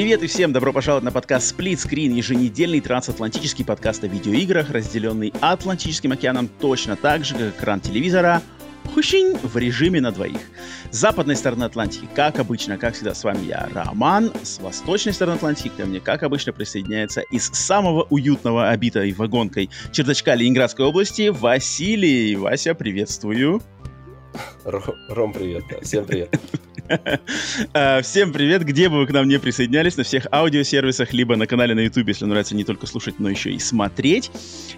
Привет 0.00 0.22
и 0.22 0.28
всем 0.28 0.54
добро 0.54 0.72
пожаловать 0.72 1.04
на 1.04 1.12
подкаст 1.12 1.54
Split 1.54 1.74
Screen, 1.74 2.14
еженедельный 2.14 2.80
трансатлантический 2.80 3.66
подкаст 3.66 4.02
о 4.02 4.06
видеоиграх, 4.06 4.70
разделенный 4.70 5.30
Атлантическим 5.42 6.12
океаном 6.12 6.48
точно 6.48 6.96
так 6.96 7.22
же, 7.22 7.34
как 7.34 7.54
экран 7.54 7.82
телевизора, 7.82 8.40
в 8.94 9.56
режиме 9.58 10.00
на 10.00 10.10
двоих. 10.10 10.40
С 10.90 10.96
западной 10.96 11.36
стороны 11.36 11.64
Атлантики, 11.64 12.08
как 12.14 12.38
обычно, 12.38 12.78
как 12.78 12.94
всегда, 12.94 13.12
с 13.12 13.22
вами 13.24 13.44
я, 13.44 13.68
Роман. 13.74 14.32
С 14.42 14.58
восточной 14.58 15.12
стороны 15.12 15.36
Атлантики 15.36 15.70
ко 15.76 15.84
мне, 15.84 16.00
как 16.00 16.22
обычно, 16.22 16.54
присоединяется 16.54 17.20
из 17.30 17.48
самого 17.48 18.06
уютного, 18.08 18.70
обитой 18.70 19.12
вагонкой 19.12 19.68
чердачка 19.92 20.34
Ленинградской 20.34 20.86
области 20.86 21.28
Василий. 21.28 22.36
Вася, 22.36 22.74
приветствую. 22.74 23.60
Ром, 24.64 25.34
привет. 25.34 25.64
Всем 25.82 26.06
привет. 26.06 26.40
А, 27.72 28.02
всем 28.02 28.32
привет, 28.32 28.64
где 28.64 28.88
бы 28.88 28.98
вы 28.98 29.06
к 29.06 29.10
нам 29.10 29.28
не 29.28 29.38
присоединялись, 29.38 29.96
на 29.96 30.02
всех 30.02 30.26
аудиосервисах, 30.32 31.12
либо 31.12 31.36
на 31.36 31.46
канале 31.46 31.74
на 31.74 31.80
YouTube, 31.80 32.08
если 32.08 32.24
нравится 32.24 32.56
не 32.56 32.64
только 32.64 32.86
слушать, 32.86 33.16
но 33.18 33.28
еще 33.28 33.52
и 33.52 33.58
смотреть. 33.58 34.30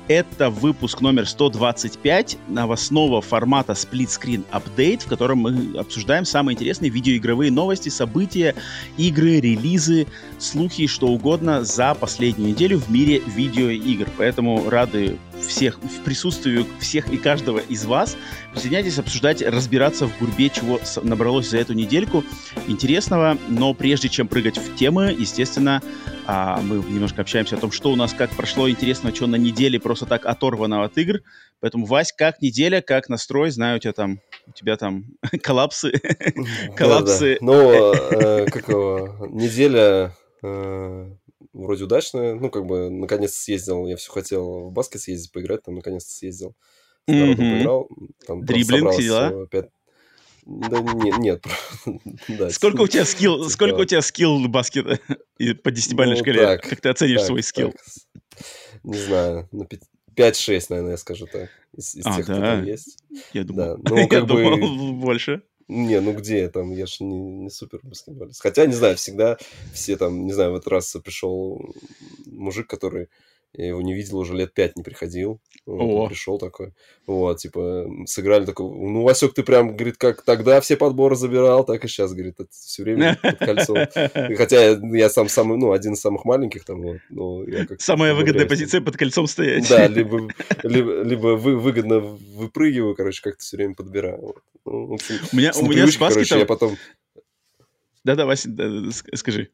Это 0.09 0.51
выпуск 0.51 1.01
номер 1.01 1.27
125 1.27 2.39
новостного 2.49 3.23
формата 3.23 3.73
Split 3.73 4.09
Screen 4.09 4.45
Update, 4.53 5.05
в 5.05 5.09
котором 5.09 5.39
мы 5.39 5.79
обсуждаем 5.79 6.25
самые 6.25 6.55
интересные 6.55 6.91
видеоигровые 6.91 7.51
новости, 7.51 7.89
события, 7.89 8.55
игры, 8.99 9.41
релизы, 9.41 10.07
слухи, 10.39 10.87
что 10.87 11.09
угодно 11.09 11.65
за 11.65 11.95
последнюю 11.95 12.51
неделю 12.51 12.79
в 12.79 12.91
мире 12.91 13.23
видеоигр. 13.27 14.09
Поэтому 14.19 14.69
рады 14.69 15.19
всех, 15.47 15.79
в 15.79 16.03
присутствии 16.05 16.65
всех 16.81 17.13
и 17.13 17.19
каждого 17.19 17.59
из 17.59 17.85
вас. 17.85 18.17
Присоединяйтесь 18.53 18.99
обсуждать, 18.99 19.43
разбираться 19.43 20.07
в 20.07 20.19
гурбе, 20.19 20.51
чего 20.51 20.81
набралось 21.03 21.51
за 21.51 21.59
эту 21.59 21.73
недельку 21.73 22.25
интересного. 22.67 23.39
Но 23.49 23.75
прежде 23.75 24.09
чем 24.09 24.29
прыгать 24.29 24.59
в 24.59 24.75
темы, 24.77 25.15
естественно, 25.19 25.83
а, 26.27 26.61
мы 26.61 26.77
немножко 26.77 27.23
общаемся 27.23 27.57
о 27.57 27.59
том, 27.59 27.73
что 27.73 27.91
у 27.91 27.97
нас 27.97 28.13
как 28.13 28.31
прошло 28.31 28.71
интересно, 28.71 29.15
что 29.15 29.27
на 29.27 29.37
неделе 29.37 29.81
просто 29.81 30.07
так 30.07 30.27
оторвано 30.27 30.85
от 30.85 30.97
игр. 30.99 31.21
Поэтому, 31.61 31.87
Вась, 31.87 32.13
как 32.13 32.43
неделя, 32.43 32.81
как 32.81 33.09
настрой? 33.09 33.51
Знаю, 33.51 33.77
у 33.77 33.81
тебя 33.81 33.93
там, 33.93 34.21
у 34.47 34.53
тебя 34.53 34.77
там 34.77 35.05
коллапсы. 35.43 36.01
коллапсы. 36.77 37.39
Ну, 37.41 37.93
э, 37.93 38.47
как 38.47 38.69
его, 38.69 39.29
неделя 39.31 40.15
э, 40.43 41.11
вроде 41.53 41.85
удачно. 41.85 42.35
Ну, 42.35 42.51
как 42.51 42.67
бы, 42.67 42.91
наконец-то 42.91 43.39
съездил. 43.39 43.87
Я 43.87 43.97
все 43.97 44.11
хотел 44.11 44.69
в 44.69 44.73
баскет 44.73 45.01
съездить, 45.01 45.33
поиграть, 45.33 45.63
там, 45.63 45.75
наконец-то 45.75 46.13
съездил. 46.13 46.55
Mm-hmm. 47.09 47.37
поиграл. 47.37 47.89
Там 48.27 48.45
Дриблинг, 48.45 48.93
все 48.93 49.03
дела? 49.03 49.47
5... 49.47 49.69
Да 50.45 50.81
нет, 50.81 51.19
нет. 51.19 51.45
да, 52.29 52.51
сколько 52.51 52.83
у 52.83 52.89
тебя 52.89 53.05
скилл, 53.05 53.49
сколько 53.49 53.77
у 53.77 53.85
тебя 53.85 54.03
скилл 54.03 54.49
баскета 54.49 54.99
по 55.63 55.71
десятибалльной 55.71 56.17
ну, 56.17 56.23
шкале? 56.23 56.41
Так, 56.41 56.63
как 56.63 56.81
ты 56.81 56.89
оценишь 56.89 57.21
так, 57.21 57.27
свой 57.29 57.43
скилл? 57.45 57.75
Не 58.83 58.99
знаю, 58.99 59.49
на 59.53 59.69
5-6, 60.17 60.67
наверное, 60.71 60.93
я 60.93 60.97
скажу 60.97 61.27
так. 61.27 61.49
Из, 61.75 61.95
из 61.95 62.05
а, 62.05 62.17
тех, 62.17 62.27
да? 62.27 62.35
кто 62.35 62.43
там 62.43 62.65
есть. 62.65 62.99
Я 63.33 63.45
думал, 63.45 63.79
да. 63.79 63.91
ну, 63.91 63.97
как 64.09 64.13
я 64.13 64.21
бы... 64.23 64.27
думал 64.27 64.93
больше. 64.95 65.43
Не, 65.69 66.01
ну 66.01 66.13
где 66.13 66.49
там, 66.49 66.73
я 66.73 66.87
же 66.87 67.05
не, 67.05 67.19
не 67.19 67.51
супер 67.51 67.81
баскетболист. 67.83 68.41
Хотя, 68.41 68.67
не 68.67 68.75
знаю, 68.75 68.97
всегда 68.97 69.39
все 69.73 69.97
там, 69.97 70.27
не 70.27 70.33
знаю, 70.33 70.53
в 70.53 70.57
этот 70.57 70.69
раз 70.69 70.97
пришел 71.03 71.75
мужик, 72.27 72.69
который 72.69 73.09
я 73.55 73.69
его 73.69 73.83
не 73.83 73.95
видел 73.95 74.19
уже 74.19 74.35
лет 74.35 74.55
пять, 74.55 74.77
не 74.77 74.83
приходил. 74.83 75.41
Вот, 75.67 76.09
пришел 76.09 76.39
такой. 76.39 76.73
Вот, 77.07 77.39
типа, 77.39 77.87
сыграли 78.07 78.47
такой. 78.47 78.67
Ну, 78.67 79.03
Васек, 79.03 79.35
ты 79.35 79.43
прям, 79.43 79.77
говорит, 79.77 79.99
как 79.99 80.23
тогда 80.23 80.61
все 80.63 80.77
подборы 80.77 81.17
забирал, 81.17 81.65
так 81.65 81.85
и 81.85 81.89
сейчас, 81.89 82.15
говорит, 82.15 82.41
это 82.41 82.51
все 82.51 82.83
время 82.83 83.19
под 83.23 83.39
кольцом. 83.39 83.77
Хотя 84.37 84.71
я, 84.71 84.81
я 84.95 85.11
сам 85.11 85.29
самый, 85.29 85.59
ну, 85.59 85.73
один 85.73 85.93
из 85.93 86.01
самых 86.01 86.25
маленьких 86.25 86.65
там, 86.65 86.81
вот. 86.81 86.97
Но 87.11 87.45
я 87.45 87.67
как 87.67 87.81
Самая 87.83 88.15
выгодная 88.15 88.47
позиция 88.47 88.81
под 88.81 88.97
кольцом 88.97 89.27
стоять. 89.27 89.69
Да, 89.69 89.87
либо, 89.89 90.29
либо, 90.63 91.03
либо 91.03 91.27
вы, 91.37 91.59
выгодно 91.59 92.01
выпрыгиваю, 92.01 92.95
короче, 92.95 93.23
как-то 93.23 93.43
все 93.43 93.59
время 93.59 93.75
подбираю. 93.75 94.19
Вот. 94.19 94.43
Ну, 94.65 94.95
общем, 94.95 95.17
у 95.33 95.37
меня, 95.37 95.53
у 95.61 95.67
меня 95.67 95.87
с 95.87 95.97
баскетом... 95.97 96.39
я 96.39 96.47
потом... 96.47 96.77
Да-да, 98.05 98.25
Вася, 98.27 98.49
да, 98.49 98.91
скажи. 99.15 99.51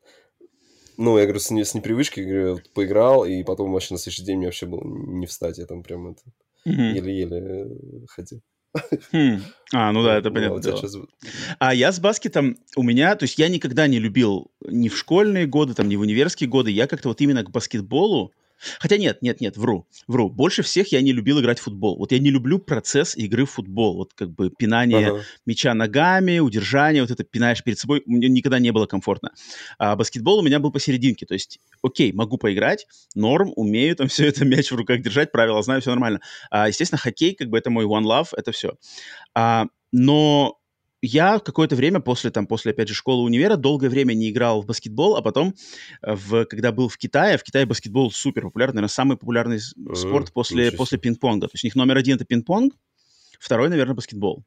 Ну, 0.99 1.17
я 1.17 1.25
говорю, 1.25 1.39
с, 1.39 1.49
с 1.49 1.75
непривычки, 1.75 2.21
говорю, 2.21 2.61
поиграл, 2.75 3.25
и 3.25 3.45
потом 3.45 3.73
вообще 3.73 3.95
на 3.95 3.99
следующий 3.99 4.25
день 4.25 4.39
мне 4.39 4.47
вообще 4.47 4.67
было 4.67 4.83
не 4.85 5.27
встать. 5.27 5.59
Я 5.59 5.67
там 5.67 5.85
прям 5.85 6.09
это 6.09 6.23
mm-hmm. 6.67 6.93
еле-еле 6.93 7.39
э, 7.39 8.07
ходил. 8.09 8.43
Хм. 9.13 9.41
А, 9.73 9.93
ну 9.93 10.03
да, 10.03 10.19
это 10.19 10.33
понятно. 10.33 10.57
Ну, 10.57 10.63
сейчас... 10.63 10.97
А 11.61 11.73
я 11.73 11.93
с 11.93 12.01
баскетом, 12.01 12.59
у 12.77 12.83
меня, 12.83 13.15
то 13.15 13.25
есть 13.25 13.39
я 13.39 13.49
никогда 13.49 13.87
не 13.87 14.01
любил 14.01 14.51
ни 14.67 14.89
в 14.89 14.99
школьные 14.99 15.47
годы, 15.47 15.75
там, 15.75 15.89
ни 15.89 15.95
в 15.95 16.01
универские 16.01 16.49
годы, 16.49 16.73
я 16.73 16.89
как-то 16.89 17.09
вот 17.09 17.21
именно 17.21 17.45
к 17.45 17.51
баскетболу, 17.51 18.33
Хотя 18.79 18.97
нет, 18.97 19.23
нет, 19.23 19.41
нет, 19.41 19.57
вру, 19.57 19.87
вру. 20.07 20.29
Больше 20.31 20.63
всех 20.63 20.93
я 20.93 21.01
не 21.01 21.13
любил 21.13 21.41
играть 21.41 21.59
в 21.59 21.63
футбол. 21.63 21.97
Вот 21.97 22.13
я 22.13 22.19
не 22.19 22.31
люблю 22.31 22.59
процесс 22.59 23.17
игры 23.17 23.45
в 23.45 23.51
футбол. 23.51 23.97
Вот 23.97 24.15
как 24.15 24.31
бы 24.31 24.51
пинание 24.51 25.09
ага. 25.09 25.23
мяча 25.47 25.75
ногами, 25.75 26.39
удержание, 26.39 27.03
вот 27.03 27.11
это 27.11 27.25
пинаешь 27.25 27.63
перед 27.63 27.79
собой. 27.79 28.03
Мне 28.07 28.29
никогда 28.29 28.59
не 28.59 28.73
было 28.73 28.87
комфортно. 28.87 29.33
А 29.79 29.97
баскетбол 29.97 30.39
у 30.39 30.43
меня 30.43 30.59
был 30.59 30.73
посерединке. 30.73 31.27
То 31.27 31.35
есть, 31.35 31.61
окей, 31.83 32.13
могу 32.13 32.39
поиграть, 32.39 32.87
норм, 33.15 33.53
умею 33.57 33.97
там 33.97 34.09
все 34.09 34.27
это 34.27 34.45
мяч 34.45 34.71
в 34.71 34.77
руках 34.77 35.01
держать, 35.01 35.33
правила 35.33 35.63
знаю, 35.63 35.81
все 35.81 35.91
нормально. 35.91 36.21
А, 36.51 36.69
естественно, 36.69 36.99
хоккей, 36.99 37.35
как 37.35 37.49
бы 37.49 37.59
это 37.59 37.71
мой 37.71 37.85
one 37.85 38.05
love, 38.05 38.29
это 38.37 38.53
все. 38.53 38.75
А, 39.35 39.67
но 39.93 40.58
я 41.01 41.39
какое-то 41.39 41.77
время 41.77 42.01
после, 42.01 42.31
там, 42.31 42.47
после, 42.47 42.73
опять 42.73 42.89
же, 42.89 42.95
школы 42.95 43.23
универа 43.23 43.57
долгое 43.57 43.89
время 43.89 44.15
не 44.15 44.31
играл 44.31 44.63
в 44.63 44.67
баскетбол, 44.67 45.17
а 45.17 45.23
потом, 45.23 45.55
э, 46.03 46.15
в, 46.15 46.45
когда 46.47 46.73
был 46.73 46.89
в 46.89 46.97
Китае, 46.97 47.39
в 47.39 47.43
Китае 47.43 47.67
баскетбол 47.67 48.11
супер 48.11 48.43
популярный, 48.43 48.77
наверное, 48.77 48.89
самый 48.89 49.17
популярный 49.17 49.61
спорт 49.61 50.33
после, 50.33 50.73
после 50.73 50.99
пинг-понга. 50.99 51.47
То 51.49 51.55
есть 51.55 51.65
у 51.65 51.67
них 51.67 51.77
номер 51.77 51.97
один— 51.97 52.17
это 52.17 52.25
пинг-понг, 52.25 52.75
второй, 53.39 53.69
наверное, 53.69 53.95
баскетбол. 53.95 54.45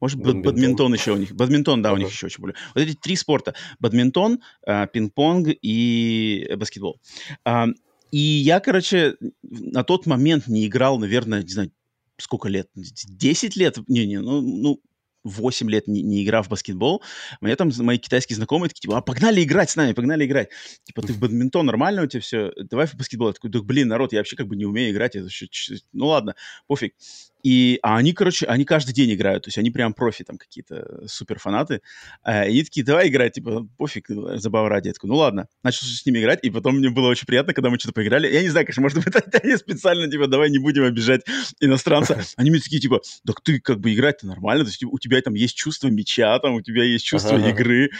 Может, 0.00 0.18
бадминтон, 0.18 0.42
бадминтон 0.42 0.94
еще 0.94 1.12
у 1.12 1.16
них. 1.16 1.32
Бадминтон, 1.32 1.82
да, 1.82 1.90
uh-huh. 1.90 1.94
у 1.94 1.96
них 1.98 2.08
еще 2.08 2.26
очень 2.26 2.36
популярный. 2.36 2.62
Вот 2.74 2.80
эти 2.80 2.96
три 2.96 3.16
спорта. 3.16 3.54
Бадминтон, 3.80 4.40
э, 4.66 4.86
пинг-понг 4.86 5.48
и 5.60 6.50
баскетбол. 6.56 7.00
Э, 7.44 7.66
и 8.10 8.18
я, 8.18 8.60
короче, 8.60 9.16
на 9.42 9.84
тот 9.84 10.06
момент 10.06 10.48
не 10.48 10.66
играл, 10.66 10.98
наверное, 10.98 11.42
не 11.42 11.48
знаю, 11.50 11.70
сколько 12.16 12.48
лет? 12.48 12.68
10 12.74 13.56
лет? 13.56 13.78
Не-не, 13.88 14.20
ну, 14.20 14.40
ну 14.40 14.80
8 15.24 15.70
лет 15.70 15.88
не, 15.88 16.02
не 16.02 16.24
играв 16.24 16.46
в 16.46 16.50
баскетбол, 16.50 17.02
мне 17.40 17.56
там 17.56 17.70
мои 17.78 17.98
китайские 17.98 18.36
знакомые 18.36 18.68
такие, 18.68 18.82
типа, 18.82 18.98
а 18.98 19.00
погнали 19.00 19.42
играть 19.42 19.70
с 19.70 19.76
нами, 19.76 19.92
погнали 19.92 20.24
играть. 20.24 20.48
Типа, 20.84 21.02
ты 21.02 21.12
в 21.12 21.18
бадминтон 21.18 21.66
нормально 21.66 22.02
у 22.02 22.06
тебя 22.06 22.20
все, 22.20 22.52
давай 22.56 22.86
в 22.86 22.94
баскетбол. 22.94 23.28
Я 23.28 23.32
такой, 23.34 23.62
блин, 23.62 23.88
народ, 23.88 24.12
я 24.12 24.20
вообще 24.20 24.36
как 24.36 24.46
бы 24.46 24.56
не 24.56 24.64
умею 24.64 24.92
играть, 24.92 25.16
это 25.16 25.26
еще, 25.26 25.48
ну 25.92 26.06
ладно, 26.06 26.34
пофиг. 26.66 26.94
И, 27.42 27.78
а 27.82 27.96
они, 27.96 28.12
короче, 28.12 28.46
они 28.46 28.64
каждый 28.64 28.92
день 28.92 29.12
играют, 29.14 29.44
то 29.44 29.48
есть 29.48 29.58
они 29.58 29.70
прям 29.70 29.94
профи 29.94 30.24
там 30.24 30.38
какие-то 30.38 31.06
супер 31.06 31.38
фанаты. 31.38 31.80
А, 32.22 32.44
и 32.44 32.50
они 32.50 32.64
такие, 32.64 32.84
давай 32.84 33.08
играть, 33.08 33.34
типа, 33.34 33.66
пофиг, 33.76 34.08
забава 34.08 34.68
ради. 34.68 34.88
Я 34.88 34.92
такой, 34.94 35.08
ну 35.08 35.16
ладно. 35.16 35.48
Начал 35.62 35.86
с 35.86 36.04
ними 36.04 36.20
играть, 36.20 36.40
и 36.42 36.50
потом 36.50 36.76
мне 36.76 36.90
было 36.90 37.08
очень 37.08 37.26
приятно, 37.26 37.54
когда 37.54 37.70
мы 37.70 37.78
что-то 37.78 37.94
поиграли. 37.94 38.32
Я 38.32 38.42
не 38.42 38.48
знаю, 38.48 38.66
конечно, 38.66 38.82
может 38.82 38.98
быть, 38.98 39.14
они 39.42 39.56
специально, 39.56 40.10
типа, 40.10 40.26
давай 40.26 40.50
не 40.50 40.58
будем 40.58 40.84
обижать 40.84 41.22
иностранца. 41.60 42.20
Они 42.36 42.50
мне 42.50 42.60
такие, 42.60 42.80
типа, 42.80 43.00
так 43.26 43.40
ты 43.42 43.60
как 43.60 43.80
бы 43.80 43.92
играть-то 43.92 44.26
нормально, 44.26 44.64
то 44.64 44.70
есть 44.70 44.82
у 44.84 44.98
тебя 44.98 45.20
там 45.20 45.34
есть 45.34 45.56
чувство 45.56 45.88
мяча, 45.88 46.38
там 46.38 46.54
у 46.54 46.62
тебя 46.62 46.84
есть 46.84 47.04
чувство 47.04 47.36
ага. 47.36 47.50
игры. 47.50 47.90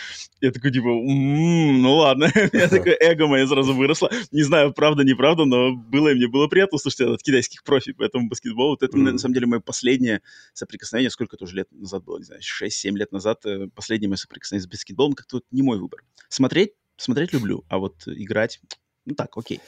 Я 0.41 0.53
такой, 0.53 0.73
типа, 0.73 0.87
м-м, 0.89 1.83
ну 1.83 1.95
ладно. 1.97 2.31
Я 2.53 2.69
такое 2.69 2.97
эго 3.01 3.27
мое 3.27 3.47
сразу 3.47 3.75
выросло. 3.75 4.11
Не 4.31 4.43
знаю, 4.43 4.73
правда, 4.73 5.05
неправда, 5.05 5.45
но 5.45 5.75
было 5.75 6.09
и 6.09 6.15
мне 6.15 6.29
было 6.29 6.47
приятно 6.47 6.77
услышать 6.77 7.01
от 7.01 7.23
китайских 7.23 7.63
профи, 7.65 7.93
поэтому 7.93 8.29
баскетбол, 8.29 8.71
вот 8.71 8.83
это, 8.83 8.97
на 8.97 9.19
самом 9.19 9.30
деле, 9.35 9.47
мое 9.47 9.61
последнее 9.61 10.23
соприкосновение, 10.53 11.11
сколько 11.11 11.37
тоже 11.37 11.57
лет 11.57 11.73
назад 11.73 12.05
было, 12.05 12.19
не 12.19 12.25
знаю, 12.25 12.41
6-7 12.41 12.97
лет 12.97 13.13
назад, 13.13 13.45
э, 13.47 13.69
последнее 13.75 14.09
мое 14.09 14.17
соприкосновение 14.17 14.67
с 14.67 14.71
баскетболом, 14.71 15.15
как-то 15.15 15.37
вот 15.37 15.45
не 15.51 15.63
мой 15.63 15.79
выбор. 15.79 16.05
Смотреть, 16.29 16.73
смотреть 16.97 17.33
люблю, 17.33 17.65
а 17.69 17.79
вот 17.79 18.07
играть, 18.07 18.61
ну 19.05 19.15
так, 19.15 19.37
окей. 19.37 19.61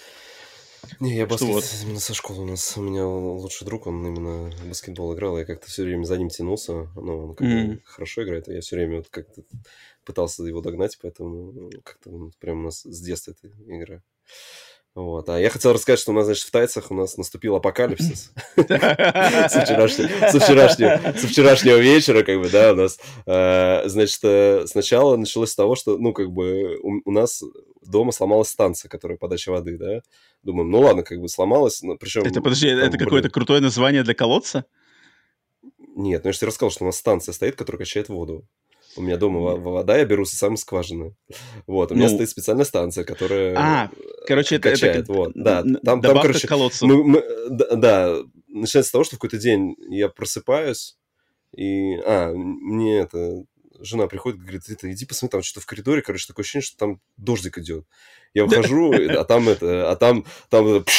Не, 1.00 1.16
я 1.16 1.26
баскет 1.26 1.48
вот. 1.48 1.64
именно 1.84 2.00
со 2.00 2.12
школы 2.12 2.42
у 2.42 2.46
нас. 2.46 2.76
У 2.76 2.82
меня 2.82 3.06
лучший 3.06 3.64
друг, 3.64 3.86
он 3.86 4.04
именно 4.04 4.50
в 4.50 4.68
баскетбол 4.68 5.14
играл, 5.14 5.38
я 5.38 5.44
как-то 5.44 5.68
все 5.68 5.84
время 5.84 6.04
за 6.04 6.16
ним 6.16 6.28
тянулся. 6.28 6.88
Но 6.96 7.28
он 7.28 7.34
как 7.34 7.46
mm. 7.46 7.80
хорошо 7.84 8.24
играет, 8.24 8.48
а 8.48 8.52
я 8.52 8.60
все 8.60 8.76
время 8.76 8.96
вот 8.96 9.08
как-то 9.08 9.42
пытался 10.04 10.42
его 10.42 10.60
догнать, 10.60 10.98
поэтому 11.00 11.70
как-то 11.84 12.10
он 12.10 12.32
прям 12.40 12.60
у 12.60 12.62
нас 12.64 12.82
с 12.82 13.00
детства 13.00 13.30
эта 13.30 13.48
игра 13.66 14.02
Вот. 14.94 15.26
А 15.30 15.40
я 15.40 15.48
хотел 15.48 15.72
рассказать, 15.72 16.00
что 16.00 16.12
у 16.12 16.14
нас, 16.14 16.26
значит, 16.26 16.44
в 16.44 16.50
Тайцах 16.50 16.90
у 16.90 16.94
нас 16.94 17.16
наступил 17.16 17.56
апокалипсис. 17.56 18.32
Со 18.56 18.64
вчерашнего 21.28 21.78
вечера, 21.78 22.22
как 22.22 22.38
бы, 22.38 22.50
да, 22.50 22.72
у 22.72 22.76
нас, 22.76 22.98
э, 23.26 23.88
значит, 23.88 24.20
э, 24.22 24.66
сначала 24.66 25.16
началось 25.16 25.52
с 25.52 25.56
того, 25.56 25.76
что, 25.76 25.96
ну, 25.96 26.12
как 26.12 26.30
бы, 26.30 26.78
у 26.82 27.10
нас 27.10 27.42
дома 27.80 28.12
сломалась 28.12 28.48
станция, 28.48 28.90
которая 28.90 29.16
подача 29.16 29.50
воды, 29.50 29.78
да. 29.78 30.02
Думаем, 30.42 30.70
ну 30.70 30.80
ладно, 30.80 31.04
как 31.04 31.20
бы 31.20 31.28
сломалась, 31.28 31.82
причем... 31.98 32.22
Это, 32.22 32.42
подожди, 32.42 32.68
это 32.68 32.98
какое-то 32.98 33.30
крутое 33.30 33.60
название 33.60 34.02
для 34.02 34.14
колодца? 34.14 34.66
Нет, 35.94 36.24
ну 36.24 36.28
я 36.28 36.32
же 36.32 36.38
тебе 36.38 36.48
рассказал, 36.48 36.70
что 36.70 36.84
у 36.84 36.86
нас 36.86 36.96
станция 36.96 37.32
стоит, 37.32 37.56
которая 37.56 37.78
качает 37.78 38.08
воду. 38.08 38.46
У 38.96 39.02
меня 39.02 39.16
дома 39.16 39.56
вода, 39.56 39.96
я 39.96 40.04
беру 40.04 40.24
самой 40.24 40.56
скважины. 40.56 41.14
Вот, 41.66 41.92
у 41.92 41.94
меня 41.94 42.08
ну, 42.08 42.14
стоит 42.14 42.28
специальная 42.28 42.64
станция, 42.64 43.04
которая 43.04 43.54
а, 43.56 43.90
короче, 44.26 44.58
качает. 44.58 45.04
Это, 45.04 45.12
вот, 45.12 45.32
да. 45.34 45.62
Там, 45.84 46.02
там 46.02 46.20
короче, 46.20 46.46
колодцу. 46.46 46.86
Мы, 46.86 47.02
мы, 47.02 47.24
да, 47.48 47.74
да, 47.74 48.16
начинается 48.48 48.88
с 48.88 48.92
того, 48.92 49.04
что 49.04 49.16
в 49.16 49.18
какой-то 49.18 49.38
день 49.38 49.76
я 49.88 50.08
просыпаюсь, 50.08 50.98
и... 51.56 51.96
А, 52.04 52.32
мне 52.32 52.98
это... 52.98 53.44
Жена 53.80 54.06
приходит, 54.06 54.40
говорит, 54.40 54.62
это, 54.68 54.92
иди 54.92 55.04
посмотри, 55.06 55.32
там 55.32 55.42
что-то 55.42 55.60
в 55.60 55.66
коридоре, 55.66 56.02
короче, 56.02 56.28
такое 56.28 56.44
ощущение, 56.44 56.64
что 56.64 56.76
там 56.76 57.00
дождик 57.16 57.58
идет. 57.58 57.84
Я 58.32 58.44
выхожу, 58.44 58.92
а 58.92 59.24
там 59.24 59.48
это, 59.48 59.90
а 59.90 59.96
там, 59.96 60.24
там 60.50 60.84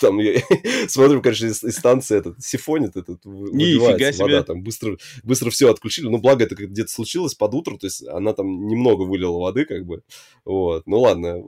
там 0.00 0.18
я 0.18 0.40
смотрю, 0.88 1.22
конечно, 1.22 1.46
из, 1.46 1.62
из 1.62 1.76
станции 1.76 2.16
этот 2.16 2.42
сифонит, 2.42 2.96
этот 2.96 3.24
Нифига 3.24 4.12
себе. 4.12 4.24
вода, 4.24 4.42
там 4.42 4.62
быстро, 4.62 4.96
быстро 5.22 5.50
все 5.50 5.70
отключили, 5.70 6.08
ну, 6.08 6.18
благо 6.18 6.44
это 6.44 6.54
где-то 6.54 6.90
случилось 6.90 7.34
под 7.34 7.54
утро, 7.54 7.76
то 7.76 7.86
есть 7.86 8.06
она 8.06 8.32
там 8.32 8.66
немного 8.66 9.02
вылила 9.02 9.38
воды, 9.38 9.64
как 9.64 9.84
бы, 9.86 10.02
вот, 10.44 10.86
ну, 10.86 11.00
ладно, 11.00 11.44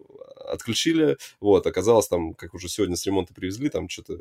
отключили, 0.46 1.16
вот, 1.40 1.66
оказалось 1.66 2.08
там, 2.08 2.34
как 2.34 2.54
уже 2.54 2.68
сегодня 2.68 2.96
с 2.96 3.06
ремонта 3.06 3.34
привезли, 3.34 3.68
там 3.68 3.88
что-то, 3.88 4.18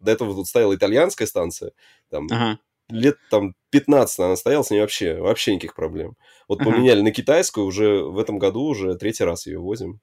до 0.00 0.12
этого 0.12 0.34
тут 0.34 0.46
стояла 0.46 0.74
итальянская 0.74 1.26
станция, 1.26 1.72
там, 2.10 2.26
ага 2.30 2.58
лет 2.90 3.16
там 3.30 3.54
15 3.70 4.18
она 4.20 4.36
стояла, 4.36 4.62
с 4.62 4.70
ней 4.70 4.80
вообще, 4.80 5.14
вообще 5.20 5.54
никаких 5.54 5.74
проблем. 5.74 6.16
Вот 6.48 6.58
поменяли 6.58 7.00
на 7.00 7.12
китайскую, 7.12 7.66
уже 7.66 8.02
в 8.02 8.18
этом 8.18 8.38
году 8.38 8.62
уже 8.62 8.96
третий 8.96 9.22
раз 9.22 9.46
ее 9.46 9.60
возим. 9.60 10.00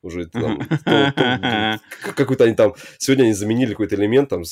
Уже 0.00 0.26
там, 0.26 0.58
какой-то 2.16 2.44
они 2.44 2.54
там, 2.54 2.74
сегодня 2.98 3.24
они 3.24 3.34
заменили 3.34 3.72
какой-то 3.72 3.96
элемент, 3.96 4.30
там, 4.30 4.44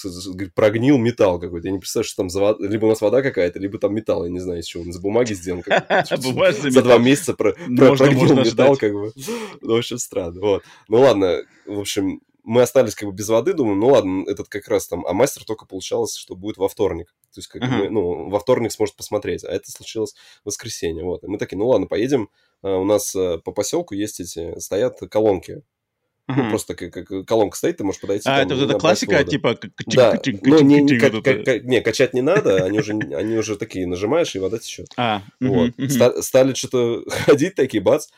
прогнил 0.55 0.99
металл 0.99 1.41
какой-то. 1.41 1.69
Я 1.69 1.73
не 1.73 1.79
представляю, 1.79 2.09
что 2.09 2.17
там 2.17 2.29
за, 2.29 2.57
либо 2.59 2.85
у 2.85 2.89
нас 2.91 3.01
вода 3.01 3.23
какая-то, 3.23 3.59
либо 3.59 3.79
там 3.79 3.95
металл, 3.95 4.25
я 4.25 4.31
не 4.31 4.41
знаю, 4.41 4.61
из 4.61 4.67
чего, 4.67 4.83
он 4.83 4.91
из 4.91 4.99
бумаги 4.99 5.33
сделан. 5.33 5.63
За 6.11 6.83
два 6.83 6.99
месяца 6.99 7.35
прогнил 7.35 8.37
металл, 8.37 8.77
как 8.77 8.93
бы. 8.93 9.13
Ну, 9.63 9.75
очень 9.75 9.99
странно, 9.99 10.41
вот. 10.41 10.63
Ну, 10.89 11.01
ладно, 11.01 11.43
в 11.65 11.81
общем, 11.81 12.21
мы 12.45 12.63
остались 12.63 12.95
как 12.95 13.09
бы 13.09 13.15
без 13.15 13.29
воды, 13.29 13.53
думаем, 13.53 13.81
ну 13.81 13.89
ладно, 13.89 14.25
этот 14.27 14.49
как 14.49 14.69
раз 14.69 14.89
там, 14.89 15.07
а 15.07 15.13
мастер 15.13 15.45
только 15.45 15.67
получалось, 15.67 16.15
что 16.17 16.35
будет 16.35 16.57
во 16.57 16.69
вторник. 16.69 17.15
То 17.35 17.39
есть 17.39 17.49
как 17.49 17.63
uh-huh. 17.63 17.69
мы, 17.69 17.91
ну, 17.91 18.29
во 18.29 18.39
вторник 18.39 18.73
сможет 18.73 18.97
посмотреть, 18.97 19.45
а 19.45 19.49
это 19.49 19.71
случилось 19.71 20.15
в 20.43 20.47
воскресенье, 20.47 21.05
вот. 21.05 21.23
И 21.25 21.27
мы 21.27 21.39
такие, 21.39 21.59
ну 21.59 21.69
ладно, 21.69 21.87
поедем, 21.87 22.31
а, 22.63 22.77
у 22.77 22.85
нас 22.85 23.15
а, 23.15 23.39
по 23.39 23.53
поселку 23.53 23.95
есть 23.95 24.21
эти, 24.21 24.59
стоят 24.59 24.99
колонки. 25.11 25.63
Ну, 26.37 26.49
просто 26.49 26.75
как, 26.75 26.93
как 26.93 27.27
колонка 27.27 27.57
стоит, 27.57 27.79
ты 27.79 27.85
можешь 27.85 28.01
подойти. 28.01 28.29
А, 28.29 28.37
там, 28.39 28.47
это 28.47 28.55
вот 28.55 28.71
эта 28.71 28.79
классика, 28.79 29.19
воду. 29.19 29.31
типа... 29.31 29.59
Да, 29.87 30.21
ну, 30.43 30.61
не, 30.61 30.81
не, 30.81 30.99
как, 30.99 31.65
не, 31.65 31.81
качать 31.81 32.15
не 32.15 32.23
надо, 32.23 32.65
они 32.65 32.79
уже, 32.79 32.93
они 33.17 33.37
уже 33.37 33.57
такие, 33.57 33.87
нажимаешь, 33.87 34.37
и 34.37 34.39
вода 34.39 34.59
течет. 34.59 34.89
А, 34.97 35.23
вот. 35.41 35.73
Стали 36.21 36.55
что-то 36.55 37.03
ходить 37.27 37.57
такие, 37.57 37.83
бац, 37.83 38.09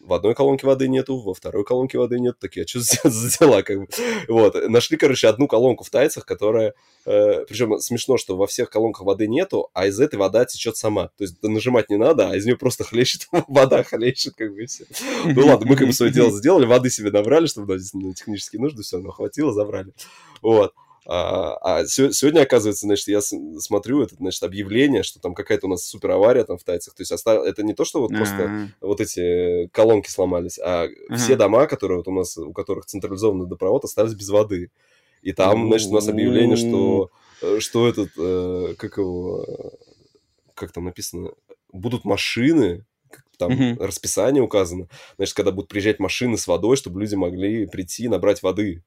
в 0.00 0.12
одной 0.12 0.34
колонке 0.34 0.66
воды 0.66 0.88
нету, 0.88 1.18
во 1.18 1.34
второй 1.34 1.64
колонке 1.64 1.98
воды 1.98 2.18
нет, 2.18 2.38
такие, 2.38 2.64
а 2.64 2.68
что 2.68 2.80
за 2.80 3.38
дела, 3.38 3.62
как 3.62 3.80
бы, 3.80 3.88
вот, 4.28 4.68
нашли, 4.68 4.96
короче, 4.96 5.28
одну 5.28 5.48
колонку 5.48 5.84
в 5.84 5.90
Тайцах, 5.90 6.24
которая, 6.24 6.74
э, 7.04 7.44
причем 7.46 7.78
смешно, 7.80 8.16
что 8.18 8.36
во 8.36 8.46
всех 8.46 8.70
колонках 8.70 9.06
воды 9.06 9.28
нету, 9.28 9.70
а 9.74 9.86
из 9.86 10.00
этой 10.00 10.16
вода 10.16 10.44
течет 10.44 10.76
сама, 10.76 11.08
то 11.16 11.24
есть 11.24 11.42
нажимать 11.42 11.90
не 11.90 11.96
надо, 11.96 12.30
а 12.30 12.36
из 12.36 12.44
нее 12.44 12.56
просто 12.56 12.84
хлещет, 12.84 13.28
вода 13.48 13.82
хлещет, 13.82 14.34
как 14.36 14.52
бы, 14.52 14.66
все. 14.66 14.84
Ну 15.24 15.46
ладно, 15.46 15.66
мы 15.66 15.76
как 15.76 15.86
бы 15.86 15.92
свое 15.92 16.12
дело 16.12 16.30
сделали, 16.30 16.66
воды 16.66 16.90
себе 16.90 17.10
набрали, 17.10 17.46
чтобы, 17.46 17.78
на 17.94 18.14
технические 18.14 18.60
нужды, 18.60 18.82
все, 18.82 18.98
но 18.98 19.10
хватило, 19.10 19.52
забрали, 19.52 19.92
вот. 20.40 20.72
А, 21.04 21.56
а 21.80 21.86
сегодня, 21.86 22.42
оказывается, 22.42 22.86
значит, 22.86 23.08
я 23.08 23.20
смотрю 23.20 24.02
это, 24.02 24.14
значит, 24.14 24.42
объявление, 24.42 25.02
что 25.02 25.20
там 25.20 25.34
какая-то 25.34 25.66
у 25.66 25.70
нас 25.70 25.84
супер 25.84 26.12
авария 26.12 26.44
там 26.44 26.58
в 26.58 26.64
Тайцах. 26.64 26.94
То 26.94 27.02
есть 27.02 27.10
остав... 27.10 27.44
это 27.44 27.62
не 27.62 27.74
то, 27.74 27.84
что 27.84 28.00
вот 28.00 28.12
просто 28.12 28.70
вот 28.80 29.00
эти 29.00 29.68
колонки 29.72 30.08
сломались, 30.08 30.58
а 30.58 30.88
все 31.16 31.36
дома, 31.36 31.66
которые 31.66 31.98
вот 31.98 32.08
у 32.08 32.12
нас, 32.12 32.36
у 32.38 32.52
которых 32.52 32.86
централизованный 32.86 33.44
водопровод, 33.44 33.84
остались 33.84 34.14
без 34.14 34.28
воды. 34.28 34.70
И 35.22 35.32
там, 35.32 35.68
значит, 35.68 35.88
у 35.90 35.94
нас 35.94 36.08
объявление, 36.08 36.56
что, 36.56 37.10
э, 37.42 37.60
что 37.60 37.88
этот, 37.88 38.10
э, 38.18 38.74
как 38.76 38.98
его, 38.98 39.46
как 40.54 40.72
там 40.72 40.84
написано, 40.84 41.30
будут 41.72 42.04
машины, 42.04 42.84
там 43.38 43.52
uh-huh. 43.52 43.84
расписание 43.84 44.42
указано, 44.42 44.88
значит, 45.16 45.34
когда 45.34 45.52
будут 45.52 45.68
приезжать 45.68 45.98
машины 45.98 46.36
с 46.36 46.46
водой, 46.46 46.76
чтобы 46.76 47.00
люди 47.00 47.14
могли 47.14 47.66
прийти 47.66 48.04
и 48.04 48.08
набрать 48.08 48.42
воды. 48.42 48.82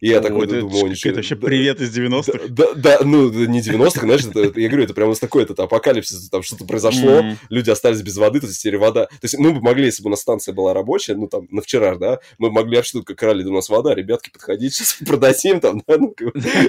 И 0.00 0.08
я 0.08 0.20
такой 0.20 0.46
это, 0.46 0.60
думаю, 0.60 0.90
ничего... 0.90 1.10
Это 1.10 1.18
вообще 1.18 1.36
привет 1.36 1.80
из 1.80 1.96
90-х. 1.96 2.48
Да, 2.48 2.74
да, 2.74 2.98
ну, 3.02 3.30
не 3.30 3.60
90-х, 3.60 4.00
знаешь, 4.00 4.24
это, 4.24 4.60
я 4.60 4.68
говорю, 4.68 4.84
это 4.84 4.94
прямо 4.94 5.14
такой 5.14 5.42
этот 5.42 5.58
апокалипсис, 5.58 6.28
там 6.28 6.42
что-то 6.42 6.64
произошло, 6.64 7.24
люди 7.48 7.70
остались 7.70 8.02
без 8.02 8.16
воды, 8.16 8.40
то 8.40 8.46
есть 8.46 8.60
теперь 8.60 8.78
вода... 8.78 9.06
То 9.06 9.18
есть 9.22 9.36
мы 9.38 9.52
бы 9.52 9.60
могли, 9.60 9.86
если 9.86 10.02
бы 10.02 10.08
у 10.08 10.10
нас 10.10 10.20
станция 10.20 10.54
была 10.54 10.72
рабочая, 10.74 11.14
ну, 11.14 11.26
там, 11.26 11.46
на 11.50 11.62
вчера, 11.62 11.96
да, 11.96 12.20
мы 12.38 12.50
могли 12.50 12.76
вообще 12.76 12.98
тут 12.98 13.06
как 13.06 13.18
крали, 13.18 13.44
у 13.44 13.52
нас 13.52 13.68
вода, 13.68 13.94
ребятки, 13.94 14.30
подходите, 14.30 14.74
сейчас 14.74 14.98
продадим, 15.06 15.60
там, 15.60 15.82
да, 15.86 15.96
ну, 15.98 16.14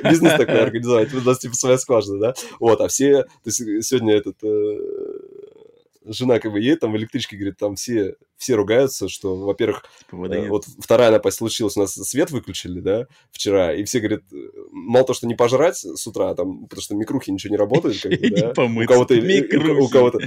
бизнес 0.04 0.34
такой 0.34 0.62
организовать, 0.62 1.14
у 1.14 1.22
нас, 1.22 1.40
типа, 1.40 1.56
своя 1.56 1.78
скважина, 1.78 2.20
да, 2.20 2.34
вот, 2.60 2.82
а 2.82 2.88
все... 2.88 3.24
То 3.24 3.50
есть 3.50 3.88
сегодня 3.88 4.16
этот 4.16 4.36
э, 4.44 4.78
жена 6.06 6.40
как 6.40 6.52
бы 6.52 6.60
едет 6.60 6.80
там 6.80 6.92
в 6.92 6.98
электричке, 6.98 7.36
говорит, 7.36 7.58
там 7.58 7.76
все, 7.76 8.16
все 8.38 8.56
ругаются, 8.56 9.10
что, 9.10 9.36
во-первых, 9.36 9.84
типа 10.10 10.26
э, 10.26 10.48
вот 10.48 10.66
вторая 10.80 11.12
напасть 11.12 11.38
случилась, 11.38 11.78
у 11.78 11.82
нас 11.82 11.94
свет 11.94 12.32
выключили, 12.32 12.80
да, 12.80 13.08
вчера, 13.32 13.74
и 13.74 13.84
все 13.84 14.00
говорят, 14.00 14.22
мало 14.72 15.06
то, 15.06 15.14
что 15.14 15.28
не 15.28 15.36
пожрать 15.36 15.78
с 15.78 16.08
утра, 16.08 16.34
там, 16.36 16.66
потому 16.66 16.82
что 16.82 16.96
микрухи 16.96 17.32
ничего 17.32 17.52
не 17.52 17.58
работают, 17.58 18.02
как 18.02 18.12
бы, 18.12 18.30
да, 18.30 18.50
у 18.50 18.86
кого-то, 18.86 19.16
у 19.16 19.90
кого-то, 19.90 20.20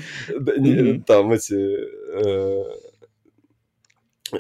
там 1.06 1.32
эти 1.32 1.54
э, 1.54 2.91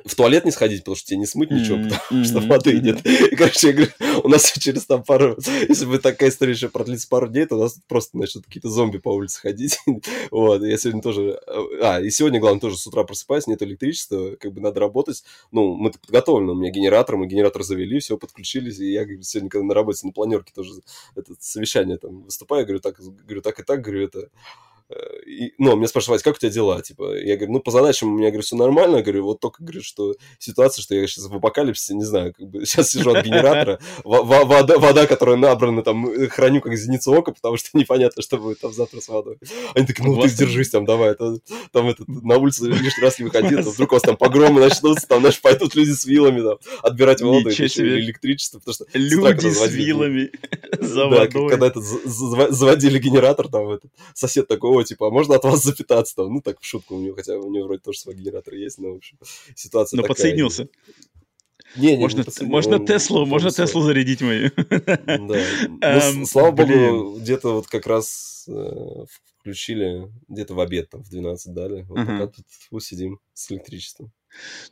в 0.04 0.14
туалет 0.14 0.44
не 0.44 0.50
сходить, 0.50 0.80
потому 0.80 0.96
что 0.96 1.08
тебе 1.08 1.18
не 1.18 1.26
смыть 1.26 1.50
ничего, 1.50 1.76
mm-hmm. 1.76 1.90
потому 1.90 2.24
что 2.24 2.40
воды 2.40 2.80
нет. 2.80 3.04
И, 3.06 3.36
короче, 3.36 3.68
я 3.68 3.72
говорю, 3.74 3.92
у 4.24 4.28
нас 4.28 4.52
через 4.58 4.86
там 4.86 5.04
пару... 5.04 5.36
Если 5.68 5.84
бы 5.84 5.98
такая 5.98 6.30
история 6.30 6.52
еще 6.52 6.68
продлится 6.68 7.08
пару 7.08 7.28
дней, 7.28 7.44
то 7.46 7.56
у 7.56 7.60
нас 7.60 7.78
просто 7.88 8.16
начнут 8.16 8.46
какие-то 8.46 8.70
зомби 8.70 8.98
по 8.98 9.10
улице 9.10 9.40
ходить. 9.40 9.78
вот, 10.30 10.62
я 10.62 10.78
сегодня 10.78 11.02
тоже... 11.02 11.38
А, 11.82 12.00
и 12.00 12.10
сегодня, 12.10 12.40
главное, 12.40 12.60
тоже 12.60 12.78
с 12.78 12.86
утра 12.86 13.04
просыпаюсь, 13.04 13.46
нет 13.46 13.62
электричества, 13.62 14.36
как 14.40 14.52
бы 14.52 14.60
надо 14.60 14.80
работать. 14.80 15.22
Ну, 15.50 15.74
мы 15.74 15.90
подготовлены, 15.90 16.52
у 16.52 16.56
меня 16.56 16.70
генератор, 16.70 17.16
мы 17.16 17.26
генератор 17.26 17.62
завели, 17.62 18.00
все, 18.00 18.16
подключились, 18.16 18.78
и 18.78 18.92
я 18.92 19.04
говорю, 19.04 19.22
сегодня, 19.22 19.50
когда 19.50 19.66
на 19.66 19.74
работе, 19.74 20.06
на 20.06 20.12
планерке 20.12 20.52
тоже 20.54 20.72
это 21.14 21.34
совещание 21.38 21.98
там 21.98 22.22
выступаю, 22.22 22.64
говорю, 22.64 22.80
так, 22.80 22.98
говорю, 22.98 23.42
так 23.42 23.60
и 23.60 23.62
так, 23.62 23.82
говорю, 23.82 24.04
это 24.04 24.28
и, 25.26 25.54
ну, 25.58 25.76
меня 25.76 25.88
спрашивают, 25.88 26.22
как 26.22 26.36
у 26.36 26.38
тебя 26.38 26.50
дела? 26.50 26.82
Типа, 26.82 27.16
я 27.16 27.36
говорю, 27.36 27.54
ну, 27.54 27.60
по 27.60 27.70
задачам 27.70 28.12
у 28.12 28.18
меня, 28.18 28.28
говорю, 28.28 28.42
все 28.42 28.56
нормально. 28.56 28.96
Я 28.96 29.02
говорю, 29.02 29.24
вот 29.24 29.40
только, 29.40 29.62
говорю, 29.62 29.82
что 29.82 30.14
ситуация, 30.38 30.82
что 30.82 30.94
я 30.94 31.06
сейчас 31.06 31.26
в 31.26 31.34
апокалипсисе, 31.34 31.94
не 31.94 32.04
знаю, 32.04 32.34
как 32.36 32.48
бы 32.48 32.64
сейчас 32.66 32.90
сижу 32.90 33.14
от 33.14 33.24
генератора, 33.24 33.80
вода, 34.04 34.78
вода, 34.78 35.06
которая 35.06 35.36
набрана, 35.36 35.82
там, 35.82 36.28
храню 36.28 36.60
как 36.60 36.76
зеницу 36.76 37.12
ока, 37.12 37.32
потому 37.32 37.56
что 37.56 37.70
непонятно, 37.78 38.22
что 38.22 38.38
будет 38.38 38.60
там 38.60 38.72
завтра 38.72 39.00
с 39.00 39.08
водой. 39.08 39.38
Они 39.74 39.86
такие, 39.86 40.06
ну, 40.06 40.20
ты 40.20 40.30
держись 40.30 40.70
там, 40.70 40.84
давай, 40.84 41.12
это, 41.12 41.38
там, 41.72 41.88
это, 41.88 42.04
на 42.06 42.36
улицу 42.36 42.66
лишний 42.66 43.02
раз 43.02 43.18
не 43.18 43.24
выходи, 43.24 43.54
там, 43.54 43.64
вдруг 43.64 43.92
у 43.92 43.94
вас 43.94 44.02
там 44.02 44.16
погромы 44.16 44.60
начнутся, 44.60 45.06
там, 45.06 45.20
знаешь, 45.20 45.40
пойдут 45.40 45.74
люди 45.74 45.90
с 45.90 46.04
вилами, 46.04 46.42
там, 46.42 46.58
отбирать 46.82 47.20
воду 47.20 47.50
или 47.50 48.00
электричество, 48.00 48.58
потому 48.58 48.74
что... 48.74 48.86
Люди 48.92 49.48
с 49.48 49.68
вилами 49.68 50.30
за 50.78 51.06
водой. 51.06 51.48
когда 51.48 51.66
это 51.66 51.80
заводили 51.80 52.98
генератор, 52.98 53.48
там, 53.48 53.70
этот 53.70 53.90
сосед 54.14 54.48
такой, 54.48 54.70
типа, 54.84 55.08
а 55.08 55.10
можно 55.10 55.36
от 55.36 55.44
вас 55.44 55.62
запитаться 55.62 56.16
там? 56.16 56.32
Ну, 56.32 56.40
так 56.40 56.60
в 56.60 56.64
шутку 56.64 56.96
у 56.96 57.00
него, 57.00 57.14
хотя 57.14 57.36
у 57.36 57.50
него 57.50 57.66
вроде 57.66 57.80
тоже 57.80 57.98
свой 57.98 58.14
генератор 58.14 58.54
есть, 58.54 58.78
но, 58.78 58.92
в 58.92 58.96
общем, 58.96 59.18
ситуация 59.54 59.96
Но 59.96 60.02
такая. 60.02 60.14
подсоединился. 60.14 60.68
Не, 61.76 61.92
не, 61.92 61.96
можно, 61.96 62.22
не 62.40 62.46
можно 62.46 62.76
он, 62.76 62.86
Теслу, 62.86 63.22
он, 63.22 63.28
можно 63.28 63.48
он 63.48 63.54
Теслу 63.54 63.82
зарядить 63.82 64.20
мою. 64.20 64.50
Да. 64.56 66.00
Ну, 66.14 66.26
слава 66.26 66.50
богу, 66.50 67.18
где-то 67.18 67.54
вот 67.54 67.66
как 67.66 67.86
раз 67.86 68.44
э, 68.48 69.04
включили, 69.40 70.10
где-то 70.28 70.54
в 70.54 70.60
обед 70.60 70.90
там 70.90 71.02
в 71.02 71.08
12 71.08 71.52
дали. 71.54 71.82
Вот 71.88 71.98
пока 72.06 72.26
тут 72.26 72.82
сидим 72.82 73.20
с 73.32 73.50
электричеством. 73.50 74.12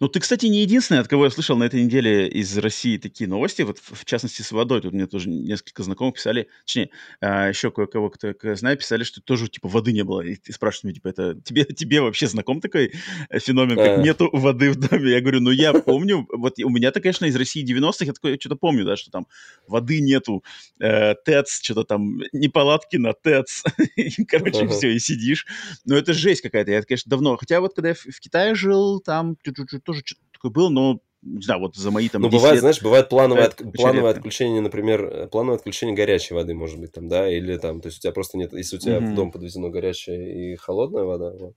Ну, 0.01 0.09
ты, 0.09 0.21
кстати, 0.21 0.47
не 0.47 0.63
единственный, 0.63 1.01
от 1.01 1.09
кого 1.09 1.25
я 1.25 1.31
слышал 1.31 1.57
на 1.57 1.65
этой 1.65 1.83
неделе 1.83 2.29
из 2.29 2.57
России 2.59 2.97
такие 2.97 3.29
новости, 3.29 3.63
вот 3.63 3.79
в, 3.79 4.05
частности 4.05 4.43
с 4.43 4.53
водой. 4.53 4.81
Тут 4.81 4.93
мне 4.93 5.07
тоже 5.07 5.29
несколько 5.29 5.83
знакомых 5.83 6.15
писали, 6.15 6.49
точнее, 6.65 6.91
а, 7.21 7.49
еще 7.49 7.71
кое-кого, 7.71 8.11
кто 8.11 8.35
я 8.43 8.57
знаю, 8.57 8.77
писали, 8.77 9.05
что 9.05 9.21
тоже, 9.21 9.49
типа, 9.49 9.69
воды 9.69 9.93
не 9.93 10.03
было. 10.03 10.23
И, 10.23 10.37
и 10.43 10.53
спрашивают 10.53 10.85
меня, 10.85 10.95
типа, 10.95 11.09
это 11.09 11.41
тебе, 11.43 11.65
тебе 11.77 12.01
вообще 12.01 12.27
знаком 12.27 12.61
такой 12.61 12.93
э, 13.29 13.39
феномен, 13.39 13.77
как 13.77 13.99
нету 13.99 14.31
воды 14.33 14.71
в 14.71 14.77
доме? 14.77 15.11
Я 15.11 15.21
говорю, 15.21 15.41
ну, 15.41 15.51
я 15.51 15.73
помню, 15.73 16.27
вот 16.31 16.59
у 16.59 16.71
меня-то, 16.71 17.01
конечно, 17.01 17.27
из 17.27 17.37
России 17.37 17.65
90-х, 17.65 18.05
я 18.05 18.13
такое 18.13 18.39
что-то 18.39 18.57
помню, 18.57 18.85
да, 18.85 18.97
что 18.97 19.11
там 19.11 19.27
воды 19.67 20.01
нету, 20.01 20.45
э, 20.81 21.15
ТЭЦ, 21.15 21.61
что-то 21.63 21.85
там, 21.85 22.21
неполадки 22.33 22.97
на 22.97 23.13
ТЭЦ, 23.13 23.65
короче, 24.29 24.69
все, 24.69 24.93
и 24.95 24.99
сидишь. 24.99 25.47
Но 25.85 25.97
это 25.97 26.13
жесть 26.13 26.41
какая-то, 26.41 26.71
я, 26.71 26.83
конечно, 26.83 27.11
давно, 27.11 27.37
хотя 27.37 27.61
вот 27.61 27.75
когда 27.75 27.91
я 27.91 27.95
в 27.95 28.21
Китае 28.21 28.55
жил, 28.55 29.01
там 29.01 29.37
тоже 29.53 30.03
что-то 30.05 30.23
такое 30.33 30.51
было, 30.51 30.69
но 30.69 31.01
не 31.23 31.43
знаю, 31.43 31.61
вот 31.61 31.77
за 31.77 31.91
мои 31.91 32.09
там. 32.09 32.23
Ну, 32.23 32.31
бывает, 32.31 32.55
лет, 32.55 32.61
знаешь, 32.61 32.81
бывает 32.81 33.09
плановое, 33.09 33.47
от, 33.47 33.57
плановое 33.75 34.11
отключение, 34.11 34.61
например, 34.61 35.05
э, 35.05 35.29
плановое 35.29 35.59
отключение 35.59 35.95
горячей 35.95 36.35
воды, 36.35 36.55
может 36.55 36.81
быть, 36.81 36.93
там, 36.93 37.09
да, 37.09 37.31
или 37.31 37.57
там, 37.59 37.81
то 37.81 37.89
есть 37.89 37.99
у 37.99 38.01
тебя 38.03 38.13
просто 38.13 38.39
нет, 38.39 38.53
если 38.55 38.77
у 38.77 38.79
тебя 38.79 38.97
mm-hmm. 38.97 39.13
в 39.13 39.15
дом 39.15 39.31
подвезено 39.31 39.69
горячая 39.69 40.17
и 40.17 40.57
холодная 40.57 41.05
вода, 41.05 41.33
вот, 41.33 41.57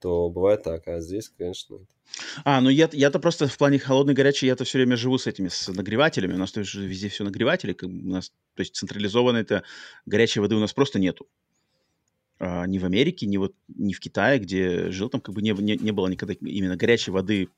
то 0.00 0.28
бывает 0.30 0.64
так, 0.64 0.88
а 0.88 1.00
здесь, 1.00 1.28
конечно. 1.28 1.78
А, 2.44 2.60
ну 2.60 2.68
я, 2.68 2.88
я-то 2.92 3.20
просто 3.20 3.46
в 3.46 3.56
плане 3.56 3.78
холодной 3.78 4.14
горячей, 4.14 4.46
я-то 4.46 4.64
все 4.64 4.78
время 4.78 4.96
живу 4.96 5.16
с 5.16 5.26
этими, 5.26 5.48
с 5.48 5.68
нагревателями, 5.68 6.34
у 6.34 6.38
нас 6.38 6.50
тоже 6.50 6.84
везде 6.84 7.08
все 7.08 7.22
нагреватели, 7.22 7.72
как 7.72 7.88
у 7.88 7.92
нас, 7.92 8.30
то 8.54 8.60
есть 8.60 8.74
централизованной 8.74 9.42
это 9.42 9.62
горячей 10.06 10.40
воды 10.40 10.56
у 10.56 10.60
нас 10.60 10.72
просто 10.72 10.98
нету 10.98 11.28
а, 12.44 12.66
ни 12.66 12.78
в 12.78 12.84
Америке, 12.84 13.26
ни, 13.26 13.38
вот, 13.38 13.54
ни 13.68 13.94
в 13.94 14.00
Китае, 14.00 14.38
где 14.38 14.90
жил, 14.90 15.08
там 15.08 15.22
как 15.22 15.34
бы 15.34 15.40
не, 15.40 15.52
не, 15.52 15.76
не 15.76 15.92
было 15.92 16.08
никогда 16.08 16.34
именно 16.34 16.76
горячей 16.76 17.10
воды, 17.10 17.48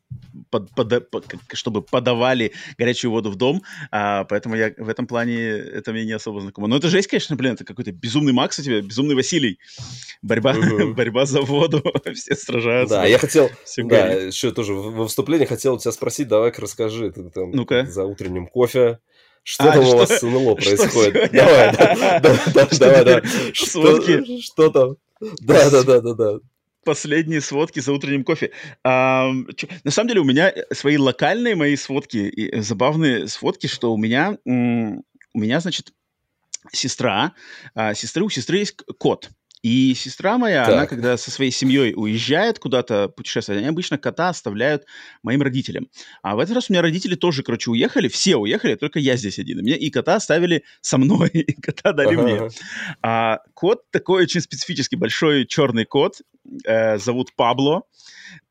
под, 0.50 0.70
под, 0.70 1.10
под, 1.10 1.24
чтобы 1.54 1.82
подавали 1.82 2.52
горячую 2.78 3.10
воду 3.10 3.30
в 3.30 3.36
дом, 3.36 3.62
а, 3.90 4.24
поэтому 4.24 4.54
я 4.54 4.72
в 4.76 4.88
этом 4.88 5.08
плане 5.08 5.38
это 5.38 5.92
мне 5.92 6.04
не 6.04 6.12
особо 6.12 6.40
знакомо. 6.40 6.68
Но 6.68 6.76
это 6.76 6.88
жесть, 6.88 7.08
конечно, 7.08 7.34
блин, 7.34 7.54
это 7.54 7.64
какой-то 7.64 7.90
безумный 7.90 8.32
Макс 8.32 8.58
у 8.60 8.62
тебя, 8.62 8.80
безумный 8.80 9.16
Василий. 9.16 9.58
Борьба, 10.22 10.52
угу. 10.52 10.94
борьба 10.94 11.26
за 11.26 11.40
воду, 11.40 11.82
все 12.14 12.36
сражаются. 12.36 12.96
Да, 12.96 13.06
я 13.06 13.18
хотел, 13.18 13.50
да, 13.78 14.12
еще 14.12 14.52
тоже 14.52 14.72
во 14.72 15.08
вступлении 15.08 15.46
хотел 15.46 15.78
тебя 15.78 15.90
спросить, 15.90 16.28
давай-ка 16.28 16.62
расскажи, 16.62 17.10
ты 17.10 17.28
там 17.30 17.50
ну-ка. 17.50 17.86
за 17.86 18.04
утренним 18.04 18.46
кофе, 18.46 19.00
что 19.48 19.70
а, 19.70 19.74
там 19.74 19.84
что? 19.84 19.94
у 19.94 19.98
вас 19.98 20.18
с 20.18 20.22
НЛО 20.22 20.54
происходит? 20.56 21.30
Давай, 21.32 21.72
давай, 22.78 23.04
давай. 23.04 23.22
Что 24.42 24.70
там? 24.70 24.96
Да, 25.40 25.70
да, 25.70 25.84
да, 25.84 26.00
да, 26.00 26.14
да. 26.14 26.38
Последние 26.84 27.40
сводки 27.40 27.78
за 27.78 27.92
утренним 27.92 28.24
кофе. 28.24 28.50
А, 28.82 29.30
чё, 29.54 29.68
на 29.84 29.92
самом 29.92 30.08
деле 30.08 30.20
у 30.20 30.24
меня 30.24 30.52
свои 30.72 30.98
локальные 30.98 31.54
мои 31.54 31.76
сводки, 31.76 32.16
и 32.16 32.60
забавные 32.60 33.28
сводки, 33.28 33.68
что 33.68 33.94
у 33.94 33.96
меня, 33.96 34.36
у 34.44 35.38
меня, 35.38 35.60
значит, 35.60 35.92
сестра, 36.72 37.32
а, 37.76 37.94
сестры, 37.94 38.24
у 38.24 38.28
сестры 38.28 38.58
есть 38.58 38.74
кот. 38.98 39.30
И 39.66 39.94
сестра 39.94 40.38
моя, 40.38 40.64
так. 40.64 40.75
она 40.75 40.87
когда 40.87 41.16
со 41.16 41.32
своей 41.32 41.50
семьей 41.50 41.92
уезжает 41.96 42.61
куда-то 42.61 43.08
путешествовать, 43.08 43.58
они 43.58 43.68
обычно 43.68 43.99
кота 43.99 44.28
оставляют 44.28 44.85
моим 45.25 45.42
родителям. 45.42 45.88
А 46.23 46.37
в 46.37 46.38
этот 46.38 46.54
раз 46.54 46.70
у 46.70 46.73
меня 46.73 46.82
родители 46.82 47.16
тоже, 47.16 47.42
короче, 47.42 47.73
уехали, 47.73 48.06
все 48.06 48.37
уехали, 48.37 48.76
только 48.76 49.00
я 49.00 49.16
здесь 49.16 49.40
один. 49.40 49.58
И, 49.58 49.62
мне, 49.62 49.76
и 49.76 49.90
кота 49.90 50.14
оставили 50.14 50.62
со 50.82 50.99
мной, 50.99 51.30
и 51.32 51.52
кота 51.61 51.92
дали 51.92 52.14
ага. 52.14 52.23
мне. 52.23 52.49
А, 53.02 53.40
кот 53.54 53.80
такой 53.90 54.23
очень 54.23 54.40
специфический, 54.40 54.94
большой 54.94 55.46
черный 55.46 55.85
кот, 55.85 56.20
э, 56.64 56.99
зовут 56.99 57.35
Пабло. 57.35 57.82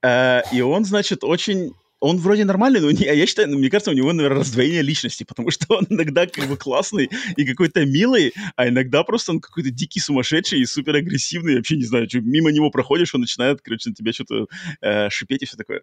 Э, 0.04 0.42
и 0.52 0.60
он, 0.60 0.84
значит, 0.84 1.24
очень 1.24 1.76
он 2.06 2.18
вроде 2.18 2.46
нормальный, 2.46 2.82
но 2.82 2.92
не, 2.92 3.06
я 3.06 3.26
считаю, 3.26 3.50
мне 3.50 3.70
кажется, 3.70 3.90
у 3.90 3.96
него, 3.96 4.14
наверное, 4.14 4.40
раздвоение 4.40 4.84
личности, 4.84 5.24
потому 5.24 5.50
что 5.50 5.78
он 5.78 5.88
иногда 5.90 6.28
как 6.28 6.48
бы 6.48 6.56
классный 6.56 7.10
и 7.36 7.46
какой-то 7.46 7.84
милый, 7.86 8.34
а 8.56 8.68
иногда 8.68 9.04
просто 9.04 9.32
он 9.32 9.42
какой-то 9.42 9.72
дикий 9.72 10.00
сумасшедший 10.00 10.60
и 10.60 10.66
супер 10.66 10.96
агрессивный, 10.96 11.56
вообще 11.56 11.78
не 11.78 11.84
знаю, 11.84 12.08
что, 12.08 12.22
мимо 12.22 12.52
него 12.52 12.70
проходишь, 12.70 13.16
он 13.16 13.22
начинает, 13.22 13.62
короче, 13.62 13.90
на 13.90 13.96
тебя 13.96 14.14
что-то 14.14 14.48
э, 14.82 15.10
шипеть 15.10 15.42
и 15.42 15.46
все 15.46 15.58
такое. 15.58 15.82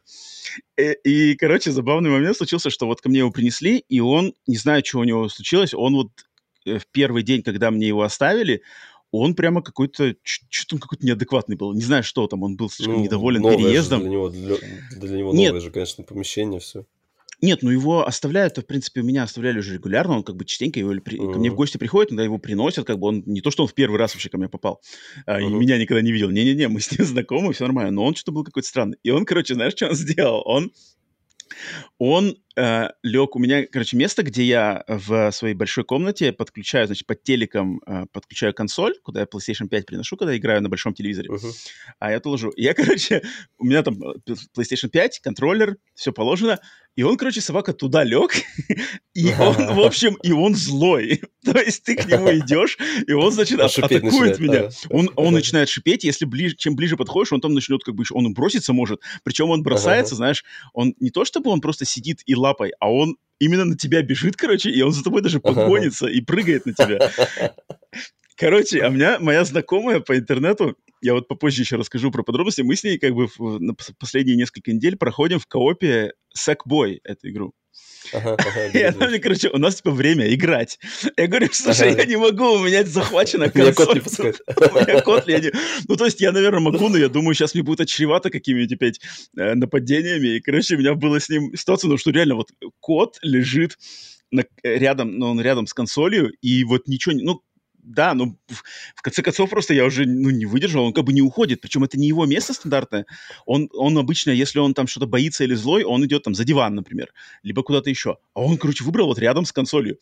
И, 0.77 0.83
э, 0.83 0.95
и, 1.05 1.35
короче, 1.35 1.73
забавный 1.73 2.11
момент 2.11 2.37
случился, 2.37 2.71
что 2.71 2.87
вот 2.87 3.01
ко 3.01 3.09
мне 3.09 3.19
его 3.19 3.33
принесли, 3.33 3.85
и 3.89 3.99
он, 3.99 4.33
не 4.47 4.57
знаю, 4.57 4.85
что 4.85 5.01
у 5.01 5.05
него 5.05 5.29
случилось, 5.29 5.75
он 5.75 5.95
вот 5.95 6.11
э, 6.67 6.79
в 6.79 6.87
первый 6.93 7.25
день, 7.25 7.43
когда 7.43 7.73
мне 7.73 7.89
его 7.89 8.03
оставили, 8.03 8.63
он 9.13 9.35
прямо 9.35 9.63
какой-то, 9.63 10.15
что-то 10.23 10.77
он 10.77 10.81
какой-то 10.81 11.07
неадекватный 11.07 11.57
был. 11.57 11.73
Не 11.75 11.83
знаю, 11.83 12.03
что 12.03 12.27
там, 12.27 12.43
он 12.43 12.57
был 12.57 12.71
слишком 12.71 12.97
ну, 12.97 13.05
недоволен 13.05 13.43
переездом. 13.43 14.01
Для 14.01 14.11
него, 14.11 14.31
для, 14.31 14.57
для 14.91 15.19
него 15.19 15.33
Нет. 15.33 15.53
новое 15.53 15.61
же, 15.61 15.71
конечно, 15.71 16.03
помещение, 16.03 16.61
все. 16.61 16.85
Нет, 17.43 17.63
ну 17.63 17.71
его 17.71 18.07
оставляют, 18.07 18.57
в 18.57 18.63
принципе, 18.63 19.03
меня 19.03 19.25
оставляли 19.25 19.59
уже 19.59 19.75
регулярно, 19.75 20.17
он 20.17 20.23
как 20.23 20.37
бы 20.37 20.45
частенько 20.45 20.79
его 20.79 20.93
при... 21.01 21.19
uh-huh. 21.19 21.33
ко 21.33 21.39
мне 21.41 21.51
в 21.51 21.57
гости 21.57 21.77
приходит, 21.77 22.13
иногда 22.13 22.23
его 22.23 22.39
приносят, 22.39 22.87
как 22.87 23.01
бы 23.01 23.09
он 23.09 23.25
не 23.27 23.41
то, 23.41 23.51
что 23.51 23.65
он 23.65 23.69
в 23.69 23.75
первый 23.75 23.99
раз 23.99 24.15
вообще 24.15 24.29
ко 24.29 24.39
мне 24.39 24.49
попал, 24.49 24.81
uh-huh. 25.27 25.43
и 25.43 25.47
меня 25.47 25.77
никогда 25.77 26.03
не 26.03 26.13
видел. 26.13 26.31
Не-не-не, 26.31 26.69
мы 26.69 26.81
с 26.81 26.93
ним 26.93 27.05
знакомы, 27.05 27.53
все 27.53 27.65
нормально, 27.65 27.91
но 27.91 28.05
он 28.05 28.15
что-то 28.15 28.31
был 28.31 28.45
какой-то 28.45 28.69
странный. 28.69 28.97
И 29.03 29.11
он, 29.11 29.25
короче, 29.25 29.55
знаешь, 29.55 29.73
что 29.73 29.89
он 29.89 29.95
сделал? 29.95 30.43
Он 30.47 30.71
он 31.99 32.37
э, 32.57 32.89
лег, 33.03 33.37
у 33.37 33.39
меня, 33.39 33.67
короче, 33.67 33.97
место, 33.97 34.23
где 34.23 34.45
я 34.45 34.85
в 34.87 35.31
своей 35.33 35.55
большой 35.55 35.85
комнате 35.85 36.33
подключаю, 36.33 36.87
значит, 36.87 37.07
под 37.07 37.23
телеком 37.23 37.81
э, 37.87 38.07
подключаю 38.13 38.55
консоль, 38.55 38.95
куда 39.03 39.21
я 39.21 39.27
PlayStation 39.27 39.69
5 39.69 39.87
приношу, 39.87 40.17
когда 40.17 40.37
играю 40.37 40.63
на 40.63 40.69
большом 40.69 40.95
телевизоре, 40.95 41.29
uh-huh. 41.31 41.53
а 41.99 42.13
я 42.13 42.21
положу. 42.21 42.53
Я, 42.57 42.75
короче, 42.75 43.23
у 43.59 43.65
меня 43.65 43.83
там 43.83 44.03
э, 44.03 44.35
PlayStation 44.57 44.89
5, 44.89 45.21
контроллер, 45.21 45.77
все 45.95 46.13
положено, 46.13 46.59
и 46.95 47.05
он, 47.05 47.17
короче, 47.17 47.41
собака 47.41 47.73
туда 47.73 48.05
лег, 48.05 48.35
и 49.15 49.33
он, 49.33 49.75
в 49.75 49.81
общем, 49.85 50.15
и 50.23 50.33
он 50.33 50.55
злой. 50.55 51.23
То 51.43 51.59
есть 51.59 51.85
ты 51.85 51.97
к 51.97 52.07
нему 52.07 52.31
идешь, 52.33 52.77
и 53.07 53.13
он, 53.13 53.33
значит, 53.33 53.59
он 53.59 53.67
атакует 53.67 54.39
меня. 54.39 54.69
Он, 54.91 55.11
он 55.17 55.33
начинает 55.33 55.71
шипеть, 55.71 56.05
если 56.05 56.27
ближе, 56.27 56.55
чем 56.57 56.77
ближе 56.77 56.97
подходишь, 56.97 57.33
он 57.33 57.41
там 57.41 57.55
начнет, 57.55 57.83
как 57.83 57.95
бы, 57.95 58.05
он 58.11 58.35
броситься 58.35 58.75
может. 58.75 59.01
Причем 59.25 59.49
он 59.51 59.63
бросается, 59.63 60.15
знаешь, 60.15 60.45
он 60.75 60.95
не 61.01 61.11
то, 61.11 61.25
чтобы 61.25 61.51
он 61.51 61.61
просто 61.61 61.87
сидит 61.87 62.21
и 62.27 62.35
лапой, 62.43 62.73
а 62.81 62.93
он 62.93 63.17
именно 63.39 63.65
на 63.65 63.77
тебя 63.77 64.03
бежит, 64.03 64.37
короче, 64.37 64.71
и 64.71 64.83
он 64.83 64.93
за 64.93 65.03
тобой 65.03 65.23
даже 65.23 65.41
погонится 65.41 66.07
и 66.07 66.21
прыгает 66.21 66.67
на 66.67 66.75
тебя. 66.75 67.11
Короче, 68.37 68.83
а 68.83 68.89
меня 68.89 69.19
моя 69.21 69.45
знакомая 69.45 70.01
по 70.01 70.19
интернету, 70.19 70.77
я 71.01 71.15
вот 71.15 71.29
попозже 71.29 71.63
еще 71.63 71.77
расскажу 71.77 72.11
про 72.11 72.23
подробности, 72.23 72.63
мы 72.63 72.77
с 72.77 72.83
ней 72.83 72.99
как 72.99 73.15
бы 73.15 73.29
в, 73.29 73.61
на 73.61 73.75
последние 74.01 74.37
несколько 74.37 74.73
недель 74.73 74.97
проходим 74.97 75.39
в 75.39 75.47
коопе 75.47 76.15
Sackboy 76.37 76.99
эту 77.05 77.31
игру. 77.31 77.53
Ага, 78.13 78.35
ага, 78.35 78.67
и 78.79 78.83
она 78.83 79.09
мне, 79.09 79.19
короче, 79.19 79.49
у 79.49 79.59
нас, 79.59 79.77
типа, 79.77 79.91
время 79.91 80.33
играть. 80.35 80.79
Я 81.17 81.27
говорю, 81.27 81.49
слушай, 81.53 81.93
ага. 81.93 82.03
я 82.03 82.07
не 82.07 82.17
могу, 82.17 82.55
у 82.55 82.65
меня 82.65 82.85
захвачена 82.85 83.49
консоль. 83.49 84.03
Не. 84.03 84.33
У 84.67 84.75
меня 84.75 85.01
кот 85.01 85.27
не... 85.29 85.53
Ну, 85.89 85.97
то 85.97 86.05
есть 86.05 86.21
я, 86.21 86.33
наверное, 86.33 86.61
могу, 86.61 86.89
но 86.89 86.99
я 86.99 87.09
думаю, 87.09 87.35
сейчас 87.35 87.55
мне 87.55 87.63
будет 87.63 87.81
отчревато 87.81 88.31
какими-нибудь 88.31 88.75
опять 88.75 89.01
э, 89.37 89.55
нападениями. 89.55 90.37
И, 90.37 90.41
короче, 90.41 90.77
у 90.77 90.79
меня 90.79 90.95
была 90.95 91.21
с 91.21 91.29
ним 91.29 91.55
ситуация, 91.57 91.89
ну, 91.89 91.97
что 91.97 92.11
реально 92.11 92.35
вот 92.35 92.51
кот 92.81 93.19
лежит 93.23 93.79
на, 94.31 94.45
рядом, 94.63 95.19
ну, 95.19 95.31
он 95.31 95.41
рядом 95.41 95.67
с 95.67 95.75
консолью, 95.75 96.33
и 96.41 96.65
вот 96.65 96.89
ничего, 96.89 97.15
ну, 97.17 97.43
да, 97.83 98.15
в, 98.15 98.63
в 98.95 99.03
конце 99.03 99.23
концов 99.23 99.51
просто 99.51 99.75
я 99.75 99.85
уже 99.85 100.07
ну, 100.07 100.31
не 100.31 100.47
выдержал, 100.47 100.85
он 100.85 100.93
как 100.93 101.05
бы 101.05 101.13
не 101.13 101.23
уходит, 101.23 101.61
причем 101.61 101.85
это 101.85 101.99
не 101.99 102.07
его 102.07 102.25
место 102.27 102.55
стандартное. 102.55 103.07
Он, 103.45 103.69
он 103.75 103.99
обычно, 103.99 104.31
если 104.31 104.61
он 104.61 104.73
там 104.75 104.87
что-то 104.87 105.07
боится 105.07 105.45
или 105.45 105.55
злой, 105.55 105.83
он 105.85 106.05
идет 106.07 106.23
там 106.23 106.35
за 106.35 106.45
диван, 106.45 106.75
например, 106.75 107.13
либо 107.43 107.63
куда-то 107.63 107.91
еще. 107.91 108.19
А 108.35 108.41
он, 108.41 108.57
короче, 108.57 108.85
выбрал 108.85 109.07
вот 109.09 109.19
рядом 109.19 109.45
с 109.45 109.53
консолью 109.53 109.99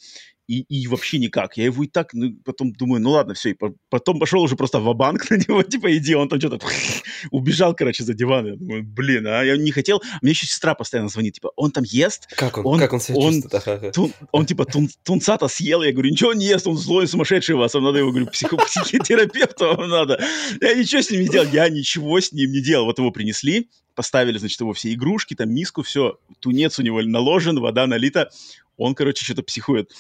и, 0.51 0.65
и 0.69 0.89
вообще 0.89 1.19
никак. 1.19 1.57
Я 1.57 1.67
его 1.67 1.85
и 1.85 1.87
так, 1.87 2.13
ну, 2.13 2.35
потом 2.45 2.73
думаю, 2.73 3.01
ну 3.01 3.11
ладно, 3.11 3.35
все, 3.35 3.51
и 3.51 3.55
по, 3.55 3.73
потом 3.89 4.19
пошел 4.19 4.43
уже 4.43 4.57
просто 4.57 4.81
в 4.81 4.95
банк 4.95 5.31
на 5.31 5.37
него, 5.37 5.63
типа, 5.63 5.97
иди, 5.97 6.17
он 6.17 6.29
там 6.29 6.41
что-то 6.41 6.59
убежал, 7.31 7.73
короче, 7.75 8.03
за 8.03 8.15
диван. 8.15 8.47
Я 8.47 8.57
думаю, 8.57 8.83
блин, 8.83 9.29
а 9.29 9.43
я 9.45 9.57
не 9.57 9.71
хотел. 9.71 10.03
Мне 10.23 10.33
еще 10.33 10.47
сестра 10.47 10.75
постоянно 10.75 11.09
звонит, 11.09 11.35
типа, 11.35 11.53
он 11.55 11.71
там 11.71 11.85
ест. 11.85 12.27
Как 12.35 12.59
он, 12.59 12.67
он 12.67 12.79
как 12.81 12.93
он 12.93 13.01
себя 13.01 13.19
он, 13.19 13.43
чувствует? 13.43 13.95
Тун, 13.95 14.13
он, 14.33 14.45
типа, 14.45 14.65
тун, 14.65 14.89
тунца-то 15.05 15.47
съел. 15.47 15.83
Я 15.83 15.93
говорю, 15.93 16.11
ничего 16.11 16.35
не 16.35 16.47
ест, 16.47 16.67
он 16.67 16.77
злой, 16.77 17.07
сумасшедший 17.07 17.55
вас. 17.55 17.73
Вам 17.75 17.85
надо 17.85 17.99
его, 17.99 18.11
говорю, 18.11 18.27
психо 18.27 18.57
психотерапевту 18.67 19.77
вам 19.77 19.89
надо. 19.89 20.21
Я 20.61 20.75
ничего 20.75 21.01
с 21.01 21.11
ним 21.13 21.21
не 21.21 21.29
делал, 21.29 21.47
я 21.53 21.69
ничего 21.69 22.21
с 22.21 22.33
ним 22.33 22.51
не 22.51 22.61
делал. 22.61 22.87
Вот 22.87 22.99
его 22.99 23.13
принесли, 23.13 23.71
поставили, 23.95 24.39
значит, 24.39 24.61
его 24.61 24.73
все 24.73 24.93
игрушки, 24.93 25.35
там 25.35 25.55
миску, 25.55 25.83
все, 25.83 26.19
тунец 26.41 26.81
у 26.81 26.83
него 26.83 27.01
наложен, 27.03 27.61
вода 27.61 27.87
налита. 27.87 28.31
Он, 28.77 28.95
короче, 28.95 29.25
что-то 29.25 29.43
психует. 29.43 29.93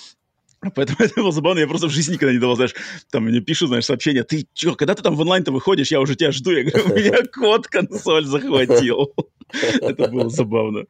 Поэтому 0.75 0.99
это 1.01 1.15
было 1.21 1.33
забавно, 1.33 1.61
я 1.61 1.67
просто 1.67 1.89
в 1.89 1.91
жизни 1.91 2.15
никогда 2.15 2.33
не 2.33 2.39
давал, 2.39 2.57
знаешь, 2.57 2.75
там 3.11 3.25
мне 3.25 3.41
пишут, 3.41 3.69
знаешь, 3.69 3.85
сообщения, 3.87 4.25
ты 4.25 4.47
чё, 4.55 4.75
когда 4.75 4.95
ты 4.95 5.03
там 5.03 5.17
в 5.17 5.21
онлайн-то 5.21 5.53
выходишь, 5.53 5.91
я 5.91 6.01
уже 6.01 6.17
тебя 6.17 6.33
жду, 6.33 6.51
я 6.51 6.65
говорю, 6.65 6.93
у 6.93 6.97
меня 6.97 7.19
кот 7.33 7.67
консоль 7.67 8.27
захватил. 8.27 9.15
Это 9.53 10.09
было 10.09 10.29
забавно. 10.29 10.85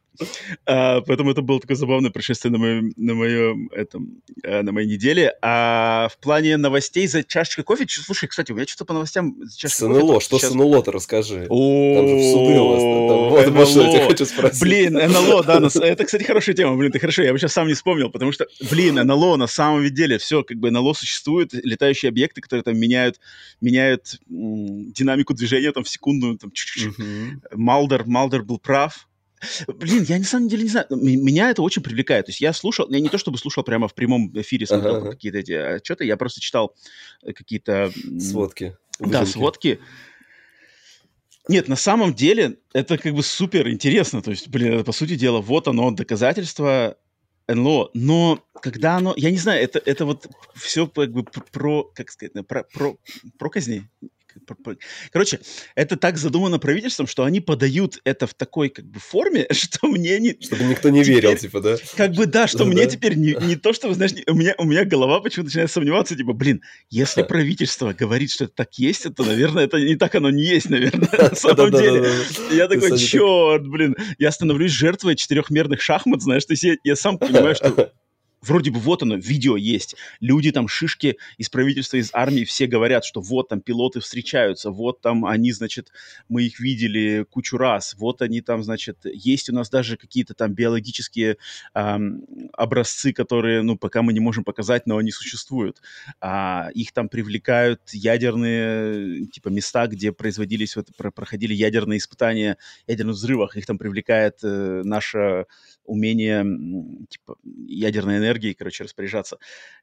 А, 0.65 1.01
поэтому 1.01 1.31
это 1.31 1.41
было 1.41 1.59
такое 1.59 1.77
забавное 1.77 2.11
происшествие 2.11 2.51
на 2.51 2.57
моем, 2.57 2.93
на 2.95 3.13
моем 3.13 3.69
этом, 3.69 4.21
э, 4.43 4.61
на 4.61 4.71
моей 4.71 4.87
неделе. 4.87 5.33
А 5.41 6.09
в 6.11 6.17
плане 6.17 6.57
новостей 6.57 7.07
за 7.07 7.23
чашечкой 7.23 7.63
кофе, 7.63 7.85
слушай, 7.87 8.27
кстати, 8.27 8.51
у 8.51 8.55
меня 8.55 8.67
что-то 8.67 8.85
по 8.85 8.93
новостям 8.93 9.35
за 9.41 9.57
чашечкой 9.57 9.87
СНЛО, 9.87 10.13
кофе. 10.13 10.25
что 10.25 10.39
сейчас... 10.39 10.51
СНЛО-то 10.51 10.91
расскажи. 10.91 11.47
Там 11.47 12.07
же 12.07 12.15
в 12.15 12.31
суды 12.31 12.59
у 12.59 12.67
вас. 12.67 12.81
Вот, 13.31 13.53
может, 13.53 13.75
я 13.75 13.91
тебя 13.91 14.07
хочу 14.07 14.25
спросить. 14.25 14.61
Блин, 14.61 14.93
НЛО, 14.93 15.43
да, 15.43 15.57
это, 15.57 16.05
кстати, 16.05 16.23
хорошая 16.23 16.55
тема, 16.55 16.75
блин, 16.75 16.91
ты 16.91 16.99
хорошо, 16.99 17.23
я 17.23 17.31
бы 17.31 17.39
сейчас 17.39 17.53
сам 17.53 17.67
не 17.67 17.73
вспомнил, 17.73 18.09
потому 18.09 18.31
что, 18.31 18.47
блин, 18.69 18.95
НЛО 18.95 19.37
на 19.37 19.47
самом 19.47 19.89
деле, 19.93 20.17
все, 20.17 20.43
как 20.43 20.57
бы 20.57 20.71
НЛО 20.71 20.93
существует, 20.93 21.53
летающие 21.53 22.09
объекты, 22.09 22.41
которые 22.41 22.63
там 22.63 22.77
меняют, 22.77 23.19
меняют 23.61 24.19
динамику 24.27 25.33
движения 25.33 25.71
там 25.71 25.83
в 25.83 25.89
секунду, 25.89 26.37
там, 26.37 26.51
Малдер, 27.53 28.05
Малдер 28.05 28.43
был 28.51 28.59
прав, 28.59 29.07
Блин, 29.67 30.03
я 30.03 30.19
на 30.19 30.23
самом 30.23 30.49
деле 30.49 30.63
не 30.63 30.69
знаю. 30.69 30.85
Меня 30.91 31.49
это 31.49 31.63
очень 31.63 31.81
привлекает. 31.81 32.27
То 32.27 32.29
есть 32.29 32.41
я 32.41 32.53
слушал, 32.53 32.87
я 32.89 32.99
не 32.99 33.09
то 33.09 33.17
чтобы 33.17 33.39
слушал 33.39 33.63
прямо 33.63 33.87
в 33.87 33.95
прямом 33.95 34.31
эфире, 34.39 34.67
смотрел 34.67 34.97
ага, 34.97 35.11
какие-то 35.11 35.39
эти 35.39 35.53
отчеты, 35.53 36.05
я 36.05 36.15
просто 36.15 36.41
читал 36.41 36.75
э, 37.23 37.33
какие-то... 37.33 37.91
Сводки. 38.19 38.77
Выжимки. 38.99 39.11
Да, 39.11 39.25
сводки. 39.25 39.79
Нет, 41.47 41.67
на 41.67 41.75
самом 41.75 42.13
деле 42.13 42.59
это 42.71 42.99
как 42.99 43.15
бы 43.15 43.23
супер 43.23 43.67
интересно. 43.69 44.21
То 44.21 44.29
есть, 44.29 44.47
блин, 44.47 44.73
это, 44.73 44.83
по 44.83 44.91
сути 44.91 45.15
дела, 45.15 45.41
вот 45.41 45.67
оно, 45.67 45.89
доказательство 45.89 46.97
НЛО. 47.47 47.89
Но 47.95 48.43
когда 48.61 48.97
оно, 48.97 49.15
я 49.17 49.31
не 49.31 49.37
знаю, 49.37 49.63
это, 49.63 49.81
это 49.83 50.05
вот 50.05 50.27
все 50.53 50.85
как 50.85 51.11
бы 51.11 51.23
про, 51.23 51.85
как 51.95 52.11
сказать, 52.11 52.33
про, 52.47 52.63
про, 52.63 52.95
про 53.39 53.49
казни. 53.49 53.89
Короче, 55.11 55.39
это 55.75 55.97
так 55.97 56.17
задумано 56.17 56.59
правительством, 56.59 57.07
что 57.07 57.23
они 57.23 57.39
подают 57.39 57.99
это 58.03 58.27
в 58.27 58.33
такой 58.33 58.69
как 58.69 58.85
бы 58.85 58.99
форме, 58.99 59.47
что 59.51 59.87
мне 59.87 60.19
не... 60.19 60.37
Чтобы 60.39 60.63
никто 60.63 60.89
не 60.89 61.03
теперь, 61.03 61.15
верил, 61.15 61.37
типа, 61.37 61.61
да? 61.61 61.77
Как 61.95 62.13
бы 62.13 62.25
да, 62.25 62.47
что 62.47 62.59
да, 62.59 62.65
мне 62.65 62.85
да. 62.85 62.91
теперь 62.91 63.15
не, 63.15 63.35
не 63.41 63.55
то, 63.55 63.73
что, 63.73 63.93
знаешь, 63.93 64.13
у 64.27 64.33
меня, 64.33 64.55
у 64.57 64.65
меня 64.65 64.85
голова 64.85 65.19
почему-то 65.19 65.47
начинает 65.47 65.71
сомневаться, 65.71 66.15
типа, 66.15 66.33
блин, 66.33 66.61
если 66.89 67.23
правительство 67.23 67.93
говорит, 67.93 68.31
что 68.31 68.45
это 68.45 68.53
так 68.55 68.73
есть, 68.75 69.13
то, 69.13 69.23
наверное, 69.23 69.65
это 69.65 69.79
не 69.79 69.95
так 69.95 70.15
оно 70.15 70.29
не 70.29 70.43
есть, 70.43 70.69
наверное, 70.69 71.09
на 71.17 71.35
самом 71.35 71.71
деле. 71.71 72.09
Я 72.51 72.67
такой, 72.67 72.97
черт, 72.97 73.67
блин, 73.67 73.95
я 74.17 74.31
становлюсь 74.31 74.71
жертвой 74.71 75.15
четырехмерных 75.15 75.81
шахмат, 75.81 76.21
знаешь, 76.21 76.45
то 76.45 76.53
есть 76.53 76.65
я 76.83 76.95
сам 76.95 77.17
понимаю, 77.17 77.55
что 77.55 77.91
вроде 78.41 78.71
бы 78.71 78.79
вот 78.79 79.03
оно, 79.03 79.15
видео 79.15 79.55
есть. 79.55 79.95
Люди 80.19 80.51
там, 80.51 80.67
шишки 80.67 81.17
из 81.37 81.49
правительства, 81.49 81.97
из 81.97 82.09
армии, 82.13 82.43
все 82.43 82.67
говорят, 82.67 83.05
что 83.05 83.21
вот 83.21 83.49
там 83.49 83.61
пилоты 83.61 83.99
встречаются, 83.99 84.71
вот 84.71 85.01
там 85.01 85.25
они, 85.25 85.51
значит, 85.51 85.91
мы 86.29 86.43
их 86.43 86.59
видели 86.59 87.25
кучу 87.29 87.57
раз, 87.57 87.95
вот 87.97 88.21
они 88.21 88.41
там, 88.41 88.63
значит, 88.63 88.97
есть 89.05 89.49
у 89.49 89.53
нас 89.53 89.69
даже 89.69 89.97
какие-то 89.97 90.33
там 90.33 90.53
биологические 90.53 91.37
эм, 91.73 92.25
образцы, 92.53 93.13
которые, 93.13 93.61
ну, 93.61 93.77
пока 93.77 94.01
мы 94.01 94.13
не 94.13 94.19
можем 94.19 94.43
показать, 94.43 94.87
но 94.87 94.97
они 94.97 95.11
существуют. 95.11 95.81
А, 96.19 96.69
их 96.73 96.91
там 96.91 97.09
привлекают 97.09 97.81
ядерные, 97.91 99.25
типа, 99.27 99.49
места, 99.49 99.87
где 99.87 100.11
производились, 100.11 100.75
вот, 100.75 100.89
проходили 100.95 101.53
ядерные 101.53 101.99
испытания, 101.99 102.57
ядерных 102.87 103.15
взрывах, 103.15 103.55
их 103.57 103.65
там 103.65 103.77
привлекает 103.77 104.39
э, 104.43 104.81
наша 104.83 105.45
умение, 105.85 106.45
типа, 107.09 107.37
ядерной 107.67 108.19
энергией, 108.31 108.53
короче, 108.53 108.83
распоряжаться. 108.83 109.37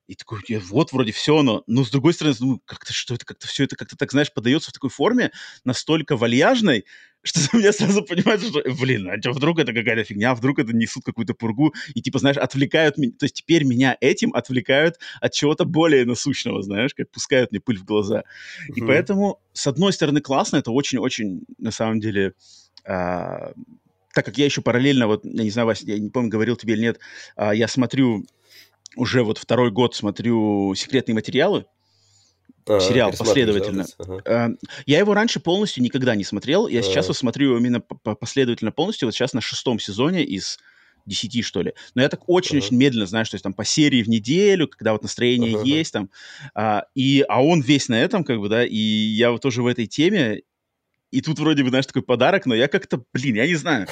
И 0.07 0.15
такой, 0.15 0.41
вот, 0.69 0.93
вроде 0.93 1.13
все 1.13 1.39
оно. 1.39 1.63
Но, 1.67 1.85
с 1.85 1.91
другой 1.91 2.15
стороны, 2.15 2.37
ну, 2.41 2.63
как-то, 2.65 2.93
что 2.93 3.15
это, 3.15 3.25
как-то 3.25 3.47
все 3.47 3.65
это, 3.65 3.77
как-то 3.77 3.97
так, 3.97 4.11
знаешь, 4.11 4.33
подается 4.33 4.71
в 4.71 4.73
такой 4.73 4.91
форме, 4.91 5.31
настолько 5.65 6.17
вальяжной, 6.17 6.85
что 7.23 7.41
у 7.53 7.59
меня 7.59 7.73
сразу 7.73 8.03
понимаешь, 8.03 8.43
что, 8.43 8.63
блин, 8.81 9.11
а 9.11 9.33
вдруг 9.33 9.59
это 9.59 9.73
какая-то 9.73 10.05
фигня, 10.05 10.35
вдруг 10.35 10.59
это 10.59 10.73
несут 10.73 11.05
какую-то 11.05 11.35
пургу, 11.35 11.75
и, 11.95 12.01
типа, 12.01 12.19
знаешь, 12.19 12.37
отвлекают 12.37 12.97
меня, 12.97 13.13
то 13.19 13.25
есть 13.25 13.37
теперь 13.37 13.65
меня 13.65 13.97
этим 14.01 14.33
отвлекают 14.35 14.97
от 15.21 15.33
чего-то 15.33 15.65
более 15.65 16.05
насущного, 16.05 16.63
знаешь, 16.63 16.95
как 16.95 17.11
пускают 17.11 17.51
мне 17.51 17.61
пыль 17.61 17.79
в 17.79 17.85
глаза. 17.85 18.21
Mm-hmm. 18.21 18.75
И 18.77 18.81
поэтому, 18.83 19.41
с 19.53 19.67
одной 19.67 19.93
стороны, 19.93 20.21
классно, 20.21 20.59
это 20.59 20.71
очень-очень, 20.71 21.43
на 21.59 21.71
самом 21.71 22.01
деле, 22.01 22.35
а, 22.85 23.53
так 24.15 24.25
как 24.25 24.39
я 24.39 24.45
еще 24.45 24.63
параллельно, 24.63 25.07
вот, 25.07 25.25
я 25.25 25.45
не 25.45 25.51
знаю, 25.51 25.67
Вася, 25.67 25.85
я 25.87 25.99
не 25.99 26.11
помню, 26.11 26.31
говорил 26.31 26.57
тебе 26.57 26.75
или 26.75 26.83
нет, 26.83 27.01
а, 27.37 27.55
я 27.55 27.69
смотрю, 27.69 28.25
уже 28.97 29.23
вот 29.23 29.39
второй 29.39 29.71
год 29.71 29.95
смотрю 29.95 30.75
«Секретные 30.75 31.15
материалы», 31.15 31.67
а, 32.69 32.81
сериал 32.81 33.13
последовательно. 33.17 33.85
Да, 33.99 34.05
ага. 34.05 34.23
А, 34.27 34.49
я 34.87 34.99
его 34.99 35.15
раньше 35.15 35.41
полностью 35.41 35.83
никогда 35.83 36.15
не 36.15 36.25
смотрел. 36.25 36.69
Я 36.69 36.81
а. 36.81 36.83
сейчас 36.83 37.09
вот 37.09 37.17
смотрю 37.17 37.57
именно 37.57 37.81
последовательно 37.81 38.73
полностью. 38.73 39.07
Вот 39.09 39.15
сейчас 39.15 39.33
на 39.33 39.41
шестом 39.41 39.79
сезоне 39.79 40.25
из 40.25 40.59
десяти, 41.07 41.43
что 41.43 41.63
ли. 41.63 41.73
Но 41.95 42.03
я 42.03 42.09
так 42.09 42.29
очень-очень 42.29 42.77
uh-huh. 42.77 42.81
медленно, 42.81 43.07
знаешь, 43.07 43.31
то 43.31 43.37
есть 43.37 43.43
там 43.43 43.55
по 43.55 43.65
серии 43.65 44.03
в 44.03 44.09
неделю, 44.09 44.69
когда 44.69 44.93
вот 44.93 45.03
настроение 45.03 45.55
uh-huh. 45.55 45.67
есть 45.67 45.93
там. 45.93 46.11
А, 46.55 46.85
и, 46.95 47.25
а 47.29 47.43
он 47.43 47.63
весь 47.63 47.89
на 47.89 48.01
этом, 48.01 48.25
как 48.25 48.39
бы, 48.39 48.49
да, 48.49 48.65
и 48.65 48.77
я 48.77 49.33
вот 49.33 49.41
тоже 49.41 49.63
в 49.63 49.67
этой 49.67 49.87
теме, 49.87 50.43
и 51.11 51.21
тут 51.21 51.39
вроде 51.39 51.63
бы, 51.63 51.71
знаешь, 51.71 51.87
такой 51.87 52.03
подарок, 52.03 52.47
но 52.47 52.55
я 52.55 52.69
как-то, 52.69 53.03
блин, 53.15 53.37
я 53.37 53.47
не 53.47 53.55
знаю. 53.55 53.87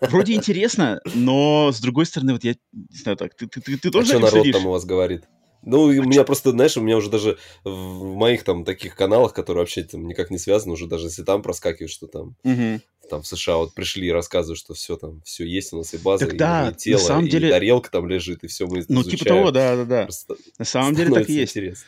Вроде 0.00 0.34
интересно, 0.34 1.00
но 1.14 1.70
с 1.72 1.80
другой 1.80 2.06
стороны, 2.06 2.32
вот 2.32 2.44
я 2.44 2.56
не 2.72 2.98
знаю, 2.98 3.16
так, 3.16 3.34
ты, 3.34 3.46
ты, 3.46 3.60
ты, 3.60 3.78
ты 3.78 3.90
тоже 3.90 4.06
а 4.06 4.10
что 4.10 4.18
народ 4.18 4.32
следишь? 4.32 4.54
там 4.54 4.66
у 4.66 4.70
вас 4.70 4.84
говорит? 4.84 5.24
Ну, 5.62 5.90
а 5.90 6.00
у 6.00 6.04
меня 6.04 6.24
просто, 6.24 6.52
знаешь, 6.52 6.76
у 6.76 6.80
меня 6.80 6.96
уже 6.96 7.10
даже 7.10 7.38
в 7.64 8.14
моих 8.14 8.44
там 8.44 8.64
таких 8.64 8.94
каналах, 8.94 9.32
которые 9.32 9.62
вообще 9.62 9.82
там 9.82 10.06
никак 10.06 10.30
не 10.30 10.38
связаны, 10.38 10.74
уже 10.74 10.86
даже 10.86 11.06
если 11.06 11.22
там 11.22 11.42
проскакивает, 11.42 11.90
что 11.90 12.06
там, 12.06 12.36
угу. 12.44 12.80
там 13.10 13.22
в 13.22 13.26
США 13.26 13.56
вот 13.56 13.74
пришли 13.74 14.08
и 14.08 14.12
рассказывают, 14.12 14.58
что 14.58 14.74
все 14.74 14.96
там, 14.96 15.22
все 15.22 15.44
есть 15.44 15.72
у 15.72 15.78
нас 15.78 15.92
и 15.94 15.98
база, 15.98 16.26
так, 16.26 16.36
да, 16.36 16.68
и, 16.68 16.72
и 16.72 16.76
тело, 16.76 16.98
на 16.98 17.04
самом 17.04 17.26
и 17.26 17.30
деле... 17.30 17.50
тарелка 17.50 17.90
там 17.90 18.08
лежит, 18.08 18.44
и 18.44 18.46
все 18.46 18.66
мы 18.66 18.84
Ну, 18.88 19.02
типа 19.02 19.24
того, 19.24 19.50
да, 19.50 19.76
да, 19.76 19.84
да. 19.84 20.02
Просто 20.04 20.36
на 20.58 20.64
самом 20.64 20.94
деле 20.94 21.12
так 21.12 21.28
и 21.28 21.32
есть. 21.32 21.56
Интересно. 21.56 21.84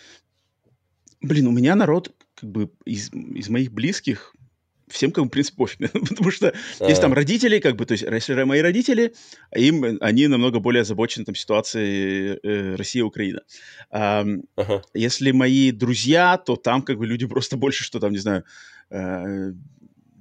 Блин, 1.21 1.47
у 1.49 1.53
меня 1.53 1.75
народ 1.75 2.13
как 2.35 2.51
бы 2.51 2.71
из, 2.85 3.13
из 3.13 3.49
моих 3.49 3.73
близких 3.73 4.35
всем, 4.91 5.13
как 5.13 5.25
бы, 5.25 5.29
в 5.29 5.33
принципе, 5.33 5.57
пофиг. 5.57 5.93
Потому 5.93 6.31
что 6.31 6.53
а 6.81 6.89
есть 6.89 7.01
там 7.01 7.13
родители, 7.13 7.59
как 7.59 7.77
бы, 7.77 7.87
то 7.87 7.93
есть 7.93 8.05
мои 8.45 8.61
родители, 8.61 9.15
им, 9.55 9.99
они 10.01 10.27
намного 10.27 10.61
более 10.61 10.83
озабочены 10.83 11.25
там 11.25 11.35
ситуацией 11.35 12.39
э, 12.43 12.77
Россия 12.77 13.05
Украина. 13.05 13.41
А, 13.91 14.25
ага. 14.57 14.83
Если 14.95 15.33
мои 15.33 15.71
друзья, 15.71 16.39
то 16.39 16.57
там, 16.57 16.83
как 16.83 16.99
бы, 16.99 17.07
люди 17.07 17.27
просто 17.29 17.57
больше, 17.57 17.85
что 17.85 18.01
там, 18.01 18.13
не 18.13 18.19
знаю, 18.19 18.45
э, 18.91 19.53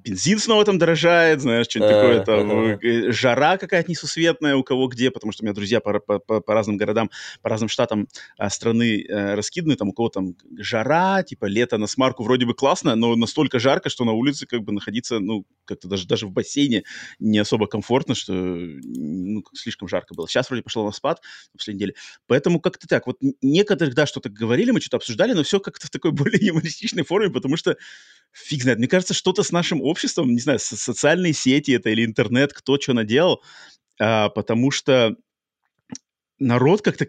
бензин 0.07 0.39
снова 0.39 0.65
там 0.65 0.77
дорожает, 0.77 1.41
знаешь, 1.41 1.67
что-нибудь 1.67 1.91
такое, 1.91 2.23
там, 2.23 2.51
uh-huh. 2.51 3.11
жара 3.11 3.57
какая-то 3.57 3.91
несусветная 3.91 4.55
у 4.55 4.63
кого 4.63 4.87
где, 4.87 5.11
потому 5.11 5.31
что 5.31 5.43
у 5.43 5.45
меня 5.45 5.53
друзья 5.53 5.79
по, 5.79 5.99
по, 5.99 6.19
по, 6.19 6.41
по 6.41 6.53
разным 6.53 6.77
городам, 6.77 7.09
по 7.41 7.49
разным 7.49 7.69
штатам 7.69 8.07
а, 8.37 8.49
страны 8.49 9.05
а, 9.09 9.35
раскиданы, 9.35 9.75
там 9.75 9.89
у 9.89 9.93
кого 9.93 10.09
там 10.09 10.35
жара, 10.57 11.23
типа 11.23 11.45
лето 11.45 11.77
на 11.77 11.87
смарку 11.87 12.23
вроде 12.23 12.45
бы 12.45 12.53
классно, 12.53 12.95
но 12.95 13.15
настолько 13.15 13.59
жарко, 13.59 13.89
что 13.89 14.05
на 14.05 14.13
улице 14.13 14.45
как 14.45 14.61
бы 14.61 14.71
находиться, 14.71 15.19
ну, 15.19 15.45
как-то 15.65 15.87
даже, 15.87 16.07
даже 16.07 16.27
в 16.27 16.31
бассейне 16.31 16.83
не 17.19 17.39
особо 17.39 17.67
комфортно, 17.67 18.15
что, 18.15 18.33
ну, 18.33 19.43
слишком 19.53 19.87
жарко 19.87 20.13
было. 20.13 20.27
Сейчас 20.27 20.49
вроде 20.49 20.63
пошло 20.63 20.85
на 20.85 20.91
спад 20.91 21.21
в 21.53 21.57
последней 21.57 21.79
неделе. 21.79 21.95
Поэтому 22.27 22.59
как-то 22.59 22.87
так, 22.87 23.07
вот 23.07 23.17
некоторых, 23.41 23.93
да, 23.93 24.05
что-то 24.05 24.29
говорили, 24.29 24.71
мы 24.71 24.79
что-то 24.79 24.97
обсуждали, 24.97 25.33
но 25.33 25.43
все 25.43 25.59
как-то 25.59 25.87
в 25.87 25.89
такой 25.89 26.11
более 26.13 26.45
юмористичной 26.45 27.03
форме, 27.03 27.29
потому 27.29 27.57
что 27.57 27.75
фиг 28.31 28.63
знает, 28.63 28.79
мне 28.79 28.87
кажется, 28.87 29.13
что-то 29.13 29.43
с 29.43 29.51
нашим 29.51 29.81
обществом, 29.81 30.31
не 30.31 30.39
знаю, 30.39 30.59
социальные 30.59 31.33
сети 31.33 31.71
это 31.71 31.89
или 31.89 32.05
интернет, 32.05 32.53
кто 32.53 32.79
что 32.79 32.93
наделал, 32.93 33.43
а, 33.99 34.29
потому 34.29 34.71
что 34.71 35.15
народ 36.39 36.81
как-то 36.81 37.07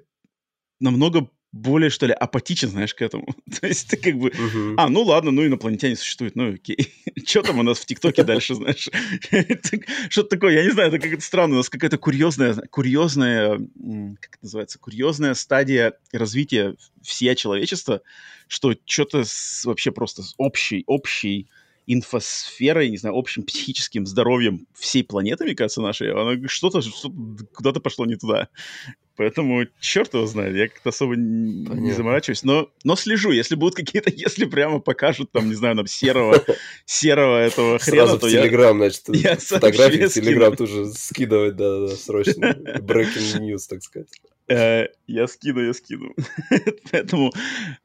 намного 0.80 1.30
более, 1.58 1.90
что 1.90 2.06
ли, 2.06 2.12
апатичен, 2.12 2.68
знаешь, 2.68 2.94
к 2.94 3.02
этому. 3.02 3.26
То 3.60 3.66
есть 3.66 3.88
ты 3.88 3.96
как 3.96 4.16
бы, 4.16 4.32
а, 4.76 4.88
ну 4.88 5.02
ладно, 5.02 5.30
ну 5.30 5.46
инопланетяне 5.46 5.96
существуют, 5.96 6.36
ну 6.36 6.54
окей. 6.54 6.92
Что 7.26 7.42
там 7.42 7.58
у 7.58 7.62
нас 7.62 7.78
в 7.78 7.86
ТикТоке 7.86 8.22
дальше, 8.22 8.54
знаешь? 8.54 8.88
Что-то 10.10 10.28
такое, 10.28 10.54
я 10.54 10.64
не 10.64 10.70
знаю, 10.70 10.88
это 10.88 10.98
как-то 10.98 11.24
странно, 11.24 11.54
у 11.54 11.58
нас 11.58 11.68
какая-то 11.68 11.98
курьезная, 11.98 12.54
курьезная, 12.70 13.58
как 13.58 14.34
это 14.34 14.38
называется, 14.42 14.78
курьезная 14.78 15.34
стадия 15.34 15.94
развития 16.12 16.76
всея 17.02 17.34
человечества, 17.34 18.02
что 18.46 18.74
что-то 18.86 19.24
вообще 19.64 19.92
просто 19.92 20.22
общий, 20.36 20.84
общий 20.86 21.48
инфосферой, 21.88 22.90
не 22.90 22.98
знаю, 22.98 23.16
общим 23.16 23.42
психическим 23.42 24.06
здоровьем 24.06 24.66
всей 24.74 25.02
планеты, 25.02 25.44
мне 25.44 25.54
кажется, 25.54 25.80
нашей, 25.80 26.12
она 26.12 26.46
что-то 26.46 26.82
что 26.82 27.10
куда-то 27.54 27.80
пошло 27.80 28.04
не 28.04 28.16
туда. 28.16 28.48
Поэтому 29.16 29.64
черт 29.80 30.14
его 30.14 30.26
знает, 30.26 30.54
я 30.54 30.68
как-то 30.68 30.90
особо 30.90 31.14
Понятно. 31.14 31.80
не 31.80 31.92
заморачиваюсь, 31.92 32.44
но, 32.44 32.70
но 32.84 32.94
слежу, 32.94 33.32
если 33.32 33.56
будут 33.56 33.74
какие-то, 33.74 34.10
если 34.14 34.44
прямо 34.44 34.78
покажут 34.78 35.32
там, 35.32 35.48
не 35.48 35.54
знаю, 35.54 35.74
нам 35.74 35.86
серого, 35.86 36.44
серого 36.84 37.38
этого 37.38 37.78
хрена, 37.78 38.06
Сразу 38.06 38.18
то 38.20 38.26
в 38.26 38.30
Телеграм, 38.30 38.76
значит, 38.76 39.02
я 39.08 39.36
фотографии 39.36 40.06
в 40.06 40.12
Телеграм 40.12 40.54
тоже 40.54 40.92
скидывать, 40.92 41.56
да-да-да, 41.56 41.96
срочно, 41.96 42.54
breaking 42.80 43.40
news, 43.40 43.62
так 43.68 43.82
сказать. 43.82 44.08
Э, 44.48 44.86
я 45.06 45.26
скину, 45.28 45.60
я 45.60 45.74
скину. 45.74 46.14
поэтому, 46.90 47.32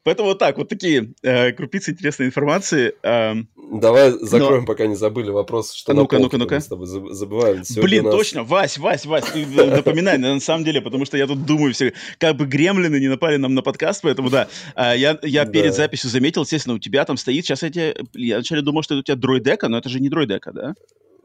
поэтому 0.04 0.30
вот 0.30 0.40
так, 0.40 0.58
вот 0.58 0.70
такие 0.70 1.14
э, 1.22 1.52
крупицы 1.52 1.92
интересной 1.92 2.28
информации. 2.28 2.96
Э, 3.04 3.34
Давай 3.74 4.12
закроем, 4.12 4.62
Но... 4.62 4.66
пока 4.66 4.88
не 4.88 4.96
забыли 4.96 5.30
вопрос, 5.30 5.74
что 5.74 5.92
а 5.92 5.96
ну-ка, 5.96 6.20
ну-ка, 6.20 6.38
ну-ка. 6.38 6.60
с 6.60 6.68
тобой 6.68 6.88
забываем. 6.88 7.64
Сегодня 7.64 7.84
Блин, 7.84 8.04
нас... 8.06 8.14
точно, 8.14 8.44
Вась, 8.44 8.78
Вась, 8.78 9.06
Вась, 9.06 9.26
ты 9.26 9.46
напоминай, 9.46 10.18
на 10.18 10.40
самом 10.40 10.64
деле, 10.64 10.82
потому 10.82 11.06
что 11.06 11.18
я 11.18 11.28
тут 11.28 11.46
думаю 11.46 11.74
все, 11.74 11.94
как 12.18 12.38
бы 12.38 12.46
гремлины 12.46 13.00
не 13.00 13.10
напали 13.10 13.38
нам 13.38 13.54
на 13.54 13.62
подкаст, 13.62 14.02
поэтому 14.02 14.30
да, 14.30 14.48
а, 14.76 14.96
я, 14.96 15.20
я 15.24 15.46
перед 15.46 15.74
записью 15.74 16.10
заметил, 16.10 16.44
естественно, 16.44 16.76
у 16.76 16.80
тебя 16.80 17.04
там 17.04 17.18
стоит, 17.18 17.46
сейчас 17.46 17.64
я, 17.64 17.72
тебе, 17.72 17.96
я 18.14 18.36
вначале 18.36 18.62
думал, 18.62 18.84
что 18.84 18.94
это 18.96 19.00
у 19.00 19.04
тебя 19.04 19.16
дроидека, 19.16 19.68
но 19.68 19.78
это 19.78 19.90
же 19.90 20.00
не 20.00 20.10
дроидека, 20.10 20.52
да? 20.52 20.76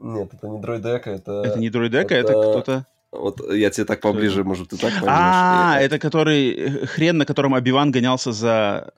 Нет, 0.00 0.30
это 0.32 0.48
не 0.48 0.60
дроидека, 0.60 1.10
это... 1.10 1.42
Это 1.44 1.58
не 1.58 1.70
дроидека, 1.70 2.14
это, 2.14 2.32
это 2.32 2.50
кто-то... 2.50 2.86
Вот 3.10 3.40
я 3.52 3.70
тебе 3.70 3.86
так 3.86 4.00
поближе, 4.00 4.44
может, 4.44 4.68
ты 4.68 4.76
так 4.76 4.92
поймешь. 4.92 5.08
А, 5.08 5.78
это 5.80 5.98
который 5.98 6.50
э, 6.50 6.86
хрен, 6.86 7.16
на 7.16 7.24
котором 7.24 7.54
Обиван 7.54 7.90
гонялся 7.90 8.32
за 8.32 8.92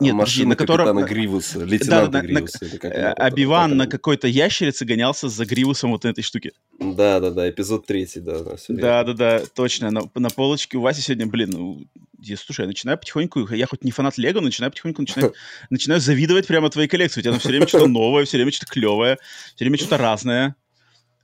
нет, 0.00 0.14
машина 0.14 0.50
на 0.50 0.56
котором... 0.56 0.98
Гривуса, 1.04 1.58
лейтенанта 1.58 2.10
да, 2.10 2.20
Гривуса. 2.22 3.12
Обиван 3.12 3.76
на 3.76 3.86
какой-то 3.86 4.28
ящерице 4.28 4.84
гонялся 4.84 5.28
за 5.28 5.44
Гривусом 5.44 5.90
вот 5.90 6.04
этой 6.04 6.22
штуки. 6.22 6.52
Да-да-да, 6.78 7.48
эпизод 7.50 7.86
третий, 7.86 8.20
да. 8.20 8.38
Да-да-да, 8.68 9.42
точно. 9.54 9.90
На, 9.90 10.02
на 10.14 10.30
полочке 10.30 10.78
у 10.78 10.80
Васи 10.80 11.02
сегодня, 11.02 11.26
блин, 11.26 11.50
ну, 11.50 11.86
я, 12.18 12.36
слушай, 12.36 12.62
я 12.62 12.66
начинаю 12.66 12.98
потихоньку, 12.98 13.52
я 13.52 13.66
хоть 13.66 13.84
не 13.84 13.90
фанат 13.90 14.16
Лего, 14.16 14.40
начинаю 14.40 14.70
потихоньку, 14.70 15.02
начинаю, 15.02 15.34
начинаю 15.70 16.00
завидовать 16.00 16.46
прямо 16.46 16.70
твоей 16.70 16.88
коллекции. 16.88 17.20
У 17.20 17.22
тебя 17.22 17.38
все 17.38 17.48
время 17.50 17.66
что-то 17.66 17.86
новое, 17.86 18.24
все 18.24 18.38
время 18.38 18.52
что-то 18.52 18.72
клевое, 18.72 19.18
все 19.54 19.64
время 19.64 19.76
что-то 19.76 19.98
разное. 19.98 20.56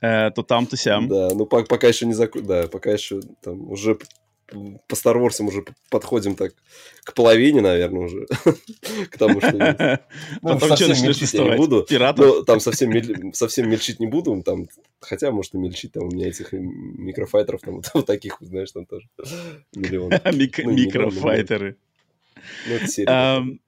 Э, 0.01 0.31
то 0.31 0.43
там, 0.43 0.67
то 0.67 0.77
сям. 0.77 1.07
Да, 1.07 1.29
ну 1.33 1.45
пока 1.45 1.87
еще 1.87 2.05
не 2.05 2.13
закон, 2.13 2.45
да, 2.45 2.67
пока 2.67 2.91
еще 2.91 3.21
там 3.41 3.71
уже 3.71 3.97
по 4.87 4.95
Star 4.95 5.15
Wars 5.17 5.43
уже 5.45 5.65
подходим 5.89 6.35
так 6.35 6.53
к 7.03 7.13
половине, 7.13 7.61
наверное, 7.61 8.05
уже. 8.05 8.25
к 9.09 9.17
тому, 9.17 9.41
что... 9.41 9.51
Ну, 10.41 10.53
Потом 10.53 10.77
что 10.77 10.87
начнешь 10.87 11.33
не 11.33 11.57
буду. 11.57 11.85
Ну, 11.89 12.43
там 12.43 12.59
совсем, 12.59 13.33
совсем 13.33 13.69
мельчить 13.69 13.99
не 13.99 14.07
буду. 14.07 14.41
Там, 14.43 14.67
хотя, 15.01 15.31
может, 15.31 15.55
и 15.55 15.57
мельчить. 15.57 15.91
Там 15.93 16.03
у 16.03 16.11
меня 16.11 16.27
этих 16.29 16.53
микрофайтеров, 16.53 17.61
там 17.61 17.81
вот, 17.93 18.05
таких, 18.05 18.37
знаешь, 18.39 18.71
там 18.71 18.85
тоже 18.85 19.07
миллион. 19.75 20.11
Ну, 20.23 20.71
микрофайтеры. 20.71 21.77
Ну, 22.67 22.73
это 22.73 22.87
серия. 22.87 23.59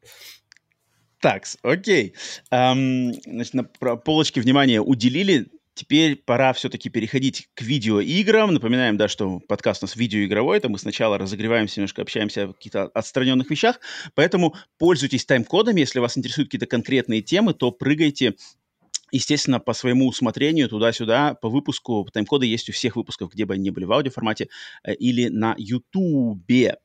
Так, 1.19 1.43
окей. 1.63 2.13
Значит, 2.49 3.53
на 3.53 3.63
полочке 3.63 4.39
внимания 4.39 4.81
уделили 4.81 5.47
Теперь 5.79 6.17
пора 6.17 6.51
все-таки 6.51 6.89
переходить 6.89 7.47
к 7.53 7.61
видеоиграм. 7.61 8.53
Напоминаем, 8.53 8.97
да, 8.97 9.07
что 9.07 9.39
подкаст 9.47 9.81
у 9.81 9.85
нас 9.85 9.95
видеоигровой. 9.95 10.57
Это 10.57 10.67
мы 10.67 10.77
сначала 10.77 11.17
разогреваемся, 11.17 11.79
немножко 11.79 12.01
общаемся 12.01 12.43
о 12.43 12.47
каких-то 12.53 12.87
отстраненных 12.87 13.49
вещах. 13.49 13.79
Поэтому 14.13 14.55
пользуйтесь 14.77 15.23
тайм-кодами. 15.23 15.79
Если 15.79 15.99
вас 15.99 16.17
интересуют 16.17 16.49
какие-то 16.49 16.65
конкретные 16.65 17.21
темы, 17.21 17.53
то 17.53 17.71
прыгайте 17.71 18.35
естественно, 19.11 19.59
по 19.59 19.73
своему 19.73 20.07
усмотрению 20.07 20.67
туда-сюда 20.67 21.35
по 21.35 21.47
выпуску. 21.47 22.05
Тайм-коды 22.11 22.45
есть 22.45 22.69
у 22.69 22.73
всех 22.73 22.97
выпусков, 22.97 23.31
где 23.31 23.45
бы 23.45 23.53
они 23.53 23.63
ни 23.63 23.69
были 23.69 23.85
в 23.85 23.93
аудиоформате 23.93 24.49
э, 24.83 24.93
или 24.95 25.29
на 25.29 25.55
Ютубе. 25.57 26.75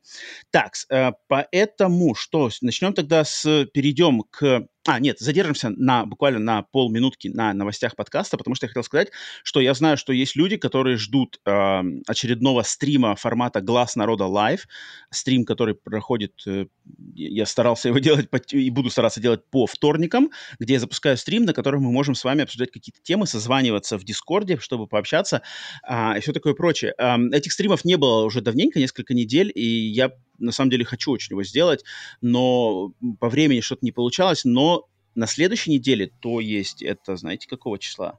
Так, 0.51 0.75
э, 0.89 1.11
поэтому 1.27 2.15
что, 2.15 2.49
начнем 2.63 2.93
тогда 2.93 3.25
с, 3.25 3.67
перейдем 3.75 4.23
к 4.31 4.69
а, 4.87 5.01
нет, 5.01 5.19
задержимся 5.19 5.71
на, 5.71 6.05
буквально 6.05 6.39
на 6.39 6.63
полминутки 6.63 7.29
на 7.29 7.55
новостях 7.55 7.97
подкаста, 7.97 8.37
потому 8.37 8.55
что 8.55 8.67
я 8.67 8.69
хотел 8.69 8.85
сказать, 8.85 9.11
что 9.43 9.61
я 9.61 9.73
знаю, 9.73 9.97
что 9.97 10.13
есть 10.13 10.37
люди, 10.37 10.57
которые 10.57 10.99
ждут 10.99 11.41
э, 11.47 11.83
очередного 12.07 12.63
стрима 12.63 13.17
формата 13.17 13.63
«Глаз 13.63 13.97
народа 13.97 14.27
live», 14.27 14.69
стрим, 15.11 15.45
который 15.45 15.75
проходит, 15.75 16.35
э, 16.47 16.67
я 17.15 17.47
старался 17.47 17.89
его 17.89 17.99
делать 18.01 18.29
по, 18.29 18.37
и 18.37 18.69
буду 18.69 18.91
стараться 18.91 19.21
делать 19.21 19.41
по 19.51 19.67
вторникам, 19.67 20.31
где 20.59 20.75
я 20.75 20.81
запускаю 20.81 21.17
стрим, 21.17 21.45
на 21.45 21.55
котором 21.55 21.83
мы 21.83 21.91
можем 21.91 22.15
с 22.15 22.23
вами 22.23 22.43
обсуждать 22.43 22.71
какие-то 22.71 23.01
темы, 23.03 23.27
созваниваться 23.27 23.97
в 23.97 24.05
Дискорде, 24.05 24.59
чтобы 24.59 24.87
пообщаться 24.87 25.41
э, 25.89 26.19
и 26.19 26.21
все 26.21 26.33
такое 26.33 26.53
прочее. 26.53 26.95
Э, 26.99 27.17
этих 27.33 27.53
стримов 27.53 27.87
не 27.87 27.97
было 27.97 28.25
уже 28.25 28.43
давненько, 28.43 28.79
несколько 28.79 29.15
недель, 29.15 29.51
и 29.55 29.65
я 29.65 30.13
на 30.39 30.53
самом 30.53 30.71
деле 30.71 30.85
хочу 30.85 31.11
очень 31.13 31.33
его 31.33 31.43
сделать, 31.45 31.85
но 32.21 32.93
по 33.21 33.29
времени 33.29 33.61
что-то 33.61 33.85
не 33.85 33.93
получалось, 33.93 34.45
но 34.45 34.87
на 35.15 35.27
следующей 35.27 35.71
неделе, 35.71 36.11
то 36.21 36.41
есть 36.41 36.83
это, 36.83 37.17
знаете, 37.17 37.49
какого 37.49 37.79
числа? 37.79 38.19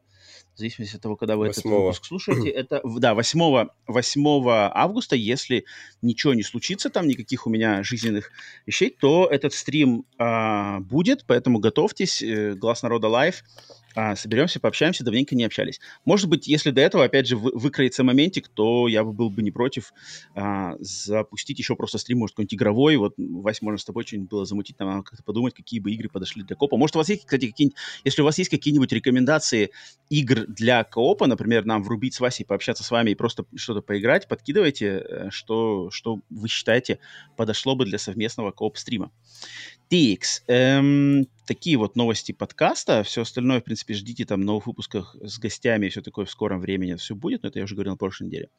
В 0.55 0.57
зависимости 0.57 0.95
от 0.95 1.01
того, 1.01 1.17
когда 1.17 1.35
вы 1.35 1.47
8. 1.47 1.59
этот 1.59 1.71
выпуск 1.71 2.05
слушаете, 2.05 2.49
это, 2.49 2.81
да, 2.83 3.13
8, 3.13 3.67
8 3.87 4.47
августа, 4.47 5.15
если 5.17 5.65
ничего 6.01 6.33
не 6.33 6.43
случится, 6.43 6.89
там 6.89 7.07
никаких 7.07 7.45
у 7.45 7.49
меня 7.49 7.83
жизненных 7.83 8.31
вещей, 8.65 8.89
то 8.89 9.27
этот 9.29 9.53
стрим 9.53 10.05
а, 10.17 10.79
будет, 10.79 11.25
поэтому 11.27 11.59
готовьтесь, 11.59 12.21
э, 12.21 12.53
Глаз 12.53 12.83
народа 12.83 13.09
live, 13.09 13.43
а, 13.95 14.15
соберемся, 14.15 14.59
пообщаемся, 14.59 15.03
давненько 15.03 15.35
не 15.35 15.45
общались. 15.45 15.79
Может 16.03 16.29
быть, 16.29 16.47
если 16.47 16.71
до 16.71 16.81
этого, 16.81 17.05
опять 17.05 17.27
же, 17.27 17.37
вы, 17.37 17.51
выкроется 17.53 18.03
моментик, 18.03 18.49
то 18.49 18.87
я 18.87 19.03
был 19.03 19.29
бы 19.29 19.41
не 19.41 19.51
против 19.51 19.93
а, 20.35 20.75
запустить 20.79 21.59
еще 21.59 21.75
просто 21.75 21.97
стрим, 21.97 22.19
может, 22.19 22.35
какой-нибудь 22.35 22.53
игровой. 22.53 22.97
Вот, 22.97 23.13
Вась, 23.17 23.61
можно 23.61 23.77
с 23.77 23.85
тобой 23.85 24.05
что-нибудь 24.05 24.29
было 24.29 24.45
замутить, 24.45 24.77
там, 24.77 25.03
как-то 25.03 25.23
подумать, 25.23 25.53
какие 25.53 25.79
бы 25.79 25.91
игры 25.91 26.09
подошли 26.09 26.43
для 26.43 26.55
копа. 26.55 26.77
Может, 26.77 26.95
у 26.97 26.99
вас 26.99 27.09
есть, 27.09 27.25
кстати, 27.25 27.47
какие-нибудь, 27.47 27.77
если 28.03 28.21
у 28.21 28.25
вас 28.25 28.37
есть 28.37 28.49
какие-нибудь 28.49 28.91
рекомендации 28.91 29.71
игр 30.09 30.45
для 30.47 30.83
коопа, 30.83 31.27
например, 31.27 31.65
нам 31.65 31.81
врубить 31.81 32.13
с 32.13 32.19
Васей, 32.19 32.45
пообщаться 32.45 32.83
с 32.83 32.91
вами 32.91 33.11
и 33.11 33.15
просто 33.15 33.45
что-то 33.55 33.81
поиграть, 33.81 34.27
подкидывайте, 34.27 34.85
э, 34.85 35.29
что, 35.29 35.89
что 35.91 36.19
вы 36.29 36.47
считаете 36.47 36.99
подошло 37.37 37.75
бы 37.75 37.85
для 37.85 37.97
совместного 37.97 38.51
кооп-стрима. 38.51 39.11
TX. 39.89 40.41
Эм, 40.47 41.27
такие 41.45 41.77
вот 41.77 41.95
новости 41.95 42.31
подкаста. 42.31 43.03
Все 43.03 43.21
остальное, 43.21 43.61
в 43.61 43.63
принципе, 43.63 43.93
ждите 43.93 44.25
там 44.25 44.41
новых 44.41 44.67
выпусках 44.67 45.15
с 45.21 45.39
гостями 45.39 45.87
и 45.87 45.89
все 45.89 46.01
такое 46.01 46.25
в 46.25 46.31
скором 46.31 46.59
времени. 46.59 46.95
Все 46.95 47.15
будет, 47.15 47.43
но 47.43 47.49
это 47.49 47.59
я 47.59 47.65
уже 47.65 47.75
говорил 47.75 47.93
на 47.93 47.97
прошлой 47.97 48.27
неделе. 48.27 48.49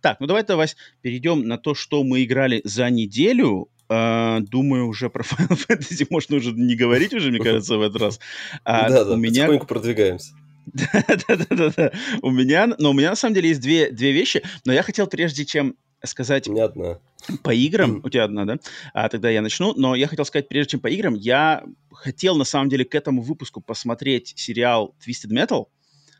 Так, 0.00 0.20
ну 0.20 0.26
давай-то, 0.26 0.56
Вась, 0.56 0.76
перейдем 1.02 1.46
на 1.46 1.58
то, 1.58 1.74
что 1.74 2.02
мы 2.04 2.24
играли 2.24 2.60
за 2.64 2.90
неделю. 2.90 3.68
Uh, 3.88 4.40
думаю, 4.40 4.88
уже 4.88 5.10
про 5.10 5.22
Final 5.22 5.56
Fantasy 5.68 6.08
можно 6.10 6.36
уже 6.36 6.50
не 6.50 6.74
говорить 6.74 7.14
уже, 7.14 7.30
мне 7.30 7.38
кажется, 7.38 7.76
в 7.76 7.82
этот 7.82 8.02
раз. 8.02 8.20
А, 8.64 8.88
да, 8.88 9.04
да, 9.04 9.12
у 9.12 9.16
меня... 9.16 9.42
потихоньку 9.42 9.66
продвигаемся. 9.68 10.32
Да-да-да. 10.66 11.92
У 12.22 12.30
меня, 12.32 12.66
но 12.78 12.90
у 12.90 12.92
меня 12.92 13.10
на 13.10 13.16
самом 13.16 13.34
деле 13.34 13.50
есть 13.50 13.60
две, 13.60 13.92
две 13.92 14.10
вещи, 14.10 14.42
но 14.64 14.72
я 14.72 14.82
хотел, 14.82 15.06
прежде 15.06 15.44
чем 15.44 15.76
сказать... 16.04 16.48
Не 16.48 16.60
одна. 16.60 16.98
По 17.42 17.52
играм, 17.54 18.00
у 18.04 18.08
тебя 18.08 18.24
одна, 18.24 18.44
да? 18.44 18.58
А 18.92 19.08
тогда 19.08 19.30
я 19.30 19.42
начну. 19.42 19.74
Но 19.74 19.94
я 19.94 20.06
хотел 20.06 20.24
сказать, 20.24 20.48
прежде 20.48 20.72
чем 20.72 20.80
по 20.80 20.88
играм, 20.88 21.14
я 21.14 21.64
хотел 21.90 22.36
на 22.36 22.44
самом 22.44 22.68
деле 22.68 22.84
к 22.84 22.94
этому 22.94 23.22
выпуску 23.22 23.60
посмотреть 23.60 24.34
сериал 24.36 24.94
Twisted 25.04 25.30
Metal, 25.32 25.66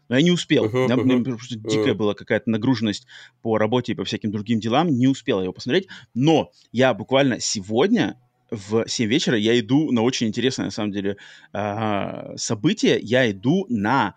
но 0.08 0.16
я 0.16 0.22
не 0.22 0.30
успел. 0.30 0.66
Uh-huh, 0.66 0.86
uh-huh, 0.86 1.00
у 1.00 1.04
меня 1.04 1.16
uh-huh. 1.16 1.68
дикая 1.68 1.94
была 1.94 2.14
какая-то 2.14 2.50
нагруженность 2.50 3.06
по 3.42 3.58
работе 3.58 3.92
и 3.92 3.94
по 3.94 4.04
всяким 4.04 4.30
другим 4.30 4.60
делам. 4.60 4.88
Не 4.88 5.08
успел 5.08 5.42
его 5.42 5.52
посмотреть. 5.52 5.88
Но 6.14 6.50
я 6.72 6.94
буквально 6.94 7.40
сегодня 7.40 8.18
в 8.50 8.86
7 8.86 9.08
вечера 9.08 9.36
я 9.36 9.58
иду 9.58 9.90
на 9.90 10.02
очень 10.02 10.28
интересное, 10.28 10.66
на 10.66 10.70
самом 10.70 10.92
деле, 10.92 11.16
а, 11.52 12.36
событие. 12.36 12.98
Я 13.00 13.28
иду 13.30 13.66
на 13.68 14.14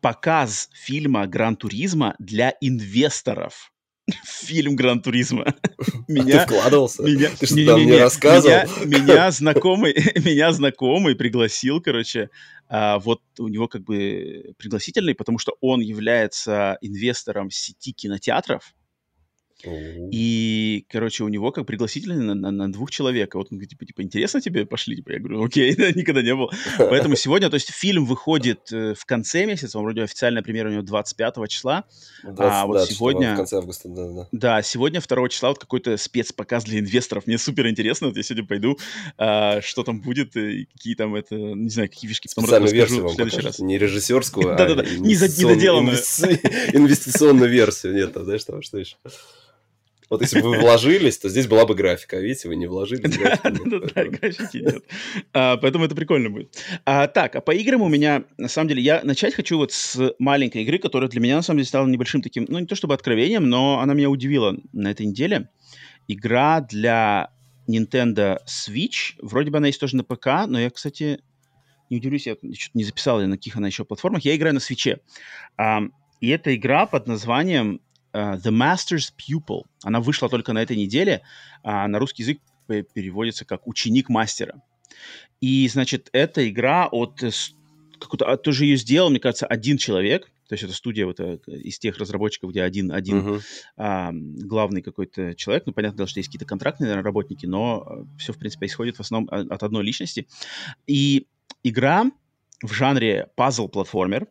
показ 0.00 0.68
фильма 0.72 1.26
«Гран 1.26 1.56
Туризма» 1.56 2.14
для 2.18 2.54
инвесторов 2.60 3.71
фильм 4.24 4.76
Гран 4.76 5.00
Туризма. 5.00 5.54
Меня, 6.08 6.40
Ты 6.40 6.46
вкладывался? 6.46 7.02
Меня, 7.02 7.30
Ты 7.38 7.46
что 7.46 7.66
там 7.66 7.82
мне 7.82 7.98
рассказывал? 7.98 8.84
Меня, 8.84 8.98
меня, 8.98 9.30
знакомый, 9.30 9.94
меня 10.24 10.52
знакомый 10.52 11.14
пригласил, 11.14 11.80
короче, 11.80 12.30
а, 12.68 12.98
вот 12.98 13.20
у 13.38 13.48
него 13.48 13.68
как 13.68 13.82
бы 13.84 14.54
пригласительный, 14.56 15.14
потому 15.14 15.38
что 15.38 15.54
он 15.60 15.80
является 15.80 16.78
инвестором 16.80 17.50
сети 17.50 17.92
кинотеатров, 17.92 18.74
и, 19.64 20.86
короче, 20.88 21.24
у 21.24 21.28
него 21.28 21.52
как 21.52 21.66
пригласительный 21.66 22.16
на, 22.16 22.34
на, 22.34 22.50
на 22.50 22.72
двух 22.72 22.90
человек. 22.90 23.34
Вот 23.34 23.48
он 23.50 23.58
говорит, 23.58 23.70
типа, 23.70 23.86
типа, 23.86 24.02
интересно 24.02 24.40
тебе? 24.40 24.66
Пошли. 24.66 24.96
Типа, 24.96 25.12
я 25.12 25.18
говорю, 25.18 25.44
окей, 25.44 25.74
да, 25.76 25.90
никогда 25.92 26.22
не 26.22 26.34
был. 26.34 26.50
Поэтому 26.78 27.16
сегодня, 27.16 27.48
то 27.50 27.54
есть 27.54 27.70
фильм 27.70 28.04
выходит 28.04 28.72
э, 28.72 28.94
в 28.94 29.04
конце 29.04 29.46
месяца, 29.46 29.78
он 29.78 29.84
вроде 29.84 30.02
официальная 30.02 30.42
премьера 30.42 30.68
у 30.68 30.72
него 30.72 30.82
25 30.82 31.48
числа. 31.48 31.84
20, 32.24 32.40
а 32.40 32.66
вот 32.66 32.74
да, 32.74 32.86
сегодня... 32.86 33.34
В 33.34 33.36
конце 33.36 33.56
августа, 33.58 33.88
да, 33.88 34.08
да. 34.08 34.28
Да, 34.32 34.62
сегодня 34.62 35.00
2 35.00 35.28
числа 35.28 35.50
вот 35.50 35.58
какой-то 35.58 35.96
спецпоказ 35.96 36.64
для 36.64 36.80
инвесторов. 36.80 37.26
Мне 37.26 37.38
супер 37.38 37.68
интересно, 37.68 38.08
вот 38.08 38.16
я 38.16 38.22
сегодня 38.22 38.46
пойду, 38.46 38.78
а, 39.16 39.60
что 39.60 39.82
там 39.82 40.00
будет, 40.00 40.36
и 40.36 40.66
какие 40.66 40.94
там 40.94 41.14
это, 41.14 41.34
не 41.36 41.70
знаю, 41.70 41.88
какие 41.88 42.08
фишки 42.08 42.28
потом 42.34 42.62
расскажу 42.62 43.08
в 43.08 43.14
следующий 43.14 43.40
раз. 43.40 43.58
Не 43.58 43.78
режиссерскую, 43.78 44.48
а 44.52 44.56
Да-да-да, 44.56 44.84
не 44.84 45.14
недоделанную. 45.14 45.96
Инвестиционную 46.72 47.50
версию. 47.50 47.94
Нет, 47.94 48.12
знаешь, 48.14 48.42
что 48.42 48.78
еще? 48.78 48.96
Вот 50.12 50.20
если 50.20 50.42
бы 50.42 50.50
вы 50.50 50.58
вложились, 50.58 51.16
то 51.16 51.30
здесь 51.30 51.46
была 51.46 51.64
бы 51.64 51.74
графика. 51.74 52.18
А 52.18 52.20
видите, 52.20 52.46
вы 52.46 52.56
не 52.56 52.66
вложились. 52.66 53.16
Да, 53.94 54.04
графики 54.04 54.58
нет. 54.58 54.84
А, 55.32 55.56
поэтому 55.56 55.86
это 55.86 55.94
прикольно 55.94 56.28
будет. 56.28 56.54
А, 56.84 57.06
так, 57.06 57.34
а 57.34 57.40
по 57.40 57.52
играм 57.52 57.80
у 57.80 57.88
меня, 57.88 58.24
на 58.36 58.48
самом 58.48 58.68
деле, 58.68 58.82
я 58.82 59.00
начать 59.04 59.34
хочу 59.34 59.56
вот 59.56 59.72
с 59.72 60.14
маленькой 60.18 60.64
игры, 60.64 60.76
которая 60.76 61.08
для 61.08 61.18
меня, 61.18 61.36
на 61.36 61.42
самом 61.42 61.60
деле, 61.60 61.68
стала 61.68 61.86
небольшим 61.86 62.20
таким, 62.20 62.44
ну, 62.46 62.58
не 62.58 62.66
то 62.66 62.74
чтобы 62.74 62.92
откровением, 62.92 63.48
но 63.48 63.80
она 63.80 63.94
меня 63.94 64.10
удивила 64.10 64.54
на 64.74 64.90
этой 64.90 65.06
неделе. 65.06 65.48
Игра 66.08 66.60
для 66.60 67.30
Nintendo 67.66 68.40
Switch. 68.46 69.14
Вроде 69.22 69.50
бы 69.50 69.56
она 69.56 69.68
есть 69.68 69.80
тоже 69.80 69.96
на 69.96 70.04
ПК, 70.04 70.46
но 70.46 70.60
я, 70.60 70.68
кстати, 70.68 71.20
не 71.88 71.96
удивлюсь, 71.96 72.26
я 72.26 72.34
что-то 72.34 72.70
не 72.74 72.84
записал, 72.84 73.18
на 73.22 73.36
каких 73.36 73.56
она 73.56 73.68
еще 73.68 73.86
платформах. 73.86 74.26
Я 74.26 74.36
играю 74.36 74.52
на 74.52 74.60
свече. 74.60 75.00
А, 75.56 75.80
и 76.20 76.28
эта 76.28 76.54
игра 76.54 76.84
под 76.84 77.06
названием 77.06 77.80
uh, 78.12 78.40
The 78.40 78.50
Master's 78.50 79.12
Pupil. 79.16 79.62
Она 79.82 80.00
вышла 80.00 80.28
только 80.28 80.52
на 80.52 80.62
этой 80.62 80.76
неделе, 80.76 81.22
а 81.62 81.86
на 81.88 81.98
русский 81.98 82.22
язык 82.22 82.40
переводится 82.66 83.44
как 83.44 83.66
«ученик 83.66 84.08
мастера». 84.08 84.62
И, 85.40 85.68
значит, 85.68 86.08
эта 86.12 86.48
игра 86.48 86.86
от... 86.86 87.20
Какой-то, 87.98 88.36
тоже 88.36 88.64
ее 88.64 88.76
сделал, 88.76 89.10
мне 89.10 89.20
кажется, 89.20 89.46
один 89.46 89.78
человек. 89.78 90.26
То 90.48 90.54
есть 90.54 90.64
это 90.64 90.74
студия 90.74 91.06
вот, 91.06 91.20
э, 91.20 91.38
из 91.46 91.78
тех 91.78 91.96
разработчиков, 91.98 92.50
где 92.50 92.62
один, 92.62 92.92
один 92.92 93.18
uh-huh. 93.20 93.42
а, 93.76 94.10
главный 94.12 94.82
какой-то 94.82 95.34
человек. 95.34 95.64
Ну, 95.66 95.72
понятно, 95.72 96.06
что 96.06 96.18
есть 96.18 96.28
какие-то 96.28 96.44
контрактные 96.44 96.88
наверное, 96.88 97.04
работники, 97.04 97.46
но 97.46 97.86
э, 97.88 98.18
все, 98.18 98.32
в 98.32 98.38
принципе, 98.38 98.66
исходит 98.66 98.96
в 98.96 99.00
основном 99.00 99.30
от 99.32 99.62
одной 99.62 99.84
личности. 99.84 100.26
И 100.86 101.26
игра 101.62 102.10
в 102.60 102.72
жанре 102.72 103.28
пазл-платформер, 103.36 104.26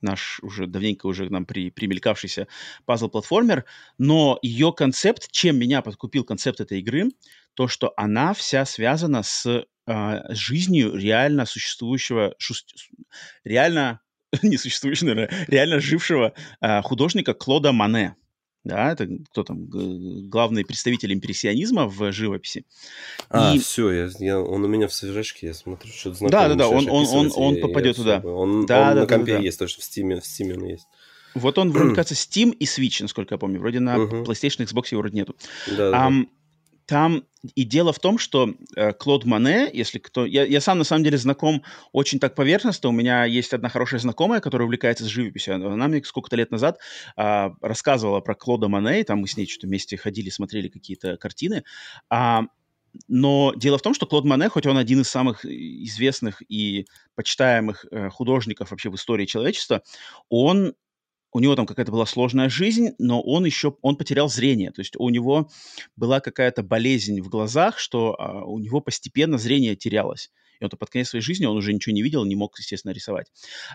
наш 0.00 0.40
уже 0.40 0.66
давненько 0.66 1.06
уже 1.06 1.28
нам 1.30 1.46
при, 1.46 1.70
примелькавшийся 1.70 2.48
пазл-платформер, 2.86 3.64
но 3.98 4.38
ее 4.42 4.72
концепт, 4.72 5.30
чем 5.30 5.58
меня 5.58 5.82
подкупил 5.82 6.24
концепт 6.24 6.60
этой 6.60 6.80
игры, 6.80 7.10
то, 7.54 7.68
что 7.68 7.92
она 7.96 8.34
вся 8.34 8.64
связана 8.64 9.22
с 9.22 9.64
э, 9.86 10.34
жизнью 10.34 10.94
реально 10.94 11.44
существующего, 11.46 12.34
реально 13.44 14.00
не 14.42 14.56
существующего, 14.56 15.08
наверное, 15.08 15.46
реально 15.48 15.80
жившего 15.80 16.34
э, 16.60 16.82
художника 16.82 17.34
Клода 17.34 17.72
Мане. 17.72 18.14
Да, 18.64 18.92
это 18.92 19.08
кто 19.30 19.44
там, 19.44 19.66
главный 20.28 20.64
представитель 20.64 21.14
импрессионизма 21.14 21.86
в 21.86 22.12
живописи. 22.12 22.64
А, 23.30 23.54
и... 23.54 23.58
все, 23.58 23.90
я, 23.90 24.10
я, 24.18 24.40
он 24.40 24.64
у 24.64 24.68
меня 24.68 24.88
в 24.88 24.94
свежачке, 24.94 25.46
я 25.48 25.54
смотрю, 25.54 25.90
что-то 25.90 26.16
знакомое. 26.16 26.48
Да, 26.48 26.54
да, 26.54 26.54
да, 26.54 26.68
он, 26.68 26.88
он, 26.90 27.06
он, 27.06 27.32
он 27.34 27.60
попадет 27.60 27.96
туда. 27.96 28.20
Он, 28.24 28.66
да, 28.66 28.90
он 28.90 28.94
да, 28.94 29.00
на 29.00 29.06
компе 29.06 29.32
да, 29.32 29.38
да. 29.38 29.44
есть, 29.44 29.58
точно 29.58 29.82
в 29.82 29.86
Steam, 29.86 30.20
в 30.20 30.24
Steam 30.24 30.54
он 30.54 30.64
есть. 30.64 30.86
Вот 31.34 31.58
он, 31.58 31.70
вроде, 31.70 31.94
кажется, 31.94 32.14
Steam 32.14 32.52
и 32.52 32.64
Switch, 32.64 33.00
насколько 33.00 33.34
я 33.34 33.38
помню. 33.38 33.60
Вроде 33.60 33.80
на 33.80 33.96
uh-huh. 33.96 34.24
PlayStation, 34.24 34.66
Xbox 34.66 34.88
его 34.90 35.00
вроде 35.00 35.16
нету. 35.16 35.36
Да, 35.76 35.90
да. 35.90 36.06
Там 36.88 37.24
и 37.54 37.64
дело 37.64 37.92
в 37.92 37.98
том, 37.98 38.18
что 38.18 38.54
э, 38.74 38.94
Клод 38.94 39.26
Мане, 39.26 39.68
если 39.74 39.98
кто... 39.98 40.24
Я, 40.24 40.46
я 40.46 40.58
сам, 40.62 40.78
на 40.78 40.84
самом 40.84 41.04
деле, 41.04 41.18
знаком 41.18 41.62
очень 41.92 42.18
так 42.18 42.34
поверхностно. 42.34 42.88
У 42.88 42.92
меня 42.92 43.26
есть 43.26 43.52
одна 43.52 43.68
хорошая 43.68 44.00
знакомая, 44.00 44.40
которая 44.40 44.64
увлекается 44.64 45.04
живописью. 45.04 45.56
Она 45.56 45.86
мне 45.86 46.02
сколько-то 46.02 46.36
лет 46.36 46.50
назад 46.50 46.78
э, 47.18 47.50
рассказывала 47.60 48.20
про 48.20 48.34
Клода 48.34 48.68
Мане, 48.68 49.02
и 49.02 49.04
там 49.04 49.18
мы 49.18 49.28
с 49.28 49.36
ней 49.36 49.46
что-то 49.46 49.66
вместе 49.66 49.98
ходили, 49.98 50.30
смотрели 50.30 50.68
какие-то 50.68 51.18
картины. 51.18 51.62
А, 52.08 52.44
но 53.06 53.52
дело 53.54 53.76
в 53.76 53.82
том, 53.82 53.92
что 53.92 54.06
Клод 54.06 54.24
Мане, 54.24 54.48
хоть 54.48 54.64
он 54.64 54.78
один 54.78 55.02
из 55.02 55.10
самых 55.10 55.44
известных 55.44 56.42
и 56.48 56.86
почитаемых 57.16 57.84
э, 57.90 58.08
художников 58.08 58.70
вообще 58.70 58.88
в 58.88 58.94
истории 58.94 59.26
человечества, 59.26 59.82
он 60.30 60.72
у 61.32 61.40
него 61.40 61.54
там 61.56 61.66
какая-то 61.66 61.92
была 61.92 62.06
сложная 62.06 62.48
жизнь, 62.48 62.90
но 62.98 63.20
он 63.20 63.44
еще, 63.44 63.76
он 63.82 63.96
потерял 63.96 64.28
зрение, 64.28 64.70
то 64.70 64.80
есть 64.80 64.94
у 64.96 65.08
него 65.10 65.50
была 65.96 66.20
какая-то 66.20 66.62
болезнь 66.62 67.20
в 67.20 67.28
глазах, 67.28 67.78
что 67.78 68.16
а, 68.18 68.44
у 68.44 68.58
него 68.58 68.80
постепенно 68.80 69.38
зрение 69.38 69.76
терялось. 69.76 70.30
И 70.60 70.64
он 70.64 70.70
под 70.70 70.90
конец 70.90 71.10
своей 71.10 71.22
жизни 71.22 71.46
он 71.46 71.56
уже 71.56 71.72
ничего 71.72 71.94
не 71.94 72.02
видел, 72.02 72.24
не 72.24 72.34
мог, 72.34 72.58
естественно, 72.58 72.92
рисовать. 72.92 73.30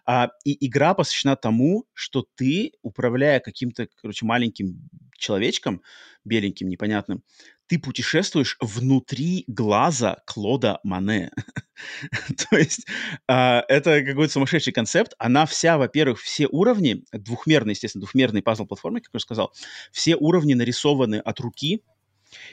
А, 0.05 0.29
и 0.43 0.65
игра 0.65 0.93
посвящена 0.93 1.35
тому, 1.35 1.85
что 1.93 2.25
ты, 2.35 2.73
управляя 2.81 3.39
каким-то, 3.39 3.87
короче, 4.01 4.25
маленьким 4.25 4.89
человечком, 5.17 5.81
беленьким, 6.25 6.67
непонятным, 6.67 7.23
ты 7.73 7.79
путешествуешь 7.79 8.55
внутри 8.61 9.45
глаза 9.47 10.17
Клода 10.27 10.79
Мане. 10.83 11.31
То 12.51 12.55
есть 12.55 12.85
а, 13.27 13.63
это 13.67 14.03
какой-то 14.03 14.31
сумасшедший 14.31 14.71
концепт. 14.71 15.15
Она 15.17 15.47
вся, 15.47 15.79
во-первых, 15.79 16.21
все 16.21 16.47
уровни, 16.47 17.03
двухмерные, 17.11 17.71
естественно, 17.71 18.01
двухмерные 18.01 18.43
пазл-платформы, 18.43 19.01
как 19.01 19.09
я 19.11 19.17
уже 19.17 19.23
сказал, 19.23 19.53
все 19.91 20.15
уровни 20.15 20.53
нарисованы 20.53 21.15
от 21.15 21.39
руки, 21.39 21.81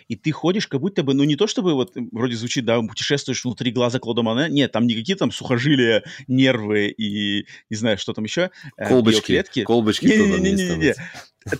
и 0.09 0.17
ты 0.17 0.33
ходишь 0.33 0.67
как 0.67 0.81
будто 0.81 1.03
бы, 1.03 1.13
ну 1.13 1.25
не 1.25 1.37
то 1.37 1.47
чтобы 1.47 1.75
вот 1.75 1.93
вроде 2.13 2.37
звучит, 2.37 2.65
да, 2.65 2.81
путешествуешь 2.81 3.45
внутри 3.45 3.73
глаза 3.73 3.99
Клода 3.99 4.23
Мане, 4.23 4.53
нет, 4.53 4.73
там 4.73 4.87
никакие 4.87 5.17
там 5.17 5.33
сухожилия, 5.33 6.03
нервы 6.29 6.89
и 6.89 7.47
не 7.69 7.77
знаю, 7.77 7.99
что 7.99 8.15
там 8.15 8.25
еще. 8.25 8.51
Э, 8.79 8.89
колбочки, 8.89 9.33
биоклетки. 9.33 9.65
колбочки. 9.65 10.07
Не-не-не, 10.07 10.95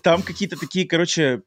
там 0.03 0.23
какие-то 0.23 0.59
такие, 0.59 0.87
короче, 0.87 1.43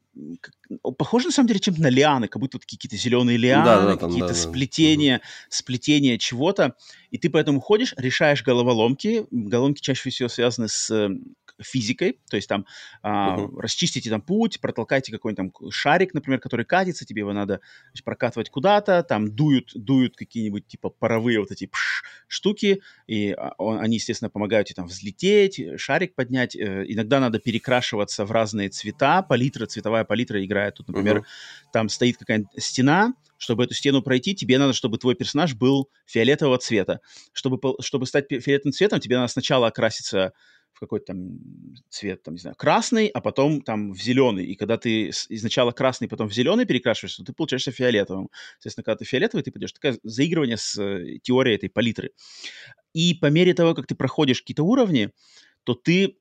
похожи 0.98 1.26
на 1.26 1.32
самом 1.32 1.48
деле 1.48 1.60
чем-то 1.60 1.82
на 1.82 1.88
лианы, 1.88 2.28
как 2.28 2.40
будто 2.40 2.56
вот 2.56 2.64
какие-то 2.64 2.96
зеленые 2.96 3.38
лианы, 3.38 3.64
да, 3.64 3.86
да, 3.86 3.96
какие-то 3.96 4.28
да, 4.28 4.34
сплетения, 4.34 5.18
да. 5.18 5.24
сплетения 5.48 6.18
чего-то, 6.18 6.74
и 7.10 7.18
ты 7.18 7.30
поэтому 7.30 7.60
ходишь, 7.60 7.94
решаешь 7.96 8.42
головоломки, 8.42 9.26
головоломки 9.30 9.80
чаще 9.80 10.10
всего 10.10 10.28
связаны 10.28 10.68
с 10.68 11.10
физикой, 11.62 12.18
то 12.28 12.36
есть 12.36 12.48
там 12.48 12.66
а, 13.02 13.36
uh-huh. 13.36 13.60
расчистите 13.60 14.10
там 14.10 14.20
путь, 14.20 14.60
протолкайте 14.60 15.12
какой-нибудь 15.12 15.52
там 15.52 15.70
шарик, 15.70 16.14
например, 16.14 16.40
который 16.40 16.64
катится, 16.64 17.04
тебе 17.04 17.20
его 17.20 17.32
надо 17.32 17.60
значит, 17.92 18.04
прокатывать 18.04 18.50
куда-то, 18.50 19.02
там 19.02 19.34
дуют, 19.34 19.70
дуют 19.74 20.16
какие-нибудь 20.16 20.66
типа 20.66 20.90
паровые 20.90 21.38
вот 21.38 21.50
эти 21.50 21.66
пш, 21.66 22.02
штуки, 22.26 22.82
и 23.06 23.32
а, 23.32 23.52
он, 23.58 23.78
они, 23.78 23.96
естественно, 23.96 24.30
помогают 24.30 24.68
тебе 24.68 24.76
там 24.76 24.86
взлететь, 24.86 25.60
шарик 25.76 26.14
поднять, 26.14 26.56
э, 26.56 26.84
иногда 26.88 27.20
надо 27.20 27.38
перекрашиваться 27.38 28.23
в 28.24 28.32
разные 28.32 28.68
цвета, 28.68 29.22
палитра, 29.22 29.66
цветовая 29.66 30.04
палитра 30.04 30.44
играет, 30.44 30.74
тут, 30.74 30.88
например, 30.88 31.18
uh-huh. 31.18 31.70
там 31.72 31.88
стоит 31.88 32.16
какая-нибудь 32.16 32.50
стена, 32.58 33.14
чтобы 33.38 33.64
эту 33.64 33.74
стену 33.74 34.02
пройти, 34.02 34.34
тебе 34.34 34.58
надо, 34.58 34.72
чтобы 34.72 34.98
твой 34.98 35.14
персонаж 35.14 35.54
был 35.54 35.90
фиолетового 36.06 36.58
цвета. 36.58 37.00
Чтобы, 37.32 37.58
чтобы 37.80 38.06
стать 38.06 38.26
фиолетовым 38.28 38.72
цветом, 38.72 39.00
тебе 39.00 39.16
надо 39.16 39.28
сначала 39.28 39.68
окраситься 39.68 40.32
в 40.74 40.80
какой-то 40.80 41.06
там 41.06 41.38
цвет, 41.88 42.22
там, 42.22 42.34
не 42.34 42.40
знаю, 42.40 42.56
красный, 42.56 43.06
а 43.06 43.20
потом 43.20 43.62
там 43.62 43.92
в 43.92 44.02
зеленый. 44.02 44.44
И 44.44 44.56
когда 44.56 44.76
ты 44.76 45.10
изначально 45.10 45.72
красный, 45.72 46.08
потом 46.08 46.28
в 46.28 46.34
зеленый 46.34 46.64
перекрашиваешься, 46.64 47.22
то 47.22 47.26
ты 47.26 47.32
получаешься 47.32 47.70
фиолетовым. 47.70 48.28
Соответственно, 48.54 48.84
когда 48.84 48.96
ты 48.98 49.04
фиолетовый, 49.04 49.44
ты 49.44 49.52
пойдешь. 49.52 49.72
Такое 49.72 49.98
заигрывание 50.02 50.56
с 50.56 50.76
э, 50.76 51.18
теорией 51.22 51.56
этой 51.56 51.70
палитры. 51.70 52.10
И 52.92 53.14
по 53.14 53.26
мере 53.26 53.54
того, 53.54 53.74
как 53.74 53.86
ты 53.86 53.94
проходишь 53.94 54.40
какие-то 54.40 54.64
уровни, 54.64 55.10
то 55.62 55.74
ты 55.74 56.16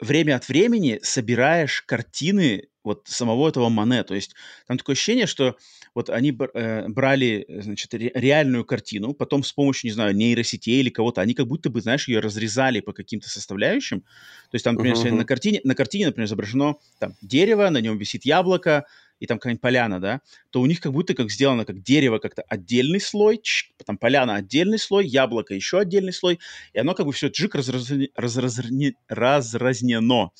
время 0.00 0.36
от 0.36 0.48
времени 0.48 1.00
собираешь 1.02 1.82
картины 1.82 2.68
вот 2.84 3.06
самого 3.06 3.48
этого 3.48 3.68
Мане. 3.68 4.02
То 4.02 4.14
есть 4.14 4.34
там 4.66 4.78
такое 4.78 4.94
ощущение, 4.94 5.26
что 5.26 5.56
вот 5.94 6.08
они 6.10 6.36
э, 6.54 6.88
брали, 6.88 7.44
значит, 7.48 7.92
ре- 7.92 8.12
реальную 8.14 8.64
картину, 8.64 9.12
потом 9.12 9.42
с 9.42 9.52
помощью, 9.52 9.88
не 9.88 9.94
знаю, 9.94 10.14
нейросетей 10.14 10.80
или 10.80 10.88
кого-то, 10.88 11.20
они 11.20 11.34
как 11.34 11.46
будто 11.46 11.70
бы, 11.70 11.80
знаешь, 11.80 12.08
ее 12.08 12.20
разрезали 12.20 12.80
по 12.80 12.92
каким-то 12.92 13.28
составляющим. 13.28 14.00
То 14.00 14.54
есть 14.54 14.64
там, 14.64 14.76
например, 14.76 14.96
uh-huh. 14.96 15.12
на 15.12 15.24
картине, 15.24 15.60
на 15.64 15.74
картине, 15.74 16.06
например, 16.06 16.26
изображено 16.26 16.76
там 16.98 17.14
дерево, 17.20 17.68
на 17.68 17.78
нем 17.78 17.98
висит 17.98 18.24
яблоко, 18.24 18.86
и 19.20 19.26
там 19.26 19.38
какая-нибудь 19.38 19.60
поляна, 19.60 20.00
да, 20.00 20.20
то 20.50 20.60
у 20.60 20.66
них 20.66 20.80
как 20.80 20.92
будто 20.92 21.14
как 21.14 21.30
сделано, 21.30 21.64
как 21.64 21.82
дерево 21.82 22.18
как-то 22.18 22.42
отдельный 22.42 23.00
слой, 23.00 23.38
чш, 23.42 23.72
потом 23.78 23.98
поляна 23.98 24.36
отдельный 24.36 24.78
слой, 24.78 25.06
яблоко 25.06 25.54
еще 25.54 25.78
отдельный 25.78 26.12
слой, 26.12 26.38
и 26.72 26.78
оно 26.78 26.94
как 26.94 27.06
бы 27.06 27.12
все 27.12 27.28
джик 27.28 27.54
разразне, 27.54 28.94
разразнено. 29.08 30.32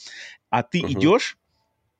А 0.50 0.62
ты 0.62 0.80
uh-huh. 0.80 0.92
идешь, 0.92 1.36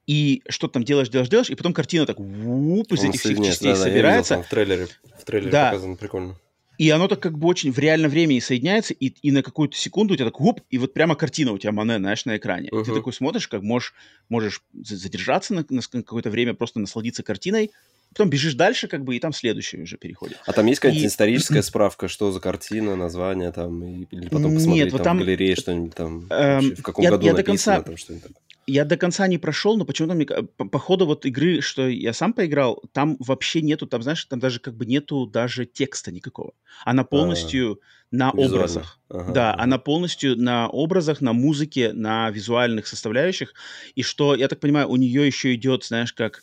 и 0.07 0.43
что 0.49 0.69
там 0.69 0.85
делаешь, 0.85 1.11
делаешь, 1.11 1.29
делаешь, 1.29 1.51
и 1.51 1.55
потом 1.55 1.75
картина 1.75 2.07
так 2.07 2.19
вуп, 2.19 2.93
из 2.93 3.05
этих 3.05 3.21
всех 3.21 3.38
частей 3.38 3.73
да, 3.73 3.77
собирается. 3.77 4.37
Да, 4.37 4.43
в 4.43 4.49
трейлере, 4.49 4.88
в 5.19 5.25
трейлере 5.25 5.51
да. 5.51 5.71
показано 5.71 5.97
прикольно. 5.97 6.38
И 6.79 6.91
оно 6.91 7.09
так 7.09 7.21
как 7.21 7.37
бы 7.37 7.49
очень 7.49 7.73
в 7.73 7.79
реальном 7.79 8.11
времени 8.11 8.38
соединяется, 8.38 8.95
и, 8.95 9.07
и 9.07 9.33
на 9.33 9.43
какую-то 9.43 9.77
секунду 9.77 10.14
у 10.14 10.17
тебя 10.17 10.27
так 10.27 10.41
вуп, 10.41 10.61
и 10.71 10.79
вот 10.79 10.95
прямо 10.95 11.17
картина 11.17 11.53
у 11.53 11.59
тебя 11.59 11.73
Мане, 11.73 11.99
знаешь, 11.99 12.25
на 12.25 12.37
экране. 12.37 12.69
Uh-huh. 12.71 12.85
Ты 12.85 12.95
такой 12.95 13.12
смотришь, 13.12 13.49
как 13.49 13.62
можешь, 13.62 13.95
можешь 14.29 14.62
задержаться 14.73 15.55
на, 15.55 15.67
на 15.69 15.83
какое-то 15.83 16.31
время, 16.31 16.55
просто 16.55 16.79
насладиться 16.79 17.25
картиной, 17.25 17.73
потом 18.18 18.31
бежишь 18.31 18.54
дальше, 18.54 18.88
как 18.88 19.04
бы, 19.04 19.16
и 19.16 19.20
там 19.20 19.33
следующий 19.33 19.81
уже 19.81 19.96
переходит. 19.96 20.38
А 20.44 20.52
там 20.52 20.66
есть 20.66 20.81
какая-то 20.81 21.04
и... 21.04 21.07
историческая 21.07 21.62
справка, 21.62 22.09
что 22.09 22.33
за 22.33 22.40
картина, 22.40 22.96
название 22.96 23.52
там, 23.52 23.85
или 23.85 24.28
потом 24.28 24.54
посмотреть 24.54 24.85
Нет, 24.85 24.92
там, 24.92 25.02
там 25.02 25.16
в 25.18 25.20
галерее 25.20 25.54
что-нибудь 25.54 25.94
там, 25.94 26.26
эм, 26.31 26.74
в 26.74 26.83
каком 26.83 27.04
я, 27.04 27.11
году 27.12 27.26
я 27.26 27.33
написано, 27.33 27.37
до 27.37 27.44
конца... 27.44 27.83
там 27.83 27.96
что-нибудь 27.96 28.37
я 28.66 28.85
до 28.85 28.98
конца 28.98 29.26
не 29.26 29.38
прошел, 29.38 29.78
но 29.78 29.87
почему-то 29.87 30.14
мне 30.14 30.26
по, 30.26 30.66
по 30.66 30.78
ходу 30.78 31.07
вот 31.07 31.24
игры, 31.24 31.62
что 31.62 31.88
я 31.88 32.12
сам 32.12 32.35
поиграл, 32.35 32.83
там 32.92 33.16
вообще 33.18 33.62
нету, 33.62 33.87
там 33.87 34.02
знаешь, 34.02 34.22
там 34.26 34.40
даже 34.40 34.61
как 34.61 34.74
бы 34.74 34.85
нету 34.85 35.26
даже 35.26 35.64
текста 35.64 36.12
никакого. 36.12 36.52
Она 36.85 37.02
полностью 37.02 37.72
а, 37.72 37.76
на 38.11 38.31
визуально. 38.31 38.57
образах. 38.57 39.00
Ага, 39.09 39.33
да, 39.33 39.52
ага. 39.54 39.62
она 39.62 39.78
полностью 39.78 40.37
на 40.37 40.68
образах, 40.68 41.22
на 41.22 41.33
музыке, 41.33 41.94
на 41.94 42.28
визуальных 42.28 42.87
составляющих. 42.87 43.54
И 43.94 44.02
что, 44.02 44.35
я 44.35 44.48
так 44.48 44.61
понимаю, 44.61 44.88
у 44.88 44.96
нее 44.96 45.26
еще 45.26 45.54
идет, 45.54 45.85
знаешь, 45.85 46.12
как 46.12 46.42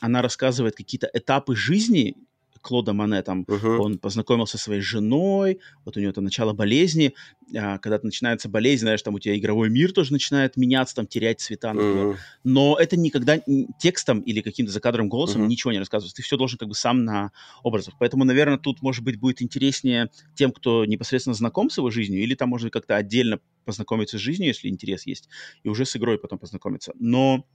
она 0.00 0.22
рассказывает 0.22 0.76
какие-то 0.76 1.10
этапы 1.12 1.56
жизни 1.56 2.16
Клода 2.60 2.92
Мане, 2.92 3.22
там 3.22 3.44
uh-huh. 3.48 3.78
он 3.78 3.98
познакомился 3.98 4.58
со 4.58 4.64
своей 4.64 4.80
женой, 4.80 5.60
вот 5.84 5.96
у 5.96 6.00
него 6.00 6.12
там 6.12 6.24
начало 6.24 6.52
болезни, 6.52 7.14
а, 7.56 7.78
когда 7.78 7.98
начинается 8.02 8.48
болезнь, 8.48 8.82
знаешь, 8.82 9.02
там 9.02 9.14
у 9.14 9.18
тебя 9.18 9.36
игровой 9.36 9.70
мир 9.70 9.92
тоже 9.92 10.12
начинает 10.12 10.56
меняться, 10.56 10.94
там 10.94 11.06
терять 11.06 11.40
цвета, 11.40 11.72
например. 11.72 12.06
Uh-huh. 12.08 12.16
Но 12.44 12.76
это 12.78 12.96
никогда 12.98 13.40
текстом 13.78 14.20
или 14.20 14.42
каким-то 14.42 14.72
закадровым 14.72 15.08
голосом 15.08 15.42
uh-huh. 15.42 15.48
ничего 15.48 15.72
не 15.72 15.78
рассказывается. 15.78 16.16
Ты 16.16 16.22
все 16.22 16.36
должен 16.36 16.58
как 16.58 16.68
бы 16.68 16.74
сам 16.74 17.04
на 17.04 17.32
образах. 17.62 17.94
Поэтому, 17.98 18.24
наверное, 18.24 18.58
тут, 18.58 18.82
может 18.82 19.04
быть, 19.04 19.18
будет 19.18 19.40
интереснее 19.40 20.10
тем, 20.34 20.52
кто 20.52 20.84
непосредственно 20.84 21.34
знаком 21.34 21.70
с 21.70 21.78
его 21.78 21.90
жизнью, 21.90 22.22
или 22.22 22.34
там 22.34 22.50
можно 22.50 22.70
как-то 22.70 22.96
отдельно 22.96 23.40
познакомиться 23.64 24.18
с 24.18 24.20
жизнью, 24.20 24.48
если 24.48 24.68
интерес 24.68 25.06
есть, 25.06 25.28
и 25.62 25.68
уже 25.68 25.86
с 25.86 25.96
игрой 25.96 26.18
потом 26.18 26.38
познакомиться. 26.38 26.92
Но 26.98 27.46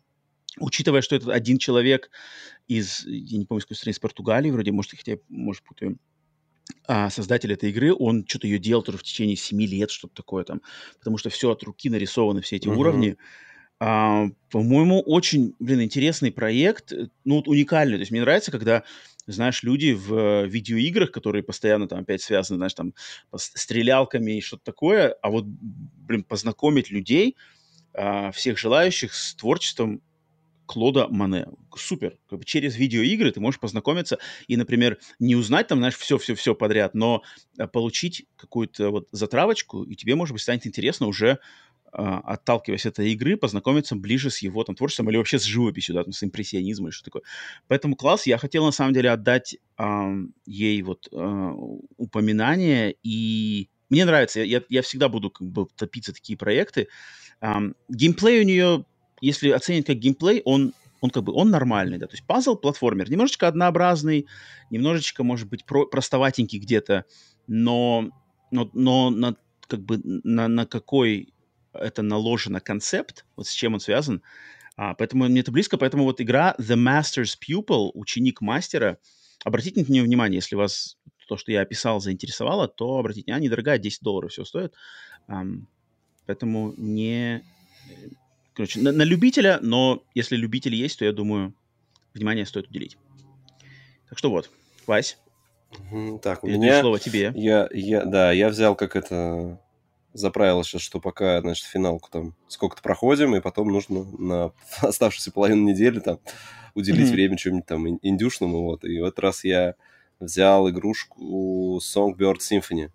учитывая, 0.59 1.01
что 1.01 1.15
это 1.15 1.31
один 1.33 1.57
человек 1.57 2.09
из, 2.67 3.05
я 3.05 3.37
не 3.37 3.45
помню, 3.45 3.61
с 3.61 3.65
какой 3.65 3.77
страны, 3.77 3.93
из 3.93 3.99
Португалии, 3.99 4.51
вроде, 4.51 4.71
может, 4.71 4.91
хотя, 4.91 5.17
может, 5.29 5.63
путаю, 5.63 5.97
а 6.87 7.09
создатель 7.09 7.53
этой 7.53 7.69
игры, 7.69 7.93
он 7.93 8.25
что-то 8.27 8.47
ее 8.47 8.59
делал 8.59 8.83
тоже 8.83 8.97
в 8.97 9.03
течение 9.03 9.35
7 9.35 9.61
лет, 9.61 9.91
что-то 9.91 10.15
такое 10.15 10.43
там, 10.43 10.61
потому 10.99 11.17
что 11.17 11.29
все 11.29 11.51
от 11.51 11.63
руки 11.63 11.89
нарисованы, 11.89 12.41
все 12.41 12.55
эти 12.57 12.67
uh-huh. 12.67 12.75
уровни. 12.75 13.17
А, 13.79 14.27
по-моему, 14.51 15.01
очень, 15.01 15.53
блин, 15.59 15.81
интересный 15.81 16.31
проект, 16.31 16.93
ну, 17.25 17.35
вот 17.35 17.47
уникальный. 17.47 17.97
То 17.97 18.01
есть 18.01 18.11
мне 18.11 18.21
нравится, 18.21 18.51
когда, 18.51 18.83
знаешь, 19.27 19.63
люди 19.63 19.91
в 19.91 20.45
видеоиграх, 20.45 21.11
которые 21.11 21.43
постоянно 21.43 21.87
там 21.87 21.99
опять 21.99 22.21
связаны, 22.21 22.57
знаешь, 22.57 22.73
там, 22.73 22.93
с 23.35 23.51
стрелялками 23.53 24.37
и 24.37 24.41
что-то 24.41 24.63
такое, 24.63 25.09
а 25.21 25.29
вот, 25.29 25.45
блин, 25.45 26.23
познакомить 26.23 26.89
людей, 26.89 27.35
а, 27.93 28.31
всех 28.31 28.57
желающих 28.57 29.13
с 29.13 29.35
творчеством 29.35 30.01
Клода 30.65 31.07
Мане. 31.07 31.47
Супер. 31.75 32.17
Как 32.29 32.39
бы 32.39 32.45
через 32.45 32.75
видеоигры 32.75 33.31
ты 33.31 33.39
можешь 33.39 33.59
познакомиться 33.59 34.17
и, 34.47 34.57
например, 34.57 34.97
не 35.19 35.35
узнать 35.35 35.67
там, 35.67 35.79
знаешь, 35.79 35.97
все-все-все 35.97 36.55
подряд, 36.55 36.95
но 36.95 37.23
а, 37.57 37.67
получить 37.67 38.25
какую-то 38.35 38.89
вот 38.89 39.07
затравочку, 39.11 39.83
и 39.83 39.95
тебе, 39.95 40.15
может 40.15 40.33
быть, 40.33 40.41
станет 40.41 40.65
интересно 40.67 41.07
уже 41.07 41.39
а, 41.97 42.19
отталкиваясь 42.19 42.85
от 42.85 42.99
этой 42.99 43.13
игры, 43.13 43.37
познакомиться 43.37 43.95
ближе 43.95 44.29
с 44.29 44.39
его 44.39 44.63
там 44.65 44.75
творчеством 44.75 45.09
или 45.09 45.15
вообще 45.17 45.39
с 45.39 45.43
живописью, 45.43 45.95
да, 45.95 46.03
там, 46.03 46.11
с 46.11 46.21
импрессионизмом 46.23 46.87
или 46.87 46.93
что 46.93 47.05
такое. 47.05 47.21
Поэтому 47.69 47.95
класс, 47.95 48.27
я 48.27 48.37
хотел 48.37 48.65
на 48.65 48.71
самом 48.71 48.93
деле 48.93 49.11
отдать 49.11 49.55
э, 49.77 50.13
ей 50.45 50.81
вот 50.81 51.07
э, 51.11 51.51
упоминание, 51.95 52.95
и 53.01 53.69
мне 53.89 54.03
нравится, 54.03 54.41
я, 54.41 54.61
я 54.67 54.81
всегда 54.81 55.07
буду 55.07 55.29
как 55.29 55.47
бы 55.47 55.67
топиться 55.75 56.11
такие 56.11 56.37
проекты. 56.37 56.89
Э, 57.39 57.59
геймплей 57.87 58.41
у 58.41 58.43
нее 58.43 58.85
если 59.25 59.49
оценить 59.49 59.87
как 59.87 59.97
геймплей, 59.97 60.41
он, 60.45 60.73
он 61.01 61.09
как 61.09 61.23
бы, 61.23 61.33
он 61.33 61.49
нормальный, 61.49 61.97
да, 61.97 62.07
то 62.07 62.13
есть 62.13 62.25
пазл-платформер, 62.27 63.09
немножечко 63.09 63.47
однообразный, 63.47 64.27
немножечко, 64.69 65.23
может 65.23 65.49
быть, 65.49 65.65
про, 65.65 65.85
простоватенький 65.85 66.59
где-то, 66.59 67.05
но, 67.47 68.09
но, 68.51 68.69
но 68.73 69.09
на, 69.09 69.35
как 69.67 69.81
бы, 69.81 69.99
на, 70.03 70.47
на 70.47 70.65
какой 70.65 71.33
это 71.73 72.03
наложено 72.03 72.61
концепт, 72.61 73.25
вот 73.35 73.47
с 73.47 73.51
чем 73.51 73.73
он 73.73 73.79
связан, 73.79 74.21
а, 74.77 74.93
поэтому 74.93 75.25
мне 75.25 75.41
это 75.41 75.51
близко, 75.51 75.77
поэтому 75.77 76.03
вот 76.03 76.21
игра 76.21 76.55
The 76.59 76.75
Master's 76.75 77.35
Pupil, 77.39 77.91
ученик 77.93 78.41
мастера, 78.41 78.99
обратите 79.43 79.81
на 79.81 79.91
нее 79.91 80.03
внимание, 80.03 80.37
если 80.37 80.55
вас 80.55 80.97
то, 81.27 81.37
что 81.37 81.51
я 81.51 81.61
описал, 81.61 81.99
заинтересовало, 81.99 82.67
то 82.67 82.99
обратите, 82.99 83.31
она 83.31 83.39
недорогая, 83.41 83.79
10 83.79 84.03
долларов 84.03 84.31
все 84.31 84.45
стоит, 84.45 84.75
um, 85.27 85.65
поэтому 86.27 86.75
не 86.77 87.43
Короче, 88.55 88.79
на, 88.79 88.91
на 88.91 89.03
любителя, 89.03 89.59
но 89.61 90.03
если 90.13 90.37
любитель 90.37 90.73
есть, 90.73 90.99
то 90.99 91.05
я 91.05 91.11
думаю, 91.11 91.53
внимание 92.13 92.45
стоит 92.45 92.69
уделить. 92.69 92.97
Так 94.09 94.17
что 94.17 94.29
вот, 94.29 94.49
Вась. 94.87 95.17
Так, 96.21 96.43
у 96.43 96.47
меня... 96.47 96.79
слово 96.79 96.99
тебе. 96.99 97.33
Я, 97.35 97.67
я, 97.73 98.05
да, 98.05 98.31
я 98.31 98.47
взял 98.47 98.75
как 98.75 98.95
это 98.95 99.59
за 100.13 100.31
правило 100.31 100.63
сейчас, 100.63 100.81
что 100.81 101.01
пока, 101.01 101.41
значит, 101.41 101.65
финалку 101.65 102.09
там 102.09 102.33
сколько-то 102.47 102.81
проходим, 102.81 103.35
и 103.35 103.41
потом 103.41 103.71
нужно 103.71 104.05
на 104.17 104.53
оставшуюся 104.81 105.33
половину 105.33 105.69
недели 105.69 105.99
там 105.99 106.19
уделить 106.75 107.09
mm-hmm. 107.09 107.11
время 107.11 107.37
чему-нибудь 107.37 107.67
там 107.67 107.87
индюшному, 108.01 108.63
вот. 108.63 108.85
И 108.85 108.99
в 108.99 109.03
этот 109.03 109.19
раз 109.19 109.43
я 109.43 109.75
взял 110.21 110.69
игрушку 110.69 111.79
Songbird 111.81 112.37
Symphony. 112.37 112.91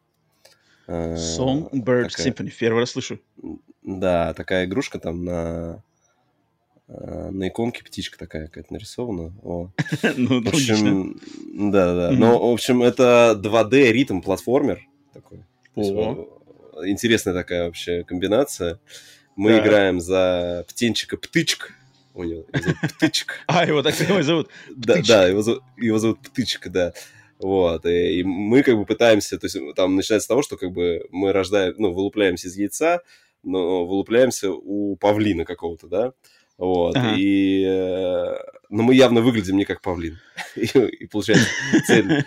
Э, 0.87 1.15
Songbird 1.15 2.09
такая... 2.09 2.27
Symphony. 2.27 2.53
Первый 2.59 2.81
раз 2.81 2.91
слышу. 2.91 3.21
Да, 3.83 4.35
такая 4.35 4.67
игрушка 4.67 4.99
там 4.99 5.25
на 5.25 5.83
э, 6.89 7.31
на 7.31 7.49
иконке 7.49 7.83
птичка 7.85 8.19
такая 8.19 8.47
какая-то 8.47 8.73
нарисована. 8.73 9.33
О. 9.43 9.71
ну, 10.17 10.43
в 10.43 10.49
общем, 10.49 11.21
да, 11.71 11.95
да. 11.95 12.11
Но, 12.13 12.51
в 12.51 12.53
общем, 12.53 12.83
это 12.83 13.41
2D 13.43 13.93
ритм 13.93 14.21
платформер 14.21 14.81
такой. 15.13 15.45
Интересная 15.77 17.35
такая 17.35 17.65
вообще 17.65 18.05
комбинация. 18.05 18.81
Мы 19.37 19.59
играем 19.59 20.01
за 20.01 20.65
птенчика 20.69 21.17
Птычка. 21.17 21.69
У 22.15 22.25
него 22.25 22.45
зовут 22.53 22.77
Птычка. 22.97 23.35
А, 23.47 23.65
его 23.65 23.83
так 23.83 23.99
его 24.01 24.23
зовут? 24.23 24.51
Да, 24.75 25.01
да, 25.07 25.29
его 25.29 25.99
зовут 25.99 26.21
Птычка, 26.21 26.69
да. 26.69 26.93
Вот, 27.41 27.87
и, 27.87 28.21
и 28.21 28.23
мы 28.23 28.63
как 28.63 28.77
бы 28.77 28.85
пытаемся, 28.85 29.39
то 29.39 29.47
есть 29.47 29.57
там 29.75 29.97
начинается 29.97 30.27
с 30.27 30.29
того, 30.29 30.43
что 30.43 30.59
как 30.59 30.73
бы 30.73 31.07
мы 31.11 31.33
рождаем, 31.33 31.75
ну, 31.79 31.91
вылупляемся 31.91 32.49
из 32.49 32.57
яйца, 32.57 33.01
но 33.43 33.87
вылупляемся 33.87 34.51
у 34.53 34.97
павлина 34.97 35.47
какого-то, 35.47 35.89
да, 35.89 36.13
вот, 36.61 36.95
ага. 36.95 37.15
и... 37.17 37.65
Э, 37.65 38.37
но 38.69 38.83
мы 38.83 38.95
явно 38.95 39.23
выглядим 39.23 39.57
не 39.57 39.65
как 39.65 39.81
павлин. 39.81 40.19
и, 40.57 40.67
и 40.67 41.07
получается, 41.07 41.49
цель, 41.87 42.23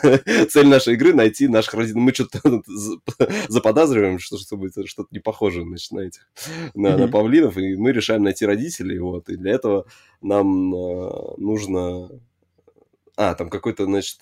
цель 0.48 0.66
нашей 0.66 0.94
игры 0.94 1.12
найти 1.12 1.46
наших 1.46 1.74
родителей. 1.74 2.00
Мы 2.00 2.14
что-то 2.14 2.62
заподозриваем, 3.48 4.18
что 4.18 4.38
чтобы 4.38 4.70
что-то 4.70 5.08
не 5.10 5.18
похоже 5.18 5.60
значит, 5.60 5.92
на 5.92 6.00
этих, 6.00 6.26
на, 6.74 6.96
на 6.96 7.06
павлинов, 7.06 7.58
и 7.58 7.76
мы 7.76 7.92
решаем 7.92 8.22
найти 8.22 8.46
родителей, 8.46 8.98
вот, 8.98 9.28
и 9.28 9.36
для 9.36 9.52
этого 9.52 9.86
нам 10.22 10.74
э, 10.74 11.34
нужно... 11.36 12.08
А, 13.18 13.34
там 13.34 13.50
какой-то, 13.50 13.84
значит, 13.84 14.20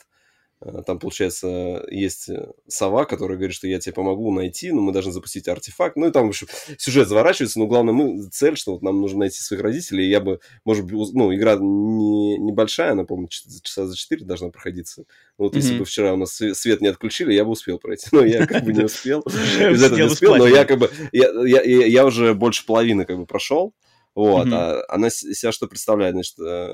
там, 0.86 0.98
получается, 0.98 1.84
есть 1.90 2.28
э, 2.30 2.46
сова, 2.66 3.04
которая 3.04 3.36
говорит, 3.36 3.54
что 3.54 3.66
я 3.66 3.78
тебе 3.78 3.92
помогу 3.92 4.32
найти, 4.32 4.72
но 4.72 4.80
мы 4.80 4.92
должны 4.92 5.12
запустить 5.12 5.46
артефакт. 5.46 5.96
Ну, 5.96 6.08
и 6.08 6.10
там, 6.10 6.26
в 6.26 6.28
общем, 6.30 6.46
сюжет 6.78 7.08
заворачивается, 7.08 7.58
но 7.58 7.66
главное, 7.66 7.92
мы, 7.92 8.22
цель, 8.30 8.56
что 8.56 8.72
вот 8.72 8.82
нам 8.82 9.00
нужно 9.00 9.20
найти 9.20 9.40
своих 9.40 9.62
родителей. 9.62 10.06
И 10.06 10.10
я 10.10 10.20
бы, 10.20 10.40
может 10.64 10.86
быть, 10.86 10.94
ну, 11.12 11.34
игра 11.34 11.56
не, 11.56 12.38
небольшая, 12.38 12.92
она, 12.92 13.04
по-моему, 13.04 13.28
часа 13.28 13.86
за 13.86 13.96
4 13.96 14.24
должна 14.24 14.48
проходиться. 14.48 15.04
Ну, 15.38 15.44
вот 15.44 15.54
mm-hmm. 15.54 15.56
если 15.56 15.78
бы 15.78 15.84
вчера 15.84 16.14
у 16.14 16.16
нас 16.16 16.32
свет 16.32 16.80
не 16.80 16.88
отключили, 16.88 17.34
я 17.34 17.44
бы 17.44 17.50
успел 17.50 17.78
пройти. 17.78 18.08
Но 18.12 18.24
я 18.24 18.46
как 18.46 18.64
бы 18.64 18.72
не 18.72 18.84
успел. 18.84 19.20
Из 19.26 19.82
этого 19.82 19.98
не 19.98 20.06
успел, 20.06 20.36
но 20.36 20.46
я 20.46 20.64
как 20.64 20.78
бы... 20.78 20.90
Я 21.12 22.06
уже 22.06 22.34
больше 22.34 22.64
половины 22.64 23.04
как 23.04 23.18
бы 23.18 23.26
прошел. 23.26 23.74
Вот. 24.14 24.48
А 24.52 24.82
она 24.88 25.10
себя 25.10 25.52
что 25.52 25.66
представляет? 25.66 26.14
Значит, 26.14 26.38
э, 26.38 26.68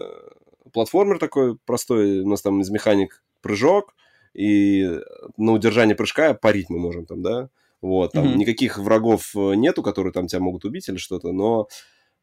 платформер 0.72 1.18
такой 1.18 1.56
простой, 1.64 2.20
у 2.20 2.28
нас 2.28 2.42
там 2.42 2.60
из 2.60 2.70
механик 2.70 3.22
прыжок, 3.40 3.94
и 4.34 5.00
на 5.36 5.52
удержание 5.52 5.96
прыжка 5.96 6.34
парить 6.34 6.70
мы 6.70 6.78
можем 6.78 7.06
там, 7.06 7.22
да, 7.22 7.48
вот, 7.80 8.12
там 8.12 8.26
mm-hmm. 8.26 8.36
никаких 8.36 8.78
врагов 8.78 9.34
э, 9.34 9.54
нету, 9.54 9.82
которые 9.82 10.12
там 10.12 10.26
тебя 10.26 10.40
могут 10.40 10.64
убить 10.64 10.88
или 10.88 10.98
что-то, 10.98 11.32
но 11.32 11.68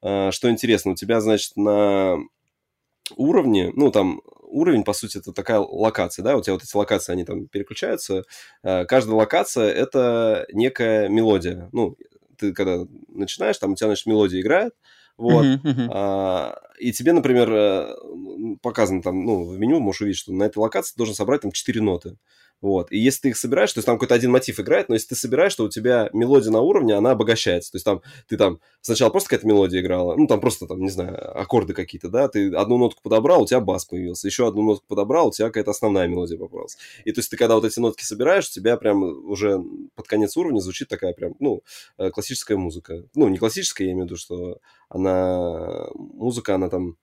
э, 0.02 0.32
что 0.32 0.50
интересно, 0.50 0.92
у 0.92 0.96
тебя, 0.96 1.20
значит, 1.20 1.56
на 1.56 2.18
уровне, 3.16 3.72
ну, 3.76 3.92
там 3.92 4.22
уровень, 4.44 4.84
по 4.84 4.94
сути, 4.94 5.18
это 5.18 5.34
такая 5.34 5.60
локация, 5.60 6.24
да, 6.24 6.38
у 6.38 6.42
тебя 6.42 6.54
вот 6.54 6.64
эти 6.64 6.76
локации, 6.76 7.12
они 7.12 7.26
там 7.26 7.48
переключаются, 7.48 8.24
э, 8.64 8.86
каждая 8.86 9.16
локация— 9.16 9.72
это 9.74 10.46
некая 10.54 11.10
мелодия, 11.10 11.70
ну, 11.72 11.98
ты 12.38 12.54
когда 12.54 12.86
начинаешь, 13.08 13.58
там 13.58 13.72
у 13.72 13.76
тебя, 13.76 13.88
значит, 13.88 14.06
мелодия 14.06 14.42
играет, 14.42 14.74
вот. 15.18 15.46
А, 15.90 16.60
и 16.78 16.92
тебе, 16.92 17.14
например, 17.14 17.50
э, 17.52 17.96
показано 18.62 19.02
там, 19.02 19.26
ну, 19.26 19.44
в 19.46 19.58
меню 19.60 19.80
можешь 19.80 20.02
увидеть, 20.02 20.20
что 20.20 20.34
на 20.34 20.44
этой 20.44 20.60
локации 20.60 20.94
ты 20.94 20.98
должен 20.98 21.16
собрать 21.16 21.42
там 21.42 21.52
4 21.52 21.82
ноты. 21.82 22.18
Вот. 22.62 22.92
И 22.92 22.98
если 22.98 23.22
ты 23.22 23.30
их 23.30 23.38
собираешь, 23.38 23.72
то 23.72 23.80
есть 23.80 23.86
там 23.86 23.96
какой-то 23.98 24.16
один 24.16 24.32
мотив 24.32 24.60
играет, 24.60 24.90
но 24.90 24.96
если 24.96 25.10
ты 25.10 25.16
собираешь, 25.16 25.54
то 25.54 25.64
у 25.64 25.70
тебя 25.70 26.10
мелодия 26.14 26.52
на 26.52 26.62
уровне, 26.62 26.96
она 26.96 27.12
обогащается. 27.12 27.72
То 27.72 27.76
есть 27.76 27.86
там 27.86 28.02
ты 28.28 28.38
там 28.38 28.60
сначала 28.82 29.10
просто 29.10 29.30
какая-то 29.30 29.48
мелодия 29.48 29.82
играла, 29.82 30.16
ну 30.16 30.28
там 30.28 30.40
просто 30.40 30.66
там, 30.66 30.82
не 30.82 30.90
знаю, 30.90 31.40
аккорды 31.40 31.74
какие-то, 31.74 32.10
да, 32.10 32.28
ты 32.28 32.54
одну 32.54 32.78
нотку 32.78 33.02
подобрал, 33.04 33.44
у 33.44 33.46
тебя 33.46 33.60
бас 33.60 33.86
появился, 33.86 34.28
еще 34.28 34.48
одну 34.48 34.64
нотку 34.64 34.86
подобрал, 34.88 35.28
у 35.28 35.32
тебя 35.32 35.48
какая-то 35.48 35.72
основная 35.72 36.08
мелодия 36.08 36.38
попалась. 36.38 36.78
И 37.06 37.12
то 37.12 37.20
есть 37.20 37.30
ты 37.30 37.38
когда 37.38 37.56
вот 37.56 37.66
эти 37.66 37.80
нотки 37.80 38.04
собираешь, 38.04 38.48
у 38.48 38.52
тебя 38.52 38.78
прям 38.78 39.04
уже 39.04 39.62
под 39.96 40.08
конец 40.08 40.36
уровня 40.36 40.60
звучит 40.60 40.88
такая 40.88 41.14
прям, 41.14 41.36
ну, 41.40 41.62
э, 41.98 42.10
классическая 42.10 42.58
музыка. 42.58 43.04
Ну, 43.14 43.28
не 43.28 43.38
классическая, 43.38 43.86
я 43.86 43.92
имею 43.92 44.06
в 44.06 44.10
виду, 44.10 44.18
что 44.18 44.58
она, 44.90 45.88
музыка, 45.94 46.56
она 46.56 46.70
там 46.70 46.96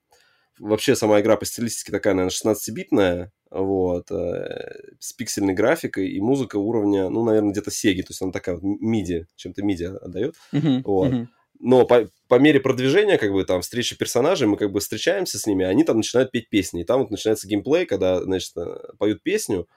вообще 0.59 0.95
сама 0.95 1.19
игра 1.21 1.37
по 1.37 1.45
стилистике 1.45 1.91
такая, 1.91 2.13
наверное, 2.13 2.53
16-битная, 2.53 3.31
вот, 3.51 4.11
э, 4.11 4.93
с 4.99 5.13
пиксельной 5.13 5.53
графикой 5.53 6.09
и 6.09 6.19
музыка 6.19 6.57
уровня, 6.57 7.09
ну, 7.09 7.23
наверное, 7.23 7.51
где-то 7.51 7.71
Сеги, 7.71 8.01
то 8.01 8.11
есть 8.11 8.21
она 8.21 8.31
такая 8.31 8.55
вот 8.55 8.63
MIDI, 8.63 9.25
чем-то 9.35 9.61
MIDI 9.61 9.95
отдает, 9.97 10.35
uh-huh, 10.53 10.81
вот. 10.83 11.11
Uh-huh. 11.11 11.27
Но 11.59 11.85
по, 11.85 12.09
по 12.27 12.35
мере 12.35 12.59
продвижения, 12.59 13.17
как 13.17 13.31
бы, 13.31 13.43
там, 13.45 13.61
встречи 13.61 13.97
персонажей, 13.97 14.47
мы, 14.47 14.57
как 14.57 14.71
бы, 14.71 14.79
встречаемся 14.79 15.39
с 15.39 15.47
ними, 15.47 15.65
они 15.65 15.83
там 15.83 15.97
начинают 15.97 16.31
петь 16.31 16.49
песни. 16.49 16.81
И 16.81 16.83
там 16.83 16.99
вот 16.99 17.11
начинается 17.11 17.47
геймплей, 17.47 17.85
когда, 17.85 18.21
значит, 18.21 18.51
э, 18.57 18.93
поют 18.97 19.23
песню, 19.23 19.67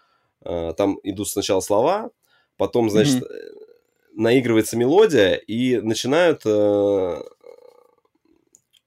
э, 0.45 0.75
там 0.77 0.99
идут 1.05 1.29
сначала 1.29 1.61
слова, 1.61 2.11
потом, 2.57 2.91
значит, 2.91 3.23
mm-hmm. 3.23 4.17
наигрывается 4.17 4.77
мелодия, 4.77 5.35
и 5.35 5.81
начинают 5.81 6.43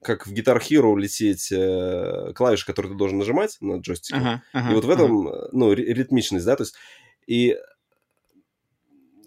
как 0.01 0.25
в 0.25 0.33
Guitar 0.33 0.59
Hero 0.59 0.97
лететь 0.97 1.51
э, 1.51 2.33
клавиши, 2.35 2.65
которые 2.65 2.91
ты 2.91 2.97
должен 2.97 3.19
нажимать 3.19 3.57
на 3.61 3.77
джойстике. 3.77 4.17
Ага, 4.17 4.43
ага, 4.53 4.71
и 4.71 4.75
вот 4.75 4.85
в 4.85 4.89
этом, 4.89 5.27
ага. 5.27 5.49
ну, 5.51 5.73
ритмичность, 5.73 6.45
да, 6.45 6.55
то 6.55 6.63
есть, 6.63 6.75
и 7.27 7.57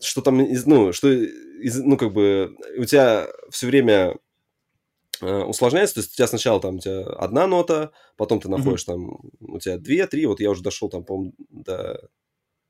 что 0.01 0.21
там, 0.21 0.39
ну, 0.67 0.93
что, 0.93 1.09
ну, 1.09 1.97
как 1.97 2.13
бы, 2.13 2.57
у 2.77 2.85
тебя 2.85 3.29
все 3.51 3.67
время 3.67 4.17
э, 5.21 5.43
усложняется, 5.43 5.95
то 5.95 6.01
есть 6.01 6.13
у 6.13 6.17
тебя 6.17 6.27
сначала 6.27 6.61
там 6.61 6.77
у 6.77 6.79
тебя 6.81 7.03
одна 7.03 7.47
нота, 7.47 7.93
потом 8.17 8.41
ты 8.41 8.49
находишь 8.49 8.83
mm-hmm. 8.83 8.87
там, 8.87 9.21
у 9.41 9.59
тебя 9.61 9.79
две, 9.79 10.07
три, 10.07 10.27
вот 10.27 10.41
я 10.41 10.51
уже 10.51 10.63
дошел 10.63 10.89
там, 10.89 11.05
по 11.05 11.33
до, 11.51 12.09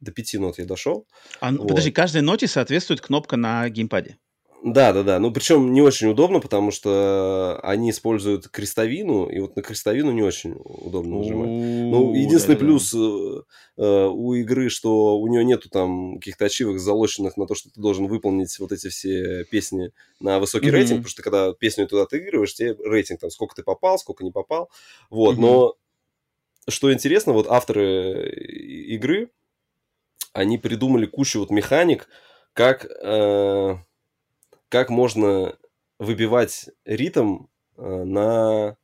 до 0.01 0.13
пяти 0.13 0.39
нот 0.39 0.59
я 0.59 0.67
дошел. 0.67 1.07
А, 1.41 1.51
вот. 1.51 1.69
Подожди, 1.69 1.91
каждой 1.91 2.23
ноте 2.23 2.47
соответствует 2.47 3.01
кнопка 3.01 3.37
на 3.37 3.69
геймпаде? 3.69 4.19
Да, 4.65 4.95
да, 4.95 5.03
да. 5.03 5.19
Ну, 5.19 5.31
причем 5.31 5.75
не 5.75 5.83
очень 5.83 6.09
удобно, 6.09 6.41
потому 6.41 6.71
что 6.71 7.61
они 7.63 7.91
используют 7.91 8.49
крестовину, 8.49 9.27
и 9.27 9.39
вот 9.39 9.57
на 9.57 9.63
крестовину 9.63 10.11
не 10.11 10.23
очень 10.23 10.55
удобно 10.57 11.19
нажимать. 11.19 11.51
Ну, 11.51 12.15
единственный 12.15 12.57
плюс 12.57 12.95
э, 12.95 13.43
э, 13.77 14.07
у 14.07 14.33
игры, 14.33 14.71
что 14.71 15.19
у 15.19 15.27
нее 15.27 15.45
нету 15.45 15.69
там 15.69 16.15
каких-то 16.15 16.47
ачивок 16.47 16.79
залоченных 16.79 17.37
на 17.37 17.47
то, 17.47 17.55
что 17.55 17.71
ты 17.71 17.79
должен 17.79 18.07
выполнить 18.07 18.59
вот 18.59 18.73
эти 18.73 18.89
все 18.89 19.45
песни 19.45 19.93
на 20.19 20.41
высокий 20.41 20.71
рейтинг, 20.71 21.01
потому 21.01 21.11
что 21.11 21.23
когда 21.23 21.53
песню 21.53 21.87
туда 21.87 22.05
отыгрываешь, 22.05 22.55
тебе 22.55 22.75
рейтинг 22.87 23.21
там, 23.21 23.31
сколько 23.31 23.55
ты 23.55 23.63
попал, 23.63 23.99
сколько 23.99 24.25
не 24.25 24.31
попал. 24.31 24.71
Вот, 25.11 25.37
но 25.37 25.75
что 26.71 26.91
интересно, 26.91 27.35
вот 27.35 27.49
авторы 27.51 28.31
игры, 28.31 29.29
они 30.33 30.57
придумали 30.57 31.05
кучу 31.05 31.41
вот 31.41 31.51
механик, 31.51 32.09
как... 32.55 32.87
Э, 33.03 33.77
как 34.75 34.91
можно 34.91 35.55
выбивать 36.01 36.69
ритм 36.85 37.45
э, 37.77 38.05
на, 38.05 38.77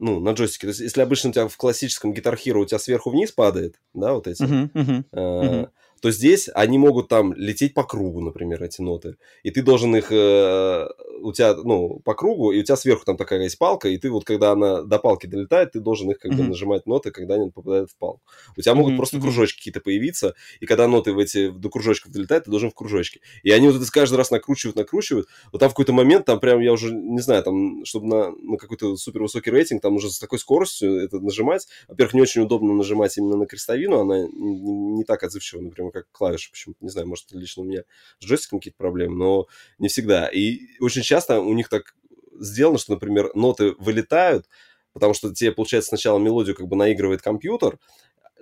ну, 0.00 0.18
на 0.18 0.30
джойстике. 0.32 0.66
То 0.66 0.70
есть, 0.70 0.80
если 0.80 1.02
обычно 1.02 1.30
у 1.30 1.32
тебя 1.32 1.46
в 1.46 1.56
классическом 1.56 2.12
Guitar 2.12 2.36
Hero 2.36 2.58
у 2.58 2.64
тебя 2.64 2.80
сверху 2.80 3.10
вниз 3.10 3.30
падает, 3.30 3.80
да, 3.94 4.12
вот 4.12 4.26
эти, 4.26 4.42
uh-huh, 4.42 4.72
uh-huh, 4.72 5.04
uh-huh 5.12 5.70
то 6.00 6.10
здесь 6.10 6.48
они 6.54 6.78
могут 6.78 7.08
там 7.08 7.34
лететь 7.34 7.74
по 7.74 7.84
кругу, 7.84 8.20
например, 8.20 8.62
эти 8.62 8.80
ноты. 8.80 9.16
И 9.42 9.50
ты 9.50 9.62
должен 9.62 9.94
их, 9.94 10.10
э, 10.10 10.88
у 11.20 11.32
тебя, 11.32 11.54
ну, 11.54 12.00
по 12.00 12.14
кругу, 12.14 12.52
и 12.52 12.60
у 12.60 12.62
тебя 12.62 12.76
сверху 12.76 13.04
там 13.04 13.16
такая 13.16 13.42
есть 13.42 13.58
палка, 13.58 13.88
и 13.88 13.98
ты 13.98 14.10
вот, 14.10 14.24
когда 14.24 14.52
она 14.52 14.82
до 14.82 14.98
палки 14.98 15.26
долетает, 15.26 15.72
ты 15.72 15.80
должен 15.80 16.10
их 16.10 16.18
как 16.18 16.32
бы 16.32 16.42
нажимать 16.42 16.86
ноты, 16.86 17.10
когда 17.10 17.34
они 17.34 17.50
попадают 17.50 17.90
в 17.90 17.96
палку. 17.96 18.22
У 18.56 18.62
тебя 18.62 18.74
могут 18.74 18.96
просто 18.96 19.20
кружочки 19.20 19.58
какие-то 19.58 19.80
появиться, 19.80 20.34
и 20.60 20.66
когда 20.66 20.88
ноты 20.88 21.12
в 21.12 21.18
эти, 21.18 21.50
до 21.50 21.68
кружочков 21.68 22.12
долетают, 22.12 22.44
ты 22.44 22.50
должен 22.50 22.70
в 22.70 22.74
кружочки. 22.74 23.20
И 23.42 23.50
они 23.50 23.68
вот 23.68 23.76
это 23.76 23.90
каждый 23.92 24.16
раз 24.16 24.30
накручивают, 24.30 24.76
накручивают. 24.76 25.28
Вот 25.52 25.58
там 25.58 25.68
в 25.68 25.72
какой-то 25.72 25.92
момент, 25.92 26.24
там 26.24 26.40
прям, 26.40 26.60
я 26.60 26.72
уже 26.72 26.94
не 26.94 27.20
знаю, 27.20 27.42
там, 27.42 27.84
чтобы 27.84 28.06
на, 28.06 28.30
на 28.30 28.56
какой-то 28.56 28.96
супер 28.96 29.22
высокий 29.22 29.50
рейтинг, 29.50 29.82
там 29.82 29.96
уже 29.96 30.10
с 30.10 30.18
такой 30.18 30.38
скоростью 30.38 30.96
это 30.96 31.20
нажимать. 31.20 31.66
Во-первых, 31.88 32.14
не 32.14 32.22
очень 32.22 32.42
удобно 32.42 32.72
нажимать 32.72 33.16
именно 33.18 33.36
на 33.36 33.46
крестовину, 33.46 33.98
она 33.98 34.20
не, 34.20 34.60
не 34.96 35.04
так 35.04 35.22
отзывчива, 35.22 35.60
например, 35.60 35.89
как 35.90 36.10
клавиши 36.10 36.50
почему-то. 36.50 36.84
Не 36.84 36.90
знаю, 36.90 37.08
может, 37.08 37.30
лично 37.32 37.62
у 37.62 37.66
меня 37.66 37.82
с 38.18 38.24
джойстиком 38.24 38.58
какие-то 38.58 38.78
проблемы, 38.78 39.16
но 39.16 39.46
не 39.78 39.88
всегда. 39.88 40.28
И 40.28 40.60
очень 40.80 41.02
часто 41.02 41.40
у 41.40 41.52
них 41.54 41.68
так 41.68 41.94
сделано, 42.38 42.78
что, 42.78 42.92
например, 42.92 43.30
ноты 43.34 43.74
вылетают, 43.78 44.46
потому 44.92 45.14
что 45.14 45.34
тебе, 45.34 45.52
получается, 45.52 45.88
сначала 45.88 46.18
мелодию 46.18 46.56
как 46.56 46.66
бы 46.66 46.76
наигрывает 46.76 47.22
компьютер, 47.22 47.78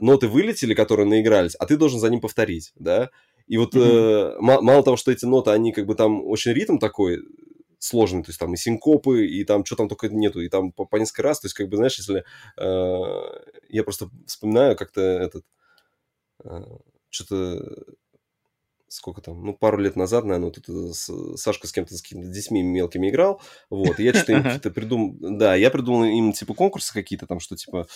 ноты 0.01 0.29
вылетели, 0.29 0.75
которые 0.75 1.07
наигрались, 1.07 1.55
а 1.57 1.67
ты 1.67 1.77
должен 1.77 2.01
за 2.01 2.09
ним 2.11 2.21
повторить, 2.21 2.73
да? 2.77 3.11
И 3.47 3.57
вот 3.57 3.75
mm-hmm. 3.75 4.37
э, 4.37 4.41
мало 4.41 4.83
того, 4.83 4.97
что 4.97 5.11
эти 5.11 5.25
ноты, 5.25 5.51
они 5.51 5.73
как 5.73 5.87
бы 5.87 5.95
там 5.95 6.25
очень 6.27 6.53
ритм 6.53 6.79
такой 6.79 7.23
сложный, 7.79 8.23
то 8.23 8.31
есть 8.31 8.39
там 8.39 8.53
и 8.53 8.57
синкопы, 8.57 9.27
и 9.27 9.45
там 9.45 9.65
что 9.65 9.77
там 9.77 9.89
только 9.89 10.09
нету, 10.09 10.41
и 10.41 10.49
там 10.49 10.73
по, 10.73 10.85
по 10.85 10.97
несколько 10.97 11.23
раз, 11.23 11.41
то 11.41 11.47
есть 11.47 11.55
как 11.55 11.69
бы, 11.69 11.77
знаешь, 11.77 11.97
если 11.99 12.25
э, 12.59 13.43
я 13.69 13.85
просто 13.85 14.11
вспоминаю 14.27 14.77
как-то 14.77 15.01
этот 15.01 15.45
э, 16.45 16.63
что-то 17.11 17.87
сколько 18.89 19.21
там, 19.21 19.45
ну, 19.45 19.55
пару 19.55 19.79
лет 19.79 19.97
назад, 19.97 20.25
наверное, 20.25 20.47
вот 20.47 20.59
это 20.59 20.93
Сашка 21.37 21.67
с 21.67 21.73
кем-то, 21.73 21.95
с 21.95 22.03
какими-то 22.03 22.31
детьми 22.31 22.63
мелкими 22.63 23.11
играл, 23.11 23.41
вот, 23.71 24.01
и 24.01 24.05
я 24.05 24.15
что-то 24.15 24.33
им 24.33 24.43
какие-то 24.43 24.71
придумал, 24.71 25.15
да, 25.21 25.55
я 25.55 25.71
придумал 25.71 26.05
им, 26.05 26.33
типа, 26.33 26.55
конкурсы 26.55 26.93
какие-то 26.93 27.27
там, 27.27 27.39
что, 27.39 27.55
типа, 27.57 27.87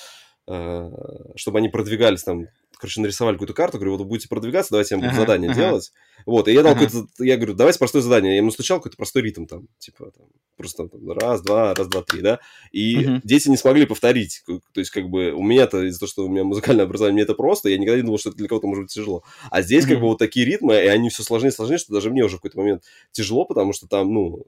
э, 0.48 0.90
чтобы 1.36 1.58
они 1.58 1.68
продвигались 1.68 2.24
там 2.24 2.46
короче, 2.82 3.00
нарисовали 3.00 3.36
какую-то 3.36 3.54
карту, 3.54 3.78
говорю, 3.78 3.92
вот 3.92 4.00
вы 4.00 4.06
будете 4.06 4.28
продвигаться, 4.28 4.72
давайте 4.72 4.96
я 4.96 4.98
вам 4.98 5.08
буду 5.08 5.14
ага, 5.14 5.20
задание 5.20 5.50
ага. 5.52 5.60
делать. 5.60 5.92
Вот, 6.26 6.48
и 6.48 6.52
я 6.52 6.64
дал 6.64 6.72
ага. 6.72 6.84
какое-то, 6.84 7.24
я 7.24 7.36
говорю, 7.36 7.54
давайте 7.54 7.78
простое 7.78 8.02
задание. 8.02 8.32
Я 8.32 8.38
ему 8.38 8.50
стучал 8.50 8.78
какой-то 8.78 8.96
простой 8.96 9.22
ритм 9.22 9.46
там, 9.46 9.68
типа, 9.78 10.10
там, 10.10 10.26
просто 10.56 10.88
там, 10.88 11.12
раз, 11.12 11.42
два, 11.42 11.74
раз, 11.74 11.86
два, 11.86 12.02
три, 12.02 12.22
да. 12.22 12.40
И 12.72 13.04
ага. 13.04 13.20
дети 13.22 13.48
не 13.48 13.56
смогли 13.56 13.86
повторить. 13.86 14.42
То 14.46 14.80
есть, 14.80 14.90
как 14.90 15.08
бы, 15.08 15.30
у 15.30 15.44
меня-то 15.44 15.84
из-за 15.84 16.00
того, 16.00 16.08
что 16.08 16.26
у 16.26 16.28
меня 16.28 16.42
музыкальное 16.42 16.84
образование, 16.84 17.14
мне 17.14 17.22
это 17.22 17.34
просто, 17.34 17.68
я 17.68 17.78
никогда 17.78 17.98
не 17.98 18.02
думал, 18.02 18.18
что 18.18 18.30
это 18.30 18.38
для 18.38 18.48
кого-то 18.48 18.66
может 18.66 18.86
быть 18.86 18.92
тяжело. 18.92 19.22
А 19.48 19.62
здесь, 19.62 19.84
ага. 19.84 19.94
как 19.94 20.02
бы, 20.02 20.08
вот 20.08 20.18
такие 20.18 20.44
ритмы, 20.44 20.74
и 20.74 20.88
они 20.88 21.08
все 21.08 21.22
сложнее 21.22 21.50
и 21.50 21.54
сложнее, 21.54 21.78
что 21.78 21.92
даже 21.92 22.10
мне 22.10 22.24
уже 22.24 22.38
в 22.38 22.40
какой-то 22.40 22.58
момент 22.58 22.82
тяжело, 23.12 23.44
потому 23.44 23.72
что 23.72 23.86
там, 23.86 24.12
ну, 24.12 24.44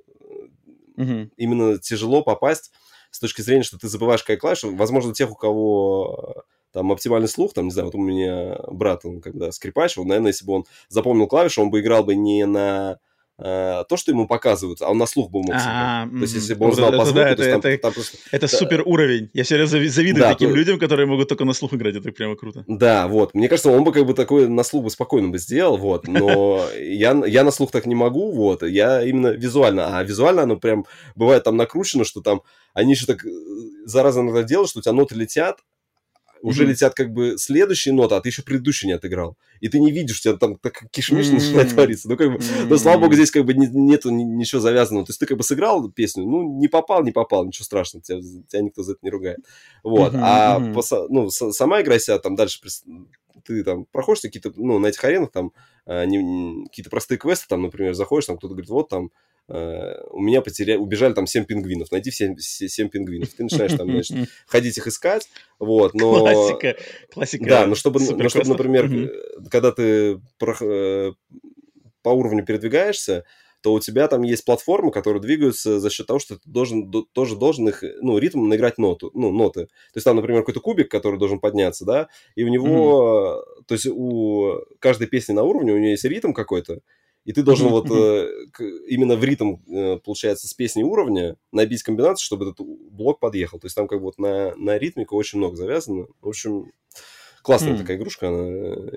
ага. 0.97 1.28
именно 1.37 1.78
тяжело 1.78 2.22
попасть 2.22 2.72
с 3.12 3.20
точки 3.20 3.43
зрения, 3.43 3.62
что 3.62 3.78
ты 3.78 3.87
забываешь 3.87 4.22
какая 4.22 4.39
клавиша. 4.39 4.66
Возможно, 4.70 5.14
тех, 5.14 5.30
у 5.30 5.37
кого 5.37 6.45
там 6.75 6.91
оптимальный 6.91 7.29
слух, 7.29 7.55
там, 7.55 7.66
не 7.66 7.70
знаю, 7.70 7.87
вот 7.87 7.95
у 7.95 7.99
меня 7.99 8.59
брат, 8.68 9.05
он 9.05 9.20
когда 9.20 9.53
скрипач, 9.53 9.97
он, 9.97 10.09
наверное, 10.09 10.33
если 10.33 10.45
бы 10.45 10.55
он 10.55 10.64
запомнил 10.89 11.29
клавишу, 11.29 11.62
он 11.62 11.70
бы 11.70 11.81
играл 11.81 12.03
бы 12.03 12.16
не 12.16 12.45
на 12.47 12.99
э, 13.39 13.85
то, 13.89 13.97
что 13.97 14.11
ему 14.11 14.27
показывают, 14.27 14.83
а 14.83 14.91
он 14.91 14.99
на 14.99 15.07
слух 15.07 15.31
бы 15.31 15.41
мог 15.41 15.55
а, 15.55 16.09
То 16.09 16.16
есть, 16.16 16.35
если 16.35 16.55
бы 16.55 16.66
он 16.66 16.72
знал 16.72 16.91
по 16.91 17.05
звуку. 17.05 17.20
Это 18.33 18.49
супер 18.49 18.83
уровень. 18.85 19.31
Я 19.35 19.45
все 19.45 19.64
завидую 19.66 20.25
таким 20.25 20.53
людям, 20.53 20.81
которые 20.81 21.07
могут 21.07 21.29
только 21.29 21.45
на 21.45 21.53
слух 21.53 21.75
играть, 21.75 21.95
это 21.95 22.11
прямо 22.11 22.35
круто. 22.35 22.64
Да, 22.66 23.07
вот. 23.07 23.35
Мне 23.35 23.49
кажется, 23.49 23.70
он 23.70 23.85
бы 23.85 23.93
как 23.93 24.05
бы 24.05 24.12
такой 24.12 24.49
на 24.49 24.64
слух 24.64 24.83
бы 24.83 24.91
спокойно 24.91 25.29
бы 25.29 25.39
сделал, 25.39 25.77
вот. 25.77 26.09
Но 26.09 26.66
я, 26.77 27.22
я 27.25 27.45
на 27.45 27.53
слух 27.53 27.70
так 27.70 27.87
не 27.87 27.95
могу, 27.95 28.33
вот. 28.33 28.64
Я 28.64 29.03
именно 29.05 29.29
визуально. 29.29 29.97
А 29.97 30.03
визуально 30.03 30.43
оно 30.43 30.57
прям 30.57 30.87
бывает 31.14 31.45
там 31.45 31.57
накручено, 31.57 32.03
что 32.03 32.20
там 32.20 32.43
они 32.72 32.95
еще 32.95 33.07
так 33.07 33.25
э, 33.25 33.29
зараза 33.85 34.22
иногда 34.22 34.43
делают, 34.43 34.70
что 34.70 34.81
у 34.81 34.83
тебя 34.83 34.93
ноты 34.93 35.14
летят, 35.14 35.61
уже 36.45 36.64
mm-hmm. 36.64 36.66
летят 36.66 36.95
как 36.95 37.11
бы 37.11 37.36
следующие 37.38 37.95
ноты, 37.95 38.14
а 38.14 38.20
ты 38.20 38.28
еще 38.28 38.42
предыдущие 38.42 38.88
не 38.88 38.92
отыграл. 38.92 39.38
И 39.61 39.68
ты 39.68 39.80
не 39.80 39.90
видишь, 39.90 40.18
у 40.18 40.22
тебя 40.22 40.36
там 40.36 40.57
так 40.57 40.84
кишмиш 40.90 41.26
mm-hmm. 41.26 41.32
начинает 41.32 41.70
твориться. 41.70 42.09
Ну, 42.09 42.18
как 42.18 42.32
бы, 42.32 42.36
mm-hmm. 42.36 42.66
но, 42.68 42.76
слава 42.76 43.01
богу, 43.01 43.14
здесь 43.14 43.30
как 43.30 43.47
бы 43.47 43.55
не, 43.55 43.66
нету 43.66 44.11
ничего 44.11 44.61
завязанного. 44.61 45.07
То 45.07 45.11
есть 45.11 45.20
ты 45.20 45.26
как 45.26 45.38
бы 45.38 45.42
сыграл 45.42 45.90
песню, 45.90 46.24
ну, 46.24 46.59
не 46.59 46.68
попал, 46.68 47.03
не 47.03 47.12
попал, 47.12 47.47
ничего 47.47 47.64
страшного, 47.64 48.05
тебя, 48.05 48.20
тебя 48.47 48.61
никто 48.61 48.82
за 48.82 48.92
это 48.92 49.01
не 49.03 49.11
ругает. 49.11 49.38
Вот. 49.82 50.12
Mm-hmm. 50.12 50.20
А 50.22 50.61
mm-hmm. 50.61 50.74
По, 50.74 51.07
ну, 51.09 51.30
сама 51.30 51.80
игра 51.80 51.99
себя 51.99 52.18
там 52.18 52.36
дальше 52.36 52.61
ты 53.47 53.64
там 53.64 53.86
проходишь 53.86 54.20
какие-то, 54.20 54.53
ну, 54.57 54.78
на 54.78 54.88
этих 54.88 55.03
аренах 55.03 55.32
там 55.32 55.53
э, 55.86 56.05
какие-то 56.05 56.90
простые 56.90 57.18
квесты, 57.18 57.47
там, 57.49 57.62
например, 57.62 57.95
заходишь, 57.95 58.26
там 58.26 58.36
кто-то 58.36 58.55
говорит, 58.55 58.70
вот 58.70 58.90
там 58.90 59.11
у 59.47 60.20
меня 60.20 60.40
потеряли, 60.40 60.78
убежали 60.78 61.12
там 61.12 61.26
7 61.26 61.45
пингвинов, 61.45 61.92
найди 61.92 62.11
все 62.11 62.34
7 62.38 62.88
пингвинов. 62.88 63.28
Ты 63.30 63.42
начинаешь 63.42 63.74
там, 63.74 63.90
значит, 63.90 64.28
ходить 64.47 64.78
их 64.78 64.86
искать, 64.86 65.28
вот, 65.59 65.92
но... 65.95 66.20
Классика, 66.20 66.76
классика. 67.12 67.45
Да, 67.45 67.66
но 67.66 67.74
чтобы, 67.74 68.01
но 68.01 68.28
чтобы 68.28 68.49
например, 68.49 68.86
mm-hmm. 68.86 69.49
когда 69.51 69.72
ты 69.72 70.20
э, 70.40 71.12
по 72.03 72.09
уровню 72.09 72.45
передвигаешься, 72.45 73.24
то 73.64 73.72
у 73.72 73.80
тебя 73.80 74.09
там 74.09 74.22
есть 74.22 74.45
платформы, 74.45 74.90
которые 74.90 75.22
двигаются 75.22 75.80
за 75.80 75.88
счет 75.88 76.07
того, 76.07 76.18
что 76.18 76.36
ты 76.36 76.42
должен, 76.45 76.90
тоже 77.12 77.34
должен 77.34 77.66
их, 77.66 77.82
ну, 78.03 78.18
ритм 78.18 78.47
наиграть 78.47 78.76
ноту, 78.76 79.11
ну, 79.14 79.32
ноты. 79.32 79.66
То 79.66 79.97
есть 79.97 80.05
там, 80.05 80.16
например, 80.16 80.42
какой-то 80.42 80.61
кубик, 80.61 80.90
который 80.90 81.18
должен 81.18 81.38
подняться, 81.38 81.86
да, 81.86 82.09
и 82.34 82.45
у 82.45 82.49
него, 82.49 83.42
mm-hmm. 83.42 83.64
то 83.66 83.74
есть 83.74 83.86
у 83.86 84.61
каждой 84.80 85.07
песни 85.07 85.32
на 85.32 85.45
уровне 85.45 85.72
у 85.72 85.78
нее 85.78 85.92
есть 85.92 86.05
ритм 86.05 86.32
какой-то, 86.32 86.80
и 87.25 87.33
ты 87.33 87.43
должен 87.43 87.68
вот 87.68 87.91
э, 87.91 88.29
именно 88.87 89.16
в 89.16 89.25
ритм, 89.25 89.57
э, 89.66 89.99
получается, 89.99 90.47
с 90.47 90.55
песни 90.55 90.83
уровня 90.83 91.37
набить 91.53 91.83
комбинацию, 91.83 92.25
чтобы 92.25 92.51
этот 92.51 92.66
блок 92.91 93.18
подъехал. 93.18 93.59
То 93.59 93.66
есть 93.66 93.75
там 93.75 93.89
как 93.89 93.99
бы 94.01 94.07
вот 94.07 94.18
на, 94.18 94.55
на 94.57 94.77
ритмику 94.77 95.16
очень 95.16 95.39
много 95.39 95.57
завязано. 95.57 96.07
В 96.20 96.29
общем, 96.29 96.70
классная 97.43 97.79
такая 97.79 97.97
игрушка. 97.97 98.29
Она, 98.29 98.43
э, 98.43 98.89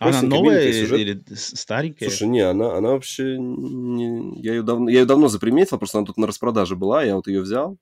она 0.00 0.22
новая 0.22 0.68
или 0.68 1.22
старенькая? 1.34 2.08
Слушай, 2.08 2.28
не, 2.28 2.40
она, 2.40 2.76
она 2.76 2.90
вообще... 2.90 3.38
Не... 3.38 4.40
Я, 4.40 4.54
ее 4.54 4.62
давно, 4.62 4.88
я 4.88 5.00
ее 5.00 5.06
давно 5.06 5.28
заприметил, 5.28 5.78
просто 5.78 5.98
она 5.98 6.06
тут 6.06 6.16
на 6.16 6.26
распродаже 6.26 6.74
была, 6.74 7.04
я 7.04 7.14
вот 7.14 7.28
ее 7.28 7.40
взял 7.40 7.78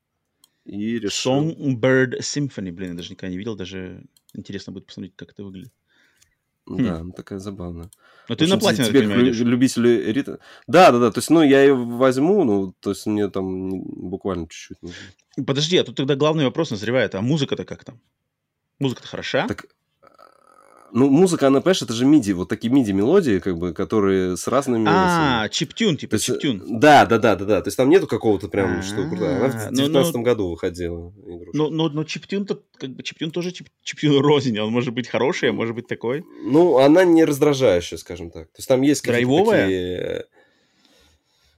и 0.64 0.98
решил... 0.98 1.32
Songbird 1.32 2.20
Symphony, 2.20 2.72
блин, 2.72 2.90
я 2.90 2.96
даже 2.96 3.10
никогда 3.10 3.30
не 3.30 3.38
видел, 3.38 3.56
даже 3.56 4.04
интересно 4.34 4.72
будет 4.72 4.86
посмотреть, 4.86 5.14
как 5.16 5.30
это 5.30 5.44
выглядит. 5.44 5.72
Да, 6.66 7.00
хм. 7.00 7.12
такая 7.12 7.38
забавная. 7.38 7.90
Но 8.28 8.36
ты 8.36 8.46
на 8.46 8.58
платину, 8.58 8.88
тебе, 8.88 9.02
как 9.02 9.10
любители 9.10 10.10
ритма... 10.10 10.38
Да, 10.66 10.92
да, 10.92 10.98
да, 10.98 11.10
то 11.10 11.18
есть, 11.18 11.28
ну, 11.28 11.42
я 11.42 11.60
ее 11.62 11.74
возьму, 11.74 12.44
ну, 12.44 12.74
то 12.80 12.90
есть 12.90 13.04
мне 13.06 13.28
там 13.28 13.82
буквально 13.82 14.48
чуть-чуть 14.48 14.82
нужно. 14.82 14.96
Подожди, 15.46 15.76
а 15.76 15.84
тут 15.84 15.96
тогда 15.96 16.14
главный 16.16 16.44
вопрос 16.44 16.70
назревает, 16.70 17.14
а 17.14 17.20
музыка-то 17.20 17.64
как 17.64 17.84
там? 17.84 18.00
Музыка-то 18.78 19.08
хороша? 19.08 19.46
Так 19.46 19.66
ну, 20.96 21.10
музыка, 21.10 21.48
она, 21.48 21.60
понимаешь, 21.60 21.82
это 21.82 21.92
же 21.92 22.06
миди, 22.06 22.30
вот 22.30 22.48
такие 22.48 22.72
миди-мелодии, 22.72 23.40
как 23.40 23.58
бы, 23.58 23.72
которые 23.72 24.36
с 24.36 24.46
разными... 24.46 24.86
А, 24.88 25.48
чиптюн, 25.48 25.96
типа 25.96 26.14
есть, 26.14 26.26
чиптюн. 26.26 26.78
Да, 26.78 27.04
да, 27.04 27.18
да, 27.18 27.34
да, 27.34 27.44
да. 27.44 27.62
То 27.62 27.66
есть 27.66 27.76
там 27.76 27.90
нету 27.90 28.06
какого-то 28.06 28.48
прям, 28.48 28.80
что 28.80 29.02
круто. 29.08 29.36
Она 29.36 29.48
в 29.48 29.72
19 29.72 30.14
году 30.16 30.50
выходила. 30.50 31.12
Но, 31.52 31.68
но, 31.68 31.88
но 31.88 32.04
чиптюн-то, 32.04 32.60
как 32.78 32.90
бы, 32.90 33.02
чиптюн 33.02 33.32
тоже 33.32 33.50
чип, 33.50 33.70
чиптюн 33.82 34.20
рознь, 34.20 34.56
он 34.60 34.70
может 34.70 34.94
быть 34.94 35.08
хороший, 35.08 35.50
а 35.50 35.52
может 35.52 35.74
быть 35.74 35.88
такой. 35.88 36.24
Ну, 36.44 36.78
она 36.78 37.04
не 37.04 37.24
раздражающая, 37.24 37.98
скажем 37.98 38.30
так. 38.30 38.44
То 38.52 38.58
есть 38.58 38.68
там 38.68 38.80
есть 38.82 39.02
какие-то 39.02 39.50
такие... 39.50 40.24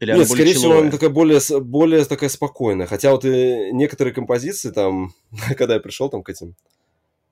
Или 0.00 0.12
Нет, 0.12 0.28
скорее 0.28 0.54
человая? 0.54 0.54
всего, 0.54 0.78
она 0.80 0.90
такая 0.90 1.10
более, 1.10 1.40
более 1.60 2.04
такая 2.06 2.30
спокойная. 2.30 2.86
Хотя 2.86 3.12
вот 3.12 3.26
и 3.26 3.70
некоторые 3.72 4.14
композиции 4.14 4.70
там, 4.70 5.12
когда 5.58 5.74
я 5.74 5.80
пришел 5.80 6.08
там 6.08 6.22
к 6.22 6.30
этим 6.30 6.54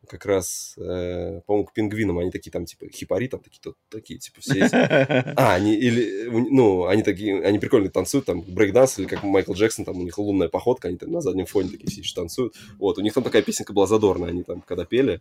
как 0.09 0.27
раз, 0.27 0.75
э, 0.77 1.41
по-моему, 1.47 1.67
к 1.67 1.73
пингвинам, 1.73 2.19
они 2.19 2.31
такие 2.31 2.51
там, 2.51 2.65
типа, 2.65 2.87
хипари, 2.89 3.29
там 3.29 3.41
такие, 3.41 3.61
то, 3.63 3.75
такие, 3.89 4.19
типа, 4.19 4.41
все 4.41 4.67
эти... 4.67 4.75
А, 5.37 5.55
они, 5.55 5.75
или, 5.75 6.29
ну, 6.29 6.87
они 6.87 7.03
такие, 7.03 7.43
они 7.43 7.59
прикольно 7.59 7.91
танцуют, 7.91 8.27
там, 8.27 8.41
брейкданс, 8.41 8.99
или 8.99 9.07
как 9.07 9.23
Майкл 9.23 9.53
Джексон, 9.53 9.85
там, 9.85 9.99
у 9.99 10.03
них 10.03 10.17
лунная 10.19 10.49
походка, 10.49 10.89
они 10.89 10.97
там 10.97 11.11
на 11.11 11.21
заднем 11.21 11.47
фоне 11.47 11.71
такие 11.71 11.91
все 11.91 12.01
еще 12.01 12.15
танцуют. 12.15 12.55
Вот, 12.79 12.99
у 12.99 13.01
них 13.01 13.13
там 13.13 13.25
такая 13.25 13.43
песенка 13.43 13.73
была 13.73 13.87
задорная, 13.87 14.31
они 14.31 14.43
там, 14.43 14.61
когда 14.61 14.85
пели, 14.85 15.21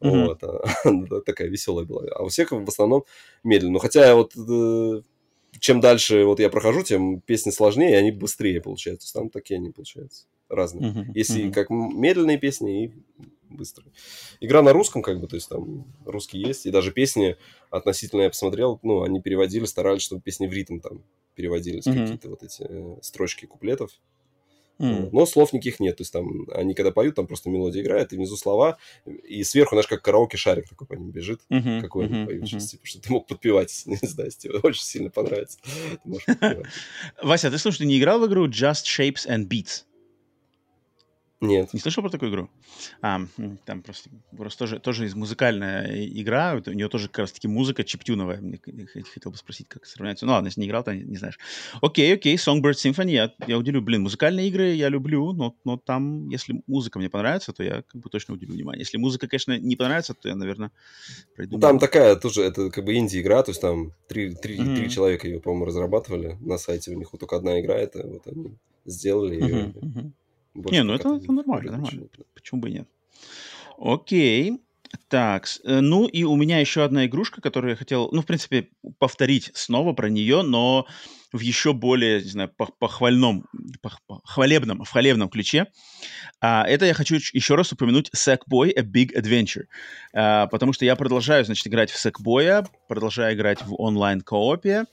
вот, 0.00 0.42
а, 0.42 0.62
такая 1.26 1.48
веселая 1.48 1.84
была. 1.84 2.04
А 2.14 2.22
у 2.22 2.28
всех 2.28 2.52
в 2.52 2.68
основном 2.68 3.04
медленно. 3.44 3.74
Ну, 3.74 3.78
хотя 3.78 4.14
вот 4.14 4.32
э, 4.36 5.02
чем 5.58 5.80
дальше 5.80 6.24
вот 6.24 6.40
я 6.40 6.48
прохожу, 6.48 6.82
тем 6.82 7.20
песни 7.20 7.50
сложнее, 7.50 7.92
и 7.92 7.94
они 7.94 8.10
быстрее 8.10 8.60
получаются. 8.60 9.12
Там 9.12 9.28
такие 9.28 9.58
они 9.58 9.70
получаются 9.70 10.26
разные. 10.48 10.90
Uh-huh, 10.90 11.04
Если 11.14 11.44
uh-huh. 11.44 11.52
как 11.52 11.70
медленные 11.70 12.38
песни 12.38 12.84
и 12.84 12.92
быстрый. 13.50 13.92
Игра 14.40 14.62
на 14.62 14.72
русском, 14.72 15.02
как 15.02 15.20
бы, 15.20 15.26
то 15.26 15.36
есть 15.36 15.48
там 15.48 15.86
русский 16.04 16.38
есть, 16.38 16.66
и 16.66 16.70
даже 16.70 16.92
песни 16.92 17.36
относительно 17.70 18.22
я 18.22 18.30
посмотрел, 18.30 18.78
ну, 18.82 19.02
они 19.02 19.20
переводили, 19.20 19.64
старались, 19.64 20.02
чтобы 20.02 20.22
песни 20.22 20.46
в 20.46 20.52
ритм 20.52 20.80
там 20.80 21.02
переводились, 21.34 21.86
mm-hmm. 21.86 22.02
какие-то 22.02 22.28
вот 22.30 22.42
эти 22.42 22.66
э, 22.68 22.96
строчки 23.02 23.46
куплетов. 23.46 23.90
Mm. 24.80 25.10
Но 25.12 25.26
слов 25.26 25.52
никаких 25.52 25.78
нет. 25.78 25.98
То 25.98 26.02
есть 26.02 26.12
там 26.12 26.46
они 26.54 26.74
когда 26.74 26.90
поют, 26.90 27.14
там 27.14 27.26
просто 27.26 27.50
мелодия 27.50 27.82
играет, 27.82 28.12
и 28.12 28.16
внизу 28.16 28.36
слова, 28.36 28.78
и 29.04 29.44
сверху, 29.44 29.74
знаешь, 29.74 29.86
как 29.86 30.00
караоке 30.00 30.38
шарик 30.38 30.68
такой 30.70 30.86
по 30.86 30.94
ним 30.94 31.10
бежит, 31.10 31.42
mm-hmm. 31.50 31.82
какой 31.82 32.06
они 32.06 32.14
mm-hmm. 32.14 32.26
поют 32.26 32.46
сейчас, 32.46 32.70
типа, 32.70 32.86
что 32.86 33.02
ты 33.02 33.12
мог 33.12 33.26
подпевать, 33.26 33.82
не 33.84 33.96
знаю, 33.96 34.30
тебе 34.30 34.54
очень 34.62 34.82
сильно 34.82 35.10
понравится. 35.10 35.58
Вася, 37.22 37.50
ты 37.50 37.58
слушай, 37.58 37.78
ты 37.78 37.86
не 37.86 37.98
играл 37.98 38.20
в 38.20 38.26
игру 38.26 38.48
Just 38.48 38.86
Shapes 38.86 39.28
and 39.28 39.48
Beats? 39.48 39.84
Нет. 41.40 41.72
Не 41.72 41.80
слышал 41.80 42.02
про 42.02 42.10
такую 42.10 42.30
игру? 42.30 42.50
А, 43.00 43.22
там 43.64 43.82
просто, 43.82 44.10
просто 44.36 44.58
тоже, 44.58 44.78
тоже 44.78 45.06
из 45.06 45.14
музыкальная 45.14 46.06
игра, 46.06 46.60
у 46.66 46.72
нее 46.72 46.88
тоже 46.90 47.08
как 47.08 47.20
раз-таки 47.20 47.48
музыка 47.48 47.82
чиптюновая. 47.82 48.40
Мне 48.42 48.58
хотел 49.14 49.32
бы 49.32 49.38
спросить, 49.38 49.66
как 49.66 49.86
сравняется. 49.86 50.26
Ну 50.26 50.32
ладно, 50.32 50.48
если 50.48 50.60
не 50.60 50.66
играл, 50.66 50.84
то 50.84 50.94
не, 50.94 51.02
не 51.02 51.16
знаешь. 51.16 51.38
Окей, 51.80 52.12
окей, 52.12 52.36
Songbird 52.36 52.72
Symphony, 52.72 53.12
я, 53.12 53.32
я 53.46 53.56
уделю, 53.56 53.80
блин, 53.80 54.02
музыкальные 54.02 54.48
игры 54.48 54.72
я 54.72 54.90
люблю, 54.90 55.32
но, 55.32 55.56
но 55.64 55.78
там, 55.78 56.28
если 56.28 56.62
музыка 56.66 56.98
мне 56.98 57.08
понравится, 57.08 57.54
то 57.54 57.62
я 57.62 57.84
как 57.88 58.02
бы 58.02 58.10
точно 58.10 58.34
уделю 58.34 58.52
внимание. 58.52 58.80
Если 58.80 58.98
музыка, 58.98 59.26
конечно, 59.26 59.58
не 59.58 59.76
понравится, 59.76 60.12
то 60.12 60.28
я, 60.28 60.34
наверное, 60.34 60.70
пройду. 61.34 61.58
Там 61.58 61.78
такая 61.78 62.16
тоже, 62.16 62.42
это 62.42 62.70
как 62.70 62.84
бы 62.84 62.94
инди-игра, 62.94 63.42
то 63.42 63.50
есть 63.50 63.62
там 63.62 63.94
три, 64.08 64.34
три, 64.34 64.58
mm-hmm. 64.58 64.76
три 64.76 64.90
человека 64.90 65.26
ее, 65.26 65.40
по-моему, 65.40 65.64
разрабатывали 65.64 66.36
на 66.40 66.58
сайте, 66.58 66.90
у 66.90 66.98
них 66.98 67.12
вот 67.12 67.20
только 67.20 67.36
одна 67.36 67.58
игра, 67.60 67.76
это 67.76 68.06
вот 68.06 68.26
они 68.26 68.58
сделали 68.84 69.34
ее. 69.34 69.54
Mm-hmm. 69.54 69.80
Mm-hmm. 69.80 70.10
Больше 70.54 70.80
не, 70.80 70.84
ну 70.84 70.94
это, 70.94 71.16
это 71.16 71.32
нормально, 71.32 71.72
нормально. 71.72 72.08
Почему 72.34 72.60
бы 72.60 72.70
и 72.70 72.72
нет? 72.72 72.88
Окей. 73.78 74.60
Так, 75.08 75.46
э, 75.64 75.80
ну 75.80 76.06
и 76.06 76.24
у 76.24 76.34
меня 76.34 76.58
еще 76.58 76.82
одна 76.82 77.06
игрушка, 77.06 77.40
которую 77.40 77.70
я 77.70 77.76
хотел, 77.76 78.08
ну, 78.12 78.22
в 78.22 78.26
принципе, 78.26 78.68
повторить 78.98 79.50
снова 79.54 79.92
про 79.92 80.08
нее, 80.08 80.42
но 80.42 80.86
в 81.32 81.40
еще 81.40 81.72
более, 81.72 82.22
не 82.22 82.28
знаю, 82.28 82.52
похвальном, 82.78 83.46
хвалебном, 84.24 84.84
в 84.84 84.90
хвалебном 84.90 85.28
ключе. 85.28 85.66
А, 86.40 86.64
это 86.66 86.86
я 86.86 86.94
хочу 86.94 87.16
еще 87.16 87.54
раз 87.54 87.72
упомянуть 87.72 88.10
Sackboy 88.14 88.72
A 88.76 88.82
Big 88.82 89.14
Adventure, 89.14 89.66
а, 90.12 90.48
потому 90.48 90.72
что 90.72 90.84
я 90.84 90.96
продолжаю, 90.96 91.44
значит, 91.44 91.66
играть 91.68 91.90
в 91.92 92.04
Sackboy, 92.04 92.66
продолжаю 92.88 93.36
играть 93.36 93.62
в 93.62 93.80
онлайн-коопе, 93.80 94.86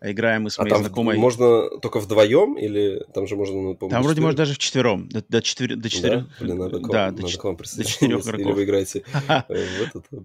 играем 0.00 0.42
мы 0.44 0.50
с 0.50 0.58
а 0.58 0.62
моей 0.62 0.72
а 0.72 0.74
там 0.74 0.84
знакомой. 0.84 1.16
Можно 1.16 1.68
только 1.80 1.98
вдвоем 1.98 2.56
или 2.56 3.04
там 3.12 3.26
же 3.26 3.36
можно, 3.36 3.60
ну, 3.60 3.74
Там 3.74 4.02
вроде 4.02 4.20
можно 4.20 4.36
даже 4.36 4.54
в 4.54 4.58
четвером, 4.58 5.08
до, 5.08 5.24
до, 5.28 5.42
четыре, 5.42 5.76
до 5.76 5.90
четырех. 5.90 6.24
Да? 6.24 6.34
Блин, 6.40 6.58
надо, 6.58 6.78
к, 6.78 6.88
да, 6.88 7.06
надо 7.06 7.22
до, 7.22 7.38
к 7.38 7.44
вам 7.44 7.56
до 7.56 7.84
четырех 7.84 8.20
игроков. 8.20 8.46
Или 8.46 8.52
вы 8.52 8.64
играете 8.64 9.04
э, 9.28 9.42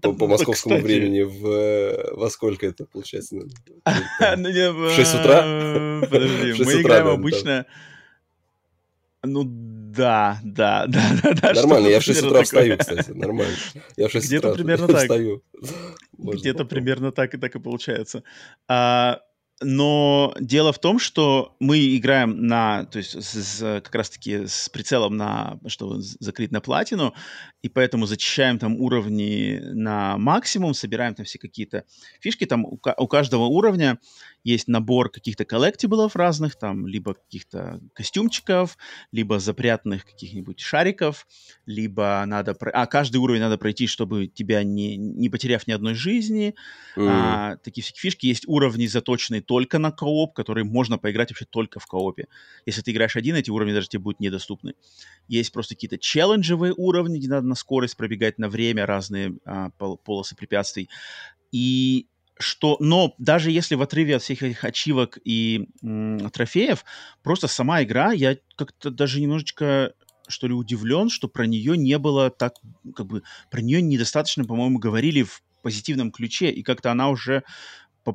по, 0.00 0.26
московскому 0.26 0.78
времени 0.78 1.22
в 1.22 1.46
э, 1.46 2.14
во 2.14 2.30
сколько 2.30 2.66
это 2.66 2.84
получается? 2.84 3.36
Ну, 3.36 3.44
в 3.84 4.94
6 4.94 5.14
утра? 5.14 6.06
Подожди, 6.10 6.62
мы 6.64 6.80
играем 6.80 7.08
обычно... 7.08 7.66
Ну 9.26 9.44
да, 9.46 10.38
да, 10.44 10.86
да, 10.86 11.02
да. 11.22 11.32
да 11.32 11.52
нормально, 11.54 11.88
я 11.88 12.00
в 12.00 12.02
6 12.02 12.24
утра 12.24 12.42
встаю, 12.42 12.76
кстати, 12.76 13.10
нормально. 13.10 13.54
Я 13.96 14.08
в 14.08 14.12
6 14.12 14.26
Где-то 14.26 14.48
утра 14.48 14.56
примерно 14.58 14.86
так. 14.86 14.98
встаю. 14.98 15.42
Где-то 16.18 16.64
примерно 16.64 17.10
так 17.10 17.34
и 17.34 17.38
так 17.38 17.56
и 17.56 17.58
получается. 17.58 18.22
А, 18.68 19.20
но 19.62 20.34
дело 20.40 20.72
в 20.72 20.78
том, 20.78 20.98
что 20.98 21.56
мы 21.60 21.96
играем 21.96 22.46
на, 22.46 22.84
то 22.86 22.98
есть 22.98 23.22
с, 23.22 23.34
с, 23.34 23.80
как 23.82 23.94
раз-таки 23.94 24.46
с 24.46 24.68
прицелом 24.68 25.16
на, 25.16 25.58
что 25.66 26.00
закрыть 26.00 26.50
на 26.50 26.60
платину, 26.60 27.14
и 27.62 27.68
поэтому 27.68 28.06
зачищаем 28.06 28.58
там 28.58 28.76
уровни 28.76 29.60
на 29.62 30.18
максимум, 30.18 30.74
собираем 30.74 31.14
там 31.14 31.24
все 31.24 31.38
какие-то 31.38 31.84
фишки. 32.20 32.46
Там 32.46 32.64
у, 32.64 32.78
у 32.98 33.08
каждого 33.08 33.44
уровня 33.44 33.98
есть 34.44 34.68
набор 34.68 35.10
каких-то 35.10 35.46
коллектиблов 35.46 36.16
разных, 36.16 36.56
там, 36.56 36.86
либо 36.86 37.14
каких-то 37.14 37.80
костюмчиков, 37.94 38.76
либо 39.10 39.38
запрятанных 39.38 40.04
каких-нибудь 40.04 40.60
шариков, 40.60 41.26
либо 41.64 42.22
надо... 42.26 42.54
Про... 42.54 42.70
А 42.70 42.86
каждый 42.86 43.16
уровень 43.16 43.40
надо 43.40 43.56
пройти, 43.56 43.86
чтобы 43.86 44.26
тебя 44.26 44.62
не, 44.62 44.96
не 44.96 45.30
потеряв 45.30 45.66
ни 45.66 45.72
одной 45.72 45.94
жизни. 45.94 46.54
Mm. 46.96 47.08
А, 47.08 47.56
такие 47.56 47.82
всякие 47.82 48.00
фишки. 48.00 48.26
Есть 48.26 48.46
уровни, 48.46 48.86
заточенные 48.86 49.40
только 49.40 49.78
на 49.78 49.90
кооп, 49.90 50.34
которые 50.34 50.64
можно 50.64 50.98
поиграть 50.98 51.30
вообще 51.30 51.46
только 51.46 51.80
в 51.80 51.86
коопе. 51.86 52.28
Если 52.66 52.82
ты 52.82 52.90
играешь 52.90 53.16
один, 53.16 53.36
эти 53.36 53.50
уровни 53.50 53.72
даже 53.72 53.88
тебе 53.88 54.02
будут 54.02 54.20
недоступны. 54.20 54.74
Есть 55.26 55.52
просто 55.52 55.74
какие-то 55.74 55.96
челленджевые 55.96 56.74
уровни, 56.76 57.18
где 57.18 57.28
надо 57.28 57.46
на 57.46 57.54
скорость 57.54 57.96
пробегать, 57.96 58.38
на 58.38 58.50
время 58.50 58.84
разные 58.84 59.38
а, 59.46 59.70
пол 59.70 59.96
полосы 59.96 60.36
препятствий. 60.36 60.90
И 61.50 62.08
что, 62.38 62.76
но 62.80 63.14
даже 63.18 63.50
если 63.50 63.74
в 63.74 63.82
отрыве 63.82 64.16
от 64.16 64.22
всех 64.22 64.42
этих 64.42 64.64
ачивок 64.64 65.18
и 65.24 65.68
м, 65.82 66.30
трофеев, 66.30 66.84
просто 67.22 67.46
сама 67.46 67.82
игра, 67.82 68.12
я 68.12 68.36
как-то 68.56 68.90
даже 68.90 69.20
немножечко 69.20 69.94
что 70.26 70.46
ли 70.46 70.54
удивлен, 70.54 71.10
что 71.10 71.28
про 71.28 71.46
нее 71.46 71.76
не 71.76 71.98
было 71.98 72.30
так, 72.30 72.54
как 72.94 73.06
бы, 73.06 73.22
про 73.50 73.60
нее 73.60 73.82
недостаточно, 73.82 74.44
по-моему, 74.44 74.78
говорили 74.78 75.22
в 75.22 75.42
позитивном 75.62 76.10
ключе, 76.10 76.50
и 76.50 76.62
как-то 76.62 76.90
она 76.90 77.08
уже 77.10 77.44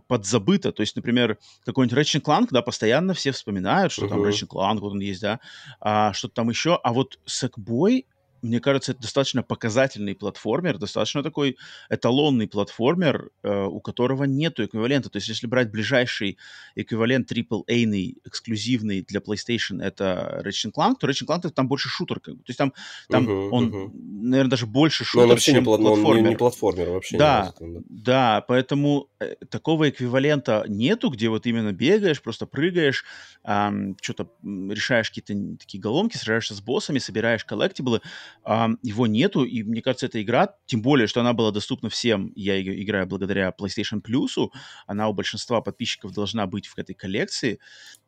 подзабыта. 0.07 0.72
То 0.72 0.82
есть, 0.82 0.95
например, 0.95 1.38
какой-нибудь 1.65 1.97
Ratchet 1.97 2.22
Clank, 2.22 2.47
да, 2.51 2.61
постоянно 2.61 3.13
все 3.13 3.32
вспоминают, 3.32 3.91
что 3.91 4.05
uh-huh. 4.05 4.09
там 4.09 4.24
Ratchet 4.24 4.47
Clank, 4.47 4.80
вот 4.80 4.91
он 4.93 4.99
есть, 4.99 5.22
да, 5.22 5.39
а, 5.80 6.13
что-то 6.13 6.36
там 6.36 6.49
еще. 6.49 6.80
А 6.84 6.93
вот 6.93 7.20
Sackboy 7.26 8.05
мне 8.42 8.60
кажется, 8.60 8.92
это 8.92 9.02
достаточно 9.02 9.44
показательный 9.44 10.16
платформер, 10.16 10.78
достаточно 10.78 11.24
такой 11.24 11.58
эталонный 11.90 12.48
платформер, 12.48 13.32
э, 13.44 13.64
у 13.66 13.80
которого 13.80 14.24
нет 14.24 14.60
эквивалента. 14.60 15.10
То 15.10 15.18
есть, 15.18 15.28
если 15.28 15.48
брать 15.48 15.72
ближайший 15.72 16.38
эквивалент 16.76 17.32
AAA 17.32 18.16
эксклюзивный 18.26 19.02
для 19.02 19.20
PlayStation, 19.20 19.84
это 19.84 20.42
Ratchet 20.46 20.72
Clank, 20.76 20.96
то 21.00 21.08
Ratchet 21.08 21.28
Clank 21.28 21.50
там 21.50 21.68
больше 21.68 21.90
шутер. 21.90 22.20
Как 22.20 22.36
бы. 22.36 22.44
То 22.44 22.50
есть 22.50 22.58
там, 22.58 22.74
там 23.10 23.28
uh-huh, 23.28 23.50
он, 23.52 23.70
uh-huh. 23.70 23.92
наверное, 23.94 24.52
даже 24.52 24.66
больше 24.66 25.04
шутер, 25.04 25.18
но 25.18 25.24
он 25.24 25.30
вообще 25.30 25.52
чем 25.52 25.62
не, 25.62 25.66
платформер. 25.66 26.06
Он 26.06 26.24
не, 26.24 26.30
не 26.30 26.36
платформер 26.36 26.90
вообще. 26.90 27.18
Да, 27.18 27.54
не 27.60 27.82
да, 27.88 28.44
поэтому 28.48 29.10
э, 29.20 29.36
такого 29.50 29.90
эквивалента 29.90 30.66
нету, 30.68 31.10
где 31.10 31.30
вот 31.30 31.46
именно 31.46 31.72
бегаешь, 31.72 32.22
просто 32.22 32.46
прыгаешь, 32.46 33.06
эм, 33.44 33.98
что-то 34.02 34.30
решаешь 34.44 35.10
какие-то 35.10 35.58
такие 35.58 35.82
головки, 35.82 36.18
сражаешься 36.18 36.56
с 36.56 36.62
боссами, 36.62 37.00
собираешь 37.00 37.46
коллектиблы 37.46 38.02
его 38.46 39.08
нету, 39.08 39.44
и 39.44 39.64
мне 39.64 39.82
кажется, 39.82 40.08
эта 40.08 40.22
игра, 40.22 40.56
тем 40.66 40.82
более, 40.82 41.08
что 41.08 41.22
она 41.22 41.34
была 41.34 41.52
доступна 41.52 41.90
всем, 41.90 42.32
я 42.36 42.56
ее 42.56 42.82
играю 42.84 43.06
благодаря 43.08 43.54
PlayStation 43.58 44.02
Plus, 44.02 44.50
она 44.88 45.08
у 45.08 45.14
большинства 45.14 45.62
подписчиков 45.62 46.14
должна 46.14 46.48
быть 46.48 46.68
в 46.68 46.78
этой 46.78 46.94
коллекции, 46.94 47.60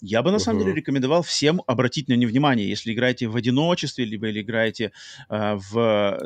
я 0.01 0.23
бы 0.23 0.31
на 0.31 0.35
uh-huh. 0.35 0.39
самом 0.39 0.59
деле 0.59 0.73
рекомендовал 0.73 1.21
всем 1.21 1.61
обратить 1.67 2.07
на 2.07 2.13
нее 2.13 2.27
внимание, 2.27 2.67
если 2.67 2.93
играете 2.93 3.27
в 3.27 3.35
одиночестве, 3.35 4.05
либо 4.05 4.27
или 4.29 4.41
играете 4.41 4.91
э, 5.29 5.55
в, 5.55 6.19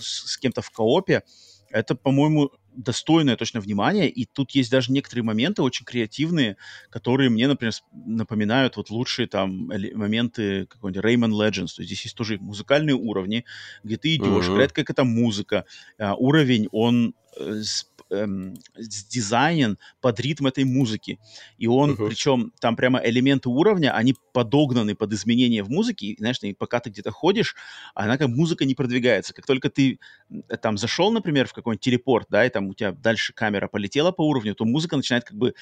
с, 0.00 0.32
с 0.32 0.38
кем-то 0.38 0.62
в 0.62 0.70
коопе, 0.70 1.22
это, 1.70 1.94
по-моему, 1.94 2.50
достойное 2.74 3.36
точно 3.36 3.60
внимание, 3.60 4.08
и 4.08 4.24
тут 4.24 4.52
есть 4.52 4.70
даже 4.70 4.92
некоторые 4.92 5.24
моменты 5.24 5.62
очень 5.62 5.84
креативные, 5.84 6.56
которые 6.90 7.30
мне, 7.30 7.48
например, 7.48 7.72
напоминают 7.92 8.76
вот 8.76 8.90
лучшие 8.90 9.28
там 9.28 9.66
моменты 9.94 10.66
какой-нибудь 10.66 11.04
Rayman 11.04 11.30
Legends, 11.30 11.74
то 11.76 11.82
есть 11.82 11.86
здесь 11.86 12.04
есть 12.04 12.16
тоже 12.16 12.38
музыкальные 12.38 12.96
уровни, 12.96 13.44
где 13.82 13.96
ты 13.96 14.14
идешь, 14.14 14.46
uh-huh. 14.46 14.54
играет 14.54 14.72
какая-то 14.72 15.04
музыка, 15.04 15.64
а, 15.98 16.14
уровень, 16.14 16.68
он 16.72 17.14
э, 17.36 17.62
эм, 18.10 18.54
дизайнен 18.76 19.78
под 20.00 20.20
ритм 20.20 20.46
этой 20.46 20.64
музыки. 20.64 21.18
И 21.58 21.66
он, 21.66 21.92
uh-huh. 21.92 22.08
причем 22.08 22.52
там 22.60 22.76
прямо 22.76 23.00
элементы 23.02 23.48
уровня, 23.48 23.94
они 23.94 24.14
подогнаны 24.32 24.94
под 24.94 25.12
изменения 25.12 25.62
в 25.62 25.70
музыке. 25.70 26.06
И, 26.08 26.16
знаешь, 26.18 26.38
и 26.42 26.52
пока 26.52 26.80
ты 26.80 26.90
где-то 26.90 27.10
ходишь, 27.10 27.54
она 27.94 28.18
как 28.18 28.28
музыка 28.28 28.64
не 28.64 28.74
продвигается. 28.74 29.34
Как 29.34 29.46
только 29.46 29.70
ты 29.70 29.98
там 30.60 30.78
зашел, 30.78 31.12
например, 31.12 31.46
в 31.46 31.52
какой-нибудь 31.52 31.82
телепорт, 31.82 32.26
да, 32.30 32.46
и 32.46 32.50
там 32.50 32.68
у 32.68 32.74
тебя 32.74 32.92
дальше 32.92 33.32
камера 33.32 33.68
полетела 33.68 34.12
по 34.12 34.22
уровню, 34.22 34.54
то 34.54 34.64
музыка 34.64 34.96
начинает 34.96 35.24
как 35.24 35.36
бы 35.36 35.54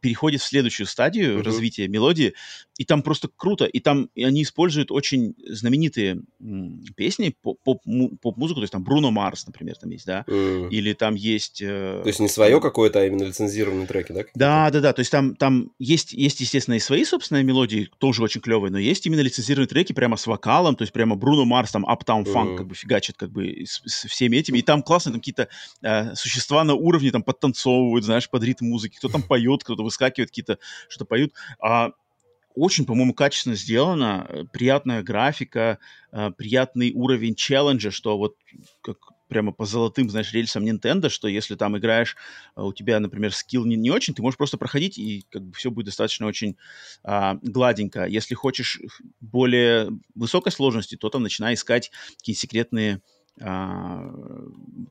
переходит 0.00 0.40
в 0.40 0.46
следующую 0.46 0.86
стадию 0.86 1.38
uh-huh. 1.38 1.42
развития 1.42 1.88
мелодии, 1.88 2.34
и 2.78 2.84
там 2.84 3.02
просто 3.02 3.28
круто. 3.34 3.64
И 3.64 3.80
там 3.80 4.10
и 4.14 4.24
они 4.24 4.42
используют 4.42 4.90
очень 4.90 5.34
знаменитые 5.46 6.22
м, 6.40 6.84
песни, 6.96 7.34
поп-музыку, 7.42 8.60
то 8.60 8.62
есть 8.62 8.72
там 8.72 8.84
Бруно 8.84 9.10
Марс, 9.10 9.46
например, 9.46 9.76
там 9.76 9.90
есть, 9.90 10.06
да, 10.06 10.24
uh-huh. 10.26 10.68
или 10.70 10.92
там 11.00 11.14
есть... 11.14 11.62
Э, 11.62 12.00
то 12.02 12.08
есть 12.08 12.20
не 12.20 12.28
свое 12.28 12.60
какое-то, 12.60 13.00
а 13.00 13.06
именно 13.06 13.22
лицензированные 13.22 13.86
треки, 13.86 14.12
да? 14.12 14.24
Да, 14.34 14.70
да, 14.70 14.80
да. 14.80 14.92
То 14.92 15.00
есть 15.00 15.10
там, 15.10 15.34
там 15.34 15.72
есть, 15.78 16.12
есть, 16.12 16.40
естественно, 16.40 16.74
и 16.74 16.78
свои 16.78 17.06
собственные 17.06 17.42
мелодии, 17.42 17.88
тоже 17.96 18.22
очень 18.22 18.42
клевые, 18.42 18.70
но 18.70 18.78
есть 18.78 19.06
именно 19.06 19.20
лицензированные 19.20 19.66
треки 19.66 19.94
прямо 19.94 20.18
с 20.18 20.26
вокалом, 20.26 20.76
то 20.76 20.82
есть 20.82 20.92
прямо 20.92 21.16
Бруно 21.16 21.46
Марс, 21.46 21.72
там, 21.72 21.86
Uptown 21.86 22.24
Funk, 22.24 22.52
mm. 22.52 22.56
как 22.58 22.66
бы 22.66 22.74
фигачит 22.74 23.16
как 23.16 23.30
бы 23.30 23.64
с, 23.64 23.80
с 23.86 24.06
всеми 24.08 24.36
этими. 24.36 24.58
И 24.58 24.62
там 24.62 24.82
классно, 24.82 25.12
там 25.12 25.20
какие-то 25.20 25.48
э, 25.80 26.14
существа 26.14 26.62
на 26.64 26.74
уровне 26.74 27.10
там 27.10 27.22
подтанцовывают, 27.22 28.04
знаешь, 28.04 28.28
под 28.28 28.44
ритм 28.44 28.66
музыки. 28.66 28.98
Кто 28.98 29.08
там 29.08 29.22
поет, 29.22 29.64
кто-то 29.64 29.82
выскакивает, 29.82 30.28
какие-то 30.28 30.58
что-то 30.88 31.06
поют. 31.06 31.32
А 31.60 31.92
очень, 32.54 32.84
по-моему, 32.84 33.14
качественно 33.14 33.54
сделано, 33.54 34.26
э, 34.28 34.44
приятная 34.52 35.02
графика, 35.02 35.78
э, 36.12 36.30
приятный 36.36 36.92
уровень 36.92 37.34
челленджа, 37.34 37.90
что 37.90 38.18
вот 38.18 38.36
как 38.82 38.98
прямо 39.30 39.52
по 39.52 39.64
золотым, 39.64 40.10
знаешь, 40.10 40.32
рельсам 40.32 40.64
Nintendo, 40.64 41.08
что 41.08 41.28
если 41.28 41.54
там 41.54 41.78
играешь, 41.78 42.16
а, 42.54 42.64
у 42.64 42.72
тебя, 42.74 43.00
например, 43.00 43.32
скилл 43.32 43.64
не, 43.64 43.76
не 43.76 43.90
очень, 43.90 44.12
ты 44.14 44.20
можешь 44.20 44.36
просто 44.36 44.58
проходить, 44.58 44.98
и 44.98 45.24
как 45.30 45.42
бы 45.42 45.54
все 45.54 45.70
будет 45.70 45.86
достаточно 45.86 46.26
очень 46.26 46.56
а, 47.02 47.38
гладенько. 47.42 48.04
Если 48.04 48.34
хочешь 48.34 48.80
более 49.20 49.88
высокой 50.14 50.52
сложности, 50.52 50.96
то 50.96 51.08
там 51.08 51.22
начинай 51.22 51.54
искать 51.54 51.90
какие 52.18 52.36
секретные 52.36 53.00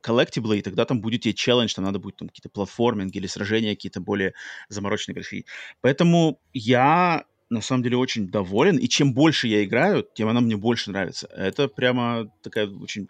коллектиблы, 0.01 0.57
и 0.57 0.61
тогда 0.63 0.85
там 0.85 1.01
будет 1.01 1.21
тебе 1.21 1.35
челлендж, 1.35 1.75
там 1.75 1.85
надо 1.85 1.99
будет 1.99 2.15
там 2.15 2.29
какие-то 2.29 2.49
платформинги 2.49 3.17
или 3.17 3.27
сражения 3.27 3.75
какие-то 3.75 4.01
более 4.01 4.33
замороченные 4.69 5.13
графики. 5.13 5.45
Поэтому 5.81 6.39
я 6.51 7.25
на 7.49 7.61
самом 7.61 7.83
деле 7.83 7.97
очень 7.97 8.27
доволен, 8.29 8.77
и 8.77 8.87
чем 8.87 9.13
больше 9.13 9.47
я 9.47 9.63
играю, 9.63 10.05
тем 10.13 10.29
она 10.29 10.41
мне 10.41 10.55
больше 10.55 10.91
нравится. 10.91 11.27
Это 11.27 11.67
прямо 11.67 12.31
такая 12.41 12.67
очень 12.67 13.09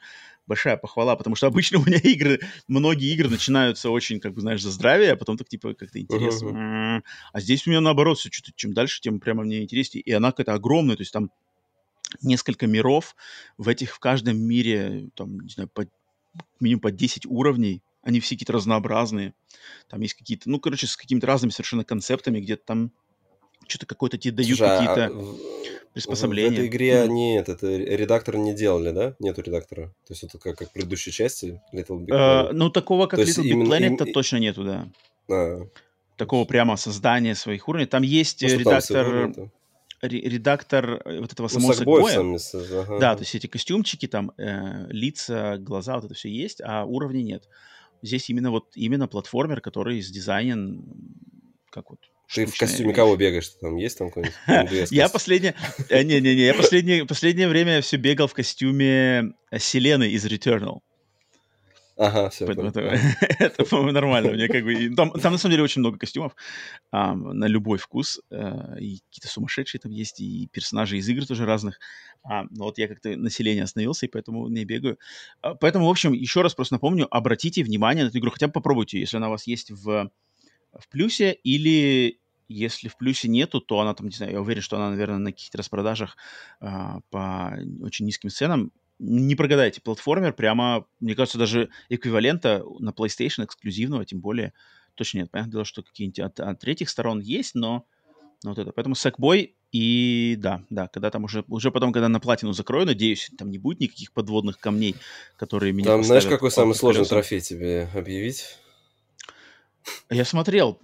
большая 0.49 0.75
похвала, 0.75 1.15
потому 1.15 1.37
что 1.37 1.47
обычно 1.47 1.79
у 1.79 1.85
меня 1.85 1.99
игры, 1.99 2.41
многие 2.67 3.13
игры 3.13 3.29
начинаются 3.29 3.89
очень, 3.89 4.19
как 4.19 4.33
бы, 4.33 4.41
знаешь, 4.41 4.61
за 4.61 4.71
здравие, 4.71 5.13
а 5.13 5.15
потом 5.15 5.37
так, 5.37 5.47
типа, 5.47 5.73
как-то 5.75 6.01
интересно. 6.01 6.49
Uh-huh. 6.49 7.01
А 7.31 7.39
здесь 7.39 7.65
у 7.65 7.69
меня 7.69 7.79
наоборот 7.79 8.17
все, 8.17 8.29
что-то, 8.29 8.51
чем 8.55 8.73
дальше, 8.73 8.99
тем 8.99 9.19
прямо 9.19 9.43
мне 9.43 9.63
интереснее. 9.63 10.01
И 10.01 10.11
она 10.11 10.31
какая-то 10.31 10.53
огромная, 10.53 10.97
то 10.97 11.01
есть 11.01 11.13
там 11.13 11.31
несколько 12.21 12.67
миров, 12.67 13.15
в 13.57 13.69
этих, 13.69 13.93
в 13.93 13.99
каждом 13.99 14.37
мире, 14.37 15.09
там, 15.15 15.39
не 15.39 15.49
знаю, 15.49 15.69
по, 15.69 15.85
минимум 16.59 16.81
по 16.81 16.91
10 16.91 17.27
уровней, 17.27 17.83
они 18.01 18.19
все 18.19 18.35
какие-то 18.35 18.53
разнообразные. 18.53 19.33
Там 19.89 20.01
есть 20.01 20.15
какие-то, 20.15 20.49
ну, 20.49 20.59
короче, 20.59 20.87
с 20.87 20.97
какими-то 20.97 21.27
разными 21.27 21.51
совершенно 21.51 21.83
концептами, 21.83 22.39
где-то 22.39 22.63
там 22.65 22.91
что-то 23.67 23.85
какое-то 23.85 24.17
тебе 24.17 24.33
дают 24.33 24.57
Слушай, 24.57 24.75
а 24.75 24.79
какие-то 24.79 25.05
а 25.05 25.78
приспособления. 25.93 26.49
В 26.49 26.53
этой 26.53 26.67
игре 26.67 27.01
они 27.01 27.35
этот 27.35 27.63
редактор 27.63 28.37
не 28.37 28.53
делали, 28.53 28.91
да? 28.91 29.15
Нету 29.19 29.41
редактора. 29.41 29.87
То 30.07 30.13
есть 30.13 30.23
это 30.23 30.37
как, 30.37 30.57
как 30.57 30.69
в 30.69 30.71
предыдущей 30.71 31.11
части 31.11 31.61
Little 31.73 31.99
Big 31.99 32.07
Planet. 32.07 32.49
Uh, 32.49 32.53
ну, 32.53 32.69
такого, 32.69 33.07
как 33.07 33.19
То 33.19 33.25
Little 33.25 33.43
Big 33.43 33.67
Planet, 33.67 34.05
им... 34.05 34.13
точно 34.13 34.37
нету, 34.37 34.63
да. 34.63 34.87
А. 35.29 35.67
Такого 36.17 36.45
прямо 36.45 36.75
создания 36.75 37.35
своих 37.35 37.67
уровней. 37.67 37.87
Там 37.87 38.03
есть 38.03 38.41
ну, 38.41 38.49
редактор... 38.49 39.33
редактор 40.01 41.01
э, 41.05 41.19
вот 41.19 41.33
этого 41.33 41.47
ну, 41.51 41.59
самого 41.59 41.73
Сагбоя. 41.73 42.19
Ага. 42.19 42.99
Да, 42.99 43.15
то 43.15 43.21
есть 43.21 43.35
эти 43.35 43.47
костюмчики, 43.47 44.07
там 44.07 44.31
э, 44.37 44.87
лица, 44.89 45.57
глаза, 45.57 45.95
вот 45.95 46.05
это 46.05 46.13
все 46.13 46.29
есть, 46.29 46.61
а 46.63 46.85
уровней 46.85 47.23
нет. 47.23 47.47
Здесь 48.01 48.29
именно 48.29 48.51
вот 48.51 48.65
именно 48.75 49.07
платформер, 49.07 49.61
который 49.61 50.01
сдизайнен 50.01 50.83
как 51.69 51.89
вот 51.89 51.99
ты 52.33 52.45
в 52.45 52.57
костюме 52.57 52.93
кого 52.93 53.15
бегаешь? 53.15 53.49
Там 53.61 53.75
есть 53.77 53.97
там 53.97 54.09
какой-нибудь? 54.09 54.91
Я 54.91 55.09
последнее... 55.09 55.55
Э, 55.89 56.03
не-не-не, 56.03 56.45
я 56.45 56.53
последнее, 56.53 57.05
последнее 57.05 57.47
время 57.47 57.81
все 57.81 57.97
бегал 57.97 58.27
в 58.27 58.33
костюме 58.33 59.33
Селены 59.57 60.09
из 60.09 60.25
Returnal. 60.25 60.81
Ага, 61.99 62.29
все. 62.29 62.45
Это, 63.39 63.65
по-моему, 63.65 63.91
нормально. 63.91 64.31
Мне 64.31 64.47
как 64.47 64.63
бы... 64.63 64.95
Там, 64.95 65.11
там, 65.11 65.33
на 65.33 65.37
самом 65.37 65.51
деле, 65.51 65.63
очень 65.63 65.81
много 65.81 65.97
костюмов 65.97 66.33
а, 66.91 67.13
на 67.13 67.45
любой 67.45 67.77
вкус. 67.77 68.21
А, 68.31 68.75
и 68.79 68.99
какие-то 69.09 69.27
сумасшедшие 69.27 69.81
там 69.81 69.91
есть, 69.91 70.21
и 70.21 70.47
персонажи 70.53 70.97
из 70.97 71.09
игр 71.09 71.25
тоже 71.25 71.45
разных. 71.45 71.77
А, 72.23 72.43
но 72.51 72.65
вот 72.65 72.77
я 72.77 72.87
как-то 72.87 73.17
население 73.17 73.65
остановился, 73.65 74.05
и 74.05 74.09
поэтому 74.09 74.47
не 74.47 74.63
бегаю. 74.63 74.97
А, 75.41 75.55
поэтому, 75.55 75.87
в 75.87 75.89
общем, 75.89 76.13
еще 76.13 76.41
раз 76.41 76.55
просто 76.55 76.75
напомню, 76.75 77.05
обратите 77.13 77.63
внимание 77.63 78.05
на 78.05 78.09
эту 78.09 78.19
игру. 78.19 78.31
Хотя 78.31 78.47
бы 78.47 78.53
попробуйте, 78.53 78.97
если 78.97 79.17
она 79.17 79.27
у 79.27 79.31
вас 79.31 79.45
есть 79.45 79.71
в 79.71 80.09
в 80.77 80.87
плюсе, 80.89 81.33
или 81.33 82.18
если 82.49 82.87
в 82.87 82.97
плюсе 82.97 83.29
нету, 83.29 83.61
то 83.61 83.79
она 83.79 83.93
там, 83.93 84.07
не 84.07 84.15
знаю, 84.15 84.33
я 84.33 84.41
уверен, 84.41 84.61
что 84.61 84.75
она, 84.75 84.89
наверное, 84.89 85.19
на 85.19 85.31
каких-то 85.31 85.59
распродажах 85.59 86.17
а, 86.59 86.99
по 87.11 87.57
очень 87.81 88.05
низким 88.05 88.29
ценам. 88.29 88.71
Не 88.97 89.35
прогадайте, 89.35 89.79
платформер 89.79 90.33
прямо, 90.33 90.85
мне 90.99 91.15
кажется, 91.15 91.37
даже 91.37 91.69
эквивалента 91.87 92.63
на 92.79 92.89
PlayStation 92.89 93.45
эксклюзивного, 93.45 94.03
тем 94.03 94.19
более, 94.19 94.53
точно 94.95 95.19
нет. 95.19 95.31
Понятное 95.31 95.51
дело, 95.51 95.65
что 95.65 95.83
какие-нибудь 95.83 96.19
от, 96.19 96.39
от 96.39 96.59
третьих 96.59 96.89
сторон 96.89 97.19
есть, 97.19 97.55
но, 97.55 97.85
но 98.43 98.49
вот 98.49 98.59
это. 98.59 98.73
Поэтому 98.73 98.95
Sackboy 98.95 99.53
и 99.71 100.35
да, 100.39 100.63
да, 100.69 100.87
когда 100.87 101.11
там 101.11 101.25
уже, 101.25 101.45
уже 101.47 101.71
потом, 101.71 101.93
когда 101.93 102.09
на 102.09 102.19
платину 102.19 102.53
закрою, 102.53 102.87
надеюсь, 102.87 103.31
там 103.37 103.51
не 103.51 103.59
будет 103.59 103.79
никаких 103.79 104.11
подводных 104.11 104.59
камней, 104.59 104.95
которые 105.37 105.71
меня 105.71 105.87
Там 105.87 106.03
знаешь, 106.03 106.25
какой 106.25 106.49
самый 106.51 106.73
сложный 106.73 107.05
трофей 107.05 107.39
тебе 107.39 107.87
объявить? 107.93 108.57
Я 110.09 110.25
смотрел, 110.25 110.79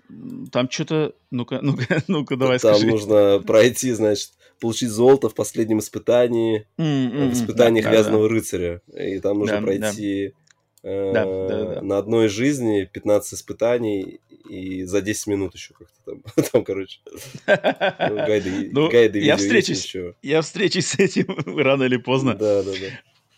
там 0.52 0.70
что-то, 0.70 1.14
ну-ка, 1.32 1.60
ну-ка, 1.62 2.04
ну-ка, 2.08 2.36
давай 2.36 2.60
там 2.60 2.76
скажи. 2.76 2.88
Там 2.88 2.96
нужно 2.96 3.44
пройти, 3.46 3.92
значит, 3.92 4.32
получить 4.60 4.90
золото 4.90 5.30
в 5.30 5.36
последнем 5.36 5.80
испытании, 5.80 6.68
mm-hmm, 6.78 7.30
в 7.30 7.34
испытании 7.34 7.82
да, 7.82 7.90
Грязного 7.90 8.28
да, 8.28 8.34
рыцаря. 8.34 8.82
И 8.98 9.20
там 9.20 9.40
нужно 9.40 9.58
да, 9.58 9.62
пройти 9.62 10.34
да. 10.84 10.90
Э, 10.90 11.14
да, 11.14 11.26
да, 11.26 11.76
да. 11.76 11.82
на 11.82 11.98
одной 11.98 12.28
жизни 12.28 12.88
15 12.92 13.34
испытаний 13.34 14.20
и 14.48 14.84
за 14.84 15.02
10 15.02 15.28
минут 15.28 15.56
еще 15.56 15.74
как-то 15.74 15.96
там, 16.06 16.46
там 16.52 16.64
короче, 16.64 17.00
ну, 17.48 18.16
гайды, 18.16 18.70
ну, 18.72 18.90
гайды 18.90 19.20
я 19.20 19.38
встречусь, 19.38 19.96
я 20.22 20.42
встречусь 20.42 20.86
с 20.86 21.00
этим 21.00 21.36
рано 21.58 21.84
или 21.84 21.98
поздно. 21.98 22.36
Да, 22.36 22.62
да, 22.62 22.72
да 22.72 22.88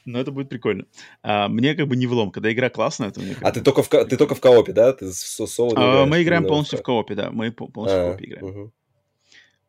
но 0.07 0.19
это 0.19 0.31
будет 0.31 0.49
прикольно. 0.49 0.85
А, 1.21 1.47
мне 1.47 1.75
как 1.75 1.87
бы 1.87 1.95
не 1.95 2.07
влом, 2.07 2.31
когда 2.31 2.51
игра 2.51 2.69
классная, 2.69 3.11
то 3.11 3.19
мне 3.19 3.35
А 3.41 3.51
ты 3.51 3.61
только 3.61 3.83
в, 3.83 3.89
ты 3.89 4.17
только 4.17 4.35
в 4.35 4.41
коопе, 4.41 4.71
да? 4.71 4.93
Ты 4.93 5.11
со 5.11 5.45
соло 5.45 5.73
а, 5.75 6.05
Мы 6.05 6.23
играем 6.23 6.45
полностью 6.45 6.79
в 6.79 6.81
коопе, 6.81 7.15
да. 7.15 7.29
Мы 7.31 7.51
полностью 7.51 7.99
а, 7.99 8.03
в 8.05 8.09
коопе 8.11 8.25
играем. 8.25 8.45
Угу. 8.45 8.73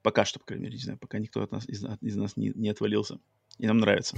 Пока 0.02 0.24
что, 0.24 0.38
по 0.38 0.46
крайней 0.46 0.64
мере, 0.64 0.76
не 0.76 0.82
знаю, 0.82 0.98
пока 0.98 1.18
никто 1.18 1.42
от 1.42 1.50
нас, 1.50 1.68
из, 1.68 1.84
из 2.00 2.16
нас 2.16 2.36
не, 2.36 2.52
не 2.54 2.70
отвалился. 2.70 3.18
И 3.58 3.66
нам 3.66 3.78
нравится. 3.78 4.16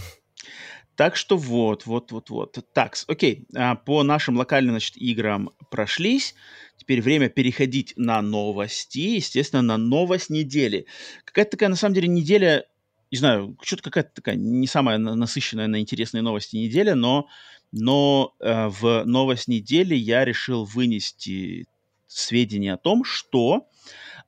Так 0.97 1.17
что 1.17 1.39
вот, 1.39 1.87
вот, 1.87 2.13
вот, 2.13 2.29
вот. 2.29 2.59
Так, 2.75 2.95
окей. 3.07 3.47
А, 3.57 3.75
по 3.77 4.03
нашим 4.03 4.37
локальным, 4.37 4.73
значит, 4.75 4.97
играм 4.99 5.51
прошлись. 5.71 6.35
Теперь 6.77 7.01
время 7.01 7.31
переходить 7.31 7.95
на 7.97 8.21
новости. 8.21 9.17
Естественно, 9.17 9.63
на 9.63 9.79
новость 9.79 10.29
недели. 10.29 10.87
Какая-то 11.25 11.53
такая, 11.53 11.71
на 11.71 11.77
самом 11.77 11.95
деле, 11.95 12.09
неделя 12.09 12.67
не 13.11 13.19
знаю, 13.19 13.57
что-то 13.63 13.83
какая-то 13.83 14.11
такая 14.15 14.37
не 14.37 14.67
самая 14.67 14.99
насыщенная 14.99 15.67
на 15.67 15.81
интересные 15.81 16.23
новости 16.23 16.57
неделя, 16.57 16.95
но, 16.95 17.29
но 17.73 18.35
э, 18.41 18.69
в 18.69 19.05
новость 19.05 19.49
недели 19.49 19.95
я 19.95 20.25
решил 20.25 20.65
вынести 20.65 21.67
сведения 22.07 22.75
о 22.75 22.79
том, 22.79 23.05
что 23.05 23.69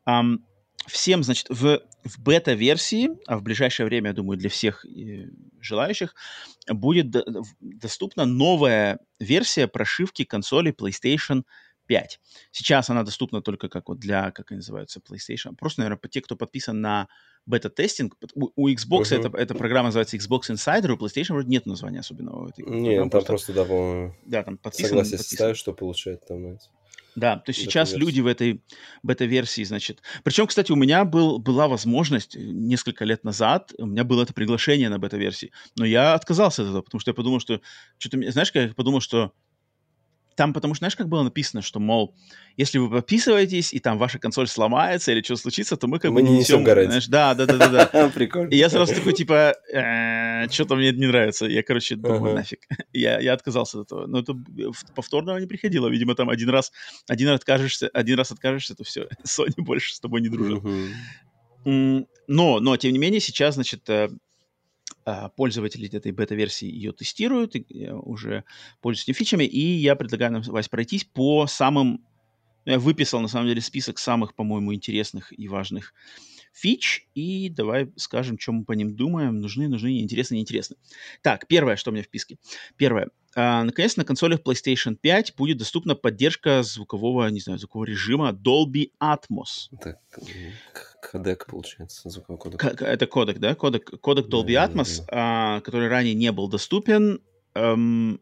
э, 0.06 0.20
всем, 0.86 1.22
значит, 1.22 1.48
в, 1.48 1.80
в 2.04 2.20
бета-версии, 2.20 3.10
а 3.26 3.38
в 3.38 3.42
ближайшее 3.42 3.86
время, 3.86 4.08
я 4.08 4.14
думаю, 4.14 4.36
для 4.36 4.50
всех 4.50 4.84
э, 4.84 5.28
желающих, 5.60 6.14
будет 6.68 7.10
до, 7.10 7.24
доступна 7.60 8.24
новая 8.24 8.98
версия 9.20 9.68
прошивки 9.68 10.24
консоли 10.24 10.72
PlayStation 10.72 11.44
5. 11.86 12.20
Сейчас 12.50 12.90
она 12.90 13.02
доступна 13.02 13.42
только 13.42 13.68
как 13.68 13.88
вот 13.88 13.98
для, 13.98 14.30
как 14.30 14.50
они 14.50 14.58
называются, 14.58 15.00
PlayStation. 15.00 15.54
Просто, 15.56 15.80
наверное, 15.80 16.00
те, 16.08 16.20
кто 16.20 16.36
подписан 16.36 16.80
на 16.80 17.08
бета-тестинг. 17.46 18.16
У, 18.34 18.50
у 18.54 18.68
Xbox 18.68 19.02
uh-huh. 19.02 19.18
это, 19.18 19.36
эта 19.36 19.54
программа 19.54 19.88
называется 19.88 20.16
Xbox 20.16 20.50
Insider, 20.50 20.92
у 20.92 20.96
PlayStation 20.96 21.32
вроде 21.32 21.48
нет 21.48 21.66
названия 21.66 22.00
особенного. 22.00 22.52
Нет, 22.56 23.00
там 23.00 23.10
просто, 23.10 23.26
просто 23.26 23.52
да, 23.52 23.64
по-моему, 23.64 24.14
да, 24.24 24.42
там 24.42 24.58
подписан, 24.58 24.90
согласие 24.90 25.18
подписан. 25.18 25.36
ставишь, 25.36 25.58
что 25.58 25.72
получает 25.72 26.26
там. 26.26 26.40
Знаете. 26.40 26.68
Да, 27.14 27.36
то 27.36 27.50
есть 27.50 27.60
сейчас 27.60 27.92
люди 27.92 28.20
в 28.20 28.26
этой 28.26 28.62
бета-версии, 29.02 29.62
значит... 29.64 30.02
Причем, 30.24 30.46
кстати, 30.46 30.72
у 30.72 30.76
меня 30.76 31.04
был, 31.04 31.38
была 31.38 31.68
возможность 31.68 32.36
несколько 32.36 33.04
лет 33.04 33.22
назад, 33.22 33.72
у 33.76 33.84
меня 33.84 34.04
было 34.04 34.22
это 34.22 34.32
приглашение 34.32 34.88
на 34.88 34.98
бета-версии, 34.98 35.52
но 35.76 35.84
я 35.84 36.14
отказался 36.14 36.62
от 36.62 36.68
этого, 36.68 36.82
потому 36.82 37.00
что 37.00 37.10
я 37.10 37.14
подумал, 37.14 37.40
что... 37.40 37.60
Что-то, 37.98 38.30
знаешь, 38.30 38.50
как 38.50 38.68
я 38.68 38.74
подумал, 38.74 39.00
что 39.00 39.32
там, 40.36 40.52
потому 40.52 40.74
что, 40.74 40.80
знаешь, 40.80 40.96
как 40.96 41.08
было 41.08 41.22
написано, 41.22 41.62
что, 41.62 41.80
мол, 41.80 42.14
если 42.56 42.78
вы 42.78 42.90
подписываетесь, 42.90 43.72
и 43.72 43.78
там 43.78 43.98
ваша 43.98 44.18
консоль 44.18 44.46
сломается 44.48 45.12
или 45.12 45.22
что 45.22 45.36
случится, 45.36 45.76
то 45.76 45.86
мы 45.86 45.98
как 45.98 46.10
мы 46.10 46.20
бы 46.20 46.22
не 46.22 46.38
несем, 46.38 46.62
несем 46.62 46.84
знаешь, 46.84 47.06
да, 47.06 47.34
да, 47.34 47.46
да, 47.46 47.56
да, 47.56 47.88
да. 47.92 48.08
Прикольно. 48.14 48.50
И 48.50 48.56
я 48.56 48.68
сразу 48.68 48.94
такой, 48.94 49.12
типа, 49.12 49.54
«Э, 49.72 50.48
что-то 50.50 50.76
мне 50.76 50.92
не 50.92 51.06
нравится. 51.06 51.46
Я, 51.46 51.62
короче, 51.62 51.96
думаю, 51.96 52.34
нафиг. 52.34 52.60
Я, 52.92 53.20
я 53.20 53.32
отказался 53.32 53.80
от 53.80 53.86
этого. 53.86 54.06
Но 54.06 54.18
это 54.20 54.34
повторного 54.94 55.38
не 55.38 55.46
приходило. 55.46 55.88
Видимо, 55.88 56.14
там 56.14 56.28
один 56.28 56.50
раз, 56.50 56.72
один 57.08 57.28
раз 57.28 57.40
откажешься, 57.40 57.88
один 57.88 58.18
раз 58.18 58.32
откажешься, 58.32 58.74
то 58.74 58.84
все, 58.84 59.08
Sony 59.24 59.54
больше 59.56 59.94
с 59.94 60.00
тобой 60.00 60.20
не 60.20 60.28
дружит. 60.28 60.62
Но, 61.64 62.06
но, 62.60 62.76
тем 62.76 62.92
не 62.92 62.98
менее, 62.98 63.20
сейчас, 63.20 63.54
значит, 63.54 63.88
э, 63.88 64.08
пользователи 65.36 65.88
этой 65.92 66.12
бета-версии 66.12 66.66
ее 66.66 66.92
тестируют, 66.92 67.56
и 67.56 67.90
уже 67.90 68.44
пользуются 68.80 69.12
фичами, 69.12 69.44
и 69.44 69.60
я 69.60 69.96
предлагаю 69.96 70.32
нам, 70.32 70.42
Вась, 70.42 70.68
пройтись 70.68 71.04
по 71.04 71.46
самым... 71.46 72.04
Я 72.64 72.78
выписал, 72.78 73.20
на 73.20 73.28
самом 73.28 73.48
деле, 73.48 73.60
список 73.60 73.98
самых, 73.98 74.34
по-моему, 74.34 74.72
интересных 74.72 75.36
и 75.36 75.48
важных 75.48 75.92
фич, 76.52 77.08
и 77.14 77.48
давай 77.48 77.90
скажем, 77.96 78.36
чем 78.36 78.56
мы 78.56 78.64
по 78.64 78.72
ним 78.72 78.94
думаем, 78.94 79.40
нужны, 79.40 79.68
нужны, 79.68 80.00
интересны, 80.00 80.36
неинтересны. 80.36 80.76
Так, 81.22 81.46
первое, 81.48 81.76
что 81.76 81.90
у 81.90 81.94
меня 81.94 82.02
в 82.02 82.06
списке. 82.06 82.38
Первое. 82.76 83.08
А, 83.34 83.64
наконец, 83.64 83.96
на 83.96 84.04
консолях 84.04 84.40
PlayStation 84.40 84.94
5 84.94 85.34
будет 85.36 85.56
доступна 85.56 85.94
поддержка 85.94 86.62
звукового, 86.62 87.26
не 87.28 87.40
знаю, 87.40 87.58
звукового 87.58 87.86
режима 87.86 88.30
Dolby 88.30 88.90
Atmos. 89.02 89.70
Это 89.72 89.98
кодек, 91.02 91.46
получается, 91.46 92.08
звуковой 92.08 92.38
кодек. 92.38 92.60
К- 92.60 92.82
это 92.82 93.06
кодек, 93.06 93.38
да? 93.38 93.54
Кодек, 93.54 94.00
кодек 94.00 94.26
Dolby 94.26 94.54
да, 94.54 94.66
Atmos, 94.66 94.98
да, 94.98 95.04
да. 95.04 95.08
А, 95.10 95.60
который 95.60 95.88
ранее 95.88 96.14
не 96.14 96.30
был 96.32 96.48
доступен. 96.48 97.20
Эм, 97.54 98.20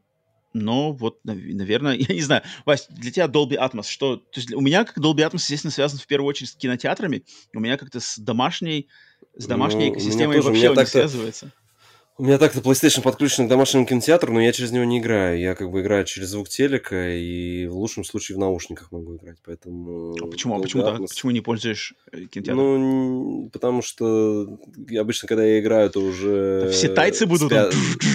но 0.52 0.92
вот, 0.92 1.20
наверное, 1.24 1.94
я 1.98 2.14
не 2.14 2.22
знаю, 2.22 2.42
Вась, 2.64 2.86
для 2.88 3.12
тебя 3.12 3.26
Dolby 3.26 3.56
Atmos, 3.56 3.86
что... 3.88 4.16
То 4.16 4.40
есть 4.40 4.52
у 4.52 4.60
меня 4.60 4.84
как 4.84 4.98
Dolby 4.98 5.28
Atmos, 5.28 5.36
естественно, 5.36 5.70
связан 5.70 5.98
в 5.98 6.06
первую 6.06 6.28
очередь 6.28 6.50
с 6.50 6.56
кинотеатрами, 6.56 7.24
у 7.54 7.60
меня 7.60 7.76
как-то 7.76 8.00
с 8.00 8.18
домашней, 8.18 8.88
с 9.36 9.46
домашней 9.46 9.88
ну, 9.88 9.94
экосистемой 9.94 10.36
тоже, 10.36 10.48
вообще 10.48 10.70
он 10.70 10.76
не 10.76 10.86
связывается. 10.86 11.52
У 12.20 12.22
меня 12.22 12.36
так-то 12.36 12.60
PlayStation 12.60 13.00
подключен 13.00 13.46
к 13.46 13.48
домашнему 13.48 13.86
кинотеатру, 13.86 14.30
но 14.30 14.42
я 14.42 14.52
через 14.52 14.72
него 14.72 14.84
не 14.84 14.98
играю. 14.98 15.40
Я 15.40 15.54
как 15.54 15.70
бы 15.70 15.80
играю 15.80 16.04
через 16.04 16.28
звук 16.28 16.50
телека 16.50 17.16
и 17.16 17.64
в 17.64 17.74
лучшем 17.74 18.04
случае 18.04 18.36
в 18.36 18.38
наушниках 18.38 18.92
могу 18.92 19.16
играть, 19.16 19.38
поэтому... 19.42 20.14
А 20.20 20.26
почему? 20.26 20.58
А 20.58 20.60
почему, 20.60 20.82
так? 20.82 20.98
почему 20.98 21.32
не 21.32 21.40
пользуешь 21.40 21.94
э, 22.12 22.26
кинотеатр? 22.26 22.60
Ну, 22.60 23.48
потому 23.50 23.80
что 23.80 24.58
обычно, 24.98 25.28
когда 25.28 25.46
я 25.46 25.60
играю, 25.60 25.88
то 25.88 26.00
уже... 26.00 26.68
Все 26.70 26.90
тайцы 26.90 27.24
будут... 27.24 27.52
Спя... 27.52 27.70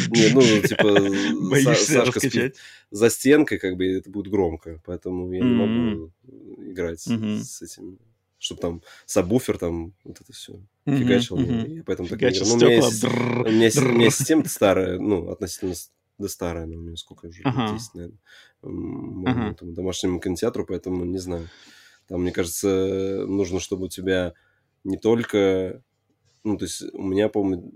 Не, 0.10 0.30
ну, 0.36 0.42
типа, 0.62 1.76
Сашка 1.76 2.20
спит 2.20 2.58
за 2.92 3.10
стенкой, 3.10 3.58
как 3.58 3.76
бы, 3.76 3.88
это 3.88 4.12
будет 4.12 4.28
громко, 4.28 4.84
поэтому 4.86 5.34
я 5.34 5.40
не 5.40 5.46
могу 5.46 6.12
играть 6.60 7.00
с 7.00 7.62
этим 7.64 7.98
чтобы 8.38 8.62
там 8.62 8.82
сабвуфер 9.06 9.58
там 9.58 9.94
вот 10.04 10.22
это 10.22 10.34
все 10.34 10.54
mm-hmm, 10.86 10.98
фигачил. 10.98 11.38
Mm-hmm. 11.38 11.84
поэтому 11.86 12.08
так 12.10 12.22
не 12.22 12.40
ну, 12.40 12.54
у, 12.54 12.58
меня 12.58 12.76
есть, 12.76 13.04
у, 13.04 13.08
меня, 13.08 13.92
у 13.92 13.98
меня 13.98 14.10
система 14.10 14.46
старая, 14.48 15.00
ну, 15.00 15.30
относительно 15.30 15.74
да 16.18 16.30
старая, 16.30 16.66
но 16.66 16.78
у 16.78 16.82
меня 16.82 16.96
сколько 16.96 17.28
уже, 17.28 17.42
ага. 17.44 17.74
10, 17.74 17.94
наверное, 17.96 18.20
ага. 19.32 19.52
этому 19.52 19.74
домашнему 19.74 20.20
кинотеатру, 20.20 20.66
поэтому 20.66 21.04
не 21.06 21.18
знаю. 21.18 21.50
Там, 22.08 22.22
мне 22.22 22.32
кажется, 22.32 23.26
нужно, 23.28 23.60
чтобы 23.60 23.86
у 23.86 23.90
тебя 23.90 24.34
не 24.84 24.98
только... 24.98 25.82
Ну, 26.44 26.58
то 26.58 26.66
есть 26.66 26.84
у 26.94 27.02
меня, 27.02 27.28
по-моему, 27.28 27.74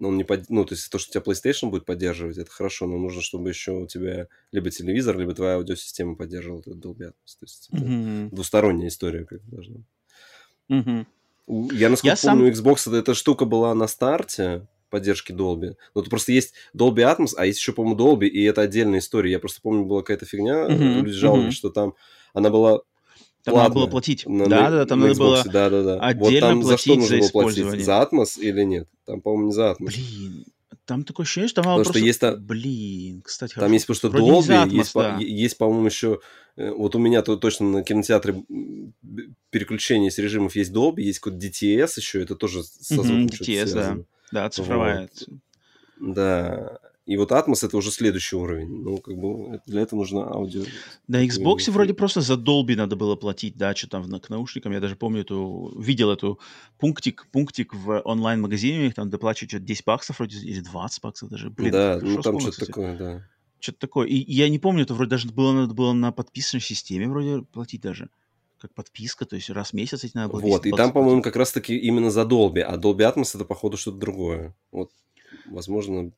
он 0.00 0.16
не 0.16 0.24
под... 0.24 0.48
ну, 0.48 0.64
то 0.64 0.74
есть 0.74 0.90
то, 0.90 0.98
что 0.98 1.10
у 1.10 1.12
тебя 1.12 1.32
PlayStation 1.32 1.70
будет 1.70 1.84
поддерживать, 1.84 2.38
это 2.38 2.50
хорошо, 2.50 2.86
но 2.86 2.96
нужно, 2.98 3.20
чтобы 3.20 3.48
еще 3.48 3.72
у 3.72 3.86
тебя 3.86 4.28
либо 4.52 4.70
телевизор, 4.70 5.18
либо 5.18 5.34
твоя 5.34 5.56
аудиосистема 5.56 6.16
поддерживала 6.16 6.60
этот 6.60 6.76
Dolby 6.76 7.08
Atmos. 7.08 7.38
То 7.38 7.42
есть 7.42 7.68
это 7.72 7.82
mm-hmm. 7.82 8.30
двусторонняя 8.30 8.88
история 8.88 9.24
как 9.24 9.48
должна 9.48 9.76
быть. 9.76 9.86
Угу. 10.68 11.06
Я, 11.72 11.88
насколько 11.88 12.16
Я 12.16 12.30
помню, 12.30 12.54
сам... 12.54 12.72
Xbox 12.72 12.94
эта 12.96 13.14
штука 13.14 13.44
была 13.44 13.74
на 13.74 13.86
старте 13.86 14.66
поддержки 14.90 15.32
Dolby. 15.32 15.74
Но 15.94 16.02
это 16.02 16.10
просто 16.10 16.32
есть 16.32 16.54
Dolby 16.76 16.98
Atmos, 16.98 17.32
а 17.36 17.46
есть 17.46 17.58
еще, 17.58 17.72
по-моему, 17.72 17.98
Dolby, 17.98 18.26
и 18.26 18.42
это 18.44 18.60
отдельная 18.60 19.00
история. 19.00 19.32
Я 19.32 19.38
просто 19.38 19.60
помню, 19.62 19.84
была 19.84 20.02
какая-то 20.02 20.26
фигня, 20.26 20.66
uh-huh, 20.66 21.00
люди 21.00 21.12
жаловались, 21.12 21.54
uh-huh. 21.54 21.56
что 21.56 21.70
там 21.70 21.94
она 22.34 22.50
была 22.50 22.82
там 23.44 23.56
надо 23.56 23.74
было 23.74 23.86
платить. 23.88 24.24
На, 24.26 24.46
да, 24.46 24.70
да, 24.70 24.86
там 24.86 25.00
на 25.00 25.08
надо 25.08 25.18
Xbox, 25.18 25.24
было 25.24 25.44
да, 25.46 25.70
да, 25.70 25.82
да. 25.82 25.98
отдельно 26.00 26.30
вот 26.30 26.40
там 26.40 26.60
платить 26.62 26.68
за 26.68 26.78
что 26.78 26.94
нужно 26.94 27.18
было 27.18 27.28
платить? 27.30 27.84
За 27.84 27.92
Atmos 28.02 28.40
или 28.40 28.62
нет? 28.62 28.88
Там, 29.04 29.20
по-моему, 29.20 29.46
не 29.46 29.52
за 29.52 29.70
Atmos. 29.72 29.86
Блин, 29.86 30.44
там 30.84 31.04
такое 31.04 31.24
ощущение, 31.24 31.48
что 31.48 31.62
там 31.62 31.64
Потому 31.64 31.76
просто... 31.78 31.98
что 31.98 32.06
есть 32.06 32.20
там... 32.20 32.44
Блин, 32.44 33.22
кстати, 33.22 33.54
Там 33.54 33.72
есть 33.72 33.86
просто 33.86 34.08
Dolby, 34.08 34.46
Atmos, 34.48 34.70
есть, 34.70 34.94
да. 34.94 35.16
по... 35.16 35.20
есть, 35.20 35.58
по-моему, 35.58 35.86
еще... 35.86 36.20
Э, 36.56 36.70
вот 36.70 36.94
у 36.94 36.98
меня 36.98 37.22
то 37.22 37.36
точно 37.36 37.70
на 37.70 37.82
кинотеатре 37.82 38.42
переключение 39.50 40.10
с 40.10 40.18
режимов 40.18 40.56
есть 40.56 40.72
Dolby, 40.72 41.02
есть 41.02 41.18
какой-то 41.18 41.46
DTS 41.46 41.92
еще, 41.96 42.22
это 42.22 42.36
тоже 42.36 42.62
со 42.62 42.94
звуком 42.94 43.26
mm-hmm, 43.26 43.40
DTS, 43.40 43.74
да. 43.74 43.98
Да, 44.32 44.50
цифровая. 44.50 45.10
Вот. 45.98 46.14
Да. 46.14 46.78
И 47.04 47.16
вот 47.16 47.32
Atmos 47.32 47.66
это 47.66 47.76
уже 47.76 47.90
следующий 47.90 48.36
уровень. 48.36 48.82
Ну, 48.82 48.98
как 48.98 49.16
бы 49.16 49.60
для 49.66 49.82
этого 49.82 50.00
нужно 50.00 50.22
аудио. 50.32 50.62
На 51.08 51.26
Xbox 51.26 51.68
вроде 51.70 51.94
просто 51.94 52.20
за 52.20 52.34
Dolby 52.34 52.76
надо 52.76 52.94
было 52.94 53.16
платить, 53.16 53.56
да, 53.56 53.74
что 53.74 53.88
там 53.88 54.08
к 54.20 54.30
наушникам. 54.30 54.72
Я 54.72 54.78
даже 54.78 54.94
помню 54.94 55.22
эту, 55.22 55.76
видел 55.78 56.12
эту 56.12 56.38
пунктик, 56.78 57.26
пунктик 57.32 57.74
в 57.74 58.00
онлайн-магазине, 58.04 58.86
их 58.86 58.94
там 58.94 59.10
доплачивают 59.10 59.50
что-то 59.50 59.64
10 59.64 59.84
баксов 59.84 60.18
вроде, 60.20 60.38
или 60.38 60.60
20 60.60 61.02
баксов 61.02 61.28
даже. 61.28 61.50
Блин, 61.50 61.72
да, 61.72 61.98
ну 62.00 62.22
там 62.22 62.38
что-то 62.38 62.66
такое, 62.66 62.96
да. 62.96 63.28
Что-то 63.62 63.78
такое. 63.78 64.08
И, 64.08 64.16
и 64.16 64.32
я 64.34 64.48
не 64.48 64.58
помню, 64.58 64.82
это 64.82 64.92
вроде 64.92 65.10
даже 65.10 65.28
было, 65.28 65.52
надо 65.52 65.72
было 65.72 65.92
на 65.92 66.10
подписанной 66.10 66.60
системе 66.60 67.08
вроде 67.08 67.42
платить 67.42 67.80
даже 67.80 68.10
как 68.58 68.74
подписка, 68.74 69.24
то 69.24 69.36
есть 69.36 69.50
раз 69.50 69.70
в 69.70 69.72
месяц 69.74 70.02
эти 70.02 70.16
надо 70.16 70.32
было 70.32 70.40
Вот, 70.40 70.66
и 70.66 70.72
там, 70.72 70.92
по-моему, 70.92 71.22
как 71.22 71.36
раз-таки 71.36 71.76
именно 71.76 72.10
за 72.10 72.22
Dolby, 72.22 72.60
а 72.60 72.76
Dolby 72.76 73.12
Atmos 73.12 73.30
это, 73.34 73.44
походу, 73.44 73.76
что-то 73.76 73.98
другое. 73.98 74.54
Вот, 74.72 74.90
возможно, 75.46 76.10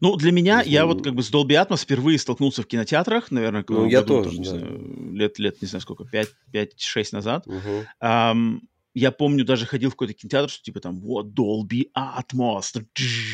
ну, 0.00 0.16
для 0.16 0.30
меня, 0.30 0.62
я 0.62 0.86
вот 0.86 1.02
как 1.02 1.14
бы 1.14 1.22
с 1.22 1.32
Dolby 1.32 1.62
Atmos 1.62 1.82
впервые 1.82 2.18
столкнулся 2.18 2.62
в 2.62 2.66
кинотеатрах, 2.66 3.30
наверное, 3.30 3.64
ну, 3.66 3.86
я 3.86 4.00
году, 4.00 4.24
тоже, 4.24 4.36
там, 4.36 4.44
да. 4.44 4.50
знаю, 4.50 5.12
лет, 5.14 5.38
лет, 5.38 5.62
не 5.62 5.68
знаю 5.68 5.80
сколько, 5.80 6.04
5-6 6.52 7.08
назад. 7.12 7.46
Угу. 7.46 7.86
Um, 8.02 8.60
я 8.94 9.12
помню, 9.12 9.44
даже 9.44 9.66
ходил 9.66 9.90
в 9.90 9.94
какой-то 9.94 10.14
кинотеатр, 10.14 10.50
что 10.50 10.62
типа 10.62 10.80
там, 10.80 11.00
вот, 11.00 11.26
Dolby 11.28 11.90
Atmos, 11.96 12.84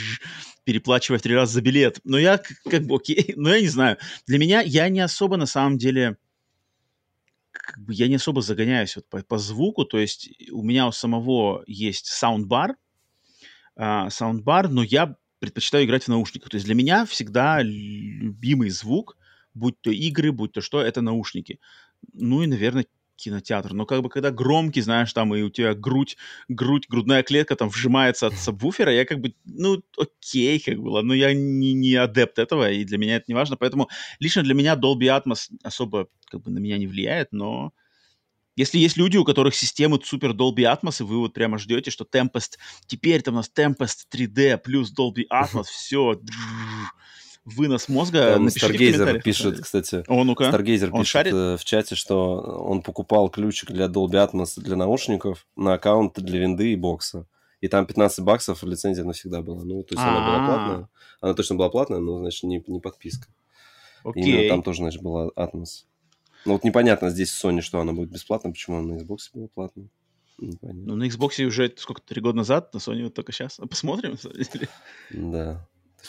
переплачивая 0.65 1.19
в 1.19 1.23
три 1.23 1.35
раза 1.35 1.55
за 1.55 1.63
билет. 1.63 2.01
Но 2.05 2.19
я 2.19 2.41
как 2.69 2.85
бы 2.85 2.97
окей, 2.97 3.33
но 3.37 3.55
я 3.55 3.61
не 3.61 3.69
знаю. 3.69 3.99
Для 4.27 4.39
меня 4.39 4.61
я 4.61 4.89
не 4.89 5.01
особо 5.01 5.37
на 5.37 5.47
самом 5.47 5.79
деле 5.79 6.17
как 7.51 7.81
бы 7.85 7.95
я 7.95 8.07
не 8.07 8.17
особо 8.17 8.43
загоняюсь 8.43 8.97
вот 8.97 9.09
по, 9.09 9.23
по 9.23 9.39
звуку, 9.39 9.85
то 9.85 9.99
есть 9.99 10.31
у 10.53 10.63
меня 10.63 10.87
у 10.87 10.93
самого 10.93 11.65
есть 11.67 12.07
саундбар, 12.07 12.77
а, 13.75 14.11
саундбар, 14.11 14.69
но 14.69 14.83
я 14.83 15.17
предпочитаю 15.39 15.85
играть 15.85 16.05
в 16.05 16.09
наушниках. 16.09 16.51
То 16.51 16.57
есть 16.57 16.67
для 16.67 16.75
меня 16.75 17.05
всегда 17.07 17.63
любимый 17.63 18.71
звук, 18.71 19.17
будь 19.55 19.81
то 19.81 19.91
игры, 19.91 20.33
будь 20.33 20.53
то 20.53 20.61
что, 20.61 20.81
это 20.81 21.01
наушники. 21.01 21.61
Ну 22.13 22.43
и, 22.43 22.47
наверное, 22.47 22.87
кинотеатр. 23.17 23.73
Но 23.73 23.87
как 23.87 24.03
бы 24.03 24.09
когда 24.09 24.31
громкий, 24.31 24.81
знаешь, 24.81 25.13
там 25.13 25.35
и 25.35 25.43
у 25.43 25.51
тебя 25.51 25.75
грудь, 25.75 26.17
грудь, 26.49 26.87
грудная 26.89 27.23
клетка 27.23 27.57
там 27.57 27.69
вжимается 27.69 28.27
от 28.29 28.35
сабвуфера, 28.35 28.93
я 28.93 29.05
как 29.05 29.21
бы, 29.21 29.35
ну, 29.45 29.83
окей, 29.99 30.61
как 30.61 30.79
было, 30.79 31.03
но 31.03 31.15
я 31.15 31.33
не, 31.35 31.73
не 31.73 31.95
адепт 31.95 32.39
этого, 32.39 32.71
и 32.71 32.85
для 32.85 32.99
меня 32.99 33.17
это 33.17 33.25
не 33.29 33.35
важно. 33.35 33.57
Поэтому 33.57 33.89
лично 34.21 34.43
для 34.43 34.55
меня 34.55 34.75
Dolby 34.75 35.09
Atmos 35.09 35.49
особо 35.63 36.09
как 36.27 36.43
бы 36.43 36.51
на 36.51 36.59
меня 36.59 36.79
не 36.79 36.87
влияет, 36.87 37.33
но 37.33 37.73
если 38.57 38.79
есть 38.79 38.97
люди, 38.97 39.19
у 39.19 39.25
которых 39.25 39.55
системы 39.55 40.01
супер 40.03 40.31
Dolby 40.31 40.65
Atmos, 40.65 41.01
и 41.01 41.05
вы 41.05 41.19
вот 41.19 41.35
прямо 41.35 41.59
ждете, 41.59 41.91
что 41.91 42.07
Tempest, 42.11 42.57
теперь 42.87 43.21
там 43.21 43.35
у 43.35 43.37
нас 43.37 43.51
Tempest 43.55 44.07
3D 44.11 44.59
плюс 44.59 44.93
Dolby 44.99 45.25
Atmos, 45.31 45.65
все, 45.65 46.19
вынос 47.47 47.89
мозга. 47.89 48.35
Там 48.35 48.51
Старгейзер 48.51 49.23
пишет, 49.23 49.61
кстати, 49.61 50.05
О, 50.09 50.25
ну-ка. 50.25 50.49
Старгейзер 50.49 50.91
пишет 50.91 51.07
шарит? 51.07 51.35
Э, 51.35 51.57
в 51.57 51.65
чате, 51.65 51.95
что 51.95 52.41
он 52.41 52.83
покупал 52.83 53.31
ключик 53.31 53.71
для 53.71 53.87
Dolby 53.87 54.29
Atmos 54.29 54.61
для 54.61 54.77
наушников 54.77 55.47
на 55.57 55.75
аккаунт 55.75 56.21
для 56.21 56.41
винды 56.41 56.73
и 56.73 56.77
бокса. 56.77 57.27
И 57.61 57.69
там 57.69 57.87
15 57.87 58.21
баксов 58.25 58.63
лицензия 58.65 59.05
навсегда 59.05 59.41
была. 59.41 59.65
Ну, 59.65 59.83
то 59.83 59.95
есть 59.95 60.03
она 60.03 60.21
была 60.21 60.37
а. 60.37 60.47
платная. 60.47 60.89
Она 61.21 61.35
точно 61.35 61.55
была 61.55 61.71
платная, 61.71 62.01
но, 62.01 62.19
значит, 62.19 62.43
не, 62.43 62.63
не 62.67 62.81
подписка. 62.81 63.29
Окей. 64.05 64.25
Именно 64.25 64.49
там 64.49 64.63
тоже, 64.63 64.79
значит, 64.79 65.03
была 65.03 65.31
Atmos. 65.37 65.87
Ну 66.45 66.53
вот 66.53 66.65
непонятно 66.65 67.11
здесь 67.11 67.31
в 67.31 67.45
Sony, 67.45 67.61
что 67.61 67.81
она 67.81 67.93
будет 67.93 68.11
бесплатна, 68.11 68.51
почему 68.51 68.79
она 68.79 68.95
на 68.95 68.99
Xbox 69.01 69.19
была 69.33 69.49
платной. 69.49 69.89
Ну, 70.39 70.95
на 70.97 71.09
Xbox 71.09 71.43
уже 71.45 71.73
сколько, 71.77 72.03
три 72.03 72.21
года 72.21 72.37
назад, 72.37 72.73
на 72.75 72.79
Sony 72.79 73.05
вот 73.05 73.15
только 73.15 73.33
сейчас. 73.33 73.59
А 73.59 73.67
посмотрим, 73.67 74.17
Да. 75.11 75.67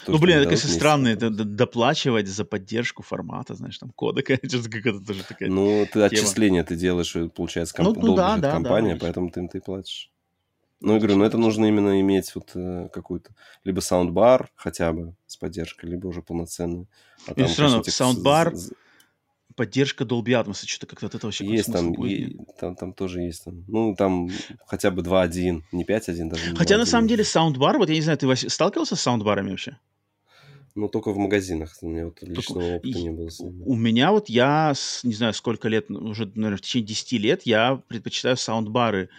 Ну, 0.07 0.17
блин, 0.19 0.37
это, 0.37 0.45
конечно, 0.45 0.69
странно, 0.69 1.07
это 1.07 1.29
доплачивать 1.29 2.27
за 2.27 2.45
поддержку 2.45 3.03
формата, 3.03 3.55
знаешь, 3.55 3.77
там, 3.77 3.91
кода, 3.91 4.21
конечно, 4.23 4.69
как-то 4.69 4.99
тоже 4.99 5.23
такая 5.23 5.49
Ну, 5.49 5.87
ты 5.91 6.01
отчисления 6.01 6.63
ты 6.63 6.75
делаешь, 6.75 7.15
получается, 7.33 7.75
комп... 7.75 7.97
ну, 7.97 8.07
ну, 8.07 8.15
да, 8.15 8.37
да, 8.37 8.51
компания, 8.51 8.93
да, 8.93 8.99
поэтому 9.01 9.29
ты, 9.29 9.47
ты 9.47 9.61
платишь. 9.61 10.11
Ну, 10.79 10.93
я 10.93 10.99
говорю, 10.99 11.17
ну 11.17 11.25
это 11.25 11.37
нужно 11.37 11.65
именно 11.65 11.99
иметь 12.01 12.35
вот 12.35 12.51
э, 12.53 12.89
какую-то 12.93 13.31
либо 13.63 13.79
саундбар 13.79 14.51
хотя 14.55 14.93
бы 14.93 15.15
с 15.25 15.35
поддержкой, 15.35 15.87
либо 15.87 16.05
уже 16.05 16.21
полноценный. 16.21 16.87
А 17.25 17.33
там, 17.33 17.47
все 17.47 17.63
равно, 17.63 17.83
саундбар, 17.83 18.53
поддержка 19.57 20.05
Dolby 20.05 20.41
Atmos, 20.41 20.65
что-то 20.65 20.85
как-то 20.85 21.07
от 21.07 21.15
этого 21.15 21.29
вообще 21.29 21.45
Есть 21.45 21.73
там, 21.73 21.91
и, 22.05 22.37
там, 22.59 22.75
там 22.75 22.93
тоже 22.93 23.21
есть. 23.21 23.43
Там. 23.43 23.65
Ну, 23.67 23.95
там 23.95 24.29
хотя 24.65 24.91
бы 24.91 25.01
2.1, 25.01 25.63
не 25.73 25.83
5.1 25.83 26.29
даже. 26.29 26.55
Хотя 26.55 26.77
на 26.77 26.85
самом 26.85 27.07
деле 27.07 27.25
саундбар, 27.25 27.77
вот 27.77 27.89
я 27.89 27.95
не 27.95 28.01
знаю, 28.01 28.17
ты 28.17 28.33
сталкивался 28.49 28.95
с 28.95 29.01
саундбарами 29.01 29.49
вообще? 29.49 29.77
Ну, 30.75 30.89
только 30.89 31.11
в 31.11 31.17
магазинах. 31.17 31.75
У 31.81 31.89
меня 31.89 32.05
вот 32.05 32.21
личного 32.21 32.75
опыта 32.75 32.99
не 32.99 33.09
было. 33.09 33.29
У 33.65 33.75
меня 33.75 34.11
вот 34.11 34.29
я, 34.29 34.73
не 35.03 35.13
знаю, 35.15 35.33
сколько 35.33 35.67
лет, 35.67 35.89
уже, 35.89 36.27
наверное, 36.35 36.57
в 36.57 36.61
течение 36.61 36.87
10 36.87 37.11
лет 37.13 37.41
я 37.43 37.81
предпочитаю 37.87 38.37
саундбары 38.37 39.09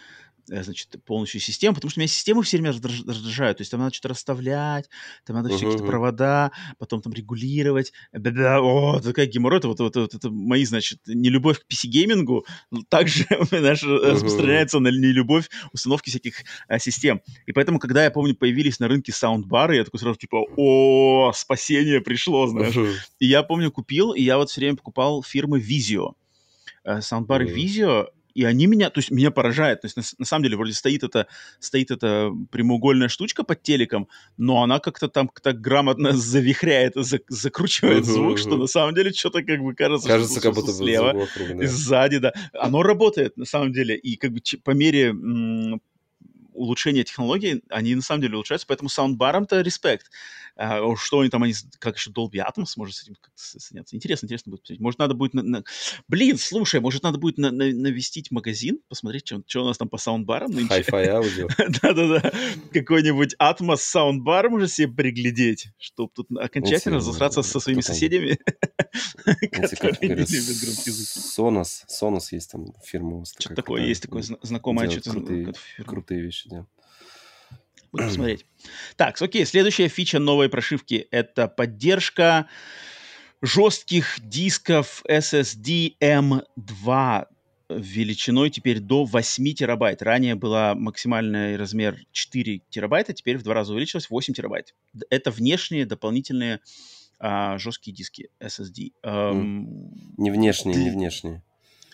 значит, 0.49 0.97
полностью 1.05 1.41
систему, 1.41 1.75
потому 1.75 1.91
что 1.91 2.01
меня 2.01 2.09
системы 2.09 2.43
все 2.43 2.57
время 2.57 2.73
раздражают. 2.73 3.59
То 3.59 3.63
есть 3.63 3.71
там 3.71 3.81
надо 3.81 3.95
что-то 3.95 4.09
расставлять, 4.09 4.89
там 5.25 5.37
надо 5.37 5.51
uh-huh. 5.51 5.59
какие-то 5.59 5.85
провода, 5.85 6.53
потом 6.79 7.03
там 7.03 7.13
регулировать. 7.13 7.93
Да-да, 8.13 8.61
о, 8.61 9.01
такая 9.01 9.27
геморрой. 9.27 9.59
Это 9.59 9.69
вот, 9.69 9.81
вот, 9.81 9.97
вот 9.97 10.15
это 10.15 10.31
мои, 10.31 10.65
значит, 10.65 11.01
нелюбовь 11.07 11.61
к 11.61 11.67
PC-геймингу 11.71 12.45
также, 12.89 13.27
знаешь, 13.51 13.83
uh-huh. 13.83 14.13
распространяется 14.13 14.79
на 14.79 14.89
нелюбовь 14.89 15.49
установки 15.73 16.11
всяких 16.11 16.43
а, 16.69 16.79
систем. 16.79 17.21
И 17.47 17.53
поэтому, 17.53 17.79
когда 17.79 18.05
я 18.05 18.11
помню, 18.11 18.35
появились 18.35 18.81
на 18.81 18.89
рынке 18.89 19.13
саундбары, 19.13 19.77
я 19.77 19.85
такой 19.85 20.01
сразу 20.01 20.19
типа, 20.19 20.47
о, 20.57 21.33
спасение 21.35 22.01
пришло, 22.01 22.47
знаешь. 22.47 22.75
Uh-huh. 22.75 22.95
И 23.19 23.27
я 23.27 23.43
помню, 23.43 23.71
купил, 23.71 24.13
и 24.13 24.23
я 24.23 24.39
вот 24.39 24.51
все 24.51 24.61
время 24.61 24.77
покупал 24.77 25.23
фирмы 25.23 25.61
Vizio. 25.61 26.15
Э, 26.85 27.01
саундбары 27.01 27.47
uh-huh. 27.47 27.55
Vizio, 27.55 28.07
и 28.39 28.45
они 28.45 28.67
меня, 28.67 28.89
то 28.89 28.99
есть 29.01 29.11
меня 29.11 29.33
поражает, 29.33 29.81
то 29.81 29.87
есть 29.87 29.97
на, 29.97 30.03
на 30.19 30.25
самом 30.25 30.45
деле 30.45 30.57
вроде 30.57 30.73
стоит 30.73 31.03
эта, 31.03 31.27
стоит 31.59 31.91
эта 31.91 32.31
прямоугольная 32.53 33.09
штучка 33.09 33.43
под 33.43 33.65
телеком, 33.65 34.07
но 34.37 34.63
она 34.63 34.79
как-то 34.79 35.09
там 35.09 35.29
так 35.43 35.61
грамотно 35.61 36.13
завихряет, 36.17 36.93
за, 36.95 37.19
закручивает 37.27 38.05
uh-huh, 38.05 38.13
звук, 38.13 38.39
uh-huh. 38.39 38.41
что 38.41 38.57
на 38.57 38.69
самом 38.69 38.95
деле 38.95 39.13
что-то 39.13 39.43
как 39.43 39.59
бы 39.61 39.75
кажется, 39.75 40.07
кажется 40.07 40.39
что 40.39 40.43
как 40.43 40.55
будто 40.55 40.73
слева 40.73 41.27
и 41.61 41.67
сзади, 41.67 42.19
да. 42.19 42.33
Оно 42.53 42.85
работает 42.85 43.37
на 43.37 43.45
самом 43.45 43.73
деле, 43.73 43.97
и 43.97 44.17
как 44.17 44.31
бы 44.31 44.41
по 44.63 44.71
мере 44.71 45.13
улучшения 46.59 47.05
технологий, 47.05 47.63
они 47.71 47.95
на 47.95 48.03
самом 48.03 48.23
деле 48.23 48.35
улучшаются, 48.35 48.67
поэтому 48.67 48.89
саундбарам-то 48.89 49.61
респект. 49.61 50.11
А, 50.57 50.81
что 50.97 51.21
они 51.21 51.31
там, 51.31 51.45
они, 51.45 51.55
как 51.79 51.97
еще 51.97 52.11
Dolby 52.11 52.45
Atmos 52.45 52.73
может 52.77 52.97
с 52.97 53.05
этим 53.05 53.17
соединяться. 53.37 53.95
Интересно, 53.95 54.27
интересно 54.27 54.51
будет 54.51 54.63
посмотреть. 54.63 54.81
Может, 54.81 54.99
надо 54.99 55.15
будет... 55.15 55.35
На, 55.35 55.43
на... 55.43 55.65
Блин, 56.09 56.37
слушай, 56.37 56.81
может, 56.81 57.05
надо 57.05 57.19
будет 57.19 57.39
на, 57.39 57.53
на, 57.53 57.73
навестить 57.73 58.33
магазин, 58.33 58.81
посмотреть, 58.89 59.27
что, 59.27 59.41
что 59.47 59.63
у 59.63 59.67
нас 59.67 59.79
там 59.79 59.89
по 59.89 59.99
саундбарам 59.99 60.51
нынче. 60.51 60.81
Hi-Fi 60.81 61.07
аудио. 61.07 61.49
Да-да-да. 61.83 62.33
Какой-нибудь 62.73 63.37
Atmos 63.41 63.77
саундбар 63.79 64.51
может 64.51 64.73
себе 64.73 64.89
приглядеть, 64.89 65.69
чтобы 65.79 66.11
тут 66.13 66.29
окончательно 66.37 66.97
разосраться 66.97 67.43
со 67.43 67.61
своими 67.61 67.81
соседями, 67.81 68.39
Sonos. 71.39 71.85
Sonos 71.89 72.29
есть 72.33 72.51
там 72.51 72.75
фирма. 72.83 73.25
Что 73.39 73.55
такое 73.55 73.87
есть, 73.87 74.03
такое 74.03 74.23
знакомое 74.23 74.91
что-то. 74.91 75.53
Крутые 75.85 76.23
вещи, 76.23 76.48
да. 76.49 76.67
Будем 77.93 78.11
смотреть. 78.11 78.45
Так, 78.97 79.21
окей, 79.21 79.47
следующая 79.47 79.89
фича 79.89 80.19
новой 80.19 80.49
прошивки— 80.49 81.07
это 81.11 81.49
поддержка 81.49 82.49
жестких 83.41 84.19
дисков 84.21 85.03
SSD 85.09 85.97
M2 86.01 87.27
величиной 87.71 88.51
теперь 88.51 88.81
до 88.81 89.05
8 89.05 89.55
терабайт. 89.55 90.03
Ранее 90.03 90.35
была 90.35 90.75
максимальный 90.75 91.57
размер 91.57 91.99
4 92.13 92.63
терабайта, 92.71 93.13
теперь 93.13 93.39
в 93.39 93.43
два 93.43 93.55
раза 93.55 93.73
увеличилось 93.73 94.11
8 94.11 94.35
терабайт. 94.35 94.75
Это 95.11 95.31
внешние 95.31 95.87
дополнительные 95.87 96.61
а, 97.21 97.59
жесткие 97.59 97.95
диски 97.95 98.31
SSD. 98.41 98.93
Эм, 99.03 99.93
не 100.17 100.31
внешние, 100.31 100.77
не 100.77 100.91
внешние. 100.91 101.43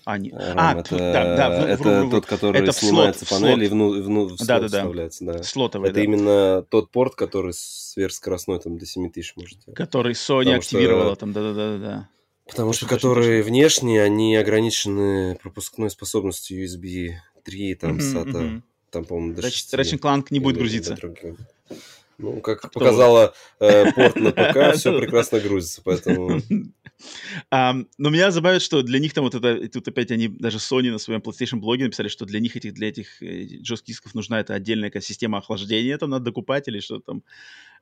А, 0.05 0.18
не... 0.18 0.30
Рам, 0.30 0.57
а 0.57 0.80
это, 0.80 0.98
да, 0.98 1.36
да, 1.36 1.48
в, 1.48 1.66
это 1.66 1.82
в, 1.82 2.07
в, 2.07 2.11
тот, 2.11 2.26
который 2.26 2.61
это 2.61 2.72
снимается 2.72 3.24
слот, 3.24 3.40
панель 3.40 3.57
слот. 3.57 3.64
и 3.64 3.68
вну, 3.68 4.02
вну, 4.02 4.24
в 4.28 4.36
да, 4.38 4.61
да, 4.61 4.61
да. 4.61 4.66
вставляется. 4.66 5.24
Да. 5.24 5.42
Слотовый, 5.42 5.88
Это 5.88 5.96
да. 5.96 6.05
именно 6.05 6.62
тот 6.68 6.90
порт, 6.90 7.14
который 7.14 7.52
сверхскоростной, 7.55 8.61
там, 8.61 8.76
до 8.76 8.84
7000 8.84 9.36
может. 9.36 9.59
Который 9.74 10.12
Sony 10.12 10.38
Потому 10.40 10.57
активировала, 10.59 11.11
что... 11.12 11.20
там, 11.20 11.32
да-да-да. 11.32 12.09
Потому 12.46 12.72
что, 12.74 12.86
которые 12.86 13.42
внешние, 13.42 14.02
они 14.02 14.36
ограничены 14.36 15.36
пропускной 15.42 15.88
способностью 15.88 16.62
USB 16.62 17.12
3, 17.44 17.74
там, 17.76 17.98
SATA, 17.98 18.32
mm-hmm. 18.32 18.62
там, 18.90 19.05
по-моему, 19.07 19.34
до 19.34 19.42
6. 19.42 19.74
Ratchet 19.74 20.00
Clank 20.00 20.26
не 20.30 20.40
будет 20.40 20.59
грузиться. 20.59 20.96
Ну, 22.18 22.40
как 22.40 22.61
Кто? 22.61 22.68
показала 22.68 23.34
э, 23.59 23.90
порт 23.92 24.16
на 24.16 24.30
ПК, 24.32 24.76
все 24.76 24.96
прекрасно 24.98 25.40
грузится, 25.40 25.80
поэтому... 25.82 26.40
Um, 27.51 27.86
но 27.99 28.11
меня 28.11 28.30
забавит, 28.30 28.62
что 28.62 28.82
для 28.82 28.99
них 28.99 29.12
там 29.12 29.24
вот 29.24 29.34
это, 29.34 29.68
тут 29.68 29.88
опять 29.88 30.11
они, 30.11 30.28
даже 30.28 30.59
Sony 30.59 30.90
на 30.90 30.99
своем 30.99 31.20
PlayStation 31.20 31.57
блоге 31.57 31.84
написали, 31.84 32.09
что 32.09 32.24
для 32.24 32.40
них, 32.40 32.57
этих, 32.57 32.74
для 32.74 32.88
этих 32.88 33.22
э, 33.22 33.62
жестких 33.62 33.95
дисков 33.95 34.14
нужна 34.14 34.40
эта 34.40 34.55
отдельная 34.55 34.92
система 35.01 35.38
охлаждения, 35.38 35.99
там 35.99 36.11
надо 36.11 36.26
докупать 36.26 36.68
или 36.68 36.80
что 36.80 37.01
там. 37.01 37.22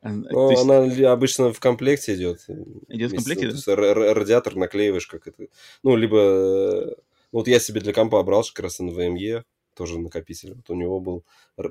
Э, 0.02 0.10
ну, 0.10 0.50
есть... 0.50 0.62
она 0.62 1.12
обычно 1.12 1.52
в 1.52 1.60
комплекте 1.60 2.14
идет. 2.14 2.46
Идет 2.88 3.12
в 3.12 3.16
комплекте, 3.16 3.46
да? 3.46 3.50
То 3.52 3.56
есть 3.56 3.68
радиатор 3.68 4.56
наклеиваешь, 4.56 5.06
как 5.06 5.26
это... 5.26 5.46
Ну, 5.82 5.96
либо... 5.96 6.18
Э, 6.18 6.94
вот 7.32 7.48
я 7.48 7.60
себе 7.60 7.80
для 7.80 7.92
компа 7.92 8.22
брал 8.22 8.44
как 8.44 8.64
раз 8.64 8.80
NVMe, 8.80 9.44
тоже 9.74 9.98
накопитель. 9.98 10.54
Вот 10.54 10.68
у 10.70 10.74
него 10.74 11.00
был 11.00 11.24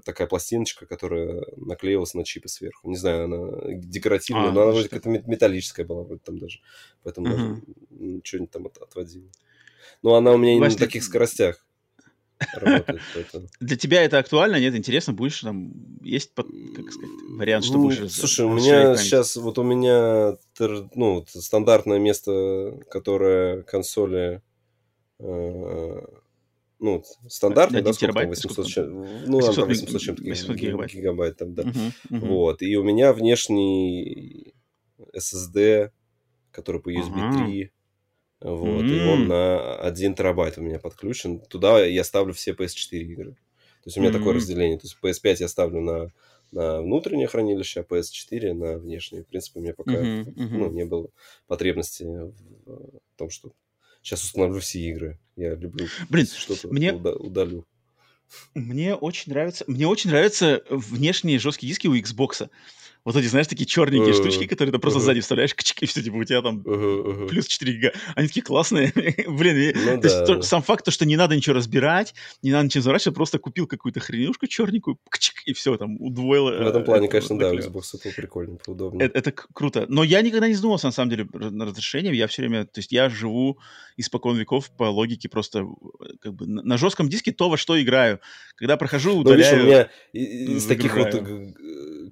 такая 0.03 0.27
пластиночка, 0.27 0.85
которая 0.85 1.43
наклеивалась 1.57 2.13
на 2.13 2.23
чипы 2.23 2.47
сверху. 2.47 2.89
Не 2.89 2.97
знаю, 2.97 3.25
она 3.25 3.75
декоративная, 3.75 4.49
а, 4.49 4.51
но 4.51 4.61
она 4.63 4.71
вроде 4.71 4.89
какая-то 4.89 5.09
металлическая 5.09 5.85
была 5.85 6.03
вроде 6.03 6.21
там 6.23 6.37
даже. 6.37 6.59
Поэтому 7.03 7.27
угу. 7.27 7.61
даже 7.91 8.21
что-нибудь 8.23 8.51
там 8.51 8.67
отводила. 8.67 9.29
Но 10.01 10.15
она 10.15 10.31
у 10.31 10.37
меня 10.37 10.59
Вась, 10.59 10.73
не 10.73 10.79
на 10.79 10.85
таких 10.85 11.03
скоростях. 11.03 11.65
Работает, 12.53 13.01
Для 13.59 13.77
тебя 13.77 14.03
это 14.03 14.17
актуально, 14.17 14.59
нет? 14.59 14.75
Интересно, 14.75 15.13
будешь 15.13 15.41
там 15.41 15.71
есть 16.01 16.33
как 16.33 16.45
сказать, 16.47 17.09
вариант, 17.29 17.65
что 17.65 17.75
ну, 17.75 17.83
будешь? 17.83 18.11
Слушай, 18.11 18.45
у 18.45 18.53
меня 18.53 18.95
сейчас 18.97 19.35
вот 19.35 19.59
у 19.59 19.63
меня 19.63 20.37
ну 20.95 21.23
стандартное 21.27 21.99
место, 21.99 22.79
которое 22.89 23.61
консоли 23.61 24.41
э, 25.19 26.01
ну, 26.81 27.03
стандартный, 27.29 27.81
да, 27.81 27.93
сколько 27.93 28.13
там, 28.13 28.29
800, 28.29 28.67
чем, 28.67 29.01
ну, 29.27 29.37
800, 29.37 29.55
там 29.55 29.67
800 29.67 30.01
чем-то 30.01 30.23
800 30.23 30.55
гигабайт. 30.55 30.91
гигабайт 30.91 31.37
там, 31.37 31.53
да. 31.53 31.63
Uh-huh, 31.63 31.91
uh-huh. 32.09 32.19
Вот, 32.19 32.61
и 32.63 32.75
у 32.75 32.83
меня 32.83 33.13
внешний 33.13 34.53
SSD, 35.15 35.91
который 36.51 36.81
по 36.81 36.91
USB 36.91 37.13
uh-huh. 37.13 37.45
3, 37.45 37.71
вот, 38.41 38.83
mm-hmm. 38.83 38.89
и 38.89 39.07
он 39.07 39.27
на 39.27 39.75
1 39.81 40.15
терабайт 40.15 40.57
у 40.57 40.61
меня 40.61 40.79
подключен. 40.79 41.39
Туда 41.39 41.85
я 41.85 42.03
ставлю 42.03 42.33
все 42.33 42.53
PS4 42.53 42.97
игры. 42.97 43.33
То 43.33 43.87
есть 43.87 43.97
у 43.97 44.01
меня 44.01 44.09
mm-hmm. 44.09 44.17
такое 44.17 44.33
разделение. 44.33 44.79
То 44.79 44.87
есть 44.87 44.97
PS5 45.01 45.37
я 45.41 45.47
ставлю 45.47 45.81
на, 45.81 46.11
на 46.51 46.81
внутреннее 46.81 47.27
хранилище, 47.27 47.81
а 47.81 47.83
PS4 47.83 48.53
на 48.53 48.77
внешнее. 48.79 49.23
В 49.23 49.27
принципе, 49.27 49.59
у 49.59 49.63
меня 49.63 49.75
пока 49.75 49.91
mm-hmm. 49.91 50.25
Mm-hmm. 50.25 50.57
Ну, 50.57 50.71
не 50.71 50.85
было 50.85 51.09
потребности 51.45 52.03
в 52.03 53.15
том, 53.15 53.29
что 53.29 53.51
сейчас 54.01 54.23
установлю 54.23 54.59
все 54.59 54.79
игры. 54.79 55.19
Я 55.35 55.55
люблю 55.55 55.87
Блин, 56.09 56.25
что-то 56.25 56.67
мне... 56.67 56.93
удалю. 56.93 57.65
Мне 58.53 58.95
очень 58.95 59.31
нравится, 59.31 59.65
мне 59.67 59.87
очень 59.87 60.09
нравятся 60.09 60.63
внешние 60.69 61.39
жесткие 61.39 61.69
диски 61.69 61.87
у 61.87 61.95
Xbox. 61.95 62.49
Вот 63.03 63.15
эти, 63.15 63.25
знаешь, 63.25 63.47
такие 63.47 63.65
черненькие 63.65 64.13
штучки, 64.13 64.45
которые 64.45 64.71
ты 64.73 64.79
просто 64.79 64.99
сзади 64.99 65.21
вставляешь, 65.21 65.55
и 65.79 65.85
все, 65.85 66.03
типа, 66.03 66.15
у 66.15 66.23
тебя 66.23 66.41
там 66.41 66.61
плюс 67.27 67.47
4 67.47 67.73
гига. 67.73 67.91
Они 68.15 68.27
такие 68.27 68.43
классные. 68.43 68.91
Блин, 69.27 69.73
ну, 69.75 70.01
то 70.01 70.07
есть, 70.07 70.47
сам 70.47 70.61
факт, 70.61 70.85
то, 70.85 70.91
что 70.91 71.05
не 71.05 71.17
надо 71.17 71.35
ничего 71.35 71.55
разбирать, 71.55 72.13
не 72.43 72.51
надо 72.51 72.65
ничего 72.65 72.83
заворачивать, 72.83 73.15
просто 73.15 73.39
купил 73.39 73.65
какую-то 73.65 73.99
хренюшку 73.99 74.47
черненькую, 74.47 74.97
и 75.45 75.53
все, 75.53 75.77
там, 75.77 75.99
удвоило. 75.99 76.51
В 76.51 76.67
этом 76.67 76.83
плане, 76.83 77.07
конечно, 77.07 77.37
да, 77.37 77.53
Xbox 77.53 77.83
это 77.93 78.13
прикольно, 78.15 78.55
это 78.55 78.71
удобно. 78.71 79.01
Это, 79.01 79.31
круто. 79.31 79.85
Но 79.89 80.03
я 80.03 80.21
никогда 80.21 80.47
не 80.47 80.53
задумывался, 80.53 80.87
на 80.87 80.91
самом 80.91 81.09
деле, 81.09 81.27
над 81.33 81.69
разрешением. 81.69 82.13
Я 82.13 82.27
все 82.27 82.43
время, 82.43 82.65
то 82.65 82.79
есть 82.79 82.91
я 82.91 83.09
живу 83.09 83.57
испокон 83.97 84.37
веков 84.37 84.69
по 84.71 84.83
логике 84.83 85.29
просто 85.29 85.65
как 86.21 86.33
бы 86.33 86.47
на, 86.47 86.61
на 86.61 86.77
жестком 86.77 87.09
диске 87.09 87.31
то, 87.31 87.49
во 87.49 87.57
что 87.57 87.81
играю. 87.81 88.19
Когда 88.55 88.77
прохожу, 88.77 89.17
удаляю. 89.17 89.57
Ну, 89.57 89.63
видишь, 89.63 89.87
у 90.13 90.17
меня 90.17 90.55
из 90.55 90.65
таких 90.65 90.95
вот 90.95 91.13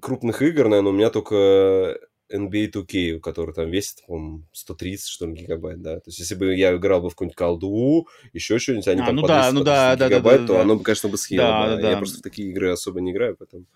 крупных 0.00 0.42
игр, 0.42 0.68
наверное, 0.68 0.92
у 0.92 0.94
меня 0.94 1.10
только 1.10 1.98
NBA 2.32 2.72
2K, 2.72 3.20
который 3.20 3.54
там 3.54 3.70
весит, 3.70 4.04
по 4.06 4.42
130, 4.52 5.08
что 5.08 5.26
ли, 5.26 5.34
гигабайт, 5.34 5.80
да. 5.82 5.96
То 5.96 6.08
есть, 6.08 6.18
если 6.18 6.34
бы 6.34 6.54
я 6.54 6.74
играл 6.76 7.00
бы 7.00 7.10
в 7.10 7.14
какую-нибудь 7.14 7.36
колду, 7.36 8.08
еще 8.32 8.58
что-нибудь, 8.58 8.88
они 8.88 9.02
а, 9.02 9.06
там 9.06 9.16
ну 9.16 9.22
по 9.22 9.28
да, 9.28 9.52
ну 9.52 9.64
да, 9.64 9.96
да, 9.96 10.08
гигабайт, 10.08 10.40
да, 10.40 10.42
да, 10.42 10.46
то 10.46 10.54
да. 10.54 10.60
оно 10.62 10.76
бы, 10.76 10.84
конечно, 10.84 11.08
бы 11.08 11.18
съело. 11.18 11.46
Да, 11.46 11.66
да, 11.66 11.76
да, 11.76 11.82
да. 11.82 11.90
Я 11.90 11.96
просто 11.96 12.18
в 12.18 12.22
такие 12.22 12.50
игры 12.50 12.70
особо 12.70 13.00
не 13.00 13.12
играю, 13.12 13.36
поэтому 13.36 13.66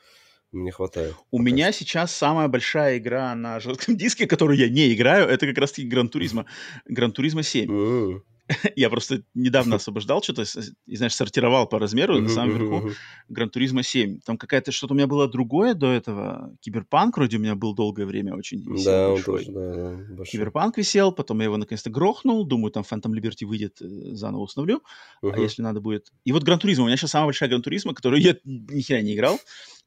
мне 0.52 0.70
хватает. 0.70 1.14
У 1.30 1.38
пока 1.38 1.50
меня 1.50 1.72
что. 1.72 1.80
сейчас 1.80 2.14
самая 2.14 2.48
большая 2.48 2.98
игра 2.98 3.34
на 3.34 3.60
жестком 3.60 3.96
диске, 3.96 4.26
которую 4.26 4.58
я 4.58 4.68
не 4.68 4.92
играю, 4.94 5.28
это 5.28 5.46
как 5.46 5.58
раз-таки 5.58 5.88
Gran 5.88 6.08
Turismo. 6.08 6.46
Gran 6.86 7.12
Turismo 7.12 7.42
7. 7.42 7.70
М. 7.70 8.24
Я 8.76 8.90
просто 8.90 9.22
недавно 9.34 9.76
освобождал 9.76 10.22
что-то, 10.22 10.44
и, 10.86 10.96
знаешь, 10.96 11.14
сортировал 11.14 11.66
по 11.66 11.78
размеру 11.78 12.20
на 12.20 12.28
самом 12.28 12.58
верху. 12.58 12.90
Gran 13.28 13.50
Turismo 13.50 13.82
7. 13.82 14.20
Там 14.20 14.36
какая-то 14.36 14.70
что-то 14.72 14.94
у 14.94 14.96
меня 14.96 15.06
было 15.06 15.28
другое 15.28 15.74
до 15.74 15.90
этого. 15.90 16.54
Киберпанк 16.60 17.16
вроде 17.16 17.38
у 17.38 17.40
меня 17.40 17.54
был 17.54 17.74
долгое 17.74 18.04
время 18.04 18.34
очень 18.34 18.62
Да, 18.84 19.10
он 19.10 19.22
тоже, 19.22 19.50
да, 19.50 19.96
да. 20.10 20.24
Киберпанк 20.24 20.76
висел, 20.76 21.12
потом 21.12 21.38
я 21.38 21.44
его 21.44 21.56
наконец-то 21.56 21.90
грохнул. 21.90 22.44
Думаю, 22.44 22.70
там 22.70 22.84
Phantom 22.88 23.12
Liberty 23.12 23.46
выйдет, 23.46 23.80
э, 23.80 24.14
заново 24.14 24.42
установлю, 24.42 24.82
а 25.22 25.38
если 25.38 25.62
надо 25.62 25.80
будет. 25.80 26.12
И 26.24 26.32
вот 26.32 26.42
Gran 26.42 26.58
Turismo. 26.58 26.84
У 26.84 26.86
меня 26.86 26.96
сейчас 26.96 27.12
самая 27.12 27.28
большая 27.28 27.48
Gran 27.48 27.62
Turismo, 27.62 27.94
которую 27.94 28.20
я 28.20 28.36
ни 28.44 28.80
хера 28.82 29.00
не 29.00 29.14
играл. 29.14 29.38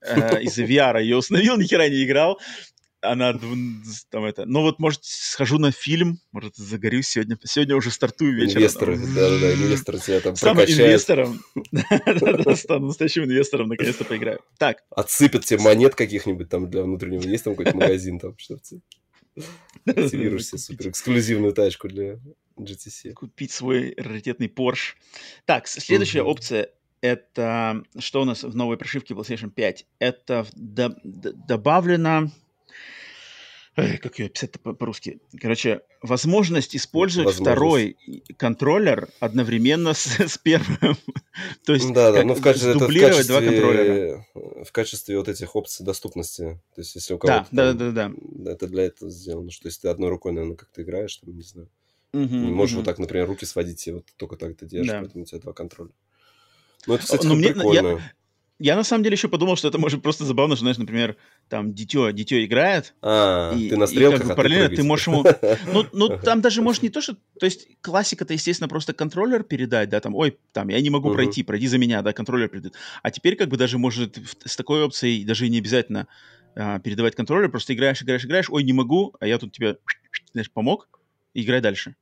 Э, 0.01 0.41
Из-за 0.41 0.63
VR 0.65 1.01
ее 1.01 1.17
установил, 1.17 1.57
ни 1.57 1.65
хера 1.65 1.87
не 1.89 2.03
играл. 2.03 2.39
Она 3.01 3.33
там 4.09 4.25
это. 4.25 4.45
Ну 4.45 4.61
вот, 4.61 4.79
может, 4.79 5.01
схожу 5.03 5.59
на 5.59 5.71
фильм, 5.71 6.19
может, 6.31 6.55
загорюсь 6.55 7.07
сегодня. 7.07 7.37
Сегодня 7.43 7.75
уже 7.75 7.91
стартую 7.91 8.35
вечером. 8.35 8.61
Инвесторы, 8.61 8.97
да-да-да, 8.97 9.53
инвесторы 9.53 9.99
тебя 9.99 10.19
там 10.19 10.35
Стану 10.35 10.61
инвестором. 10.61 11.41
Стану 12.55 12.87
настоящим 12.87 13.25
инвестором, 13.25 13.69
наконец-то 13.69 14.03
поиграю. 14.03 14.39
Так, 14.57 14.83
отсыпят 14.89 15.45
тебе 15.45 15.59
монет 15.59 15.93
каких-нибудь 15.93 16.49
там 16.49 16.69
для 16.69 16.83
внутреннего. 16.83 17.21
Есть 17.21 17.43
там 17.43 17.55
какой-то 17.55 17.77
магазин 17.77 18.19
там, 18.19 18.35
что 18.37 18.57
ты 18.57 18.81
активируешь 19.85 20.47
себе 20.47 20.57
супер 20.57 20.89
эксклюзивную 20.89 21.53
тачку 21.53 21.87
для 21.87 22.19
GTC. 22.57 23.13
купить 23.13 23.51
свой 23.51 23.93
раритетный 23.95 24.47
Porsche. 24.47 24.95
Так, 25.45 25.67
следующая 25.67 26.23
опция 26.23 26.71
это 27.01 27.83
что 27.99 28.23
у 28.23 28.25
нас 28.25 28.41
в 28.43 28.55
новой 28.55 28.77
прошивке 28.77 29.13
PlayStation 29.13 29.51
5? 29.51 29.85
Это 29.99 30.47
добавлено 30.55 32.31
Эй, 33.77 33.97
как 33.99 34.17
ее 34.17 34.25
описать 34.25 34.59
по- 34.59 34.73
по-русски? 34.73 35.19
Короче, 35.39 35.81
возможность 36.01 36.75
использовать 36.75 37.27
Возможность. 37.27 37.95
второй 37.95 37.97
контроллер 38.37 39.07
одновременно 39.19 39.93
с, 39.93 40.19
с 40.19 40.37
первым. 40.39 40.97
То 41.65 41.73
есть 41.75 41.93
Да, 41.93 42.11
да, 42.11 42.17
как 42.17 42.25
ну 42.25 42.33
в 42.33 42.41
качестве, 42.41 42.71
это 42.71 42.79
в 42.79 42.81
сдублировать 42.83 43.27
два 43.27 43.39
контроллера. 43.41 44.25
качестве, 44.33 44.63
в 44.65 44.71
качестве 44.71 45.17
вот 45.19 45.27
этих 45.29 45.55
опций 45.55 45.85
доступности. 45.85 46.59
То 46.75 46.81
есть, 46.81 46.95
если 46.95 47.13
у 47.13 47.19
кого-то 47.19 47.47
да, 47.51 47.73
да, 47.73 47.91
да. 47.91 48.11
да, 48.17 48.51
это 48.51 48.67
для 48.67 48.85
этого 48.85 49.11
сделано, 49.11 49.51
что 49.51 49.67
если 49.67 49.81
ты 49.81 49.87
одной 49.89 50.09
рукой, 50.09 50.31
наверное, 50.33 50.57
как-то 50.57 50.81
играешь, 50.81 51.15
там, 51.17 51.35
не 51.35 51.43
знаю, 51.43 51.69
Мгм, 52.13 52.45
не 52.45 52.51
можешь 52.51 52.73
мгм. 52.73 52.79
вот 52.79 52.85
так, 52.85 52.97
например, 52.97 53.27
руки 53.27 53.45
сводить, 53.45 53.85
и 53.87 53.91
вот 53.91 54.05
только 54.17 54.37
так 54.37 54.57
ты 54.57 54.65
держишь, 54.65 54.91
Да. 54.91 54.99
поэтому 55.01 55.23
у 55.23 55.27
тебя 55.27 55.39
два 55.39 55.53
контроля. 55.53 55.91
Ну, 56.87 56.93
это, 56.95 57.03
кстати, 57.03 57.25
Ну, 57.27 57.35
мне- 57.35 57.49
прикольно. 57.53 57.87
Я 57.99 58.11
на 58.75 58.83
самом 58.83 59.03
деле 59.03 59.13
еще 59.15 59.27
подумал, 59.29 59.55
что 59.55 59.67
это 59.67 59.77
может 59.77 60.01
просто 60.01 60.25
забавно, 60.25 60.55
что, 60.55 60.61
знаешь, 60.63 60.77
например, 60.77 61.17
там 61.47 61.73
дитё, 61.73 62.11
дитё 62.11 62.43
играет, 62.43 62.95
А, 63.01 63.53
и, 63.55 63.69
ты 63.69 63.77
на 63.77 63.85
и 63.85 63.87
стрелках, 63.87 64.19
как 64.19 64.27
бы 64.27 64.33
а 64.33 64.35
параллельно 64.35 64.69
ты 64.69 64.75
ты 64.77 64.81
прыгать. 64.81 64.87
можешь 64.87 65.07
ему... 65.07 65.23
Ну, 65.71 65.85
ну, 65.93 66.09
там 66.09 66.41
даже 66.41 66.61
можешь 66.61 66.81
не 66.81 66.89
то, 66.89 67.01
что... 67.01 67.13
То 67.39 67.45
есть 67.45 67.67
классика-то, 67.81 68.33
естественно, 68.33 68.67
просто 68.67 68.93
контроллер 68.93 69.43
передать, 69.43 69.89
да, 69.89 69.99
там, 69.99 70.15
ой, 70.15 70.39
там, 70.53 70.69
я 70.69 70.81
не 70.81 70.89
могу 70.89 71.09
Мгм. 71.09 71.13
пройти, 71.15 71.43
пройди 71.43 71.67
за 71.67 71.77
меня, 71.77 72.01
да, 72.01 72.13
контроллер 72.13 72.49
передает. 72.49 72.75
А 73.03 73.11
теперь 73.11 73.35
как 73.35 73.49
бы 73.49 73.57
даже 73.57 73.77
может 73.77 74.17
с 74.45 74.55
такой 74.55 74.83
опцией 74.83 75.23
даже 75.23 75.45
и 75.45 75.49
не 75.49 75.59
обязательно 75.59 76.07
а, 76.55 76.79
передавать 76.79 77.15
контроллер, 77.15 77.49
просто 77.51 77.73
играешь, 77.73 78.01
играешь, 78.01 78.25
играешь, 78.25 78.49
ой, 78.49 78.63
не 78.63 78.73
могу, 78.73 79.15
а 79.19 79.27
я 79.27 79.37
тут 79.37 79.51
тебе, 79.53 79.77
знаешь, 80.33 80.51
помог, 80.51 80.89
и 81.33 81.43
играй 81.43 81.61
дальше. 81.61 81.95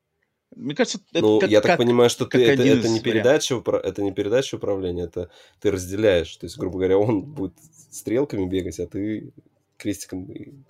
Мне 0.55 0.73
кажется, 0.73 0.99
это 1.11 1.21
Ну, 1.21 1.39
как- 1.39 1.49
я 1.49 1.61
так 1.61 1.71
как- 1.71 1.77
понимаю, 1.79 2.09
что 2.09 2.25
ты 2.25 2.41
это, 2.43 2.63
это 2.63 2.87
не 2.89 2.99
передача, 3.01 3.61
это 3.83 4.01
не 4.01 4.11
передача 4.13 4.55
управления, 4.55 5.03
это 5.03 5.29
ты 5.59 5.69
разделяешь. 5.71 6.35
То 6.37 6.45
есть, 6.45 6.57
грубо 6.57 6.77
говоря, 6.77 6.97
он 6.97 7.21
будет 7.23 7.53
стрелками 7.91 8.45
бегать, 8.45 8.79
а 8.79 8.87
ты 8.87 9.31
крестиком 9.77 10.27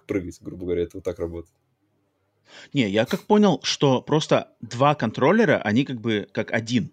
прыгать, 0.08 0.40
грубо 0.42 0.66
говоря, 0.66 0.84
это 0.84 0.98
вот 0.98 1.04
так 1.04 1.20
работает. 1.20 1.54
Не, 2.74 2.90
я 2.90 3.06
как 3.06 3.24
понял, 3.24 3.60
что 3.64 4.02
просто 4.02 4.50
два 4.62 4.96
контроллера, 4.96 5.62
они 5.64 5.84
как 5.86 6.00
бы 6.02 6.28
как 6.32 6.52
один. 6.52 6.90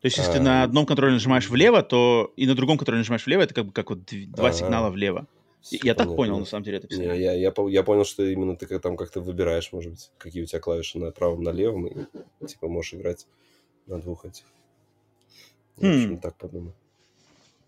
То 0.00 0.06
есть, 0.08 0.18
если 0.18 0.32
ты 0.32 0.38
А. 0.38 0.42
на 0.42 0.62
одном 0.62 0.86
контроллере 0.86 1.14
нажимаешь 1.14 1.48
влево, 1.48 1.82
то 1.82 2.32
и 2.36 2.46
на 2.46 2.54
другом 2.54 2.76
контролере 2.78 3.00
нажимаешь 3.00 3.26
влево, 3.26 3.42
это 3.42 3.54
как 3.54 3.66
бы 3.66 3.72
как 3.72 3.90
вот 3.90 4.00
дв- 4.00 4.26
два 4.26 4.48
А. 4.48 4.52
сигнала 4.52 4.90
влево. 4.90 5.26
И- 5.70 5.80
Я 5.82 5.94
так 5.94 6.14
понял, 6.14 6.38
на 6.38 6.44
самом 6.44 6.64
деле, 6.64 6.78
это 6.78 6.86
Не, 6.90 6.94
все. 6.94 7.12
я, 7.14 7.32
я, 7.32 7.52
я 7.68 7.82
понял, 7.82 8.04
что 8.04 8.24
именно 8.24 8.56
ты 8.56 8.78
там 8.78 8.96
как-то 8.96 9.20
выбираешь, 9.20 9.72
может 9.72 9.92
быть, 9.92 10.10
какие 10.18 10.42
у 10.42 10.46
тебя 10.46 10.60
клавиши 10.60 10.98
на 10.98 11.10
правом, 11.10 11.42
на 11.42 11.50
левом, 11.50 11.86
и 11.86 12.06
типа 12.46 12.68
можешь 12.68 12.94
играть 12.94 13.26
на 13.86 14.00
двух 14.00 14.24
этих. 14.24 14.44
В 15.76 15.86
общем, 15.86 16.16
Хм. 16.16 16.20
так 16.20 16.36
подумал. 16.36 16.72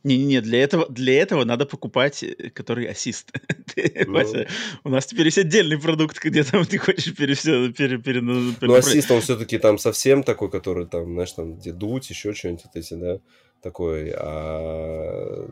Не-не-не, 0.05 0.41
для 0.41 0.63
этого, 0.63 0.89
для 0.89 1.21
этого 1.21 1.45
надо 1.45 1.67
покупать, 1.67 2.23
э, 2.23 2.51
который 2.51 2.87
ассист. 2.87 3.33
Ну. 4.07 4.45
У 4.85 4.89
нас 4.89 5.07
теперь 5.07 5.27
есть 5.27 5.39
отдельный 5.39 5.79
продукт, 5.81 6.21
где 6.25 6.43
там 6.43 6.65
ты 6.65 6.79
хочешь 6.79 7.15
пере, 7.15 7.35
все, 7.35 7.73
пере, 7.73 7.99
пере- 7.99 8.21
Ну, 8.21 8.75
ассист, 8.75 9.11
он 9.11 9.21
все-таки 9.21 9.59
там 9.59 9.79
совсем 9.79 10.23
такой, 10.25 10.51
который 10.51 10.87
там, 10.87 11.13
знаешь, 11.13 11.33
там, 11.33 11.55
где 11.57 11.73
дуть, 11.73 12.11
еще 12.11 12.33
что-нибудь 12.33 12.65
вот 12.65 12.77
эти, 12.77 12.95
да, 12.95 13.21
такой, 13.63 14.13
а 14.17 15.49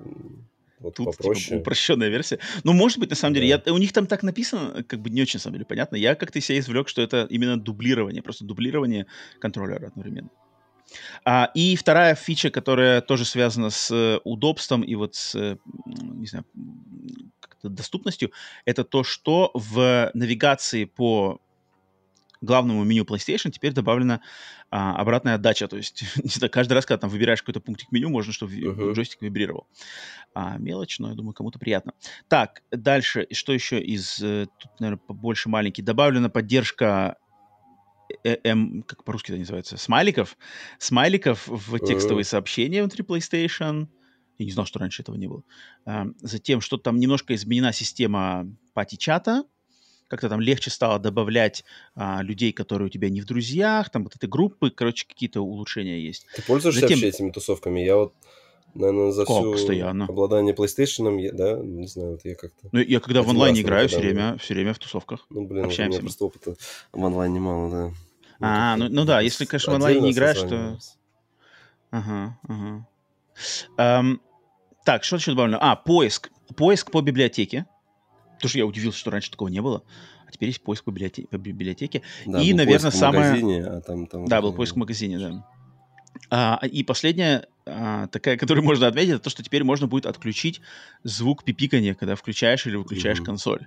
вот 0.78 0.94
Тут 0.94 1.06
типа, 1.12 1.16
попроще. 1.16 1.60
упрощенная 1.60 2.08
версия. 2.08 2.38
Ну, 2.64 2.72
может 2.72 2.98
быть, 2.98 3.10
на 3.10 3.16
самом 3.16 3.34
деле, 3.34 3.56
Да. 3.56 3.62
я, 3.66 3.72
у 3.72 3.78
них 3.78 3.92
там 3.92 4.06
так 4.06 4.22
написано, 4.22 4.84
как 4.84 5.00
бы 5.00 5.10
не 5.10 5.22
очень, 5.22 5.38
на 5.38 5.42
самом 5.42 5.54
деле, 5.54 5.64
понятно. 5.64 5.96
Я 5.96 6.14
как-то 6.14 6.40
себя 6.40 6.58
извлек, 6.58 6.88
что 6.88 7.02
это 7.02 7.26
именно 7.30 7.56
дублирование, 7.58 8.22
просто 8.22 8.44
дублирование 8.44 9.06
контроллера 9.38 9.86
одновременно. 9.86 10.30
А, 11.24 11.50
и 11.54 11.74
вторая 11.76 12.14
фича, 12.14 12.50
которая 12.50 13.00
тоже 13.00 13.24
связана 13.24 13.70
с 13.70 13.90
э, 13.90 14.20
удобством 14.24 14.82
и 14.82 14.94
вот 14.94 15.14
с, 15.16 15.34
э, 15.34 15.56
не 15.84 16.26
знаю, 16.26 16.44
доступностью, 17.62 18.30
это 18.64 18.84
то, 18.84 19.02
что 19.02 19.50
в 19.54 20.10
навигации 20.14 20.84
по 20.84 21.40
главному 22.40 22.84
меню 22.84 23.04
PlayStation 23.04 23.50
теперь 23.50 23.72
добавлена 23.72 24.20
а, 24.70 24.96
обратная 24.96 25.34
отдача. 25.34 25.68
То 25.68 25.76
есть, 25.76 26.04
каждый 26.50 26.74
раз, 26.74 26.86
когда 26.86 26.98
там 27.02 27.10
выбираешь 27.10 27.42
какой-то 27.42 27.60
пунктик 27.60 27.92
меню, 27.92 28.08
можно, 28.08 28.32
чтобы 28.32 28.52
Мгм. 28.54 28.92
джойстик 28.92 29.22
вибрировал. 29.22 29.68
А, 30.34 30.58
мелочь, 30.58 30.98
но 30.98 31.10
я 31.10 31.14
думаю, 31.14 31.34
кому-то 31.34 31.58
приятно. 31.58 31.92
Так, 32.28 32.62
дальше, 32.70 33.26
что 33.32 33.52
еще 33.52 33.80
из... 33.80 34.20
э, 34.22 34.46
Тут, 34.58 34.80
наверное, 34.80 35.00
побольше 35.06 35.48
маленький. 35.48 35.82
Добавлена 35.82 36.28
поддержка 36.28 37.16
э- 38.24 38.38
эм, 38.44 38.82
как 38.82 39.04
по-русски 39.04 39.30
это 39.30 39.38
называется, 39.40 39.76
смайликов, 39.76 40.36
смайликов 40.78 41.46
в 41.48 41.78
текстовые 41.80 42.24
сообщения 42.24 42.82
внутри 42.82 43.02
PlayStation. 43.04 43.88
Я 44.38 44.44
не 44.44 44.52
знал, 44.52 44.66
что 44.66 44.78
раньше 44.78 45.02
этого 45.02 45.16
не 45.16 45.26
было. 45.28 45.42
А, 45.84 46.06
затем, 46.18 46.60
что 46.60 46.76
там 46.76 46.98
немножко 46.98 47.34
изменена 47.34 47.72
система 47.72 48.46
пати-чата. 48.74 49.44
Как-то 50.08 50.28
там 50.28 50.40
легче 50.40 50.70
стало 50.70 50.98
добавлять 50.98 51.64
а, 51.94 52.22
людей, 52.22 52.52
которые 52.52 52.86
у 52.86 52.88
тебя 52.88 53.08
не 53.10 53.20
в 53.20 53.26
друзьях, 53.26 53.90
там 53.90 54.04
вот 54.04 54.14
этой 54.14 54.28
группы, 54.28 54.70
короче, 54.70 55.06
какие-то 55.06 55.40
улучшения 55.40 56.00
есть. 56.00 56.26
Ты 56.36 56.42
пользуешься 56.42 56.80
Затем- 56.82 56.96
вообще 56.98 57.08
этими 57.08 57.30
тусовками? 57.30 57.80
Я 57.80 57.96
вот, 57.96 58.14
наверное, 58.74 59.10
за 59.10 59.24
Как 59.24 59.34
всю 59.36 59.52
постоянно? 59.52 60.04
обладание 60.04 60.54
PlayStation, 60.54 61.20
я- 61.20 61.32
да, 61.32 61.54
не 61.56 61.88
знаю, 61.88 62.12
вот 62.12 62.20
я 62.24 62.36
как-то... 62.36 62.68
Ну, 62.70 62.78
я 62.78 63.00
когда 63.00 63.22
в 63.22 63.28
онлайне 63.28 63.62
играю, 63.62 63.88
все 63.88 63.98
время, 63.98 64.38
все 64.38 64.54
время 64.54 64.74
в 64.74 64.78
тусовках. 64.78 65.26
Ну, 65.30 65.44
блин, 65.44 65.62
вот 65.62 65.66
у 65.66 65.70
Общаемся 65.70 65.98
меня 65.98 66.06
просто 66.06 66.24
опыта 66.24 66.56
в 66.92 67.04
онлайне 67.04 67.40
мало, 67.40 67.70
да. 67.70 67.92
А, 68.38 68.76
как-то 68.76 68.84
ну- 68.88 69.00
ну 69.00 69.06
да, 69.06 69.20
если, 69.22 69.44
конечно, 69.44 69.72
в 69.72 69.76
онлайне 69.76 70.00
не 70.02 70.12
играешь, 70.12 70.38
то-. 70.38 70.78
Ага, 71.90 72.38
ага. 72.46 72.86
Эм, 73.78 74.20
так, 74.84 75.04
что 75.04 75.16
еще 75.16 75.32
добавлено? 75.32 75.58
А, 75.60 75.74
поиск. 75.74 76.30
Поиск 76.56 76.90
по 76.90 77.00
библиотеке. 77.00 77.66
Потому 78.36 78.48
что 78.50 78.58
я 78.58 78.66
удивился, 78.66 78.98
что 78.98 79.10
раньше 79.10 79.30
такого 79.30 79.48
не 79.48 79.60
было. 79.60 79.82
А 80.26 80.32
теперь 80.32 80.48
есть 80.50 80.60
поиск 80.62 80.84
по, 80.84 80.90
библиоте- 80.90 81.26
по 81.28 81.38
библиотеке. 81.38 82.02
Да, 82.26 82.40
И, 82.42 82.50
был 82.52 82.56
наверное, 82.58 82.90
в 82.90 82.94
самое- 82.94 83.28
магазине, 83.30 83.64
а 83.64 83.80
там, 83.80 84.06
там 84.06 84.26
Да, 84.26 84.40
был 84.42 84.52
поиск 84.52 84.74
в 84.74 84.78
магазине, 84.78 85.18
да. 85.18 85.46
А, 86.30 86.60
и 86.66 86.82
последняя, 86.82 87.46
а, 87.66 88.06
такая, 88.08 88.36
которую 88.38 88.64
можно 88.64 88.86
отметить, 88.86 89.10
это 89.14 89.18
то, 89.24 89.30
что 89.30 89.42
теперь 89.42 89.64
можно 89.64 89.86
будет 89.86 90.06
отключить 90.06 90.60
звук 91.04 91.44
пипикания, 91.44 91.94
когда 91.94 92.14
включаешь 92.16 92.66
или 92.66 92.76
выключаешь 92.76 93.18
Мгм. 93.18 93.26
консоль. 93.26 93.66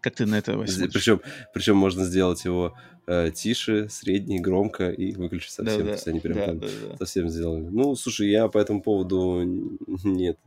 Как 0.00 0.14
ты 0.14 0.26
на 0.26 0.36
это 0.36 0.52
смотришь? 0.66 0.92
Причем, 0.92 1.20
причем 1.54 1.76
можно 1.76 2.04
сделать 2.04 2.44
его 2.44 2.74
э, 3.08 3.30
тише, 3.32 3.88
средний, 3.88 4.40
громко 4.40 4.90
и 4.90 5.12
выключить 5.14 5.52
совсем. 5.52 5.78
Да, 5.78 5.78
То 5.78 5.84
да, 5.84 5.92
есть 5.92 6.08
они 6.08 6.20
прям 6.20 6.36
да, 6.38 6.46
там 6.46 6.58
да, 6.58 6.66
да. 6.90 6.96
совсем 6.96 7.28
сделали. 7.28 7.62
Ну, 7.62 7.94
слушай, 7.94 8.28
я 8.28 8.48
по 8.48 8.58
этому 8.58 8.82
поводу 8.82 9.42
нет, 9.44 10.38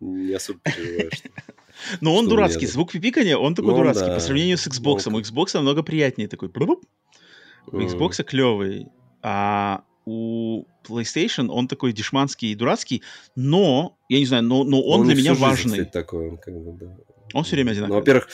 не 0.00 0.32
особо 0.34 0.58
переживаю. 0.60 1.10
что- 1.12 1.28
Но 2.00 2.14
он 2.14 2.28
дурацкий. 2.28 2.66
Звук 2.66 2.92
пипикания, 2.92 3.36
он 3.36 3.54
такой 3.54 3.70
Ну, 3.72 3.78
дурацкий. 3.78 4.06
По 4.08 4.20
сравнению 4.20 4.58
с 4.58 4.66
Xbox. 4.66 5.08
У 5.08 5.10
Ну, 5.10 5.20
Xbox 5.20 5.50
намного 5.54 5.82
приятнее 5.82 6.28
такой. 6.28 6.48
У. 6.48 6.80
Xbox 7.72 8.22
клевый, 8.24 8.86
а 9.22 9.82
у 10.06 10.64
PlayStation 10.88 11.48
он 11.50 11.68
такой 11.68 11.92
дешманский 11.92 12.52
и 12.52 12.54
дурацкий, 12.54 13.02
но, 13.36 13.96
я 14.08 14.18
не 14.18 14.26
знаю, 14.26 14.42
но, 14.42 14.64
но 14.64 14.80
он 14.82 15.00
Ну, 15.00 15.06
для 15.06 15.14
меня 15.14 15.30
жизнь, 15.34 15.42
важный. 15.42 15.72
кстати, 15.72 15.90
такой, 15.90 16.30
он 16.30 16.38
как 16.38 16.54
бы, 16.54 16.72
да. 16.72 16.96
Он 17.32 17.44
все 17.44 17.54
время 17.56 17.70
Ну, 17.70 17.72
одинаковый. 17.72 18.00
во-первых, 18.00 18.28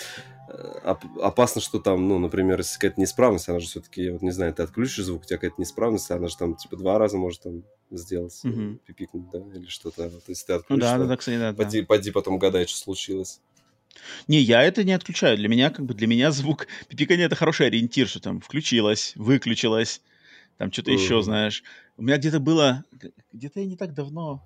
опасно, 1.20 1.60
что 1.60 1.78
там, 1.80 2.08
ну, 2.08 2.18
например, 2.18 2.58
если 2.58 2.74
какая-то 2.74 3.00
неисправность, 3.00 3.48
она 3.48 3.58
же 3.60 3.66
все-таки, 3.66 4.10
вот 4.10 4.22
не 4.22 4.30
знаю, 4.30 4.54
ты 4.54 4.62
отключишь 4.62 5.04
звук, 5.04 5.22
у 5.22 5.24
тебя 5.26 5.36
какая-то 5.38 5.56
неисправность, 5.58 6.10
она 6.10 6.28
же 6.28 6.36
там 6.36 6.54
типа 6.56 6.76
два 6.76 6.98
раза 6.98 7.18
может 7.18 7.42
там 7.42 7.62
сделать, 7.91 8.41
mm-hmm. 8.45 8.78
пипикнуть, 8.87 9.30
да, 9.30 9.39
или 9.55 9.66
что-то. 9.66 10.11
То 10.11 10.22
есть 10.28 10.47
ты 10.47 10.55
отключишь, 10.55 10.68
ну, 10.70 10.76
да, 10.78 10.99
да, 10.99 11.07
да, 11.07 11.16
кстати, 11.16 11.39
да, 11.39 11.53
поди, 11.53 11.80
да. 11.80 11.87
поди 11.87 12.11
потом 12.11 12.39
гадай, 12.39 12.66
что 12.66 12.78
случилось. 12.78 13.41
Не, 14.28 14.41
я 14.41 14.62
это 14.62 14.84
не 14.84 14.93
отключаю. 14.93 15.37
Для 15.37 15.49
меня, 15.49 15.70
как 15.70 15.87
бы, 15.87 15.95
для 15.95 16.07
меня 16.07 16.30
звук 16.30 16.66
пипикания 16.89 17.26
это 17.26 17.37
хороший 17.37 17.66
ориентир, 17.66 18.09
что 18.09 18.20
там 18.20 18.41
включилось, 18.41 19.12
выключилось, 19.16 20.03
там 20.59 20.72
что-то 20.72 20.91
mm-hmm. 20.91 21.03
еще, 21.03 21.22
знаешь. 21.22 21.62
У 21.97 22.03
меня 22.03 22.18
где-то 22.18 22.41
было, 22.41 22.84
где-то 23.32 23.61
я 23.61 23.66
не 23.66 23.76
так 23.76 23.95
давно, 23.95 24.43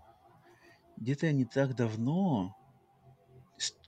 где-то 0.96 1.26
я 1.26 1.32
не 1.32 1.44
так 1.44 1.74
давно 1.74 2.56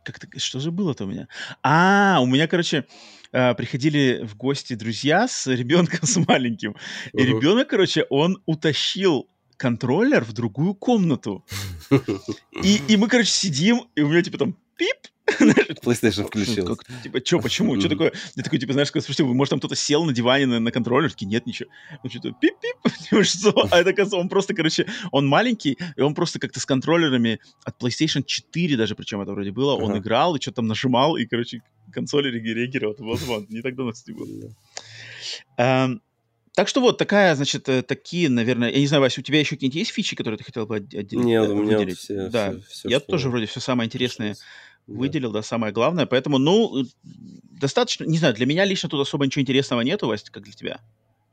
как-то, 0.02 0.26
что 0.38 0.60
же 0.60 0.70
было-то 0.70 1.04
у 1.04 1.06
меня? 1.06 1.28
А, 1.62 2.18
у 2.20 2.26
меня, 2.26 2.48
короче, 2.48 2.86
э, 3.32 3.54
приходили 3.54 4.20
в 4.24 4.36
гости 4.36 4.74
друзья 4.74 5.28
с 5.28 5.46
ребенком, 5.46 6.00
с 6.02 6.16
маленьким. 6.16 6.76
И 7.12 7.22
ребенок, 7.22 7.68
короче, 7.68 8.04
он 8.10 8.42
утащил 8.46 9.28
контроллер 9.62 10.24
в 10.24 10.32
другую 10.32 10.74
комнату. 10.74 11.44
И, 12.64 12.80
и 12.88 12.96
мы, 12.96 13.06
короче, 13.06 13.30
сидим, 13.30 13.82
и 13.94 14.00
у 14.00 14.08
меня, 14.08 14.20
типа, 14.22 14.38
там, 14.38 14.56
пип, 14.76 14.96
PlayStation 15.84 16.26
включил. 16.26 16.76
Типа, 17.04 17.20
что, 17.24 17.38
почему? 17.38 17.78
Что 17.78 17.88
такое? 17.88 18.12
Я 18.34 18.42
такой, 18.42 18.58
типа, 18.58 18.72
знаешь, 18.72 18.88
слушайте, 18.90 19.22
может, 19.22 19.50
там 19.50 19.60
кто-то 19.60 19.76
сел 19.76 20.04
на 20.04 20.12
диване 20.12 20.46
на, 20.46 20.58
на 20.58 20.72
контроллер? 20.72 21.10
Такие, 21.12 21.26
нет, 21.26 21.46
ничего. 21.46 21.70
Он 22.02 22.10
что-то 22.10 22.34
пип-пип. 22.40 23.22
Что? 23.24 23.68
А 23.70 23.78
это, 23.78 23.92
кажется, 23.92 24.16
он 24.16 24.28
просто, 24.28 24.52
короче, 24.52 24.86
он 25.12 25.28
маленький, 25.28 25.78
и 25.96 26.00
он 26.00 26.14
просто 26.14 26.40
как-то 26.40 26.58
с 26.58 26.66
контроллерами 26.66 27.38
от 27.64 27.80
PlayStation 27.80 28.24
4 28.24 28.76
даже, 28.76 28.96
причем 28.96 29.20
это 29.20 29.30
вроде 29.30 29.52
было, 29.52 29.76
он 29.76 29.96
играл 29.96 30.34
и 30.34 30.40
что-то 30.40 30.56
там 30.56 30.66
нажимал, 30.66 31.16
и, 31.16 31.24
короче, 31.24 31.60
консоли 31.92 32.30
реагировал. 32.30 32.96
Вот, 32.98 33.20
вот, 33.20 33.48
не 33.48 33.62
так 33.62 33.76
давно, 33.76 33.92
кстати, 33.92 34.16
было. 34.16 35.96
Так 36.54 36.68
что 36.68 36.80
вот 36.82 36.98
такая, 36.98 37.34
значит, 37.34 37.68
э, 37.68 37.82
такие, 37.82 38.28
наверное, 38.28 38.70
я 38.70 38.78
не 38.78 38.86
знаю, 38.86 39.00
Вася, 39.00 39.20
у 39.20 39.24
тебя 39.24 39.40
еще 39.40 39.56
какие-нибудь 39.56 39.78
есть 39.78 39.90
фичи, 39.90 40.14
которые 40.14 40.36
ты 40.36 40.44
хотел 40.44 40.66
бы 40.66 40.76
выделить? 40.76 41.12
Нет, 41.12 41.48
у 41.48 41.54
меня 41.54 41.94
все, 41.94 42.28
да. 42.28 42.50
все, 42.50 42.60
все, 42.68 42.88
я 42.90 43.00
тоже 43.00 43.30
вроде 43.30 43.46
все 43.46 43.60
самое 43.60 43.86
интересное 43.86 44.36
выделил, 44.86 45.32
да. 45.32 45.38
да, 45.38 45.42
самое 45.42 45.72
главное. 45.72 46.04
Поэтому, 46.04 46.36
ну, 46.36 46.84
достаточно, 47.02 48.04
не 48.04 48.18
знаю, 48.18 48.34
для 48.34 48.44
меня 48.44 48.66
лично 48.66 48.90
тут 48.90 49.00
особо 49.00 49.24
ничего 49.24 49.42
интересного 49.42 49.80
нету, 49.80 50.08
Вася, 50.08 50.30
как 50.30 50.42
для 50.42 50.52
тебя. 50.52 50.80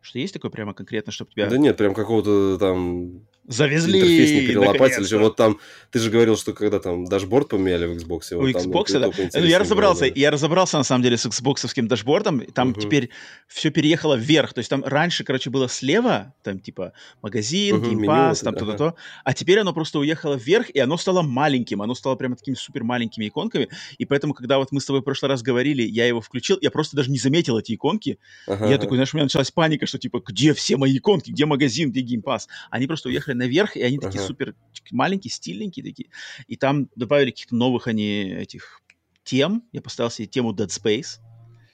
Что 0.01 0.19
есть 0.19 0.33
такое 0.33 0.51
прямо 0.51 0.73
конкретно, 0.73 1.11
чтобы 1.11 1.31
тебя... 1.31 1.49
Да 1.49 1.57
нет, 1.57 1.75
прям 1.75 1.93
какого-то 1.93 2.57
там... 2.57 3.27
Завезли! 3.49 3.99
Интерфейс 3.99 4.31
не 4.31 4.47
перелопатили. 4.47 5.03
Что, 5.05 5.17
вот 5.17 5.35
там, 5.35 5.59
ты 5.89 5.97
же 5.97 6.11
говорил, 6.11 6.37
что 6.37 6.53
когда 6.53 6.79
там 6.79 7.05
дашборд 7.05 7.49
поменяли 7.49 7.87
в 7.87 7.97
Xbox. 7.97 8.31
У 8.35 8.41
вот 8.41 8.49
Xbox, 8.49 8.91
там, 8.91 9.11
да. 9.11 9.39
Ну, 9.39 9.45
я 9.45 9.57
разобрался, 9.57 10.01
было, 10.01 10.11
да. 10.13 10.19
я 10.21 10.29
разобрался 10.29 10.77
на 10.77 10.83
самом 10.83 11.01
деле 11.01 11.17
с 11.17 11.25
Xbox 11.25 11.87
дашбордом. 11.87 12.41
Там 12.53 12.69
угу. 12.69 12.79
теперь 12.79 13.09
все 13.47 13.71
переехало 13.71 14.13
вверх. 14.13 14.53
То 14.53 14.59
есть 14.59 14.69
там 14.69 14.83
раньше, 14.85 15.23
короче, 15.23 15.49
было 15.49 15.67
слева, 15.67 16.31
там 16.43 16.59
типа 16.59 16.93
магазин, 17.23 17.77
Game 17.77 18.05
Pass, 18.05 18.43
там 18.43 18.53
то-то, 18.53 18.77
то. 18.77 18.95
А 19.23 19.33
теперь 19.33 19.57
оно 19.57 19.73
просто 19.73 19.97
уехало 19.97 20.35
вверх, 20.35 20.69
и 20.69 20.77
оно 20.77 20.97
стало 20.97 21.23
маленьким. 21.23 21.81
Оно 21.81 21.95
стало 21.95 22.13
прямо 22.15 22.35
такими 22.35 22.53
супер 22.53 22.83
маленькими 22.83 23.29
иконками. 23.29 23.67
И 23.97 24.05
поэтому, 24.05 24.35
когда 24.35 24.59
вот 24.59 24.71
мы 24.71 24.79
с 24.79 24.85
тобой 24.85 25.01
в 25.01 25.03
прошлый 25.03 25.29
раз 25.29 25.41
говорили, 25.41 25.81
я 25.81 26.05
его 26.05 26.21
включил, 26.21 26.59
я 26.61 26.69
просто 26.69 26.95
даже 26.95 27.09
не 27.09 27.17
заметил 27.17 27.57
эти 27.57 27.73
иконки. 27.73 28.19
Ага, 28.45 28.69
я 28.69 28.77
такой, 28.77 28.97
знаешь, 28.97 29.11
у 29.15 29.17
меня 29.17 29.25
началась 29.25 29.49
паника, 29.49 29.87
что 29.87 29.97
типа, 29.97 30.21
где 30.23 30.53
все 30.53 30.77
мои 30.77 30.95
иконки, 30.95 31.31
где 31.31 31.47
магазин, 31.47 31.89
где 31.89 32.01
Pass? 32.17 32.41
Они 32.69 32.85
просто 32.85 33.09
уехали 33.09 33.38
наверх, 33.39 33.75
и 33.75 33.81
они 33.81 33.97
такие 33.97 34.19
такие 34.19 34.27
супер 34.27 34.55
маленькие, 34.91 35.31
стильненькие 35.31 35.83
такие. 35.83 36.09
И 36.47 36.55
там 36.55 36.89
добавили 36.95 37.31
каких-то 37.31 37.55
новых 37.55 37.87
они 37.87 38.31
этих 38.31 38.81
тем. 39.23 39.63
Я 39.71 39.81
поставил 39.81 40.11
себе 40.11 40.27
тему 40.27 40.53
Dead 40.53 40.67
Space. 40.67 41.19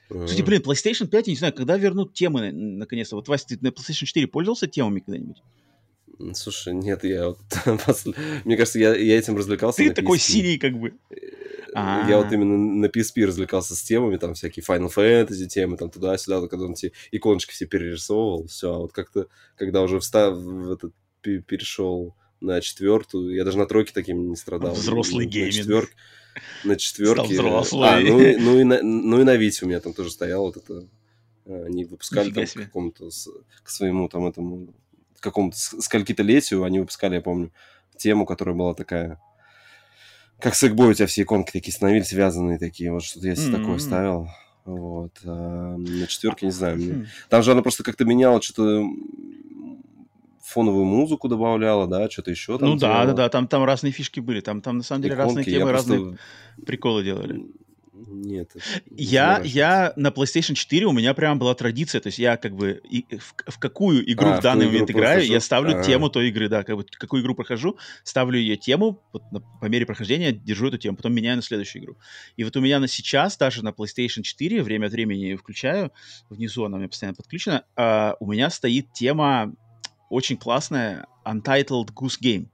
Uh-huh. 0.08 0.24
Кстати, 0.24 0.42
блин, 0.42 0.62
PlayStation 0.62 1.06
5, 1.06 1.26
я 1.26 1.32
не 1.32 1.36
знаю, 1.36 1.52
когда 1.52 1.76
вернут 1.76 2.14
темы 2.14 2.52
наконец-то. 2.52 3.16
Вот, 3.16 3.28
Вася, 3.28 3.48
ты 3.48 3.58
на 3.60 3.68
PlayStation 3.68 4.04
4 4.04 4.26
пользовался 4.28 4.66
темами 4.66 5.00
когда-нибудь? 5.00 5.42
Слушай, 6.34 6.74
нет, 6.74 7.04
я 7.04 7.28
вот... 7.28 7.38
Мне 8.44 8.56
кажется, 8.56 8.78
я, 8.78 8.94
я 8.94 9.18
этим 9.18 9.36
развлекался. 9.36 9.78
Ты 9.78 9.92
такой 9.92 10.18
синий, 10.18 10.58
как 10.58 10.78
бы. 10.78 10.94
А-а-а. 11.74 12.08
Я 12.08 12.16
вот 12.16 12.32
именно 12.32 12.56
на 12.56 12.86
PSP 12.86 13.26
развлекался 13.26 13.74
с 13.74 13.82
темами, 13.82 14.16
там 14.16 14.32
всякие 14.32 14.64
Final 14.66 14.90
Fantasy 14.94 15.46
темы, 15.46 15.76
там 15.76 15.90
туда-сюда, 15.90 16.46
когда 16.48 16.64
он 16.64 16.72
эти 16.72 16.92
иконочки 17.10 17.52
все 17.52 17.66
перерисовывал, 17.66 18.46
все, 18.46 18.72
а 18.72 18.78
вот 18.78 18.92
как-то, 18.92 19.26
когда 19.56 19.82
уже 19.82 20.00
встав, 20.00 20.38
в 20.38 20.72
этот, 20.72 20.94
перешел 21.26 22.14
на 22.40 22.60
четвертую. 22.60 23.34
Я 23.34 23.44
даже 23.44 23.58
на 23.58 23.66
тройке 23.66 23.92
таким 23.92 24.28
не 24.28 24.36
страдал. 24.36 24.74
Взрослый 24.74 25.26
гейминг. 25.26 25.90
На, 26.64 26.70
на 26.70 26.76
четверке. 26.76 27.22
Стал 27.22 27.26
взрослый. 27.26 27.88
А, 27.88 28.00
ну, 28.00 28.20
и, 28.20 28.36
ну, 28.38 28.58
и 28.58 28.64
на, 28.64 28.82
ну 28.82 29.20
и 29.20 29.24
на 29.24 29.36
Вите 29.36 29.64
у 29.64 29.68
меня 29.68 29.80
там 29.80 29.92
тоже 29.92 30.10
стоял 30.10 30.42
вот 30.42 30.56
это. 30.56 30.86
Они 31.46 31.84
выпускали 31.84 32.30
там 32.30 32.44
к 32.44 32.52
какому-то, 32.52 33.08
к 33.62 33.70
своему 33.70 34.08
там 34.08 34.26
этому, 34.26 34.74
какому-то 35.20 35.56
скольки-то 35.56 36.24
летию 36.24 36.64
они 36.64 36.80
выпускали, 36.80 37.14
я 37.14 37.20
помню, 37.20 37.52
тему, 37.96 38.26
которая 38.26 38.56
была 38.56 38.74
такая, 38.74 39.20
как 40.40 40.56
с 40.56 40.64
Экбой 40.64 40.90
у 40.90 40.94
тебя 40.94 41.06
все 41.06 41.22
иконки 41.22 41.52
такие 41.52 41.72
становились 41.72 42.08
связанные 42.08 42.58
такие, 42.58 42.90
вот 42.90 43.04
что-то 43.04 43.28
я 43.28 43.36
себе 43.36 43.54
mm-hmm. 43.54 43.60
такое 43.60 43.78
ставил. 43.78 44.28
Вот. 44.64 45.12
А 45.24 45.76
на 45.76 46.06
четверке, 46.08 46.46
не 46.46 46.52
знаю. 46.52 46.76
Мне... 46.76 47.08
Там 47.28 47.42
же 47.42 47.52
она 47.52 47.62
просто 47.62 47.84
как-то 47.84 48.04
меняла 48.04 48.42
что-то 48.42 48.84
фоновую 50.46 50.84
музыку 50.84 51.28
добавляла, 51.28 51.86
да, 51.86 52.08
что-то 52.08 52.30
еще 52.30 52.58
там 52.58 52.70
Ну 52.70 52.76
делала. 52.76 52.98
да, 52.98 53.06
да, 53.06 53.12
да, 53.14 53.28
там, 53.28 53.48
там 53.48 53.64
разные 53.64 53.92
фишки 53.92 54.20
были, 54.20 54.40
там, 54.40 54.62
там 54.62 54.78
на 54.78 54.82
самом 54.84 55.02
деле 55.02 55.14
Иконки. 55.14 55.28
разные 55.28 55.44
темы, 55.44 55.72
разные 55.72 56.00
просто... 56.00 56.18
приколы 56.64 57.04
делали. 57.04 57.46
Нет. 58.08 58.50
Я, 58.90 59.40
я 59.42 59.92
на 59.96 60.08
PlayStation 60.08 60.54
4 60.54 60.86
у 60.86 60.92
меня 60.92 61.14
прям 61.14 61.38
была 61.38 61.54
традиция, 61.54 62.00
то 62.00 62.08
есть 62.08 62.18
я 62.18 62.36
как 62.36 62.54
бы 62.54 62.80
и, 62.88 63.06
в, 63.16 63.34
в 63.46 63.58
какую 63.58 64.10
игру 64.12 64.28
а, 64.28 64.38
в 64.38 64.42
данный 64.42 64.66
момент 64.66 64.90
играю, 64.90 65.16
прохожу? 65.16 65.32
я 65.32 65.40
ставлю 65.40 65.74
А-а-а. 65.76 65.82
тему 65.82 66.10
той 66.10 66.28
игры, 66.28 66.48
да, 66.48 66.62
как 66.62 66.76
бы 66.76 66.84
какую 66.84 67.22
игру 67.22 67.34
прохожу, 67.34 67.78
ставлю 68.04 68.38
ее 68.38 68.56
тему, 68.56 69.02
вот 69.12 69.22
на, 69.32 69.40
по 69.40 69.64
мере 69.66 69.86
прохождения 69.86 70.32
держу 70.32 70.68
эту 70.68 70.76
тему, 70.76 70.96
потом 70.96 71.14
меняю 71.14 71.36
на 71.36 71.42
следующую 71.42 71.82
игру. 71.82 71.96
И 72.36 72.44
вот 72.44 72.54
у 72.56 72.60
меня 72.60 72.80
на 72.80 72.86
сейчас, 72.86 73.38
даже 73.38 73.64
на 73.64 73.70
PlayStation 73.70 74.22
4, 74.22 74.62
время 74.62 74.86
от 74.86 74.92
времени 74.92 75.34
включаю, 75.34 75.90
внизу 76.28 76.64
она 76.64 76.76
у 76.76 76.78
меня 76.80 76.88
постоянно 76.88 77.14
подключена, 77.16 77.64
а, 77.76 78.16
у 78.20 78.30
меня 78.30 78.50
стоит 78.50 78.92
тема 78.92 79.54
очень 80.10 80.36
классная 80.36 81.06
Untitled 81.24 81.92
Goose 81.94 82.20
Game. 82.22 82.46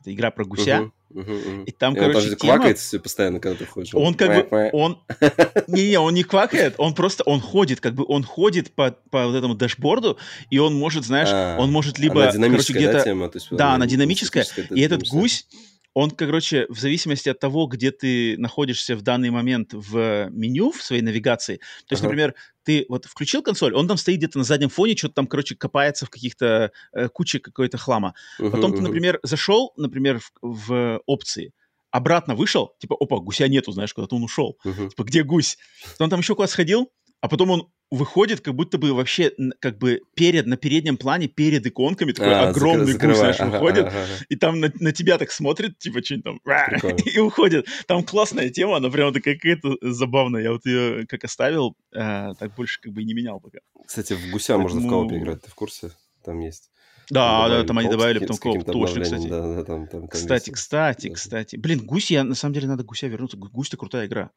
Это 0.00 0.14
игра 0.14 0.30
про 0.30 0.44
гуся. 0.44 0.90
И 1.12 1.72
там, 1.72 1.94
и 1.94 1.98
короче, 1.98 2.18
он 2.18 2.36
тема... 2.36 2.54
квакает 2.54 2.78
все 2.78 3.00
постоянно, 3.00 3.40
когда 3.40 3.58
ты 3.58 3.66
ходишь. 3.66 3.92
Он 3.94 4.14
как 4.14 4.48
бы, 4.48 4.70
он... 4.72 5.02
Не-не, 5.66 5.98
он 5.98 6.14
не 6.14 6.22
квакает, 6.22 6.74
он 6.78 6.94
просто, 6.94 7.24
он 7.24 7.40
ходит, 7.40 7.80
как 7.80 7.94
бы 7.94 8.04
он 8.06 8.22
ходит 8.22 8.72
по, 8.72 8.92
по 9.10 9.26
вот 9.26 9.34
этому 9.34 9.54
дашборду, 9.54 10.18
и 10.50 10.58
он 10.58 10.74
может, 10.74 11.04
знаешь, 11.04 11.28
а, 11.32 11.56
он 11.58 11.72
может 11.72 11.98
либо, 11.98 12.28
она 12.28 12.48
короче, 12.48 12.72
где-то... 12.72 12.98
Да, 12.98 13.04
тема? 13.04 13.30
Есть, 13.34 13.48
да, 13.50 13.74
она 13.74 13.86
динамическая, 13.86 14.46
и 14.70 14.80
этот 14.80 15.08
гусь, 15.08 15.46
он, 15.94 16.10
короче, 16.10 16.66
в 16.68 16.78
зависимости 16.78 17.28
от 17.28 17.40
того, 17.40 17.66
где 17.66 17.90
ты 17.90 18.36
находишься 18.38 18.94
в 18.96 19.02
данный 19.02 19.30
момент 19.30 19.70
в 19.72 20.28
меню, 20.30 20.70
в 20.70 20.82
своей 20.82 21.02
навигации, 21.02 21.56
то 21.56 21.92
есть, 21.92 22.02
ага. 22.02 22.10
например, 22.10 22.34
ты 22.62 22.86
вот 22.88 23.06
включил 23.06 23.42
консоль, 23.42 23.74
он 23.74 23.88
там 23.88 23.96
стоит 23.96 24.18
где-то 24.18 24.38
на 24.38 24.44
заднем 24.44 24.68
фоне, 24.68 24.96
что-то 24.96 25.14
там, 25.14 25.26
короче, 25.26 25.56
копается 25.56 26.06
в 26.06 26.10
каких-то 26.10 26.72
э, 26.92 27.08
куче 27.08 27.40
какой-то 27.40 27.78
хлама. 27.78 28.14
Uh-huh, 28.38 28.50
Потом 28.50 28.74
ты, 28.74 28.82
например, 28.82 29.18
зашел, 29.22 29.72
например, 29.76 30.20
в, 30.20 30.30
в 30.42 31.02
опции, 31.06 31.52
обратно 31.90 32.36
вышел, 32.36 32.74
типа, 32.78 32.96
опа, 32.98 33.18
гуся 33.18 33.48
нету, 33.48 33.72
знаешь, 33.72 33.92
куда-то 33.92 34.14
он 34.14 34.22
ушел. 34.22 34.58
Uh-huh. 34.64 34.90
Типа, 34.90 35.02
где 35.02 35.24
гусь? 35.24 35.58
Он 35.98 36.08
там 36.08 36.20
еще 36.20 36.34
куда-то 36.36 36.52
сходил, 36.52 36.92
а 37.20 37.28
потом 37.28 37.50
он 37.50 37.68
выходит 37.90 38.40
как 38.40 38.54
будто 38.54 38.78
бы 38.78 38.92
вообще 38.94 39.32
как 39.58 39.78
бы 39.78 40.02
перед, 40.14 40.46
на 40.46 40.56
переднем 40.56 40.96
плане, 40.96 41.28
перед 41.28 41.66
иконками, 41.66 42.12
такой 42.12 42.34
а, 42.34 42.48
огромный 42.48 42.92
закры- 42.92 43.08
гусь, 43.08 43.18
знаешь, 43.18 43.40
ага, 43.40 43.50
выходит, 43.50 43.86
ага, 43.86 44.02
ага. 44.02 44.24
и 44.28 44.36
там 44.36 44.60
на, 44.60 44.72
на 44.78 44.92
тебя 44.92 45.18
так 45.18 45.32
смотрит, 45.32 45.78
типа, 45.78 46.02
что-нибудь 46.02 46.40
там, 46.44 46.96
и 47.04 47.18
уходит. 47.18 47.66
Там 47.86 48.04
классная 48.04 48.50
тема, 48.50 48.76
она 48.76 48.90
прям 48.90 49.12
такая 49.12 49.34
какая-то 49.34 49.76
забавная. 49.82 50.42
Я 50.42 50.52
вот 50.52 50.64
ее 50.66 51.06
как 51.06 51.24
оставил, 51.24 51.76
а, 51.94 52.34
так 52.34 52.54
больше 52.54 52.80
как 52.80 52.92
бы 52.92 53.02
и 53.02 53.04
не 53.04 53.14
менял 53.14 53.40
пока. 53.40 53.58
Кстати, 53.86 54.12
в 54.12 54.30
гуся 54.30 54.54
так, 54.54 54.62
можно 54.62 54.80
в 54.80 54.88
коопе 54.88 55.18
играть, 55.18 55.42
ты 55.42 55.50
в 55.50 55.54
курсе? 55.54 55.90
Там 56.24 56.38
есть. 56.40 56.70
Да, 57.10 57.48
да, 57.48 57.64
там 57.64 57.76
они 57.78 57.88
добавили 57.88 58.20
потом 58.20 58.36
коп, 58.36 58.64
точно, 58.64 59.02
кстати. 59.02 59.26
Да, 59.26 59.40
да, 59.40 59.64
там, 59.64 59.88
там, 59.88 60.02
там 60.02 60.08
кстати, 60.08 60.50
есть. 60.50 60.52
кстати, 60.52 61.08
да. 61.08 61.14
кстати. 61.14 61.56
Блин, 61.56 61.84
гусь, 61.84 62.10
я 62.12 62.22
на 62.22 62.36
самом 62.36 62.54
деле 62.54 62.68
надо 62.68 62.84
гуся 62.84 63.08
вернуться. 63.08 63.36
Гусь-то 63.36 63.76
крутая 63.76 64.06
игра. 64.06 64.30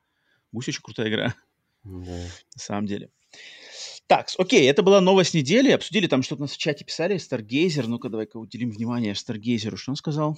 Гусь 0.52 0.70
очень 0.70 0.82
крутая 0.82 1.10
игра. 1.10 1.36
Да. 1.84 1.92
На 1.92 2.60
самом 2.60 2.88
деле. 2.88 3.12
Так, 4.08 4.28
окей, 4.38 4.70
это 4.70 4.84
была 4.84 5.02
новость 5.02 5.34
недели. 5.34 5.72
Обсудили 5.72 6.08
там 6.08 6.24
что-то 6.24 6.42
у 6.42 6.46
нас 6.46 6.52
в 6.52 6.58
чате 6.58 6.86
писали. 6.86 7.18
Старгейзер. 7.18 7.88
Ну-ка, 7.88 8.10
давай-ка 8.10 8.38
уделим 8.38 8.70
внимание 8.70 9.16
Старгейзеру. 9.16 9.78
Что 9.78 9.92
он 9.92 9.96
сказал? 9.96 10.38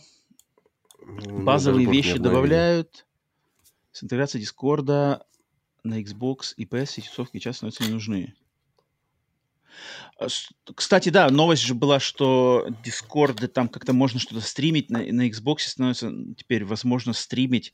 Ну, 1.01 1.43
Базовые 1.43 1.89
вещи 1.89 2.17
добавляют. 2.17 3.05
С 3.91 4.03
интеграцией 4.03 4.41
Дискорда 4.41 5.25
на 5.83 6.01
Xbox 6.01 6.53
и 6.57 6.65
PS 6.65 6.95
эти 6.97 7.07
тусовки 7.07 7.39
часто 7.39 7.69
становятся 7.69 7.83
не 7.83 7.89
нужны. 7.91 8.33
А, 10.19 10.27
кстати, 10.73 11.09
да, 11.09 11.29
новость 11.29 11.61
же 11.63 11.75
была, 11.75 11.99
что 11.99 12.67
Discord 12.83 13.47
там 13.47 13.67
как-то 13.67 13.93
можно 13.93 14.19
что-то 14.19 14.41
стримить. 14.41 14.89
На, 14.89 14.99
на 14.99 15.27
Xbox 15.29 15.59
становится 15.59 16.11
теперь 16.37 16.65
возможно 16.65 17.13
стримить 17.13 17.73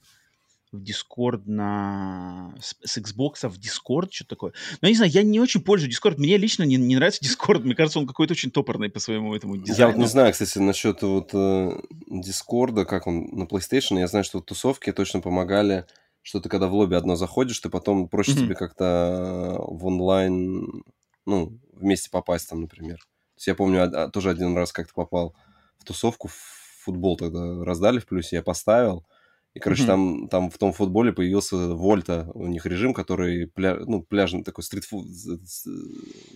в 0.71 0.81
Discord 0.81 1.43
на... 1.45 2.55
с, 2.61 2.75
с 2.83 2.97
Xbox 2.97 3.47
в 3.47 3.59
Discord, 3.59 4.09
что 4.11 4.25
такое. 4.25 4.53
Но 4.81 4.87
я 4.87 4.91
не 4.91 4.95
знаю, 4.95 5.11
я 5.11 5.23
не 5.23 5.39
очень 5.39 5.61
пользуюсь 5.61 5.97
Discord. 5.97 6.15
Мне 6.17 6.37
лично 6.37 6.63
не, 6.63 6.77
не 6.77 6.95
нравится 6.95 7.23
Discord. 7.23 7.59
Мне 7.59 7.75
кажется, 7.75 7.99
он 7.99 8.07
какой-то 8.07 8.33
очень 8.33 8.51
топорный 8.51 8.89
по 8.89 8.99
своему 8.99 9.35
этому 9.35 9.57
дизайну. 9.57 9.79
Я 9.79 9.87
вот 9.87 9.97
не 9.97 10.07
знаю, 10.07 10.31
кстати, 10.31 10.57
насчет 10.59 11.01
вот 11.01 11.31
э, 11.33 11.79
Discord, 12.09 12.85
как 12.85 13.07
он 13.07 13.27
на 13.31 13.43
PlayStation. 13.43 13.99
Я 13.99 14.07
знаю, 14.07 14.23
что 14.23 14.37
вот 14.37 14.45
тусовки 14.45 14.91
точно 14.93 15.19
помогали, 15.19 15.85
что 16.21 16.39
ты 16.39 16.47
когда 16.47 16.67
в 16.67 16.73
лобби 16.73 16.95
одно 16.95 17.15
заходишь, 17.15 17.59
ты 17.59 17.69
потом 17.69 18.07
проще 18.07 18.31
mm-hmm. 18.31 18.39
тебе 18.39 18.55
как-то 18.55 19.57
в 19.67 19.85
онлайн, 19.85 20.83
ну, 21.25 21.59
вместе 21.73 22.09
попасть 22.09 22.49
там, 22.49 22.61
например. 22.61 22.97
То 22.97 23.37
есть 23.37 23.47
я 23.47 23.55
помню, 23.55 23.83
а, 23.83 24.09
тоже 24.09 24.29
один 24.29 24.55
раз 24.55 24.71
как-то 24.71 24.93
попал 24.93 25.35
в 25.79 25.83
тусовку, 25.83 26.29
в 26.29 26.33
футбол 26.83 27.17
тогда 27.17 27.65
раздали 27.65 27.99
в 27.99 28.05
плюсе, 28.05 28.37
я 28.37 28.43
поставил, 28.43 29.05
и, 29.53 29.59
короче, 29.59 29.83
mm-hmm. 29.83 29.87
там, 29.87 30.27
там 30.29 30.49
в 30.49 30.57
том 30.57 30.71
футболе 30.71 31.11
появился 31.11 31.57
Вольта, 31.75 32.31
у 32.33 32.47
них 32.47 32.65
режим, 32.65 32.93
который 32.93 33.47
пля, 33.47 33.75
ну, 33.75 34.01
пляжный 34.01 34.45
такой 34.45 34.63
стрит 34.63 34.85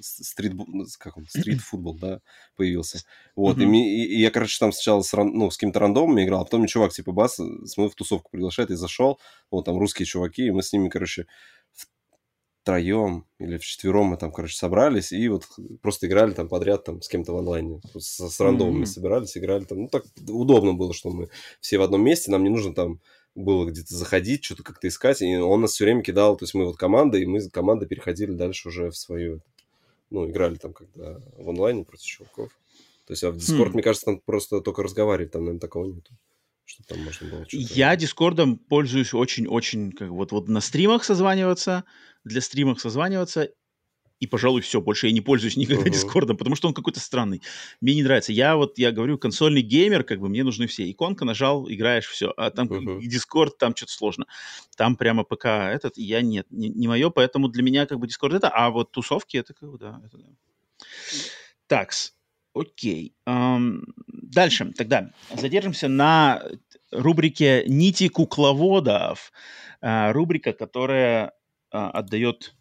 стрит 0.01 0.53
как 0.99 1.15
он, 1.17 1.25
стрит 1.27 1.61
футбол, 1.61 1.97
да, 2.01 2.19
появился. 2.57 3.03
Вот, 3.37 3.57
mm-hmm. 3.57 3.73
и, 3.73 4.03
и, 4.03 4.15
и 4.15 4.19
я, 4.19 4.31
короче, 4.31 4.57
там 4.59 4.73
сначала 4.73 5.01
с, 5.01 5.15
ну, 5.15 5.49
с 5.49 5.55
каким-то 5.55 5.79
рандомом 5.79 6.21
играл, 6.21 6.41
а 6.41 6.43
потом 6.43 6.59
мне 6.59 6.67
чувак, 6.67 6.91
типа, 6.91 7.13
бас, 7.13 7.35
смотрю, 7.35 7.89
в 7.89 7.95
тусовку 7.95 8.29
приглашает, 8.31 8.69
и 8.71 8.75
зашел, 8.75 9.19
вот 9.49 9.63
там 9.63 9.77
русские 9.77 10.05
чуваки, 10.05 10.47
и 10.47 10.51
мы 10.51 10.61
с 10.61 10.73
ними, 10.73 10.89
короче, 10.89 11.25
втроем 12.65 13.25
или 13.37 13.57
вчетвером 13.57 14.07
мы 14.07 14.17
там, 14.17 14.31
короче, 14.31 14.57
собрались 14.57 15.11
и 15.11 15.29
вот 15.29 15.45
просто 15.83 16.07
играли 16.07 16.33
там 16.33 16.47
подряд 16.47 16.83
там 16.83 16.99
с 16.99 17.07
кем-то 17.07 17.31
в 17.31 17.37
онлайне. 17.37 17.79
С, 17.95 18.27
с 18.27 18.39
рандомами 18.39 18.81
mm-hmm. 18.81 18.87
собирались, 18.87 19.37
играли 19.37 19.65
там. 19.65 19.83
Ну, 19.83 19.87
так 19.87 20.03
удобно 20.27 20.73
было, 20.73 20.91
что 20.91 21.11
мы 21.11 21.29
все 21.61 21.77
в 21.77 21.83
одном 21.83 22.03
месте, 22.03 22.31
нам 22.31 22.43
не 22.43 22.49
нужно 22.49 22.73
там 22.73 22.99
было 23.35 23.69
где-то 23.69 23.93
заходить, 23.93 24.43
что-то 24.43 24.63
как-то 24.63 24.87
искать, 24.87 25.21
и 25.21 25.37
он 25.37 25.61
нас 25.61 25.73
все 25.73 25.83
время 25.83 26.01
кидал, 26.01 26.37
то 26.37 26.45
есть 26.45 26.55
мы 26.55 26.65
вот 26.65 26.77
команда, 26.77 27.19
и 27.19 27.27
мы 27.27 27.39
с 27.39 27.51
командой 27.51 27.85
переходили 27.85 28.31
дальше 28.31 28.69
уже 28.69 28.89
в 28.89 28.97
свою, 28.97 29.41
ну, 30.09 30.27
играли 30.27 30.55
там 30.55 30.73
когда 30.73 31.19
в 31.37 31.47
онлайне 31.47 31.83
против 31.83 32.05
чуваков. 32.05 32.49
То 33.05 33.13
есть, 33.13 33.23
а 33.23 33.29
в 33.29 33.35
Discord, 33.35 33.67
mm. 33.67 33.73
мне 33.73 33.83
кажется, 33.83 34.05
там 34.07 34.21
просто 34.25 34.61
только 34.61 34.81
разговаривать, 34.81 35.31
там, 35.31 35.41
наверное, 35.41 35.59
такого 35.59 35.85
нету. 35.85 36.11
Что 36.65 36.83
там 36.87 37.03
можно 37.03 37.29
было 37.29 37.45
Я 37.51 37.95
Дискордом 37.95 38.57
пользуюсь 38.57 39.13
очень-очень, 39.13 39.91
как 39.91 40.09
вот, 40.09 40.31
вот 40.31 40.47
на 40.47 40.61
стримах 40.61 41.03
созваниваться, 41.03 41.83
для 42.26 42.41
стримов 42.41 42.81
созваниваться, 42.81 43.49
и, 44.19 44.27
пожалуй, 44.27 44.61
все, 44.61 44.80
больше 44.80 45.07
я 45.07 45.14
не 45.14 45.22
пользуюсь 45.22 45.57
никогда 45.57 45.84
uh-huh. 45.84 45.91
Дискордом, 45.91 46.38
потому 46.38 46.56
что 46.56 46.68
он 46.68 46.73
какой-то 46.73 46.99
странный. 46.99 47.41
Мне 47.81 47.95
не 47.95 48.03
нравится. 48.03 48.31
Я 48.31 48.56
вот, 48.56 48.77
я 48.77 48.91
говорю, 48.91 49.18
консольный 49.18 49.61
геймер, 49.61 50.03
как 50.03 50.19
бы 50.19 50.30
мне 50.30 50.43
нужны 50.43 50.68
все. 50.68 50.89
Иконка 50.89 51.26
нажал, 51.26 51.69
играешь, 51.69 52.07
все. 52.07 52.34
А 52.38 52.49
там 52.49 52.68
uh-huh. 52.68 53.02
Дискорд, 53.02 53.57
там 53.57 53.76
что-то 53.76 53.91
сложно. 53.91 54.26
Там 54.77 54.95
прямо 54.95 55.26
ПК 55.26 55.45
этот, 55.45 55.97
я 55.97 56.22
нет, 56.22 56.47
не, 56.49 56.69
не 56.69 56.88
мое, 56.88 57.10
поэтому 57.10 57.49
для 57.49 57.61
меня 57.61 57.85
как 57.85 57.99
бы 57.99 58.07
Дискорд 58.07 58.35
это, 58.35 58.49
а 58.49 58.69
вот 58.69 58.91
тусовки 58.91 59.35
это 59.35 59.53
как 59.53 59.69
бы, 59.69 59.77
да, 59.77 60.02
это 60.06 60.18
да. 60.18 60.26
Такс, 61.68 62.14
окей. 62.53 63.15
Um, 63.27 63.81
дальше, 64.07 64.72
тогда 64.77 65.11
задержимся 65.35 65.89
на 65.89 66.41
рубрике 66.91 67.65
«Нити 67.68 68.07
кукловодов». 68.07 69.34
Uh, 69.81 70.14
рубрика, 70.14 70.53
которая 70.53 71.34
uh, 71.76 71.89
отдает 71.91 72.56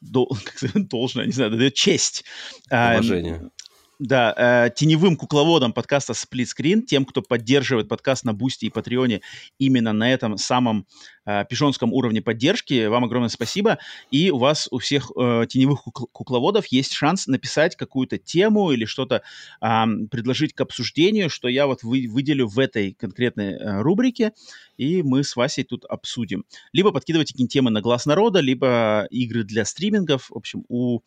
дол, 0.00 0.28
как 0.44 0.58
сказать, 0.58 0.88
должное, 0.88 1.26
не 1.26 1.32
знаю, 1.32 1.50
дает 1.50 1.74
честь. 1.74 2.24
Уважение. 2.70 3.50
Да, 4.00 4.34
э, 4.36 4.70
теневым 4.74 5.16
кукловодом 5.16 5.72
подкаста 5.72 6.14
Split 6.14 6.46
Screen, 6.46 6.82
тем, 6.82 7.04
кто 7.04 7.22
поддерживает 7.22 7.88
подкаст 7.88 8.24
на 8.24 8.32
Бусти 8.32 8.64
и 8.64 8.70
Патреоне 8.70 9.20
именно 9.58 9.92
на 9.92 10.12
этом 10.12 10.36
самом 10.36 10.86
э, 11.24 11.44
пижонском 11.48 11.92
уровне 11.92 12.20
поддержки, 12.20 12.86
вам 12.86 13.04
огромное 13.04 13.28
спасибо. 13.28 13.78
И 14.10 14.32
у 14.32 14.38
вас, 14.38 14.66
у 14.72 14.78
всех 14.78 15.12
э, 15.16 15.46
теневых 15.48 15.86
кукл- 15.86 16.08
кукловодов 16.10 16.66
есть 16.66 16.92
шанс 16.92 17.28
написать 17.28 17.76
какую-то 17.76 18.18
тему 18.18 18.72
или 18.72 18.84
что-то 18.84 19.22
э, 19.60 19.84
предложить 20.10 20.54
к 20.54 20.60
обсуждению, 20.60 21.30
что 21.30 21.46
я 21.46 21.68
вот 21.68 21.84
вы, 21.84 22.08
выделю 22.08 22.48
в 22.48 22.58
этой 22.58 22.94
конкретной 22.94 23.52
э, 23.52 23.80
рубрике, 23.80 24.32
и 24.76 25.04
мы 25.04 25.22
с 25.22 25.36
Васей 25.36 25.62
тут 25.62 25.84
обсудим. 25.84 26.44
Либо 26.72 26.90
подкидывайте 26.90 27.32
какие-нибудь 27.32 27.52
темы 27.52 27.70
на 27.70 27.80
глаз 27.80 28.06
народа, 28.06 28.40
либо 28.40 29.06
игры 29.10 29.44
для 29.44 29.64
стримингов. 29.64 30.30
В 30.30 30.36
общем, 30.36 30.64
у 30.68 30.98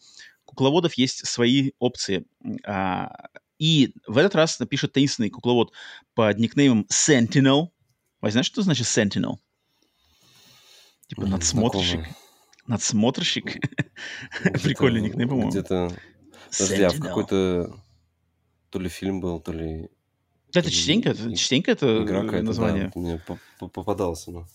кукловодов 0.48 0.95
есть 0.95 1.28
свои 1.28 1.72
опции. 1.78 2.26
А, 2.65 3.28
и 3.60 3.94
в 4.07 4.18
этот 4.18 4.36
раз 4.36 4.60
напишет 4.60 4.94
таинственный 4.94 5.30
кукловод 5.30 5.74
под 6.15 6.40
никнеймом 6.40 6.88
Sentinel. 6.91 7.68
Вы 8.22 8.32
знаешь, 8.32 8.48
что 8.48 8.61
значит 8.61 8.88
Sentinel? 8.88 9.36
Типа 11.07 11.28
надсмотрщик. 11.28 11.99
Знакомый. 11.99 12.15
Надсмотрщик. 12.65 13.45
Прикольный 14.64 15.02
никнейм, 15.02 15.30
по-моему. 15.30 15.52
Где-то... 15.52 15.91
Подожди, 16.52 16.84
а 16.84 16.90
в 16.90 16.99
какой-то... 16.99 17.84
То 18.69 18.80
ли 18.80 18.90
фильм 18.90 19.22
был, 19.22 19.40
то 19.40 19.52
ли... 19.52 19.90
Да, 20.53 20.61
это 20.61 20.72
частенько, 20.72 21.14
частенько 21.14 21.72
это 21.72 22.03
Игра 22.03 22.24
название. 22.41 22.91
Мне 22.95 23.22
попадался, 23.60 24.32
но... 24.32 24.48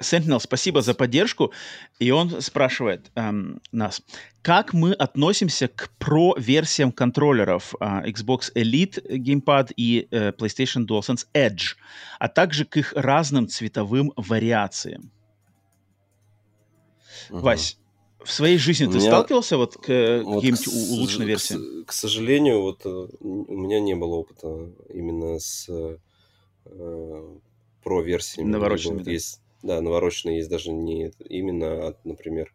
Sentinel, 0.00 0.40
спасибо 0.40 0.82
за 0.82 0.94
поддержку. 0.94 1.52
И 1.98 2.10
он 2.10 2.40
спрашивает 2.42 3.10
эм, 3.14 3.60
нас, 3.72 4.02
как 4.42 4.74
мы 4.74 4.92
относимся 4.92 5.68
к 5.68 5.90
про-версиям 5.98 6.92
контроллеров 6.92 7.74
э, 7.80 8.10
Xbox 8.10 8.52
Elite 8.54 9.02
Gamepad 9.08 9.72
и 9.76 10.06
э, 10.10 10.32
PlayStation 10.32 10.86
DualSense 10.86 11.26
Edge, 11.34 11.76
а 12.18 12.28
также 12.28 12.64
к 12.64 12.76
их 12.76 12.92
разным 12.92 13.48
цветовым 13.48 14.12
вариациям. 14.16 15.10
Угу. 17.30 17.40
Вась, 17.40 17.78
в 18.22 18.30
своей 18.30 18.58
жизни 18.58 18.86
ты 18.86 18.98
меня... 18.98 19.10
сталкивался 19.10 19.56
вот 19.56 19.76
к 19.76 20.22
вот 20.24 20.42
к 20.42 20.68
улучшенной 20.92 21.26
версии? 21.26 21.84
К, 21.84 21.88
к 21.88 21.92
сожалению, 21.92 22.60
вот 22.60 22.84
э, 22.84 22.88
у 23.20 23.56
меня 23.56 23.80
не 23.80 23.94
было 23.94 24.16
опыта 24.16 24.70
именно 24.92 25.38
с 25.38 25.66
э, 25.68 25.96
про-версиями. 27.82 28.50
Навороченными, 28.50 29.02
да. 29.02 29.10
Есть 29.12 29.40
да, 29.66 29.80
навороченные 29.80 30.38
есть 30.38 30.48
даже 30.48 30.72
не 30.72 31.12
именно 31.28 31.88
от, 31.88 32.04
например, 32.04 32.52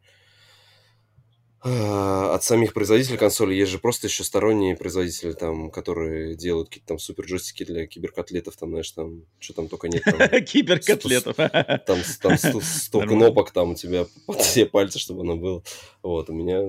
а, 1.64 2.34
от 2.34 2.44
самих 2.44 2.74
производителей 2.74 3.18
консоли. 3.18 3.54
Есть 3.54 3.72
же 3.72 3.78
просто 3.78 4.08
еще 4.08 4.24
сторонние 4.24 4.76
производители, 4.76 5.34
там, 5.34 5.70
которые 5.70 6.36
делают 6.36 6.70
какие-то 6.70 6.88
там 6.88 7.00
супер 7.00 7.26
джойстики 7.26 7.64
для 7.64 7.86
киберкотлетов, 7.86 8.56
там, 8.56 8.70
знаешь, 8.70 8.90
там, 8.92 9.26
что 9.38 9.54
там 9.54 9.68
только 9.68 9.88
нет. 9.88 10.04
Киберкотлетов. 10.50 11.36
Там, 11.36 12.00
там 12.22 12.38
100 12.38 13.02
кнопок, 13.02 13.52
там 13.52 13.72
у 13.72 13.76
тебя 13.76 14.08
под 14.26 14.42
все 14.42 14.66
пальцы, 14.66 14.98
чтобы 14.98 15.22
оно 15.22 15.38
было. 15.38 15.64
Вот, 16.02 16.32
у 16.32 16.34
меня 16.34 16.62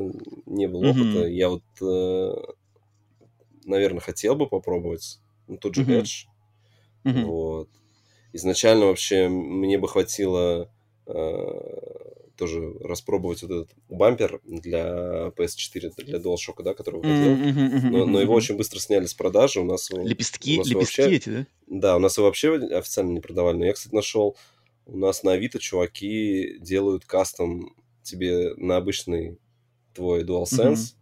не 0.45 0.69
было 0.69 0.91
опыта. 0.91 1.27
Я 1.27 1.49
вот, 1.49 1.65
э, 1.81 2.35
наверное, 3.65 4.01
хотел 4.01 4.35
бы 4.35 4.47
попробовать. 4.47 5.21
Ну, 5.49 5.57
тот 5.57 5.75
же 5.75 5.85
Edge. 5.85 6.27
Вот 7.05 7.71
изначально 8.33 8.87
вообще 8.87 9.29
мне 9.29 9.79
бы 9.79 9.89
хватило 9.89 10.71
э, 11.07 11.93
тоже 12.37 12.75
распробовать 12.81 13.43
вот 13.43 13.51
этот 13.51 13.71
бампер 13.89 14.41
для 14.45 15.33
PS4, 15.37 15.93
для 15.97 16.19
DualShock, 16.19 16.63
да, 16.63 16.75
который 16.75 16.97
выходил. 16.97 17.37
Mm-hmm, 17.37 17.73
mm-hmm, 17.73 17.91
но, 17.91 18.07
но 18.07 18.21
его 18.21 18.35
очень 18.35 18.57
быстро 18.57 18.81
сняли 18.81 19.07
с 19.07 19.15
продажи. 19.15 19.61
У 19.61 19.65
нас 19.65 19.91
лепестки, 19.91 20.57
у 20.57 20.59
нас 20.59 20.69
лепестки 20.69 21.03
вообще, 21.03 21.17
эти, 21.17 21.29
да? 21.29 21.47
Да, 21.69 21.97
у 21.97 21.99
нас 21.99 22.17
его 22.17 22.27
вообще 22.27 22.57
официально 22.57 23.13
не 23.13 23.21
продавали. 23.21 23.59
Но 23.59 23.65
я, 23.67 23.73
кстати, 23.73 23.95
нашел, 23.95 24.37
у 24.87 24.97
нас 24.97 25.23
на 25.23 25.33
Авито 25.33 25.59
чуваки 25.59 26.59
делают 26.59 27.05
кастом 27.05 27.75
тебе 28.03 28.55
на 28.57 28.77
обычный 28.77 29.39
твой 29.95 30.25
DualSense. 30.25 30.75
Mm-hmm. 30.75 30.95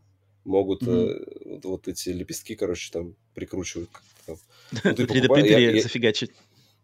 Могут 0.44 0.82
mm-hmm. 0.82 1.08
Э, 1.08 1.50
вот, 1.50 1.64
вот 1.64 1.88
эти 1.88 2.10
лепестки, 2.10 2.54
короче, 2.54 2.90
там 2.92 3.14
прикручивают. 3.34 3.90
Там. 4.26 4.36
Ну, 4.84 4.94
ты 4.94 5.04
3D-принтере 5.04 5.80
зафигачить. 5.82 6.32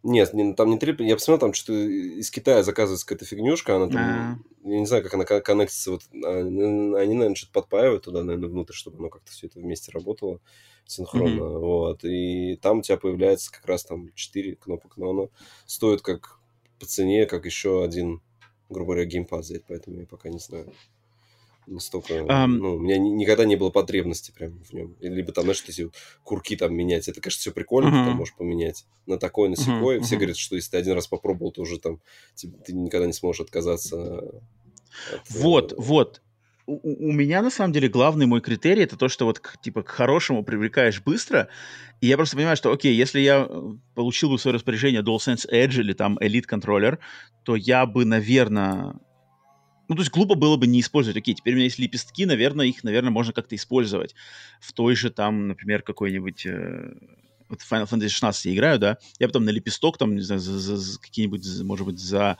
Нет, 0.06 0.34
не, 0.34 0.54
там 0.54 0.70
не 0.70 0.78
три. 0.78 0.94
Я 1.00 1.16
посмотрел, 1.16 1.40
там 1.40 1.52
что-то 1.52 1.80
из 1.80 2.30
Китая 2.30 2.62
заказывается 2.62 3.04
какая-то 3.04 3.24
фигнюшка, 3.24 3.74
она 3.74 3.88
там, 3.88 3.96
а. 3.96 4.38
я 4.62 4.78
не 4.78 4.86
знаю, 4.86 5.02
как 5.02 5.14
она 5.14 5.24
коннектится, 5.24 5.90
вот, 5.90 6.02
а, 6.24 6.38
они, 6.38 7.14
наверное, 7.14 7.34
что-то 7.34 7.52
подпаивают 7.52 8.04
туда, 8.04 8.22
наверное, 8.22 8.48
внутрь, 8.48 8.72
чтобы 8.72 8.98
оно 8.98 9.08
как-то 9.08 9.32
все 9.32 9.48
это 9.48 9.58
вместе 9.58 9.90
работало 9.90 10.40
синхронно, 10.84 11.40
mm-hmm. 11.40 11.58
вот, 11.58 12.04
и 12.04 12.56
там 12.62 12.78
у 12.78 12.82
тебя 12.82 12.98
появляется 12.98 13.50
как 13.50 13.66
раз 13.66 13.84
там 13.84 14.12
4 14.14 14.54
кнопок, 14.54 14.96
но 14.96 15.10
оно 15.10 15.30
стоит 15.66 16.02
как 16.02 16.38
по 16.78 16.86
цене, 16.86 17.26
как 17.26 17.44
еще 17.44 17.82
один, 17.82 18.22
грубо 18.68 18.92
говоря, 18.92 19.06
геймпад 19.06 19.40
взять, 19.40 19.64
поэтому 19.66 19.98
я 19.98 20.06
пока 20.06 20.28
не 20.28 20.38
знаю 20.38 20.72
настолько, 21.66 22.14
um, 22.14 22.46
ну, 22.46 22.74
у 22.76 22.78
меня 22.78 22.98
никогда 22.98 23.44
не 23.44 23.56
было 23.56 23.70
потребности 23.70 24.30
прям 24.30 24.62
в 24.64 24.72
нем. 24.72 24.96
Либо 25.00 25.32
там, 25.32 25.44
знаешь, 25.44 25.64
эти 25.66 25.90
курки 26.22 26.56
там 26.56 26.74
менять. 26.74 27.08
Это, 27.08 27.20
конечно, 27.20 27.40
все 27.40 27.52
прикольно, 27.52 27.88
uh-huh. 27.88 28.04
ты 28.04 28.10
там 28.10 28.16
можешь 28.16 28.34
поменять 28.34 28.86
на 29.06 29.18
такой, 29.18 29.48
на 29.48 29.56
секой. 29.56 29.98
Uh-huh. 29.98 30.02
Все 30.02 30.16
говорят, 30.16 30.36
что 30.36 30.56
если 30.56 30.70
ты 30.72 30.76
один 30.78 30.94
раз 30.94 31.06
попробовал, 31.06 31.52
то 31.52 31.62
уже 31.62 31.78
там 31.78 32.00
ты, 32.34 32.48
ты 32.48 32.72
никогда 32.72 33.06
не 33.06 33.12
сможешь 33.12 33.40
отказаться. 33.40 34.18
От, 35.12 35.30
вот, 35.30 35.72
э... 35.72 35.76
вот. 35.78 36.22
у, 36.66 37.08
у 37.08 37.12
меня 37.12 37.42
на 37.42 37.50
самом 37.50 37.72
деле 37.72 37.88
главный 37.88 38.26
мой 38.26 38.40
критерий 38.40 38.82
это 38.82 38.96
то, 38.96 39.08
что 39.08 39.24
вот 39.24 39.40
типа 39.62 39.82
к 39.82 39.88
хорошему 39.88 40.44
привлекаешь 40.44 41.02
быстро. 41.02 41.48
И 42.00 42.08
я 42.08 42.16
просто 42.16 42.36
понимаю, 42.36 42.56
что 42.56 42.72
окей, 42.72 42.94
если 42.94 43.20
я 43.20 43.46
э, 43.48 43.62
получил 43.94 44.30
бы 44.30 44.36
в 44.36 44.40
свое 44.40 44.54
распоряжение 44.54 45.02
DualSense 45.02 45.50
Edge 45.50 45.80
или 45.80 45.92
там 45.92 46.18
Elite 46.18 46.42
контроллер, 46.42 46.98
то 47.44 47.56
я 47.56 47.86
бы, 47.86 48.04
наверное, 48.04 48.94
ну, 49.88 49.94
то 49.94 50.02
есть 50.02 50.12
глупо 50.12 50.34
было 50.34 50.56
бы 50.56 50.66
не 50.66 50.80
использовать. 50.80 51.16
Окей, 51.16 51.34
теперь 51.34 51.54
у 51.54 51.56
меня 51.56 51.64
есть 51.64 51.78
лепестки, 51.78 52.26
наверное, 52.26 52.66
их, 52.66 52.82
наверное, 52.84 53.10
можно 53.10 53.32
как-то 53.32 53.54
использовать. 53.54 54.14
В 54.60 54.72
той 54.72 54.94
же 54.96 55.10
там, 55.10 55.48
например, 55.48 55.82
какой-нибудь... 55.82 56.46
Э, 56.46 56.94
вот 57.48 57.60
Final 57.60 57.88
Fantasy 57.88 58.08
16 58.08 58.46
я 58.46 58.54
играю, 58.54 58.78
да, 58.78 58.98
я 59.20 59.28
потом 59.28 59.44
на 59.44 59.50
лепесток 59.50 59.98
там, 59.98 60.16
не 60.16 60.20
знаю, 60.20 60.40
за, 60.40 60.58
за, 60.58 60.76
за 60.76 61.00
какие-нибудь, 61.00 61.46
может 61.62 61.86
быть, 61.86 61.98
за 61.98 62.38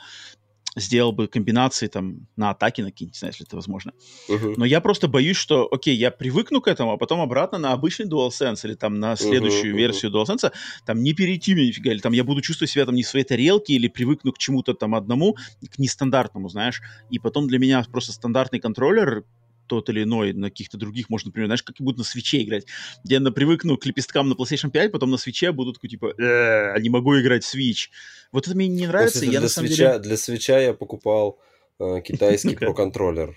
сделал 0.77 1.13
бы 1.13 1.27
комбинации 1.27 1.89
там 1.89 2.27
на 2.37 2.51
атаке 2.51 2.85
накинуть, 2.85 3.17
знаю, 3.17 3.33
если 3.33 3.47
это 3.47 3.57
возможно. 3.57 3.93
Uh-huh. 4.29 4.55
Но 4.57 4.65
я 4.65 4.81
просто 4.81 5.09
боюсь, 5.09 5.37
что, 5.37 5.67
окей, 5.71 5.97
я 5.97 6.11
привыкну 6.11 6.61
к 6.61 6.69
этому, 6.69 6.93
а 6.93 6.97
потом 6.99 7.21
обратно 7.21 7.59
на 7.59 7.73
обычный 7.73 8.07
DualSense 8.07 8.61
или 8.65 8.75
там 8.75 9.01
на 9.01 9.17
следующую 9.17 9.75
uh-huh, 9.75 9.79
версию 9.79 10.13
uh-huh. 10.13 10.25
DualSense, 10.25 10.53
там 10.85 11.03
не 11.03 11.15
перейти 11.15 11.55
мне 11.55 11.67
нифига, 11.67 11.91
или 11.93 12.01
там 12.01 12.13
я 12.13 12.25
буду 12.25 12.43
чувствовать 12.43 12.71
себя 12.71 12.85
там 12.85 12.95
не 12.95 13.03
в 13.03 13.09
своей 13.09 13.25
тарелке, 13.25 13.73
или 13.73 13.89
привыкну 13.89 14.33
к 14.33 14.39
чему-то 14.39 14.75
там 14.75 14.95
одному, 14.95 15.37
к 15.71 15.79
нестандартному, 15.79 16.49
знаешь, 16.49 16.83
и 17.11 17.19
потом 17.19 17.49
для 17.49 17.59
меня 17.59 17.85
просто 17.91 18.13
стандартный 18.13 18.61
контроллер 18.61 19.25
тот 19.67 19.89
или 19.89 20.03
иной, 20.03 20.33
на 20.33 20.51
каких-то 20.51 20.77
других 20.77 21.11
можно, 21.11 21.29
например, 21.29 21.49
знаешь, 21.49 21.63
как 21.63 21.77
будто 21.79 21.99
на 21.99 22.05
свече 22.05 22.43
играть. 22.43 22.67
Я 23.05 23.21
на, 23.21 23.33
привыкну 23.33 23.77
к 23.77 23.87
лепесткам 23.87 24.29
на 24.29 24.35
PlayStation 24.35 24.71
5, 24.71 24.93
потом 24.93 25.11
на 25.11 25.17
свече 25.17 25.53
буду 25.53 25.73
такой, 25.73 25.91
типа, 25.91 26.15
э, 26.19 26.81
не 26.81 26.89
могу 26.89 27.19
играть 27.21 27.45
в 27.45 27.55
Switch. 27.55 27.89
Вот 28.33 28.47
это 28.47 28.57
мне 28.57 28.69
не 28.69 28.87
нравится. 28.87 29.25
Я, 29.25 29.33
для, 29.33 29.41
на 29.41 29.49
самом 29.49 29.69
свеча, 29.69 29.93
деле... 29.93 29.99
для 30.01 30.17
свеча 30.17 30.59
я 30.59 30.75
покупал 30.75 31.39
э, 31.79 32.01
китайский 32.03 32.57
про-контроллер. 32.57 33.35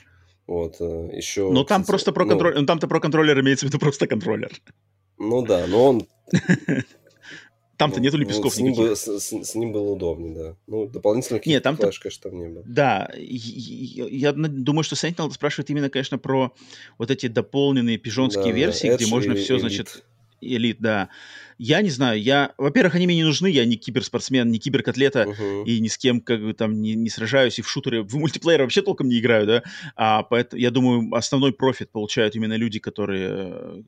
Вот, 0.48 0.78
э, 0.80 1.10
еще... 1.16 1.52
Но 1.52 1.64
там 1.64 1.84
просто 1.84 2.12
про 2.12 2.26
контроллер, 2.26 2.60
ну, 2.60 2.66
там-то 2.66 2.88
про 2.88 3.00
контроллер 3.00 3.40
имеется 3.42 3.66
в 3.66 3.70
виду 3.70 3.80
просто 3.80 4.08
контроллер. 4.08 4.52
Ну 5.18 5.46
да, 5.46 5.68
но 5.68 5.86
он 5.86 6.08
Там-то 7.80 8.00
ну, 8.00 8.04
нету 8.04 8.18
лепестков 8.18 8.54
с 8.54 8.58
ним, 8.58 8.74
было, 8.74 8.94
с, 8.94 9.08
с, 9.08 9.32
с 9.32 9.56
ним 9.56 9.72
было 9.72 9.92
удобнее, 9.92 10.36
да. 10.36 10.56
Ну, 10.68 10.86
дополнительно 10.86 11.40
Нет, 11.46 11.64
там 11.64 11.78
флеш, 11.78 11.98
конечно, 12.00 12.30
там 12.30 12.38
не 12.38 12.50
было. 12.50 12.62
Да, 12.68 13.10
я, 13.16 14.06
я 14.06 14.34
думаю, 14.34 14.84
что 14.84 14.96
Sentinel 14.96 15.32
спрашивает 15.32 15.70
именно, 15.70 15.90
конечно, 15.90 16.18
про 16.18 16.54
вот 16.98 17.10
эти 17.10 17.28
дополненные 17.28 17.98
пижонские 17.98 18.52
да, 18.52 18.52
версии, 18.52 18.88
да. 18.88 18.98
где 18.98 19.06
можно 19.08 19.34
все, 19.34 19.54
элит. 19.54 19.62
значит... 19.62 20.04
Элит, 20.42 20.78
да. 20.80 21.08
Я 21.58 21.82
не 21.82 21.90
знаю, 21.90 22.22
я... 22.22 22.54
Во-первых, 22.58 22.96
они 22.96 23.06
мне 23.06 23.16
не 23.16 23.24
нужны, 23.24 23.48
я 23.48 23.64
не 23.64 23.78
киберспортсмен, 23.78 24.52
не 24.52 24.60
киберкотлета, 24.60 25.24
uh-huh. 25.24 25.64
и 25.64 25.80
ни 25.80 25.88
с 25.88 25.98
кем 25.98 26.20
как 26.20 26.42
бы 26.42 26.54
там 26.54 26.82
не, 26.82 26.96
не 26.96 27.10
сражаюсь, 27.10 27.60
и 27.60 27.62
в 27.62 27.70
шутеры, 27.70 28.04
в 28.04 28.14
мультиплеер 28.16 28.62
вообще 28.62 28.82
толком 28.82 29.08
не 29.08 29.20
играю, 29.20 29.48
да. 29.48 29.64
А 29.96 30.24
поэтому, 30.24 30.62
я 30.62 30.72
думаю, 30.72 31.14
основной 31.16 31.54
профит 31.54 31.92
получают 31.92 32.36
именно 32.36 32.58
люди, 32.58 32.80
которые 32.80 33.86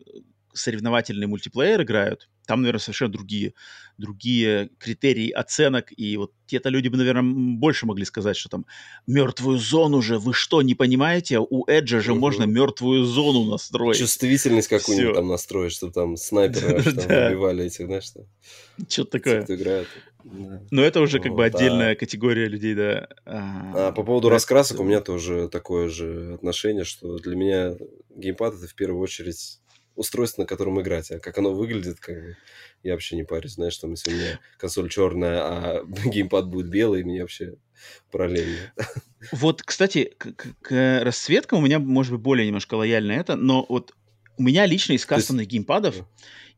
соревновательный 0.54 1.28
мультиплеер 1.28 1.82
играют, 1.82 2.30
там, 2.46 2.62
наверное, 2.62 2.80
совершенно 2.80 3.12
другие, 3.12 3.54
другие 3.98 4.70
критерии 4.78 5.30
оценок, 5.30 5.88
и 5.96 6.18
вот 6.18 6.34
те-то 6.46 6.70
люди 6.70 6.88
бы, 6.90 6.98
наверное, 6.98 7.24
больше 7.56 7.86
могли 7.86 8.04
сказать, 8.04 8.36
что 8.36 8.50
там 8.50 8.66
мертвую 9.08 9.58
зону 9.58 10.02
же, 10.02 10.20
вы 10.20 10.34
что, 10.34 10.62
не 10.62 10.76
понимаете? 10.76 11.40
У 11.40 11.66
Эджа 11.68 12.02
же 12.02 12.12
угу. 12.12 12.20
можно 12.20 12.44
мертвую 12.44 13.06
зону 13.06 13.46
настроить. 13.46 14.00
Чувствительность 14.00 14.68
какую-нибудь 14.68 15.14
там 15.14 15.28
настроить, 15.28 15.72
чтобы 15.72 15.94
там 15.94 16.18
снайперы 16.18 16.80
убивали 17.30 17.66
этих, 17.66 17.86
знаешь, 17.86 18.06
что... 18.06 18.26
Что-то 18.90 19.20
такое. 19.20 19.46
играют. 19.48 19.88
Но 20.24 20.82
это 20.84 21.02
уже 21.02 21.20
как 21.20 21.34
бы 21.34 21.46
отдельная 21.46 21.96
категория 21.96 22.48
людей, 22.48 22.76
да. 22.76 23.08
А, 23.26 23.88
а 23.88 23.92
по 23.92 24.04
поводу 24.04 24.30
раскрасок 24.30 24.80
у 24.80 24.84
меня 24.84 25.02
тоже 25.02 25.48
такое 25.50 25.90
же 25.90 26.34
отношение, 26.34 26.84
что 26.84 27.18
для 27.18 27.36
меня 27.36 27.76
геймпад 28.16 28.56
это 28.56 28.68
в 28.68 28.76
первую 28.76 29.02
очередь 29.02 29.60
устройство, 29.96 30.42
на 30.42 30.48
котором 30.48 30.82
играть. 30.82 31.12
А 31.12 31.20
как 31.20 31.38
оно 31.38 31.54
выглядит, 31.54 32.00
как 32.00 32.18
я 32.84 32.94
вообще 32.94 33.16
не 33.16 33.24
парюсь. 33.24 33.54
Знаешь, 33.54 33.78
там, 33.78 33.92
если 33.92 34.12
у 34.12 34.16
меня 34.16 34.40
консоль 34.58 34.90
черная, 34.90 35.42
а 35.42 35.84
геймпад 36.06 36.48
будет 36.48 36.70
белый, 36.70 37.04
мне 37.04 37.22
вообще 37.22 37.56
параллельно. 38.12 38.74
Вот, 39.32 39.62
кстати, 39.64 40.14
к, 40.18 40.34
к 40.62 41.04
расцветкам 41.04 41.60
у 41.60 41.62
меня, 41.66 41.80
может 41.80 42.14
быть, 42.14 42.22
более 42.22 42.48
немножко 42.48 42.76
лояльно 42.76 43.12
это, 43.12 43.36
но 43.36 43.66
вот 43.68 43.94
у 44.38 44.44
меня 44.44 44.66
лично 44.66 44.94
из 44.94 45.06
кастомных 45.06 45.44
есть... 45.44 45.52
геймпадов 45.52 45.96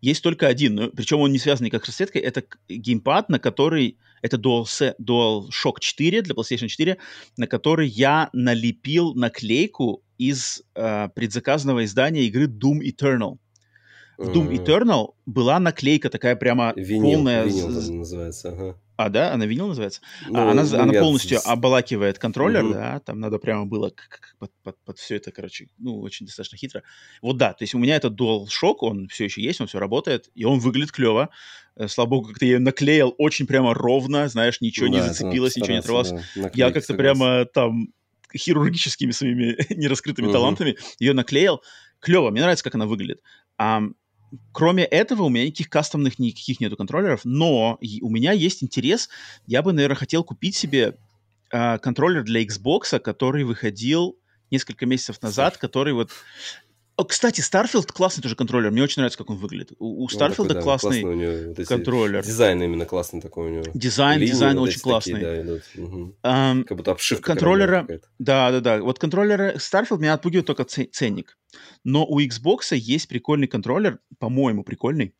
есть 0.03 0.21
только 0.21 0.47
один, 0.47 0.75
но, 0.75 0.89
причем 0.89 1.21
он 1.21 1.31
не 1.31 1.39
связан 1.39 1.65
никак 1.65 1.85
с 1.85 1.87
расцветкой, 1.87 2.21
это 2.21 2.43
геймпад, 2.67 3.29
на 3.29 3.39
который, 3.39 3.97
это 4.21 4.35
Dual, 4.35 4.65
DualShock 4.99 5.75
4 5.79 6.21
для 6.21 6.35
PlayStation 6.35 6.67
4, 6.67 6.97
на 7.37 7.47
который 7.47 7.87
я 7.87 8.29
налепил 8.33 9.13
наклейку 9.13 10.03
из 10.29 10.63
э, 10.75 11.09
предзаказанного 11.15 11.85
издания 11.85 12.23
игры 12.23 12.45
Doom 12.47 12.79
Eternal. 12.81 13.37
В 14.17 14.29
Doom 14.29 14.51
Eternal 14.51 15.13
была 15.25 15.59
наклейка 15.59 16.09
такая 16.09 16.35
прямо 16.35 16.73
винил, 16.75 17.15
полная... 17.15 17.45
Винил 17.45 17.69
называется, 17.69 18.49
ага. 18.49 18.79
А, 18.95 19.09
да? 19.09 19.33
Она 19.33 19.45
винил 19.45 19.67
называется? 19.67 20.01
Ну, 20.29 20.39
а, 20.39 20.51
она, 20.51 20.63
ну, 20.63 20.79
она 20.79 20.93
полностью 20.93 21.39
с... 21.39 21.47
обалакивает 21.47 22.19
контроллер, 22.19 22.63
угу. 22.63 22.73
да, 22.73 22.99
там 22.99 23.19
надо 23.19 23.39
прямо 23.39 23.65
было 23.65 23.91
под, 24.37 24.51
под, 24.61 24.77
под 24.85 24.99
все 24.99 25.15
это, 25.15 25.31
короче, 25.31 25.67
ну, 25.79 25.99
очень 25.99 26.27
достаточно 26.27 26.57
хитро. 26.57 26.83
Вот 27.21 27.37
да, 27.37 27.53
то 27.53 27.63
есть 27.63 27.73
у 27.73 27.79
меня 27.79 27.95
этот 27.95 28.13
DualShock, 28.19 28.75
он 28.81 29.07
все 29.07 29.25
еще 29.25 29.41
есть, 29.41 29.59
он 29.61 29.67
все 29.67 29.79
работает, 29.79 30.29
и 30.35 30.45
он 30.45 30.59
выглядит 30.59 30.91
клево. 30.91 31.29
Э, 31.75 31.87
слава 31.87 32.09
богу, 32.09 32.27
как-то 32.29 32.45
я 32.45 32.59
наклеил 32.59 33.15
очень 33.17 33.47
прямо 33.47 33.73
ровно, 33.73 34.27
знаешь, 34.27 34.61
ничего 34.61 34.87
да, 34.87 34.93
не 34.93 35.01
зацепилось, 35.01 35.55
ничего 35.55 35.73
не 35.73 35.79
оторвалось. 35.79 36.13
Да, 36.35 36.51
я 36.53 36.71
как-то 36.71 36.93
прямо 36.93 37.45
там 37.45 37.87
хирургическими 38.35 39.11
своими 39.11 39.57
нераскрытыми 39.73 40.27
угу. 40.27 40.33
талантами 40.33 40.77
ее 40.99 41.13
наклеил. 41.13 41.61
Клево, 41.99 42.31
мне 42.31 42.41
нравится, 42.41 42.63
как 42.63 42.75
она 42.75 42.85
выглядит. 42.85 43.21
А, 43.57 43.81
кроме 44.51 44.83
этого, 44.83 45.23
у 45.23 45.29
меня 45.29 45.45
никаких 45.45 45.69
кастомных 45.69 46.19
никаких 46.19 46.59
нету 46.59 46.75
контроллеров, 46.75 47.21
но 47.23 47.79
у 48.01 48.09
меня 48.09 48.31
есть 48.31 48.63
интерес. 48.63 49.09
Я 49.45 49.61
бы, 49.61 49.73
наверное, 49.73 49.95
хотел 49.95 50.23
купить 50.23 50.55
себе 50.55 50.97
а, 51.51 51.77
контроллер 51.77 52.23
для 52.23 52.43
Xbox, 52.43 52.99
который 52.99 53.43
выходил 53.43 54.17
несколько 54.51 54.85
месяцев 54.85 55.21
назад, 55.21 55.57
который 55.57 55.93
вот 55.93 56.11
кстати, 56.97 57.41
Starfield 57.41 57.91
классный 57.91 58.21
тоже 58.21 58.35
контроллер. 58.35 58.71
Мне 58.71 58.83
очень 58.83 59.01
нравится, 59.01 59.17
как 59.17 59.29
он 59.29 59.37
выглядит. 59.37 59.71
У, 59.79 60.03
у 60.03 60.07
ну, 60.11 60.17
Starfield 60.17 60.53
да, 60.53 60.61
классный, 60.61 61.01
классный 61.01 61.15
него, 61.15 61.65
контроллер. 61.65 62.23
Дизайн 62.23 62.61
именно 62.61 62.85
классный 62.85 63.21
такой 63.21 63.47
у 63.47 63.49
него. 63.49 63.65
Дизайн, 63.73 64.19
Линии 64.19 64.31
дизайн 64.31 64.59
вот 64.59 64.69
очень 64.69 64.81
классный. 64.81 65.13
Такие, 65.13 65.31
да, 65.31 65.41
идут. 65.41 65.63
Угу. 65.75 66.15
Um, 66.23 66.63
как 66.65 66.77
будто 66.77 66.91
обшивка. 66.91 67.23
Контроллера, 67.23 67.87
да, 68.19 68.51
да, 68.51 68.59
да. 68.59 68.81
Вот 68.81 68.99
контроллеры 68.99 69.55
Starfield 69.55 69.97
меня 69.97 70.13
отпугивает 70.13 70.45
только 70.45 70.65
ценник. 70.65 71.37
Но 71.83 72.05
у 72.05 72.19
Xbox 72.19 72.75
есть 72.75 73.07
прикольный 73.07 73.47
контроллер, 73.47 73.99
по-моему, 74.19 74.63
прикольный. 74.63 75.15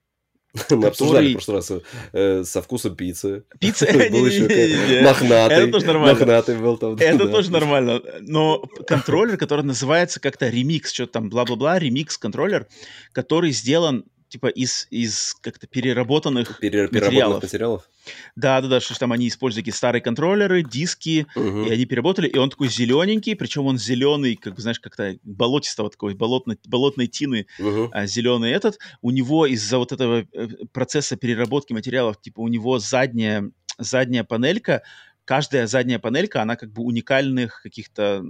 Мы 0.70 0.88
обсуждали 0.88 1.30
в 1.30 1.34
прошлый 1.34 1.58
раз 1.58 1.72
э, 2.14 2.44
со 2.46 2.62
вкусом 2.62 2.96
пиццы. 2.96 3.44
Пицца? 3.60 3.88
Был 4.12 4.26
еще 4.28 5.04
мохнатый. 5.04 5.58
Это 5.58 5.72
тоже 5.72 5.86
нормально. 5.88 6.14
Мохнатый 6.14 6.58
был 6.58 6.78
там. 6.78 6.96
Это 6.96 7.28
тоже 7.28 7.52
нормально. 7.52 8.02
Но 8.22 8.60
контроллер, 8.86 9.38
который 9.38 9.66
называется 9.66 10.20
как-то 10.20 10.50
ремикс, 10.50 10.92
что-то 10.92 11.14
там, 11.14 11.30
бла-бла-бла, 11.30 11.80
ремикс-контроллер, 11.80 12.68
который 13.14 13.52
сделан 13.52 14.06
типа 14.34 14.48
из, 14.48 14.88
из 14.90 15.36
как-то 15.42 15.68
переработанных, 15.68 16.58
Перер, 16.60 16.92
материалов. 16.92 17.44
материалов. 17.44 17.88
Да, 18.36 18.62
да, 18.62 18.68
да, 18.68 18.80
что 18.80 18.98
там 18.98 19.12
они 19.12 19.28
используют 19.28 19.64
такие 19.64 19.76
старые 19.76 20.02
контроллеры, 20.02 20.64
диски, 20.64 21.28
угу. 21.36 21.66
и 21.66 21.70
они 21.70 21.86
переработали, 21.86 22.28
и 22.28 22.38
он 22.40 22.50
такой 22.50 22.68
зелененький, 22.68 23.36
причем 23.36 23.68
он 23.68 23.78
зеленый, 23.78 24.36
как 24.36 24.56
бы, 24.56 24.62
знаешь, 24.64 24.80
как-то 24.80 25.18
болотистого 25.22 25.92
такой, 25.92 26.16
болотной, 26.16 26.58
болотной 26.66 27.06
тины, 27.06 27.46
угу. 27.60 27.90
а, 27.92 28.08
зеленый 28.08 28.50
этот. 28.50 28.80
У 29.04 29.12
него 29.12 29.46
из-за 29.46 29.78
вот 29.78 29.92
этого 29.92 30.26
э, 30.34 30.48
процесса 30.72 31.16
переработки 31.16 31.72
материалов, 31.72 32.20
типа, 32.20 32.40
у 32.40 32.48
него 32.48 32.80
задняя, 32.80 33.52
задняя 33.78 34.24
панелька, 34.24 34.82
каждая 35.26 35.68
задняя 35.68 36.00
панелька, 36.00 36.42
она 36.42 36.56
как 36.56 36.72
бы 36.72 36.82
уникальных 36.82 37.62
каких-то 37.62 38.26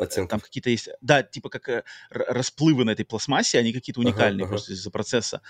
Оттенков. 0.00 0.30
Там 0.30 0.40
какие-то 0.40 0.70
есть, 0.70 0.88
да, 1.00 1.22
типа 1.22 1.48
как 1.48 1.68
э, 1.68 1.84
расплывы 2.10 2.84
на 2.84 2.90
этой 2.90 3.04
пластмассе, 3.04 3.58
они 3.58 3.72
какие-то 3.72 4.00
уникальные 4.00 4.44
ага, 4.44 4.50
просто 4.50 4.72
ага. 4.72 4.78
из-за 4.78 4.90
процесса. 4.90 5.42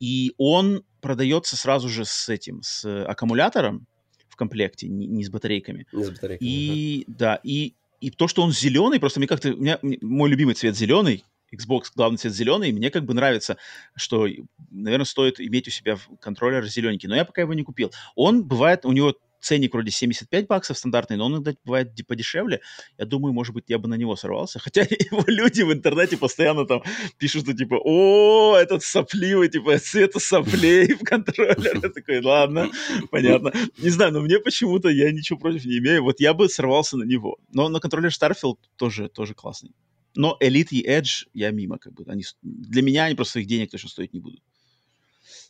И 0.00 0.32
он 0.38 0.84
продается 1.00 1.56
сразу 1.56 1.88
же 1.88 2.04
с 2.04 2.28
этим, 2.28 2.62
с 2.62 3.04
аккумулятором 3.06 3.86
в 4.28 4.36
комплекте, 4.36 4.88
не, 4.88 5.06
не 5.06 5.24
с 5.24 5.30
батарейками. 5.30 5.86
Не 5.92 6.04
с 6.04 6.10
батарейками. 6.10 6.48
И 6.48 7.04
ага. 7.06 7.16
да, 7.18 7.40
и 7.42 7.74
и 8.00 8.10
то, 8.10 8.28
что 8.28 8.42
он 8.42 8.52
зеленый, 8.52 9.00
просто 9.00 9.18
мне 9.18 9.26
как-то, 9.26 9.54
у 9.54 9.56
меня, 9.56 9.78
мой 9.82 10.28
любимый 10.28 10.54
цвет 10.54 10.76
зеленый, 10.76 11.24
Xbox 11.54 11.84
главный 11.94 12.18
цвет 12.18 12.34
зеленый, 12.34 12.70
мне 12.70 12.90
как 12.90 13.04
бы 13.04 13.14
нравится, 13.14 13.56
что, 13.96 14.28
наверное, 14.70 15.06
стоит 15.06 15.40
иметь 15.40 15.68
у 15.68 15.70
себя 15.70 15.96
контроллер 16.20 16.66
зелененький, 16.66 17.08
но 17.08 17.16
я 17.16 17.24
пока 17.24 17.40
его 17.42 17.54
не 17.54 17.62
купил. 17.62 17.92
Он 18.14 18.44
бывает, 18.44 18.84
у 18.84 18.92
него 18.92 19.14
ценник 19.44 19.74
вроде 19.74 19.90
75 19.90 20.46
баксов 20.46 20.78
стандартный, 20.78 21.16
но 21.16 21.26
он 21.26 21.32
иногда 21.34 21.54
бывает 21.64 21.94
подешевле. 22.06 22.60
Я 22.98 23.04
думаю, 23.04 23.32
может 23.32 23.54
быть, 23.54 23.64
я 23.68 23.78
бы 23.78 23.88
на 23.88 23.94
него 23.94 24.16
сорвался. 24.16 24.58
Хотя 24.58 24.82
его 25.10 25.24
люди 25.26 25.62
в 25.62 25.72
интернете 25.72 26.16
постоянно 26.16 26.66
там 26.66 26.82
пишут, 27.18 27.44
что 27.44 27.54
типа, 27.54 27.80
о, 27.84 28.56
этот 28.56 28.82
сопливый, 28.82 29.48
типа, 29.48 29.78
цвета 29.82 30.18
соплей 30.18 30.94
в 30.94 31.04
контроллере. 31.04 31.80
Я 31.82 31.88
такой, 31.90 32.20
ладно, 32.20 32.70
понятно. 33.10 33.52
Не 33.78 33.90
знаю, 33.90 34.12
но 34.12 34.20
мне 34.20 34.38
почему-то 34.38 34.88
я 34.88 35.12
ничего 35.12 35.38
против 35.38 35.64
не 35.66 35.78
имею. 35.78 36.02
Вот 36.02 36.20
я 36.20 36.32
бы 36.34 36.48
сорвался 36.48 36.96
на 36.96 37.04
него. 37.04 37.38
Но 37.52 37.68
на 37.68 37.80
контроллер 37.80 38.10
Starfield 38.10 38.56
тоже, 38.76 39.08
тоже 39.08 39.34
классный. 39.34 39.72
Но 40.16 40.38
Elite 40.40 40.70
и 40.70 40.88
Edge 40.88 41.26
я 41.34 41.50
мимо, 41.50 41.78
как 41.78 41.92
бы. 41.92 42.04
Они, 42.06 42.24
для 42.42 42.82
меня 42.82 43.04
они 43.04 43.14
просто 43.14 43.32
своих 43.32 43.46
денег 43.48 43.70
точно 43.70 43.90
стоить 43.90 44.14
не 44.14 44.20
будут. 44.20 44.40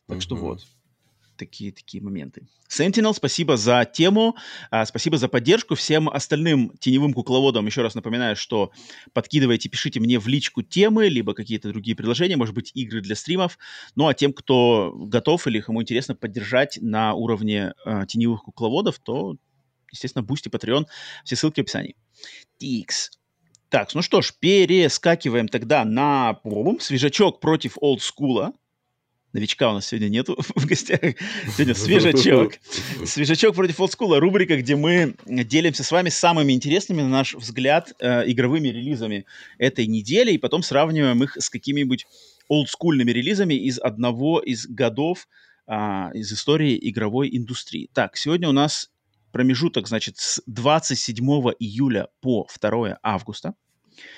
Так 0.06 0.18
mm-hmm. 0.18 0.20
что 0.20 0.36
вот 0.36 0.66
такие, 1.36 1.72
такие 1.72 2.02
моменты. 2.02 2.46
Sentinel, 2.68 3.14
спасибо 3.14 3.56
за 3.56 3.84
тему, 3.84 4.36
а, 4.70 4.84
спасибо 4.86 5.18
за 5.18 5.28
поддержку. 5.28 5.74
Всем 5.74 6.08
остальным 6.08 6.72
теневым 6.80 7.12
кукловодам 7.12 7.66
еще 7.66 7.82
раз 7.82 7.94
напоминаю, 7.94 8.36
что 8.36 8.72
подкидывайте, 9.12 9.68
пишите 9.68 10.00
мне 10.00 10.18
в 10.18 10.26
личку 10.26 10.62
темы, 10.62 11.08
либо 11.08 11.34
какие-то 11.34 11.68
другие 11.68 11.96
предложения, 11.96 12.36
может 12.36 12.54
быть, 12.54 12.72
игры 12.74 13.00
для 13.00 13.14
стримов. 13.14 13.58
Ну, 13.94 14.08
а 14.08 14.14
тем, 14.14 14.32
кто 14.32 14.92
готов 14.94 15.46
или 15.46 15.60
кому 15.60 15.82
интересно 15.82 16.14
поддержать 16.14 16.78
на 16.80 17.14
уровне 17.14 17.74
а, 17.84 18.06
теневых 18.06 18.42
кукловодов, 18.42 18.98
то, 18.98 19.36
естественно, 19.92 20.22
Бусти, 20.22 20.48
Patreon, 20.48 20.86
все 21.24 21.36
ссылки 21.36 21.60
в 21.60 21.64
описании. 21.64 21.96
Такс. 22.58 23.10
Так, 23.74 23.92
ну 23.94 24.02
что 24.02 24.22
ж, 24.22 24.32
перескакиваем 24.38 25.48
тогда 25.48 25.84
на 25.84 26.38
свежачок 26.80 27.40
против 27.40 27.76
олдскула. 27.80 28.52
Новичка 29.34 29.70
у 29.70 29.74
нас 29.74 29.88
сегодня 29.88 30.08
нету 30.08 30.36
в 30.54 30.64
гостях. 30.64 31.00
Сегодня 31.56 31.74
свежачок. 31.74 32.52
Свежачок 33.04 33.56
против 33.56 33.80
олдскула. 33.80 34.20
Рубрика, 34.20 34.56
где 34.56 34.76
мы 34.76 35.16
делимся 35.26 35.82
с 35.82 35.90
вами 35.90 36.08
самыми 36.08 36.52
интересными, 36.52 37.02
на 37.02 37.08
наш 37.08 37.34
взгляд, 37.34 37.92
э, 37.98 38.30
игровыми 38.30 38.68
релизами 38.68 39.26
этой 39.58 39.88
недели, 39.88 40.30
и 40.30 40.38
потом 40.38 40.62
сравниваем 40.62 41.20
их 41.24 41.36
с 41.36 41.50
какими-нибудь 41.50 42.06
олдскульными 42.46 43.10
релизами 43.10 43.54
из 43.54 43.80
одного 43.80 44.38
из 44.38 44.68
годов 44.68 45.26
а, 45.66 46.12
из 46.14 46.32
истории 46.32 46.78
игровой 46.80 47.28
индустрии. 47.36 47.90
Так, 47.92 48.16
сегодня 48.16 48.48
у 48.48 48.52
нас 48.52 48.92
промежуток, 49.32 49.88
значит, 49.88 50.16
с 50.18 50.42
27 50.46 51.24
июля 51.58 52.06
по 52.20 52.46
2 52.60 52.98
августа. 53.02 53.54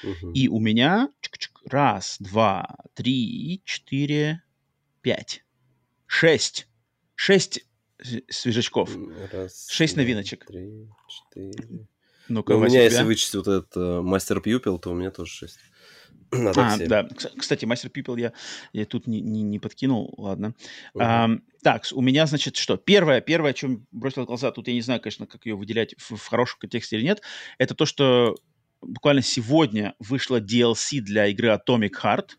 Угу. 0.03 0.33
И 0.33 0.49
у 0.49 0.59
меня 0.59 1.09
раз, 1.65 2.17
два, 2.21 2.77
три, 2.95 3.63
четыре, 3.65 4.43
пять, 5.07 5.45
шесть, 6.09 6.67
шесть 7.15 7.61
свежачков, 8.29 8.91
Раз, 9.31 9.69
шесть 9.71 9.95
два, 9.95 10.03
новиночек. 10.03 10.45
Три, 10.45 10.89
четыре. 11.09 11.87
Ну-ка, 12.27 12.55
ну, 12.55 12.59
у 12.59 12.65
меня, 12.65 12.83
если 12.83 13.05
вычесть 13.05 13.33
вот 13.37 13.47
этот 13.47 13.77
uh, 13.77 14.03
мастер 14.03 14.41
Пьюпил, 14.41 14.81
то 14.81 14.91
у 14.91 14.95
меня 14.95 15.13
тоже 15.13 15.31
шесть. 15.31 15.61
Надо 16.33 16.73
а, 16.73 16.77
да. 16.79 17.09
Кстати, 17.39 17.65
мастер 17.67 17.89
Пипел 17.91 18.17
я, 18.17 18.33
я 18.73 18.85
тут 18.85 19.07
не, 19.07 19.21
не, 19.21 19.43
не 19.43 19.61
подкинул, 19.61 20.13
ладно. 20.19 20.57
Uh-huh. 20.93 21.01
А, 21.01 21.31
так, 21.63 21.85
у 21.93 22.03
меня, 22.03 22.27
значит, 22.27 22.57
что? 22.57 22.77
Первое, 22.77 23.21
первое, 23.21 23.53
о 23.53 23.55
чем 23.55 23.87
бросил 23.93 24.25
глаза, 24.25 24.51
тут 24.51 24.67
я 24.67 24.75
не 24.75 24.83
знаю, 24.83 25.01
конечно, 25.01 25.29
как 25.29 25.47
ее 25.47 25.55
выделять 25.55 25.95
в, 25.99 26.17
в 26.17 26.27
хорошем 26.27 26.59
контексте 26.59 26.97
или 26.97 27.05
нет, 27.05 27.23
это 27.59 27.77
то, 27.77 27.87
что 27.87 28.35
буквально 28.81 29.23
сегодня 29.23 29.95
вышла 30.01 30.41
DLC 30.41 30.99
для 30.99 31.29
игры 31.29 31.51
Atomic 31.51 31.93
Heart– 32.03 32.31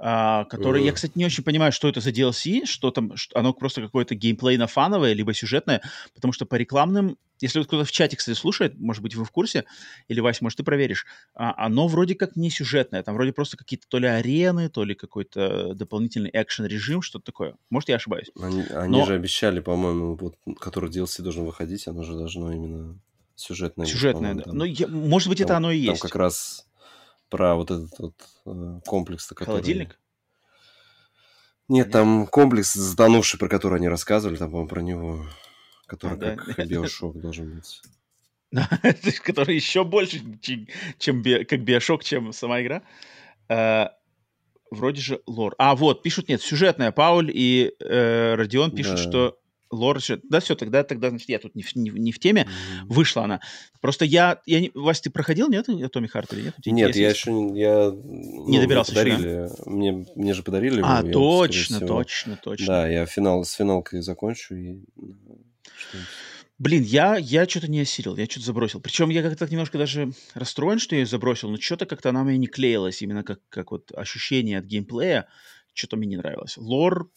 Uh, 0.00 0.46
который, 0.46 0.82
я, 0.82 0.92
кстати, 0.92 1.12
не 1.14 1.26
очень 1.26 1.44
понимаю, 1.44 1.72
что 1.72 1.86
это 1.86 2.00
за 2.00 2.08
DLC, 2.08 2.64
что 2.64 2.90
там, 2.90 3.16
что 3.16 3.38
оно 3.38 3.52
просто 3.52 3.82
какое-то 3.82 4.14
геймплейно-фановое, 4.14 5.12
либо 5.12 5.34
сюжетное, 5.34 5.82
потому 6.14 6.32
что 6.32 6.46
по 6.46 6.54
рекламным, 6.54 7.18
если 7.38 7.58
вот 7.58 7.66
кто-то 7.66 7.84
в 7.84 7.92
чате, 7.92 8.16
кстати, 8.16 8.34
слушает, 8.34 8.80
может 8.80 9.02
быть, 9.02 9.14
вы 9.14 9.26
в 9.26 9.30
курсе, 9.30 9.66
или, 10.08 10.20
Вась, 10.20 10.40
может, 10.40 10.56
ты 10.56 10.62
проверишь, 10.62 11.04
uh, 11.38 11.52
оно 11.54 11.86
вроде 11.86 12.14
как 12.14 12.34
не 12.34 12.48
сюжетное, 12.48 13.02
там 13.02 13.14
вроде 13.14 13.34
просто 13.34 13.58
какие-то 13.58 13.86
то 13.88 13.98
ли 13.98 14.06
арены, 14.06 14.70
то 14.70 14.84
ли 14.84 14.94
какой-то 14.94 15.74
дополнительный 15.74 16.30
экшен-режим, 16.32 17.02
что-то 17.02 17.26
такое. 17.26 17.56
Может, 17.68 17.90
я 17.90 17.96
ошибаюсь. 17.96 18.30
Они, 18.40 18.62
они 18.62 18.98
Но... 18.98 19.04
же 19.04 19.12
обещали, 19.12 19.60
по-моему, 19.60 20.16
вот, 20.16 20.36
который 20.58 20.88
DLC 20.88 21.20
должен 21.20 21.44
выходить, 21.44 21.86
оно 21.86 22.04
же 22.04 22.14
должно 22.14 22.50
именно 22.54 22.98
сюжетное. 23.36 23.86
Сюжетное, 23.86 24.34
да. 24.34 24.44
Там, 24.44 24.56
ну, 24.56 24.64
я, 24.64 24.88
может 24.88 25.28
быть, 25.28 25.38
там, 25.38 25.44
это 25.44 25.56
оно 25.58 25.70
и 25.70 25.78
есть. 25.78 26.00
Там 26.00 26.08
как 26.08 26.16
раз 26.16 26.66
про 27.30 27.54
вот 27.54 27.70
этот 27.70 27.98
вот 27.98 28.14
э, 28.46 28.80
комплекс. 28.84 29.26
Который... 29.28 29.46
Холодильник? 29.46 29.98
Нет, 31.68 31.86
Нет, 31.86 31.92
там 31.92 32.26
комплекс 32.26 32.74
затонувший, 32.74 33.38
про 33.38 33.48
который 33.48 33.78
они 33.78 33.88
рассказывали, 33.88 34.36
там, 34.36 34.50
по-моему, 34.50 34.68
про 34.68 34.80
него, 34.80 35.26
который 35.86 36.18
а, 36.18 36.36
как 36.36 36.56
да? 36.56 36.64
биошок 36.64 37.18
должен 37.20 37.54
быть. 37.54 37.80
который 39.24 39.54
еще 39.54 39.84
больше, 39.84 40.20
чем 40.98 41.22
как 41.22 41.62
биошок, 41.62 42.04
чем 42.04 42.32
сама 42.32 42.60
игра. 42.60 42.82
Э, 43.48 43.86
вроде 44.70 45.00
же 45.00 45.22
лор. 45.26 45.54
А, 45.58 45.74
вот, 45.76 46.02
пишут, 46.02 46.28
нет, 46.28 46.42
сюжетная. 46.42 46.92
Пауль 46.92 47.30
и 47.32 47.72
э, 47.80 48.34
Родион 48.34 48.74
пишут, 48.74 48.98
что 48.98 49.39
лор 49.70 50.00
Да, 50.24 50.40
все, 50.40 50.54
тогда, 50.54 50.82
тогда, 50.82 51.10
значит, 51.10 51.28
я 51.28 51.38
тут 51.38 51.54
не 51.54 51.62
в, 51.62 51.74
не, 51.76 51.90
не 51.90 52.12
в 52.12 52.18
теме. 52.18 52.42
Mm-hmm. 52.42 52.86
Вышла 52.86 53.24
она. 53.24 53.40
Просто 53.80 54.04
я... 54.04 54.40
я 54.46 54.60
не, 54.60 54.70
Вась, 54.74 55.00
ты 55.00 55.10
проходил, 55.10 55.48
нет, 55.48 55.66
Томми 55.92 56.06
Харт 56.06 56.32
или 56.32 56.42
нет? 56.42 56.54
Нет, 56.64 56.96
я 56.96 57.10
еще 57.10 57.30
я, 57.54 57.90
ну, 57.90 58.48
не 58.48 58.60
добирался 58.60 58.92
подарили, 58.92 59.16
еще, 59.16 59.48
да? 59.48 59.70
мне, 59.70 60.06
мне 60.14 60.34
же 60.34 60.42
подарили 60.42 60.80
А, 60.84 61.00
его, 61.00 61.12
точно, 61.12 61.76
всего, 61.76 61.88
точно, 61.88 62.36
точно. 62.42 62.66
Да, 62.66 62.88
я 62.88 63.06
финал 63.06 63.44
с 63.44 63.52
финалкой 63.52 64.02
закончу 64.02 64.54
и... 64.54 64.80
Блин, 66.58 66.82
я, 66.82 67.16
я 67.16 67.48
что-то 67.48 67.70
не 67.70 67.80
осилил, 67.80 68.16
я 68.18 68.26
что-то 68.26 68.44
забросил. 68.44 68.82
Причем 68.82 69.08
я 69.08 69.22
как-то 69.22 69.46
немножко 69.50 69.78
даже 69.78 70.12
расстроен, 70.34 70.78
что 70.78 70.94
я 70.94 71.00
ее 71.00 71.06
забросил, 71.06 71.48
но 71.48 71.56
что-то 71.56 71.86
как-то 71.86 72.10
она 72.10 72.22
мне 72.22 72.36
не 72.36 72.48
клеилась, 72.48 73.00
именно 73.00 73.22
как, 73.24 73.40
как 73.48 73.70
вот 73.70 73.90
ощущение 73.94 74.58
от 74.58 74.66
геймплея, 74.66 75.26
что-то 75.72 75.96
мне 75.96 76.06
не 76.06 76.16
нравилось. 76.18 76.58
Лор 76.58 77.10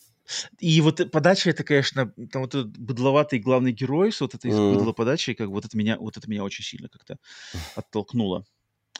и 0.59 0.81
вот 0.81 1.11
подача 1.11 1.49
это, 1.49 1.63
конечно, 1.63 2.13
там 2.31 2.43
вот 2.43 2.55
этот 2.55 2.77
быдловатый 2.77 3.39
главный 3.39 3.71
герой 3.71 4.11
с 4.11 4.21
вот 4.21 4.33
этой 4.35 4.51
mm. 4.51 4.75
быдло 4.75 4.93
подачей, 4.93 5.35
как 5.35 5.49
вот 5.49 5.65
это 5.65 5.77
меня, 5.77 5.97
вот 5.97 6.17
это 6.17 6.29
меня 6.29 6.43
очень 6.43 6.63
сильно 6.63 6.89
как-то 6.89 7.17
оттолкнуло. 7.75 8.45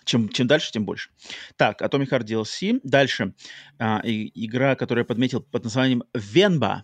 Чем, 0.06 0.28
чем 0.30 0.48
дальше, 0.48 0.72
тем 0.72 0.86
больше. 0.86 1.12
Так, 1.56 1.82
Atomic 1.82 2.10
Heart 2.10 2.26
DLC. 2.26 2.80
Дальше. 2.84 3.34
А, 3.80 4.02
и, 4.04 4.32
игра, 4.46 4.76
которую 4.76 5.04
я 5.04 5.06
подметил 5.06 5.42
под 5.42 5.64
названием 5.64 6.04
Венба. 6.14 6.84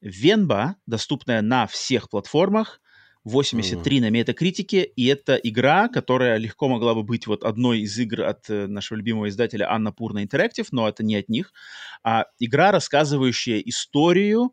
Венба, 0.00 0.76
доступная 0.86 1.42
на 1.42 1.66
всех 1.66 2.08
платформах. 2.08 2.80
83 3.24 3.98
mm. 3.98 4.00
на 4.00 4.10
метакритике, 4.10 4.82
и 4.84 5.06
это 5.06 5.34
игра, 5.36 5.88
которая 5.88 6.36
легко 6.36 6.68
могла 6.68 6.94
бы 6.94 7.02
быть 7.02 7.26
вот 7.26 7.42
одной 7.42 7.80
из 7.80 7.98
игр 7.98 8.22
от 8.22 8.50
э, 8.50 8.66
нашего 8.66 8.98
любимого 8.98 9.28
издателя 9.28 9.72
Анна 9.72 9.92
Пурна 9.92 10.22
Interactive, 10.22 10.68
но 10.72 10.88
это 10.88 11.02
не 11.02 11.16
от 11.16 11.28
них. 11.28 11.52
А 12.02 12.26
игра, 12.38 12.70
рассказывающая 12.70 13.60
историю 13.60 14.52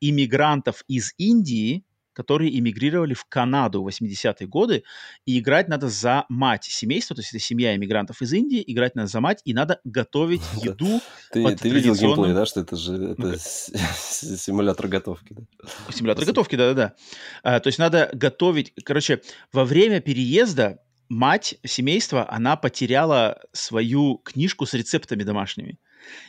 иммигрантов 0.00 0.82
из 0.88 1.12
Индии, 1.16 1.84
которые 2.18 2.58
эмигрировали 2.58 3.14
в 3.14 3.24
Канаду 3.26 3.80
в 3.80 3.86
80-е 3.86 4.48
годы, 4.48 4.82
и 5.24 5.38
играть 5.38 5.68
надо 5.68 5.88
за 5.88 6.24
мать 6.28 6.64
семейства, 6.64 7.14
то 7.14 7.20
есть 7.20 7.32
это 7.32 7.38
семья 7.38 7.76
иммигрантов 7.76 8.20
из 8.22 8.32
Индии, 8.32 8.60
играть 8.66 8.96
надо 8.96 9.06
за 9.06 9.20
мать, 9.20 9.40
и 9.44 9.54
надо 9.54 9.80
готовить 9.84 10.42
еду. 10.64 11.00
Ты, 11.30 11.54
ты 11.54 11.68
видел 11.68 11.94
геймплей, 11.94 12.34
да, 12.34 12.44
что 12.44 12.62
это 12.62 12.74
же 12.74 13.12
это 13.12 13.38
симулятор 13.38 14.88
готовки, 14.88 15.32
да? 15.34 15.42
Симулятор 15.92 16.24
готовки, 16.24 16.56
да-да-да. 16.56 16.94
А, 17.44 17.60
то 17.60 17.68
есть 17.68 17.78
надо 17.78 18.10
готовить, 18.12 18.72
короче, 18.82 19.22
во 19.52 19.64
время 19.64 20.00
переезда 20.00 20.80
мать 21.08 21.54
семейства, 21.64 22.28
она 22.28 22.56
потеряла 22.56 23.40
свою 23.52 24.18
книжку 24.18 24.66
с 24.66 24.74
рецептами 24.74 25.22
домашними. 25.22 25.78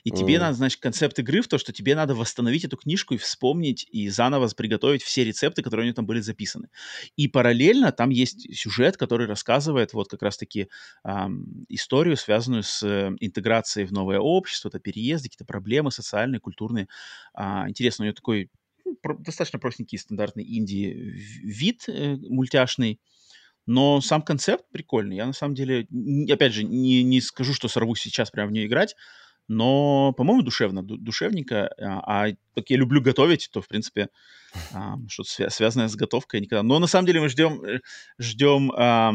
И 0.03 0.11
тебе 0.11 0.35
mm. 0.35 0.39
надо, 0.39 0.53
значит, 0.53 0.81
концепт 0.81 1.17
игры 1.19 1.41
в 1.41 1.47
то, 1.47 1.57
что 1.57 1.71
тебе 1.73 1.95
надо 1.95 2.15
восстановить 2.15 2.65
эту 2.65 2.77
книжку 2.77 3.13
и 3.13 3.17
вспомнить, 3.17 3.87
и 3.91 4.09
заново 4.09 4.49
приготовить 4.55 5.03
все 5.03 5.23
рецепты, 5.23 5.61
которые 5.61 5.83
у 5.83 5.85
нее 5.85 5.93
там 5.93 6.05
были 6.05 6.21
записаны. 6.21 6.69
И 7.15 7.27
параллельно 7.27 7.91
там 7.91 8.09
есть 8.09 8.55
сюжет, 8.55 8.97
который 8.97 9.27
рассказывает 9.27 9.93
вот 9.93 10.09
как 10.09 10.21
раз-таки 10.21 10.69
эм, 11.03 11.65
историю, 11.69 12.17
связанную 12.17 12.63
с 12.63 12.83
э, 12.83 13.11
интеграцией 13.19 13.85
в 13.85 13.91
новое 13.91 14.19
общество, 14.19 14.69
это 14.69 14.79
переезды, 14.79 15.29
какие-то 15.29 15.45
проблемы 15.45 15.91
социальные, 15.91 16.39
культурные. 16.39 16.87
А, 17.33 17.69
интересно, 17.69 18.03
у 18.03 18.05
нее 18.05 18.13
такой 18.13 18.49
ну, 18.85 18.97
достаточно 19.19 19.59
простенький 19.59 19.97
стандартный 19.97 20.43
инди 20.43 20.93
вид 21.43 21.83
э, 21.87 22.15
мультяшный, 22.29 22.99
но 23.65 24.01
сам 24.01 24.21
концепт 24.21 24.65
прикольный. 24.71 25.17
Я 25.17 25.27
на 25.27 25.33
самом 25.33 25.53
деле, 25.53 25.87
опять 26.31 26.53
же, 26.53 26.63
не, 26.63 27.03
не 27.03 27.21
скажу, 27.21 27.53
что 27.53 27.67
сорвусь 27.67 28.01
сейчас 28.01 28.31
прямо 28.31 28.49
в 28.49 28.51
нее 28.51 28.65
играть, 28.65 28.95
но, 29.49 30.13
по-моему, 30.13 30.43
душевно, 30.43 30.83
душевненько. 30.83 31.73
А, 31.79 32.27
а 32.29 32.35
как 32.55 32.69
я 32.69 32.77
люблю 32.77 33.01
готовить, 33.01 33.49
то, 33.51 33.61
в 33.61 33.67
принципе, 33.67 34.09
а, 34.73 34.95
что-то 35.09 35.29
свя- 35.29 35.49
связанное 35.49 35.87
с 35.87 35.95
готовкой 35.95 36.41
никогда. 36.41 36.63
Но 36.63 36.79
на 36.79 36.87
самом 36.87 37.07
деле 37.07 37.19
мы 37.19 37.29
ждем, 37.29 37.63
э, 37.63 37.81
ждем 38.19 38.71
а, 38.71 39.13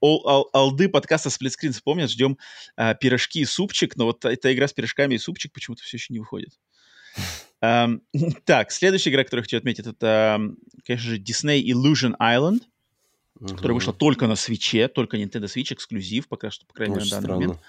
ол, 0.00 0.26
ал, 0.28 0.48
алды 0.52 0.88
подкаста 0.88 1.28
сплитскрин, 1.30 1.72
вспомнят, 1.72 2.10
ждем 2.10 2.38
а, 2.76 2.94
пирожки 2.94 3.40
и 3.40 3.44
супчик, 3.44 3.96
но 3.96 4.06
вот 4.06 4.24
эта 4.24 4.54
игра 4.54 4.68
с 4.68 4.72
пирожками 4.72 5.16
и 5.16 5.18
супчик 5.18 5.52
почему-то 5.52 5.82
все 5.82 5.96
еще 5.96 6.12
не 6.12 6.20
выходит. 6.20 6.58
Так, 8.44 8.70
следующая 8.70 9.10
игра, 9.10 9.24
которую 9.24 9.42
я 9.42 9.44
хочу 9.44 9.56
отметить, 9.56 9.86
это, 9.86 10.40
конечно 10.84 11.10
же, 11.10 11.18
Disney 11.18 11.62
Illusion 11.62 12.14
Island, 12.20 12.60
uh-huh. 13.40 13.56
которая 13.56 13.74
вышла 13.74 13.92
только 13.92 14.26
на 14.26 14.36
свече, 14.36 14.88
только 14.88 15.16
Nintendo 15.16 15.46
Switch, 15.46 15.72
эксклюзив, 15.72 16.28
пока 16.28 16.50
что, 16.50 16.66
по 16.66 16.74
крайней 16.74 16.96
мере, 16.96 17.06
на 17.06 17.10
данный 17.10 17.24
странно. 17.24 17.40
момент. 17.40 17.60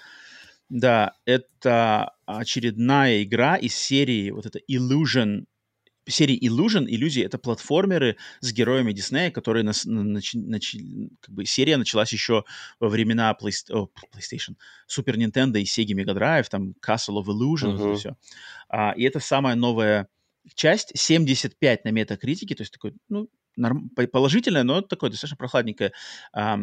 Да, 0.68 1.14
это 1.24 2.12
очередная 2.26 3.22
игра 3.22 3.56
из 3.56 3.74
серии 3.74 4.30
вот 4.30 4.44
это 4.46 4.58
Illusion, 4.70 5.46
серии 6.06 6.38
Illusion. 6.38 6.84
Иллюзии— 6.86 7.22
это 7.24 7.38
платформеры 7.38 8.16
с 8.40 8.52
героями 8.52 8.92
Диснея, 8.92 9.30
которые 9.30 9.64
нас, 9.64 9.84
нач, 9.84 10.34
нач, 10.34 10.76
как 11.20 11.34
бы 11.34 11.46
серия 11.46 11.76
началась 11.76 12.12
еще 12.12 12.44
во 12.80 12.88
времена 12.88 13.34
Play, 13.40 13.52
oh, 13.70 13.88
PlayStation, 14.14 14.56
Super 14.88 15.16
Nintendo 15.16 15.58
и 15.58 15.64
Sega 15.64 15.94
Mega 15.94 16.14
Drive, 16.14 16.48
там 16.50 16.74
Castle 16.86 17.22
of 17.22 17.26
Illusion, 17.26 17.74
uh-huh. 17.74 17.76
вот 17.76 17.98
все. 17.98 18.16
А, 18.68 18.92
и 18.92 19.04
это 19.04 19.20
самая 19.20 19.54
новая 19.54 20.08
часть, 20.54 20.92
75 20.98 21.84
на 21.84 21.90
метакритике, 21.90 22.54
то 22.54 22.62
есть 22.62 22.72
такой, 22.72 22.94
ну, 23.08 23.28
норм, 23.58 23.90
положительное, 23.90 24.62
но 24.62 24.80
такое 24.80 25.10
достаточно 25.10 25.36
прохладненькое, 25.36 25.92
а, 26.32 26.58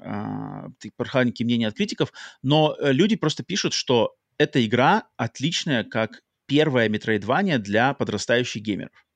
а, 0.00 0.68
прохладненькие 0.96 1.46
мнения 1.46 1.68
от 1.68 1.74
критиков, 1.74 2.12
но 2.42 2.76
э, 2.78 2.92
люди 2.92 3.16
просто 3.16 3.42
пишут, 3.42 3.72
что 3.72 4.16
эта 4.38 4.64
игра 4.64 5.04
отличная 5.16 5.84
как 5.84 6.22
первая 6.46 6.88
метроидвания 6.88 7.58
для 7.58 7.94
подрастающих 7.94 8.62
геймеров. 8.62 9.06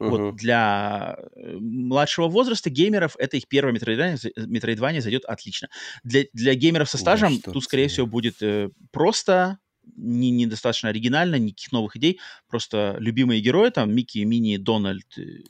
Uh-huh. 0.00 0.10
Вот 0.10 0.36
для 0.36 1.16
э, 1.34 1.56
младшего 1.58 2.28
возраста 2.28 2.70
геймеров 2.70 3.16
это 3.18 3.36
их 3.36 3.48
первая 3.48 3.74
метроидвания, 3.74 4.18
метроидвания 4.36 5.00
зайдет 5.00 5.24
отлично. 5.24 5.68
Для, 6.04 6.24
для 6.32 6.54
геймеров 6.54 6.88
со 6.88 6.98
стажем 6.98 7.40
да, 7.44 7.52
тут, 7.52 7.64
скорее 7.64 7.88
всего, 7.88 8.06
будет 8.06 8.40
э, 8.40 8.70
просто 8.92 9.58
не, 9.96 10.30
недостаточно 10.30 10.90
оригинально, 10.90 11.36
никаких 11.36 11.72
новых 11.72 11.96
идей, 11.96 12.20
просто 12.48 12.96
любимые 13.00 13.40
герои, 13.40 13.70
там 13.70 13.92
Микки, 13.92 14.18
Мини, 14.18 14.56
Дональд, 14.56 15.18
э, 15.18 15.42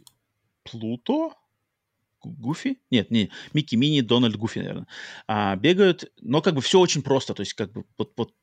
Плуто, 0.70 1.34
Гуфи? 2.22 2.78
Нет, 2.90 3.10
не 3.10 3.30
Микки, 3.52 3.76
Мини, 3.76 4.00
Дональд, 4.00 4.36
Гуфи, 4.36 4.58
наверное. 4.58 4.86
А, 5.26 5.56
бегают, 5.56 6.12
но 6.20 6.42
как 6.42 6.54
бы 6.54 6.60
все 6.60 6.80
очень 6.80 7.02
просто, 7.02 7.34
то 7.34 7.40
есть 7.40 7.54
как 7.54 7.72
бы 7.72 7.84
вот, 7.96 8.12
вот 8.16 8.34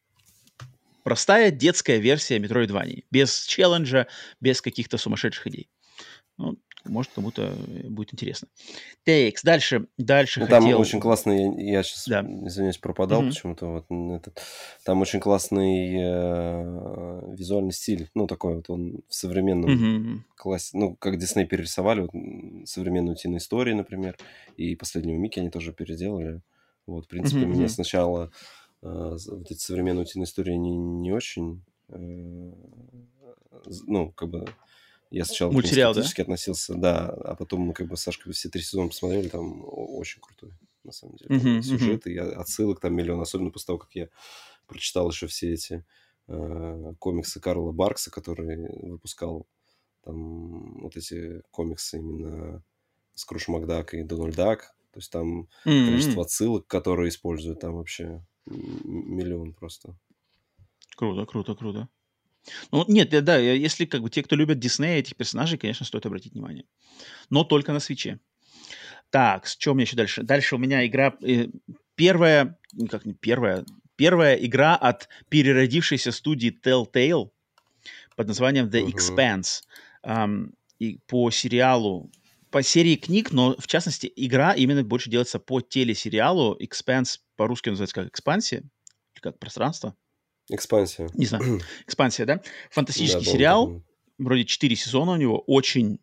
простая 1.03 1.51
детская 1.51 1.97
версия 1.97 2.39
Metroidvania, 2.39 3.03
без 3.11 3.45
челленджа, 3.45 4.07
без 4.39 4.61
каких-то 4.61 4.97
сумасшедших 4.97 5.47
идей. 5.47 5.69
Ну, 6.37 6.57
может, 6.85 7.11
кому-то 7.13 7.43
э, 7.43 7.87
будет 7.87 8.13
интересно. 8.13 8.47
Текс, 9.05 9.43
дальше, 9.43 9.87
дальше 9.97 10.39
ну, 10.39 10.45
хотел... 10.45 10.61
Там 10.61 10.79
очень 10.79 10.99
классный, 10.99 11.43
я, 11.63 11.77
я 11.77 11.83
сейчас, 11.83 12.07
да. 12.07 12.21
извиняюсь, 12.21 12.77
пропадал 12.77 13.23
mm-hmm. 13.23 13.29
почему-то. 13.29 13.67
Вот, 13.67 13.85
этот, 14.15 14.41
там 14.83 15.01
очень 15.01 15.19
классный 15.19 15.95
э, 15.95 17.33
визуальный 17.35 17.71
стиль, 17.71 18.09
ну, 18.13 18.27
такой 18.27 18.55
вот 18.55 18.69
он 18.69 19.01
в 19.07 19.15
современном 19.15 19.69
mm-hmm. 19.69 20.19
классе, 20.35 20.77
ну, 20.77 20.95
как 20.95 21.17
Дисней 21.17 21.45
перерисовали, 21.45 22.01
вот, 22.01 22.11
современную 22.67 23.13
утиную 23.13 23.39
историю, 23.39 23.75
например, 23.75 24.17
и 24.57 24.75
последнего 24.75 25.17
Микки 25.17 25.39
они 25.39 25.49
тоже 25.49 25.73
переделали. 25.73 26.41
Вот, 26.85 27.05
в 27.05 27.07
принципе, 27.07 27.41
mm-hmm. 27.41 27.45
меня 27.45 27.69
сначала 27.69 28.31
э, 28.81 29.17
вот 29.27 29.51
эти 29.51 29.59
современные 29.59 30.03
утиные 30.03 30.25
истории 30.25 30.53
не, 30.53 30.75
не 30.75 31.11
очень... 31.11 31.63
Э, 31.89 32.51
ну, 33.87 34.11
как 34.11 34.29
бы 34.29 34.45
я 35.11 35.25
сначала 35.25 35.51
Мультсериал, 35.51 35.93
да? 35.93 36.01
относился, 36.01 36.75
да, 36.75 37.09
а 37.09 37.35
потом 37.35 37.61
мы 37.61 37.73
как 37.73 37.87
бы 37.87 37.97
с 37.97 38.01
Сашкой 38.01 38.33
все 38.33 38.49
три 38.49 38.61
сезона 38.61 38.89
посмотрели, 38.89 39.29
там 39.29 39.63
очень 39.65 40.21
крутой, 40.21 40.51
на 40.83 40.91
самом 40.91 41.15
деле. 41.17 41.35
Uh-huh, 41.35 41.61
сюжеты, 41.61 42.15
uh-huh. 42.15 42.33
отсылок 42.33 42.79
там 42.79 42.95
миллион, 42.95 43.21
особенно 43.21 43.51
после 43.51 43.67
того, 43.67 43.79
как 43.79 43.93
я 43.95 44.09
прочитал 44.67 45.09
еще 45.09 45.27
все 45.27 45.53
эти 45.53 45.85
э, 46.27 46.93
комиксы 46.99 47.39
Карла 47.39 47.71
Баркса, 47.71 48.11
который 48.11 48.67
выпускал 48.89 49.47
там 50.03 50.81
вот 50.81 50.95
эти 50.95 51.41
комиксы 51.51 51.97
именно 51.97 52.63
Скруш 53.13 53.47
Макдак 53.47 53.93
и 53.93 54.03
Дональд 54.03 54.35
Дак. 54.35 54.75
То 54.91 54.99
есть 54.99 55.11
там 55.11 55.49
mm-hmm. 55.65 55.85
количество 55.85 56.23
отсылок, 56.23 56.67
которые 56.67 57.09
используют, 57.09 57.59
там 57.59 57.75
вообще 57.75 58.25
миллион 58.45 59.53
просто. 59.53 59.97
Круто, 60.95 61.25
круто, 61.25 61.55
круто. 61.55 61.89
Ну, 62.71 62.85
нет, 62.87 63.09
да, 63.23 63.37
если 63.37 63.85
как 63.85 64.01
бы 64.01 64.09
те, 64.09 64.23
кто 64.23 64.35
любят 64.35 64.59
Диснея, 64.59 64.99
этих 64.99 65.15
персонажей, 65.15 65.57
конечно, 65.57 65.85
стоит 65.85 66.05
обратить 66.05 66.33
внимание. 66.33 66.65
Но 67.29 67.43
только 67.43 67.73
на 67.73 67.79
свече. 67.79 68.19
Так, 69.09 69.47
с 69.47 69.55
чем 69.55 69.77
еще 69.77 69.95
дальше? 69.95 70.23
Дальше 70.23 70.55
у 70.55 70.57
меня 70.57 70.85
игра... 70.85 71.15
Э, 71.21 71.47
первая... 71.95 72.57
Как 72.89 73.05
не 73.05 73.13
первая? 73.13 73.65
Первая 73.95 74.35
игра 74.35 74.75
от 74.75 75.07
переродившейся 75.29 76.11
студии 76.11 76.55
Telltale 76.63 77.29
под 78.15 78.27
названием 78.27 78.67
The. 78.67 78.91
Expanse. 78.91 79.61
Um, 80.03 80.51
и 80.77 80.99
по 81.07 81.31
сериалу 81.31 82.11
по 82.55 82.63
серии 82.63 82.95
книг, 82.95 83.31
но 83.31 83.53
в 83.57 83.67
частности 83.67 84.09
игра 84.15 84.53
именно 84.53 84.81
больше 84.81 85.09
делается 85.09 85.39
по 85.39 85.59
телесериалу. 85.59 86.57
Expanse 86.57 87.19
по-русски 87.35 87.67
называется 87.67 87.95
как 87.95 88.07
экспансия, 88.07 88.59
или 88.59 89.21
как 89.21 89.39
пространство. 89.39 89.93
Экспансия. 90.49 91.09
Не 91.13 91.25
знаю. 91.25 91.61
Экспансия, 91.87 92.25
да? 92.25 92.41
Фантастический 92.71 93.25
да, 93.25 93.31
сериал. 93.31 93.67
Такой. 93.67 93.83
Вроде 94.17 94.45
четыре 94.45 94.75
сезона 94.75 95.13
у 95.13 95.15
него. 95.17 95.39
Очень 95.47 95.99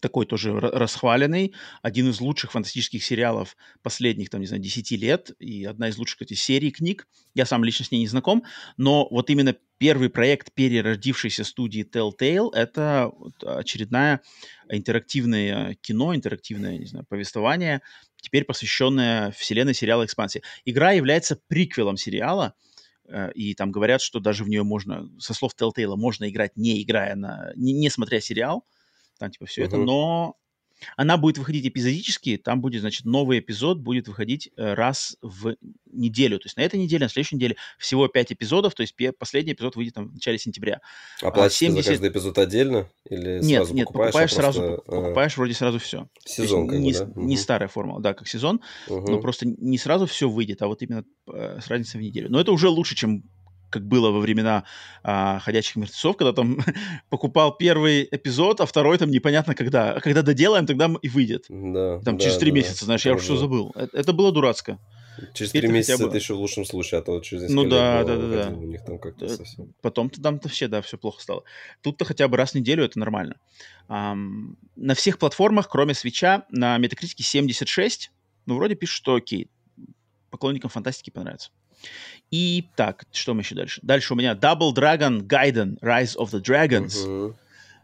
такой 0.00 0.24
тоже 0.24 0.58
расхваленный. 0.58 1.54
Один 1.82 2.08
из 2.08 2.20
лучших 2.20 2.52
фантастических 2.52 3.04
сериалов 3.04 3.56
последних, 3.82 4.30
там, 4.30 4.40
не 4.40 4.46
знаю, 4.46 4.62
десяти 4.62 4.96
лет. 4.96 5.32
И 5.38 5.64
одна 5.64 5.88
из 5.88 5.98
лучших, 5.98 6.16
кстати, 6.18 6.34
серий 6.34 6.70
книг. 6.70 7.06
Я 7.34 7.44
сам 7.44 7.62
лично 7.64 7.84
с 7.84 7.90
ней 7.90 7.98
не 7.98 8.08
знаком. 8.08 8.44
Но 8.76 9.06
вот 9.10 9.28
именно 9.30 9.54
первый 9.78 10.08
проект 10.08 10.52
переродившейся 10.54 11.44
студии 11.44 11.84
Telltale— 11.84 12.50
это 12.54 13.12
очередное 13.42 14.22
интерактивное 14.70 15.74
кино, 15.82 16.14
интерактивное, 16.14 16.78
не 16.78 16.86
знаю, 16.86 17.04
повествование, 17.08 17.82
теперь 18.20 18.44
посвященное 18.44 19.32
вселенной 19.32 19.74
сериала 19.74 20.04
«Экспансия». 20.04 20.42
Игра 20.64 20.92
является 20.92 21.38
приквелом 21.48 21.96
сериала— 21.96 22.54
и 23.34 23.54
там 23.54 23.72
говорят, 23.72 24.00
что 24.02 24.20
даже 24.20 24.44
в 24.44 24.48
нее 24.48 24.62
можно, 24.62 25.08
со 25.18 25.34
слов 25.34 25.52
Telltale, 25.58 25.96
можно 25.96 26.28
играть, 26.28 26.56
не 26.56 26.82
играя 26.82 27.14
на, 27.16 27.52
не, 27.56 27.72
не 27.72 27.90
смотря 27.90 28.20
сериал, 28.20 28.64
там 29.18 29.30
типа 29.30 29.46
все 29.46 29.62
uh-huh. 29.62 29.66
это, 29.66 29.76
но 29.76 30.36
она 30.96 31.16
будет 31.16 31.38
выходить 31.38 31.66
эпизодически, 31.66 32.36
там 32.36 32.60
будет, 32.60 32.80
значит, 32.80 33.04
новый 33.04 33.38
эпизод 33.40 33.78
будет 33.78 34.08
выходить 34.08 34.50
э, 34.56 34.74
раз 34.74 35.16
в 35.22 35.56
неделю. 35.92 36.38
То 36.38 36.46
есть 36.46 36.56
на 36.56 36.62
этой 36.62 36.78
неделе, 36.78 37.04
на 37.04 37.08
следующей 37.10 37.36
неделе 37.36 37.56
всего 37.78 38.08
5 38.08 38.32
эпизодов, 38.32 38.74
то 38.74 38.82
есть 38.82 38.94
последний 39.18 39.52
эпизод 39.52 39.76
выйдет 39.76 39.94
там, 39.94 40.08
в 40.08 40.14
начале 40.14 40.38
сентября. 40.38 40.80
А 41.22 41.30
платишь 41.30 41.58
70... 41.58 41.84
за 41.84 41.90
каждый 41.90 42.10
эпизод 42.10 42.38
отдельно? 42.38 42.88
Или 43.08 43.40
нет, 43.40 43.58
сразу 43.58 43.74
нет, 43.74 43.86
покупаешь, 43.86 44.12
покупаешь 44.12 44.32
а 44.32 44.36
просто... 44.36 44.60
сразу, 44.60 44.82
покупаешь 44.84 45.36
вроде 45.36 45.54
сразу 45.54 45.78
все. 45.78 46.08
Сезон 46.24 46.68
как 46.68 46.78
не, 46.78 46.92
бы, 46.92 46.98
да? 46.98 47.12
Не 47.16 47.34
угу. 47.34 47.42
старая 47.42 47.68
формула, 47.68 48.00
да, 48.00 48.14
как 48.14 48.28
сезон, 48.28 48.60
угу. 48.88 49.10
но 49.10 49.20
просто 49.20 49.46
не 49.46 49.78
сразу 49.78 50.06
все 50.06 50.28
выйдет, 50.28 50.62
а 50.62 50.68
вот 50.68 50.82
именно 50.82 51.04
э, 51.32 51.58
с 51.62 51.68
разницей 51.68 52.00
в 52.00 52.02
неделю. 52.02 52.30
Но 52.30 52.40
это 52.40 52.52
уже 52.52 52.68
лучше, 52.68 52.94
чем 52.94 53.24
как 53.70 53.86
было 53.86 54.10
во 54.10 54.20
времена 54.20 54.64
а, 55.02 55.38
«Ходячих 55.38 55.76
мертвецов», 55.76 56.16
когда 56.16 56.32
там 56.32 56.58
покупал 57.08 57.56
первый 57.56 58.08
эпизод, 58.10 58.60
а 58.60 58.66
второй 58.66 58.98
там 58.98 59.10
непонятно 59.10 59.54
когда. 59.54 59.92
А 59.92 60.00
когда 60.00 60.22
доделаем, 60.22 60.66
тогда 60.66 60.90
и 61.00 61.08
выйдет. 61.08 61.46
Да, 61.48 62.00
там 62.00 62.18
да, 62.18 62.24
через 62.24 62.36
три 62.38 62.50
да, 62.50 62.56
месяца, 62.56 62.84
знаешь, 62.84 63.06
я 63.06 63.14
уже 63.14 63.24
все 63.24 63.36
забыл. 63.36 63.72
Это, 63.74 63.96
это 63.96 64.12
было 64.12 64.32
дурацко. 64.32 64.78
Через 65.34 65.52
три 65.52 65.68
месяца 65.68 66.02
бы... 66.02 66.08
это 66.08 66.16
еще 66.16 66.34
в 66.34 66.38
лучшем 66.38 66.64
случае, 66.64 67.00
а 67.00 67.02
то 67.02 67.20
через 67.20 67.42
несколько 67.42 67.62
ну, 67.62 67.68
да, 67.68 68.04
да, 68.04 68.16
да, 68.16 68.44
да. 68.44 68.56
у 68.56 68.64
них 68.64 68.84
там 68.84 68.98
как-то 68.98 69.26
э, 69.26 69.28
совсем... 69.28 69.74
Потом-то 69.82 70.20
там 70.22 70.40
вообще, 70.42 70.68
да, 70.68 70.82
все 70.82 70.98
плохо 70.98 71.20
стало. 71.22 71.44
Тут-то 71.82 72.04
хотя 72.04 72.28
бы 72.28 72.36
раз 72.36 72.52
в 72.52 72.54
неделю 72.54 72.84
это 72.84 72.98
нормально. 72.98 73.36
Um, 73.88 74.54
на 74.76 74.94
всех 74.94 75.18
платформах, 75.18 75.68
кроме 75.68 75.94
свеча, 75.94 76.46
на 76.50 76.78
Метакритике 76.78 77.22
76, 77.22 78.12
ну, 78.46 78.56
вроде 78.56 78.76
пишут, 78.76 78.96
что 78.96 79.14
окей, 79.14 79.50
поклонникам 80.30 80.70
фантастики 80.70 81.10
понравится. 81.10 81.50
И 82.30 82.68
так, 82.76 83.04
что 83.12 83.34
мы 83.34 83.40
еще 83.40 83.54
дальше? 83.54 83.80
Дальше 83.82 84.14
у 84.14 84.16
меня 84.16 84.34
Double 84.34 84.72
Dragon 84.72 85.20
Gaiden 85.20 85.78
Rise 85.80 86.16
of 86.16 86.30
the 86.30 86.40
Dragons. 86.40 86.94
Uh-huh. 87.06 87.34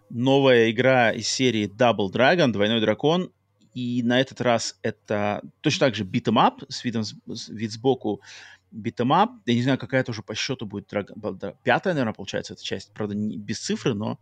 Новая 0.08 0.70
игра 0.70 1.10
из 1.10 1.28
серии 1.28 1.68
Double 1.68 2.10
Dragon, 2.12 2.52
Двойной 2.52 2.80
Дракон. 2.80 3.32
И 3.74 4.02
на 4.02 4.20
этот 4.20 4.40
раз 4.40 4.78
это 4.82 5.42
точно 5.60 5.88
так 5.88 5.96
же 5.96 6.04
beat'em 6.04 6.36
up, 6.36 6.64
с 6.68 6.84
видом, 6.84 7.04
с, 7.04 7.48
вид 7.48 7.72
сбоку 7.72 8.22
up. 8.72 9.28
Я 9.46 9.54
не 9.54 9.62
знаю, 9.62 9.78
какая 9.78 10.00
это 10.00 10.12
уже 10.12 10.22
по 10.22 10.34
счету 10.34 10.64
будет. 10.64 10.86
Пятая, 11.62 11.92
наверное, 11.92 12.14
получается 12.14 12.54
эта 12.54 12.64
часть. 12.64 12.92
Правда, 12.92 13.14
не, 13.14 13.36
без 13.36 13.58
цифры, 13.58 13.94
но 13.94 14.18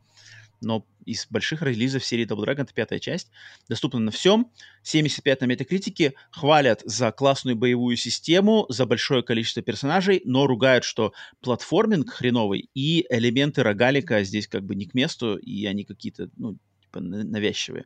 но 0.64 0.86
из 1.04 1.26
больших 1.30 1.62
релизов 1.62 2.04
серии 2.04 2.26
Double 2.26 2.44
Dragon, 2.44 2.62
это 2.62 2.74
пятая 2.74 2.98
часть, 2.98 3.30
доступна 3.68 4.00
на 4.00 4.10
всем, 4.10 4.50
75 4.82 5.42
на 5.42 5.44
метакритике, 5.46 6.14
хвалят 6.30 6.82
за 6.84 7.12
классную 7.12 7.56
боевую 7.56 7.96
систему, 7.96 8.66
за 8.68 8.86
большое 8.86 9.22
количество 9.22 9.62
персонажей, 9.62 10.22
но 10.24 10.46
ругают, 10.46 10.84
что 10.84 11.12
платформинг 11.40 12.10
хреновый 12.10 12.68
и 12.74 13.06
элементы 13.10 13.62
рогалика 13.62 14.24
здесь 14.24 14.48
как 14.48 14.64
бы 14.64 14.74
не 14.74 14.86
к 14.86 14.94
месту, 14.94 15.36
и 15.36 15.66
они 15.66 15.84
какие-то, 15.84 16.30
ну, 16.36 16.56
типа 16.82 17.00
навязчивые. 17.00 17.84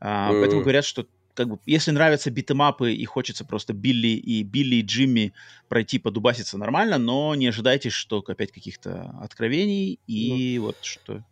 А, 0.00 0.32
mm. 0.32 0.40
Поэтому 0.40 0.62
говорят, 0.62 0.84
что 0.84 1.06
как 1.38 1.48
бы, 1.48 1.60
если 1.66 1.92
нравятся 1.92 2.32
битэмапы 2.32 2.92
и 2.92 3.04
хочется 3.04 3.44
просто 3.44 3.72
Билли 3.72 4.08
и 4.08 4.42
Билли 4.42 4.76
и 4.76 4.82
Джимми 4.82 5.32
пройти, 5.68 6.00
подубаситься 6.00 6.58
нормально, 6.58 6.98
но 6.98 7.32
не 7.36 7.46
ожидайте, 7.46 7.90
что 7.90 8.24
опять 8.26 8.50
каких-то 8.50 9.14
откровений 9.20 10.00
и 10.08 10.56
ну, 10.58 10.66
вот 10.66 10.78
что 10.82 11.22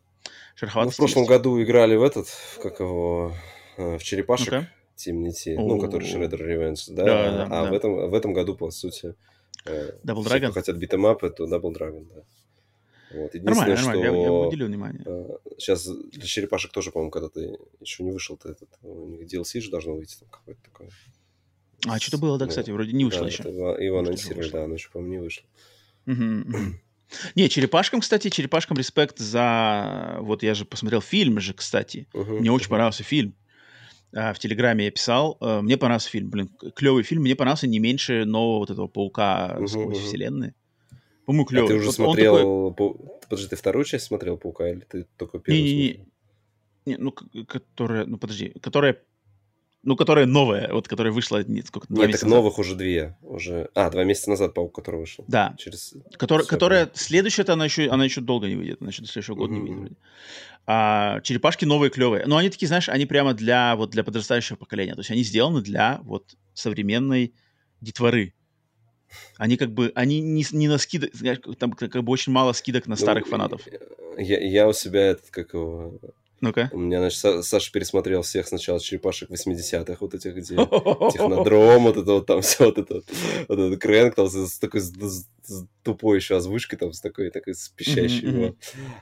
шероховатый. 0.55 0.89
Мы 0.89 0.93
в 0.93 0.97
прошлом 0.97 1.27
году 1.27 1.63
играли 1.63 1.97
в 1.97 2.03
этот, 2.03 2.29
как 2.63 2.81
его, 2.81 3.33
э, 3.77 3.99
в 3.99 4.03
черепашек. 4.03 4.53
Okay. 4.53 4.65
Темнити, 4.95 5.55
ну, 5.59 5.79
который 5.79 6.09
Shredder 6.09 6.41
Revenge, 6.41 6.85
да, 6.89 7.05
да, 7.05 7.31
да 7.31 7.45
а 7.45 7.65
да. 7.65 7.71
В, 7.71 7.75
этом, 7.75 8.11
в 8.11 8.15
этом 8.15 8.33
году, 8.33 8.57
по 8.57 8.71
сути, 8.71 9.15
э, 9.67 9.91
Double 10.03 10.25
Dragon? 10.25 10.53
хотят 10.53 10.77
битэмапы, 10.77 11.29
то 11.29 11.45
Double 11.45 11.75
Dragon, 11.75 12.07
да. 12.15 12.23
Вот. 13.13 13.35
Единственное, 13.35 13.45
нормально, 13.45 13.77
что... 13.77 13.87
нормально, 13.87 14.17
я, 14.17 14.23
я 14.23 14.33
уделил 14.33 14.67
внимание. 14.67 15.05
Сейчас 15.59 15.87
для 15.87 16.27
черепашек 16.27 16.73
тоже, 16.73 16.91
по-моему, 16.91 17.11
когда 17.11 17.29
ты 17.29 17.59
еще 17.81 18.03
не 18.03 18.11
вышел, 18.11 18.37
то 18.37 18.49
этот, 18.49 18.69
у 18.83 19.07
них 19.07 19.27
DLC 19.27 19.61
же 19.61 19.71
должно 19.71 19.95
выйти 19.95 20.19
там 20.19 20.29
какое-то 20.31 20.63
такое. 20.63 20.91
А, 21.87 21.99
что-то 21.99 22.19
было, 22.19 22.39
да, 22.39 22.47
кстати, 22.47 22.71
вроде 22.71 22.93
не 22.93 23.05
вышло 23.05 23.23
да, 23.23 23.29
еще. 23.29 23.43
Его 23.45 23.99
анонсировали, 23.99 24.51
да, 24.51 24.65
оно 24.65 24.75
еще, 24.75 24.91
по-моему, 24.91 25.15
не 25.15 25.21
вышло. 25.21 25.45
Не, 27.35 27.49
черепашкам, 27.49 28.01
кстати, 28.01 28.29
черепашкам 28.31 28.77
респект 28.77 29.19
за... 29.19 30.17
Вот 30.21 30.43
я 30.43 30.55
же 30.55 30.65
посмотрел 30.65 31.01
фильм 31.01 31.39
же, 31.41 31.55
кстати. 31.55 32.09
Угу, 32.13 32.39
Мне 32.39 32.51
очень 32.51 32.69
понравился 32.69 33.03
фильм. 33.05 33.35
А, 34.15 34.33
в 34.33 34.39
Телеграме 34.39 34.87
я 34.87 34.91
писал. 34.91 35.37
А, 35.41 35.63
мне 35.63 35.77
понравился 35.77 36.11
фильм. 36.11 36.31
Блин, 36.31 36.51
клевый 36.75 37.03
фильм. 37.05 37.23
Мне 37.23 37.37
понравился 37.37 37.67
не 37.67 37.79
меньше 37.79 38.25
нового 38.25 38.59
вот 38.59 38.71
этого 38.71 38.89
Паука 38.89 39.57
Угу, 39.59 39.67
сквозь 39.69 39.99
угу. 39.99 40.07
вселенной. 40.07 40.55
По-моему, 41.27 41.45
клевый. 41.47 41.67
А 41.67 41.69
ты 41.69 41.75
уже 41.77 41.87
Вот 41.87 41.97
такой- 41.97 42.07
смотрел... 42.07 42.71
Пау- 42.75 43.21
Подожди, 43.29 43.49
ты 43.49 43.57
вторую 43.57 43.85
часть 43.85 44.07
смотрел 44.07 44.37
Паука 44.37 44.69
или 44.71 44.81
ты 44.81 45.07
только 45.17 45.39
первую 45.39 45.65
Не-не-не. 45.65 45.89
смотрел? 45.95 46.07
Не, 46.87 46.97
ну, 46.99 47.13
к- 47.13 47.45
которая... 47.49 48.05
Ну, 48.07 48.19
подожди. 48.19 48.53
Которая... 48.61 48.99
Ну, 49.87 49.95
которая 49.95 50.27
новая. 50.27 50.73
Вот, 50.73 50.89
которая 50.89 51.13
вышла... 51.13 51.45
Не, 51.45 51.63
сколько, 51.63 51.87
Нет, 51.91 52.11
так 52.11 52.23
назад. 52.23 52.29
новых 52.29 52.59
уже 52.59 52.75
две. 52.75 53.17
Уже... 53.23 53.71
А, 53.73 53.89
два 53.89 54.03
месяца 54.03 54.31
назад 54.31 54.53
Паук, 54.53 54.75
который 54.75 54.99
вышел. 54.99 55.25
Да. 55.29 55.55
Через... 55.59 55.95
Которая, 56.19 56.45
Всё, 56.45 56.51
которая 56.51 56.91
следующая-то 56.93 57.53
она 57.53 57.67
еще, 57.67 57.89
она 57.89 58.05
еще 58.05 58.21
долго 58.21 58.49
не 58.49 58.57
выйдет, 58.57 58.79
она 58.81 58.91
еще 58.91 59.03
до 59.03 59.09
следующего 59.09 59.37
года 59.37 59.53
не 59.53 59.61
Мгм, 59.61 59.81
выйдет. 59.81 59.99
А, 60.67 61.21
черепашки 61.21 61.65
новые 61.65 61.91
клевые. 61.91 62.27
Но 62.27 62.37
они 62.37 62.51
такие, 62.51 62.67
знаешь, 62.67 62.89
они 62.89 63.07
прямо 63.07 63.33
для 63.33 63.77
вот 63.77 63.91
для 63.91 64.03
подрастающего 64.03 64.57
поколения. 64.57 64.95
То 64.95 65.01
есть 65.01 65.13
они 65.13 65.23
сделаны 65.23 65.63
для 65.63 66.01
вот 66.03 66.37
современной 66.53 67.33
детворы. 67.81 68.35
Они 69.37 69.57
как 69.57 69.73
бы, 69.73 69.93
они 69.95 70.21
не, 70.21 70.45
не 70.51 70.67
на 70.67 70.79
скидок, 70.79 71.15
знаешь, 71.15 71.39
там 71.61 71.71
как 71.75 72.03
бы 72.03 72.13
очень 72.13 72.33
мало 72.33 72.55
скидок 72.55 72.89
на 72.89 72.97
Ну, 72.97 72.97
старых 72.97 73.29
фанатов. 73.29 73.63
Я, 74.19 74.41
я 74.41 74.67
у 74.67 74.73
себя 74.73 75.03
этот, 75.11 75.31
как 75.31 75.55
его... 75.55 76.01
Ну-ка. 76.41 76.69
У 76.73 76.79
меня, 76.79 76.99
значит, 77.01 77.25
Са- 77.25 77.43
Саша 77.43 77.73
пересмотрел 77.73 78.23
всех 78.23 78.47
сначала 78.47 78.79
черепашек 78.79 79.31
80-х, 79.31 79.97
вот 80.01 80.15
этих, 80.15 80.35
где 80.35 80.55
технодром, 81.13 81.85
вот 81.85 81.97
это 81.97 82.13
вот 82.13 82.27
там 82.27 82.43
все, 82.43 82.67
вот 82.67 82.79
это 82.79 82.95
вот, 82.97 83.05
вот 83.49 83.59
этот 83.59 83.81
крэнк 83.81 84.15
там 84.15 84.29
с, 84.29 84.35
с 84.53 84.59
такой 84.59 84.81
с- 84.81 84.93
с- 84.93 85.29
с 85.45 85.65
тупой 85.83 86.17
еще 86.19 86.37
озвучкой, 86.37 86.79
там 86.79 86.93
с 86.93 87.01
такой, 87.01 87.31
такой 87.31 87.55
с 87.55 87.69
пищащей. 87.71 88.31
Вот. 88.31 88.57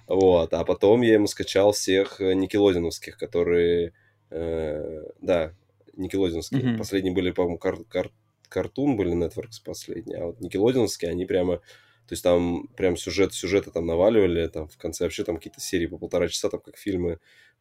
Вот, 0.06 0.54
а 0.54 0.64
потом 0.64 1.02
я 1.02 1.14
ему 1.14 1.26
скачал 1.26 1.72
всех 1.72 2.20
э, 2.20 2.34
никелодиновских, 2.34 3.16
которые, 3.18 3.92
э, 4.30 5.02
да, 5.20 5.52
никелодиновские. 5.96 6.60
Последние 6.78 7.14
были, 7.14 7.30
по-моему, 7.32 7.58
кар- 7.58 7.84
кар- 7.88 8.12
картун 8.48 8.96
были 8.96 9.12
Networks 9.12 9.60
последние, 9.64 10.18
а 10.18 10.26
вот 10.26 10.40
никелодиновские, 10.40 11.10
они 11.10 11.24
прямо 11.24 11.60
то 12.06 12.12
есть 12.12 12.22
там 12.22 12.68
прям 12.76 12.96
сюжет, 12.96 13.32
сюжеты 13.32 13.70
там 13.70 13.86
наваливали, 13.86 14.46
там 14.48 14.68
в 14.68 14.76
конце 14.76 15.04
вообще 15.04 15.24
там 15.24 15.36
какие-то 15.36 15.60
серии 15.60 15.86
по 15.86 15.98
полтора 15.98 16.28
часа, 16.28 16.48
там 16.50 16.60
как 16.60 16.76
фильмы, 16.76 17.18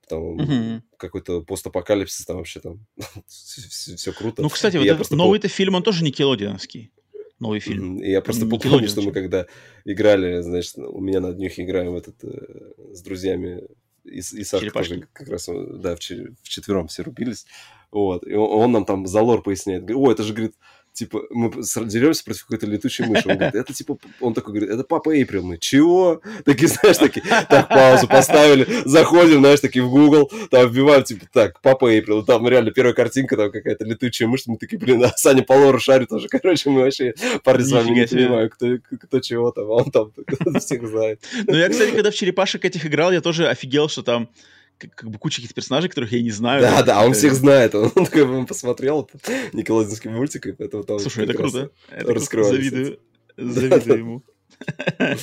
там 0.07 0.35
Мгм. 0.35 0.83
какой-то 0.97 1.41
постапокалипсис, 1.41 2.25
там 2.25 2.37
вообще 2.37 2.59
там 2.59 2.85
все, 3.27 4.11
круто. 4.13 4.41
Ну, 4.41 4.49
кстати, 4.49 4.77
вот 4.77 4.85
этот 4.85 5.09
новый-то 5.11 5.47
фильм, 5.47 5.75
он 5.75 5.83
тоже 5.83 6.03
никелодиановский. 6.03 6.91
Новый 7.39 7.59
фильм. 7.59 7.97
И 7.97 8.09
я 8.09 8.21
просто 8.21 8.45
помню, 8.45 8.87
что 8.87 9.01
мы 9.01 9.11
когда 9.11 9.47
играли, 9.85 10.41
значит, 10.41 10.77
у 10.77 11.01
меня 11.01 11.19
на 11.19 11.33
днюхе 11.33 11.63
играем 11.63 11.95
этот 11.95 12.23
э, 12.23 12.73
с 12.93 13.01
друзьями, 13.01 13.63
и, 14.05 14.17
и 14.17 14.21
Сашка 14.21 14.59
Черепашки. 14.59 14.93
тоже 14.93 15.07
как 15.11 15.27
раз, 15.29 15.49
э, 15.49 15.65
да, 15.77 15.95
в 15.95 15.99
четвером 15.99 16.87
все 16.87 17.03
рубились. 17.03 17.45
Вот. 17.91 18.25
И 18.25 18.33
он, 18.33 18.61
он 18.63 18.71
нам 18.71 18.85
там 18.85 19.07
за 19.07 19.21
лор 19.21 19.41
поясняет. 19.43 19.89
О, 19.91 20.11
это 20.11 20.23
же, 20.23 20.33
говорит, 20.33 20.55
типа, 20.93 21.23
мы 21.31 21.51
деремся 21.85 22.23
против 22.23 22.43
какой-то 22.43 22.67
летучей 22.67 23.05
мыши. 23.05 23.27
Он 23.27 23.35
говорит, 23.35 23.55
это 23.55 23.73
типа, 23.73 23.97
он 24.19 24.33
такой 24.33 24.53
говорит, 24.53 24.69
это 24.69 24.83
папа 24.83 25.15
Эйприл. 25.15 25.43
Мы, 25.43 25.57
чего? 25.57 26.21
Такие, 26.45 26.67
знаешь, 26.67 26.97
такие, 26.97 27.23
так, 27.49 27.69
паузу 27.69 28.07
поставили, 28.07 28.67
заходим, 28.85 29.39
знаешь, 29.39 29.59
такие 29.59 29.83
в 29.83 29.89
Google, 29.89 30.31
там 30.51 30.69
вбиваем, 30.69 31.03
типа, 31.03 31.25
так, 31.31 31.61
папа 31.61 31.91
Эйприл. 31.91 32.23
Там 32.23 32.47
реально 32.47 32.71
первая 32.71 32.93
картинка, 32.93 33.35
там 33.35 33.51
какая-то 33.51 33.85
летучая 33.85 34.27
мышь. 34.27 34.43
Мы 34.45 34.57
такие, 34.57 34.77
блин, 34.77 35.03
а 35.03 35.11
Саня 35.15 35.43
по 35.43 35.53
лору 35.53 35.79
шарит 35.79 36.09
тоже. 36.09 36.27
Короче, 36.29 36.69
мы 36.69 36.81
вообще, 36.81 37.13
парни, 37.43 37.63
с 37.63 37.71
вами 37.71 37.89
не 37.89 38.05
понимаем, 38.05 38.49
кто, 38.49 38.77
кто 39.01 39.19
чего 39.19 39.51
там, 39.51 39.65
а 39.65 39.75
он 39.75 39.91
там 39.91 40.11
всех 40.59 40.87
знает. 40.87 41.21
Ну, 41.47 41.55
я, 41.55 41.69
кстати, 41.69 41.91
когда 41.91 42.11
в 42.11 42.15
черепашек 42.15 42.63
этих 42.65 42.85
играл, 42.85 43.11
я 43.11 43.21
тоже 43.21 43.47
офигел, 43.47 43.89
что 43.89 44.03
там 44.03 44.29
как, 44.77 44.95
как 44.95 45.09
бы 45.09 45.17
куча 45.19 45.37
каких-то 45.37 45.55
персонажей, 45.55 45.89
которых 45.89 46.11
я 46.11 46.21
не 46.21 46.31
знаю. 46.31 46.61
Да, 46.61 46.83
да, 46.83 46.97
он 47.03 47.11
какие-то- 47.13 47.17
всех 47.19 47.33
знает. 47.33 47.75
Он 47.75 47.89
такой 48.05 48.23
он 48.23 48.45
посмотрел 48.45 49.03
этот 49.09 49.53
никелодинский 49.53 50.09
мультик, 50.09 50.45
и 50.47 50.51
поэтому 50.51 50.83
там 50.83 50.99
Слушай, 50.99 51.25
это 51.25 51.33
круто. 51.33 51.71
Это 51.89 52.13
круто. 52.13 52.49
Завидую. 52.49 52.99
Завидую 53.37 53.97
ему. 53.99 54.23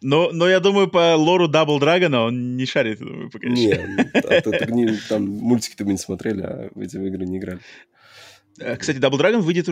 Но, 0.00 0.30
но 0.32 0.48
я 0.48 0.60
думаю, 0.60 0.88
по 0.88 1.16
лору 1.16 1.48
Дабл 1.48 1.80
Драгона 1.80 2.22
он 2.26 2.56
не 2.56 2.66
шарит, 2.66 3.00
я 3.00 3.06
думаю, 3.06 3.30
пока 3.30 3.48
Не, 3.48 3.72
а 3.72 4.66
не- 4.70 4.96
там 5.08 5.26
мультики-то 5.28 5.84
мы 5.84 5.92
не 5.92 5.98
смотрели, 5.98 6.42
а 6.42 6.70
в 6.72 6.80
эти 6.80 6.94
игры 6.96 7.26
не 7.26 7.38
играли. 7.38 7.58
Э, 8.60 8.76
Кстати, 8.76 8.98
Double 8.98 9.18
Dragon 9.18 9.40
выйдет, 9.40 9.68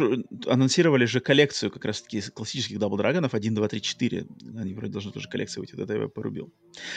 анонсировали 0.46 1.04
же 1.06 1.20
коллекцию 1.20 1.70
как 1.70 1.84
раз-таки 1.84 2.20
классических 2.20 2.78
Double 2.78 2.96
Dragonов 2.98 3.34
1, 3.34 3.54
2, 3.54 3.68
3, 3.68 3.80
4. 3.80 4.26
Они 4.58 4.74
вроде 4.74 4.92
должны 4.92 5.12
тоже 5.12 5.28
коллекция 5.28 5.60
выйти, 5.60 5.80
это 5.80 5.94
я 5.94 6.08
порубил. 6.08 6.52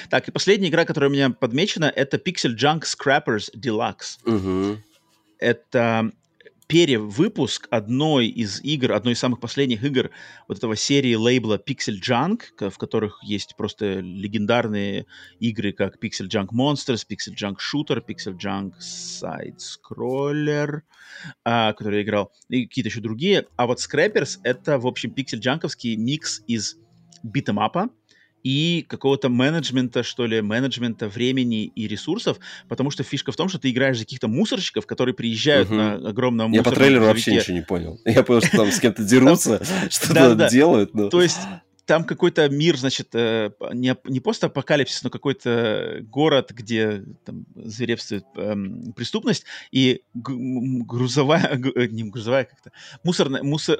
Так, 0.09 0.27
и 0.27 0.31
последняя 0.31 0.69
игра, 0.69 0.85
которая 0.85 1.09
у 1.09 1.13
меня 1.13 1.29
подмечена, 1.29 1.85
это 1.85 2.17
Pixel 2.17 2.55
Junk 2.55 2.83
Scrappers 2.83 3.49
Deluxe. 3.55 4.19
Мгм. 4.25 4.83
это 5.39 6.11
перевыпуск 6.69 7.67
одной 7.71 8.27
из 8.27 8.61
игр, 8.61 8.91
одной 8.91 9.13
из 9.13 9.19
самых 9.19 9.39
последних 9.39 9.83
игр 9.83 10.11
вот 10.47 10.59
этого 10.59 10.75
серии 10.75 11.15
лейбла 11.15 11.57
Pixel 11.57 11.95
Junk, 11.99 12.69
в 12.69 12.77
которых 12.77 13.19
есть 13.23 13.55
просто 13.57 14.01
легендарные 14.01 15.07
игры, 15.39 15.73
как 15.73 15.97
Pixel 15.97 16.29
Junk 16.29 16.49
Monsters, 16.53 17.07
Pixel 17.09 17.33
Junk 17.35 17.55
Shooter, 17.57 18.05
Pixel 18.05 18.37
Junk 18.37 18.73
Side 18.79 19.57
Scroller, 19.57 20.81
а, 21.43 21.73
который 21.73 21.97
я 21.97 22.03
играл, 22.03 22.31
и 22.49 22.67
какие-то 22.67 22.89
еще 22.89 23.01
другие. 23.01 23.47
А 23.55 23.65
вот 23.65 23.79
Scrappers— 23.79 24.37
это, 24.43 24.77
в 24.77 24.85
общем, 24.85 25.11
Pixel 25.11 25.41
Junk'овский 25.41 25.95
микс 25.95 26.43
из 26.45 26.77
битэмапа, 27.23 27.89
и 28.43 28.85
какого-то 28.87 29.29
менеджмента, 29.29 30.03
что 30.03 30.25
ли, 30.25 30.41
менеджмента 30.41 31.07
времени 31.07 31.65
и 31.65 31.87
ресурсов, 31.87 32.39
потому 32.67 32.91
что 32.91 33.03
фишка 33.03 33.31
в 33.31 33.35
том, 33.35 33.49
что 33.49 33.59
ты 33.59 33.69
играешь 33.71 33.97
за 33.97 34.03
каких-то 34.03 34.27
мусорщиков, 34.27 34.85
которые 34.85 35.15
приезжают 35.15 35.69
Мгм. 35.69 35.77
на 35.77 35.93
огромном 36.09 36.51
Я 36.51 36.63
по 36.63 36.71
трейлеру 36.71 37.05
вообще 37.05 37.35
ничего 37.35 37.55
не 37.55 37.63
понял. 37.63 37.99
Я 38.05 38.23
понял, 38.23 38.41
что 38.41 38.57
там 38.57 38.71
с 38.71 38.79
кем-то 38.79 39.03
дерутся, 39.05 39.61
что-то 39.89 40.49
делают. 40.49 40.91
То 41.11 41.21
есть 41.21 41.39
там 41.89 42.03
какой-то 42.03 42.47
мир, 42.49 42.77
значит, 42.77 43.15
э, 43.15 43.49
не, 43.73 43.95
не 44.03 44.19
просто 44.19 44.45
апокалипсис, 44.45 45.01
но 45.01 45.09
какой-то 45.09 46.01
город, 46.03 46.51
где 46.51 47.03
там 47.25 47.47
зверевствует 47.55 48.25
эм, 48.35 48.93
преступность, 48.93 49.45
и 49.71 50.03
грузовая, 50.13 51.59
э, 51.75 51.87
не 51.87 52.03
грузовая 52.03 52.45
как-то, 52.45 52.71
мусорная, 53.03 53.41
мусор, 53.41 53.79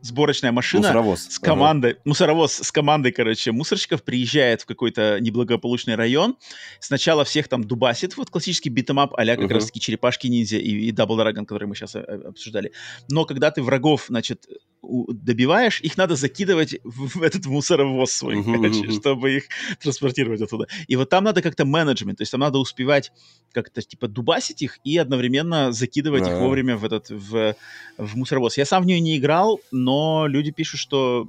мусоросборочная 0.00 0.52
машина 0.52 0.82
Мусоровоз. 0.82 1.20
с 1.28 1.38
Ага. 1.38 1.46
командой, 1.46 1.96
мусоровоз 2.04 2.52
с 2.54 2.72
командой, 2.72 3.12
короче, 3.12 3.52
мусорщиков 3.52 4.02
приезжает 4.04 4.62
в 4.62 4.66
какой-то 4.66 5.18
неблагополучный 5.20 5.96
район. 5.96 6.36
Сначала 6.80 7.24
всех 7.24 7.48
там 7.48 7.64
дубасит, 7.64 8.16
вот 8.16 8.30
классический 8.30 8.68
битэмап 8.70 9.14
а 9.16 9.24
как 9.26 9.38
Мгм. 9.40 9.54
раз 9.54 9.66
таки 9.66 9.80
Черепашки-ниндзя 9.80 10.58
и, 10.58 10.88
и 10.88 10.92
Double 10.92 11.16
Dragon, 11.16 11.44
который 11.44 11.66
мы 11.66 11.74
сейчас 11.74 11.96
обсуждали. 11.96 12.72
Но 13.10 13.24
когда 13.24 13.50
ты 13.50 13.62
врагов, 13.62 14.06
значит, 14.08 14.46
добиваешь, 14.82 15.80
их 15.80 15.96
надо 15.96 16.16
закидывать 16.16 16.76
в, 16.84 17.22
этот 17.22 17.46
мусоровоз 17.46 18.12
свой, 18.12 18.36
Мгм, 18.36 18.52
короче, 18.62 18.82
мгм. 18.84 18.92
чтобы 18.92 19.36
их 19.36 19.44
транспортировать 19.80 20.40
оттуда. 20.40 20.66
И 20.86 20.96
вот 20.96 21.10
там 21.10 21.24
надо 21.24 21.42
как-то 21.42 21.64
менеджмент, 21.64 22.18
то 22.18 22.22
есть 22.22 22.32
там 22.32 22.40
надо 22.40 22.58
успевать 22.58 23.12
как-то 23.52 23.82
типа 23.82 24.08
дубасить 24.08 24.62
их 24.62 24.78
и 24.84 24.96
одновременно 24.98 25.72
закидывать 25.72 26.26
их 26.26 26.34
Да. 26.34 26.38
вовремя 26.38 26.76
в 26.76 26.84
этот 26.84 27.10
в, 27.10 27.56
в 27.96 28.16
мусоровоз. 28.16 28.56
Я 28.56 28.64
сам 28.64 28.82
в 28.82 28.86
нее 28.86 29.00
не 29.00 29.16
играл, 29.16 29.60
но 29.70 30.26
люди 30.26 30.50
пишут, 30.50 30.80
что 30.80 31.28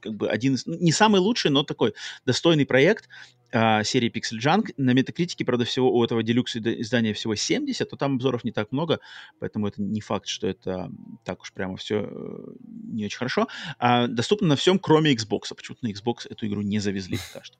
как 0.00 0.14
бы 0.14 0.28
один 0.28 0.54
из, 0.54 0.66
ну, 0.66 0.76
не 0.78 0.92
самый 0.92 1.20
лучший, 1.20 1.50
но 1.50 1.62
такой 1.62 1.94
достойный 2.26 2.66
проект 2.66 3.08
а, 3.52 3.84
серии 3.84 4.10
Pixel 4.10 4.38
Junk. 4.38 4.72
На 4.76 4.92
метакритике, 4.92 5.44
правда, 5.44 5.64
всего 5.64 5.92
у 5.94 6.02
этого 6.04 6.22
делюкс 6.22 6.56
издания 6.56 7.12
всего 7.14 7.34
70, 7.34 7.88
то 7.88 7.96
там 7.96 8.14
обзоров 8.16 8.44
не 8.44 8.52
так 8.52 8.72
много, 8.72 8.98
поэтому 9.38 9.66
это 9.68 9.80
не 9.82 10.00
факт, 10.00 10.26
что 10.26 10.46
это 10.48 10.90
так 11.24 11.42
уж 11.42 11.52
прямо 11.52 11.76
все 11.76 12.08
не 12.88 13.04
очень 13.04 13.18
хорошо. 13.18 13.48
А, 13.78 14.06
доступно 14.08 14.48
на 14.48 14.56
всем, 14.56 14.78
кроме 14.78 15.12
Xbox. 15.14 15.54
Почему-то 15.54 15.86
на 15.86 15.90
Xbox 15.92 16.26
эту 16.28 16.46
игру 16.46 16.62
не 16.62 16.78
завезли 16.78 17.18
пока 17.32 17.44
что. 17.44 17.56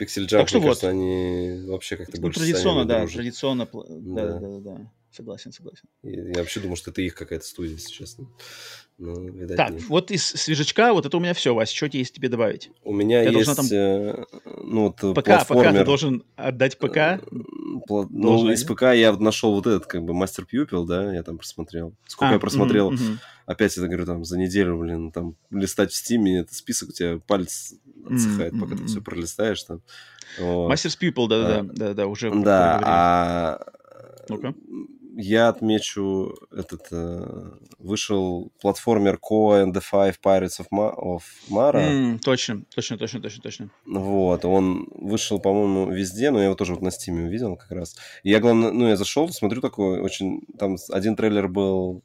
Pixel 0.00 0.26
Так 0.26 0.40
Junk, 0.42 0.46
что 0.48 0.58
мне 0.58 0.66
вот. 0.66 0.80
кажется, 0.80 0.88
они 0.88 1.62
вообще 1.66 1.96
как-то 1.96 2.16
Ну, 2.16 2.22
больше 2.22 2.40
традиционно, 2.40 2.84
да, 2.84 2.98
дружат. 3.00 3.14
традиционно. 3.16 3.68
Да, 3.72 3.82
Да. 4.26 4.38
да, 4.40 4.48
да, 4.48 4.60
да. 4.60 4.90
Согласен, 5.16 5.50
согласен. 5.50 5.88
И 6.02 6.10
Я 6.10 6.40
вообще 6.40 6.60
думал, 6.60 6.76
что 6.76 6.90
это 6.90 7.00
их 7.00 7.14
какая-то 7.14 7.46
студия, 7.46 7.72
если 7.74 7.90
честно. 7.90 8.28
Но, 8.98 9.14
видать, 9.14 9.56
Так, 9.56 9.70
нет. 9.70 9.82
вот 9.88 10.10
из 10.10 10.26
свежачка, 10.26 10.92
вот 10.92 11.06
это 11.06 11.16
у 11.16 11.20
меня 11.20 11.32
все, 11.32 11.54
Вась. 11.54 11.70
Что 11.70 11.88
тебе 11.88 12.00
есть 12.00 12.14
тебе 12.14 12.28
добавить? 12.28 12.70
У 12.82 12.92
меня 12.92 13.22
я 13.22 13.30
есть, 13.30 13.56
там- 13.56 13.66
э, 13.70 14.24
ну, 14.62 14.84
вот 14.84 15.02
э, 15.04 15.12
ПК, 15.14 15.24
ПК, 15.24 15.24
ты 15.24 15.46
платформер. 15.54 15.84
должен 15.86 16.24
отдать 16.36 16.78
ПК. 16.78 16.96
Э, 16.96 17.18
пла- 17.88 18.06
Ну, 18.10 18.22
Должен, 18.28 18.52
из 18.52 18.62
да? 18.64 18.74
ПК 18.74 18.82
я 18.94 19.12
нашел 19.16 19.54
вот 19.54 19.66
этот, 19.66 19.86
как 19.86 20.02
бы, 20.02 20.12
Мастер 20.12 20.44
Пьюпил, 20.44 20.84
да, 20.84 21.14
я 21.14 21.22
там 21.22 21.38
просмотрел. 21.38 21.94
Сколько 22.06 22.30
А, 22.30 22.32
я 22.34 22.38
просмотрел, 22.38 22.90
мгм, 22.90 23.02
мгм. 23.04 23.18
опять 23.46 23.72
это 23.76 23.86
говорю, 23.86 24.04
там, 24.06 24.24
за 24.24 24.38
неделю, 24.38 24.78
блин, 24.78 25.12
там, 25.12 25.36
листать 25.50 25.92
в 25.92 25.94
Стиме, 25.94 26.40
это 26.40 26.54
список, 26.54 26.90
у 26.90 26.92
тебя 26.92 27.18
палец 27.26 27.74
отсыхает, 28.10 28.52
mm-hmm. 28.52 28.60
пока 28.60 28.76
ты 28.76 28.84
все 28.86 29.00
пролистаешь 29.00 29.62
там. 29.62 29.82
Вот. 30.38 30.70
Master's 30.72 30.98
Pupil, 31.00 31.28
да-да-да, 31.28 31.62
да-да, 31.72 32.06
уже. 32.06 32.30
Да, 32.30 32.80
а... 32.82 33.66
Ну-ка 34.28 34.54
я 35.18 35.48
отмечу 35.48 36.34
этот 36.52 36.88
э, 36.90 37.50
вышел 37.78 38.52
платформер 38.60 39.16
Koa 39.16 39.64
and 39.64 39.72
the 39.72 39.82
Five 39.82 40.16
Pirates 40.22 40.60
of, 40.60 40.66
Ma- 40.70 40.94
of 40.94 41.22
Mara. 41.50 41.88
Mm, 41.88 42.18
точно, 42.18 42.64
точно, 42.74 42.98
точно, 42.98 43.22
точно, 43.22 43.42
точно. 43.42 43.70
Вот, 43.86 44.44
он 44.44 44.86
вышел, 44.94 45.40
по-моему, 45.40 45.90
везде, 45.90 46.30
но 46.30 46.38
я 46.38 46.44
его 46.46 46.54
тоже 46.54 46.74
вот 46.74 46.82
на 46.82 46.88
Steam 46.88 47.24
увидел 47.24 47.56
как 47.56 47.70
раз. 47.70 47.96
И 48.24 48.30
я, 48.30 48.40
главное, 48.40 48.70
ну, 48.70 48.88
я 48.88 48.96
зашел, 48.96 49.28
смотрю 49.30 49.62
такой 49.62 50.00
очень... 50.00 50.42
Там 50.58 50.76
один 50.90 51.16
трейлер 51.16 51.48
был 51.48 52.02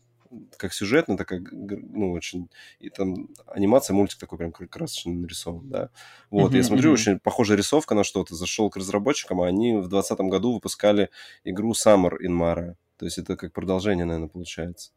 как 0.56 0.74
сюжетный, 0.74 1.18
так 1.18 1.28
как, 1.28 1.42
ну, 1.52 2.14
очень... 2.14 2.50
И 2.80 2.90
там 2.90 3.28
анимация, 3.46 3.94
мультик 3.94 4.20
такой 4.20 4.38
прям 4.38 4.54
красочно 4.54 5.12
нарисован, 5.12 5.70
да. 5.70 5.90
Вот, 6.30 6.54
uh-huh, 6.54 6.58
я 6.58 6.64
смотрю, 6.64 6.92
uh-huh. 6.92 6.94
очень 6.94 7.20
похожая 7.20 7.58
рисовка 7.58 7.94
на 7.94 8.06
что-то. 8.06 8.36
Зашел 8.36 8.70
к 8.70 8.78
разработчикам, 8.78 9.42
а 9.42 9.48
они 9.48 9.74
в 9.74 9.90
2020 9.90 10.20
году 10.32 10.54
выпускали 10.54 11.10
игру 11.44 11.74
Summer 11.74 12.14
in 12.26 12.40
Mara. 12.40 12.76
То 13.02 13.06
есть 13.06 13.18
это 13.18 13.36
как 13.36 13.52
продолжение, 13.52 14.06
наверное, 14.06 14.30
получается. 14.30 14.91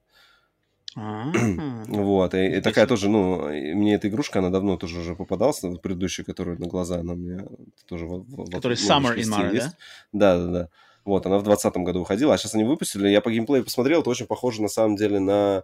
А. 0.94 1.32
Вот, 1.88 2.34
и, 2.34 2.56
и 2.56 2.60
такая 2.60 2.86
тоже, 2.86 3.08
ну, 3.08 3.48
мне 3.48 3.94
эта 3.94 4.08
игрушка, 4.08 4.40
она 4.40 4.50
давно 4.50 4.76
тоже 4.76 5.00
уже 5.00 5.16
попадалась, 5.16 5.62
вот 5.62 5.80
предыдущая, 5.80 6.22
которая 6.22 6.58
на 6.58 6.66
глаза, 6.66 7.00
она 7.00 7.14
мне 7.14 7.46
тоже... 7.88 8.06
Который 8.52 8.76
ну, 8.78 8.86
Summer 8.90 9.16
in 9.16 9.30
Mara, 9.30 9.52
да? 9.56 9.72
Да, 10.12 10.36
да, 10.36 10.52
да. 10.52 10.68
Вот, 11.06 11.24
она 11.24 11.38
в 11.38 11.44
2020 11.44 11.82
году 11.82 12.00
выходила, 12.00 12.34
а 12.34 12.36
сейчас 12.36 12.54
они 12.54 12.64
выпустили, 12.64 13.08
я 13.08 13.22
по 13.22 13.30
геймплею 13.30 13.64
посмотрел, 13.64 14.02
это 14.02 14.10
очень 14.10 14.26
похоже 14.26 14.60
на 14.60 14.68
самом 14.68 14.96
деле 14.96 15.18
на, 15.18 15.62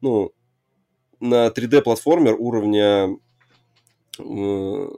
ну, 0.00 0.32
на 1.20 1.46
3D-платформер 1.46 2.34
уровня, 2.36 3.16
э, 4.18 4.88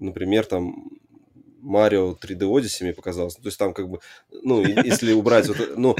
например, 0.00 0.46
там, 0.46 0.90
Марио 1.60 2.12
3D 2.12 2.40
Odyssey 2.40 2.84
мне 2.84 2.92
показалось. 2.92 3.36
То 3.36 3.46
есть 3.46 3.58
там 3.58 3.74
как 3.74 3.88
бы, 3.88 4.00
ну, 4.30 4.62
если 4.62 5.12
убрать, 5.12 5.48
вот, 5.48 5.76
ну, 5.76 5.96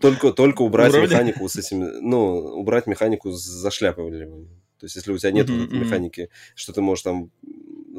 только, 0.00 0.32
только 0.32 0.62
убрать 0.62 0.94
механику 0.94 1.48
с 1.48 1.56
этим, 1.56 1.80
ну, 1.80 2.36
убрать 2.36 2.86
механику 2.86 3.32
с 3.32 3.42
зашляпыванием. 3.42 4.48
То 4.78 4.86
есть 4.86 4.96
если 4.96 5.12
у 5.12 5.18
тебя 5.18 5.30
нет 5.30 5.48
механики, 5.48 6.30
что 6.54 6.72
ты 6.72 6.80
можешь 6.80 7.02
там 7.02 7.30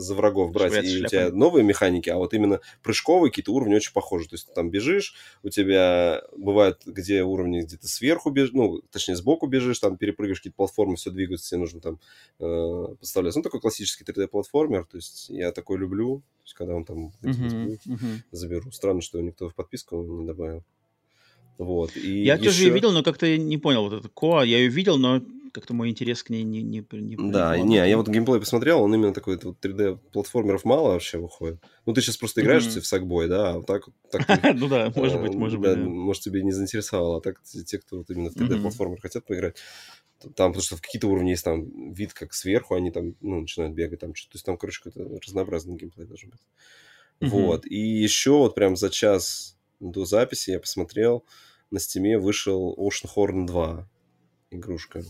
за 0.01 0.15
врагов 0.15 0.51
брать, 0.51 0.71
и 0.71 0.87
шляпами. 0.87 1.05
у 1.05 1.07
тебя 1.07 1.29
новые 1.31 1.63
механики, 1.63 2.09
а 2.09 2.17
вот 2.17 2.33
именно 2.33 2.59
прыжковые 2.83 3.31
какие-то 3.31 3.53
уровни 3.53 3.75
очень 3.75 3.93
похожи. 3.93 4.27
То 4.27 4.35
есть 4.35 4.47
ты 4.47 4.53
там 4.53 4.69
бежишь, 4.69 5.15
у 5.43 5.49
тебя 5.49 6.23
бывают 6.35 6.81
где 6.85 7.23
уровни, 7.23 7.61
где 7.61 7.77
то 7.77 7.87
сверху 7.87 8.31
бежишь, 8.31 8.53
ну, 8.53 8.81
точнее, 8.91 9.15
сбоку 9.15 9.47
бежишь, 9.47 9.79
там 9.79 9.97
перепрыгиваешь 9.97 10.39
какие-то 10.39 10.57
платформы, 10.57 10.95
все 10.95 11.11
двигаются, 11.11 11.49
тебе 11.49 11.59
нужно 11.59 11.81
там 11.81 11.99
э, 12.39 12.95
подставлять. 12.99 13.35
Ну, 13.35 13.41
такой 13.41 13.61
классический 13.61 14.03
3D-платформер, 14.03 14.85
то 14.85 14.97
есть 14.97 15.29
я 15.29 15.51
такой 15.51 15.77
люблю, 15.77 16.19
то 16.19 16.43
есть 16.45 16.53
когда 16.53 16.75
он 16.75 16.85
там 16.85 17.11
uh-huh, 17.21 17.79
uh-huh. 17.85 18.17
заберу. 18.31 18.71
Странно, 18.71 19.01
что 19.01 19.21
никто 19.21 19.49
в 19.49 19.55
подписку 19.55 20.01
не 20.03 20.25
добавил. 20.25 20.63
Вот. 21.61 21.95
И 21.95 22.23
я 22.23 22.35
еще... 22.35 22.45
тоже 22.45 22.63
ее 22.63 22.71
видел, 22.71 22.91
но 22.91 23.03
как-то 23.03 23.37
не 23.37 23.57
понял 23.57 23.83
вот 23.83 23.93
это 23.93 24.09
Коа. 24.09 24.43
Я 24.43 24.57
ее 24.57 24.69
видел, 24.69 24.97
но 24.97 25.21
как-то 25.53 25.73
мой 25.73 25.89
интерес 25.89 26.23
к 26.23 26.29
ней 26.29 26.43
не... 26.43 26.63
не, 26.63 26.83
не 26.91 27.31
да, 27.31 27.57
не, 27.57 27.75
я 27.75 27.97
вот 27.97 28.07
геймплей 28.07 28.39
посмотрел, 28.39 28.81
он 28.81 28.95
именно 28.95 29.13
такой, 29.13 29.37
вот 29.43 29.57
3D-платформеров 29.63 30.61
мало 30.63 30.93
вообще 30.93 31.17
выходит. 31.17 31.61
Ну, 31.85 31.93
ты 31.93 32.01
сейчас 32.01 32.17
просто 32.17 32.41
играешь 32.41 32.63
mm-hmm. 32.63 32.79
в 32.79 32.87
Сагбой, 32.87 33.27
да, 33.27 33.51
а 33.51 33.57
вот 33.57 33.65
так... 33.67 33.87
Ну 34.55 34.67
да, 34.67 34.91
может 34.95 35.21
быть, 35.21 35.35
может 35.35 35.59
быть. 35.59 35.77
Может, 35.77 36.23
тебе 36.23 36.41
не 36.41 36.51
заинтересовало, 36.51 37.17
а 37.17 37.21
так 37.21 37.41
те, 37.43 37.77
кто 37.77 37.97
вот 37.97 38.09
именно 38.09 38.31
в 38.31 38.35
3D-платформер 38.35 39.01
хотят 39.01 39.25
поиграть, 39.25 39.57
там, 40.35 40.51
потому 40.51 40.61
что 40.63 40.77
в 40.77 40.81
какие-то 40.81 41.07
уровни 41.09 41.31
есть 41.31 41.43
там 41.43 41.91
вид 41.91 42.13
как 42.13 42.33
сверху, 42.33 42.75
они 42.75 42.91
там, 42.91 43.15
ну, 43.21 43.41
начинают 43.41 43.75
бегать 43.75 43.99
там 43.99 44.15
что-то. 44.15 44.33
То 44.33 44.35
есть 44.37 44.45
там, 44.45 44.57
короче, 44.57 44.81
какой-то 44.83 45.19
разнообразный 45.21 45.75
геймплей 45.75 46.07
должен 46.07 46.29
быть. 46.29 46.41
Вот. 47.19 47.65
И 47.65 47.77
еще 47.77 48.31
вот 48.31 48.55
прям 48.55 48.75
за 48.75 48.89
час 48.89 49.55
до 49.79 50.05
записи 50.05 50.51
я 50.51 50.59
посмотрел, 50.59 51.25
на 51.71 51.79
стиме 51.79 52.19
вышел 52.19 52.75
Ocean 52.77 53.09
Horn 53.15 53.47
2 53.47 53.87
игрушка. 54.51 55.03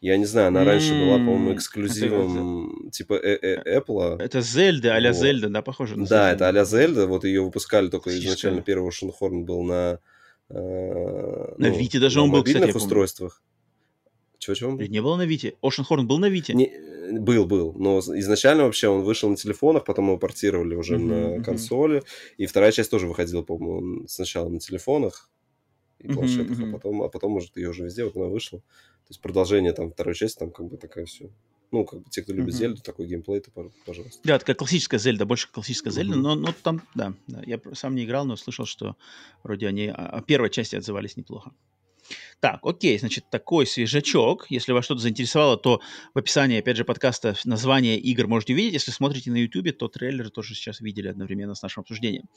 Я 0.00 0.16
не 0.18 0.26
знаю, 0.26 0.48
она 0.48 0.64
раньше 0.64 0.92
была, 0.92 1.16
по-моему, 1.16 1.54
эксклюзивом 1.54 2.82
это, 2.82 2.90
типа 2.90 3.14
э 3.14 3.38
-э 3.42 3.80
Apple. 3.80 4.20
Это 4.20 4.42
Зельда, 4.42 4.94
а-ля 4.94 5.12
вот. 5.12 5.18
Зельда, 5.18 5.48
да, 5.48 5.62
похоже 5.62 5.96
на 5.96 6.06
Да, 6.06 6.32
это 6.32 6.48
а-ля 6.48 6.64
Зельда. 6.64 7.06
Вот 7.06 7.24
ее 7.24 7.42
выпускали 7.42 7.88
только 7.88 8.10
Фишка. 8.10 8.26
изначально 8.26 8.60
первый 8.60 8.90
Шенхорн 8.92 9.44
был 9.44 9.62
на... 9.62 9.98
Э, 10.50 11.54
на 11.56 11.68
ну, 11.68 11.78
Вите 11.78 11.98
даже 11.98 12.20
он 12.20 12.30
был, 12.30 12.44
кстати, 12.44 12.76
устройствах. 12.76 13.42
Чего-чего 14.38 14.70
он 14.70 14.76
был? 14.76 14.84
Не 14.84 15.00
было 15.00 15.16
на 15.16 15.24
Вите. 15.24 15.54
Ocean 15.62 15.84
Horn 15.88 16.02
был 16.02 16.18
на 16.18 16.28
Вите? 16.28 16.52
Не, 16.52 16.70
был, 17.18 17.46
был. 17.46 17.72
Но 17.72 18.00
изначально 18.00 18.64
вообще 18.64 18.88
он 18.88 19.04
вышел 19.04 19.30
на 19.30 19.36
телефонах, 19.36 19.86
потом 19.86 20.08
его 20.08 20.18
портировали 20.18 20.74
уже 20.74 20.96
mm-hmm, 20.96 21.38
на 21.38 21.42
консоли. 21.42 22.02
И 22.36 22.44
вторая 22.44 22.72
часть 22.72 22.90
тоже 22.90 23.06
выходила, 23.06 23.40
по-моему, 23.40 24.06
сначала 24.06 24.50
на 24.50 24.60
телефонах 24.60 25.30
и 26.04 26.12
планшетах, 26.12 26.58
mm-hmm. 26.58 26.68
а 26.68 26.72
потом, 26.72 27.02
а 27.02 27.08
потом, 27.08 27.32
может, 27.32 27.56
ее 27.56 27.70
уже 27.70 27.84
везде, 27.84 28.04
вот 28.04 28.16
она 28.16 28.26
вышла. 28.26 28.60
То 28.60 29.10
есть 29.10 29.20
продолжение 29.20 29.72
там 29.72 29.90
второй 29.90 30.14
части, 30.14 30.38
там 30.38 30.50
как 30.50 30.66
бы 30.66 30.76
такая 30.76 31.06
все. 31.06 31.30
Ну, 31.70 31.84
как 31.84 32.02
бы 32.02 32.10
те, 32.10 32.22
кто 32.22 32.32
любит 32.32 32.54
mm-hmm. 32.54 32.58
Зельду, 32.58 32.82
такой 32.82 33.06
геймплей, 33.06 33.40
то 33.40 33.50
пожалуйста. 33.84 34.20
Да, 34.22 34.38
такая 34.38 34.54
классическая 34.54 34.98
Зельда, 34.98 35.26
больше 35.26 35.50
классическая 35.50 35.90
mm-hmm. 35.90 35.94
Зельда, 35.94 36.16
но, 36.16 36.34
но 36.34 36.54
там, 36.62 36.82
да, 36.94 37.14
да, 37.26 37.42
я 37.44 37.60
сам 37.72 37.94
не 37.94 38.04
играл, 38.04 38.26
но 38.26 38.36
слышал, 38.36 38.66
что 38.66 38.96
вроде 39.42 39.66
они 39.66 39.88
о 39.88 40.20
первой 40.22 40.50
части 40.50 40.76
отзывались 40.76 41.16
неплохо. 41.16 41.52
Так, 42.40 42.60
окей, 42.62 42.98
значит, 42.98 43.30
такой 43.30 43.66
свежачок. 43.66 44.46
Если 44.50 44.72
вас 44.72 44.84
что-то 44.84 45.00
заинтересовало, 45.00 45.56
то 45.56 45.80
в 46.12 46.18
описании, 46.18 46.58
опять 46.58 46.76
же, 46.76 46.84
подкаста 46.84 47.34
название 47.44 47.98
игр 47.98 48.26
можете 48.26 48.52
увидеть. 48.52 48.74
Если 48.74 48.90
смотрите 48.90 49.30
на 49.30 49.36
YouTube, 49.36 49.76
то 49.76 49.88
трейлер 49.88 50.30
тоже 50.30 50.54
сейчас 50.54 50.80
видели 50.80 51.08
одновременно 51.08 51.54
с 51.54 51.62
нашим 51.62 51.82
обсуждением. 51.82 52.28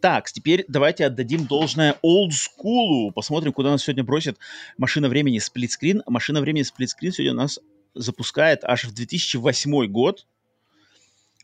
Так, 0.00 0.30
теперь 0.30 0.64
давайте 0.68 1.06
отдадим 1.06 1.46
должное 1.46 1.98
school. 2.02 3.12
Посмотрим, 3.14 3.52
куда 3.52 3.70
нас 3.70 3.84
сегодня 3.84 4.04
бросит 4.04 4.38
машина 4.76 5.08
времени 5.08 5.38
сплитскрин. 5.38 6.02
Машина 6.06 6.40
времени 6.40 6.62
сплитскрин 6.62 7.12
сегодня 7.12 7.34
нас 7.34 7.60
запускает 7.94 8.64
аж 8.64 8.84
в 8.84 8.94
2008 8.94 9.86
год. 9.86 10.26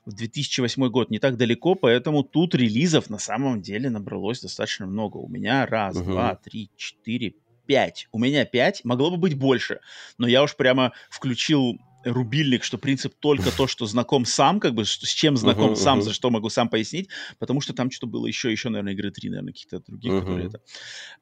В 0.06 0.14
2008 0.14 0.88
год 0.88 1.10
не 1.10 1.18
так 1.18 1.36
далеко, 1.36 1.74
поэтому 1.74 2.24
тут 2.24 2.54
релизов 2.54 3.10
на 3.10 3.18
самом 3.18 3.60
деле 3.60 3.90
набралось 3.90 4.40
достаточно 4.40 4.86
много. 4.86 5.18
У 5.18 5.28
меня 5.28 5.66
раз, 5.66 5.96
uh-huh. 5.96 6.04
два, 6.04 6.34
три, 6.34 6.70
четыре, 6.76 7.34
5. 7.70 8.08
У 8.10 8.18
меня 8.18 8.44
5, 8.44 8.84
могло 8.84 9.12
бы 9.12 9.16
быть 9.16 9.34
больше. 9.34 9.78
Но 10.18 10.26
я 10.26 10.42
уж 10.42 10.56
прямо 10.56 10.92
включил 11.08 11.78
рубильник, 12.02 12.64
что 12.64 12.78
принцип 12.78 13.14
только 13.20 13.56
то, 13.56 13.68
что 13.68 13.86
знаком 13.86 14.24
сам, 14.24 14.58
как 14.58 14.74
бы, 14.74 14.84
с 14.84 14.96
чем 14.96 15.36
знаком 15.36 15.74
uh-huh, 15.74 15.76
сам, 15.76 16.00
uh-huh. 16.00 16.02
за 16.02 16.12
что 16.12 16.30
могу 16.30 16.48
сам 16.48 16.68
пояснить, 16.68 17.10
потому 17.38 17.60
что 17.60 17.72
там 17.72 17.92
что-то 17.92 18.08
было 18.08 18.26
еще, 18.26 18.50
еще, 18.50 18.70
наверное, 18.70 18.94
игры 18.94 19.12
3, 19.12 19.30
наверное, 19.30 19.52
каких-то 19.52 19.78
других, 19.86 20.10
uh-huh. 20.10 20.20
которые 20.20 20.46
это. 20.48 20.60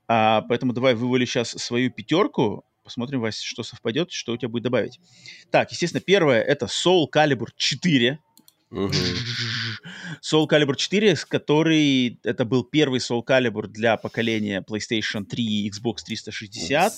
А, 0.06 0.40
поэтому 0.48 0.72
давай 0.72 0.94
вывали 0.94 1.26
сейчас 1.26 1.50
свою 1.50 1.90
пятерку, 1.90 2.64
посмотрим, 2.82 3.20
Вася, 3.20 3.44
что 3.44 3.62
совпадет, 3.62 4.10
что 4.10 4.32
у 4.32 4.36
тебя 4.38 4.48
будет 4.48 4.62
добавить. 4.62 5.00
Так, 5.50 5.70
естественно, 5.70 6.00
первое 6.00 6.40
это 6.40 6.64
Soul 6.64 7.08
Calibur 7.14 7.48
4. 7.58 8.20
Soul 10.20 10.46
Calibur 10.46 10.76
4, 10.76 11.16
который 11.28 12.20
это 12.22 12.44
был 12.44 12.64
первый 12.64 13.00
Soul 13.00 13.24
Calibur 13.24 13.66
для 13.66 13.96
поколения 13.96 14.64
PlayStation 14.68 15.24
3 15.24 15.44
и 15.44 15.70
Xbox 15.70 16.02
360. 16.04 16.92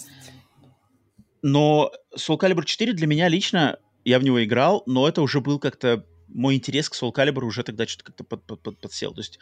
Но 1.43 1.93
Soul 2.17 2.39
Calibur 2.39 2.65
4 2.65 2.93
для 2.93 3.07
меня 3.07 3.29
лично, 3.29 3.79
я 4.05 4.19
в 4.19 4.25
него 4.25 4.43
играл, 4.45 4.83
но 4.87 5.09
это 5.09 5.23
уже 5.23 5.41
был 5.41 5.59
как-то 5.59 6.05
мой 6.29 6.57
интерес 6.57 6.89
к 6.89 6.95
Soul 6.95 7.13
Calibur 7.15 7.45
уже 7.45 7.63
тогда 7.63 7.87
что-то 7.87 8.05
как-то 8.05 8.25
под, 8.25 8.45
под, 8.45 8.63
под, 8.63 8.81
подсел. 8.81 9.13
То 9.15 9.21
есть, 9.21 9.39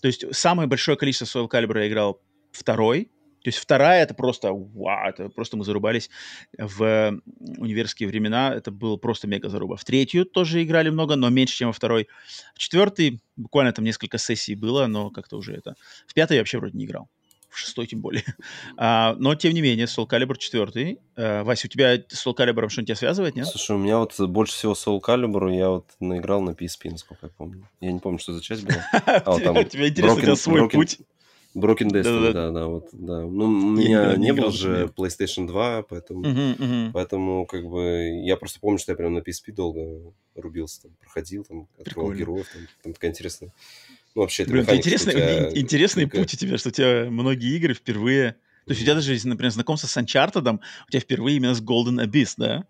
то 0.00 0.06
есть 0.06 0.24
самое 0.34 0.68
большое 0.68 0.96
количество 0.96 1.26
Soul 1.26 1.50
Calibur 1.50 1.78
я 1.80 1.88
играл 1.88 2.20
второй, 2.52 3.10
то 3.42 3.48
есть 3.48 3.58
вторая 3.58 4.02
это 4.02 4.14
просто 4.14 4.52
вау, 4.52 5.08
это 5.08 5.28
просто 5.28 5.56
мы 5.56 5.64
зарубались 5.64 6.10
в 6.56 7.20
универские 7.38 8.08
времена, 8.08 8.54
это 8.54 8.70
было 8.70 8.96
просто 8.96 9.26
мега 9.26 9.48
заруба. 9.48 9.76
В 9.76 9.84
третью 9.84 10.24
тоже 10.24 10.62
играли 10.62 10.90
много, 10.90 11.16
но 11.16 11.28
меньше, 11.28 11.56
чем 11.56 11.68
во 11.68 11.72
второй. 11.72 12.08
В 12.54 12.58
четвертый 12.58 13.20
буквально 13.36 13.72
там 13.72 13.84
несколько 13.84 14.18
сессий 14.18 14.54
было, 14.54 14.86
но 14.86 15.10
как-то 15.10 15.36
уже 15.36 15.54
это. 15.54 15.74
В 16.06 16.14
пятой 16.14 16.34
я 16.34 16.40
вообще 16.40 16.58
вроде 16.58 16.78
не 16.78 16.84
играл. 16.84 17.08
В 17.48 17.58
шестой 17.58 17.86
тем 17.86 18.00
более. 18.00 18.24
а, 18.78 19.14
но, 19.18 19.34
тем 19.34 19.52
не 19.52 19.60
менее, 19.60 19.84
Soul 19.84 20.08
Calibur 20.08 20.38
4. 20.38 20.96
А, 21.16 21.44
Вася, 21.44 21.66
у 21.66 21.68
тебя 21.68 21.96
с 22.08 22.26
Soul 22.26 22.34
Calibur 22.34 22.68
что-нибудь 22.68 22.86
тебя 22.86 22.96
связывает, 22.96 23.36
нет? 23.36 23.46
Слушай, 23.46 23.76
у 23.76 23.78
меня 23.78 23.98
вот 23.98 24.18
больше 24.18 24.54
всего 24.54 24.72
Soul 24.72 25.00
Calibur 25.00 25.54
я 25.54 25.68
вот 25.68 25.90
наиграл 26.00 26.40
на 26.40 26.50
PSP, 26.50 26.90
насколько 26.90 27.26
я 27.26 27.32
помню. 27.36 27.68
Я 27.80 27.92
не 27.92 27.98
помню, 27.98 28.18
что 28.18 28.32
за 28.32 28.40
часть 28.40 28.64
была. 28.64 28.82
А, 29.04 29.30
вот 29.32 29.42
там 29.42 29.56
у 29.56 29.64
тебя 29.64 29.88
интересно, 29.88 30.36
свой 30.36 30.70
путь. 30.70 30.98
Broken 31.54 31.88
Destiny, 31.90 32.32
да, 32.32 32.50
да, 32.50 32.66
вот, 32.66 32.88
да. 32.92 33.20
Ну, 33.20 33.44
у 33.44 33.48
меня 33.48 34.16
не, 34.16 34.24
не 34.24 34.32
было 34.32 34.50
же 34.50 34.90
PlayStation 34.96 35.46
2, 35.46 35.82
поэтому, 35.82 36.22
uh-huh, 36.22 36.56
uh-huh. 36.58 36.90
поэтому, 36.92 37.46
как 37.46 37.64
бы, 37.66 38.22
я 38.24 38.36
просто 38.36 38.58
помню, 38.58 38.78
что 38.78 38.92
я 38.92 38.96
прям 38.96 39.12
на 39.12 39.18
PSP 39.18 39.52
долго 39.52 40.14
рубился, 40.34 40.82
там, 40.82 40.92
проходил, 41.00 41.44
там, 41.44 41.68
открывал 41.78 42.12
героев, 42.14 42.46
там, 42.52 42.62
там 42.82 42.92
такая 42.94 43.10
интересная... 43.10 43.52
Ну, 44.14 44.22
вообще, 44.22 44.44
это 44.44 44.52
Блин, 44.52 44.62
механика, 44.62 44.88
интересный, 44.88 45.12
тебя... 45.12 45.60
интересный 45.60 46.04
такая... 46.04 46.22
путь 46.22 46.34
у 46.34 46.36
тебя, 46.36 46.58
что 46.58 46.68
у 46.70 46.72
тебя 46.72 47.06
многие 47.10 47.56
игры 47.56 47.74
впервые... 47.74 48.36
То 48.64 48.70
есть 48.70 48.82
у 48.82 48.84
тебя 48.84 48.94
даже, 48.94 49.12
например, 49.28 49.52
знакомство 49.52 49.88
с 49.88 49.96
Uncharted, 49.96 50.58
у 50.86 50.90
тебя 50.90 51.00
впервые 51.00 51.36
именно 51.36 51.54
с 51.54 51.60
Golden 51.60 52.02
Abyss, 52.04 52.34
да? 52.36 52.64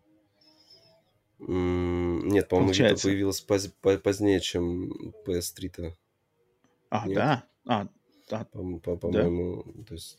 Нет, 1.38 2.48
по-моему, 2.48 2.72
Vita 2.72 3.02
появилась 3.02 3.40
поз- 3.40 3.72
позднее, 4.02 4.40
чем 4.40 4.92
PS3-то. 5.26 5.96
А, 6.88 7.06
Нет? 7.06 7.14
да? 7.16 7.44
А, 7.66 7.88
да. 8.32 8.46
По-моему, 8.50 9.64
да? 9.64 9.84
то 9.84 9.94
есть... 9.94 10.18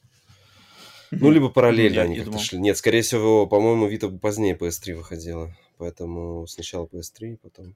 Ну, 1.11 1.31
либо 1.31 1.49
параллельно 1.49 2.03
ну, 2.03 2.09
они 2.09 2.19
как-то 2.19 2.39
шли. 2.39 2.59
Нет, 2.59 2.77
скорее 2.77 3.01
всего, 3.01 3.45
по-моему, 3.45 3.87
Vita 3.87 4.17
позднее 4.17 4.55
PS3 4.55 4.95
выходила. 4.95 5.55
Поэтому 5.77 6.47
сначала 6.47 6.85
PS3, 6.85 7.37
потом... 7.41 7.75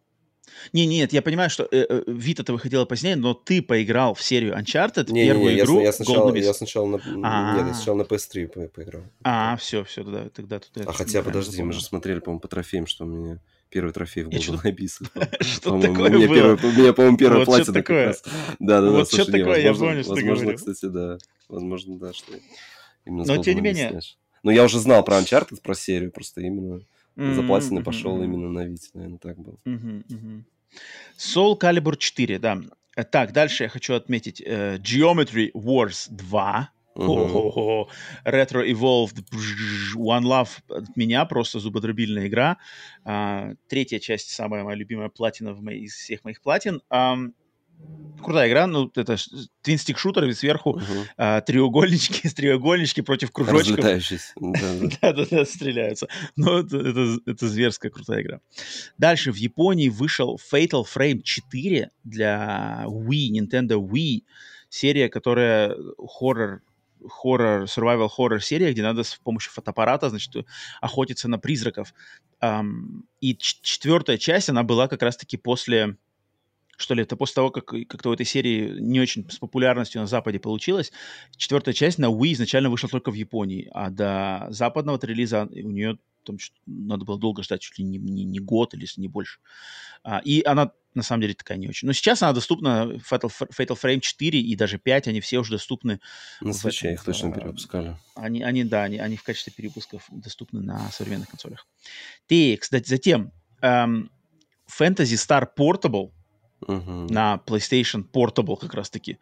Не, 0.72 0.86
нет, 0.86 1.12
я 1.12 1.22
понимаю, 1.22 1.50
что 1.50 1.68
э, 1.70 1.86
э, 1.90 2.04
Vita-то 2.08 2.54
выходила 2.54 2.86
позднее, 2.86 3.18
но 3.18 3.34
ты 3.34 3.62
поиграл 3.62 4.14
в 4.14 4.24
серию 4.24 4.58
Uncharted, 4.58 5.12
не, 5.12 5.26
первую 5.26 5.50
не, 5.50 5.56
не, 5.56 5.62
игру. 5.62 5.80
Я, 5.80 5.88
я, 5.88 5.94
сначала, 5.94 6.34
я 6.34 6.54
сначала 6.54 6.86
на, 6.88 6.98
А-а-а. 6.98 7.58
нет, 7.58 7.68
я 7.68 7.74
сначала 7.74 7.98
на 7.98 8.02
PS3 8.04 8.48
по 8.48 8.62
поиграл. 8.70 9.04
А, 9.24 9.58
все, 9.58 9.84
все, 9.84 10.04
тогда, 10.04 10.30
тогда 10.30 10.60
тут. 10.60 10.88
А 10.88 10.94
хотя, 10.94 11.22
подожди, 11.22 11.62
мы 11.64 11.74
же 11.74 11.84
смотрели, 11.84 12.20
по-моему, 12.20 12.40
по 12.40 12.48
трофеям, 12.48 12.88
что 12.88 13.04
у 13.04 13.08
меня 13.08 13.40
первый 13.70 13.92
трофей 13.92 14.24
в 14.24 14.30
Golden 14.30 14.64
Abyss. 14.64 15.44
Что 15.44 15.80
такое 15.80 16.10
у 16.10 16.14
меня, 16.14 16.28
первый, 16.28 16.56
у 16.56 16.72
меня, 16.72 16.94
по-моему, 16.94 17.18
первая 17.18 17.40
вот 17.40 17.46
платина 17.46 17.74
как 17.74 17.90
раз. 17.90 18.24
Да, 18.60 18.82
да, 18.82 18.82
да. 18.82 18.92
Вот 18.92 19.12
что 19.12 19.26
такое, 19.26 19.62
я 19.62 19.74
помню, 19.74 20.04
что 20.04 20.14
Возможно, 20.14 20.54
кстати, 20.54 20.86
да. 20.86 21.18
Возможно, 21.50 22.00
да, 22.00 22.14
что 22.14 22.34
именно 23.06 23.26
Но 23.26 23.44
тем 23.44 23.56
не 23.56 23.62
менее. 23.62 24.00
Но 24.44 24.52
я 24.52 24.64
уже 24.64 24.80
знал 24.80 25.04
про 25.04 25.18
Uncharted, 25.18 25.62
про 25.62 25.76
серию, 25.76 26.12
просто 26.12 26.42
именно 26.42 26.82
за 27.16 27.44
платины 27.44 27.84
пошел 27.84 28.22
именно 28.22 28.50
на 28.50 28.66
Вите, 28.66 28.90
наверное, 28.94 29.20
так 29.20 29.38
было. 29.38 29.58
Soul 31.18 31.60
Calibur 31.60 31.98
4, 31.98 32.40
да. 32.40 32.62
Так, 33.12 33.32
дальше 33.32 33.64
я 33.64 33.70
хочу 33.70 33.94
отметить 33.94 34.42
uh, 34.42 34.80
Geometry 34.80 35.52
Wars 35.54 36.08
2. 36.10 36.70
Retro 36.98 38.66
Evolved 38.66 39.24
One 39.96 40.24
Love 40.24 40.50
от 40.70 40.96
меня 40.96 41.26
просто 41.26 41.60
зубодробильная 41.60 42.28
игра. 42.28 42.58
Uh, 43.06 43.56
третья 43.68 44.00
часть, 44.00 44.30
самая 44.30 44.64
моя 44.64 44.76
любимая 44.76 45.10
платина 45.10 45.54
в 45.54 45.62
моей, 45.62 45.84
из 45.84 45.94
всех 45.94 46.24
моих 46.24 46.42
платин. 46.42 46.82
Um, 46.92 47.34
крутая 48.24 48.50
игра, 48.50 48.68
ну, 48.68 48.92
это 48.96 49.16
твинстик 49.62 49.98
шутер, 49.98 50.26
и 50.26 50.34
сверху 50.34 50.80
uh-huh. 50.80 51.06
а, 51.18 51.42
треугольнички, 51.42 52.28
треугольнички 52.30 53.02
против 53.02 53.32
кружочков. 53.32 53.76
Да-да-да, 55.02 55.46
стреляются. 55.46 56.08
Но 56.36 56.60
это, 56.60 56.78
это, 56.78 57.18
это 57.26 57.48
зверская 57.48 57.92
крутая 57.92 58.22
игра. 58.24 58.40
Дальше 58.98 59.32
в 59.32 59.36
Японии 59.36 59.90
вышел 59.90 60.40
Fatal 60.52 60.84
Frame 60.84 61.22
4 61.22 61.92
для 62.04 62.84
Wii, 62.88 63.32
Nintendo 63.32 63.80
Wii. 63.80 64.24
Серия, 64.70 65.08
которая 65.08 65.78
хоррор 65.98 66.62
хоррор, 67.10 67.64
survival 67.64 68.10
хоррор 68.10 68.42
серия, 68.42 68.72
где 68.72 68.84
надо 68.84 69.04
с 69.04 69.16
помощью 69.16 69.52
фотоаппарата, 69.52 70.10
значит, 70.10 70.46
охотиться 70.82 71.28
на 71.28 71.38
призраков. 71.38 71.94
Um, 72.42 73.04
и 73.20 73.36
четвертая 73.38 74.18
часть, 74.18 74.50
она 74.50 74.64
была 74.64 74.88
как 74.88 75.02
раз-таки 75.02 75.38
после 75.38 75.98
что 76.78 76.94
ли, 76.94 77.02
это 77.02 77.16
после 77.16 77.34
того, 77.34 77.50
как 77.50 77.66
как-то 77.66 78.10
в 78.10 78.12
этой 78.12 78.26
серии 78.26 78.80
не 78.80 79.00
очень 79.00 79.28
с 79.30 79.40
популярностью 79.40 80.00
на 80.00 80.06
Западе 80.08 80.40
получилось. 80.40 80.92
Четвертая 81.36 81.74
часть 81.74 81.98
на 81.98 82.06
Wii 82.06 82.34
изначально 82.34 82.70
вышла 82.70 82.88
только 82.88 83.10
в 83.10 83.16
Японии, 83.16 83.70
а 83.74 83.90
до 83.90 84.46
западного 84.52 85.00
релиза 85.02 85.50
у 85.52 85.72
нее 85.72 85.98
там 86.24 86.38
надо 86.66 87.06
было 87.06 87.18
долго 87.18 87.42
ждать, 87.42 87.62
чуть 87.62 87.80
ли 87.80 87.86
не, 87.86 87.98
не, 87.98 88.26
не 88.26 88.40
год 88.40 88.74
или 88.74 88.86
не 88.98 89.08
больше. 89.08 89.40
А, 90.04 90.20
и 90.24 90.44
она 90.44 90.72
на 90.98 91.04
самом 91.04 91.22
деле 91.22 91.34
такая 91.34 91.58
не 91.58 91.68
очень. 91.68 91.88
Но 91.88 91.94
сейчас 91.94 92.22
она 92.22 92.34
доступна, 92.34 93.00
Fatal, 93.10 93.32
Fatal 93.32 93.80
Frame 93.82 94.02
4 94.02 94.40
и 94.40 94.56
даже 94.56 94.78
5, 94.78 95.08
они 95.08 95.22
все 95.22 95.38
уже 95.40 95.52
доступны. 95.52 96.00
На 96.42 96.54
свече 96.54 96.94
их 96.94 97.04
точно 97.04 97.32
перевыпускали. 97.32 97.98
Они, 98.16 98.44
они, 98.44 98.64
да, 98.64 98.84
они, 98.84 98.98
они 98.98 99.16
в 99.16 99.24
качестве 99.24 99.54
перепусков 99.56 100.06
доступны 100.10 100.62
на 100.62 100.90
современных 100.92 101.30
консолях. 101.30 101.66
Так, 102.28 102.60
кстати, 102.60 102.90
затем 102.90 103.32
эм, 103.62 104.12
Fantasy 104.68 105.16
Star 105.16 105.48
Portable 105.58 106.12
uh-huh. 106.62 107.12
на 107.12 107.42
PlayStation 107.46 108.04
Portable 108.04 108.58
как 108.60 108.74
раз-таки. 108.74 109.20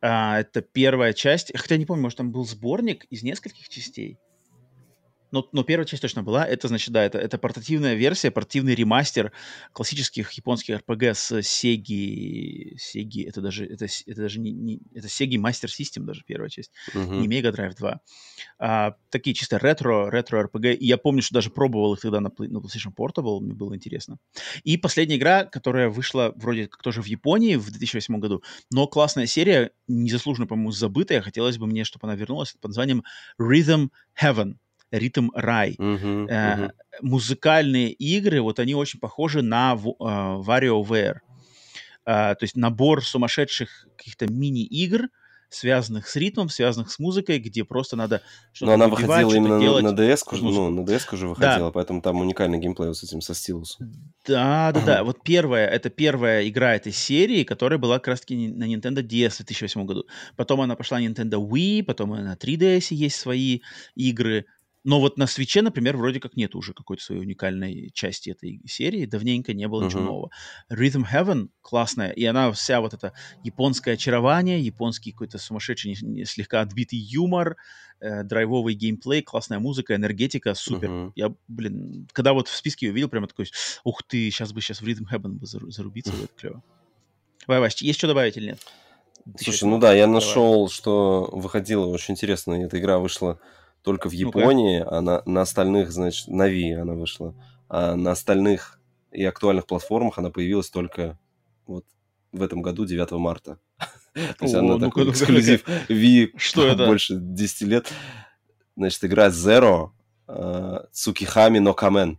А, 0.00 0.40
это 0.40 0.60
первая 0.60 1.12
часть. 1.12 1.56
Хотя 1.56 1.76
не 1.76 1.86
помню, 1.86 2.02
может, 2.02 2.18
там 2.18 2.32
был 2.32 2.44
сборник 2.44 3.04
из 3.04 3.22
нескольких 3.22 3.68
частей 3.68 4.18
но, 5.32 5.48
но 5.52 5.64
первая 5.64 5.86
часть 5.86 6.02
точно 6.02 6.22
была. 6.22 6.46
Это, 6.46 6.68
значит, 6.68 6.92
да, 6.92 7.02
это, 7.02 7.18
это 7.18 7.38
портативная 7.38 7.94
версия, 7.94 8.30
портативный 8.30 8.74
ремастер 8.74 9.32
классических 9.72 10.30
японских 10.32 10.80
RPG 10.80 11.14
с 11.14 11.32
Sega. 11.32 12.76
Sega, 12.76 13.28
это 13.28 13.40
даже, 13.40 13.66
это, 13.66 13.86
это 13.86 14.20
даже 14.20 14.38
не, 14.38 14.52
не 14.52 14.80
это 14.94 15.08
Sega 15.08 15.36
Master 15.36 15.68
System 15.68 16.04
даже 16.04 16.22
первая 16.26 16.50
часть, 16.50 16.70
uh-huh. 16.94 17.20
не 17.20 17.28
Mega 17.28 17.52
Drive 17.52 17.74
2. 17.76 18.00
А, 18.58 18.94
такие 19.10 19.34
чисто 19.34 19.58
ретро, 19.58 20.10
ретро 20.10 20.46
RPG. 20.46 20.74
И 20.74 20.86
я 20.86 20.98
помню, 20.98 21.22
что 21.22 21.34
даже 21.34 21.50
пробовал 21.50 21.94
их 21.94 22.00
тогда 22.00 22.20
на, 22.20 22.30
на 22.38 22.58
PlayStation 22.58 22.94
Portable, 22.96 23.40
мне 23.40 23.54
было 23.54 23.74
интересно. 23.74 24.18
И 24.64 24.76
последняя 24.76 25.16
игра, 25.16 25.44
которая 25.44 25.88
вышла 25.88 26.32
вроде 26.36 26.68
как 26.68 26.82
тоже 26.82 27.00
в 27.00 27.06
Японии 27.06 27.56
в 27.56 27.70
2008 27.70 28.18
году, 28.18 28.42
но 28.70 28.86
классная 28.86 29.26
серия, 29.26 29.70
незаслуженно, 29.88 30.46
по-моему, 30.46 30.72
забытая, 30.72 31.22
хотелось 31.22 31.56
бы 31.56 31.66
мне, 31.66 31.84
чтобы 31.84 32.06
она 32.06 32.16
вернулась, 32.16 32.52
под 32.52 32.70
названием 32.70 33.02
Rhythm 33.40 33.88
Heaven 34.20 34.56
ритм 34.92 35.30
рай. 35.34 35.76
Uh-huh, 35.78 36.28
uh-huh. 36.28 36.72
Музыкальные 37.00 37.92
игры, 37.92 38.40
вот 38.40 38.60
они 38.60 38.74
очень 38.74 39.00
похожи 39.00 39.42
на 39.42 39.74
uh, 39.74 40.44
WarioWare. 40.44 41.16
Uh, 42.04 42.34
то 42.34 42.42
есть 42.42 42.56
набор 42.56 43.04
сумасшедших 43.04 43.86
каких-то 43.96 44.26
мини-игр, 44.26 45.08
связанных 45.54 46.08
с 46.08 46.16
ритмом, 46.16 46.48
связанных 46.48 46.90
с 46.90 46.98
музыкой, 46.98 47.38
где 47.38 47.64
просто 47.64 47.96
надо 47.96 48.22
что-то 48.52 48.70
Но 48.70 48.74
она 48.74 48.88
выходила 48.88 49.32
именно 49.32 49.60
делать. 49.60 49.84
на 49.84 49.90
DS, 49.90 50.20
ну, 50.32 50.70
на 50.70 50.80
DS 50.80 51.02
уже 51.12 51.28
выходила, 51.28 51.68
да. 51.68 51.70
поэтому 51.70 52.00
там 52.00 52.20
уникальный 52.20 52.58
геймплей 52.58 52.88
вот 52.88 52.96
с 52.96 53.04
этим, 53.04 53.20
со 53.20 53.34
стилусом. 53.34 53.92
Да, 54.26 54.72
да, 54.72 54.80
да. 54.80 55.04
Вот 55.04 55.22
первая, 55.22 55.68
это 55.68 55.90
первая 55.90 56.48
игра 56.48 56.74
этой 56.74 56.92
серии, 56.92 57.44
которая 57.44 57.78
была 57.78 57.98
как 57.98 58.08
раз-таки 58.08 58.48
на 58.48 58.64
Nintendo 58.64 59.02
DS 59.02 59.30
в 59.30 59.46
2008 59.46 59.84
году. 59.84 60.06
Потом 60.36 60.60
она 60.60 60.74
пошла 60.74 60.98
на 60.98 61.06
Nintendo 61.06 61.38
Wii, 61.46 61.84
потом 61.84 62.10
на 62.10 62.34
3DS 62.34 62.94
есть 62.94 63.16
свои 63.16 63.60
игры. 63.94 64.46
Но 64.84 65.00
вот 65.00 65.16
на 65.16 65.26
свече, 65.26 65.62
например, 65.62 65.96
вроде 65.96 66.18
как 66.18 66.36
нет 66.36 66.54
уже 66.54 66.74
какой-то 66.74 67.02
своей 67.02 67.20
уникальной 67.20 67.90
части 67.94 68.30
этой 68.30 68.60
серии. 68.66 69.06
Давненько 69.06 69.54
не 69.54 69.68
было 69.68 69.82
uh-huh. 69.82 69.86
ничего 69.86 70.02
нового. 70.02 70.30
Rhythm 70.70 71.04
Heaven 71.10 71.48
классная, 71.60 72.10
и 72.10 72.24
она 72.24 72.50
вся 72.52 72.80
вот 72.80 72.92
это 72.92 73.12
японское 73.44 73.92
очарование, 73.92 74.60
японский 74.60 75.12
какой-то 75.12 75.38
сумасшедший, 75.38 75.94
слегка 76.24 76.60
отбитый 76.60 76.98
юмор, 76.98 77.56
э, 78.00 78.24
драйвовый 78.24 78.74
геймплей, 78.74 79.22
классная 79.22 79.60
музыка, 79.60 79.94
энергетика, 79.94 80.54
супер. 80.54 80.90
Uh-huh. 80.90 81.12
Я, 81.14 81.32
блин, 81.46 82.08
когда 82.12 82.32
вот 82.32 82.48
в 82.48 82.56
списке 82.56 82.86
ее 82.86 82.92
видел, 82.92 83.08
прямо 83.08 83.28
такой, 83.28 83.50
ух 83.84 84.02
ты, 84.02 84.30
сейчас 84.30 84.52
бы 84.52 84.60
сейчас 84.60 84.80
в 84.80 84.84
Rhythm 84.84 85.06
Heaven 85.12 85.34
бы 85.34 85.46
зарубиться, 85.46 86.12
uh-huh. 86.12 86.24
это 86.24 86.34
клево. 86.36 86.62
Давай, 87.46 87.60
Вась, 87.60 87.80
есть 87.82 87.98
что 87.98 88.08
добавить 88.08 88.36
или 88.36 88.46
нет? 88.46 88.60
Слушай, 89.40 89.64
ну 89.64 89.78
да, 89.78 89.92
я 89.94 90.08
нашел, 90.08 90.68
что 90.68 91.28
выходила 91.32 91.86
очень 91.86 92.14
интересно, 92.14 92.54
эта 92.54 92.78
игра 92.80 92.98
вышла 92.98 93.38
только 93.82 94.08
в 94.08 94.12
Японии, 94.12 94.80
ну 94.80 94.90
а 94.90 95.00
на, 95.00 95.22
на 95.26 95.40
остальных, 95.42 95.90
значит, 95.90 96.28
на 96.28 96.48
Wii 96.48 96.74
она 96.74 96.94
вышла, 96.94 97.34
а 97.68 97.96
на 97.96 98.12
остальных 98.12 98.80
и 99.10 99.24
актуальных 99.24 99.66
платформах 99.66 100.18
она 100.18 100.30
появилась 100.30 100.70
только 100.70 101.18
вот 101.66 101.84
в 102.32 102.42
этом 102.42 102.62
году, 102.62 102.84
9 102.84 103.10
марта. 103.12 103.58
То 104.14 104.22
есть 104.40 104.54
она 104.54 104.78
такой 104.78 105.10
эксклюзив 105.10 105.64
Wii 105.88 106.32
Что 106.36 106.66
это? 106.66 106.86
больше 106.86 107.16
10 107.16 107.62
лет. 107.62 107.92
Значит, 108.76 109.04
игра 109.04 109.28
Zero 109.28 109.90
Цукихами 110.92 111.58
но 111.58 111.74
Камен. 111.74 112.18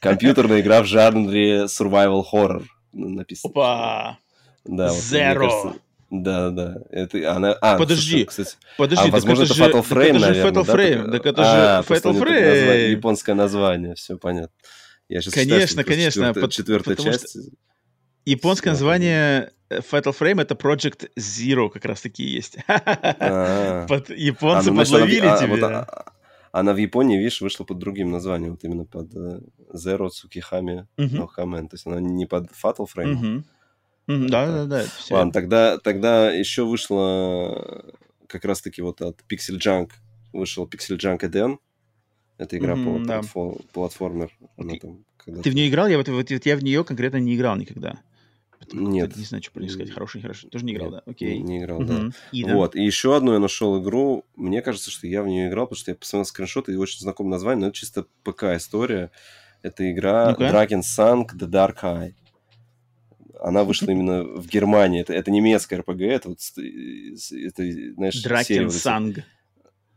Компьютерная 0.00 0.60
игра 0.60 0.82
в 0.82 0.86
жанре 0.86 1.64
survival 1.64 2.22
horror 2.30 2.64
написано. 2.92 3.50
Опа! 3.50 4.18
Да, 4.64 4.88
Zero. 4.88 5.78
Да, 6.10 6.50
да. 6.50 6.76
Это 6.90 7.34
она. 7.34 7.52
А, 7.54 7.76
подожди, 7.76 8.10
слушай, 8.10 8.24
кстати. 8.26 8.56
подожди. 8.78 9.08
А, 9.08 9.10
возможно, 9.10 9.42
это, 9.42 9.54
это 9.54 9.62
Fatal 9.62 9.88
Frame, 9.88 10.02
это 10.02 10.18
наверное. 10.18 10.52
Fatal 10.52 10.64
Frame. 10.64 11.10
Так 11.10 11.26
это 11.26 11.42
а, 11.78 11.82
же 11.82 11.88
Fatal 11.88 12.12
Frame. 12.12 12.58
Название, 12.58 12.90
японское 12.92 13.34
название, 13.34 13.94
все 13.94 14.16
понятно. 14.16 14.54
Я 15.08 15.20
сейчас 15.20 15.34
конечно, 15.34 15.84
конечно. 15.84 16.28
Четвертая, 16.28 16.48
четвертая 16.48 16.96
часть. 16.96 17.36
Японское 18.24 18.70
название 18.70 19.52
Fatal 19.70 20.16
Frame 20.16 20.42
это 20.42 20.54
Project 20.54 21.10
Zero 21.18 21.70
как 21.70 21.84
раз 21.84 22.02
таки 22.02 22.24
есть. 22.24 22.58
А. 22.68 23.86
Японцы 24.08 24.68
а, 24.68 24.72
ну, 24.72 24.78
подловили 24.78 25.26
а, 25.26 25.38
тебя. 25.38 25.86
Она 26.52 26.72
в 26.72 26.78
Японии, 26.78 27.18
видишь, 27.18 27.40
вышла 27.40 27.64
под 27.64 27.78
другим 27.78 28.10
названием, 28.10 28.52
вот 28.52 28.64
именно 28.64 28.84
под 28.84 29.14
э, 29.14 29.40
Zero 29.74 30.08
Tsukihami 30.08 30.86
no 30.96 31.28
Kamen. 31.36 31.68
То 31.68 31.74
есть 31.74 31.86
она 31.86 32.00
не 32.00 32.26
под 32.26 32.50
Fatal 32.50 32.86
Frame, 32.86 33.44
да, 34.06 34.46
да, 34.46 34.64
да. 34.66 34.84
Ладно, 35.10 35.32
тогда, 35.32 35.78
тогда 35.78 36.30
еще 36.30 36.64
вышло 36.64 37.84
как 38.26 38.44
раз-таки 38.44 38.82
вот 38.82 39.02
от 39.02 39.20
Pixel 39.28 39.58
Junk 39.58 39.90
вышел 40.32 40.66
Pixel 40.66 40.96
Junk 40.96 41.20
Eden. 41.20 41.58
Это 42.38 42.58
игра 42.58 42.74
mm-hmm, 42.74 43.00
по 43.00 43.06
да. 43.06 43.20
платформ, 43.20 43.58
платформер. 43.72 44.30
Она 44.56 44.74
там, 44.76 45.04
Ты 45.42 45.50
в 45.50 45.54
нее 45.54 45.68
играл? 45.68 45.88
Я, 45.88 45.96
вот, 45.96 46.08
вот, 46.08 46.30
я 46.30 46.56
в 46.56 46.62
нее 46.62 46.84
конкретно 46.84 47.16
не 47.16 47.34
играл 47.34 47.56
никогда. 47.56 47.98
Нет. 48.72 49.16
Не 49.16 49.24
знаю, 49.24 49.42
что 49.42 49.52
про 49.52 49.60
нее 49.60 49.70
сказать. 49.70 49.92
Хороший, 49.92 50.20
хорошо. 50.20 50.48
Тоже 50.48 50.64
не 50.64 50.74
играл, 50.74 50.90
Нет, 50.90 51.02
да? 51.04 51.10
Окей. 51.10 51.38
Не, 51.38 51.60
играл, 51.60 51.80
mm-hmm. 51.82 51.86
да. 51.86 52.16
И, 52.32 52.44
вот. 52.44 52.74
И 52.74 52.82
еще 52.82 53.16
одну 53.16 53.32
я 53.32 53.38
нашел 53.38 53.80
игру. 53.82 54.24
Мне 54.34 54.60
кажется, 54.60 54.90
что 54.90 55.06
я 55.06 55.22
в 55.22 55.28
нее 55.28 55.48
играл, 55.48 55.66
потому 55.66 55.78
что 55.78 55.92
я 55.92 55.94
посмотрел 55.94 56.26
скриншоты 56.26 56.72
и 56.72 56.76
очень 56.76 57.00
знакомое 57.00 57.32
название, 57.32 57.62
но 57.62 57.66
это 57.68 57.76
чисто 57.76 58.06
ПК-история. 58.24 59.10
Это 59.62 59.90
игра 59.90 60.36
ну 60.38 60.46
Dragon 60.46 60.80
Sunk 60.80 61.28
The 61.38 61.48
Dark 61.48 61.82
Eye. 61.82 62.14
Она 63.40 63.64
вышла 63.64 63.90
именно 63.90 64.22
в 64.22 64.46
Германии. 64.46 65.00
Это, 65.00 65.12
это 65.12 65.30
немецкая 65.30 65.76
РПГ, 65.78 66.00
это 66.02 66.28
вот 66.30 66.38
это, 66.56 67.92
знаешь, 67.94 68.24
Dragon 68.24 68.66
Sunk. 68.66 69.22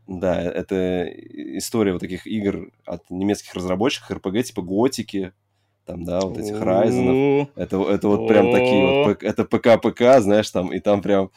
Да, 0.06 0.42
это 0.42 1.04
история 1.04 1.92
вот 1.92 2.00
таких 2.00 2.26
игр 2.26 2.72
от 2.84 3.08
немецких 3.10 3.54
разработчиков, 3.54 4.10
РПГ 4.10 4.42
типа 4.42 4.62
Готики, 4.62 5.32
там, 5.90 6.04
да, 6.04 6.20
вот 6.20 6.38
этих 6.38 6.60
Райзенов. 6.60 7.48
Это, 7.56 7.82
это 7.90 8.08
вот 8.08 8.28
прям 8.28 8.52
такие 8.52 9.04
вот, 9.04 9.22
это 9.22 9.44
ПК-ПК, 9.44 10.20
знаешь, 10.20 10.50
там, 10.50 10.72
и 10.72 10.78
там 10.78 11.02
прям... 11.02 11.30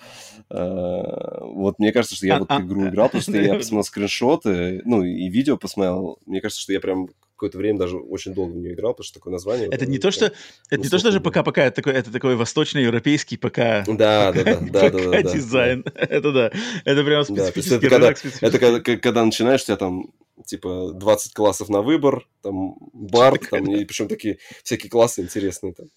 Э, 0.49 1.39
вот 1.41 1.79
мне 1.79 1.91
кажется, 1.91 2.15
что 2.15 2.27
я 2.27 2.39
вот 2.39 2.51
игру 2.51 2.87
играл, 2.87 3.07
потому 3.07 3.21
что 3.21 3.37
я 3.37 3.53
посмотрел 3.57 3.83
скриншоты, 3.83 4.81
ну, 4.85 5.03
и 5.03 5.27
видео 5.29 5.57
посмотрел. 5.57 6.19
Мне 6.25 6.41
кажется, 6.41 6.61
что 6.61 6.73
я 6.73 6.79
прям 6.79 7.09
какое-то 7.43 7.57
время 7.57 7.77
даже 7.77 7.97
очень 7.97 8.33
долго 8.33 8.53
в 8.53 8.55
нее 8.55 8.73
играл, 8.73 8.93
потому 8.93 9.03
что 9.03 9.15
такое 9.15 9.33
название... 9.33 9.67
Это 9.69 9.85
не 9.85 9.99
то, 9.99 10.11
что... 10.11 10.31
Это 10.69 10.81
не 10.81 10.87
то, 10.87 10.97
что 10.97 11.09
даже 11.09 11.19
ПК-ПК, 11.19 11.57
это 11.57 11.75
такой, 11.75 11.93
это 11.93 12.11
такой 12.11 12.37
восточноевропейский 12.37 13.37
ПК... 13.37 13.85
Да, 13.87 14.31
да, 14.31 14.31
да, 14.31 14.59
да, 14.61 14.89
да, 14.89 15.21
дизайн. 15.21 15.83
Это 15.93 16.31
да. 16.31 16.51
Это 16.85 17.03
прям 17.03 17.23
специфический 17.25 18.45
Это 18.45 18.79
когда 18.79 19.25
начинаешь, 19.25 19.61
у 19.63 19.65
тебя 19.65 19.75
там 19.75 20.13
типа 20.45 20.93
20 20.93 21.33
классов 21.33 21.69
на 21.69 21.81
выбор, 21.81 22.27
там 22.41 22.75
бард, 22.93 23.49
там, 23.49 23.69
и 23.69 23.83
причем 23.83 24.07
такие 24.07 24.39
всякие 24.63 24.89
классы 24.89 25.21
интересные 25.21 25.73
там 25.73 25.87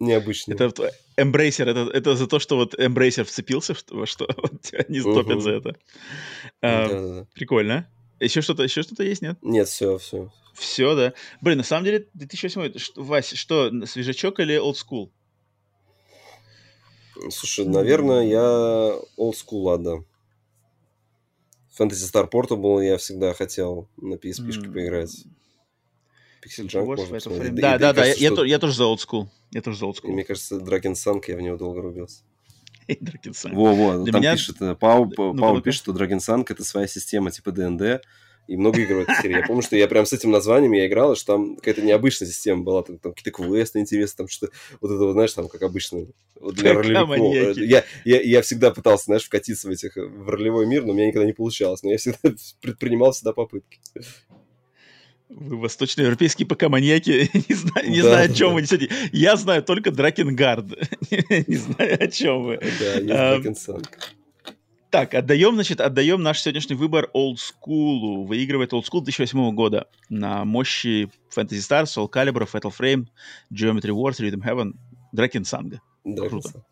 необычные. 0.00 0.56
Это 0.56 0.92
Embracer, 1.16 1.70
это, 1.70 1.90
это 1.92 2.16
за 2.16 2.26
то, 2.26 2.38
что 2.38 2.56
вот 2.56 2.74
Embracer 2.74 3.24
вцепился 3.24 3.74
во 3.90 4.06
что, 4.06 4.26
вот 4.36 4.88
не 4.88 5.00
стопят 5.00 5.42
за 5.42 5.50
это. 5.52 5.76
А, 6.62 7.24
прикольно. 7.34 7.86
Еще 8.20 8.40
что-то, 8.40 8.62
еще 8.62 8.82
что-то 8.82 9.02
есть, 9.02 9.20
нет? 9.20 9.36
Нет, 9.42 9.68
все, 9.68 9.98
все. 9.98 10.32
Все, 10.54 10.94
да. 10.94 11.14
Блин, 11.40 11.58
на 11.58 11.64
самом 11.64 11.84
деле, 11.84 12.08
2008, 12.14 12.72
Вась, 12.96 13.32
что, 13.34 13.70
свежачок 13.86 14.40
или 14.40 14.58
old 14.60 14.76
school? 14.76 15.10
Слушай, 17.30 17.66
наверное, 17.66 18.26
я 18.26 18.40
old 19.18 19.34
school, 19.34 19.62
ладно. 19.62 20.04
Fantasy 21.78 22.10
Star 22.12 22.30
Portable 22.30 22.84
я 22.84 22.98
всегда 22.98 23.32
хотел 23.34 23.88
на 23.96 24.14
PSP 24.14 24.48
mm. 24.48 24.72
поиграть. 24.72 25.24
Pixel 26.44 26.66
Junk 26.66 26.84
можно 26.84 27.06
посмотреть. 27.06 27.54
Да, 27.54 27.78
да, 27.78 27.92
да, 27.92 28.04
я, 28.04 28.14
я, 28.14 28.44
я 28.44 28.58
тоже 28.58 28.74
за 28.74 28.84
old 28.84 28.98
school. 28.98 29.28
Я 29.52 29.62
тоже 29.62 29.78
за 29.78 29.86
old 29.86 29.94
school. 29.94 30.08
И, 30.08 30.12
мне 30.12 30.24
кажется, 30.24 30.56
Dragon 30.56 30.92
Sunk, 30.92 31.24
я 31.28 31.36
в 31.36 31.40
него 31.40 31.56
долго 31.56 31.80
рубился. 31.80 32.22
Dragon 32.88 33.30
Sunk. 33.30 33.54
Во-во, 33.54 34.04
там 34.04 34.20
меня... 34.20 34.32
пишет, 34.32 34.60
э, 34.60 34.74
Пау, 34.74 35.10
ну, 35.16 35.36
Пау 35.36 35.60
пишет, 35.60 35.82
что 35.82 35.92
Dragon 35.92 36.18
Sunk 36.18 36.46
это 36.50 36.64
своя 36.64 36.88
система 36.88 37.30
типа 37.30 37.52
ДНД, 37.52 38.02
и 38.48 38.56
много 38.56 38.80
игр 38.80 38.94
в 38.96 38.98
этой 39.00 39.14
серии. 39.22 39.38
Я 39.38 39.46
помню, 39.46 39.62
что 39.62 39.76
я 39.76 39.86
прям 39.88 40.04
с 40.04 40.12
этим 40.12 40.30
названием 40.30 40.72
я 40.72 40.86
играл, 40.86 41.14
что 41.16 41.34
там 41.34 41.56
какая-то 41.56 41.82
необычная 41.82 42.28
система 42.28 42.62
была, 42.62 42.82
там, 42.82 42.98
там 42.98 43.12
какие-то 43.12 43.42
квесты 43.42 43.78
интересные, 43.78 44.16
там 44.16 44.28
что-то, 44.28 44.52
вот 44.80 44.90
это 44.90 45.04
вот, 45.04 45.12
знаешь, 45.12 45.32
там, 45.32 45.48
как 45.48 45.62
обычно, 45.62 46.06
вот 46.40 46.54
для 46.54 46.74
ролевиков. 46.74 47.56
Я, 47.56 47.84
я, 48.04 48.20
я 48.20 48.42
всегда 48.42 48.70
пытался, 48.70 49.04
знаешь, 49.06 49.24
вкатиться 49.24 49.68
в, 49.68 49.70
этих, 49.70 49.96
в 49.96 50.28
ролевой 50.28 50.66
мир, 50.66 50.84
но 50.84 50.92
у 50.92 50.94
меня 50.94 51.06
никогда 51.06 51.26
не 51.26 51.32
получалось, 51.32 51.82
но 51.82 51.90
я 51.90 51.98
всегда 51.98 52.18
предпринимал 52.60 53.12
всегда 53.12 53.32
попытки. 53.32 53.80
Вы 55.34 55.56
восточноевропейские 55.56 56.46
пока-маньяки, 56.46 57.30
не 57.48 57.54
знаю, 57.54 57.90
не 57.90 58.02
да, 58.02 58.08
знаю 58.08 58.30
о 58.30 58.34
чем 58.34 58.48
да. 58.48 58.54
вы 58.54 58.62
несете. 58.62 58.90
Я 59.12 59.36
знаю 59.36 59.62
только 59.62 59.90
Дракенгард. 59.90 60.66
не 61.46 61.56
знаю, 61.56 61.96
о 61.98 62.06
чем 62.08 62.42
вы. 62.44 62.58
Да, 62.58 62.94
есть 62.94 63.06
Дракенсанг. 63.06 64.14
Так, 64.92 65.14
отдаем, 65.14 65.54
значит, 65.54 65.80
отдаем 65.80 66.22
наш 66.22 66.42
сегодняшний 66.42 66.76
выбор 66.76 67.08
Old 67.14 67.36
School. 67.36 68.26
Выигрывает 68.26 68.74
Old 68.74 68.82
School 68.82 69.00
2008 69.00 69.54
года 69.54 69.88
на 70.10 70.44
мощи 70.44 71.10
Fantasy 71.34 71.60
Stars, 71.60 71.84
Soul 71.84 72.10
Calibur, 72.10 72.46
Fatal 72.46 72.70
Frame, 72.78 73.06
Geometry 73.50 73.88
Wars, 73.88 74.20
Rhythm 74.20 74.42
Heaven, 74.44 74.74
Draken 75.16 75.44
Sanga. 75.44 75.78
Круто. 76.28 76.62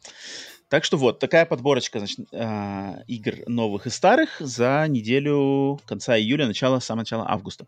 Так 0.69 0.85
что 0.85 0.99
вот, 0.99 1.19
такая 1.19 1.47
подборочка 1.47 1.99
значит, 1.99 2.27
э, 2.31 3.03
игр 3.07 3.37
новых 3.47 3.87
и 3.87 3.91
старых 3.91 4.37
за 4.39 4.85
неделю 4.87 5.81
конца 5.87 6.19
июля, 6.19 6.47
начало, 6.47 6.79
самое 6.81 7.05
начало 7.05 7.27
августа. 7.27 7.67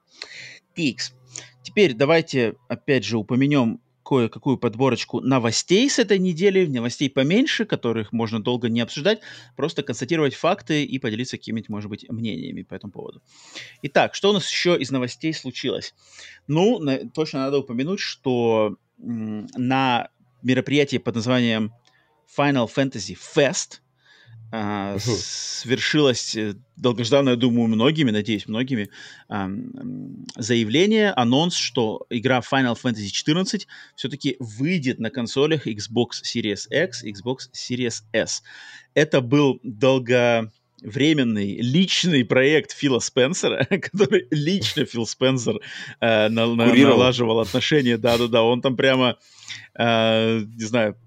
X. 0.77 1.15
Теперь 1.63 1.95
давайте 1.95 2.57
опять 2.69 3.07
же 3.07 3.17
упомянем 3.17 3.81
кое-какую 4.13 4.59
подборочку 4.59 5.21
новостей 5.21 5.89
с 5.89 5.99
этой 5.99 6.19
недели, 6.19 6.67
новостей 6.67 7.09
поменьше, 7.09 7.65
которых 7.65 8.13
можно 8.13 8.43
долго 8.43 8.69
не 8.69 8.83
обсуждать, 8.83 9.21
просто 9.57 9.83
констатировать 9.83 10.35
факты 10.35 10.85
и 10.85 10.99
поделиться 10.99 11.39
какими-нибудь, 11.39 11.71
может 11.71 11.89
быть, 11.89 12.07
мнениями 12.11 12.61
по 12.61 12.75
этому 12.75 12.93
поводу. 12.93 13.23
Итак, 13.81 14.15
что 14.15 14.29
у 14.29 14.35
нас 14.35 14.47
еще 14.47 14.77
из 14.79 14.91
новостей 14.91 15.33
случилось? 15.33 15.95
Ну, 16.47 16.79
на, 16.79 17.09
точно 17.09 17.39
надо 17.39 17.61
упомянуть, 17.61 18.01
что 18.01 18.77
м, 18.99 19.47
на 19.57 20.11
мероприятии 20.43 20.99
под 20.99 21.15
названием 21.15 21.73
Final 22.37 22.69
Fantasy 22.69 23.17
Fest 23.17 23.81
а, 24.55 24.99
свершилось 24.99 26.37
э, 26.37 26.55
долгожданное, 26.77 27.37
думаю, 27.37 27.69
многими, 27.69 28.11
надеюсь, 28.11 28.47
многими, 28.47 28.91
а, 29.31 29.49
заявление, 30.37 31.11
анонс, 31.13 31.57
что 31.57 32.05
игра 32.11 32.41
Final 32.41 32.77
Fantasy 32.77 33.09
XIV 33.09 33.63
все-таки 33.97 34.37
выйдет 34.39 34.99
на 34.99 35.09
консолях 35.09 35.67
Xbox 35.67 36.21
Series 36.23 36.69
X, 36.71 37.03
Xbox 37.03 37.49
Series 37.55 38.03
S. 38.13 38.43
Это 38.93 39.23
был 39.23 39.59
долго 39.63 40.53
временный 40.83 41.57
личный 41.57 42.23
проект 42.23 42.73
Фила 42.73 42.99
Спенсера, 42.99 43.65
который 43.71 44.27
лично 44.31 44.85
Фил 44.85 45.07
Спенсер 45.07 45.61
э, 46.01 46.29
на, 46.29 46.47
на, 46.55 46.67
налаживал 46.67 47.41
отношения, 47.41 47.97
да-да-да, 47.97 48.43
он 48.43 48.61
там 48.61 48.77
прямо, 48.77 49.17
э, 49.79 50.41
не 50.41 50.65
знаю, 50.65 50.99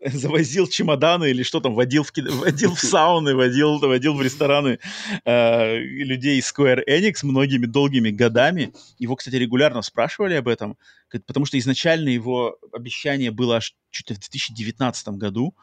завозил 0.12 0.66
чемоданы 0.66 1.30
или 1.30 1.42
что 1.42 1.60
там, 1.60 1.74
водил 1.74 2.04
в, 2.04 2.12
водил 2.14 2.74
в 2.74 2.80
сауны, 2.80 3.34
водил, 3.34 3.78
водил 3.78 4.14
в 4.14 4.22
рестораны 4.22 4.78
э, 5.24 5.76
людей 5.78 6.38
из 6.38 6.50
Square 6.52 6.82
Enix 6.88 7.18
многими 7.22 7.66
долгими 7.66 8.10
годами. 8.10 8.72
Его, 8.98 9.16
кстати, 9.16 9.36
регулярно 9.36 9.82
спрашивали 9.82 10.34
об 10.34 10.48
этом, 10.48 10.78
потому 11.26 11.44
что 11.44 11.58
изначально 11.58 12.08
его 12.08 12.58
обещание 12.72 13.30
было 13.30 13.56
аж 13.56 13.74
чуть 13.90 14.10
ли 14.10 14.16
в 14.16 14.20
2019 14.20 15.08
году, 15.08 15.54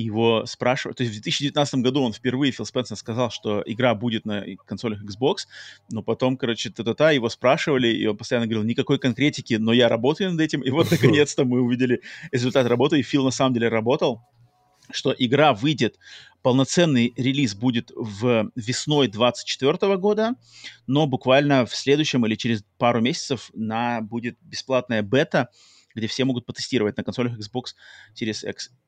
его 0.00 0.46
спрашивают, 0.46 0.98
то 0.98 1.02
есть 1.02 1.12
в 1.12 1.16
2019 1.16 1.74
году 1.76 2.02
он 2.02 2.12
впервые, 2.12 2.52
Фил 2.52 2.66
Спенсер, 2.66 2.96
сказал, 2.96 3.30
что 3.30 3.62
игра 3.66 3.94
будет 3.94 4.24
на 4.24 4.44
консолях 4.66 5.02
Xbox, 5.02 5.46
но 5.90 6.02
потом, 6.02 6.36
короче, 6.36 6.70
та-та-та, 6.70 7.10
его 7.10 7.28
спрашивали, 7.28 7.88
и 7.88 8.06
он 8.06 8.16
постоянно 8.16 8.46
говорил, 8.46 8.64
никакой 8.64 8.98
конкретики, 8.98 9.54
но 9.54 9.72
я 9.72 9.88
работаю 9.88 10.30
над 10.30 10.40
этим, 10.40 10.60
и 10.60 10.70
вот 10.70 10.90
наконец-то 10.90 11.44
мы 11.44 11.60
увидели 11.60 12.00
результат 12.32 12.66
работы, 12.66 12.98
и 12.98 13.02
Фил 13.02 13.24
на 13.24 13.30
самом 13.30 13.54
деле 13.54 13.68
работал, 13.68 14.22
что 14.92 15.14
игра 15.16 15.54
выйдет, 15.54 15.98
полноценный 16.42 17.12
релиз 17.16 17.54
будет 17.54 17.90
в 17.94 18.50
весной 18.54 19.08
2024 19.08 19.96
года, 19.96 20.34
но 20.86 21.06
буквально 21.06 21.66
в 21.66 21.74
следующем 21.74 22.26
или 22.26 22.34
через 22.34 22.64
пару 22.78 23.00
месяцев 23.00 23.50
на 23.54 24.00
будет 24.00 24.36
бесплатная 24.40 25.02
бета, 25.02 25.50
где 25.94 26.06
все 26.06 26.24
могут 26.24 26.46
потестировать 26.46 26.96
на 26.96 27.04
консолях 27.04 27.38
Xbox 27.38 27.74
Series 28.14 28.44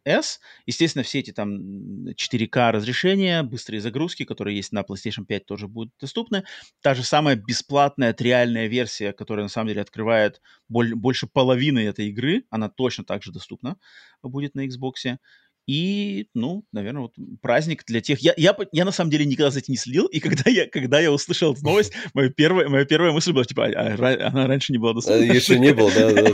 XS. 0.06 0.38
Естественно, 0.66 1.02
все 1.02 1.20
эти 1.20 1.32
там 1.32 2.08
4К 2.14 2.72
разрешения, 2.72 3.42
быстрые 3.42 3.80
загрузки, 3.80 4.24
которые 4.24 4.56
есть 4.56 4.72
на 4.72 4.80
PlayStation 4.80 5.24
5, 5.26 5.46
тоже 5.46 5.68
будут 5.68 5.92
доступны. 6.00 6.44
Та 6.80 6.94
же 6.94 7.02
самая 7.02 7.36
бесплатная 7.36 8.12
триальная 8.12 8.66
версия, 8.66 9.12
которая 9.12 9.44
на 9.44 9.50
самом 9.50 9.68
деле 9.68 9.82
открывает 9.82 10.40
больше 10.68 11.26
половины 11.26 11.80
этой 11.80 12.08
игры, 12.08 12.44
она 12.50 12.68
точно 12.68 13.04
также 13.04 13.32
доступна 13.32 13.76
будет 14.22 14.54
на 14.54 14.66
Xbox. 14.66 15.18
И, 15.66 16.26
ну, 16.34 16.64
наверное, 16.72 17.02
вот 17.02 17.14
праздник 17.40 17.84
для 17.86 18.00
тех... 18.00 18.18
Я, 18.20 18.34
я, 18.36 18.56
я 18.72 18.84
на 18.84 18.90
самом 18.90 19.10
деле 19.10 19.24
никогда 19.24 19.50
за 19.50 19.60
этим 19.60 19.72
не 19.72 19.76
следил, 19.76 20.06
и 20.06 20.18
когда 20.18 20.50
я, 20.50 20.66
когда 20.66 21.00
я 21.00 21.12
услышал 21.12 21.52
эту 21.52 21.62
новость, 21.62 21.92
моя 22.14 22.30
первая, 22.30 22.68
моя 22.68 22.84
первая 22.84 23.12
мысль 23.12 23.32
была, 23.32 23.44
типа, 23.44 23.66
а, 23.66 23.94
а, 23.94 24.26
она 24.28 24.46
раньше 24.46 24.72
не 24.72 24.78
была 24.78 24.92
доступна. 24.92 25.22
А, 25.22 25.24
еще 25.24 25.58
не 25.58 25.72
было, 25.72 25.90
да, 25.92 26.12
да, 26.12 26.30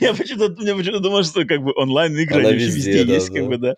Я 0.00 0.14
почему-то, 0.14 1.00
думал, 1.00 1.22
что 1.22 1.44
как 1.44 1.62
бы 1.62 1.72
онлайн-игры 1.76 2.46
они 2.46 2.64
везде 2.64 3.04
есть, 3.04 3.30
как 3.32 3.46
бы, 3.46 3.58
да. 3.58 3.76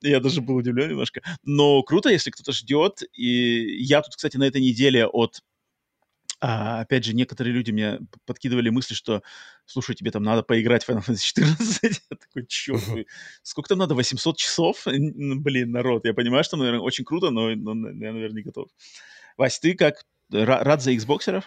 Я 0.00 0.20
даже 0.20 0.40
был 0.40 0.56
удивлен 0.56 0.90
немножко. 0.90 1.22
Но 1.44 1.82
круто, 1.82 2.08
если 2.08 2.30
кто-то 2.30 2.52
ждет. 2.52 3.02
И 3.16 3.82
я 3.84 4.02
тут, 4.02 4.16
кстати, 4.16 4.36
на 4.36 4.44
этой 4.44 4.60
неделе 4.60 5.06
от 5.06 5.40
а, 6.44 6.80
опять 6.80 7.04
же, 7.04 7.14
некоторые 7.14 7.54
люди 7.54 7.70
мне 7.70 8.00
подкидывали 8.26 8.68
мысли, 8.68 8.94
что, 8.94 9.22
слушай, 9.64 9.94
тебе 9.94 10.10
там 10.10 10.24
надо 10.24 10.42
поиграть 10.42 10.82
в 10.82 10.90
Final 10.90 11.06
Fantasy 11.06 11.20
14. 11.20 11.82
я 12.10 12.16
такой, 12.16 12.46
черт, 12.48 12.82
сколько 13.44 13.68
там 13.68 13.78
надо, 13.78 13.94
800 13.94 14.36
часов? 14.36 14.82
Блин, 14.86 15.70
народ, 15.70 16.04
я 16.04 16.14
понимаю, 16.14 16.42
что, 16.42 16.56
наверное, 16.56 16.80
очень 16.80 17.04
круто, 17.04 17.30
но, 17.30 17.54
но 17.54 17.90
я, 17.90 18.12
наверное, 18.12 18.38
не 18.38 18.42
готов. 18.42 18.68
Вась, 19.36 19.60
ты 19.60 19.74
как, 19.74 20.04
рад 20.32 20.82
за 20.82 20.92
Xboxеров? 20.92 21.44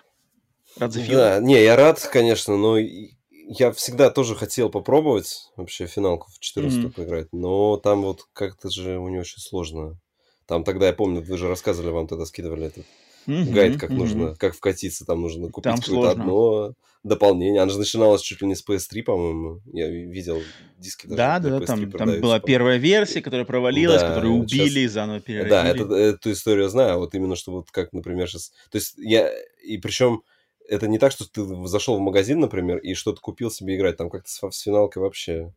Рад 0.77 0.93
за 0.93 1.01
фильм? 1.01 1.17
Да, 1.17 1.39
не, 1.41 1.61
я 1.61 1.75
рад, 1.75 1.99
конечно, 2.13 2.55
но 2.55 2.77
я 2.77 3.73
всегда 3.73 4.09
тоже 4.09 4.33
хотел 4.33 4.69
попробовать 4.69 5.51
вообще 5.57 5.87
финалку 5.87 6.31
в 6.31 6.39
14 6.39 6.79
mm-hmm. 6.79 6.91
поиграть, 6.93 7.27
но 7.33 7.75
там 7.75 8.01
вот 8.03 8.29
как-то 8.31 8.69
же 8.69 8.97
у 8.97 9.09
него 9.09 9.21
очень 9.21 9.41
сложно. 9.41 9.99
Там 10.45 10.63
тогда, 10.63 10.87
я 10.87 10.93
помню, 10.93 11.21
вы 11.21 11.37
же 11.37 11.49
рассказывали, 11.49 11.91
вам 11.91 12.07
тогда 12.07 12.25
скидывали 12.25 12.67
этот 12.67 12.85
mm-hmm, 13.27 13.51
гайд, 13.51 13.79
как 13.79 13.91
mm-hmm. 13.91 13.95
нужно, 13.95 14.35
как 14.35 14.55
вкатиться, 14.55 15.05
там 15.05 15.21
нужно 15.21 15.49
купить 15.49 15.63
там 15.63 15.77
какое-то 15.79 16.11
одно 16.11 16.73
дополнение. 17.05 17.61
Она 17.61 17.71
же 17.71 17.79
начиналась 17.79 18.21
чуть 18.21 18.41
ли 18.41 18.47
не 18.47 18.55
с 18.55 18.67
PS3, 18.67 19.03
по-моему. 19.03 19.61
Я 19.71 19.87
видел 19.89 20.41
диски 20.77 21.07
даже. 21.07 21.17
Да, 21.17 21.39
да, 21.39 21.59
да, 21.59 21.65
там, 21.65 21.91
там 21.91 22.19
была 22.19 22.39
первая 22.39 22.77
версия, 22.77 23.21
которая 23.21 23.45
провалилась, 23.45 24.01
да, 24.01 24.09
которую 24.09 24.33
убили 24.33 24.81
сейчас... 24.81 24.91
заново 24.91 25.19
переродили. 25.19 25.49
Да, 25.49 25.67
это, 25.67 25.93
эту 25.93 26.31
историю 26.31 26.67
знаю, 26.67 26.97
вот 26.97 27.13
именно, 27.13 27.35
что 27.35 27.51
вот 27.51 27.71
как, 27.71 27.93
например, 27.93 28.27
сейчас... 28.27 28.51
То 28.71 28.77
есть 28.77 28.95
я... 28.97 29.31
И 29.63 29.77
причем 29.77 30.23
это 30.67 30.87
не 30.87 30.97
так, 30.97 31.11
что 31.11 31.29
ты 31.29 31.43
зашел 31.67 31.97
в 31.97 32.01
магазин, 32.01 32.39
например, 32.39 32.79
и 32.79 32.95
что-то 32.95 33.21
купил 33.21 33.51
себе 33.51 33.75
играть. 33.75 33.97
Там 33.97 34.09
как-то 34.09 34.29
с, 34.29 34.41
с 34.51 34.61
финалкой 34.61 35.03
вообще... 35.03 35.53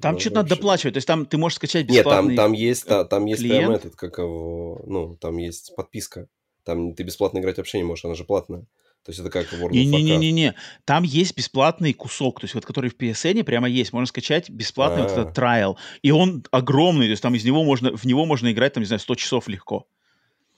Там 0.00 0.18
что-то 0.18 0.36
надо 0.36 0.48
доплачивать, 0.50 0.94
то 0.94 0.98
есть 0.98 1.06
там 1.06 1.24
ты 1.24 1.38
можешь 1.38 1.56
скачать 1.56 1.86
бесплатный 1.86 2.30
Нет, 2.30 2.36
там, 2.36 2.46
там 2.46 2.52
есть, 2.52 2.86
там, 2.86 3.08
там 3.08 3.26
есть 3.26 3.42
прям 3.42 3.70
этот, 3.70 3.94
как 3.94 4.18
его, 4.18 4.82
ну, 4.86 5.16
там 5.16 5.36
есть 5.38 5.74
подписка. 5.76 6.26
Там 6.64 6.94
ты 6.94 7.04
бесплатно 7.04 7.38
играть 7.38 7.56
вообще 7.58 7.78
не 7.78 7.84
можешь, 7.84 8.04
она 8.04 8.14
же 8.14 8.24
платная. 8.24 8.66
То 9.04 9.10
есть 9.10 9.20
это 9.20 9.30
как 9.30 9.46
World 9.52 9.70
не, 9.70 9.86
of 9.86 9.88
Warcraft. 9.88 10.02
Не-не-не, 10.02 10.54
там 10.84 11.04
есть 11.04 11.36
бесплатный 11.36 11.94
кусок, 11.94 12.40
то 12.40 12.44
есть 12.44 12.54
вот 12.54 12.66
который 12.66 12.90
в 12.90 12.96
PSN 12.96 13.44
прямо 13.44 13.68
есть, 13.68 13.92
можно 13.92 14.06
скачать 14.06 14.50
бесплатный 14.50 15.02
А-а-а. 15.04 15.08
вот 15.08 15.18
этот 15.18 15.34
трайл, 15.34 15.78
и 16.02 16.10
он 16.10 16.44
огромный, 16.50 17.06
то 17.06 17.12
есть 17.12 17.22
там 17.22 17.34
из 17.34 17.44
него 17.44 17.64
можно, 17.64 17.96
в 17.96 18.04
него 18.04 18.26
можно 18.26 18.52
играть, 18.52 18.74
там, 18.74 18.82
не 18.82 18.86
знаю, 18.86 19.00
100 19.00 19.14
часов 19.14 19.48
легко. 19.48 19.86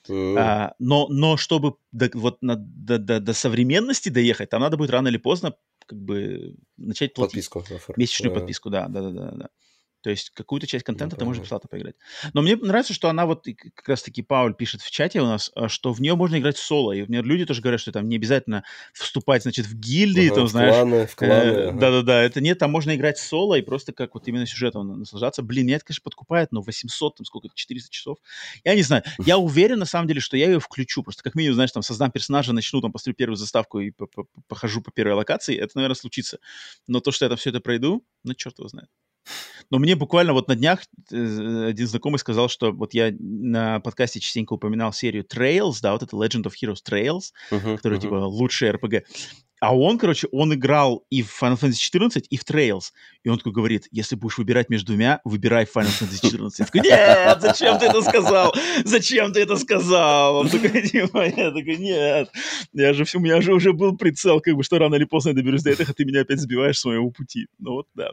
Mm. 0.09 0.37
А, 0.37 0.73
но, 0.79 1.07
но 1.07 1.37
чтобы 1.37 1.75
до, 1.93 2.09
вот 2.13 2.41
на, 2.41 2.55
до, 2.57 2.97
до, 2.97 3.21
до 3.21 3.33
современности 3.33 4.09
доехать, 4.09 4.49
там 4.49 4.61
надо 4.61 4.75
будет 4.75 4.89
рано 4.89 5.07
или 5.07 5.17
поздно 5.17 5.55
как 5.85 5.99
бы 5.99 6.55
начать 6.77 7.13
платить. 7.13 7.49
Подписку. 7.49 7.63
Месячную 7.97 8.33
подписку, 8.33 8.69
да, 8.69 8.87
да, 8.87 9.01
да, 9.01 9.11
да, 9.11 9.31
да. 9.31 9.49
То 10.03 10.09
есть 10.09 10.31
какую-то 10.31 10.67
часть 10.67 10.83
контента 10.83 11.15
ну, 11.15 11.19
ты 11.19 11.25
можешь 11.25 11.41
бесплатно 11.41 11.69
поиграть. 11.69 11.95
Но 12.33 12.41
мне 12.41 12.57
нравится, 12.57 12.93
что 12.93 13.07
она 13.07 13.25
вот, 13.25 13.45
как 13.75 13.87
раз-таки 13.87 14.21
Пауль 14.21 14.53
пишет 14.53 14.81
в 14.81 14.91
чате 14.91 15.21
у 15.21 15.25
нас, 15.25 15.49
а, 15.55 15.69
что 15.69 15.93
в 15.93 16.01
нее 16.01 16.15
можно 16.15 16.37
играть 16.37 16.57
соло. 16.57 16.91
И 16.91 16.99
например, 16.99 17.23
люди 17.23 17.45
тоже 17.45 17.61
говорят, 17.61 17.79
что 17.79 17.93
там 17.93 18.09
не 18.09 18.17
обязательно 18.17 18.65
вступать, 18.91 19.43
значит, 19.43 19.65
в 19.65 19.75
гильдии, 19.75 20.27
ага, 20.27 20.35
там, 20.35 20.45
в 20.45 20.49
знаешь. 20.49 20.75
Кланы, 20.75 21.07
в 21.07 21.15
кланы. 21.15 21.31
Э, 21.31 21.67
ага. 21.69 21.79
Да-да-да, 21.79 22.21
это 22.21 22.41
нет, 22.41 22.59
там 22.59 22.69
можно 22.69 22.93
играть 22.93 23.17
соло 23.17 23.55
и 23.55 23.61
просто 23.61 23.93
как 23.93 24.13
вот 24.13 24.27
именно 24.27 24.45
сюжетом 24.45 24.99
наслаждаться. 24.99 25.41
Блин, 25.41 25.67
меня 25.67 25.77
это, 25.77 25.85
конечно, 25.85 26.03
подкупает, 26.03 26.51
но 26.51 26.59
800, 26.59 27.15
там 27.15 27.25
сколько-то, 27.25 27.55
400 27.55 27.89
часов. 27.89 28.17
Я 28.65 28.75
не 28.75 28.81
знаю. 28.81 29.03
Я 29.25 29.37
уверен, 29.53 29.79
на 29.79 29.85
самом 29.85 30.09
деле, 30.09 30.19
что 30.19 30.35
я 30.35 30.47
ее 30.47 30.59
включу. 30.59 31.01
Просто 31.01 31.23
как 31.23 31.35
минимум, 31.35 31.55
знаешь, 31.55 31.71
там 31.71 31.81
создам 31.81 32.11
персонажа, 32.11 32.51
начну, 32.51 32.81
там, 32.81 32.91
посмотрю 32.91 33.15
первую 33.15 33.37
заставку 33.37 33.79
и 33.79 33.93
похожу 34.49 34.81
по 34.81 34.91
первой 34.91 35.13
локации. 35.13 35.55
Это, 35.55 35.71
наверное, 35.75 35.95
случится. 35.95 36.39
Но 36.87 36.99
то, 36.99 37.11
что 37.11 37.23
я 37.23 37.29
там 37.29 37.37
все 37.37 37.51
это 37.51 37.61
пройду, 37.61 38.05
ну, 38.25 38.33
черт 38.33 38.59
его 38.59 38.67
знает. 38.67 38.89
Но 39.69 39.79
мне 39.79 39.95
буквально 39.95 40.33
вот 40.33 40.47
на 40.47 40.55
днях 40.55 40.81
э, 41.11 41.65
один 41.67 41.87
знакомый 41.87 42.19
сказал, 42.19 42.49
что 42.49 42.71
вот 42.71 42.93
я 42.93 43.11
на 43.19 43.79
подкасте 43.79 44.19
частенько 44.19 44.53
упоминал 44.53 44.93
серию 44.93 45.25
Trails, 45.25 45.77
да, 45.81 45.93
вот 45.93 46.03
это 46.03 46.15
Legend 46.15 46.43
of 46.43 46.53
Heroes 46.61 46.79
Trails, 46.87 47.31
uh-huh, 47.51 47.77
которая 47.77 47.99
uh-huh. 47.99 48.03
типа 48.03 48.15
лучший 48.15 48.69
RPG. 48.71 49.03
А 49.63 49.73
он, 49.73 49.97
короче, 49.97 50.27
он 50.33 50.53
играл 50.53 51.05
и 51.09 51.23
в 51.23 51.41
Final 51.41 51.57
Fantasy 51.57 51.77
14, 51.77 52.27
и 52.29 52.35
в 52.35 52.43
Trails. 52.43 52.91
И 53.23 53.29
он 53.29 53.37
такой 53.37 53.53
говорит, 53.53 53.87
если 53.91 54.17
будешь 54.17 54.37
выбирать 54.37 54.69
между 54.69 54.87
двумя, 54.87 55.21
выбирай 55.23 55.63
Final 55.63 55.87
Fantasy 55.87 56.29
14. 56.29 56.59
Я 56.59 56.65
такой, 56.65 56.81
нет, 56.81 57.41
зачем 57.41 57.79
ты 57.79 57.85
это 57.85 58.01
сказал? 58.01 58.53
Зачем 58.83 59.31
ты 59.31 59.39
это 59.39 59.55
сказал? 59.55 60.35
Он 60.35 60.49
такой, 60.49 60.81
типа, 60.89 61.29
я 61.29 61.51
такой, 61.51 61.77
нет. 61.77 62.29
Я 62.73 62.91
же, 62.91 63.05
у 63.15 63.19
меня 63.21 63.39
же 63.39 63.53
уже 63.53 63.71
был 63.71 63.95
прицел, 63.95 64.41
как 64.41 64.53
бы, 64.53 64.63
что 64.63 64.79
рано 64.79 64.95
или 64.95 65.05
поздно 65.05 65.29
я 65.29 65.35
доберусь 65.35 65.63
до 65.63 65.69
этого, 65.69 65.89
а 65.89 65.93
ты 65.93 66.03
меня 66.03 66.21
опять 66.21 66.41
сбиваешь 66.41 66.79
с 66.79 66.83
моего 66.83 67.09
пути. 67.09 67.47
Ну 67.57 67.71
вот, 67.75 67.87
да. 67.95 68.11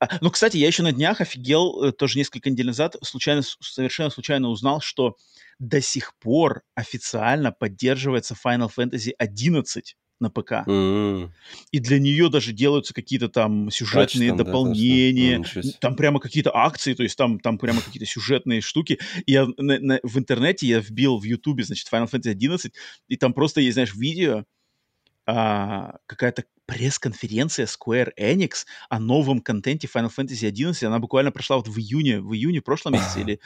А, 0.00 0.08
ну, 0.20 0.30
кстати, 0.30 0.56
я 0.56 0.66
еще 0.66 0.82
на 0.82 0.92
днях 0.92 1.20
офигел, 1.20 1.82
э, 1.82 1.92
тоже 1.92 2.18
несколько 2.18 2.50
недель 2.50 2.66
назад, 2.66 2.96
случайно, 3.02 3.42
совершенно 3.60 4.10
случайно 4.10 4.48
узнал, 4.48 4.80
что 4.80 5.16
до 5.58 5.80
сих 5.80 6.16
пор 6.18 6.62
официально 6.74 7.52
поддерживается 7.52 8.34
Final 8.34 8.70
Fantasy 8.76 9.12
11 9.18 9.96
на 10.20 10.30
ПК. 10.30 10.52
Mm-hmm. 10.66 11.30
И 11.72 11.78
для 11.80 11.98
нее 11.98 12.28
даже 12.30 12.52
делаются 12.52 12.94
какие-то 12.94 13.28
там 13.28 13.70
сюжетные 13.70 14.04
Качественно, 14.06 14.36
дополнения, 14.36 15.38
да, 15.38 15.60
ну, 15.62 15.70
там 15.80 15.96
прямо 15.96 16.20
какие-то 16.20 16.54
акции, 16.54 16.94
то 16.94 17.02
есть 17.02 17.16
там, 17.16 17.40
там 17.40 17.58
прямо 17.58 17.80
какие-то 17.80 18.06
сюжетные 18.06 18.60
штуки. 18.60 18.98
И 19.26 19.32
я 19.32 19.46
на, 19.58 19.78
на, 19.78 20.00
в 20.02 20.18
интернете 20.18 20.66
я 20.66 20.80
вбил 20.80 21.18
в 21.18 21.24
Ютубе, 21.24 21.64
значит, 21.64 21.88
Final 21.92 22.10
Fantasy 22.10 22.30
11, 22.30 22.72
и 23.08 23.16
там 23.16 23.32
просто 23.32 23.60
есть, 23.60 23.74
знаешь, 23.74 23.94
видео, 23.94 24.44
а, 25.26 25.96
какая-то 26.06 26.44
пресс-конференция 26.66 27.66
Square 27.66 28.12
Enix 28.18 28.64
о 28.88 28.98
новом 28.98 29.40
контенте 29.40 29.88
Final 29.92 30.10
Fantasy 30.16 30.46
11. 30.46 30.82
Она 30.84 30.98
буквально 30.98 31.30
прошла 31.30 31.56
вот 31.56 31.68
в 31.68 31.78
июне, 31.78 32.20
в 32.20 32.34
июне 32.34 32.60
в 32.60 32.64
прошлом 32.64 32.94
месяце 32.94 33.20
или 33.20 33.40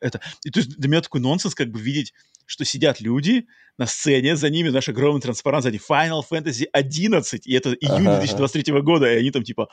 это. 0.00 0.20
И 0.44 0.50
то 0.50 0.60
есть 0.60 0.76
для 0.78 0.88
меня 0.88 1.00
такой 1.00 1.20
нонсенс 1.20 1.54
как 1.54 1.70
бы 1.70 1.80
видеть, 1.80 2.12
что 2.46 2.64
сидят 2.64 3.00
люди 3.00 3.46
на 3.76 3.86
сцене, 3.86 4.36
за 4.36 4.48
ними 4.48 4.70
наш 4.70 4.88
огромный 4.88 5.20
транспарант 5.20 5.64
сзади 5.64 5.78
Final 5.78 6.22
Fantasy 6.28 6.66
11, 6.72 7.46
и 7.46 7.52
это 7.52 7.72
июнь 7.74 8.04
2023 8.04 8.80
года, 8.80 9.12
и 9.12 9.18
они 9.18 9.30
там 9.30 9.42
типа 9.42 9.68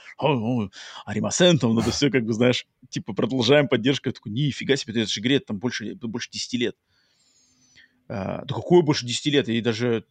Аримасен, 1.06 1.58
там 1.58 1.74
надо 1.74 1.92
все 1.92 2.10
как 2.10 2.26
бы, 2.26 2.34
знаешь, 2.34 2.66
типа 2.90 3.14
продолжаем 3.14 3.68
поддержку. 3.68 4.10
Я 4.10 4.14
такой, 4.14 4.32
нифига 4.32 4.76
себе, 4.76 5.02
это 5.02 5.12
же 5.12 5.22
игре 5.22 5.40
там 5.40 5.58
больше, 5.58 5.96
больше 5.96 6.30
10 6.32 6.54
лет. 6.54 6.76
А, 8.08 8.44
да 8.46 8.54
какое 8.54 8.82
больше 8.82 9.06
10 9.06 9.26
лет? 9.28 9.50
И 9.50 9.62
даже 9.62 10.06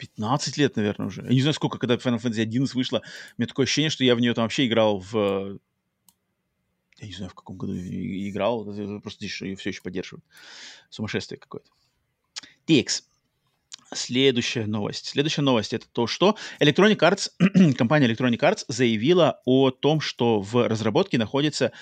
15 0.00 0.56
лет, 0.56 0.76
наверное, 0.76 1.08
уже. 1.08 1.22
Я 1.22 1.28
не 1.28 1.40
знаю, 1.42 1.52
сколько, 1.54 1.78
когда 1.78 1.96
Final 1.96 2.20
Fantasy 2.20 2.40
11 2.40 2.74
вышла. 2.74 3.02
У 3.36 3.40
меня 3.40 3.46
такое 3.46 3.64
ощущение, 3.64 3.90
что 3.90 4.02
я 4.02 4.14
в 4.14 4.20
нее 4.20 4.32
там 4.32 4.44
вообще 4.44 4.66
играл 4.66 4.98
в... 4.98 5.58
Я 6.98 7.06
не 7.06 7.12
знаю, 7.12 7.30
в 7.30 7.34
каком 7.34 7.56
году 7.56 7.74
играл. 7.76 8.64
Просто 9.00 9.24
здесь 9.26 9.40
ее 9.42 9.56
все 9.56 9.70
еще 9.70 9.82
поддерживают. 9.82 10.24
Сумасшествие 10.88 11.38
какое-то. 11.38 11.70
TX. 12.66 13.02
Следующая 13.92 14.66
новость. 14.66 15.06
Следующая 15.06 15.42
новость 15.42 15.74
это 15.74 15.86
то, 15.90 16.06
что 16.06 16.36
Electronic 16.60 16.98
Arts, 16.98 17.74
компания 17.74 18.08
Electronic 18.08 18.38
Arts 18.38 18.64
заявила 18.68 19.40
о 19.44 19.70
том, 19.70 20.00
что 20.00 20.40
в 20.40 20.66
разработке 20.66 21.18
находится 21.18 21.72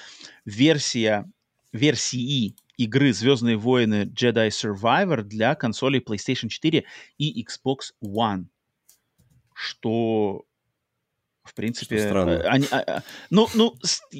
версия 0.44 1.30
версии 1.72 2.56
игры 2.78 3.12
«Звездные 3.12 3.56
войны 3.56 4.04
Jedi 4.06 4.48
Survivor» 4.48 5.22
для 5.22 5.54
консолей 5.54 6.00
PlayStation 6.00 6.48
4 6.48 6.84
и 7.18 7.44
Xbox 7.44 7.92
One. 8.02 8.46
Что 9.52 10.44
в 11.48 11.54
принципе, 11.54 11.98
что 11.98 12.08
странно. 12.08 12.40
Они, 12.42 12.66
а, 12.70 12.84
а, 12.86 13.02
ну, 13.30 13.48
ну, 13.54 13.74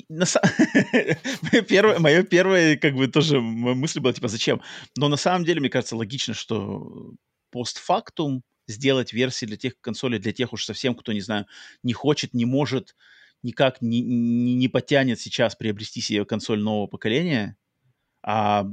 на, 0.09 0.25
первое, 1.69 1.99
мое 1.99 2.23
первое, 2.23 2.77
как 2.77 2.95
бы, 2.95 3.07
тоже 3.07 3.41
мысль 3.41 4.01
была, 4.01 4.15
типа, 4.15 4.29
зачем? 4.29 4.63
Но 4.97 5.09
на 5.09 5.17
самом 5.17 5.45
деле, 5.45 5.61
мне 5.61 5.69
кажется, 5.69 5.95
логично, 5.95 6.33
что 6.33 7.13
постфактум 7.51 8.43
сделать 8.67 9.13
версии 9.13 9.45
для 9.45 9.59
тех 9.59 9.79
консолей, 9.81 10.19
для 10.19 10.33
тех 10.33 10.53
уж 10.55 10.65
совсем, 10.65 10.95
кто, 10.95 11.13
не 11.13 11.21
знаю, 11.21 11.47
не 11.83 11.93
хочет, 11.93 12.33
не 12.33 12.47
может, 12.47 12.97
никак 13.43 13.83
не, 13.83 14.01
не, 14.01 14.55
не 14.55 14.69
потянет 14.69 15.21
сейчас 15.21 15.55
приобрести 15.55 16.01
себе 16.01 16.25
консоль 16.25 16.61
нового 16.61 16.87
поколения, 16.87 17.58
а 18.31 18.67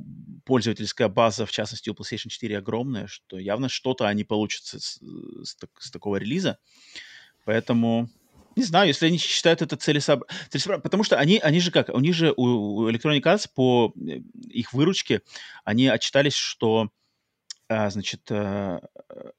пользовательская 0.44 1.08
база, 1.08 1.46
в 1.46 1.52
частности, 1.54 1.90
у 1.90 1.94
PlayStation 1.94 2.28
4 2.28 2.58
огромная, 2.58 3.08
что 3.08 3.40
явно 3.40 3.70
что-то 3.70 4.06
они 4.06 4.26
получат 4.26 4.66
с, 4.66 5.00
с, 5.00 5.58
с 5.80 5.92
такого 5.92 6.18
релиза. 6.18 6.58
Поэтому, 7.46 8.10
не 8.58 8.64
знаю, 8.64 8.90
если 8.90 9.08
они 9.08 9.18
считают 9.18 9.62
это 9.62 9.78
целесообразно. 9.78 10.80
Потому 10.84 11.06
что 11.06 11.18
они, 11.18 11.40
они 11.40 11.62
же 11.62 11.72
как, 11.72 11.88
у 11.88 12.02
них 12.02 12.14
же, 12.14 12.34
у 12.36 12.90
Electronic 12.90 13.22
Arts 13.22 13.50
по 13.56 13.94
э, 13.96 14.20
их 14.50 14.74
выручке, 14.74 15.22
они 15.64 15.88
отчитались, 15.88 16.36
что 16.36 16.90
а, 17.70 17.90
значит, 17.90 18.30
а, 18.30 18.82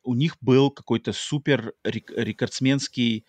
у 0.02 0.14
них 0.14 0.38
был 0.40 0.70
какой-то 0.70 1.12
супер 1.12 1.74
рекордсменский 1.84 3.26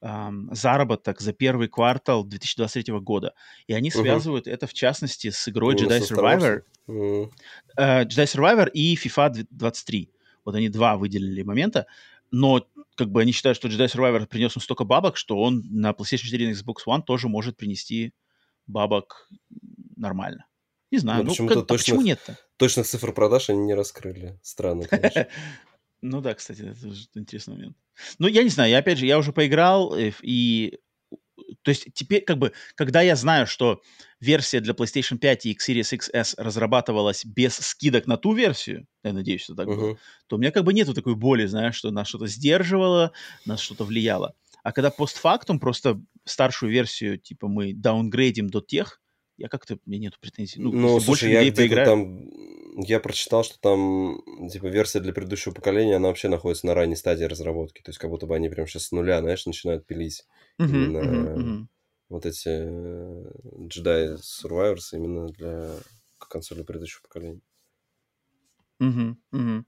заработок 0.00 1.20
за 1.20 1.32
первый 1.32 1.68
квартал 1.68 2.24
2023 2.24 2.98
года. 3.00 3.34
И 3.66 3.72
они 3.72 3.88
uh-huh. 3.88 4.02
связывают 4.02 4.46
это, 4.46 4.66
в 4.66 4.74
частности, 4.74 5.30
с 5.30 5.48
игрой 5.48 5.74
ну, 5.78 5.86
Jedi 5.86 6.00
Survivor. 6.00 6.62
Uh-huh. 6.86 7.30
Uh, 7.78 8.04
Jedi 8.06 8.24
Survivor 8.24 8.70
и 8.70 8.94
FIFA 8.94 9.46
23. 9.50 10.10
Вот 10.44 10.54
они 10.54 10.68
два 10.68 10.96
выделили 10.96 11.42
момента. 11.42 11.86
Но 12.30 12.66
как 12.96 13.10
бы 13.10 13.22
они 13.22 13.32
считают, 13.32 13.56
что 13.56 13.68
Jedi 13.68 13.86
Survivor 13.86 14.26
принес 14.26 14.54
им 14.56 14.62
столько 14.62 14.84
бабок, 14.84 15.16
что 15.16 15.38
он 15.38 15.64
на 15.70 15.90
PlayStation 15.90 16.24
4 16.24 16.50
и 16.50 16.52
Xbox 16.52 16.76
One 16.86 17.02
тоже 17.02 17.28
может 17.28 17.56
принести 17.56 18.12
бабок 18.66 19.28
нормально. 19.96 20.46
Не 20.92 20.98
знаю, 20.98 21.24
ну, 21.24 21.34
ну 21.36 21.48
как, 21.48 21.66
точных, 21.66 21.70
а 21.70 21.78
почему 21.78 22.00
нет-то? 22.02 22.38
Точных 22.58 22.86
цифр 22.86 23.12
продаж 23.12 23.50
они 23.50 23.60
не 23.60 23.74
раскрыли. 23.74 24.38
Странно, 24.42 24.86
конечно. 24.86 25.26
Ну 26.08 26.20
да, 26.20 26.34
кстати, 26.34 26.62
это 26.62 26.94
интересный 27.18 27.54
момент. 27.54 27.76
Ну, 28.18 28.28
я 28.28 28.42
не 28.42 28.48
знаю, 28.48 28.70
я 28.70 28.78
опять 28.78 28.98
же, 28.98 29.06
я 29.06 29.18
уже 29.18 29.32
поиграл, 29.32 29.94
э, 29.96 30.12
и... 30.22 30.78
То 31.62 31.70
есть 31.70 31.88
теперь, 31.94 32.22
как 32.22 32.38
бы, 32.38 32.52
когда 32.74 33.02
я 33.02 33.16
знаю, 33.16 33.46
что 33.46 33.82
версия 34.20 34.60
для 34.60 34.72
PlayStation 34.72 35.18
5 35.18 35.46
и 35.46 35.56
Series 35.56 35.98
XS 35.98 36.34
разрабатывалась 36.36 37.24
без 37.24 37.56
скидок 37.56 38.06
на 38.06 38.16
ту 38.16 38.34
версию, 38.34 38.86
я 39.02 39.12
надеюсь, 39.12 39.42
что 39.42 39.54
так 39.54 39.68
uh-huh. 39.68 39.76
было, 39.76 39.98
то 40.28 40.36
у 40.36 40.38
меня 40.38 40.50
как 40.50 40.64
бы 40.64 40.72
нету 40.72 40.94
такой 40.94 41.14
боли, 41.14 41.46
знаешь, 41.46 41.74
что 41.74 41.90
нас 41.90 42.08
что-то 42.08 42.26
сдерживало, 42.26 43.12
нас 43.44 43.60
что-то 43.60 43.84
влияло. 43.84 44.34
А 44.62 44.72
когда 44.72 44.90
постфактум 44.90 45.60
просто 45.60 46.00
старшую 46.24 46.72
версию, 46.72 47.18
типа, 47.18 47.48
мы 47.48 47.74
даунгрейдим 47.74 48.48
до 48.48 48.60
тех, 48.60 49.00
я 49.36 49.48
как-то, 49.48 49.74
у 49.74 49.78
меня 49.90 50.02
нету 50.02 50.18
претензий. 50.20 50.60
Ну, 50.60 50.72
ну 50.72 51.00
слушай, 51.00 51.30
я 51.30 51.48
где-то 51.48 51.84
там 51.84 52.30
я 52.78 53.00
прочитал, 53.00 53.42
что 53.42 53.58
там, 53.58 54.22
типа, 54.50 54.66
версия 54.66 55.00
для 55.00 55.14
предыдущего 55.14 55.52
поколения, 55.52 55.96
она 55.96 56.08
вообще 56.08 56.28
находится 56.28 56.66
на 56.66 56.74
ранней 56.74 56.96
стадии 56.96 57.24
разработки. 57.24 57.80
То 57.80 57.88
есть, 57.88 57.98
как 57.98 58.10
будто 58.10 58.26
бы 58.26 58.36
они 58.36 58.50
прям 58.50 58.66
сейчас 58.66 58.88
с 58.88 58.92
нуля, 58.92 59.20
знаешь, 59.20 59.46
начинают 59.46 59.86
пилить 59.86 60.26
uh-huh, 60.60 60.68
именно 60.68 60.98
uh-huh, 60.98 61.36
uh-huh. 61.36 61.66
вот 62.10 62.26
эти 62.26 62.48
э, 62.48 63.30
Jedi 63.42 64.18
Survivors 64.18 64.92
именно 64.92 65.28
для 65.28 65.70
консоли 66.18 66.62
предыдущего 66.62 67.02
поколения. 67.02 67.40
Угу, 68.78 69.16
угу. 69.32 69.64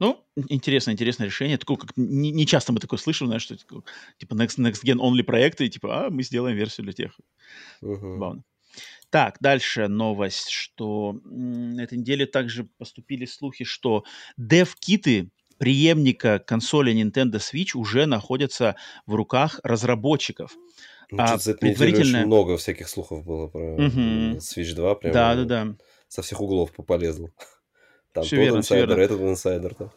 Ну, 0.00 0.26
интересно, 0.48 0.90
интересное 0.90 1.26
решение. 1.26 1.56
Такое, 1.56 1.76
как 1.76 1.96
не, 1.96 2.32
не 2.32 2.46
часто 2.46 2.72
мы 2.72 2.80
такое 2.80 2.98
слышим, 2.98 3.28
знаешь, 3.28 3.42
что 3.42 3.56
типа 3.56 4.34
next, 4.34 4.58
next 4.58 4.82
gen 4.84 4.98
only 4.98 5.22
проекты, 5.22 5.66
и 5.66 5.70
типа, 5.70 6.06
а, 6.06 6.10
мы 6.10 6.24
сделаем 6.24 6.56
версию 6.56 6.84
для 6.84 6.92
тех. 6.92 7.20
Угу. 7.80 8.14
Забавно. 8.14 8.42
Так, 9.10 9.38
дальше 9.40 9.88
новость, 9.88 10.50
что 10.50 11.20
на 11.24 11.80
этой 11.80 11.98
неделе 11.98 12.26
также 12.26 12.64
поступили 12.78 13.24
слухи, 13.24 13.64
что 13.64 14.04
дев-киты 14.36 15.30
преемника 15.58 16.38
консоли 16.38 16.94
Nintendo 16.94 17.36
Switch 17.36 17.72
уже 17.74 18.06
находятся 18.06 18.76
в 19.06 19.14
руках 19.14 19.60
разработчиков. 19.62 20.56
Ну, 21.10 21.18
а 21.20 21.38
за 21.38 21.50
эту 21.50 21.60
предварительно... 21.60 22.18
очень 22.18 22.26
много 22.26 22.56
всяких 22.56 22.88
слухов 22.88 23.24
было 23.24 23.48
про 23.48 23.74
угу. 23.74 24.38
Switch 24.38 24.74
2. 24.74 24.94
Прям 24.94 25.12
да, 25.12 25.34
да, 25.34 25.44
да. 25.44 25.76
Со 26.08 26.22
всех 26.22 26.40
углов 26.40 26.72
полезло. 26.86 27.30
Там 28.12 28.24
все 28.24 28.36
тот 28.36 28.44
верно, 28.44 28.58
инсайдер, 28.58 28.98
этот 28.98 29.20
инсайдер. 29.20 29.74
Там. 29.74 29.92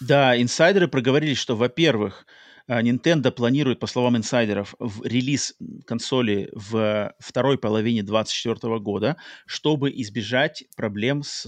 Да, 0.00 0.40
инсайдеры 0.40 0.88
проговорили, 0.88 1.34
что, 1.34 1.56
во-первых, 1.56 2.26
Nintendo 2.68 3.30
планирует, 3.30 3.80
по 3.80 3.86
словам 3.86 4.16
инсайдеров, 4.16 4.74
в 4.78 5.04
релиз 5.04 5.54
консоли 5.86 6.50
в 6.52 7.14
второй 7.18 7.58
половине 7.58 8.02
2024 8.02 8.78
года, 8.78 9.16
чтобы 9.46 9.90
избежать 9.90 10.64
проблем 10.76 11.22
с 11.22 11.46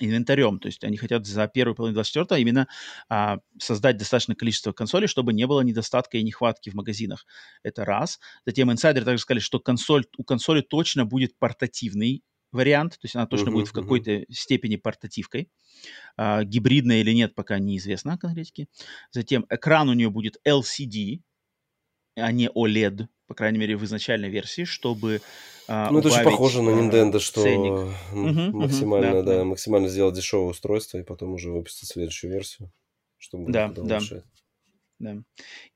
инвентарем. 0.00 0.58
То 0.58 0.66
есть 0.66 0.84
они 0.84 0.96
хотят 0.96 1.26
за 1.26 1.46
первую 1.48 1.74
половину 1.74 1.94
2024 1.94 2.42
именно 2.42 2.68
а, 3.08 3.38
создать 3.58 3.96
достаточное 3.96 4.36
количество 4.36 4.72
консолей, 4.72 5.08
чтобы 5.08 5.32
не 5.32 5.46
было 5.46 5.60
недостатка 5.60 6.18
и 6.18 6.22
нехватки 6.22 6.70
в 6.70 6.74
магазинах. 6.74 7.26
Это 7.62 7.84
раз. 7.84 8.18
Затем 8.44 8.70
инсайдеры 8.72 9.04
также 9.04 9.22
сказали, 9.22 9.40
что 9.40 9.58
консоль, 9.60 10.06
у 10.16 10.24
консоли 10.24 10.60
точно 10.60 11.04
будет 11.04 11.38
портативный 11.38 12.22
вариант, 12.52 12.92
то 12.92 13.04
есть 13.04 13.16
она 13.16 13.26
точно 13.26 13.50
uh-huh, 13.50 13.52
будет 13.52 13.68
в 13.68 13.72
какой-то 13.72 14.10
uh-huh. 14.10 14.32
степени 14.32 14.76
портативкой. 14.76 15.50
А, 16.16 16.44
гибридная 16.44 17.00
или 17.00 17.12
нет, 17.12 17.34
пока 17.34 17.58
неизвестно 17.58 18.18
конкретики. 18.18 18.68
Затем 19.10 19.46
экран 19.50 19.88
у 19.88 19.92
нее 19.92 20.10
будет 20.10 20.36
LCD, 20.46 21.20
а 22.16 22.32
не 22.32 22.48
OLED, 22.48 23.06
по 23.26 23.34
крайней 23.34 23.58
мере, 23.58 23.76
в 23.76 23.84
изначальной 23.84 24.30
версии, 24.30 24.64
чтобы 24.64 25.20
а, 25.68 25.90
Ну, 25.90 25.98
это 25.98 26.10
же 26.10 26.22
похоже 26.22 26.62
на 26.62 26.70
Nintendo, 26.70 27.18
что 27.18 27.42
ценник. 27.42 28.52
максимально, 28.54 29.06
uh-huh, 29.06 29.22
да, 29.22 29.36
да, 29.38 29.44
максимально 29.44 29.88
сделать 29.88 30.14
дешевое 30.14 30.50
устройство 30.50 30.98
и 30.98 31.02
потом 31.02 31.32
уже 31.32 31.50
выпустить 31.50 31.88
следующую 31.88 32.32
версию, 32.32 32.72
чтобы 33.18 33.52
да, 33.52 33.68
да. 33.68 34.00
Да. 34.98 35.18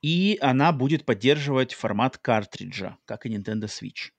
И 0.01 0.39
она 0.41 0.73
будет 0.73 1.05
поддерживать 1.05 1.75
формат 1.75 2.17
картриджа, 2.17 2.97
как 3.05 3.27
и 3.27 3.29
Nintendo 3.29 3.65
Switch. 3.65 4.13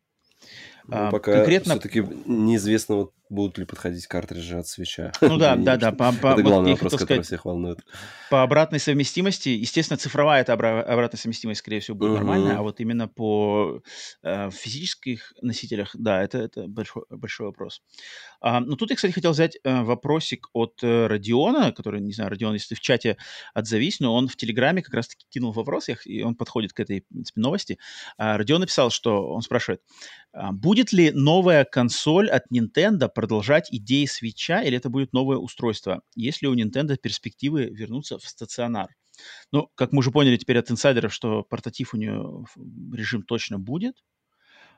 Ну, 0.92 1.10
пока 1.12 1.34
конкретно... 1.34 1.74
все-таки 1.74 2.06
неизвестно, 2.26 2.96
вот, 2.96 3.14
будут 3.32 3.58
ли 3.58 3.66
подходить 3.66 4.06
картриджи 4.08 4.58
от 4.58 4.68
свеча. 4.68 5.12
Ну 5.22 5.38
да, 5.38 5.56
да, 5.58 5.78
да. 5.78 5.92
По, 5.92 6.12
по, 6.12 6.34
это 6.34 6.44
главный 6.44 6.74
вопрос, 6.74 6.92
который 6.94 7.06
сказать, 7.06 7.26
всех 7.26 7.46
волнует. 7.46 7.80
По 8.30 8.44
обратной 8.44 8.80
совместимости, 8.80 9.50
естественно, 9.50 9.98
цифровая 9.98 10.42
это 10.42 10.54
обратная 10.54 11.18
совместимость, 11.18 11.60
скорее 11.60 11.80
всего, 11.80 11.98
будет 11.98 12.14
нормальная, 12.14 12.58
а 12.58 12.62
вот 12.62 12.80
именно 12.80 13.08
по 13.08 13.82
э, 14.24 14.50
физических 14.52 15.34
носителях, 15.42 15.92
да, 15.94 16.22
это, 16.22 16.40
это 16.40 16.68
большой, 16.68 17.04
большой 17.10 17.48
вопрос. 17.48 17.82
А, 18.42 18.60
ну, 18.60 18.76
тут 18.76 18.90
я, 18.90 18.96
кстати, 18.96 19.14
хотел 19.14 19.32
взять 19.32 19.58
э, 19.64 19.82
вопросик 19.82 20.48
от 20.54 20.80
э, 20.84 21.08
Родиона, 21.08 21.72
который, 21.72 22.02
не 22.02 22.14
знаю, 22.14 22.32
Родион, 22.32 22.54
если 22.54 22.70
ты 22.70 22.76
в 22.76 22.82
чате 22.82 23.18
отзовись, 23.54 24.00
но 24.00 24.14
он 24.14 24.28
в 24.28 24.36
Телеграме 24.36 24.82
как 24.82 24.94
раз-таки 24.94 25.26
кинул 25.30 25.52
вопрос, 25.52 25.90
и 26.06 26.22
он 26.22 26.36
подходит 26.36 26.74
к 26.74 26.80
этой, 26.80 27.02
в 27.02 27.08
принципе, 27.08 27.40
новости. 27.40 27.80
А, 28.18 28.38
Родион 28.38 28.62
написал, 28.62 28.90
что 28.90 29.28
он 29.32 29.42
спрашивает, 29.42 29.82
а, 30.34 30.52
будет 30.52 30.92
ли 30.92 31.12
новая 31.12 31.66
консоль 31.66 32.30
от 32.30 32.44
Nintendo 32.52 33.10
продолжать 33.22 33.68
идеи 33.72 34.06
свеча, 34.06 34.64
или 34.64 34.76
это 34.76 34.90
будет 34.90 35.14
новое 35.14 35.38
устройство? 35.38 36.02
Есть 36.16 36.42
ли 36.42 36.48
у 36.48 36.56
Nintendo 36.56 36.98
перспективы 36.98 37.66
вернуться 37.66 38.18
в 38.18 38.26
стационар? 38.26 38.90
Ну, 39.52 39.70
как 39.76 39.92
мы 39.92 40.00
уже 40.00 40.10
поняли 40.10 40.38
теперь 40.38 40.58
от 40.58 40.72
инсайдеров, 40.72 41.14
что 41.14 41.44
портатив 41.44 41.94
у 41.94 41.98
нее 41.98 42.46
режим 42.92 43.22
точно 43.22 43.60
будет. 43.60 43.96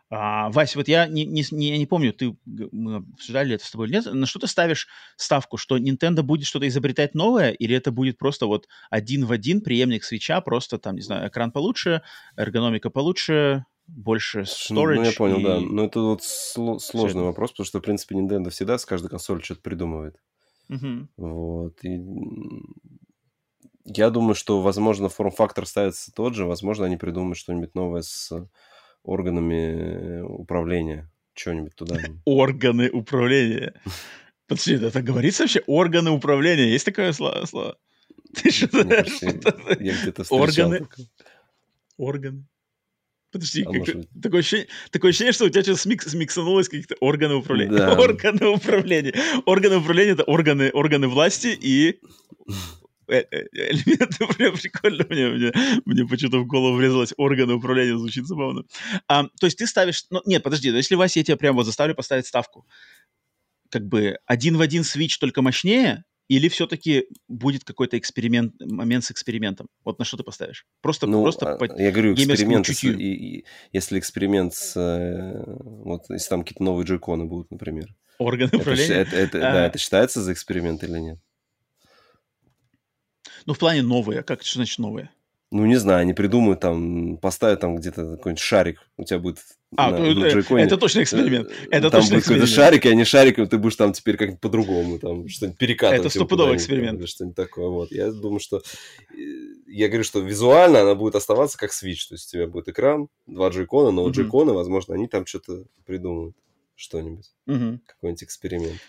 А, 0.09 0.49
Вась, 0.49 0.75
вот 0.75 0.89
я 0.89 1.07
не, 1.07 1.25
не, 1.25 1.43
я 1.69 1.77
не 1.77 1.85
помню, 1.85 2.11
ты, 2.13 2.35
мы 2.45 2.97
обсуждали 2.97 3.55
это 3.55 3.65
с 3.65 3.71
тобой 3.71 3.87
или 3.87 3.95
нет, 3.95 4.13
на 4.13 4.25
что 4.25 4.39
ты 4.39 4.47
ставишь 4.47 4.87
ставку, 5.15 5.57
что 5.57 5.77
Nintendo 5.77 6.21
будет 6.21 6.45
что-то 6.45 6.67
изобретать 6.67 7.15
новое, 7.15 7.51
или 7.51 7.75
это 7.75 7.91
будет 7.91 8.17
просто 8.17 8.45
вот 8.45 8.67
один 8.89 9.25
в 9.25 9.31
один 9.31 9.61
преемник 9.61 10.03
свеча, 10.03 10.41
просто 10.41 10.77
там, 10.77 10.95
не 10.95 11.01
знаю, 11.01 11.29
экран 11.29 11.51
получше, 11.51 12.03
эргономика 12.35 12.89
получше, 12.89 13.65
больше 13.87 14.41
storage. 14.41 14.95
Ну, 14.95 15.03
я 15.03 15.11
понял, 15.11 15.39
и... 15.39 15.43
да. 15.43 15.59
Но 15.59 15.85
это 15.85 15.99
вот 15.99 16.21
сло- 16.21 16.79
сложный 16.79 17.21
Все. 17.21 17.25
вопрос, 17.25 17.51
потому 17.51 17.65
что, 17.65 17.79
в 17.79 17.81
принципе, 17.81 18.15
Nintendo 18.15 18.49
всегда 18.49 18.77
с 18.77 18.85
каждой 18.85 19.09
консолью 19.09 19.43
что-то 19.43 19.61
придумывает. 19.61 20.17
Угу. 20.69 21.07
Вот. 21.17 21.83
И 21.83 21.99
я 23.85 24.09
думаю, 24.09 24.35
что, 24.35 24.61
возможно, 24.61 25.09
форм-фактор 25.09 25.65
ставится 25.65 26.11
тот 26.13 26.35
же, 26.35 26.45
возможно, 26.45 26.85
они 26.85 26.97
придумают 26.97 27.37
что-нибудь 27.37 27.75
новое 27.75 28.01
с 28.01 28.31
органами 29.03 30.21
управления. 30.21 31.11
Что-нибудь 31.33 31.75
туда. 31.75 31.97
Органы 32.25 32.89
управления. 32.89 33.73
Подожди, 34.47 34.75
это 34.75 35.01
говорится 35.01 35.43
вообще? 35.43 35.61
Органы 35.67 36.11
управления. 36.11 36.69
Есть 36.69 36.85
такое 36.85 37.11
слово? 37.11 37.77
Ты 38.35 38.51
что 38.51 38.81
знаешь? 38.81 39.21
Я 39.79 39.93
где-то 40.01 40.23
Органы. 40.29 40.87
Органы. 41.97 42.45
Подожди, 43.33 43.63
а 43.63 43.71
как, 43.71 43.95
такое, 44.21 44.39
ощущение, 44.39 44.67
такое 44.91 45.09
ощущение, 45.09 45.33
что 45.33 45.45
у 45.45 45.49
тебя 45.49 45.63
сейчас 45.63 45.81
смикс, 45.81 46.05
смиксанулось 46.05 46.69
каких-то 46.69 46.95
органы 47.01 47.33
управления. 47.33 47.75
Да. 47.75 47.93
Органы 47.99 48.47
управления. 48.47 49.13
Органы 49.45 49.77
управления— 49.77 50.11
это 50.13 50.23
органы, 50.23 50.69
органы 50.71 51.07
власти 51.07 51.47
и 51.59 51.99
Э, 53.07 53.23
э, 53.31 53.47
элементы 53.51 54.25
прям 54.37 54.55
прикольно 54.55 55.05
мне, 55.09 55.27
мне, 55.27 55.51
мне 55.85 56.05
почему-то 56.05 56.39
в 56.39 56.47
голову 56.47 56.77
врезалось 56.77 57.13
органы 57.17 57.53
управления, 57.53 57.97
звучит 57.97 58.25
забавно. 58.25 58.63
А, 59.07 59.25
то 59.39 59.45
есть 59.45 59.57
ты 59.57 59.67
ставишь, 59.67 60.05
ну, 60.09 60.21
нет, 60.25 60.41
подожди, 60.41 60.71
но 60.71 60.77
если, 60.77 60.95
Вася, 60.95 61.19
я 61.19 61.25
тебя 61.25 61.37
прям 61.37 61.55
вот 61.55 61.65
заставлю 61.65 61.95
поставить 61.95 62.25
ставку, 62.25 62.65
как 63.69 63.87
бы 63.87 64.17
один 64.25 64.57
в 64.57 64.61
один 64.61 64.83
свич 64.83 65.19
только 65.19 65.41
мощнее, 65.41 66.05
или 66.27 66.47
все-таки 66.47 67.05
будет 67.27 67.63
какой-то 67.63 67.97
эксперимент, 67.97 68.53
момент 68.59 69.03
с 69.03 69.11
экспериментом? 69.11 69.67
Вот 69.83 69.99
на 69.99 70.05
что 70.05 70.17
ты 70.17 70.23
поставишь? 70.23 70.65
Просто, 70.81 71.07
ну, 71.07 71.23
просто 71.23 71.57
по 71.57 71.65
я 71.79 71.91
говорю, 71.91 72.13
эксперимент, 72.13 72.67
с, 72.67 72.83
и, 72.83 72.89
и, 72.91 73.45
если 73.71 73.99
эксперимент 73.99 74.53
с, 74.53 74.75
э, 74.77 75.43
вот, 75.45 76.03
если 76.09 76.29
там 76.29 76.41
какие-то 76.43 76.63
новые 76.63 76.85
джойконы 76.85 77.25
будут, 77.25 77.51
например. 77.51 77.95
Органы 78.19 78.51
управления? 78.53 78.95
Это, 78.95 79.15
это, 79.15 79.37
а... 79.37 79.53
Да, 79.53 79.65
это 79.67 79.77
считается 79.77 80.21
за 80.21 80.33
эксперимент 80.33 80.83
или 80.83 80.99
нет? 80.99 81.19
Ну, 83.45 83.53
в 83.53 83.59
плане 83.59 83.81
новые. 83.81 84.23
Как 84.23 84.43
что 84.43 84.59
значит 84.59 84.79
новые? 84.79 85.09
Ну, 85.53 85.67
не 85.67 85.75
знаю, 85.75 86.01
они 86.01 86.13
придумают 86.13 86.61
там, 86.61 87.17
поставят 87.17 87.59
там 87.59 87.75
где-то 87.75 88.15
какой-нибудь 88.17 88.41
шарик, 88.41 88.81
у 88.97 89.03
тебя 89.03 89.19
будет 89.19 89.37
а, 89.77 89.91
на, 89.91 89.99
ну, 89.99 90.27
джойконе. 90.27 90.63
Это 90.63 90.77
точно 90.77 91.03
эксперимент. 91.03 91.47
Э, 91.47 91.67
это 91.69 91.91
там 91.91 92.01
точно 92.01 92.15
будет 92.15 92.23
какой-то 92.25 92.47
шарик, 92.47 92.87
и 92.87 92.89
они 92.89 93.03
шариком, 93.03 93.47
ты 93.47 93.59
будешь 93.59 93.75
там 93.75 93.93
теперь 93.93 94.17
как-то 94.17 94.37
по-другому, 94.37 94.97
там 94.97 95.27
что-нибудь 95.27 95.59
перекатывать. 95.59 96.07
Это 96.07 96.09
стопудовый 96.09 96.55
эксперимент. 96.55 96.99
Или 96.99 97.05
что-нибудь 97.05 97.35
такое, 97.35 97.67
вот. 97.67 97.91
Я 97.91 98.11
думаю, 98.11 98.39
что... 98.39 98.63
Э, 99.11 99.15
я 99.67 99.89
говорю, 99.89 100.03
что 100.03 100.21
визуально 100.21 100.81
она 100.81 100.95
будет 100.95 101.13
оставаться 101.13 101.55
как 101.59 101.69
Switch, 101.69 102.07
то 102.09 102.15
есть 102.15 102.29
у 102.29 102.31
тебя 102.31 102.47
будет 102.47 102.69
экран, 102.69 103.09
два 103.27 103.49
джойкона, 103.49 103.91
но 103.91 104.07
mm-hmm. 104.07 104.11
джойконы, 104.11 104.53
возможно, 104.53 104.95
они 104.95 105.07
там 105.07 105.27
что-то 105.27 105.65
придумают, 105.85 106.35
что-нибудь, 106.73 107.31
mm-hmm. 107.47 107.77
какой-нибудь 107.85 108.23
эксперимент. 108.23 108.79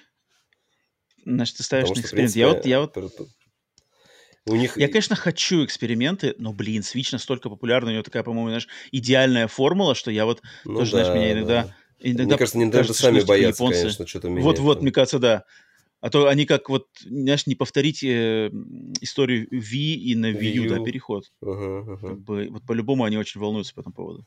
Значит, 1.27 1.59
ты 1.59 1.63
ставишь 1.63 1.89
Потому 1.89 2.01
на 2.01 2.05
эксперимент. 2.07 2.31
Что, 2.31 2.41
принципе, 2.41 2.71
я 2.71 2.81
вот, 2.81 2.97
я 2.97 3.11
вот 3.21 3.29
у 4.47 4.57
них... 4.57 4.77
Я, 4.77 4.89
конечно, 4.89 5.17
хочу 5.17 5.65
эксперименты, 5.65 6.35
но, 6.39 6.53
блин, 6.53 6.83
Switch 6.83 7.09
настолько 7.13 7.49
популярный, 7.49 7.93
у 7.93 7.95
него 7.95 8.03
такая, 8.03 8.23
по-моему, 8.23 8.49
знаешь, 8.49 8.69
идеальная 8.93 9.49
формула, 9.49 9.95
что 9.95 10.11
я 10.11 10.27
вот 10.27 10.43
ну, 10.65 10.79
тоже, 10.79 10.93
да, 10.93 11.05
знаешь, 11.05 11.19
меня 11.19 11.33
иногда... 11.33 11.63
Да. 11.65 11.75
иногда 12.01 12.25
мне 12.25 12.39
кажется, 12.39 12.59
Nintendo 12.59 12.73
кажется, 12.73 13.03
сами 13.03 13.19
что, 13.19 13.29
боятся, 13.29 13.63
японцы... 13.63 13.81
конечно, 13.81 14.07
что-то 14.07 14.29
менять. 14.29 14.45
Вот-вот, 14.45 14.83
мне 14.83 14.93
кажется, 14.93 15.19
да. 15.19 15.45
А 16.01 16.11
то 16.11 16.29
они 16.29 16.45
как 16.45 16.69
вот, 16.69 16.89
знаешь, 17.01 17.47
не 17.47 17.55
повторить 17.55 18.05
э, 18.05 18.51
историю 19.01 19.49
Wii 19.51 19.95
и 19.95 20.15
на 20.15 20.31
Wii, 20.31 20.39
Wii 20.39 20.53
U, 20.57 20.69
да, 20.69 20.85
переход. 20.85 21.33
Uh-huh, 21.43 21.87
uh-huh. 21.87 22.09
Как 22.09 22.21
бы, 22.21 22.49
вот 22.51 22.67
по-любому 22.67 23.05
они 23.05 23.17
очень 23.17 23.41
волнуются 23.41 23.75
по 23.75 23.81
этому 23.81 23.95
поводу. 23.95 24.27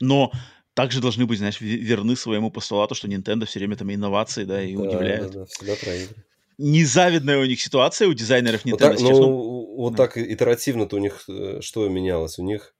Но 0.00 0.32
также 0.74 1.00
должны 1.00 1.26
быть, 1.26 1.38
знаешь, 1.38 1.60
верны 1.60 2.16
своему 2.16 2.50
постулату, 2.50 2.96
что 2.96 3.06
Nintendo 3.06 3.44
все 3.46 3.60
время 3.60 3.76
там 3.76 3.94
инновации, 3.94 4.42
да, 4.42 4.60
и 4.60 4.74
да, 4.74 4.82
удивляет. 4.82 5.30
Да, 5.30 5.38
да, 5.38 5.44
всегда 5.44 5.76
проигрывает 5.76 6.26
незавидная 6.58 7.38
у 7.38 7.44
них 7.44 7.60
ситуация 7.60 8.08
у 8.08 8.12
дизайнеров 8.12 8.64
Nintendo. 8.64 8.70
Вот 8.70 8.78
так, 8.78 9.00
ну, 9.00 9.76
вот 9.76 9.94
да. 9.94 9.96
так 10.04 10.18
итеративно-то 10.18 10.96
у 10.96 10.98
них 10.98 11.24
э, 11.28 11.60
что 11.60 11.88
менялось? 11.88 12.38
У 12.38 12.42
них, 12.42 12.74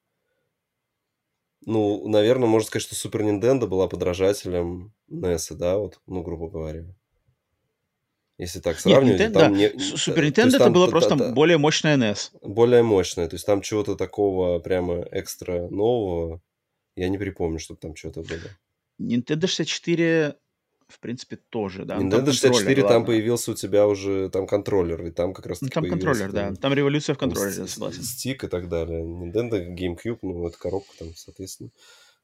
ну, 1.65 2.09
наверное, 2.09 2.49
можно 2.49 2.67
сказать, 2.67 2.85
что 2.85 2.95
Супер 2.95 3.23
Nintendo 3.23 3.67
была 3.67 3.89
подражателем 3.89 4.93
NES, 5.11 5.55
да, 5.55 5.79
вот, 5.79 6.01
ну, 6.07 6.23
грубо 6.23 6.49
говоря. 6.49 6.85
Если 8.39 8.61
так 8.61 8.81
сравнивать, 8.81 9.21
Нет, 9.21 9.31
Nintendo, 9.31 9.39
там 9.41 9.53
да. 9.53 9.59
не... 9.59 9.79
Супер 9.79 10.25
Nintendo 10.25 10.57
это 10.57 10.71
было 10.71 10.89
просто 10.89 11.17
да, 11.17 11.33
более 11.33 11.59
мощная 11.59 11.97
NES. 11.97 12.31
Более 12.43 12.83
мощная, 12.83 13.29
то 13.29 13.35
есть 13.35 13.47
там 13.47 13.61
чего-то 13.61 13.95
такого 13.95 14.59
прямо 14.59 15.07
экстра 15.13 15.69
нового 15.69 16.41
я 16.97 17.09
не 17.09 17.19
припомню, 17.19 17.59
чтобы 17.59 17.81
там 17.81 17.97
что-то 17.97 18.23
было. 18.23 18.51
Nintendo 19.01 19.47
64 19.47 20.37
в 20.93 21.01
принципе, 21.01 21.37
тоже, 21.37 21.85
да. 21.85 21.97
Nintendo 21.97 22.33
64 22.33 22.83
там 22.83 23.05
появился 23.05 23.53
у 23.53 23.55
тебя 23.55 23.87
уже 23.87 24.29
там 24.31 24.47
контроллер, 24.47 25.05
и 25.07 25.11
там 25.11 25.33
как 25.35 25.47
раз 25.47 25.61
ну, 25.61 25.69
Там 25.69 25.89
контроллер, 25.89 26.33
да. 26.33 26.55
Там 26.55 26.73
революция 26.75 27.15
в 27.15 27.19
контроллере, 27.19 27.67
согласен. 27.67 28.03
Стик 28.03 28.45
и 28.45 28.49
так 28.49 28.69
далее. 28.69 29.03
Nintendo, 29.03 29.75
GameCube, 29.75 30.19
ну, 30.23 30.47
это 30.47 30.59
коробка 30.59 30.93
там, 30.99 31.09
соответственно. 31.17 31.71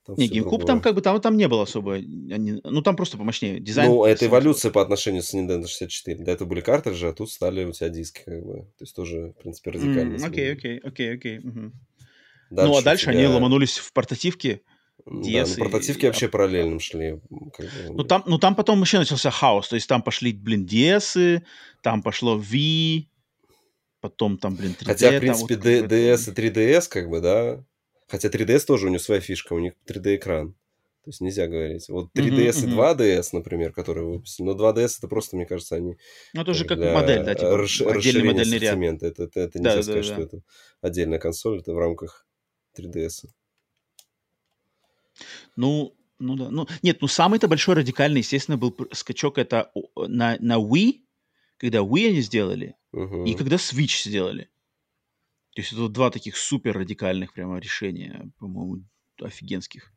Там 0.06 0.16
не, 0.16 0.28
GameCube 0.28 0.64
там 0.64 0.80
как 0.80 0.94
бы 0.94 1.02
там, 1.02 1.20
там 1.20 1.36
не 1.36 1.48
было 1.48 1.64
особо. 1.64 1.94
Они, 1.94 2.60
ну, 2.64 2.80
там 2.80 2.96
просто 2.96 3.18
помощнее. 3.18 3.60
Дизайн. 3.60 3.90
Ну, 3.90 4.04
это 4.04 4.26
эволюция 4.26 4.70
по 4.70 4.80
отношению 4.80 5.22
с 5.22 5.34
Nintendo 5.34 5.66
64. 5.66 6.24
До 6.24 6.30
этого 6.30 6.48
были 6.48 6.62
картриджи, 6.62 7.08
а 7.08 7.12
тут 7.12 7.30
стали 7.30 7.64
у 7.64 7.72
тебя 7.72 7.90
диски, 7.90 8.22
как 8.24 8.42
бы. 8.42 8.54
То 8.78 8.84
есть 8.84 8.96
тоже, 8.96 9.34
в 9.38 9.42
принципе, 9.42 9.70
радикально. 9.70 10.26
Окей, 10.26 10.52
окей, 10.52 10.78
окей, 10.78 11.14
окей. 11.14 11.40
Ну, 12.50 12.76
а 12.76 12.82
дальше 12.82 13.10
тебя... 13.10 13.18
они 13.18 13.26
ломанулись 13.26 13.76
в 13.76 13.92
портативки 13.92 14.62
DS. 15.06 15.44
Да, 15.44 15.54
ну, 15.56 15.64
портативки 15.64 16.04
и... 16.04 16.06
вообще 16.06 16.28
параллельным 16.28 16.80
шли. 16.80 17.20
Как 17.54 17.66
бы. 17.66 17.94
ну, 17.94 18.04
там, 18.04 18.22
ну, 18.26 18.38
там 18.38 18.54
потом 18.54 18.78
вообще 18.78 18.98
начался 18.98 19.30
хаос. 19.30 19.68
То 19.68 19.76
есть 19.76 19.88
там 19.88 20.02
пошли, 20.02 20.32
блин, 20.32 20.66
DS, 20.66 21.42
там 21.82 22.02
пошло 22.02 22.36
V, 22.36 23.06
потом 24.00 24.38
там, 24.38 24.54
блин, 24.56 24.74
3D. 24.78 24.84
Хотя, 24.84 25.10
в 25.10 25.20
принципе, 25.20 25.56
вот 25.56 25.64
DS 25.64 26.30
и 26.30 26.48
3DS, 26.48 26.88
как 26.88 27.08
бы, 27.08 27.20
да. 27.20 27.64
Хотя 28.08 28.28
3DS 28.28 28.66
тоже 28.66 28.86
у 28.86 28.90
них 28.90 29.00
своя 29.00 29.20
фишка, 29.20 29.52
у 29.52 29.58
них 29.58 29.74
3D-экран. 29.86 30.54
То 31.04 31.10
есть 31.10 31.20
нельзя 31.22 31.46
говорить. 31.46 31.88
Вот 31.88 32.10
3DS 32.14 32.66
mm-hmm, 32.66 32.70
и 32.70 33.16
2DS, 33.16 33.28
например, 33.32 33.72
которые 33.72 34.06
выпустили. 34.06 34.46
Но 34.46 34.52
2DS 34.52 34.98
это 34.98 35.08
просто, 35.08 35.36
мне 35.36 35.46
кажется, 35.46 35.76
они... 35.76 35.96
Ну, 36.34 36.42
это 36.42 36.50
уже 36.50 36.66
как 36.66 36.78
модель, 36.78 37.24
да, 37.24 37.34
типа 37.34 37.56
расш... 37.56 37.80
отдельный 37.80 38.24
модельный 38.24 38.58
ряд. 38.58 39.02
Это, 39.02 39.22
это, 39.22 39.40
это 39.40 39.58
нельзя 39.58 39.76
да, 39.76 39.82
сказать, 39.82 40.06
да, 40.06 40.08
да. 40.08 40.14
что 40.14 40.22
это 40.22 40.42
отдельная 40.82 41.18
консоль, 41.18 41.60
это 41.60 41.72
в 41.72 41.78
рамках 41.78 42.26
3DS. 42.78 43.26
Ну, 45.56 45.96
ну 46.18 46.36
да. 46.36 46.50
Ну, 46.50 46.66
нет, 46.82 47.00
ну 47.00 47.08
самый-то 47.08 47.48
большой 47.48 47.76
радикальный, 47.76 48.20
естественно, 48.20 48.56
был 48.56 48.76
скачок 48.92 49.38
это 49.38 49.70
на, 49.96 50.36
на 50.40 50.56
Wii, 50.56 51.00
когда 51.58 51.78
Wii 51.78 52.08
они 52.08 52.20
сделали, 52.20 52.76
uh-huh. 52.92 53.26
и 53.26 53.34
когда 53.34 53.56
Switch 53.56 54.04
сделали. 54.04 54.48
То 55.54 55.60
есть 55.60 55.72
это 55.72 55.82
вот 55.82 55.92
два 55.92 56.10
таких 56.10 56.36
супер 56.36 56.76
радикальных 56.76 57.32
прямо 57.32 57.58
решения, 57.58 58.30
по-моему, 58.38 58.84
офигенских. 59.20 59.92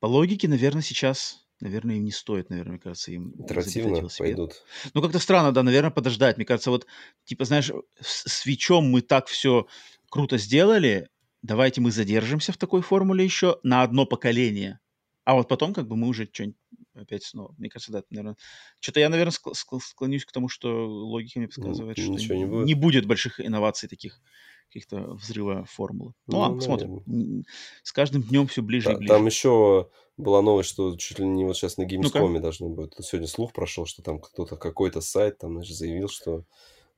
По 0.00 0.06
логике, 0.06 0.48
наверное, 0.48 0.82
сейчас, 0.82 1.46
наверное, 1.60 1.96
им 1.96 2.04
не 2.04 2.12
стоит, 2.12 2.50
наверное, 2.50 2.72
мне 2.72 2.80
кажется, 2.80 3.12
им 3.12 3.32
Итеративно 3.38 4.08
пойдут. 4.18 4.62
Ну, 4.92 5.02
как-то 5.02 5.18
странно, 5.18 5.52
да, 5.52 5.62
наверное, 5.62 5.90
подождать. 5.90 6.36
Мне 6.36 6.46
кажется, 6.46 6.70
вот, 6.70 6.86
типа, 7.24 7.44
знаешь, 7.44 7.70
с 8.00 8.40
свечом 8.40 8.90
мы 8.90 9.02
так 9.02 9.26
все 9.26 9.66
круто 10.08 10.38
сделали, 10.38 11.08
давайте 11.44 11.80
мы 11.80 11.92
задержимся 11.92 12.52
в 12.52 12.56
такой 12.56 12.82
формуле 12.82 13.24
еще 13.24 13.58
на 13.62 13.82
одно 13.82 14.06
поколение, 14.06 14.80
а 15.24 15.34
вот 15.34 15.48
потом 15.48 15.72
как 15.72 15.86
бы 15.86 15.96
мы 15.96 16.08
уже 16.08 16.28
что-нибудь 16.30 16.56
опять 16.94 17.24
снова. 17.24 17.54
Мне 17.58 17.68
кажется, 17.68 17.92
да, 17.92 18.02
наверное... 18.10 18.36
Что-то 18.80 19.00
я, 19.00 19.08
наверное, 19.08 19.32
склонюсь 19.32 20.24
к 20.24 20.32
тому, 20.32 20.48
что 20.48 20.86
логика 20.86 21.38
мне 21.38 21.48
подсказывает, 21.48 21.98
ну, 21.98 22.18
что 22.18 22.36
не 22.36 22.46
будет. 22.46 22.66
не 22.66 22.74
будет 22.74 23.06
больших 23.06 23.40
инноваций 23.40 23.88
таких 23.88 24.20
каких-то 24.68 25.14
взрыва 25.14 25.64
формулы. 25.66 26.14
Ну, 26.26 26.34
ну 26.34 26.38
ладно, 26.38 26.56
посмотрим. 26.56 27.02
Наверное. 27.06 27.44
С 27.82 27.92
каждым 27.92 28.22
днем 28.22 28.46
все 28.46 28.62
ближе 28.62 28.86
да, 28.86 28.92
и 28.94 28.96
ближе. 28.96 29.12
Там 29.12 29.26
еще 29.26 29.88
была 30.16 30.40
новость, 30.42 30.70
что 30.70 30.96
чуть 30.96 31.18
ли 31.18 31.26
не 31.26 31.44
вот 31.44 31.56
сейчас 31.56 31.76
на 31.76 31.82
Gamescom 31.82 32.28
ну 32.28 32.40
должно 32.40 32.68
быть. 32.68 32.92
Сегодня 33.00 33.28
слух 33.28 33.52
прошел, 33.52 33.86
что 33.86 34.02
там 34.02 34.20
кто-то, 34.20 34.56
какой-то 34.56 35.00
сайт 35.00 35.38
там, 35.38 35.54
значит, 35.54 35.76
заявил, 35.76 36.08
что 36.08 36.44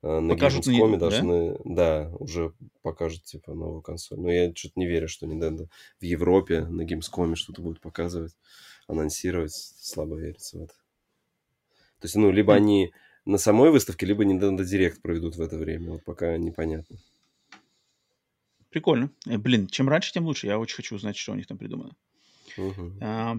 на 0.03 0.35
покажут 0.35 0.67
Gamescom 0.67 0.91
на... 0.91 0.99
должны, 0.99 1.59
да? 1.65 2.05
да, 2.09 2.17
уже 2.19 2.53
покажут, 2.83 3.25
типа, 3.25 3.55
новую 3.55 3.83
консоль. 3.83 4.19
Но 4.19 4.31
я 4.31 4.55
что-то 4.55 4.79
не 4.79 4.87
верю, 4.87 5.09
что 5.09 5.27
Nintendo 5.27 5.69
в 6.01 6.05
Европе 6.05 6.65
на 6.67 6.83
Gamescom 6.83 7.35
что-то 7.35 7.63
будет 7.63 7.81
показывать, 7.81 8.37
анонсировать. 8.87 9.53
Слабо 9.53 10.17
верится 10.17 10.59
в 10.59 10.63
это. 10.63 10.75
То 12.01 12.05
есть, 12.05 12.17
ну, 12.17 12.31
либо 12.31 12.53
mm. 12.53 12.57
они 12.57 12.93
на 13.25 13.39
самой 13.39 13.71
выставке, 13.71 14.07
либо 14.07 14.25
Nintendo 14.25 14.59
Direct 14.59 15.01
проведут 15.03 15.37
в 15.37 15.41
это 15.41 15.57
время. 15.57 15.93
Вот 15.93 16.05
пока 16.05 16.37
непонятно. 16.37 16.99
Прикольно. 18.71 19.11
Э, 19.27 19.39
блин, 19.39 19.67
чем 19.69 19.89
раньше, 19.89 20.13
тем 20.13 20.27
лучше. 20.27 20.47
Я 20.47 20.59
очень 20.59 20.77
хочу 20.77 20.95
узнать, 20.95 21.17
что 21.17 21.33
у 21.33 21.35
них 21.35 21.47
там 21.47 21.59
придумано. 21.59 21.97
Uh-huh. 22.57 22.93
А, 23.01 23.39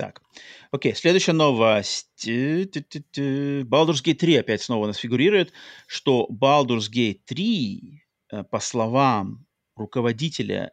так, 0.00 0.22
окей, 0.70 0.94
следующая 0.94 1.34
новость. 1.34 2.26
Baldur's 2.26 4.02
Gate 4.02 4.14
3 4.14 4.36
опять 4.36 4.62
снова 4.62 4.84
у 4.84 4.86
нас 4.86 4.96
фигурирует, 4.96 5.52
что 5.86 6.26
Baldur's 6.30 6.90
Gate 6.90 7.20
3, 7.26 8.02
э, 8.32 8.44
по 8.44 8.60
словам 8.60 9.44
руководителя 9.76 10.72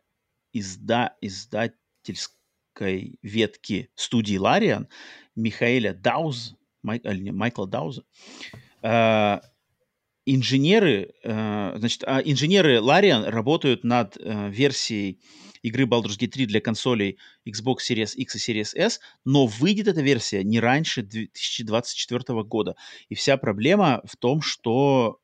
изда 0.54 1.18
издательской 1.20 2.40
ветки 3.22 3.90
студии 3.96 4.38
Лариан, 4.38 4.88
Михаэля 5.36 5.94
Дауз, 5.94 6.56
Май, 6.82 7.02
не, 7.04 7.32
Майкла 7.32 7.68
Дауза, 7.68 8.06
э, 8.82 9.40
инженеры, 10.26 11.14
э, 11.22 11.74
значит, 11.80 12.06
а 12.08 12.22
инженеры 12.22 12.80
Лариан 12.80 13.26
работают 13.26 13.84
над 13.84 14.16
э, 14.16 14.50
версией 14.52 15.20
игры 15.62 15.86
Baldur's 15.86 16.18
Gate 16.18 16.30
3 16.30 16.46
для 16.46 16.62
консолей 16.62 17.18
Xbox 17.48 17.78
Series 17.90 18.16
X 18.16 18.36
и 18.36 18.52
Series 18.52 18.76
S, 18.76 19.00
но 19.26 19.46
выйдет 19.46 19.88
эта 19.88 20.02
версия 20.02 20.44
не 20.44 20.60
раньше 20.60 21.02
2024 21.02 22.44
года. 22.44 22.76
И 23.10 23.16
вся 23.16 23.38
проблема 23.38 24.02
в 24.06 24.18
том, 24.18 24.42
что 24.42 25.20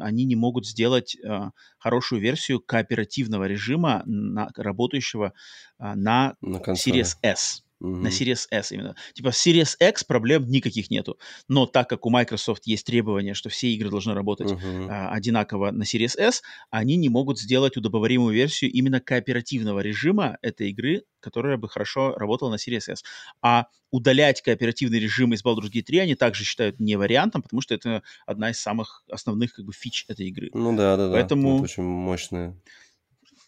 они 0.00 0.24
не 0.24 0.36
могут 0.36 0.66
сделать 0.66 1.16
э, 1.16 1.50
хорошую 1.78 2.20
версию 2.20 2.60
кооперативного 2.60 3.44
режима, 3.44 4.02
на, 4.06 4.50
работающего 4.56 5.32
э, 5.78 5.94
на, 5.94 6.36
на 6.40 6.58
Series 6.58 7.16
S. 7.22 7.64
Угу. 7.84 7.96
На 7.96 8.08
Series 8.08 8.46
S 8.50 8.72
именно. 8.72 8.96
Типа 9.12 9.28
Series 9.28 9.76
X 9.78 10.04
проблем 10.04 10.48
никаких 10.48 10.90
нету. 10.90 11.18
Но 11.48 11.66
так 11.66 11.88
как 11.88 12.06
у 12.06 12.10
Microsoft 12.10 12.66
есть 12.66 12.86
требование, 12.86 13.34
что 13.34 13.50
все 13.50 13.68
игры 13.68 13.90
должны 13.90 14.14
работать 14.14 14.52
угу. 14.52 14.60
а, 14.88 15.10
одинаково 15.10 15.70
на 15.70 15.82
Series 15.82 16.18
S, 16.18 16.42
они 16.70 16.96
не 16.96 17.10
могут 17.10 17.38
сделать 17.38 17.76
удобоваримую 17.76 18.34
версию 18.34 18.72
именно 18.72 19.00
кооперативного 19.00 19.80
режима 19.80 20.38
этой 20.40 20.70
игры, 20.70 21.04
которая 21.20 21.58
бы 21.58 21.68
хорошо 21.68 22.14
работала 22.14 22.50
на 22.50 22.54
Series 22.54 22.90
S. 22.90 23.04
А 23.42 23.66
удалять 23.90 24.40
кооперативный 24.40 24.98
режим 24.98 25.34
из 25.34 25.44
Baldur's 25.44 25.70
Gate 25.70 25.82
3 25.82 25.98
они 25.98 26.14
также 26.14 26.44
считают 26.44 26.80
не 26.80 26.96
вариантом, 26.96 27.42
потому 27.42 27.60
что 27.60 27.74
это 27.74 28.02
одна 28.24 28.50
из 28.50 28.58
самых 28.58 29.04
основных 29.10 29.52
как 29.52 29.66
бы 29.66 29.74
фич 29.74 30.06
этой 30.08 30.28
игры. 30.28 30.50
Ну 30.54 30.74
да, 30.74 30.96
да, 30.96 31.08
да. 31.08 31.12
Поэтому... 31.12 31.56
Это 31.56 31.64
очень 31.64 31.82
мощная 31.82 32.56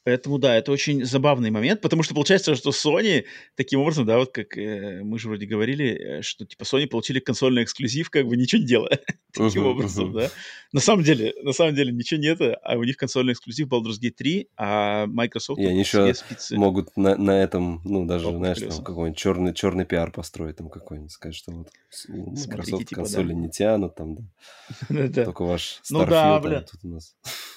Поэтому, 0.07 0.39
да, 0.39 0.55
это 0.55 0.71
очень 0.71 1.05
забавный 1.05 1.51
момент, 1.51 1.81
потому 1.81 2.05
что 2.05 2.15
получается, 2.15 2.55
что 2.55 2.71
Sony 2.71 3.25
таким 3.57 3.81
образом, 3.81 4.07
да, 4.07 4.19
вот 4.19 4.31
как 4.31 4.57
э, 4.57 5.01
мы 5.03 5.19
же 5.19 5.27
вроде 5.27 5.47
говорили, 5.47 6.19
э, 6.19 6.23
что 6.23 6.47
типа 6.47 6.63
Sony 6.63 6.87
получили 6.87 7.19
консольный 7.19 7.65
эксклюзив, 7.65 8.09
как 8.09 8.25
бы 8.29 8.37
ничего 8.37 8.61
не 8.61 8.69
делая 8.69 9.01
таким 9.33 9.65
uh-huh, 9.65 9.71
образом, 9.71 10.13
uh-huh. 10.13 10.21
да. 10.21 10.31
На 10.73 10.79
самом 10.79 11.03
деле, 11.03 11.35
на 11.43 11.51
самом 11.51 11.75
деле 11.75 11.91
ничего 11.91 12.21
нет, 12.21 12.39
а 12.41 12.77
у 12.77 12.85
них 12.85 12.97
консольный 12.97 13.33
эксклюзив 13.33 13.67
Baldur's 13.67 14.01
Gate 14.01 14.13
3, 14.13 14.49
а 14.57 15.07
Microsoft... 15.07 15.61
И 15.61 15.67
они 15.67 15.81
еще 15.81 16.15
спицы... 16.15 16.57
могут 16.57 16.97
на, 16.97 17.17
на 17.17 17.43
этом, 17.43 17.81
ну, 17.85 18.07
даже, 18.07 18.27
Попа 18.27 18.39
знаешь, 18.39 18.59
колеса. 18.59 18.77
там 18.77 18.85
какой-нибудь 18.85 19.19
черный, 19.19 19.55
черный 19.55 19.87
пиар 19.87 20.13
построить, 20.13 20.55
там 20.55 20.69
какой-нибудь, 20.69 21.11
сказать, 21.11 21.35
что 21.35 21.51
вот 21.51 21.69
Microsoft 22.07 22.45
Смотрите, 22.45 22.85
типа, 22.85 23.01
консоли 23.01 23.33
да. 23.33 23.35
не 23.35 23.51
тянут, 23.51 23.97
там, 23.97 24.15
да. 24.15 25.25
Только 25.25 25.43
ваш 25.43 25.81
Starfield 25.83 25.99
ну, 25.99 26.07
да, 26.07 26.39
бля. 26.39 26.61
тут 26.61 26.85
у 26.85 26.89
нас... 26.91 27.17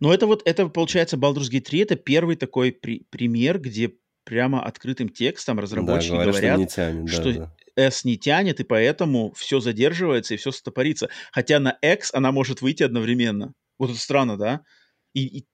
Но 0.00 0.12
это 0.12 0.26
вот, 0.26 0.42
это 0.44 0.68
получается 0.68 1.16
Baldur's 1.16 1.50
Gate 1.50 1.60
3, 1.60 1.80
это 1.80 1.96
первый 1.96 2.36
такой 2.36 2.72
при, 2.72 3.06
пример, 3.10 3.58
где 3.58 3.92
прямо 4.24 4.62
открытым 4.62 5.08
текстом 5.08 5.58
разработчики 5.58 6.12
да, 6.12 6.24
говорят, 6.24 6.34
говорят, 6.34 6.70
что, 6.70 6.92
не 6.92 6.92
тянет, 6.92 7.10
что 7.10 7.32
да, 7.32 7.38
да. 7.38 7.54
S 7.76 8.04
не 8.04 8.18
тянет, 8.18 8.60
и 8.60 8.64
поэтому 8.64 9.32
все 9.32 9.60
задерживается 9.60 10.34
и 10.34 10.36
все 10.36 10.50
стопорится. 10.50 11.08
Хотя 11.32 11.60
на 11.60 11.70
X 11.70 12.12
она 12.12 12.32
может 12.32 12.60
выйти 12.60 12.82
одновременно. 12.82 13.54
Вот 13.78 13.90
это 13.90 13.98
странно, 13.98 14.36
да? 14.36 14.62
И, 15.14 15.24
и 15.24 15.46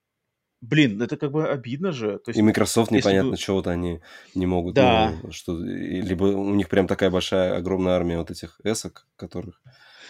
блин, 0.61 1.01
это 1.01 1.17
как 1.17 1.31
бы 1.31 1.47
обидно 1.47 1.91
же. 1.91 2.19
То 2.19 2.29
есть, 2.29 2.39
и 2.39 2.41
Microsoft 2.41 2.91
непонятно, 2.91 3.31
бы... 3.31 3.37
чего-то 3.37 3.71
они 3.71 4.01
не 4.33 4.45
могут. 4.45 4.75
Да. 4.75 5.13
Ну, 5.23 5.31
что, 5.31 5.57
либо 5.57 6.25
у 6.25 6.53
них 6.53 6.67
прям 6.69 6.87
такая 6.87 7.09
большая, 7.09 7.55
огромная 7.55 7.93
армия 7.93 8.17
вот 8.17 8.31
этих 8.31 8.59
эсок, 8.63 9.07
которых 9.15 9.61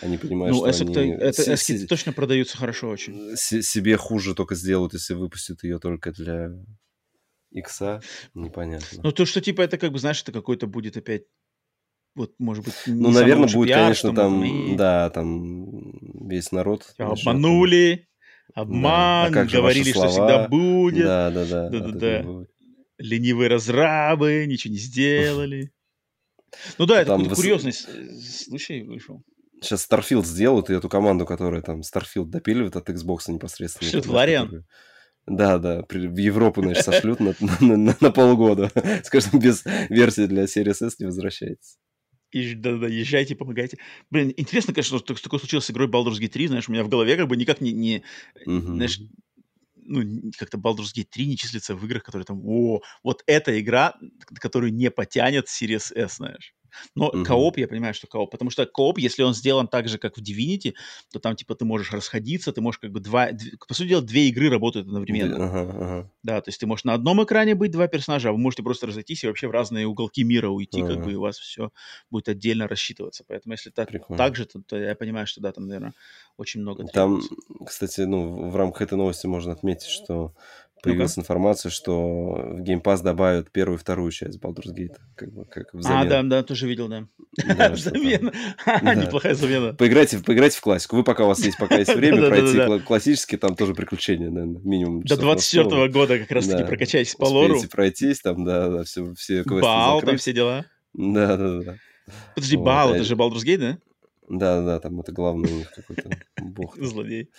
они 0.02 0.18
понимают, 0.18 0.56
ну, 0.56 0.72
что 0.74 1.00
они... 1.00 1.12
это 1.12 1.42
с- 1.42 1.48
эски 1.48 1.86
точно 1.88 2.14
продаются 2.14 2.58
хорошо 2.58 2.90
очень. 2.90 3.36
С- 3.36 3.62
себе 3.62 3.98
хуже 3.98 4.36
только 4.36 4.56
сделают, 4.56 4.94
если 4.94 5.14
выпустят 5.14 5.64
ее 5.64 5.80
только 5.80 6.12
для 6.12 6.50
икса. 7.52 8.02
Непонятно. 8.34 9.02
Ну, 9.04 9.12
то, 9.12 9.26
что 9.26 9.42
типа 9.42 9.62
это 9.62 9.78
как 9.78 9.92
бы, 9.92 10.00
знаешь, 10.00 10.22
это 10.22 10.32
какой-то 10.32 10.68
будет 10.68 10.98
опять 10.98 11.24
вот, 12.16 12.32
может 12.40 12.64
быть, 12.64 12.74
Ну, 12.86 13.12
наверное, 13.12 13.50
будет, 13.54 13.68
пиар, 13.68 13.82
конечно, 13.82 14.16
там, 14.16 14.44
и... 14.44 14.76
да, 14.78 15.10
там 15.10 16.28
весь 16.28 16.52
народ... 16.54 16.86
Тебя 16.96 17.08
обманули, 17.08 18.08
там... 18.54 18.64
обман, 18.64 19.34
да. 19.34 19.42
а 19.42 19.46
говорили, 19.46 19.92
что 19.92 20.08
всегда 20.08 20.48
будет. 20.48 21.04
Да, 21.04 21.30
да, 21.30 21.46
да. 21.46 21.70
да, 21.70 21.80
да, 21.80 21.92
да. 21.92 22.46
Ленивые 22.98 23.50
разрабы, 23.50 24.46
ничего 24.48 24.72
не 24.74 24.80
сделали. 24.80 25.72
Ну 26.78 26.86
да, 26.86 27.02
это 27.02 27.12
какой-то 27.12 27.36
курьезный 27.36 27.74
случай 27.74 28.82
вышел. 28.84 29.22
Сейчас 29.61 29.88
Starfield 29.90 30.26
сделают, 30.26 30.69
и 30.69 30.73
эту 30.73 30.90
команду, 30.90 31.26
которая 31.26 31.61
там 31.61 31.82
Starfield 31.82 32.26
допиливает 32.26 32.76
от 32.76 32.90
Xbox 32.90 33.32
непосредственно. 33.32 34.02
Что, 34.02 34.11
Лариан? 34.11 34.65
Да, 35.27 35.57
да, 35.57 35.84
в 35.90 36.18
Европу, 36.18 36.61
значит, 36.61 36.86
сошлют 36.86 37.19
на, 37.19 37.34
на, 37.60 37.77
на, 37.77 37.98
на 37.99 38.11
полгода. 38.11 38.72
Скажем, 39.03 39.40
без 39.40 39.64
версии 39.90 40.27
для 40.27 40.44
Series 40.44 40.86
S 40.86 40.99
не 40.99 41.07
возвращается. 41.07 41.77
И, 42.32 42.53
да, 42.53 42.77
да, 42.77 42.88
езжайте, 42.88 43.36
помогайте. 43.36 43.77
Блин, 44.11 44.34
интересно, 44.36 44.73
конечно, 44.73 44.99
что 44.99 45.14
такое 45.15 45.40
случилось 45.40 45.65
с 45.65 45.72
игрой 45.72 45.88
Baldur's 45.88 46.19
Gate 46.19 46.30
3, 46.30 46.48
знаешь, 46.48 46.69
у 46.69 46.72
меня 46.72 46.84
в 46.84 46.90
голове 46.90 47.15
как 47.15 47.27
бы 47.27 47.38
никак 47.38 47.61
не, 47.61 47.72
не 47.72 48.03
uh-huh. 48.45 48.76
знаешь, 48.76 48.99
ну, 49.76 50.32
как-то 50.38 50.57
Baldur's 50.57 50.94
Gate 50.95 51.07
3 51.10 51.27
не 51.27 51.38
числится 51.38 51.76
в 51.76 51.86
играх, 51.86 52.03
которые 52.03 52.26
там, 52.26 52.41
о, 52.45 52.82
вот 53.03 53.23
эта 53.26 53.60
игра, 53.60 53.95
которую 54.40 54.73
не 54.73 54.91
потянет 54.91 55.48
Series 55.48 55.95
S, 55.95 56.18
знаешь. 56.18 56.55
Но 56.95 57.10
угу. 57.10 57.23
кооп, 57.23 57.57
я 57.57 57.68
понимаю, 57.68 57.93
что 57.93 58.07
кооп, 58.07 58.31
потому 58.31 58.49
что 58.52 58.65
кооп, 58.65 58.97
если 58.97 59.23
он 59.23 59.34
сделан 59.34 59.68
так 59.68 59.88
же, 59.88 59.97
как 59.97 60.18
в 60.18 60.22
Divinity, 60.22 60.73
то 61.11 61.19
там, 61.19 61.35
типа, 61.35 61.56
ты 61.56 61.65
можешь 61.65 61.91
расходиться, 61.91 62.52
ты 62.52 62.61
можешь 62.61 62.80
как 62.80 62.91
бы 62.91 62.99
два... 62.99 63.30
По 63.68 63.73
сути 63.73 63.89
дела, 63.89 64.02
две 64.02 64.30
игры 64.30 64.49
работают 64.49 64.88
одновременно. 64.88 65.35
Ага, 65.35 65.61
ага. 65.61 66.11
Да, 66.23 66.41
то 66.41 66.49
есть 66.49 66.60
ты 66.60 66.68
можешь 66.68 66.85
на 66.85 66.93
одном 66.93 67.23
экране 67.23 67.56
быть 67.56 67.72
два 67.72 67.88
персонажа, 67.88 68.30
а 68.30 68.31
вы 68.31 68.38
можете 68.38 68.64
просто 68.64 68.88
разойтись 68.88 69.23
и 69.23 69.27
вообще 69.27 69.47
в 69.47 69.52
разные 69.52 69.88
уголки 69.88 70.23
мира 70.23 70.49
уйти, 70.49 70.81
ага. 70.81 70.95
как 70.95 71.06
бы, 71.06 71.11
и 71.11 71.15
у 71.15 71.22
вас 71.22 71.38
все 71.38 71.72
будет 72.10 72.30
отдельно 72.30 72.68
рассчитываться. 72.68 73.23
Поэтому 73.27 73.53
если 73.53 73.69
так, 73.69 73.89
так 74.18 74.35
же, 74.35 74.45
то, 74.45 74.61
то 74.61 74.77
я 74.77 74.95
понимаю, 74.95 75.27
что 75.27 75.41
да, 75.41 75.52
там, 75.52 75.68
наверное, 75.68 75.93
очень 76.38 76.61
много 76.61 76.84
требуется. 76.85 77.30
Там, 77.30 77.65
кстати, 77.65 78.02
ну, 78.02 78.49
в 78.49 78.56
рамках 78.56 78.81
этой 78.81 78.97
новости 78.97 79.27
можно 79.27 79.53
отметить, 79.53 79.88
что 79.88 80.34
появилась 80.81 81.18
ну 81.18 81.23
информация, 81.23 81.69
что 81.69 82.34
в 82.35 82.61
Game 82.61 82.81
Pass 82.81 83.02
добавят 83.02 83.52
первую 83.52 83.77
и 83.77 83.81
вторую 83.81 84.11
часть 84.11 84.39
Baldur's 84.39 84.73
Gate. 84.73 84.95
Как 85.15 85.31
бы, 85.31 85.45
как 85.45 85.73
взамен. 85.73 86.07
А, 86.07 86.10
да, 86.10 86.23
да, 86.23 86.43
тоже 86.43 86.68
видел, 86.68 86.88
да. 86.88 87.07
Замена. 87.76 88.31
Неплохая 88.95 89.35
замена. 89.35 89.73
Поиграйте, 89.73 90.19
поиграйте 90.19 90.57
в 90.57 90.61
классику. 90.61 90.95
Вы 90.95 91.03
пока 91.03 91.26
у 91.26 91.27
вас 91.27 91.39
есть 91.43 91.57
пока 91.57 91.77
есть 91.77 91.93
время 91.93 92.27
пройти 92.27 92.84
классические, 92.85 93.39
там 93.39 93.56
тоже 93.56 93.73
приключения, 93.73 94.30
наверное, 94.30 94.61
минимум. 94.61 95.02
До 95.03 95.18
24 95.18 95.88
года 95.89 96.19
как 96.19 96.31
раз 96.31 96.47
таки 96.47 96.64
прокачайтесь 96.64 97.15
по 97.15 97.26
лору. 97.26 97.60
пройтись, 97.72 98.22
там, 98.22 98.45
да, 98.45 98.69
да, 98.69 98.84
все, 98.84 99.14
все 99.15 99.43
квесты 99.43 99.61
Бал, 99.61 100.02
там 100.02 100.18
все 100.18 100.34
дела. 100.34 100.65
Да, 100.93 101.35
да, 101.35 101.61
да. 101.61 101.76
Подожди, 102.35 102.57
Бал, 102.57 102.93
это 102.93 103.03
же 103.03 103.15
Baldur's 103.15 103.43
Gate, 103.43 103.57
да? 103.57 103.77
Да, 104.27 104.61
да, 104.61 104.80
там 104.80 104.99
это 104.99 105.11
главный 105.11 105.52
у 105.52 105.56
них 105.57 105.72
какой-то 105.72 106.10
бог. 106.41 106.77
Злодей. 106.81 107.30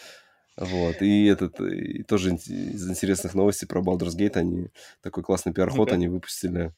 Вот, 0.56 1.02
и 1.02 1.26
этот, 1.26 1.60
и 1.60 2.02
тоже 2.02 2.34
из 2.34 2.88
интересных 2.88 3.34
новостей 3.34 3.66
про 3.66 3.82
Baldur's 3.82 4.16
Gate, 4.16 4.36
они, 4.36 4.68
такой 5.02 5.22
классный 5.22 5.52
пиар-ход, 5.52 5.90
okay. 5.90 5.94
они 5.94 6.08
выпустили 6.08 6.72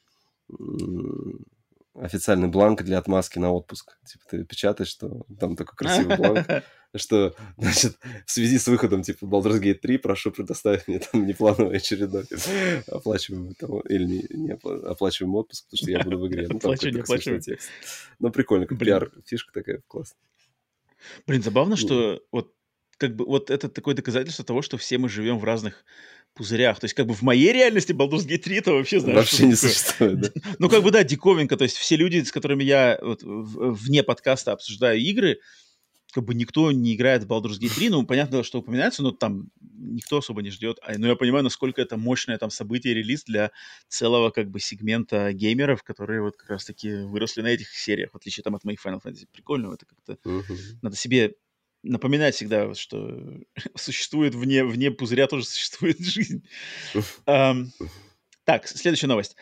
официальный 1.94 2.48
бланк 2.48 2.82
для 2.82 2.98
отмазки 2.98 3.38
на 3.38 3.52
отпуск. 3.52 3.98
Типа 4.06 4.24
ты 4.30 4.44
печатаешь, 4.44 4.88
что 4.88 5.26
там 5.38 5.56
такой 5.56 5.76
красивый 5.76 6.16
бланк, 6.16 6.46
что, 6.96 7.34
значит, 7.56 7.98
в 8.26 8.30
связи 8.30 8.58
с 8.58 8.66
выходом, 8.66 9.02
типа, 9.02 9.24
Baldur's 9.24 9.60
Gate 9.60 9.74
3, 9.74 9.98
прошу 9.98 10.30
предоставить 10.30 10.88
мне 10.88 10.98
там 10.98 11.26
неплановый 11.26 11.76
очередной 11.76 12.24
оплачиваемый 12.88 13.54
там, 13.54 13.80
или 13.80 14.04
не, 14.04 14.26
не 14.30 14.50
оплачиваемый 14.52 15.40
отпуск, 15.40 15.66
потому 15.66 15.78
что 15.78 15.90
я 15.90 16.00
буду 16.00 16.18
в 16.18 16.28
игре. 16.28 16.46
Ну, 16.50 16.58
там 16.58 16.72
Оплачиваю, 16.72 17.40
текст. 17.40 17.68
Ну, 18.18 18.30
прикольно, 18.30 18.66
как 18.66 18.78
пиар-фишка 18.78 19.52
такая 19.52 19.82
классная. 19.86 20.18
Блин, 21.26 21.42
забавно, 21.42 21.76
что 21.76 22.20
вот 22.32 22.52
как 22.98 23.16
бы 23.16 23.24
вот 23.24 23.50
это 23.50 23.68
такое 23.68 23.94
доказательство 23.94 24.44
того, 24.44 24.60
что 24.60 24.76
все 24.76 24.98
мы 24.98 25.08
живем 25.08 25.38
в 25.38 25.44
разных 25.44 25.84
пузырях. 26.34 26.78
То 26.78 26.84
есть, 26.84 26.94
как 26.94 27.06
бы 27.06 27.14
в 27.14 27.22
моей 27.22 27.52
реальности 27.52 27.92
Baldur's 27.92 28.26
Gate 28.26 28.38
3 28.38 28.56
это 28.56 28.72
вообще, 28.72 29.00
знаешь, 29.00 29.16
Вообще 29.16 29.46
не 29.46 29.54
такое? 29.54 29.70
существует, 29.70 30.20
да? 30.20 30.30
Ну, 30.58 30.68
как 30.68 30.82
бы, 30.82 30.90
да, 30.90 31.02
диковинка. 31.02 31.56
То 31.56 31.64
есть, 31.64 31.76
все 31.76 31.96
люди, 31.96 32.22
с 32.22 32.30
которыми 32.30 32.64
я 32.64 32.98
вот, 33.00 33.20
вне 33.22 34.02
подкаста 34.02 34.52
обсуждаю 34.52 35.00
игры, 35.00 35.38
как 36.12 36.24
бы 36.24 36.34
никто 36.34 36.72
не 36.72 36.94
играет 36.94 37.24
в 37.24 37.26
Baldur's 37.26 37.58
Gate 37.60 37.74
3, 37.74 37.90
ну, 37.90 38.06
понятно, 38.06 38.42
что 38.42 38.58
упоминается, 38.58 39.02
но 39.02 39.10
там 39.10 39.50
никто 39.60 40.18
особо 40.18 40.42
не 40.42 40.50
ждет. 40.50 40.78
А, 40.82 40.96
но 40.96 41.06
я 41.06 41.16
понимаю, 41.16 41.44
насколько 41.44 41.80
это 41.82 41.96
мощное 41.96 42.38
там 42.38 42.50
событие, 42.50 42.94
релиз 42.94 43.24
для 43.24 43.50
целого 43.88 44.30
как 44.30 44.50
бы 44.50 44.60
сегмента 44.60 45.32
геймеров, 45.32 45.82
которые 45.82 46.22
вот 46.22 46.36
как 46.36 46.50
раз-таки 46.50 47.02
выросли 47.04 47.42
на 47.42 47.48
этих 47.48 47.68
сериях, 47.68 48.12
в 48.12 48.16
отличие 48.16 48.42
там 48.42 48.54
от 48.54 48.64
моих 48.64 48.84
Final 48.84 49.00
Fantasy. 49.02 49.26
Прикольно, 49.30 49.74
это 49.74 49.86
как-то... 49.86 50.18
Uh-huh. 50.24 50.56
Надо 50.82 50.96
себе 50.96 51.34
напоминать 51.82 52.34
всегда, 52.34 52.74
что 52.74 53.20
существует 53.76 54.34
вне, 54.34 54.64
вне 54.64 54.90
пузыря 54.90 55.26
тоже 55.26 55.44
существует 55.44 55.98
жизнь. 56.04 56.44
Так, 58.44 58.66
следующая 58.66 59.08
новость. 59.08 59.36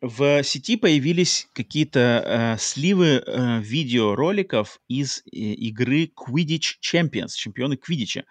В 0.00 0.42
сети 0.42 0.76
появились 0.76 1.48
какие-то 1.54 2.22
э, 2.56 2.60
сливы 2.60 3.22
э, 3.26 3.60
видеороликов 3.62 4.78
из 4.86 5.22
э, 5.32 5.38
игры 5.38 6.12
Quidditch 6.14 6.74
Champions, 6.82 7.30
чемпионы 7.36 7.78
Квидича. 7.78 8.24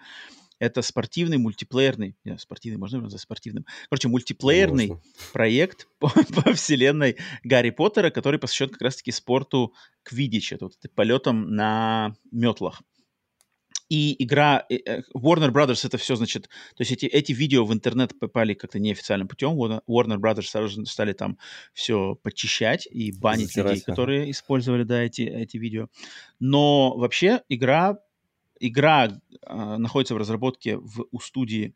Это 0.60 0.84
спортивный, 0.84 1.40
мультиплеерный, 1.40 2.16
не, 2.24 2.38
спортивный, 2.38 2.78
можно 2.78 3.02
назвать 3.02 3.22
спортивным, 3.22 3.66
короче, 3.90 4.08
мультиплеерный 4.08 4.88
можно. 4.90 5.04
проект 5.34 5.88
по, 6.00 6.10
по 6.10 6.54
вселенной 6.54 7.18
Гарри 7.44 7.72
Поттера, 7.72 8.12
который 8.12 8.40
посвящен 8.40 8.70
как 8.70 8.82
раз-таки 8.84 9.12
спорту 9.12 9.74
Квидича, 10.04 10.58
вот, 10.62 10.76
полетом 10.96 11.56
на 11.56 12.16
метлах. 12.32 12.84
И 13.94 14.16
игра 14.24 14.66
э, 14.70 14.78
э, 14.86 15.02
Warner 15.16 15.52
Brothers 15.52 15.86
это 15.86 16.00
все, 16.00 16.16
значит, 16.16 16.48
то 16.76 16.82
есть 16.82 16.92
эти, 16.92 17.06
эти 17.06 17.32
видео 17.32 17.64
в 17.64 17.72
интернет 17.72 18.18
попали 18.18 18.56
как-то 18.56 18.80
неофициальным 18.80 19.28
путем. 19.28 19.52
Warner 19.52 20.18
Brothers 20.18 20.48
сразу 20.48 20.84
стали 20.88 21.14
там 21.14 21.38
все 21.74 22.16
подчищать 22.16 22.88
и 22.90 23.12
банить 23.12 23.50
Затирать, 23.50 23.72
людей, 23.74 23.84
которые 23.86 24.32
использовали, 24.32 24.82
да, 24.82 25.04
эти, 25.04 25.22
эти 25.22 25.58
видео. 25.58 25.90
Но 26.40 26.98
вообще 26.98 27.44
игра, 27.50 28.00
игра 28.60 29.10
э, 29.46 29.78
находится 29.78 30.16
в 30.16 30.18
разработке 30.18 30.78
в, 30.78 31.06
у 31.12 31.20
студии 31.20 31.76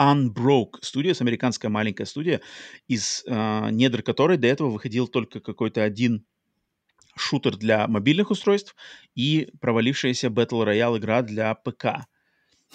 Unbroke 0.00 0.80
Studios, 0.82 1.18
американская 1.20 1.70
маленькая 1.70 2.06
студия, 2.06 2.40
из 2.88 3.22
э, 3.28 3.70
недр 3.70 4.02
которой 4.02 4.38
до 4.38 4.48
этого 4.48 4.70
выходил 4.70 5.06
только 5.06 5.38
какой-то 5.38 5.84
один 5.84 6.26
шутер 7.16 7.56
для 7.56 7.86
мобильных 7.88 8.30
устройств 8.30 8.76
и 9.14 9.48
провалившаяся 9.60 10.28
Battle 10.28 10.64
Royale 10.64 10.98
игра 10.98 11.22
для 11.22 11.54
ПК. 11.54 12.06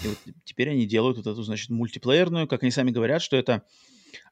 И 0.04 0.08
вот 0.08 0.18
теперь 0.46 0.70
они 0.70 0.86
делают 0.86 1.18
вот 1.18 1.28
эту, 1.28 1.44
значит, 1.44 1.70
мультиплеерную, 1.70 2.48
как 2.48 2.64
они 2.64 2.72
сами 2.72 2.92
говорят, 2.92 3.22
что 3.22 3.38
это 3.38 3.64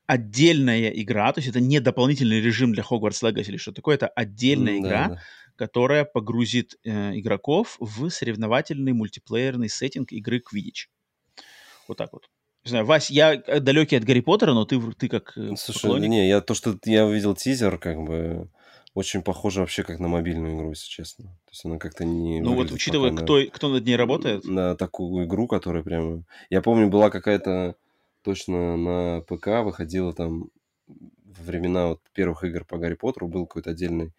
отдельная 0.08 0.90
игра, 0.90 1.32
то 1.32 1.40
есть 1.40 1.50
это 1.50 1.60
не 1.60 1.80
дополнительный 1.80 2.42
режим 2.42 2.74
для 2.74 2.84
Hogwarts 2.84 3.22
Legacy 3.24 3.50
или 3.50 3.58
что 3.58 3.72
такое, 3.72 3.96
это 3.96 4.08
отдельная 4.08 4.74
mm, 4.74 4.80
игра, 4.80 5.08
да, 5.08 5.16
да. 5.16 5.22
которая 5.56 6.04
погрузит 6.04 6.76
э, 6.84 7.20
игроков 7.20 7.78
в 7.80 8.10
соревновательный 8.10 8.94
мультиплеерный 8.94 9.70
сеттинг 9.70 10.12
игры 10.12 10.38
Quidditch. 10.40 10.88
Вот 11.88 11.98
так 11.98 12.12
вот. 12.12 12.28
Не 12.66 12.70
знаю, 12.70 12.86
Вась, 12.86 13.12
я 13.12 13.36
э, 13.36 13.60
далекий 13.60 13.98
от 13.98 14.04
Гарри 14.04 14.22
Поттера, 14.22 14.54
но 14.54 14.66
ты, 14.66 14.82
ты 14.94 15.08
как 15.10 15.38
э, 15.38 15.56
Слушай, 15.56 15.84
поклонник... 15.84 16.10
не, 16.10 16.28
я 16.28 16.42
то, 16.42 16.56
что 16.56 16.76
я 16.86 17.06
увидел 17.06 17.36
тизер, 17.36 17.78
как 17.78 18.02
бы 18.02 18.50
очень 18.94 19.22
похоже 19.22 19.62
вообще 19.62 19.84
как 19.84 20.00
на 20.00 20.08
мобильную 20.08 20.56
игру, 20.56 20.70
если 20.72 20.88
честно. 20.88 21.26
То 21.46 21.52
есть 21.52 21.66
она 21.66 21.78
как-то 21.78 22.06
не... 22.06 22.42
Ну 22.42 22.56
вот 22.56 22.72
учитывая, 22.72 23.12
кто, 23.12 23.40
на, 23.40 23.46
кто 23.48 23.70
над 23.70 23.86
ней 23.86 23.96
работает. 23.96 24.46
На 24.46 24.76
такую 24.76 25.26
игру, 25.26 25.48
которая 25.48 25.84
прямо... 25.84 26.24
Я 26.50 26.62
помню, 26.62 26.90
была 26.90 27.10
какая-то 27.10 27.76
точно 28.24 28.78
на 28.78 29.22
ПК, 29.22 29.64
выходила 29.64 30.14
там 30.14 30.50
во 30.88 31.44
времена 31.44 31.88
вот 31.88 32.02
первых 32.14 32.44
игр 32.44 32.66
по 32.66 32.78
Гарри 32.78 32.96
Поттеру, 32.96 33.28
был 33.28 33.46
какой-то 33.46 33.72
отдельный 33.72 34.12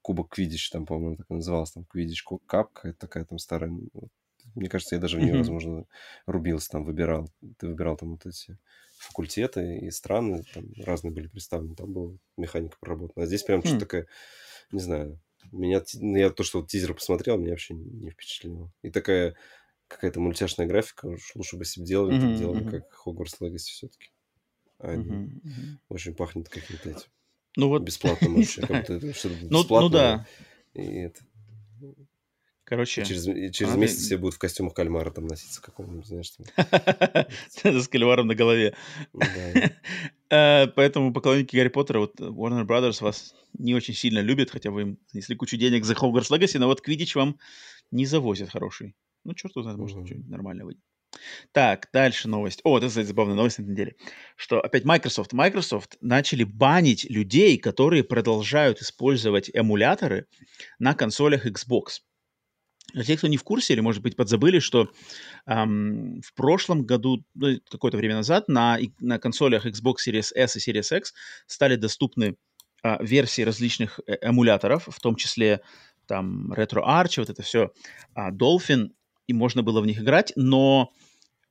кубок 0.00 0.30
Квидич, 0.30 0.70
там, 0.70 0.86
по-моему, 0.86 1.16
так 1.16 1.26
и 1.30 1.34
называлось, 1.34 1.72
там, 1.72 1.84
Квидич 1.84 2.24
Кап, 2.46 2.72
какая-то 2.72 2.98
такая 2.98 3.24
там 3.24 3.38
старая. 3.38 3.72
Мне 4.54 4.68
кажется, 4.68 4.94
я 4.94 5.00
даже 5.00 5.18
в 5.18 5.20
нее, 5.20 5.36
возможно, 5.36 5.86
рубился, 6.26 6.70
там, 6.70 6.84
выбирал. 6.84 7.28
Ты 7.58 7.68
выбирал 7.68 7.96
там 7.96 8.12
вот 8.12 8.26
эти 8.26 8.58
факультеты 8.98 9.78
и 9.78 9.90
страны 9.90 10.44
там 10.54 10.66
разные 10.78 11.12
были 11.12 11.26
представлены, 11.26 11.74
там 11.74 11.92
была 11.92 12.12
механика 12.36 12.76
проработана. 12.80 13.24
А 13.24 13.26
здесь 13.26 13.42
прям 13.42 13.62
что-то 13.62 13.80
такое, 13.80 14.06
не 14.72 14.80
знаю, 14.80 15.20
меня, 15.52 15.82
ну, 15.94 16.16
я 16.16 16.30
то, 16.30 16.42
что 16.42 16.60
вот 16.60 16.68
тизер 16.68 16.94
посмотрел, 16.94 17.36
меня 17.36 17.50
вообще 17.50 17.74
не 17.74 18.10
впечатлило. 18.10 18.72
И 18.82 18.90
такая 18.90 19.34
какая-то 19.88 20.20
мультяшная 20.20 20.66
графика, 20.66 21.06
уж 21.06 21.34
лучше 21.34 21.56
бы 21.56 21.64
себе 21.64 21.84
делали, 21.84 22.16
mm-hmm, 22.16 22.38
делали 22.38 22.70
как 22.70 22.84
Hogwarts 23.04 23.38
Legacy 23.40 23.58
все-таки. 23.58 24.10
А 24.78 24.94
mm-hmm, 24.94 25.40
очень 25.88 26.14
пахнет 26.14 26.48
каким-то 26.48 26.90
этим. 26.90 27.08
Ну 27.56 27.68
вот. 27.68 27.82
Бесплатным 27.82 28.34
вообще. 28.36 28.62
Как 28.62 28.88
будто 28.88 29.14
что-то 29.14 29.34
бесплатное. 29.34 29.48
Ну, 29.50 29.80
ну 29.80 29.88
да. 29.88 30.26
И 30.74 30.82
это, 30.82 31.20
Короче... 32.64 33.02
И 33.02 33.04
через, 33.04 33.28
и 33.28 33.52
через 33.52 33.74
а, 33.74 33.76
месяц 33.76 33.98
все 33.98 34.16
будут 34.16 34.34
в 34.34 34.38
костюмах 34.38 34.72
кальмара 34.74 35.10
там 35.10 35.26
носиться 35.26 35.60
какого-нибудь, 35.60 36.06
знаешь. 36.06 36.30
Там. 36.30 37.26
С 37.82 37.88
кальмаром 37.88 38.26
на 38.26 38.34
голове. 38.34 38.74
Э, 40.30 40.66
поэтому 40.66 41.12
поклонники 41.12 41.54
Гарри 41.54 41.68
Поттера, 41.68 42.00
вот 42.00 42.18
Warner 42.18 42.66
Brothers 42.66 43.04
вас 43.04 43.36
не 43.52 43.74
очень 43.74 43.94
сильно 43.94 44.18
любят, 44.18 44.50
хотя 44.50 44.70
вы 44.72 44.82
им 44.82 44.98
занесли 45.12 45.36
кучу 45.36 45.56
денег 45.56 45.84
за 45.84 45.94
Hogwarts 45.94 46.30
Legacy, 46.30 46.58
но 46.58 46.66
вот 46.66 46.80
Квидич 46.80 47.14
вам 47.14 47.38
не 47.92 48.04
завозят 48.04 48.50
хороший. 48.50 48.96
Ну, 49.22 49.34
черт 49.34 49.52
знает, 49.54 49.78
может, 49.78 50.04
что-нибудь 50.06 50.28
нормальное 50.28 50.64
выйдет. 50.64 50.82
Так, 51.52 51.88
дальше 51.92 52.26
новость. 52.26 52.62
О, 52.64 52.78
это, 52.78 52.88
кстати, 52.88 53.06
забавная 53.06 53.36
новость 53.36 53.58
на 53.58 53.62
неделе. 53.62 53.94
Что 54.34 54.60
опять 54.60 54.84
Microsoft. 54.84 55.32
Microsoft 55.32 55.96
начали 56.00 56.42
банить 56.42 57.04
людей, 57.08 57.56
которые 57.58 58.02
продолжают 58.02 58.80
использовать 58.80 59.50
эмуляторы 59.52 60.26
на 60.80 60.94
консолях 60.94 61.46
Xbox. 61.46 62.00
Для 62.94 63.04
тех, 63.04 63.18
кто 63.18 63.26
не 63.26 63.36
в 63.36 63.42
курсе 63.42 63.74
или, 63.74 63.80
может 63.80 64.02
быть, 64.02 64.16
подзабыли, 64.16 64.60
что 64.60 64.88
эм, 65.46 66.20
в 66.22 66.32
прошлом 66.34 66.84
году, 66.84 67.24
ну, 67.34 67.58
какое-то 67.68 67.98
время 67.98 68.14
назад, 68.14 68.48
на, 68.48 68.78
на 69.00 69.18
консолях 69.18 69.66
Xbox 69.66 69.96
Series 70.06 70.32
S 70.34 70.56
и 70.56 70.70
Series 70.70 70.96
X 70.96 71.12
стали 71.46 71.74
доступны 71.76 72.36
э, 72.84 73.04
версии 73.04 73.42
различных 73.42 74.00
э 74.06 74.16
эмуляторов, 74.22 74.88
в 74.88 75.00
том 75.00 75.16
числе 75.16 75.60
там 76.06 76.52
RetroArch, 76.52 77.18
вот 77.18 77.30
это 77.30 77.42
все, 77.42 77.72
э, 78.14 78.30
Dolphin, 78.30 78.90
и 79.26 79.32
можно 79.32 79.62
было 79.62 79.80
в 79.80 79.86
них 79.86 80.00
играть, 80.00 80.32
но 80.36 80.92
а, 80.92 81.03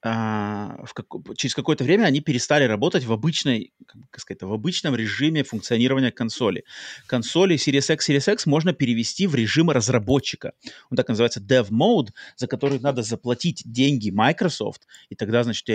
в 0.04 0.94
как, 0.94 1.06
через 1.38 1.56
какое-то 1.56 1.86
время 1.86 2.04
они 2.04 2.20
перестали 2.20 2.66
работать 2.66 3.06
в 3.06 3.14
обычной, 3.14 3.72
как 4.10 4.20
сказать, 4.20 4.42
в 4.42 4.52
обычном 4.52 4.96
режиме 4.96 5.44
функционирования 5.44 6.12
консоли. 6.12 6.66
Консоли 7.08 7.56
Series 7.56 7.94
X, 7.94 8.10
Series 8.10 8.34
X 8.34 8.46
можно 8.46 8.74
перевести 8.74 9.28
в 9.28 9.36
режим 9.36 9.70
разработчика. 9.70 10.54
Он 10.90 10.98
так 10.98 11.08
называется 11.08 11.40
Dev 11.40 11.70
Mode, 11.70 12.10
за 12.36 12.48
который 12.48 12.80
надо 12.80 13.02
заплатить 13.02 13.64
деньги 13.66 14.10
Microsoft, 14.10 14.88
и 15.10 15.16
тогда, 15.16 15.44
значит, 15.44 15.68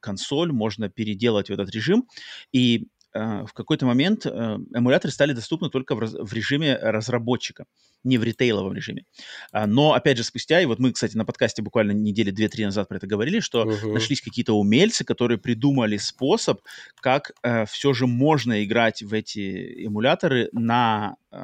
консоль 0.00 0.52
можно 0.52 0.90
переделать 0.90 1.48
в 1.48 1.52
этот 1.52 1.70
режим. 1.70 2.06
И 2.52 2.72
Э, 2.72 2.84
в 3.14 3.52
какой-то 3.52 3.86
момент 3.86 4.26
э, 4.26 4.30
эмуляторы 4.74 5.12
стали 5.12 5.32
доступны 5.32 5.68
только 5.68 5.94
в, 5.94 5.98
раз, 5.98 6.14
в 6.14 6.32
режиме 6.32 6.76
разработчика, 6.76 7.66
не 8.04 8.18
в 8.18 8.24
ритейловом 8.24 8.72
режиме. 8.72 9.04
А, 9.52 9.66
но, 9.66 9.92
опять 9.92 10.16
же, 10.16 10.24
спустя, 10.24 10.60
и 10.60 10.66
вот 10.66 10.78
мы, 10.78 10.92
кстати, 10.92 11.16
на 11.16 11.24
подкасте 11.24 11.62
буквально 11.62 11.92
недели 11.92 12.32
2-3 12.32 12.66
назад 12.66 12.88
про 12.88 12.96
это 12.96 13.06
говорили, 13.06 13.40
что 13.40 13.64
uh-huh. 13.64 13.92
нашлись 13.92 14.22
какие-то 14.22 14.58
умельцы, 14.58 15.04
которые 15.04 15.38
придумали 15.38 15.98
способ, 15.98 16.60
как 17.00 17.32
э, 17.42 17.66
все 17.66 17.92
же 17.92 18.06
можно 18.06 18.64
играть 18.64 19.02
в 19.02 19.12
эти 19.12 19.86
эмуляторы 19.86 20.48
на 20.52 21.16
э, 21.30 21.36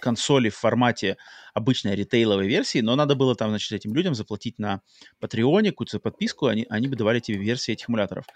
консоли 0.00 0.50
в 0.50 0.56
формате 0.56 1.16
обычной 1.54 1.96
ритейловой 1.96 2.46
версии, 2.46 2.80
но 2.80 2.94
надо 2.96 3.14
было 3.14 3.34
там, 3.34 3.48
значит, 3.48 3.72
этим 3.72 3.94
людям 3.94 4.14
заплатить 4.14 4.58
на 4.58 4.82
Патреоне 5.20 5.70
какую-то 5.70 5.98
подписку, 6.00 6.46
они, 6.46 6.66
они 6.68 6.86
бы 6.86 6.96
давали 6.96 7.18
тебе 7.18 7.38
версии 7.38 7.72
этих 7.72 7.88
эмуляторов. 7.88 8.26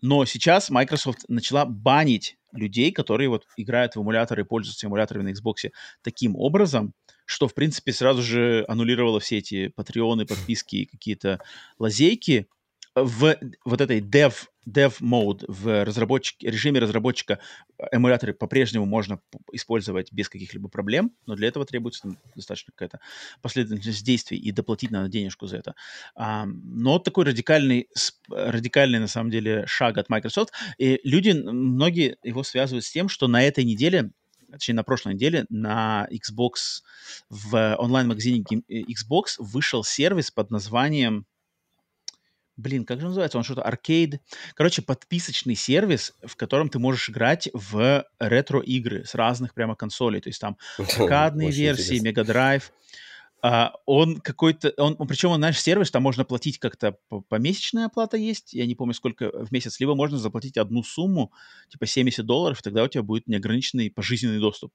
Но 0.00 0.24
сейчас 0.24 0.70
Microsoft 0.70 1.24
начала 1.28 1.64
банить 1.64 2.36
людей, 2.52 2.92
которые 2.92 3.28
вот 3.28 3.46
играют 3.56 3.96
в 3.96 4.00
эмуляторы 4.00 4.42
и 4.42 4.44
пользуются 4.44 4.86
эмуляторами 4.86 5.30
на 5.30 5.34
Xbox 5.34 5.70
таким 6.02 6.36
образом, 6.36 6.94
что, 7.24 7.46
в 7.48 7.54
принципе, 7.54 7.92
сразу 7.92 8.22
же 8.22 8.64
аннулировало 8.68 9.20
все 9.20 9.38
эти 9.38 9.68
патреоны, 9.68 10.24
подписки 10.24 10.76
и 10.76 10.86
какие-то 10.86 11.40
лазейки, 11.78 12.48
в 13.04 13.36
вот 13.64 13.80
этой 13.80 14.00
dev, 14.00 14.34
dev 14.66 15.00
mode, 15.00 15.44
в 15.48 15.84
разработчик, 15.84 16.42
режиме 16.42 16.80
разработчика 16.80 17.38
эмуляторы 17.92 18.34
по-прежнему 18.34 18.86
можно 18.86 19.20
использовать 19.52 20.12
без 20.12 20.28
каких-либо 20.28 20.68
проблем, 20.68 21.12
но 21.26 21.34
для 21.34 21.48
этого 21.48 21.64
требуется 21.64 22.16
достаточно 22.34 22.72
какая-то 22.72 23.00
последовательность 23.42 24.04
действий 24.04 24.38
и 24.38 24.52
доплатить 24.52 24.90
надо 24.90 25.08
денежку 25.08 25.46
за 25.46 25.58
это. 25.58 25.74
А, 26.14 26.46
но 26.46 26.98
такой 26.98 27.24
радикальный, 27.24 27.88
радикальный, 28.28 28.98
на 28.98 29.08
самом 29.08 29.30
деле, 29.30 29.66
шаг 29.66 29.98
от 29.98 30.08
Microsoft. 30.08 30.52
И 30.78 31.00
люди, 31.04 31.30
многие 31.30 32.16
его 32.22 32.42
связывают 32.42 32.84
с 32.84 32.90
тем, 32.90 33.08
что 33.08 33.28
на 33.28 33.42
этой 33.42 33.64
неделе 33.64 34.10
точнее, 34.50 34.76
на 34.76 34.82
прошлой 34.82 35.14
неделе 35.14 35.44
на 35.50 36.08
Xbox, 36.10 36.82
в 37.28 37.76
онлайн-магазине 37.76 38.44
Xbox 38.68 39.34
вышел 39.38 39.84
сервис 39.84 40.30
под 40.30 40.50
названием 40.50 41.26
блин, 42.58 42.84
как 42.84 43.00
же 43.00 43.06
называется? 43.06 43.38
Он 43.38 43.44
что-то 43.44 43.62
аркейд. 43.62 44.20
Короче, 44.54 44.82
подписочный 44.82 45.54
сервис, 45.54 46.14
в 46.22 46.36
котором 46.36 46.68
ты 46.68 46.78
можешь 46.78 47.08
играть 47.08 47.48
в 47.54 48.04
ретро-игры 48.18 49.04
с 49.04 49.14
разных 49.14 49.54
прямо 49.54 49.76
консолей. 49.76 50.20
То 50.20 50.28
есть 50.28 50.40
там 50.40 50.58
аркадные 50.78 51.50
версии, 51.50 51.98
Drive. 51.98 52.64
Uh, 53.40 53.68
он 53.86 54.20
какой-то, 54.20 54.72
он, 54.78 54.96
причем, 55.06 55.30
он, 55.30 55.38
знаешь, 55.38 55.62
сервис, 55.62 55.92
там 55.92 56.02
можно 56.02 56.24
платить 56.24 56.58
как-то, 56.58 56.96
помесячная 57.28 57.86
оплата 57.86 58.16
есть, 58.16 58.52
я 58.52 58.66
не 58.66 58.74
помню, 58.74 58.94
сколько 58.94 59.30
в 59.30 59.52
месяц, 59.52 59.78
либо 59.78 59.94
можно 59.94 60.18
заплатить 60.18 60.56
одну 60.56 60.82
сумму, 60.82 61.32
типа 61.68 61.86
70 61.86 62.26
долларов, 62.26 62.60
тогда 62.62 62.82
у 62.82 62.88
тебя 62.88 63.04
будет 63.04 63.28
неограниченный 63.28 63.92
пожизненный 63.92 64.40
доступ. 64.40 64.72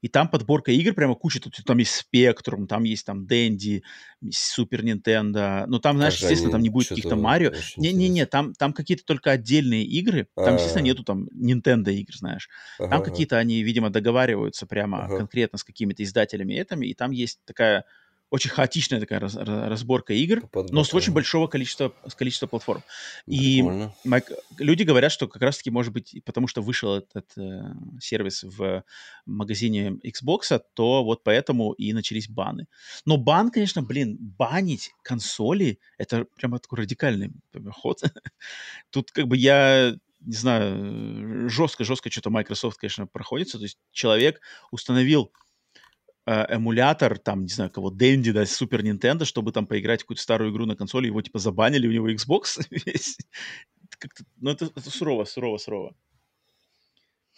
И 0.00 0.08
там 0.08 0.28
подборка 0.28 0.70
игр 0.70 0.94
прямо 0.94 1.14
куча. 1.14 1.40
Тут, 1.40 1.56
там 1.64 1.78
есть 1.78 2.06
Spectrum, 2.12 2.66
там 2.66 2.84
есть 2.84 3.04
там 3.04 3.26
Dendy, 3.26 3.82
Супер 4.30 4.84
Nintendo. 4.84 5.64
Но 5.66 5.78
там, 5.78 5.96
знаешь, 5.96 6.14
Кажется, 6.14 6.26
естественно, 6.26 6.52
там 6.52 6.62
не 6.62 6.68
будет 6.68 6.88
каких-то 6.88 7.16
Марио. 7.16 7.52
Не-не-не, 7.76 8.26
там, 8.26 8.54
там 8.54 8.72
какие-то 8.72 9.04
только 9.04 9.30
отдельные 9.30 9.84
игры. 9.84 10.28
Там, 10.34 10.44
А-а-а. 10.44 10.54
естественно, 10.54 10.84
нету 10.84 11.04
там 11.04 11.28
Nintendo 11.34 11.92
игр, 11.92 12.14
знаешь. 12.14 12.48
Ага, 12.78 12.90
там 12.90 13.02
какие-то 13.02 13.38
они, 13.38 13.62
видимо, 13.62 13.90
договариваются 13.90 14.66
прямо 14.66 15.04
ага. 15.04 15.18
конкретно 15.18 15.58
с 15.58 15.64
какими-то 15.64 16.02
издателями 16.02 16.54
этими. 16.54 16.86
И 16.86 16.94
там 16.94 17.10
есть 17.10 17.40
такая 17.44 17.84
очень 18.30 18.50
хаотичная 18.50 19.00
такая 19.00 19.20
раз, 19.20 19.36
разборка 19.36 20.12
игр, 20.12 20.40
Подборка. 20.40 20.74
но 20.74 20.84
с 20.84 20.92
очень 20.92 21.12
большого 21.12 21.46
количества, 21.46 21.94
с 22.06 22.14
количества 22.14 22.46
платформ. 22.46 22.82
И 23.26 23.62
Майк, 24.04 24.30
люди 24.58 24.82
говорят, 24.82 25.12
что 25.12 25.28
как 25.28 25.42
раз-таки, 25.42 25.70
может 25.70 25.92
быть, 25.92 26.20
потому 26.24 26.46
что 26.46 26.60
вышел 26.60 26.96
этот 26.96 27.26
э, 27.38 27.62
сервис 28.00 28.44
в 28.44 28.84
магазине 29.24 29.98
Xbox, 30.04 30.60
то 30.74 31.04
вот 31.04 31.24
поэтому 31.24 31.72
и 31.72 31.92
начались 31.92 32.28
баны. 32.28 32.66
Но 33.06 33.16
бан, 33.16 33.50
конечно, 33.50 33.82
блин, 33.82 34.16
банить 34.20 34.92
консоли, 35.02 35.78
это 35.96 36.26
прямо 36.36 36.58
такой 36.58 36.80
радикальный 36.80 37.32
ход. 37.70 38.02
Тут 38.90 39.10
как 39.10 39.26
бы 39.26 39.36
я 39.36 39.94
не 40.20 40.34
знаю, 40.34 41.48
жестко-жестко 41.48 42.10
что-то 42.10 42.30
Microsoft, 42.30 42.78
конечно, 42.78 43.06
проходится. 43.06 43.58
То 43.58 43.64
есть 43.64 43.78
человек 43.92 44.40
установил 44.70 45.32
эмулятор, 46.28 47.18
там, 47.18 47.42
не 47.42 47.48
знаю, 47.48 47.70
кого, 47.70 47.90
Дэнди, 47.90 48.32
да, 48.32 48.44
Супер 48.46 48.82
Нинтендо, 48.82 49.24
чтобы 49.24 49.52
там 49.52 49.66
поиграть 49.66 50.00
в 50.00 50.04
какую-то 50.04 50.22
старую 50.22 50.52
игру 50.52 50.66
на 50.66 50.76
консоли, 50.76 51.06
его 51.06 51.22
типа 51.22 51.38
забанили, 51.38 51.86
у 51.86 51.92
него 51.92 52.10
Xbox 52.10 52.66
весь. 52.70 53.18
Ну, 54.36 54.50
это, 54.50 54.66
это 54.66 54.90
сурово, 54.90 55.24
сурово, 55.24 55.58
сурово. 55.58 55.94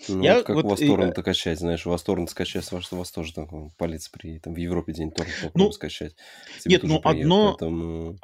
Ну, 0.09 0.23
я, 0.23 0.43
как 0.43 0.57
вот, 0.57 0.65
у 0.65 0.69
вас 0.69 0.79
торрент 0.79 1.19
и, 1.19 1.23
качать, 1.23 1.59
знаешь, 1.59 1.87
у 1.87 1.91
вас 1.91 2.03
торрент 2.03 2.31
скачать, 2.31 2.65
что 2.65 2.77
у 2.93 2.99
вас 2.99 3.11
тоже 3.11 3.35
там 3.35 3.71
палец 3.77 4.09
при, 4.09 4.39
там 4.39 4.55
в 4.55 4.57
Европе 4.57 4.93
день 4.93 5.11
торрент 5.11 5.53
ну, 5.55 5.71
скачать. 5.73 6.17
Тебе 6.61 6.77
нет, 6.77 6.83
ну 6.85 7.01
приедет, 7.01 7.25
одно, 7.25 7.49
поэтому, 7.51 8.19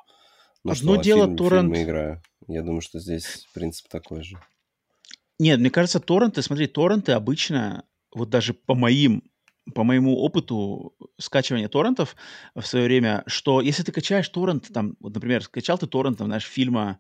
ну, 0.65 0.73
одно 0.73 0.95
что, 0.95 1.03
дело 1.03 1.25
фильм, 1.25 1.37
торрент... 1.37 1.75
Фильмы 1.75 1.83
играю. 1.83 2.23
Я 2.49 2.63
думаю, 2.63 2.81
что 2.81 2.99
здесь 2.99 3.47
принцип 3.53 3.89
такой 3.89 4.23
же. 4.23 4.41
Нет, 5.39 5.61
мне 5.61 5.71
кажется, 5.71 6.01
торренты, 6.01 6.41
смотри, 6.41 6.67
торренты 6.67 7.13
обычно, 7.13 7.85
вот 8.15 8.31
даже 8.31 8.55
по 8.55 8.75
моим 8.75 9.23
по 9.75 9.85
моему 9.85 10.17
опыту 10.19 10.95
скачивания 11.19 11.69
торрентов 11.69 12.17
в 12.55 12.63
свое 12.63 12.85
время, 12.87 13.25
что 13.27 13.61
если 13.61 13.83
ты 13.83 13.93
качаешь 13.93 14.29
торрент, 14.29 14.73
там, 14.73 14.97
вот, 15.01 15.15
например, 15.15 15.43
скачал 15.43 15.79
ты 15.79 15.87
торрент, 15.87 16.19
там, 16.19 16.29
знаешь, 16.29 16.45
фильма, 16.45 16.99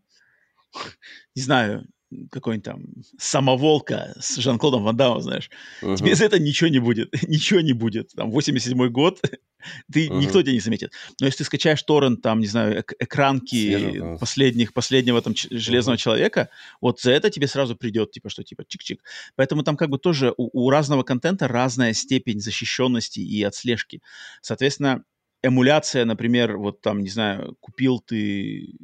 не 1.36 1.42
знаю, 1.42 1.86
какой-нибудь 2.30 2.64
там 2.64 2.84
«Самоволка» 3.18 4.14
с 4.20 4.36
Жан-Клодом 4.36 4.84
Ван 4.84 4.96
Дамом, 4.96 5.20
знаешь, 5.20 5.50
uh-huh. 5.82 5.96
тебе 5.96 6.14
за 6.14 6.24
это 6.24 6.38
ничего 6.38 6.68
не 6.68 6.78
будет, 6.78 7.10
ничего 7.28 7.60
не 7.60 7.72
будет. 7.72 8.12
Там 8.12 8.30
87-й 8.30 8.90
год, 8.90 9.20
ты, 9.92 10.06
uh-huh. 10.06 10.18
никто 10.18 10.42
тебя 10.42 10.52
не 10.52 10.60
заметит. 10.60 10.92
Но 11.20 11.26
если 11.26 11.38
ты 11.38 11.44
скачаешь 11.44 11.82
торрент, 11.82 12.22
там, 12.22 12.40
не 12.40 12.46
знаю, 12.46 12.78
эк- 12.78 12.94
экранки 12.98 14.18
последних, 14.18 14.72
последнего 14.72 15.20
там 15.20 15.34
ч- 15.34 15.48
Железного 15.50 15.96
uh-huh. 15.96 16.00
Человека, 16.00 16.48
вот 16.80 17.00
за 17.00 17.12
это 17.12 17.30
тебе 17.30 17.48
сразу 17.48 17.76
придет, 17.76 18.12
типа, 18.12 18.30
что, 18.30 18.44
типа, 18.44 18.62
чик-чик. 18.62 18.98
Поэтому 19.34 19.62
там 19.62 19.76
как 19.76 19.90
бы 19.90 19.98
тоже 19.98 20.32
у, 20.36 20.66
у 20.66 20.70
разного 20.70 21.02
контента 21.02 21.48
разная 21.48 21.92
степень 21.92 22.40
защищенности 22.40 23.20
и 23.20 23.42
отслежки. 23.42 24.00
Соответственно, 24.42 25.04
эмуляция, 25.42 26.04
например, 26.04 26.56
вот 26.56 26.80
там, 26.80 27.00
не 27.00 27.08
знаю, 27.08 27.56
купил 27.60 28.00
ты 28.00 28.74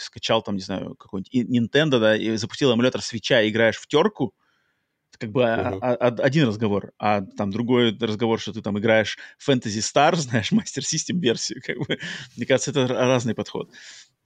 скачал 0.00 0.42
там, 0.42 0.56
не 0.56 0.62
знаю, 0.62 0.94
какой-нибудь 0.96 1.32
Nintendo, 1.34 2.00
да, 2.00 2.16
и 2.16 2.36
запустил 2.36 2.72
эмулятор 2.72 3.02
свеча 3.02 3.42
и 3.42 3.50
играешь 3.50 3.76
в 3.76 3.86
терку, 3.86 4.34
как 5.18 5.32
бы 5.32 5.42
uh-huh. 5.42 5.78
а, 5.82 5.94
а, 5.94 6.06
один 6.22 6.48
разговор, 6.48 6.92
а 6.98 7.20
там 7.22 7.50
другой 7.50 7.96
разговор, 7.98 8.40
что 8.40 8.52
ты 8.52 8.62
там 8.62 8.78
играешь 8.78 9.18
Fantasy 9.46 9.80
Star, 9.80 10.14
знаешь, 10.16 10.52
Master 10.52 10.80
System 10.80 11.18
версию, 11.20 11.60
как 11.64 11.78
бы, 11.78 11.98
мне 12.36 12.46
кажется, 12.46 12.70
это 12.70 12.86
разный 12.86 13.34
подход. 13.34 13.70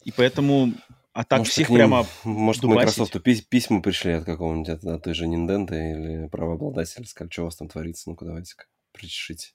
И 0.05 0.13
поэтому 0.13 0.73
а 1.13 1.25
так 1.25 1.41
может, 1.41 1.53
всех 1.53 1.69
ним, 1.69 1.79
прямо 1.79 2.07
Может, 2.25 2.63
к 2.63 2.67
Microsoft 2.67 3.23
письма 3.23 3.81
пришли 3.81 4.13
от 4.13 4.25
какого-нибудь, 4.25 4.69
от, 4.69 4.85
от 4.85 5.03
той 5.05 5.15
же 5.15 5.27
Nintendo 5.27 5.73
или 5.75 6.29
правообладателя, 6.29 7.05
сказали, 7.07 7.31
что 7.31 7.43
у 7.43 7.45
вас 7.45 7.57
там 7.57 7.69
творится, 7.69 8.11
ну-ка 8.11 8.25
давайте-ка 8.25 8.67
причешите. 8.93 9.53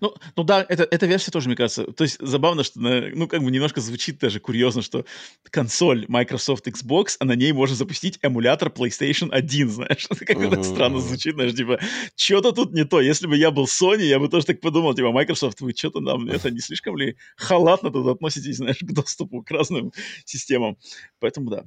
Ну, 0.00 0.14
ну 0.36 0.42
да, 0.42 0.66
это, 0.68 0.86
эта 0.90 1.06
версия 1.06 1.30
тоже, 1.30 1.48
мне 1.48 1.56
кажется, 1.56 1.84
то 1.84 2.02
есть 2.02 2.16
забавно, 2.20 2.64
что, 2.64 2.80
ну, 2.80 3.28
как 3.28 3.42
бы 3.42 3.50
немножко 3.50 3.80
звучит 3.80 4.18
даже 4.18 4.40
курьезно, 4.40 4.82
что 4.82 5.04
консоль 5.50 6.04
Microsoft 6.08 6.66
Xbox, 6.66 7.16
а 7.20 7.24
на 7.24 7.36
ней 7.36 7.52
можно 7.52 7.76
запустить 7.76 8.18
эмулятор 8.22 8.70
PlayStation 8.70 9.30
1, 9.30 9.68
знаешь, 9.70 10.06
это 10.10 10.24
как 10.24 10.36
uh-huh. 10.36 10.64
странно 10.64 10.98
звучит, 10.98 11.34
знаешь, 11.34 11.54
типа, 11.54 11.78
что-то 12.16 12.50
тут 12.50 12.72
не 12.72 12.84
то, 12.84 13.00
если 13.00 13.28
бы 13.28 13.36
я 13.36 13.52
был 13.52 13.66
Sony, 13.66 14.02
я 14.02 14.18
бы 14.18 14.28
тоже 14.28 14.46
так 14.46 14.60
подумал, 14.60 14.94
типа, 14.94 15.12
Microsoft, 15.12 15.60
вы 15.60 15.72
что-то 15.72 16.00
нам, 16.00 16.28
это 16.28 16.50
не 16.50 16.58
слишком 16.58 16.96
ли 16.96 17.16
халатно 17.36 17.92
тут 17.92 18.08
относитесь, 18.08 18.56
знаешь, 18.56 18.80
к 18.80 18.92
доступу 18.92 19.42
к 19.42 19.50
разным 19.52 19.92
системам, 20.24 20.76
поэтому 21.20 21.50
да. 21.50 21.64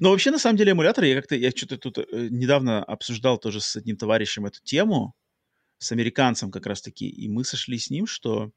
Но 0.00 0.10
вообще, 0.10 0.30
на 0.30 0.38
самом 0.38 0.56
деле, 0.56 0.72
эмулятор, 0.72 1.04
я 1.04 1.14
как-то, 1.14 1.36
я 1.36 1.50
что-то 1.50 1.76
тут 1.76 1.98
э, 1.98 2.28
недавно 2.30 2.82
обсуждал 2.82 3.38
тоже 3.38 3.60
с 3.60 3.76
одним 3.76 3.96
товарищем 3.96 4.46
эту 4.46 4.60
тему, 4.64 5.14
с 5.78 5.92
американцем 5.92 6.50
как 6.50 6.66
раз-таки, 6.66 7.08
и 7.08 7.28
мы 7.28 7.44
сошли 7.44 7.78
с 7.78 7.90
ним, 7.90 8.06
что 8.06 8.52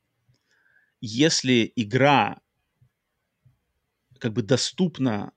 если 1.02 1.72
игра 1.76 2.40
как 4.20 4.34
бы 4.34 4.42
доступна 4.42 5.34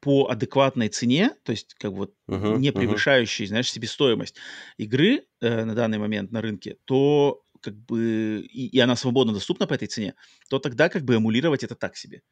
по 0.00 0.28
адекватной 0.28 0.88
цене, 0.88 1.32
то 1.42 1.52
есть 1.52 1.74
как 1.74 1.92
бы 1.92 1.98
вот 1.98 2.14
uh-huh, 2.28 2.58
не 2.58 2.72
превышающей, 2.72 3.44
uh-huh. 3.44 3.48
знаешь, 3.48 3.70
себестоимость 3.70 4.36
игры 4.76 5.24
э, 5.40 5.64
на 5.64 5.74
данный 5.74 5.98
момент 5.98 6.30
на 6.30 6.40
рынке, 6.40 6.76
то 6.84 7.42
как 7.60 7.74
бы 7.74 8.46
и, 8.48 8.68
и 8.68 8.78
она 8.78 8.94
свободно 8.94 9.32
доступна 9.32 9.66
по 9.66 9.74
этой 9.74 9.88
цене, 9.88 10.14
то 10.48 10.58
тогда 10.60 10.88
как 10.88 11.02
бы 11.02 11.16
эмулировать 11.16 11.64
это 11.64 11.74
так 11.74 11.96
себе. 11.96 12.22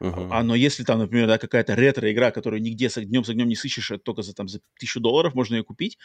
Uh-huh. 0.00 0.28
А 0.30 0.42
но 0.42 0.54
если 0.54 0.84
там, 0.84 0.98
например, 0.98 1.26
да, 1.26 1.38
какая-то 1.38 1.74
ретро-игра, 1.74 2.30
которую 2.30 2.60
нигде 2.60 2.90
с, 2.90 3.00
днем 3.00 3.24
за 3.24 3.32
днем 3.34 3.48
не 3.48 3.56
сыщешь, 3.56 3.90
а 3.90 3.98
только 3.98 4.22
за, 4.22 4.34
там, 4.34 4.46
за 4.46 4.60
тысячу 4.78 5.00
долларов 5.00 5.34
можно 5.34 5.56
ее 5.56 5.64
купить, 5.64 5.98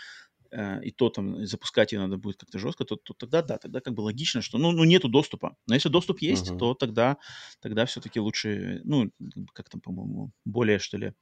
и 0.51 0.91
то 0.91 1.09
там 1.09 1.45
запускать 1.45 1.93
ее 1.93 1.99
надо 1.99 2.17
будет 2.17 2.37
как-то 2.37 2.59
жестко, 2.59 2.83
то, 2.85 2.95
то 2.95 3.13
тогда 3.13 3.41
да, 3.41 3.57
тогда 3.57 3.79
как 3.79 3.93
бы 3.93 4.01
логично, 4.01 4.41
что 4.41 4.57
ну, 4.57 4.71
ну 4.71 4.83
нету 4.83 5.07
доступа. 5.07 5.55
Но 5.67 5.75
если 5.75 5.89
доступ 5.89 6.21
есть, 6.21 6.49
uh-huh. 6.49 6.57
то 6.57 6.73
тогда, 6.73 7.17
тогда 7.61 7.85
все-таки 7.85 8.19
лучше, 8.19 8.81
ну, 8.83 9.11
как 9.53 9.69
там, 9.69 9.81
по-моему, 9.81 10.31
более, 10.45 10.79
что 10.79 10.97
ли, 10.97 11.13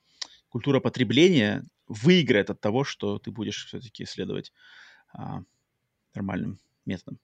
культура 0.49 0.79
потребления 0.79 1.65
выиграет 1.87 2.49
от 2.49 2.59
того, 2.59 2.83
что 2.83 3.19
ты 3.19 3.31
будешь 3.31 3.65
все-таки 3.65 4.05
следовать 4.05 4.51
а, 5.13 5.43
нормальным 6.13 6.59
методом. 6.85 7.19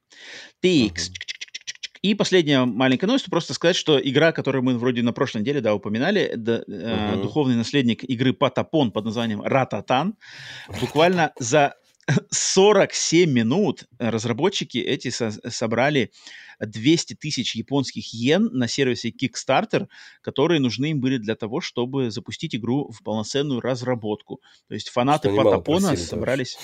Тикс. 0.61 1.09
Uh-huh. 1.09 1.35
И 2.01 2.13
последняя 2.13 2.65
маленькая 2.65 3.07
новость, 3.07 3.25
просто 3.25 3.55
сказать, 3.55 3.75
что 3.75 3.99
игра, 3.99 4.31
которую 4.31 4.63
мы 4.63 4.77
вроде 4.77 5.01
на 5.01 5.11
прошлой 5.11 5.41
неделе, 5.41 5.59
да, 5.59 5.73
упоминали, 5.73 6.33
да, 6.37 6.59
uh-huh. 6.59 6.65
э, 6.67 7.21
духовный 7.23 7.55
наследник 7.55 8.03
игры 8.03 8.31
Патапон 8.31 8.91
под 8.91 9.05
названием 9.05 9.41
Рататан, 9.41 10.15
буквально 10.79 11.33
за 11.39 11.73
47 12.29 13.29
минут 13.31 13.85
разработчики 13.97 14.77
эти 14.77 15.09
со- 15.09 15.31
собрали 15.49 16.11
200 16.59 17.15
тысяч 17.15 17.55
японских 17.55 18.13
йен 18.13 18.49
на 18.53 18.67
сервисе 18.67 19.09
Kickstarter, 19.09 19.87
которые 20.21 20.59
нужны 20.59 20.91
им 20.91 21.01
были 21.01 21.17
для 21.17 21.35
того, 21.35 21.61
чтобы 21.61 22.11
запустить 22.11 22.55
игру 22.55 22.91
в 22.91 23.03
полноценную 23.03 23.59
разработку. 23.61 24.41
То 24.67 24.75
есть 24.75 24.89
фанаты 24.89 25.35
Патапона 25.35 25.95
собрались... 25.95 26.57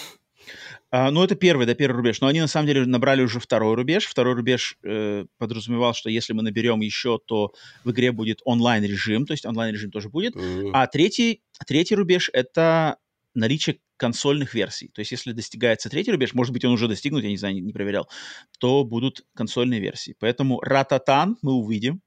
А, 0.90 1.12
ну, 1.12 1.24
это 1.24 1.36
первый, 1.36 1.66
да, 1.68 1.76
первый 1.76 1.98
рубеж. 1.98 2.20
Но 2.20 2.28
они, 2.28 2.42
на 2.42 2.48
самом 2.48 2.68
деле, 2.68 2.86
набрали 2.86 3.22
уже 3.22 3.40
второй 3.40 3.76
рубеж. 3.76 4.08
Второй 4.08 4.34
рубеж 4.34 4.78
э, 4.84 5.26
подразумевал, 5.38 5.94
что 5.94 6.10
если 6.10 6.34
мы 6.34 6.42
наберем 6.42 6.82
еще, 6.82 7.20
то 7.24 7.54
в 7.84 7.92
игре 7.92 8.12
будет 8.12 8.42
онлайн-режим, 8.44 9.26
то 9.26 9.34
есть 9.34 9.46
онлайн-режим 9.46 9.92
тоже 9.92 10.10
будет. 10.10 10.36
Mm-hmm. 10.36 10.72
А 10.74 10.88
третий, 10.88 11.44
третий 11.66 11.96
рубеж— 11.96 12.30
это 12.34 12.98
наличие 13.34 13.80
консольных 14.02 14.56
версий. 14.56 14.90
То 14.90 15.02
есть 15.02 15.11
если 15.11 15.32
достигается 15.32 15.90
третий 15.90 16.11
рубеж, 16.11 16.34
может 16.34 16.53
быть, 16.53 16.65
он 16.65 16.73
уже 16.73 16.88
достигнут, 16.88 17.23
я 17.23 17.30
не 17.30 17.38
знаю, 17.38 17.53
не, 17.53 17.61
не 17.61 17.72
проверял, 17.72 18.10
то 18.60 18.84
будут 18.84 19.26
консольные 19.36 19.80
версии. 19.80 20.15
Поэтому 20.19 20.60
Рататан 20.61 21.38
мы 21.44 21.53
увидим, 21.53 22.02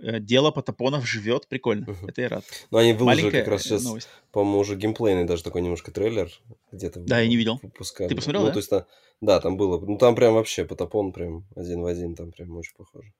Э, 0.00 0.18
дело 0.18 0.50
Потапонов 0.50 1.06
живет, 1.06 1.46
прикольно. 1.48 1.84
Uh-huh. 1.84 2.08
Это 2.08 2.22
я 2.22 2.28
рад. 2.28 2.44
Ну, 2.70 2.78
они 2.78 2.92
выложили 2.92 3.22
Маленькая 3.22 3.42
как 3.42 3.52
раз 3.52 3.62
сейчас, 3.62 3.84
новость. 3.84 4.08
по-моему, 4.32 4.58
уже 4.58 4.76
геймплейный 4.76 5.24
даже 5.24 5.42
такой 5.42 5.62
немножко 5.62 5.92
трейлер 5.92 6.30
где-то. 6.72 7.00
Да, 7.00 7.20
я 7.20 7.28
не 7.28 7.36
видел. 7.36 7.60
Выпускали. 7.62 8.08
Ты 8.08 8.16
посмотрел, 8.16 8.42
ну, 8.42 8.46
да? 8.48 8.52
то 8.52 8.58
есть, 8.58 8.70
да, 8.70 8.86
да, 9.20 9.40
там 9.40 9.56
было. 9.56 9.80
Ну, 9.80 9.96
там 9.96 10.14
прям 10.14 10.34
вообще 10.34 10.64
Потапон 10.64 11.12
прям 11.12 11.46
один 11.54 11.80
в 11.80 11.86
один, 11.86 12.14
там 12.16 12.32
прям 12.32 12.56
очень 12.56 12.74
похоже. 12.76 13.12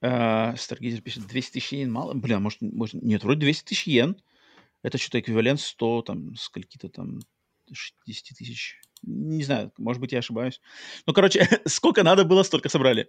Старгейзер 0.00 1.00
пишет, 1.00 1.26
200 1.26 1.52
тысяч 1.52 1.72
йен 1.72 1.90
мало? 1.90 2.12
Бля, 2.12 2.38
может, 2.38 2.60
может, 2.60 3.02
нет, 3.02 3.24
вроде 3.24 3.40
200 3.40 3.64
тысяч 3.64 3.86
йен. 3.86 4.20
Это 4.86 4.98
что-то 4.98 5.18
эквивалент 5.18 5.58
100, 5.58 6.02
там, 6.02 6.36
скольки-то 6.36 6.88
там, 6.88 7.18
60 7.72 8.38
тысяч 8.38 8.80
не 9.02 9.44
знаю, 9.44 9.72
может 9.78 10.00
быть, 10.00 10.12
я 10.12 10.18
ошибаюсь. 10.18 10.60
Ну, 11.06 11.12
короче, 11.12 11.48
сколько 11.66 12.02
надо 12.02 12.24
было, 12.24 12.42
столько 12.42 12.68
собрали. 12.68 13.08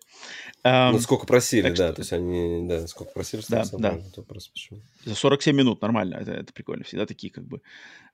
Ну, 0.63 0.99
сколько 0.99 1.25
просили, 1.25 1.69
да. 1.69 1.75
Что... 1.75 1.93
То 1.93 2.01
есть 2.01 2.13
они, 2.13 2.67
да, 2.67 2.87
сколько 2.87 3.11
просили, 3.13 3.41
столько 3.41 3.63
да, 3.63 3.65
собрали. 3.65 3.99
Да. 3.99 4.05
Вопрос, 4.17 4.47
почему. 4.47 4.81
За 5.05 5.15
47 5.15 5.55
минут 5.55 5.81
нормально. 5.81 6.15
Это, 6.15 6.31
это 6.31 6.53
прикольно. 6.53 6.83
Всегда 6.83 7.05
такие, 7.05 7.31
как 7.31 7.45
бы, 7.45 7.61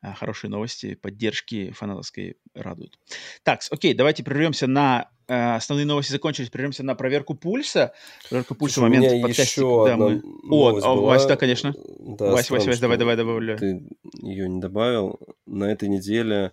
а, 0.01 0.13
хорошие 0.13 0.49
новости, 0.49 0.95
поддержки 0.95 1.71
фанатовской 1.71 2.37
радуют. 2.53 2.99
Так, 3.43 3.61
окей, 3.69 3.93
давайте 3.93 4.23
прервемся 4.23 4.67
на 4.67 5.09
э, 5.27 5.55
основные 5.55 5.85
новости 5.85 6.11
закончились, 6.11 6.49
прервемся 6.49 6.83
на 6.83 6.95
проверку 6.95 7.35
пульса. 7.35 7.93
Проверку 8.29 8.55
пульса 8.55 8.79
в 8.79 8.83
момент 8.83 9.21
подкастика, 9.21 9.61
когда 9.61 9.97
мы... 9.97 10.21
О, 10.49 10.79
о 10.79 11.01
Вася, 11.01 11.27
да, 11.27 11.37
конечно. 11.37 11.73
Да, 11.99 12.31
Вася, 12.31 12.53
Вася, 12.53 12.67
Вася, 12.67 12.81
давай, 12.81 12.97
давай, 12.97 13.15
давай. 13.15 13.57
Ты 13.57 13.83
ее 14.21 14.49
не 14.49 14.59
добавил. 14.59 15.19
На 15.45 15.71
этой 15.71 15.89
неделе 15.89 16.51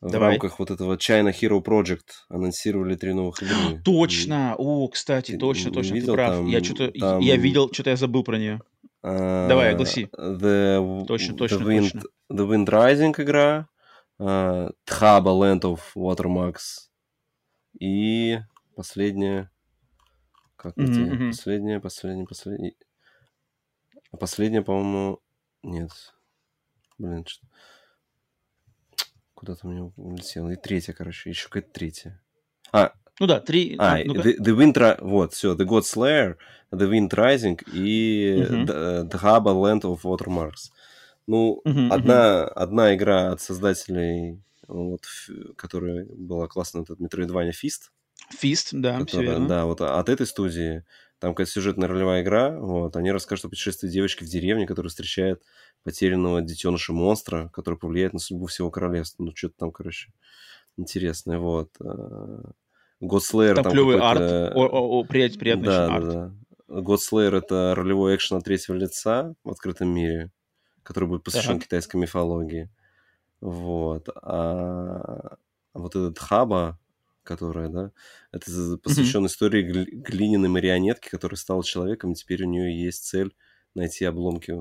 в 0.00 0.10
Давай. 0.10 0.30
рамках 0.30 0.58
вот 0.58 0.70
этого 0.70 0.96
China 0.96 1.32
Hero 1.32 1.62
Project 1.62 2.26
анонсировали 2.28 2.96
три 2.96 3.12
новых 3.12 3.42
игры. 3.42 3.80
Точно! 3.84 4.54
О, 4.58 4.88
кстати, 4.88 5.32
ты 5.32 5.38
точно, 5.38 5.72
точно, 5.72 5.94
видел, 5.94 6.08
ты 6.08 6.12
прав. 6.14 6.34
Там, 6.34 6.46
я 6.46 6.62
что-то, 6.62 6.90
там... 6.92 7.20
я 7.20 7.36
видел, 7.36 7.72
что-то 7.72 7.90
я 7.90 7.96
забыл 7.96 8.22
про 8.22 8.38
нее. 8.38 8.60
Uh, 9.02 9.48
Давай, 9.48 9.72
огласи. 9.72 10.08
The, 10.12 11.06
точно, 11.06 11.36
точно, 11.36 11.56
the 11.56 11.64
Wind, 11.64 11.90
точно. 11.92 12.02
The 12.30 12.48
Wind 12.48 12.66
Rising 12.66 13.14
игра, 13.22 13.68
uh, 14.20 14.70
Thaba 14.86 15.32
Land 15.32 15.62
of 15.62 15.80
Watermarks 15.96 16.88
и 17.78 18.38
последняя... 18.74 19.50
Как 20.56 20.76
mm-hmm? 20.76 21.10
Mm-hmm. 21.10 21.30
Последняя, 21.30 21.80
последняя, 21.80 22.26
последняя... 22.26 22.74
Последняя, 24.18 24.62
по-моему... 24.62 25.20
Нет. 25.62 25.90
Блин, 26.98 27.24
что... 27.26 27.45
Куда-то 29.46 29.68
у 29.68 29.70
меня 29.70 29.92
улетело. 29.96 30.50
И 30.50 30.56
третья, 30.56 30.92
короче, 30.92 31.30
еще 31.30 31.46
какая-то 31.48 31.70
третья. 31.72 32.20
А, 32.72 32.92
ну 33.20 33.28
да, 33.28 33.38
три. 33.38 33.76
А, 33.78 33.98
ну 34.04 34.14
the, 34.14 34.34
the 34.40 34.56
Wind, 34.56 34.98
вот, 35.02 35.34
все, 35.34 35.54
The 35.54 35.64
God 35.64 35.82
Slayer, 35.82 36.36
The 36.72 36.90
Wind 36.90 37.10
Rising 37.10 37.62
и 37.72 38.38
uh-huh. 38.40 38.66
The, 38.66 39.08
the 39.08 39.22
Haba 39.22 39.54
Land 39.54 39.82
of 39.82 40.00
Watermarks. 40.02 40.72
Ну, 41.28 41.62
uh-huh, 41.64 41.92
одна, 41.92 42.42
uh-huh. 42.42 42.52
одна 42.54 42.94
игра 42.96 43.30
от 43.30 43.40
создателей, 43.40 44.42
вот, 44.66 45.02
которая 45.56 46.06
была 46.06 46.48
классная, 46.48 46.82
этот 46.82 46.98
Metroidvania 47.00 47.52
Fist. 47.52 47.92
Fist, 48.42 48.70
да, 48.72 48.98
которая, 48.98 49.06
все 49.06 49.22
верно. 49.22 49.46
Да, 49.46 49.64
вот 49.66 49.80
от 49.80 50.08
этой 50.08 50.26
студии, 50.26 50.84
там 51.18 51.34
какая-то 51.34 51.50
сюжетная 51.50 51.88
ролевая 51.88 52.22
игра, 52.22 52.50
вот, 52.58 52.96
они 52.96 53.10
расскажут 53.10 53.46
о 53.46 53.48
путешествии 53.48 53.88
девочки 53.88 54.24
в 54.24 54.28
деревне, 54.28 54.66
которая 54.66 54.90
встречает 54.90 55.42
потерянного 55.82 56.42
детеныша 56.42 56.92
монстра, 56.92 57.48
который 57.52 57.78
повлияет 57.78 58.12
на 58.12 58.18
судьбу 58.18 58.46
всего 58.46 58.70
королевства. 58.70 59.24
Ну, 59.24 59.32
что-то 59.34 59.54
там, 59.58 59.72
короче, 59.72 60.12
интересное, 60.76 61.38
вот. 61.38 61.70
Godslayer 63.02 63.54
там, 63.54 63.64
там 63.64 63.72
клевый 63.72 63.98
арт, 63.98 64.20
о, 64.20 64.52
о, 64.54 65.00
о, 65.00 65.04
приятный, 65.04 65.38
приятный 65.38 65.66
да, 65.66 65.94
арт. 65.94 66.04
Да, 66.04 66.12
да. 66.12 66.80
Godslayer— 66.80 67.36
это 67.38 67.74
ролевой 67.76 68.16
экшен 68.16 68.38
от 68.38 68.44
третьего 68.44 68.74
лица 68.74 69.34
в 69.44 69.50
открытом 69.50 69.88
мире, 69.88 70.32
который 70.82 71.08
будет 71.08 71.22
посвящен 71.22 71.52
ага. 71.52 71.60
китайской 71.60 71.96
мифологии. 71.96 72.70
Вот. 73.40 74.08
А 74.22 75.36
вот 75.74 75.94
этот 75.94 76.18
Хаба, 76.18 76.78
которая, 77.26 77.68
да, 77.68 77.92
это 78.32 78.78
посвящен 78.78 79.24
mm-hmm. 79.24 79.26
истории 79.26 79.62
глиняной 79.62 80.48
марионетки, 80.48 81.08
которая 81.08 81.36
стала 81.36 81.62
человеком, 81.64 82.12
и 82.12 82.14
теперь 82.14 82.44
у 82.44 82.48
нее 82.48 82.84
есть 82.84 83.04
цель 83.04 83.34
найти 83.74 84.04
обломки 84.04 84.54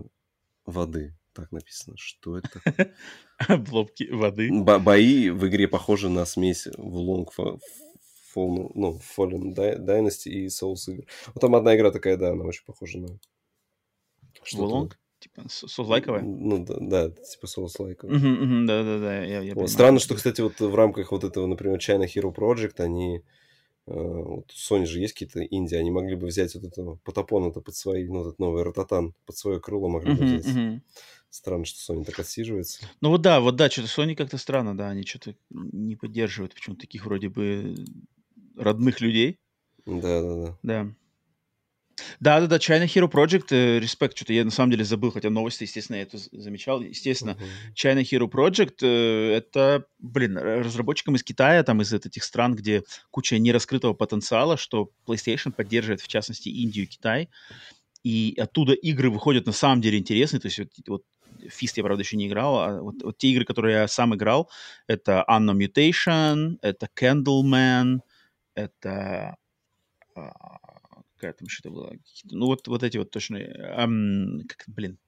воды. 0.66 1.16
Так 1.34 1.52
написано. 1.52 1.98
Что 1.98 2.38
это? 2.38 2.62
Обломки 3.38 4.10
воды. 4.10 4.50
Бо 4.52 4.80
бои 4.80 5.30
в 5.30 5.46
игре 5.48 5.68
похожи 5.68 6.10
на 6.10 6.26
смесь 6.26 6.66
в 6.66 6.98
Long 6.98 7.28
Fall, 7.38 7.60
ну, 8.36 9.02
Fallen 9.18 9.54
Dynasty 9.54 10.30
и 10.30 10.48
Souls 10.48 10.88
игр. 10.88 11.06
Вот 11.28 11.42
там 11.42 11.56
одна 11.56 11.76
игра 11.76 11.92
такая, 11.92 12.18
да, 12.18 12.32
она 12.32 12.46
очень 12.46 12.66
похожа 12.66 13.00
на... 13.00 13.20
Что 14.44 14.66
Long? 14.66 14.94
Типа 15.26 15.48
соус-лайковая? 15.50 16.22
Ну, 16.22 16.64
да, 16.64 16.76
да 16.80 17.10
типа 17.10 17.48
соус-лайковая. 17.48 18.66
Да-да-да, 18.66 19.24
я, 19.24 19.42
я 19.42 19.56
вот, 19.56 19.70
Странно, 19.70 20.00
что, 20.00 20.16
кстати, 20.16 20.42
вот 20.42 20.60
в 20.60 20.76
рамках 20.76 21.12
вот 21.12 21.24
этого, 21.24 21.48
например, 21.48 21.80
China 21.80 22.06
Hero 22.06 22.34
Project 22.34 22.80
они 22.82 23.24
Э, 23.88 23.94
вот 23.94 24.52
у 24.52 24.54
Sony 24.54 24.86
же 24.86 25.00
есть 25.00 25.14
какие-то 25.14 25.42
Индии, 25.42 25.76
они 25.76 25.92
могли 25.92 26.16
бы 26.16 26.28
взять 26.28 26.56
вот 26.56 26.64
этого 26.64 26.96
Потапон 27.04 27.50
это 27.50 27.62
под 27.62 27.76
свои, 27.76 28.08
ну, 28.08 28.22
этот 28.22 28.40
новый 28.40 28.64
Ротатан, 28.64 29.14
под 29.26 29.38
свое 29.38 29.60
крыло 29.60 29.90
могли 29.90 30.14
бы 30.14 30.26
взять. 30.26 30.46
Uh-huh. 30.46 30.82
Странно, 31.30 31.66
что 31.66 31.94
Sony 31.94 32.04
так 32.04 32.18
отсиживается. 32.20 32.88
Ну 33.02 33.10
вот 33.10 33.22
да, 33.22 33.40
вот 33.40 33.56
да, 33.58 33.70
что-то 33.70 33.88
Sony 33.88 34.16
как-то 34.16 34.38
странно, 34.38 34.76
да, 34.76 34.90
они 34.90 35.04
что-то 35.04 35.36
не 35.52 35.96
поддерживают 35.96 36.56
почему-то 36.56 36.82
таких 36.82 37.06
вроде 37.06 37.30
бы 37.30 37.76
родных 38.56 39.02
людей. 39.02 39.40
Да, 39.86 40.22
да, 40.22 40.36
да. 40.36 40.58
Да. 40.64 40.96
Да, 42.20 42.42
да, 42.42 42.48
да, 42.48 42.58
China 42.58 42.86
Hero 42.86 43.10
Project, 43.10 43.48
э, 43.52 43.80
респект, 43.80 44.18
что-то 44.18 44.34
я 44.34 44.44
на 44.44 44.52
самом 44.52 44.72
деле 44.72 44.84
забыл, 44.84 45.12
хотя 45.12 45.30
новости, 45.30 45.64
естественно, 45.64 45.98
я 45.98 46.04
это 46.04 46.18
замечал. 46.18 46.82
Естественно, 46.82 47.38
uh-huh. 47.40 47.74
China 47.74 48.02
Hero 48.02 48.30
Project 48.30 48.78
э, 48.82 49.36
это, 49.38 49.86
блин, 50.00 50.38
разработчикам 50.38 51.16
из 51.16 51.24
Китая, 51.24 51.64
там 51.64 51.82
из 51.82 51.94
этих 51.94 52.24
стран, 52.24 52.56
где 52.56 52.84
куча 53.12 53.40
нераскрытого 53.40 53.94
потенциала, 53.94 54.58
что 54.58 54.92
PlayStation 55.08 55.52
поддерживает, 55.52 56.02
в 56.02 56.08
частности, 56.08 56.50
Индию 56.50 56.86
и 56.86 56.90
Китай. 56.90 57.30
И 58.04 58.36
оттуда 58.38 58.74
игры 58.74 59.10
выходят 59.10 59.46
на 59.46 59.54
самом 59.54 59.82
деле 59.82 59.98
интересные. 59.98 60.40
То 60.40 60.48
есть 60.48 60.60
вот, 60.60 60.70
вот 60.88 61.04
Фист 61.50 61.78
я, 61.78 61.84
правда, 61.84 62.04
еще 62.04 62.18
не 62.18 62.28
играл, 62.28 62.60
а 62.60 62.82
вот, 62.82 62.96
вот 63.04 63.18
те 63.18 63.30
игры, 63.30 63.46
которые 63.46 63.76
я 63.76 63.88
сам 63.88 64.16
играл, 64.16 64.50
это 64.88 65.26
Anno 65.30 65.54
Mutation, 65.54 66.58
это 66.62 66.90
Candleman, 66.96 68.00
это... 68.54 69.38
Какая 71.26 71.34
там 71.40 71.48
что-то 71.50 71.72
была? 71.72 71.92
Ну, 72.26 72.46
вот, 72.46 72.68
вот 72.68 72.84
эти 72.84 72.98
вот 72.98 73.10
точно... 73.10 73.38
Эм, 73.38 74.44
как, 74.48 74.64
блин, 74.68 75.00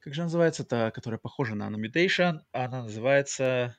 как 0.00 0.12
же 0.12 0.22
называется-то, 0.22 0.92
которая 0.94 1.18
похожа 1.18 1.54
на 1.54 1.70
Mutation? 1.74 2.40
Она 2.52 2.82
называется... 2.82 3.74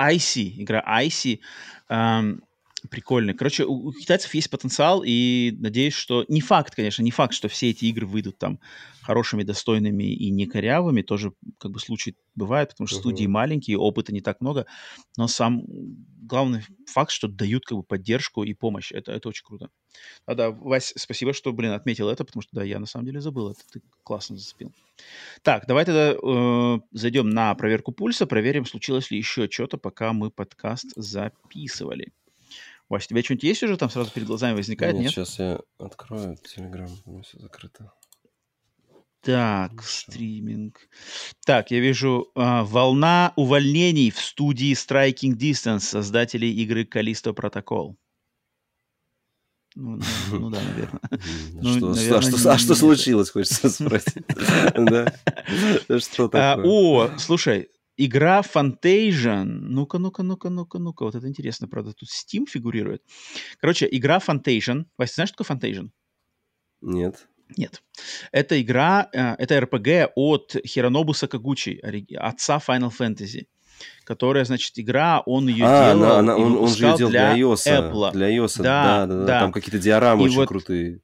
Icy, 0.00 0.54
игра 0.56 0.82
Icy. 1.04 1.38
Эм, 1.88 2.42
прикольный. 2.90 3.34
Короче, 3.34 3.64
у, 3.64 3.88
у 3.88 3.92
китайцев 3.92 4.34
есть 4.34 4.50
потенциал, 4.50 5.02
и 5.04 5.54
надеюсь, 5.58 5.94
что... 5.94 6.24
Не 6.28 6.40
факт, 6.40 6.74
конечно, 6.74 7.02
не 7.02 7.10
факт, 7.10 7.34
что 7.34 7.48
все 7.48 7.70
эти 7.70 7.86
игры 7.86 8.06
выйдут 8.06 8.38
там 8.38 8.60
хорошими, 9.02 9.42
достойными 9.42 10.04
и 10.04 10.30
не 10.30 10.46
корявыми. 10.46 11.02
Тоже 11.02 11.32
как 11.58 11.72
бы 11.72 11.80
случай 11.80 12.16
бывает, 12.34 12.70
потому 12.70 12.86
что 12.86 12.98
uh-huh. 12.98 13.00
студии 13.00 13.26
маленькие, 13.26 13.78
опыта 13.78 14.12
не 14.12 14.20
так 14.20 14.40
много. 14.40 14.66
Но 15.16 15.28
сам 15.28 15.62
главный 15.66 16.62
факт, 16.86 17.10
что 17.10 17.28
дают 17.28 17.64
как 17.66 17.78
бы 17.78 17.84
поддержку 17.84 18.44
и 18.44 18.54
помощь. 18.54 18.92
Это, 18.92 19.12
это 19.12 19.28
очень 19.28 19.44
круто. 19.44 19.68
А 20.24 20.34
да, 20.34 20.50
Вась, 20.50 20.92
спасибо, 20.96 21.32
что, 21.32 21.52
блин, 21.52 21.72
отметил 21.72 22.08
это, 22.08 22.24
потому 22.24 22.42
что, 22.42 22.56
да, 22.56 22.62
я 22.62 22.78
на 22.78 22.86
самом 22.86 23.06
деле 23.06 23.20
забыл 23.20 23.50
это. 23.50 23.60
Ты 23.72 23.82
классно 24.04 24.36
зацепил. 24.36 24.72
Так, 25.42 25.66
давай 25.66 25.84
тогда 25.84 26.12
э, 26.12 26.80
зайдем 26.92 27.28
на 27.30 27.54
проверку 27.54 27.92
пульса, 27.92 28.26
проверим, 28.26 28.64
случилось 28.64 29.10
ли 29.10 29.18
еще 29.18 29.48
что-то, 29.50 29.78
пока 29.78 30.12
мы 30.12 30.30
подкаст 30.30 30.86
записывали. 30.96 32.12
Вася, 32.92 33.06
у 33.06 33.08
тебя 33.08 33.22
что-нибудь 33.22 33.44
есть 33.44 33.62
уже 33.62 33.78
там 33.78 33.88
сразу 33.88 34.10
перед 34.10 34.26
глазами 34.26 34.54
возникает, 34.54 34.92
нет? 34.92 35.04
нет? 35.04 35.12
сейчас 35.12 35.38
я 35.38 35.60
открою 35.78 36.36
Телеграм, 36.36 36.90
у 37.06 37.12
меня 37.12 37.22
все 37.22 37.38
закрыто. 37.38 37.90
Так, 39.22 39.72
ну, 39.72 39.82
стриминг. 39.82 40.78
Так, 41.46 41.70
я 41.70 41.80
вижу 41.80 42.30
э, 42.34 42.62
волна 42.64 43.32
увольнений 43.36 44.10
в 44.10 44.18
студии 44.18 44.74
Striking 44.74 45.38
Distance, 45.38 45.80
создателей 45.80 46.52
игры 46.52 46.82
Callisto 46.82 47.34
Protocol. 47.34 47.96
Ну, 49.74 49.98
ну, 50.30 50.38
ну 50.38 50.50
да, 50.50 50.60
наверное. 50.60 51.00
Ну, 51.54 51.76
что, 51.76 51.94
наверное, 51.94 52.18
а, 52.18 52.22
что, 52.22 52.52
а 52.52 52.58
что 52.58 52.74
случилось, 52.74 53.30
хочется 53.30 53.70
спросить. 53.70 54.22
Что 56.04 56.24
а, 56.24 56.28
такое? 56.28 56.64
О, 56.66 57.10
слушай, 57.16 57.70
Игра 57.96 58.40
Fantasion. 58.42 59.44
Ну-ка, 59.44 59.98
ну-ка, 59.98 60.22
ну-ка, 60.22 60.50
ну-ка, 60.50 60.78
ну-ка. 60.78 61.04
Вот 61.04 61.14
это 61.14 61.28
интересно, 61.28 61.68
правда, 61.68 61.92
тут 61.92 62.08
Steam 62.08 62.46
фигурирует. 62.46 63.02
Короче, 63.60 63.88
игра 63.90 64.18
Fantasion. 64.18 64.86
Вася, 64.96 65.14
знаешь, 65.14 65.28
что 65.28 65.44
такое 65.44 65.56
Fantasion? 65.56 65.90
Нет. 66.80 67.28
Нет. 67.56 67.82
Это 68.32 68.60
игра, 68.60 69.08
э, 69.12 69.34
это 69.38 69.58
RPG 69.58 70.12
от 70.14 70.56
Хиронобу 70.66 71.12
Сакагучи, 71.12 71.80
отца 72.16 72.58
Final 72.66 72.92
Fantasy 72.98 73.46
которая, 74.04 74.44
значит, 74.44 74.78
игра, 74.78 75.22
он 75.26 75.48
ее 75.48 75.64
а, 75.66 75.94
делал 75.94 76.04
она, 76.04 76.18
она, 76.18 76.36
он, 76.36 76.56
он 76.56 76.68
же 76.68 76.86
ее 76.86 76.96
делал 76.96 77.10
для, 77.10 77.34
для 77.34 77.42
iOS. 77.42 77.66
Apple. 77.66 78.12
Для 78.12 78.36
iOS, 78.36 78.62
да, 78.62 79.06
да, 79.06 79.06
да, 79.06 79.24
да. 79.24 79.40
Там 79.40 79.52
какие-то 79.52 79.78
диорамы 79.78 80.22
и 80.22 80.26
очень 80.26 80.36
вот, 80.36 80.48
крутые. 80.48 81.00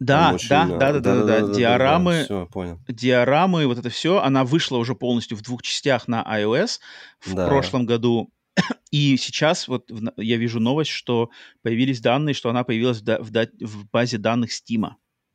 Да, 0.00 0.32
очень, 0.34 0.48
да, 0.48 0.66
да, 0.66 0.92
да, 0.92 1.00
да, 1.00 1.24
да, 1.24 1.46
да, 1.46 1.54
диорамы, 1.54 2.12
да, 2.12 2.24
все, 2.24 2.46
понял. 2.46 2.78
диорамы, 2.86 3.66
вот 3.66 3.78
это 3.78 3.90
все, 3.90 4.20
она 4.20 4.44
вышла 4.44 4.76
уже 4.76 4.94
полностью 4.94 5.36
в 5.36 5.42
двух 5.42 5.62
частях 5.62 6.06
на 6.06 6.22
iOS 6.22 6.78
в 7.20 7.34
да. 7.34 7.48
прошлом 7.48 7.84
году. 7.84 8.30
И 8.92 9.16
сейчас 9.16 9.66
вот 9.66 9.90
я 10.16 10.36
вижу 10.36 10.60
новость, 10.60 10.90
что 10.90 11.30
появились 11.62 12.00
данные, 12.00 12.34
что 12.34 12.48
она 12.48 12.62
появилась 12.62 13.00
в, 13.00 13.04
в, 13.04 13.48
в 13.60 13.90
базе 13.90 14.18
данных 14.18 14.50
Steam. 14.50 14.86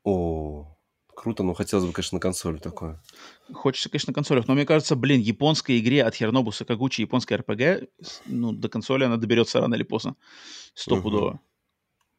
О, 0.06 0.78
круто, 1.14 1.44
но 1.44 1.54
хотелось 1.54 1.86
бы, 1.86 1.92
конечно, 1.92 2.16
на 2.16 2.22
консоли 2.22 2.58
такое. 2.58 3.02
Хочется, 3.54 3.90
конечно, 3.90 4.12
на 4.12 4.16
консолях, 4.16 4.48
но 4.48 4.54
мне 4.54 4.66
кажется, 4.66 4.96
блин, 4.96 5.20
японской 5.20 5.80
игре 5.80 6.04
от 6.04 6.16
Хернобу 6.16 6.54
Сакагучи, 6.54 7.02
японская 7.02 7.38
RPG, 7.38 7.90
ну, 8.28 8.54
до 8.54 8.70
консоли 8.70 9.04
она 9.04 9.18
доберется 9.18 9.60
рано 9.60 9.76
или 9.76 9.84
поздно, 9.84 10.16
стопудово. 10.74 11.32
Угу. 11.32 11.40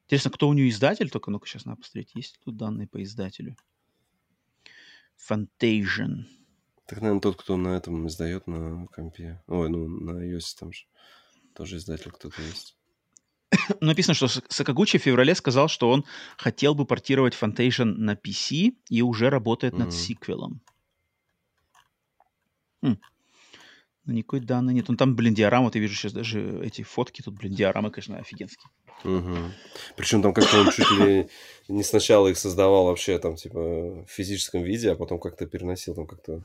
Интересно, 0.06 0.30
кто 0.30 0.48
у 0.48 0.52
нее 0.52 0.68
издатель? 0.68 1.10
Только 1.10 1.30
ну-ка 1.30 1.46
сейчас 1.46 1.64
надо 1.64 1.80
посмотреть, 1.80 2.14
есть 2.14 2.34
ли 2.34 2.40
тут 2.44 2.56
данные 2.56 2.86
по 2.86 3.02
издателю. 3.02 3.56
Fantasion. 5.30 6.24
Так, 6.86 7.00
наверное, 7.00 7.20
тот, 7.20 7.36
кто 7.36 7.56
на 7.56 7.68
этом 7.76 8.06
издает 8.06 8.46
на 8.46 8.86
компе. 8.88 9.42
Ой, 9.46 9.70
ну, 9.70 9.88
на 9.88 10.22
iOS 10.26 10.56
там 10.58 10.72
же 10.72 10.84
тоже 11.54 11.76
издатель 11.76 12.10
кто-то 12.10 12.42
есть. 12.42 12.76
Написано, 13.80 14.14
что 14.14 14.28
Сакагучи 14.28 14.98
в 14.98 15.02
феврале 15.02 15.34
сказал, 15.34 15.68
что 15.68 15.90
он 15.90 16.04
хотел 16.36 16.74
бы 16.74 16.84
портировать 16.84 17.34
Fantasion 17.34 17.84
на 17.84 18.14
PC 18.14 18.76
и 18.90 19.02
уже 19.02 19.30
работает 19.30 19.74
mm-hmm. 19.74 19.78
над 19.78 19.94
сиквелом. 19.94 20.60
Хм. 22.82 22.98
Но 24.04 24.12
никакой 24.12 24.40
данной 24.40 24.74
нет. 24.74 24.86
Ну, 24.88 24.96
там, 24.96 25.16
блин, 25.16 25.34
диорама, 25.34 25.70
ты 25.70 25.78
видишь 25.78 25.98
сейчас 25.98 26.12
даже 26.12 26.60
эти 26.62 26.82
фотки, 26.82 27.22
тут, 27.22 27.34
блин, 27.34 27.54
диорамы, 27.54 27.90
конечно, 27.90 28.18
офигенские. 28.18 28.68
Угу. 29.04 29.36
Причем 29.96 30.22
там 30.22 30.32
как-то 30.32 30.60
он 30.60 30.70
чуть 30.70 30.90
ли 30.92 31.28
не 31.68 31.82
сначала 31.82 32.28
их 32.28 32.38
создавал 32.38 32.86
вообще 32.86 33.18
там 33.18 33.36
типа 33.36 34.04
в 34.04 34.06
физическом 34.08 34.62
виде, 34.62 34.90
а 34.92 34.96
потом 34.96 35.18
как-то 35.18 35.46
переносил 35.46 35.94
там 35.94 36.06
как-то. 36.06 36.44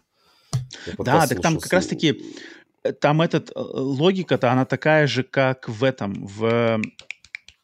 Да, 0.98 1.28
так 1.28 1.42
там 1.42 1.60
как 1.60 1.72
раз-таки 1.72 2.22
э, 2.84 2.92
там 2.94 3.22
этот 3.22 3.52
э, 3.52 3.54
логика-то 3.56 4.52
она 4.52 4.66
такая 4.66 5.08
же, 5.08 5.24
как 5.24 5.70
в 5.70 5.84
этом, 5.84 6.26
в 6.26 6.82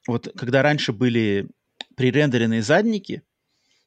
вот 0.07 0.31
когда 0.37 0.61
раньше 0.61 0.93
были 0.93 1.49
пререндеренные 1.95 2.61
задники, 2.61 3.23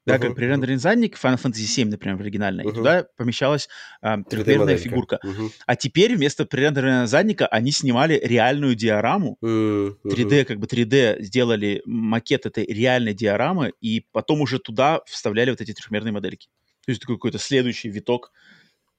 да, 0.08 0.16
uh-huh, 0.16 0.20
как 0.20 0.34
при 0.34 0.46
рендеринге 0.46 0.80
задник 0.80 1.16
Final 1.16 1.40
Fantasy 1.40 1.66
7, 1.66 1.90
например, 1.90 2.16
в 2.16 2.20
оригинальной, 2.20 2.64
uh-huh. 2.64 2.72
и 2.72 2.74
туда 2.74 3.06
помещалась 3.16 3.68
а, 4.00 4.22
трехмерная 4.22 4.78
фигурка. 4.78 5.20
Uh-huh. 5.22 5.50
А 5.66 5.76
теперь 5.76 6.16
вместо 6.16 6.46
пререндеренного 6.46 7.06
задника 7.06 7.46
они 7.46 7.70
снимали 7.70 8.20
реальную 8.22 8.74
диораму, 8.74 9.36
uh-huh. 9.42 9.96
3D, 10.04 10.44
как 10.46 10.58
бы 10.58 10.66
3D 10.66 11.22
сделали 11.22 11.82
макет 11.84 12.46
этой 12.46 12.64
реальной 12.64 13.12
диорамы, 13.12 13.72
и 13.80 14.06
потом 14.12 14.40
уже 14.40 14.58
туда 14.58 15.02
вставляли 15.06 15.50
вот 15.50 15.60
эти 15.60 15.72
трехмерные 15.72 16.12
модельки. 16.12 16.48
То 16.86 16.92
есть 16.92 17.02
такой 17.02 17.16
какой-то 17.16 17.38
следующий 17.38 17.90
виток 17.90 18.32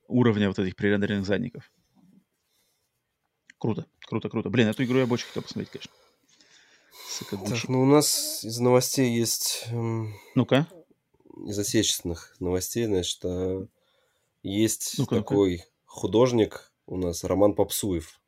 уровня 0.08 0.50
вот 0.50 0.60
этих 0.60 0.76
пререндеренных 0.76 1.26
задников. 1.26 1.72
Круто, 3.58 3.88
круто, 4.06 4.30
круто. 4.30 4.50
Блин, 4.50 4.68
эту 4.68 4.84
игру 4.84 5.00
я 5.00 5.08
бы 5.08 5.16
очень 5.16 5.26
хотел 5.26 5.42
посмотреть, 5.42 5.72
конечно. 5.72 5.92
Так, 7.32 7.68
ну 7.68 7.82
у 7.82 7.86
нас 7.86 8.44
из 8.44 8.60
новостей 8.60 9.12
есть... 9.14 9.66
Эм... 9.72 10.14
Ну-ка 10.36 10.68
из 11.46 11.58
отечественных 11.58 12.36
новостей, 12.40 12.86
значит, 12.86 13.20
а, 13.24 13.66
есть 14.44 14.96
ну 14.98 15.06
такой 15.06 15.66
художник 15.86 16.72
у 16.86 16.98
нас, 16.98 17.24
Роман 17.24 17.54
Попсуев. 17.54 18.20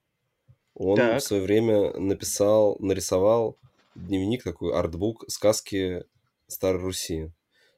Он 0.73 0.95
так. 0.95 1.21
в 1.21 1.25
свое 1.25 1.41
время 1.41 1.91
написал, 1.99 2.77
нарисовал 2.80 3.57
дневник 3.95 4.43
такой, 4.43 4.73
артбук 4.73 5.25
сказки 5.30 6.05
Старой 6.47 6.81
Руси. 6.81 7.31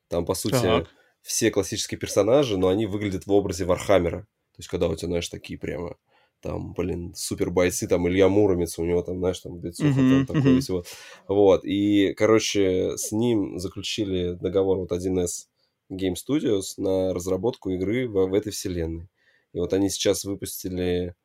Там, 0.08 0.26
по 0.26 0.34
сути, 0.34 0.62
так. 0.62 0.88
все 1.22 1.52
классические 1.52 2.00
персонажи, 2.00 2.58
но 2.58 2.68
они 2.68 2.86
выглядят 2.86 3.26
в 3.26 3.32
образе 3.32 3.66
Вархаммера. 3.66 4.22
То 4.22 4.60
есть, 4.60 4.70
когда 4.70 4.88
у 4.88 4.96
тебя, 4.96 5.08
знаешь, 5.08 5.30
такие 5.30 5.58
прямо 5.58 5.98
там, 6.44 6.74
блин, 6.74 7.14
супер 7.16 7.50
бойцы, 7.50 7.88
там, 7.88 8.08
Илья 8.08 8.28
Муромец, 8.28 8.78
у 8.78 8.84
него 8.84 9.02
там, 9.02 9.20
знаешь, 9.20 9.40
там, 9.40 9.64
лицо 9.64 9.86
mm-hmm, 9.86 10.26
там 10.26 10.36
такое 10.36 10.54
mm-hmm. 10.54 10.60
всего. 10.60 10.84
Вот, 11.28 11.64
и, 11.64 12.14
короче, 12.14 12.98
с 12.98 13.14
ним 13.14 13.58
заключили 13.60 14.34
договор 14.34 14.78
вот 14.78 14.92
1С 14.92 15.48
Game 15.90 16.16
Studios 16.16 16.74
на 16.78 17.14
разработку 17.14 17.70
игры 17.72 18.10
в, 18.10 18.28
в 18.28 18.34
этой 18.34 18.52
вселенной. 18.52 19.08
И 19.54 19.60
вот 19.60 19.72
они 19.74 19.90
сейчас 19.90 20.26
выпустили 20.26 21.16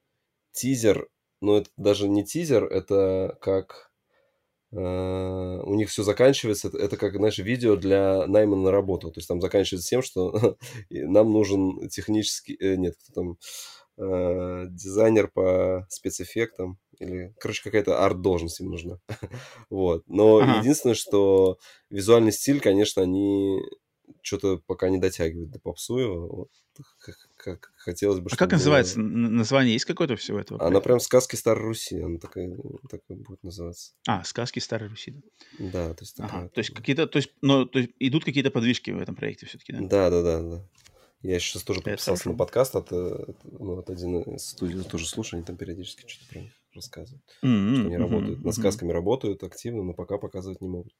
тизер, 0.53 1.09
но 1.41 1.59
это 1.59 1.71
даже 1.77 2.09
не 2.09 2.25
тизер, 2.25 2.65
это 2.65 3.37
как... 3.41 3.89
Uh, 4.71 5.63
у 5.63 5.75
них 5.77 5.89
все 5.89 6.03
заканчивается, 6.03 6.69
это, 6.69 6.77
это 6.77 6.99
как, 6.99 7.17
знаешь, 7.17 7.39
видео 7.39 7.75
для 7.75 8.27
найма 8.27 8.55
на 8.55 8.71
работу. 8.71 9.11
То 9.11 9.19
есть 9.19 9.27
там 9.27 9.41
заканчивается 9.41 9.89
тем, 9.89 10.03
что 10.03 10.59
нам 10.91 11.33
нужен 11.33 11.89
технический... 11.89 12.55
Э, 12.61 12.77
нет, 12.77 12.95
кто 13.03 13.15
там 13.15 13.39
э, 13.99 14.67
дизайнер 14.71 15.29
по 15.29 15.87
спецэффектам 15.91 16.79
или, 16.99 17.35
короче, 17.39 17.63
какая-то 17.63 18.05
арт-должность 18.05 18.61
им 18.61 18.71
нужна. 18.71 18.99
вот. 19.71 20.05
Но 20.07 20.39
ага. 20.39 20.59
единственное, 20.61 20.95
что 20.95 21.59
визуальный 21.91 22.33
стиль, 22.33 22.61
конечно, 22.61 23.03
они 23.03 23.61
что-то 24.23 24.59
пока 24.67 24.89
не 24.89 24.99
дотягивают 24.99 25.51
до 25.51 25.59
Попсуева. 25.59 26.27
Вот. 26.27 26.49
Как, 27.01 27.17
как 27.37 27.73
хотелось 27.77 28.21
бы, 28.21 28.31
А 28.31 28.37
как 28.37 28.53
называется? 28.53 29.01
Название 29.01 29.73
есть 29.73 29.85
какое-то 29.85 30.15
всего 30.15 30.39
этого? 30.39 30.65
Она 30.65 30.81
прям 30.81 31.01
«Сказки 31.01 31.35
Старой 31.35 31.65
Руси», 31.65 32.01
она 32.01 32.19
такая, 32.19 32.57
такая 32.89 33.19
будет 33.19 33.43
называться. 33.43 33.95
А, 34.07 34.23
«Сказки 34.23 34.61
Старой 34.61 34.89
Руси», 34.89 35.13
да. 35.59 35.89
Да, 35.89 35.95
то 35.95 36.03
есть... 36.03 36.17
Такая, 36.17 36.41
ага, 36.43 36.49
то 36.51 36.59
есть 36.61 36.71
какие-то, 36.71 37.07
то 37.09 37.17
есть, 37.17 37.33
но, 37.43 37.65
то 37.65 37.81
есть 37.81 37.91
идут 37.99 38.25
какие-то 38.25 38.53
подвижки 38.53 38.93
в 38.93 39.01
этом 39.01 39.17
проекте 39.17 39.47
все-таки, 39.47 39.73
да? 39.73 39.81
Да, 39.81 40.11
да, 40.11 40.23
да, 40.23 40.43
да. 40.43 40.69
Я 41.23 41.41
сейчас 41.41 41.63
тоже 41.65 41.81
подписался 41.81 42.29
на 42.29 42.37
подкаст 42.37 42.77
от, 42.77 42.93
э, 42.93 43.27
ну, 43.45 43.79
от 43.79 43.91
один 43.91 44.21
из 44.21 44.51
студий, 44.51 44.83
тоже 44.85 45.07
слушаю, 45.07 45.39
они 45.39 45.47
там 45.47 45.57
периодически 45.57 46.07
что-то 46.07 46.31
про 46.31 46.41
них 46.41 46.53
рассказывают. 46.75 47.25
Mm-hmm, 47.43 47.75
что 47.75 47.87
они 47.87 47.95
mm-hmm, 47.95 47.99
работают, 47.99 48.39
mm-hmm. 48.39 48.45
над 48.45 48.55
сказками 48.55 48.93
работают 48.93 49.43
активно, 49.43 49.83
но 49.83 49.95
пока 49.95 50.19
показывать 50.19 50.61
не 50.61 50.69
могут. 50.69 50.93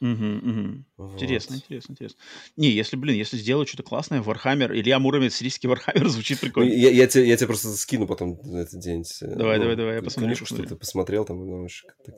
Угу, 0.00 0.08
угу. 0.08 0.84
Вот. 0.96 1.14
Интересно, 1.14 1.56
интересно, 1.56 1.92
интересно. 1.92 2.18
Не, 2.56 2.70
если, 2.70 2.96
блин, 2.96 3.16
если 3.16 3.36
сделают 3.36 3.68
что-то 3.68 3.82
классное, 3.82 4.22
Warhammer, 4.22 4.74
Илья 4.74 4.98
Муромец, 4.98 5.34
сирийский 5.34 5.68
Warhammer, 5.68 6.08
звучит 6.08 6.38
ну, 6.40 6.46
прикольно. 6.46 6.72
Я, 6.72 6.88
я, 6.88 7.06
тебе, 7.06 7.28
я 7.28 7.36
тебе 7.36 7.48
просто 7.48 7.68
скину 7.76 8.06
потом 8.06 8.40
на 8.42 8.58
этот 8.58 8.80
день. 8.80 9.04
Давай, 9.20 9.58
ну, 9.58 9.64
давай, 9.64 9.76
давай, 9.76 9.94
я 9.96 10.02
посмотрю. 10.02 10.34
Что 10.36 10.62
ты 10.62 10.74
посмотрел, 10.74 11.26
там, 11.26 11.46
ну, 11.46 11.64
очень 11.64 11.86
так 12.06 12.14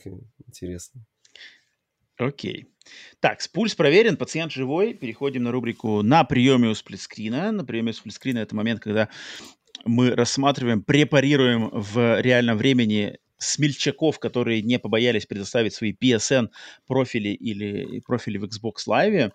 интересно. 0.47 1.05
Окей. 2.27 2.67
Так, 3.21 3.41
пульс 3.53 3.75
проверен, 3.75 4.17
пациент 4.17 4.53
живой. 4.53 4.95
Переходим 4.95 5.45
на 5.45 5.53
рубрику 5.53 6.03
«На 6.03 6.25
приеме 6.25 6.69
у 6.69 6.75
сплитскрина». 6.75 7.53
На 7.53 7.65
приеме 7.65 7.91
у 7.91 7.95
сплитскрина– 7.95 8.39
это 8.41 8.55
момент, 8.55 8.81
когда 8.81 9.09
мы 9.85 10.15
рассматриваем, 10.15 10.83
препарируем 10.83 11.71
в 11.73 12.21
реальном 12.21 12.57
времени 12.57 13.19
смельчаков, 13.39 14.19
которые 14.19 14.63
не 14.63 14.79
побоялись 14.79 15.27
предоставить 15.27 15.75
свои 15.75 15.93
PSN 15.93 16.51
профили 16.87 17.31
или 17.31 18.01
профили 18.01 18.39
в 18.39 18.45
Xbox 18.45 18.87
Live, 18.89 19.33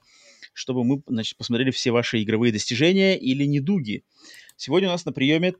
чтобы 0.54 0.84
мы 0.84 1.02
значит, 1.08 1.38
посмотрели 1.38 1.72
все 1.72 1.92
ваши 1.92 2.22
игровые 2.24 2.54
достижения 2.54 3.18
или 3.18 3.44
недуги. 3.44 4.04
Сегодня 4.56 4.88
у 4.88 4.92
нас 4.92 5.06
на 5.06 5.12
приеме 5.12 5.56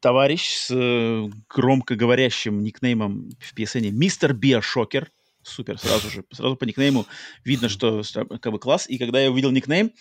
товарищ 0.00 0.48
с 0.48 0.70
э, 0.70 1.28
громкоговорящим 1.48 2.62
никнеймом 2.62 3.30
в 3.38 3.56
PSN 3.56 3.90
Мистер 3.90 4.34
Биошокер. 4.34 5.10
Супер, 5.42 5.78
сразу 5.78 6.08
же, 6.10 6.24
сразу 6.32 6.56
по 6.56 6.64
никнейму 6.64 7.06
видно, 7.44 7.68
что 7.68 8.02
как 8.40 8.52
бы 8.52 8.58
класс. 8.58 8.88
И 8.88 8.98
когда 8.98 9.20
я 9.20 9.30
увидел 9.30 9.50
никнейм, 9.50 9.92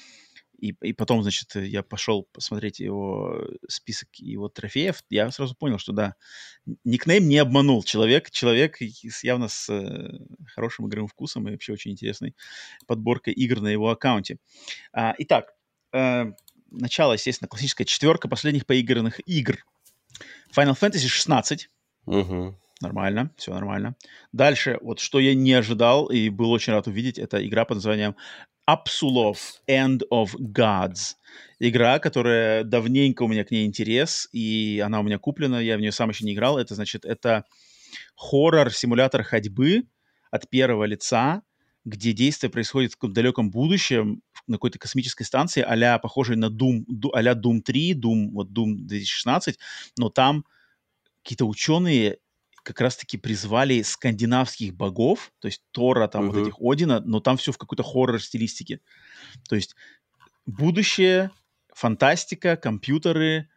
и, 0.62 0.76
и 0.84 0.94
потом, 0.94 1.24
значит, 1.24 1.56
я 1.56 1.82
пошел 1.82 2.28
посмотреть 2.32 2.80
его 2.80 3.48
список 3.68 4.10
его 4.16 4.48
трофеев, 4.48 5.04
я 5.10 5.32
сразу 5.32 5.56
понял, 5.56 5.80
что 5.80 5.92
да, 5.92 6.16
никнейм 6.84 7.28
не 7.28 7.40
обманул. 7.40 7.84
Человек, 7.84 8.30
человек 8.30 8.78
явно 9.24 9.48
с 9.48 9.68
э, 9.70 10.20
хорошим 10.54 10.88
игровым 10.88 11.08
вкусом 11.08 11.48
и 11.48 11.52
вообще 11.52 11.74
очень 11.74 11.92
интересной 11.92 12.36
подборкой 12.86 13.34
игр 13.34 13.60
на 13.60 13.70
его 13.70 13.90
аккаунте. 13.90 14.38
А, 14.94 15.16
итак, 15.18 15.52
э, 15.94 16.26
начало, 16.70 17.14
естественно, 17.14 17.48
классическая 17.48 17.86
четверка 17.86 18.28
последних 18.28 18.68
поигранных 18.68 19.20
игр. 19.28 19.58
Final 20.56 20.78
Fantasy 20.80 21.08
16. 21.08 21.70
Угу. 22.06 22.56
Нормально, 22.82 23.32
все 23.38 23.54
нормально. 23.54 23.96
Дальше, 24.32 24.80
вот 24.82 25.00
что 25.00 25.20
я 25.20 25.36
не 25.36 25.54
ожидал 25.54 26.08
и 26.08 26.30
был 26.30 26.52
очень 26.52 26.74
рад 26.74 26.88
увидеть, 26.88 27.20
это 27.20 27.46
игра 27.46 27.64
под 27.64 27.78
названием 27.78 28.16
Апсулов 28.66 29.62
End 29.70 30.02
of 30.12 30.32
Gods. 30.40 31.16
Игра, 31.60 32.00
которая 32.00 32.64
давненько 32.64 33.24
у 33.24 33.28
меня 33.28 33.44
к 33.44 33.52
ней 33.52 33.66
интерес, 33.66 34.28
и 34.32 34.82
она 34.84 35.00
у 35.00 35.04
меня 35.04 35.20
куплена, 35.20 35.60
я 35.62 35.78
в 35.78 35.80
нее 35.80 35.92
сам 35.92 36.10
еще 36.10 36.26
не 36.26 36.34
играл. 36.34 36.58
Это 36.58 36.74
значит, 36.74 37.06
это 37.06 37.46
хоррор-симулятор 38.16 39.24
ходьбы 39.24 39.84
от 40.32 40.50
первого 40.50 40.86
лица, 40.86 41.44
где 41.86 42.14
действие 42.14 42.50
происходит 42.50 42.94
в 43.00 43.12
далеком 43.12 43.52
будущем, 43.52 44.22
на 44.48 44.56
какой-то 44.56 44.80
космической 44.80 45.24
станции, 45.24 45.62
а-ля 45.62 46.00
похожей 46.00 46.36
на 46.36 46.46
Doom, 46.46 46.86
а-ля 47.14 47.34
Doom 47.34 47.62
3, 47.62 47.94
Doom, 47.94 48.30
вот 48.32 48.50
Doom 48.50 48.74
2016, 48.86 49.60
но 49.98 50.10
там 50.10 50.46
какие-то 51.24 51.46
ученые 51.46 52.18
как 52.64 52.82
раз-таки 52.82 53.18
призвали 53.18 53.82
скандинавских 53.82 54.74
богов, 54.76 55.32
то 55.40 55.48
есть 55.48 55.64
Тора, 55.72 56.08
там 56.08 56.26
uh-huh. 56.26 56.32
вот 56.32 56.48
этих 56.48 56.56
Одина, 56.60 57.00
но 57.00 57.20
там 57.20 57.38
все 57.38 57.52
в 57.52 57.58
какой-то 57.58 57.84
хоррор-стилистике. 57.84 58.80
То 59.50 59.56
есть 59.56 59.76
будущее, 60.46 61.32
фантастика, 61.74 62.58
компьютеры, 62.58 63.50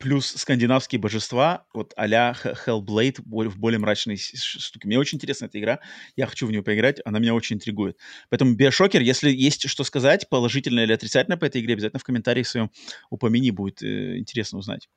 плюс 0.00 0.28
скандинавские 0.28 0.98
божества, 0.98 1.66
вот 1.74 1.92
а-ля 1.94 2.34
Hellblade 2.42 3.20
в 3.20 3.58
более 3.58 3.78
мрачной 3.78 4.16
штуке. 4.16 4.88
Мне 4.88 4.98
очень 4.98 5.16
интересна 5.16 5.44
эта 5.44 5.60
игра, 5.60 5.80
я 6.16 6.26
хочу 6.26 6.46
в 6.46 6.50
нее 6.50 6.62
поиграть, 6.62 7.00
она 7.04 7.18
меня 7.18 7.34
очень 7.34 7.56
интригует. 7.56 7.98
Поэтому 8.30 8.54
Биошокер, 8.54 9.02
если 9.02 9.30
есть 9.30 9.68
что 9.68 9.84
сказать, 9.84 10.26
положительно 10.30 10.80
или 10.80 10.92
отрицательно 10.94 11.36
по 11.36 11.44
этой 11.44 11.60
игре, 11.60 11.74
обязательно 11.74 12.00
в 12.00 12.04
комментариях 12.04 12.46
своем 12.46 12.70
упомяни, 13.10 13.50
будет 13.50 13.82
э, 13.82 14.18
интересно 14.18 14.58
узнать. 14.58 14.88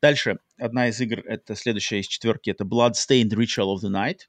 Дальше, 0.00 0.38
одна 0.56 0.88
из 0.88 1.00
игр, 1.00 1.24
это 1.26 1.56
следующая 1.56 1.98
из 1.98 2.06
четверки, 2.06 2.50
это 2.50 2.62
Bloodstained 2.62 3.30
Ritual 3.30 3.74
of 3.74 3.80
the 3.82 3.90
Night. 3.90 4.28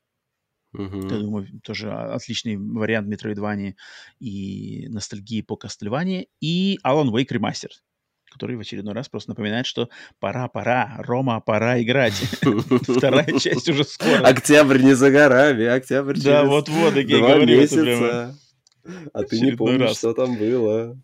Uh-huh. 0.75 1.13
Я 1.13 1.19
думаю, 1.19 1.47
тоже 1.63 1.91
отличный 1.91 2.57
вариант 2.57 3.07
Metroidvania 3.07 3.75
и 4.19 4.87
ностальгии 4.89 5.41
по 5.43 5.59
Castlevania. 5.63 6.25
И 6.41 6.79
Alan 6.83 7.11
Wake 7.11 7.29
Remastered 7.29 7.73
который 8.33 8.55
в 8.55 8.59
очередной 8.59 8.93
раз 8.93 9.09
просто 9.09 9.31
напоминает, 9.31 9.65
что 9.65 9.89
пора, 10.19 10.47
пора, 10.47 10.95
Рома, 10.99 11.39
пора 11.39 11.81
играть. 11.81 12.13
Вторая 12.81 13.39
часть 13.39 13.69
уже 13.69 13.83
скоро. 13.83 14.19
Октябрь 14.27 14.81
не 14.81 14.93
за 14.93 15.11
горами, 15.11 15.65
октябрь 15.65 16.15
через 16.15 16.25
Да, 16.25 16.43
вот-вот, 16.43 16.95
я 16.95 17.03
говорю. 17.03 18.33
А 19.13 19.23
ты 19.23 19.39
не 19.39 19.51
помнишь, 19.51 19.97
что 19.97 20.13
там 20.13 20.35
было. 20.35 20.97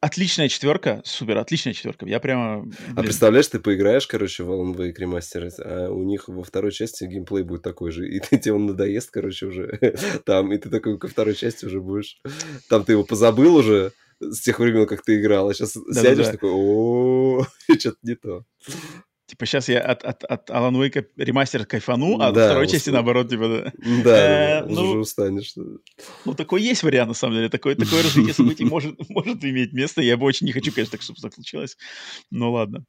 Отличная 0.00 0.48
четверка, 0.48 1.00
супер, 1.04 1.38
отличная 1.38 1.72
четверка. 1.72 2.06
Я 2.06 2.20
прямо... 2.20 2.62
Блин. 2.62 2.76
А 2.94 3.02
представляешь, 3.02 3.48
ты 3.48 3.58
поиграешь, 3.58 4.06
короче, 4.06 4.44
в 4.44 4.50
Alan 4.52 4.76
Wake 4.76 4.96
Remastered, 5.00 5.52
а 5.58 5.90
у 5.90 6.02
них 6.04 6.28
во 6.28 6.44
второй 6.44 6.70
части 6.70 7.04
геймплей 7.04 7.44
будет 7.44 7.62
такой 7.62 7.90
же, 7.90 8.06
и 8.06 8.20
ты, 8.20 8.38
тебе 8.38 8.52
он 8.52 8.66
надоест, 8.66 9.10
короче, 9.10 9.46
уже 9.46 9.96
там, 10.24 10.52
и 10.52 10.58
ты 10.58 10.68
такой 10.68 10.98
ко 10.98 11.08
второй 11.08 11.34
части 11.34 11.64
уже 11.64 11.80
будешь... 11.80 12.20
Там 12.68 12.84
ты 12.84 12.92
его 12.92 13.04
позабыл 13.04 13.56
уже, 13.56 13.92
с 14.20 14.40
тех 14.40 14.58
времен, 14.58 14.86
как 14.86 15.02
ты 15.02 15.20
играл, 15.20 15.48
а 15.48 15.54
сейчас 15.54 15.74
да, 15.74 16.02
сядешь 16.02 16.26
да. 16.26 16.32
такой, 16.32 16.50
о 16.52 17.46
что-то 17.78 17.98
не 18.02 18.14
то. 18.14 18.44
Типа 19.26 19.44
сейчас 19.44 19.68
я 19.68 19.80
от, 19.80 20.04
от, 20.04 20.22
от 20.22 20.50
Alan 20.50 20.74
Wake 20.74 21.06
ремастер 21.16 21.66
кайфану, 21.66 22.20
а 22.20 22.30
да, 22.30 22.46
второй 22.46 22.68
части 22.68 22.90
наоборот, 22.90 23.28
типа, 23.28 23.48
да. 23.48 23.72
Да, 24.04 24.60
э, 24.60 24.64
ну, 24.66 24.82
уже 24.82 24.98
устанешь. 24.98 25.54
Ну, 26.24 26.34
такой 26.34 26.62
есть 26.62 26.84
вариант, 26.84 27.08
на 27.08 27.14
самом 27.14 27.34
деле. 27.34 27.48
Такое, 27.48 27.74
такое 27.74 28.04
развитие 28.04 28.34
событий 28.34 28.64
может, 28.64 28.96
может 29.08 29.44
иметь 29.44 29.72
место. 29.72 30.00
Я 30.00 30.16
бы 30.16 30.26
очень 30.26 30.46
не 30.46 30.52
хочу, 30.52 30.72
конечно, 30.72 30.92
так, 30.92 31.02
чтобы 31.02 31.20
так 31.20 31.34
случилось. 31.34 31.76
Ну, 32.30 32.52
ладно. 32.52 32.84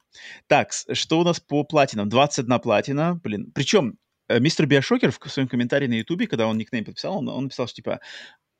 Так, 0.46 0.70
что 0.92 1.18
у 1.18 1.24
нас 1.24 1.40
по 1.40 1.64
платинам? 1.64 2.08
21 2.08 2.60
платина. 2.60 3.20
Блин, 3.24 3.50
причем 3.52 3.98
э, 4.28 4.38
мистер 4.38 4.66
Биошокер 4.66 5.10
в 5.10 5.18
своем 5.28 5.48
комментарии 5.48 5.88
на 5.88 5.94
Ютубе, 5.94 6.28
когда 6.28 6.46
он 6.46 6.56
никнейм 6.56 6.84
подписал, 6.84 7.18
он, 7.18 7.28
он 7.28 7.44
написал, 7.44 7.66
что 7.66 7.74
типа, 7.74 7.98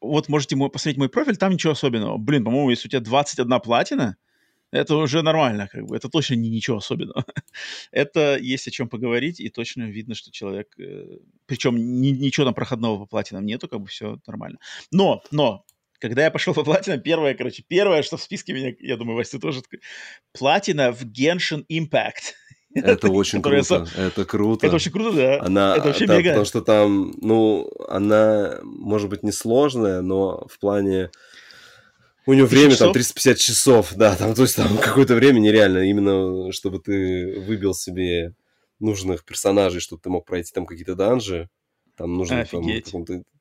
вот 0.01 0.28
можете 0.28 0.57
мой, 0.57 0.70
посмотреть 0.70 0.99
мой 0.99 1.09
профиль, 1.09 1.36
там 1.36 1.52
ничего 1.52 1.73
особенного. 1.73 2.18
Блин, 2.18 2.44
по-моему, 2.44 2.70
если 2.70 2.89
у 2.89 2.91
тебя 2.91 3.01
21 3.01 3.60
платина, 3.60 4.17
это 4.70 4.97
уже 4.97 5.23
нормально, 5.23 5.68
как 5.68 5.86
бы. 5.86 5.97
Это 5.97 6.09
точно 6.09 6.35
не 6.35 6.51
ничего 6.51 6.78
особенного. 6.78 7.25
это 7.91 8.36
есть 8.36 8.68
о 8.68 8.70
чем 8.70 8.89
поговорить, 8.89 9.41
и 9.41 9.49
точно 9.49 9.85
видно, 9.85 10.15
что 10.15 10.31
человек... 10.31 10.68
Э, 10.78 11.18
причем 11.47 11.77
ни, 11.77 12.09
ничего 12.09 12.44
там 12.44 12.55
проходного 12.55 12.99
по 12.99 13.07
платинам 13.07 13.47
нету, 13.47 13.68
как 13.68 13.81
бы 13.81 13.86
все 13.86 14.18
нормально. 14.27 14.59
Но, 14.91 15.23
но, 15.31 15.65
когда 15.99 16.25
я 16.25 16.31
пошел 16.31 16.52
по 16.52 16.65
платинам, 16.65 17.01
первое, 17.01 17.35
короче, 17.35 17.65
первое, 17.67 18.02
что 18.02 18.18
в 18.18 18.23
списке 18.23 18.52
меня, 18.52 18.73
я 18.81 18.97
думаю, 18.97 19.17
Вася, 19.17 19.39
тоже... 19.39 19.62
Платина 20.33 20.93
в 20.93 21.02
Genshin 21.05 21.65
Impact. 21.70 22.35
Это 22.75 23.09
очень 23.11 23.43
круто. 23.43 23.87
Это 23.97 24.25
круто. 24.25 24.67
Это 24.67 24.77
очень 24.77 24.93
круто, 24.93 25.17
да. 25.17 25.41
Она, 25.41 25.77
это 25.77 25.89
вообще 25.89 26.07
мега. 26.07 26.31
Потому 26.31 26.45
что 26.45 26.61
там, 26.61 27.15
ну, 27.21 27.71
она, 27.89 28.59
может 28.63 29.09
быть, 29.09 29.23
не 29.23 29.33
сложная, 29.33 30.01
но 30.01 30.47
в 30.49 30.59
плане... 30.59 31.11
У 32.27 32.35
нее 32.35 32.45
время 32.45 32.73
часов? 32.73 32.89
там 32.89 32.93
350 32.93 33.39
часов, 33.39 33.95
да, 33.95 34.15
там, 34.15 34.35
то 34.35 34.43
есть 34.43 34.55
там 34.55 34.77
какое-то 34.83 35.15
время 35.15 35.39
нереально, 35.39 35.89
именно 35.89 36.53
чтобы 36.53 36.79
ты 36.79 37.41
выбил 37.41 37.73
себе 37.73 38.35
нужных 38.81 39.25
персонажей, 39.25 39.81
чтобы 39.81 40.03
ты 40.03 40.11
мог 40.11 40.27
пройти 40.27 40.53
там 40.53 40.67
какие-то 40.67 40.95
данжи, 40.95 41.49
там 41.97 42.17
нужно 42.19 42.45
там, 42.45 42.63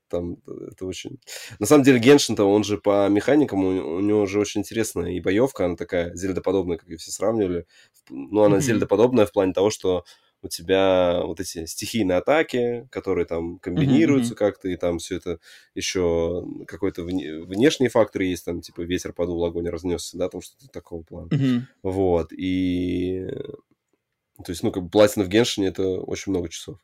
там 0.10 0.38
это 0.72 0.86
очень... 0.86 1.19
На 1.60 1.66
самом 1.66 1.84
деле 1.84 2.00
Геншин-то, 2.00 2.44
он 2.45 2.64
же 2.64 2.77
по 2.77 3.08
механикам, 3.10 3.64
у, 3.64 3.98
у 3.98 4.00
него 4.00 4.26
же 4.26 4.40
очень 4.40 4.61
интересная 4.61 5.11
и 5.11 5.19
боевка, 5.19 5.66
она 5.66 5.76
такая 5.76 6.16
зельдоподобная, 6.16 6.77
как 6.77 6.90
ее 6.90 6.98
все 6.98 7.11
сравнивали. 7.11 7.66
Ну, 8.10 8.44
она 8.44 8.58
mm-hmm. 8.58 8.61
зельдоподобная 8.61 9.26
в 9.26 9.32
плане 9.32 9.53
того, 9.53 9.69
что 9.69 10.03
у 10.44 10.48
тебя 10.48 11.22
вот 11.24 11.40
эти 11.40 11.66
стихийные 11.66 12.19
атаки, 12.19 12.88
которые 12.92 13.26
там 13.26 13.58
комбинируются 13.58 14.34
mm-hmm. 14.34 14.38
как-то, 14.38 14.69
и 14.69 14.76
там 14.76 15.00
все 15.00 15.16
это 15.16 15.40
еще 15.74 16.45
какой-то 16.68 17.03
вне, 17.03 17.42
внешний 17.42 17.90
фактор 17.90 18.22
есть, 18.22 18.45
там 18.45 18.61
типа 18.61 18.82
ветер 18.82 19.14
подул, 19.14 19.44
огонь 19.44 19.68
разнесся, 19.68 20.18
да, 20.18 20.30
там 20.30 20.42
что-то 20.42 20.68
такого 20.68 21.03
плана. 21.03 21.30
Mm-hmm. 21.30 21.61
Вот, 21.84 22.34
и... 22.34 23.27
То 24.45 24.52
есть, 24.52 24.61
ну, 24.61 24.72
как 24.72 24.84
бы 24.84 24.90
платина 24.90 25.26
в 25.26 25.30
Геншине 25.30 25.69
это 25.69 26.00
очень 26.00 26.32
много 26.32 26.50
часов. 26.50 26.77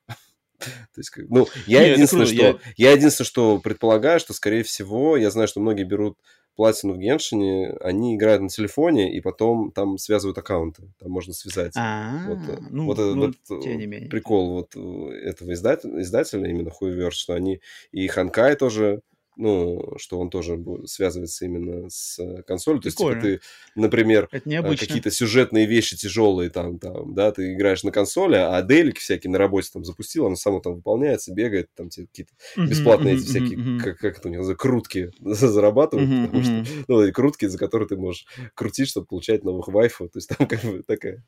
То 0.64 1.00
есть, 1.00 1.12
ну, 1.30 1.48
я 1.68 1.92
единственное, 1.92 2.26
что 2.26 2.60
я... 2.76 2.92
единственное, 2.92 3.28
что 3.28 3.60
предполагаю, 3.60 4.20
что, 4.20 4.34
скорее 4.34 4.64
всего, 4.64 5.18
я 5.18 5.30
знаю, 5.32 5.48
что 5.48 5.60
многие 5.60 5.84
берут 5.84 6.18
платину 6.56 6.94
в 6.94 7.00
Геншине, 7.00 7.74
они 7.82 8.16
играют 8.16 8.42
на 8.42 8.50
телефоне, 8.50 9.16
и 9.16 9.22
потом 9.22 9.72
там 9.72 9.98
связывают 9.98 10.38
аккаунты. 10.38 10.92
Там 11.00 11.12
можно 11.12 11.34
связать. 11.34 11.74
А, 11.76 12.26
вот, 12.28 12.38
э, 12.48 12.58
ну, 12.70 12.86
вот, 12.86 12.98
ну, 12.98 13.34
вот 13.48 13.62
тем 13.64 13.78
не 13.78 13.88
менее. 13.88 14.10
прикол 14.10 14.52
вот 14.52 14.76
этого 14.76 15.54
издателя, 15.54 16.02
издателя 16.02 16.48
именно 16.48 16.70
Хуеверс, 16.70 17.18
что 17.18 17.34
они 17.34 17.60
и 17.92 18.08
Ханкай 18.08 18.56
тоже 18.56 19.02
ну, 19.36 19.94
что 19.98 20.20
он 20.20 20.30
тоже 20.30 20.64
связывается 20.86 21.46
именно 21.46 21.90
с 21.90 22.20
консолью. 22.44 22.82
То 22.82 22.88
есть, 22.88 22.98
типа, 22.98 23.16
ты, 23.16 23.42
например, 23.76 24.30
э, 24.32 24.40
какие-то 24.42 25.12
сюжетные 25.12 25.66
вещи 25.66 25.96
тяжелые 25.96 26.50
там, 26.50 26.80
там, 26.80 27.14
да, 27.14 27.32
ты 27.32 27.54
играешь 27.54 27.84
на 27.84 27.92
консоли, 27.92 28.36
а 28.36 28.62
делики 28.62 29.00
всякие 29.00 29.32
на 29.32 29.38
работе 29.38 29.70
там 29.74 29.84
запустил, 29.84 30.26
оно 30.28 30.36
само 30.36 30.60
там 30.60 30.76
выполняется, 30.76 31.34
бегает, 31.34 31.70
там 31.76 31.90
тебе 31.90 32.08
какие-то 32.08 32.34
бесплатные 32.58 33.16
эти 33.16 33.24
всякие, 33.24 33.80
как, 33.80 33.98
как 33.98 34.18
это 34.20 34.28
у 34.28 34.32
него, 34.32 34.56
крутки 34.56 35.12
зарабатывают, 35.20 36.10
потому 36.28 36.44
что, 36.44 36.66
ну, 36.88 37.02
эти 37.02 37.12
крутки, 37.12 37.46
за 37.46 37.58
которые 37.58 37.88
ты 37.88 37.98
можешь 37.98 38.26
крутить, 38.54 38.90
чтобы 38.90 39.08
получать 39.08 39.44
новых 39.44 39.68
вайфу. 39.68 40.10
То 40.10 40.18
есть, 40.18 40.30
там 40.30 40.48
как 40.48 40.62
бы 40.64 40.84
такая 40.84 41.24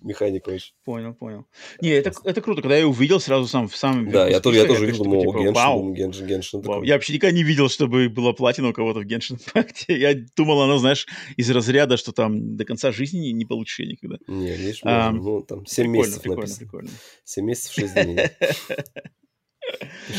механика 0.00 0.50
очень. 0.50 0.74
Понял, 0.84 1.14
понял. 1.14 1.46
Не, 1.80 1.90
это, 1.90 2.12
это 2.24 2.40
круто. 2.40 2.62
Когда 2.62 2.76
я 2.76 2.86
увидел 2.86 3.20
сразу 3.20 3.46
сам 3.46 3.68
в 3.68 3.76
самом... 3.76 4.10
Да, 4.10 4.28
я 4.28 4.40
тоже, 4.40 4.58
я 4.58 4.66
тоже 4.66 4.86
видел, 4.86 5.04
думал, 5.04 5.32
Геншин, 5.32 5.94
Геншин, 5.94 6.26
Геншин. 6.26 6.84
Я 6.84 6.94
вообще 6.94 7.14
никогда 7.14 7.31
не 7.32 7.42
видел, 7.42 7.68
чтобы 7.68 8.08
была 8.08 8.32
платина 8.32 8.68
у 8.68 8.72
кого-то 8.72 9.00
в 9.00 9.06
Genshin 9.06 9.38
Impact. 9.38 9.84
Я 9.88 10.14
думал, 10.36 10.62
она, 10.62 10.78
знаешь, 10.78 11.06
из 11.36 11.50
разряда, 11.50 11.96
что 11.96 12.12
там 12.12 12.56
до 12.56 12.64
конца 12.64 12.92
жизни 12.92 13.28
не, 13.28 13.44
получишь 13.44 13.80
ее 13.80 13.92
никогда. 13.92 14.18
Не, 14.26 14.54
видишь, 14.54 14.80
а, 14.84 15.10
ну, 15.10 15.42
там 15.42 15.66
7 15.66 15.84
прикольно, 15.84 15.98
месяцев 15.98 16.22
прикольно, 16.22 16.40
написано. 16.42 16.66
Прикольно. 16.66 16.90
7 17.24 17.44
месяцев, 17.44 17.72
6 17.74 17.94
дней. 17.94 18.18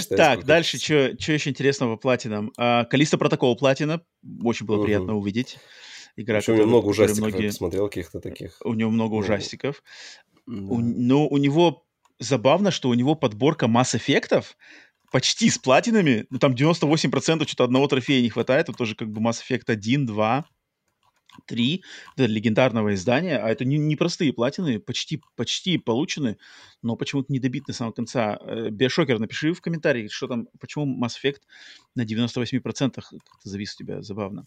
Так, 0.10 0.46
дальше, 0.46 0.78
что 0.78 0.94
еще 0.94 1.50
интересного 1.50 1.96
по 1.96 2.02
платинам? 2.04 2.52
А, 2.58 2.86
Калиста 2.86 3.18
Протокол 3.18 3.56
Платина. 3.58 4.02
Очень 4.42 4.66
было 4.66 4.84
приятно 4.84 5.16
увидеть. 5.16 5.58
Игра, 6.16 6.42
у 6.48 6.52
него 6.52 6.66
много 6.66 6.88
ужастиков, 6.88 7.30
многие... 7.30 7.44
я 7.44 7.50
посмотрел 7.50 7.88
каких-то 7.88 8.20
таких. 8.20 8.58
У 8.64 8.74
него 8.74 8.90
много 8.90 9.16
ужастиков. 9.16 9.84
Но 10.46 11.28
у 11.28 11.38
него 11.38 11.86
забавно, 12.20 12.72
что 12.72 12.90
у 12.90 12.94
него 12.94 13.16
подборка 13.16 13.68
масс-эффектов 13.68 14.58
почти 15.14 15.52
с 15.52 15.60
платинами, 15.60 16.26
ну 16.32 16.40
там 16.40 16.56
98% 16.56 17.48
что-то 17.48 17.64
одного 17.64 17.88
трофея 17.88 18.22
не 18.22 18.30
хватает, 18.30 18.68
это 18.68 18.78
тоже 18.78 18.96
как 18.96 19.12
бы 19.12 19.22
Mass 19.22 19.42
Effect 19.48 19.66
1, 19.68 20.08
2, 20.08 20.46
3, 21.46 21.84
это 22.16 22.26
легендарного 22.26 22.96
издания, 22.96 23.38
а 23.38 23.48
это 23.50 23.64
не, 23.64 23.78
не 23.78 23.96
простые 23.96 24.34
платины, 24.34 24.80
почти, 24.80 25.22
почти 25.36 25.78
получены, 25.78 26.38
но 26.82 26.96
почему-то 26.96 27.32
не 27.32 27.38
добиты 27.38 27.74
с 27.74 27.78
самого 27.78 27.94
конца. 27.94 28.40
Биошокер, 28.72 29.20
напиши 29.20 29.54
в 29.54 29.62
комментарии, 29.62 30.08
что 30.08 30.28
там, 30.28 30.48
почему 30.60 30.86
Mass 30.86 31.14
Effect 31.24 31.42
на 31.94 32.02
98% 32.06 32.62
как-то 32.64 33.50
завис 33.50 33.76
у 33.76 33.84
тебя, 33.84 34.02
забавно. 34.02 34.46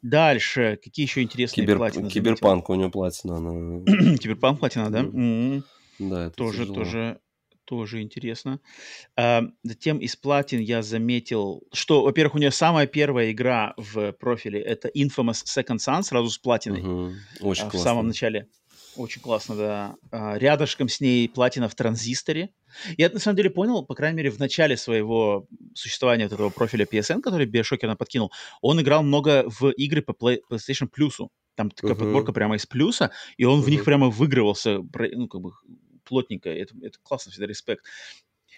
Дальше, 0.00 0.78
какие 0.82 1.04
еще 1.04 1.20
интересные 1.20 1.66
Кибер, 1.66 1.76
платины? 1.76 2.08
Киберпанк 2.08 2.70
у 2.70 2.74
него 2.74 2.90
платина. 2.90 3.36
Она... 3.36 3.84
Киберпанк 4.16 4.60
платина, 4.60 4.90
да? 4.90 5.02
Mm-hmm. 5.02 5.62
Да, 5.98 6.26
это 6.26 6.36
тоже, 6.36 6.60
тяжело. 6.60 6.74
тоже 6.74 7.20
тоже 7.64 8.02
интересно. 8.02 8.60
А, 9.16 9.42
затем 9.62 9.98
из 9.98 10.16
платин 10.16 10.60
я 10.60 10.82
заметил, 10.82 11.62
что, 11.72 12.02
во-первых, 12.02 12.34
у 12.34 12.38
нее 12.38 12.50
самая 12.50 12.86
первая 12.86 13.32
игра 13.32 13.74
в 13.76 14.12
профиле 14.12 14.60
это 14.60 14.88
Infamous 14.88 15.44
Second 15.44 15.78
Son 15.78 16.02
сразу 16.02 16.30
с 16.30 16.38
платиной. 16.38 16.80
Угу. 16.80 17.12
Очень 17.40 17.64
а, 17.64 17.70
классно. 17.70 17.78
В 17.78 17.82
самом 17.82 18.06
начале. 18.08 18.48
Очень 18.96 19.22
классно, 19.22 19.56
да. 19.56 19.96
А, 20.10 20.38
рядышком 20.38 20.88
с 20.88 21.00
ней 21.00 21.28
платина 21.28 21.68
в 21.68 21.74
транзисторе. 21.74 22.50
Я 22.96 23.10
на 23.10 23.18
самом 23.18 23.36
деле 23.36 23.50
понял, 23.50 23.84
по 23.84 23.94
крайней 23.94 24.16
мере, 24.18 24.30
в 24.30 24.38
начале 24.38 24.76
своего 24.76 25.46
существования 25.74 26.24
вот 26.24 26.32
этого 26.32 26.50
профиля 26.50 26.84
PSN, 26.84 27.20
который 27.20 27.46
Биошокер 27.46 27.88
нам 27.88 27.96
подкинул, 27.96 28.32
он 28.60 28.80
играл 28.80 29.02
много 29.02 29.44
в 29.46 29.70
игры 29.70 30.02
по 30.02 30.12
PlayStation 30.12 30.88
Plus. 30.96 31.28
Там 31.56 31.70
такая 31.70 31.92
uh-huh. 31.92 31.98
подборка 31.98 32.32
прямо 32.32 32.56
из 32.56 32.66
плюса, 32.66 33.12
и 33.36 33.44
он 33.44 33.60
uh-huh. 33.60 33.64
в 33.64 33.70
них 33.70 33.84
прямо 33.84 34.10
выигрывался, 34.10 34.78
ну, 34.78 35.28
как 35.28 35.40
бы 35.40 35.52
плотненько. 36.04 36.50
Это, 36.50 36.74
это 36.82 36.98
классно, 37.02 37.32
всегда 37.32 37.46
респект. 37.46 37.84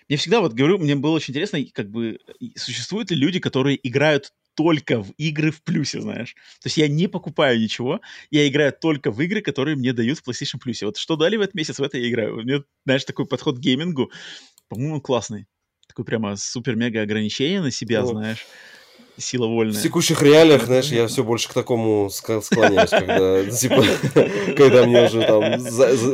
Мне 0.08 0.18
всегда, 0.18 0.40
вот 0.40 0.52
говорю, 0.52 0.78
мне 0.78 0.94
было 0.94 1.12
очень 1.12 1.32
интересно, 1.32 1.58
как 1.72 1.90
бы, 1.90 2.20
существуют 2.54 3.10
ли 3.10 3.16
люди, 3.16 3.40
которые 3.40 3.78
играют 3.86 4.32
только 4.54 5.02
в 5.02 5.10
игры 5.18 5.50
в 5.50 5.62
плюсе, 5.62 6.00
знаешь. 6.00 6.34
То 6.62 6.66
есть 6.66 6.76
я 6.76 6.88
не 6.88 7.08
покупаю 7.08 7.60
ничего, 7.60 8.00
я 8.30 8.46
играю 8.48 8.72
только 8.72 9.10
в 9.10 9.20
игры, 9.20 9.42
которые 9.42 9.76
мне 9.76 9.92
дают 9.92 10.18
в 10.18 10.28
PlayStation 10.28 10.58
Plus. 10.64 10.84
Вот 10.84 10.96
что 10.96 11.16
дали 11.16 11.36
в 11.36 11.40
этот 11.40 11.54
месяц, 11.54 11.78
в 11.78 11.82
это 11.82 11.98
я 11.98 12.08
играю. 12.08 12.36
У 12.36 12.42
меня, 12.42 12.62
знаешь, 12.84 13.04
такой 13.04 13.26
подход 13.26 13.58
к 13.58 13.60
геймингу, 13.60 14.10
по-моему, 14.68 15.00
классный. 15.00 15.46
Такой 15.88 16.04
прямо 16.04 16.36
супер-мега 16.36 17.02
ограничение 17.02 17.60
на 17.60 17.70
себя, 17.70 18.02
ну, 18.02 18.08
знаешь 18.08 18.46
сила 19.18 19.46
вольная. 19.46 19.78
В 19.78 19.82
текущих 19.82 20.22
реалиях, 20.22 20.64
знаешь, 20.64 20.90
я 20.90 21.06
все 21.06 21.24
больше 21.24 21.48
к 21.48 21.54
такому 21.54 22.10
склоняюсь, 22.10 22.90
когда, 22.90 23.44
типа, 23.50 23.84
когда 24.56 24.86
мне 24.86 25.04
уже 25.04 25.22
там 25.22 25.42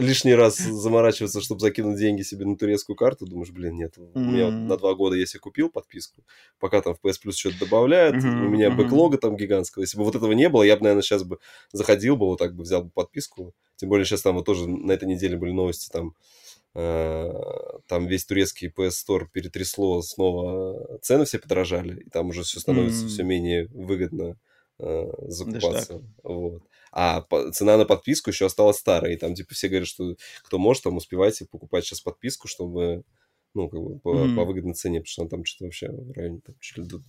лишний 0.01 0.35
раз 0.35 0.59
заморачиваться, 0.59 1.41
чтобы 1.41 1.61
закинуть 1.61 1.99
деньги 1.99 2.23
себе 2.23 2.45
на 2.45 2.57
турецкую 2.57 2.97
карту, 2.97 3.27
думаешь, 3.27 3.51
блин, 3.51 3.77
нет, 3.77 3.95
у 4.15 4.19
меня 4.19 4.51
на 4.51 4.77
два 4.77 4.95
года 4.95 5.17
я 5.17 5.27
себе 5.27 5.41
купил 5.41 5.69
подписку, 5.69 6.23
пока 6.59 6.81
там 6.81 6.95
в 6.95 7.05
PS 7.05 7.17
Plus 7.25 7.33
что-то 7.33 7.61
добавляют, 7.61 8.17
у 8.17 8.49
меня 8.49 8.71
бэклога 8.71 9.19
там 9.19 9.37
гигантского, 9.37 9.83
если 9.83 9.99
бы 9.99 10.05
вот 10.05 10.17
этого 10.17 10.33
не 10.33 10.49
было, 10.49 10.63
я 10.63 10.77
бы, 10.77 10.83
наверное, 10.83 11.03
сейчас 11.03 11.25
бы 11.25 11.39
заходил 11.73 12.17
бы, 12.17 12.27
вот 12.27 12.39
так 12.39 12.55
бы 12.55 12.63
взял 12.65 12.83
бы 12.83 12.91
подписку, 12.91 13.55
тем 13.77 13.89
более 13.89 14.05
сейчас 14.05 14.23
там 14.23 14.37
вот 14.37 14.47
тоже 14.47 14.69
на 14.69 14.93
этой 14.93 15.09
неделе 15.09 15.37
были 15.37 15.53
новости, 15.53 15.91
там 15.91 16.15
там 16.75 18.07
весь 18.07 18.25
турецкий 18.25 18.69
PS 18.69 18.93
Store 19.07 19.27
перетрясло, 19.31 20.01
снова 20.01 20.99
цены 21.03 21.27
все 21.27 21.39
подорожали, 21.39 22.01
и 22.01 22.11
там 22.11 22.29
уже 22.29 22.43
все 22.45 22.61
становится 22.61 23.05
mm-hmm. 23.05 23.09
все 23.09 23.23
менее 23.25 23.69
выгодно 23.69 24.39
э, 24.79 25.05
закупаться. 25.29 26.03
Вот. 26.23 26.63
А 26.91 27.21
по, 27.23 27.51
цена 27.53 27.77
на 27.77 27.85
подписку 27.85 28.31
еще 28.31 28.47
осталась 28.47 28.79
старая, 28.79 29.13
и 29.13 29.17
там 29.17 29.35
типа 29.35 29.55
все 29.55 29.69
говорят, 29.69 29.89
что 29.89 30.17
кто 30.45 30.59
может, 30.59 30.85
там 30.85 30.97
успевайте 30.97 31.45
покупать 31.45 31.85
сейчас 31.85 32.01
подписку, 32.01 32.49
чтобы 32.49 33.03
ну, 33.55 33.69
как 33.69 33.81
бы 33.81 33.99
по, 33.99 34.15
mm. 34.15 34.35
по 34.35 34.45
выгодной 34.47 34.75
цене, 34.75 35.01
потому 35.01 35.09
что 35.09 35.27
там 35.27 35.45
что-то 35.45 35.65
вообще 35.65 35.91
в 35.91 36.13
районе 36.13 36.41
там, 36.41 36.55
чуть 36.59 36.79
ли 36.79 36.85
до, 36.85 37.03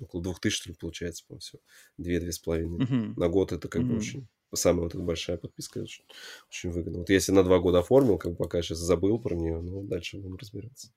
около 0.00 0.22
двух 0.22 0.40
тысяч, 0.40 0.58
что 0.58 0.70
ли, 0.70 0.76
получается, 0.78 1.24
по 1.26 1.36
все. 1.38 1.58
Две-две 1.98 2.30
с 2.30 2.38
половиной. 2.38 2.84
Mm-hmm. 2.84 3.14
На 3.16 3.28
год 3.28 3.50
это 3.50 3.66
как 3.68 3.82
mm-hmm. 3.82 3.86
бы 3.86 3.96
очень 3.96 4.28
самая 4.54 4.84
вот 4.84 4.94
эта 4.94 5.02
большая 5.02 5.36
подписка 5.36 5.78
очень, 5.78 6.04
очень 6.48 6.70
выгодно. 6.70 7.00
Вот 7.00 7.10
если 7.10 7.32
на 7.32 7.42
два 7.42 7.58
года 7.58 7.80
оформил, 7.80 8.18
как 8.18 8.32
бы 8.32 8.36
пока 8.38 8.62
сейчас 8.62 8.78
забыл 8.78 9.18
про 9.18 9.34
нее, 9.34 9.60
но 9.60 9.82
дальше 9.82 10.18
будем 10.18 10.36
разбираться. 10.36 10.92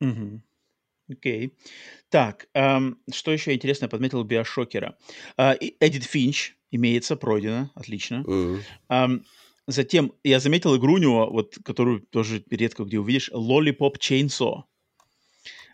Угу. 0.00 0.42
Окей. 1.10 1.54
Так, 2.08 2.48
эм, 2.54 2.98
что 3.12 3.32
еще 3.32 3.52
интересное 3.52 3.88
подметил 3.88 4.24
Биошокера? 4.24 4.96
Э, 5.36 5.54
Эдит 5.80 6.04
Финч 6.04 6.54
имеется, 6.70 7.16
пройдено, 7.16 7.70
отлично. 7.74 8.24
Mm. 8.26 8.60
Эм, 8.88 9.24
затем 9.66 10.12
я 10.24 10.40
заметил 10.40 10.76
игру 10.76 10.94
у 10.94 10.98
него, 10.98 11.28
вот, 11.30 11.58
которую 11.64 12.00
тоже 12.00 12.42
редко 12.50 12.84
где 12.84 12.98
увидишь, 12.98 13.30
Lollipop 13.32 13.98
Chainsaw. 13.98 14.62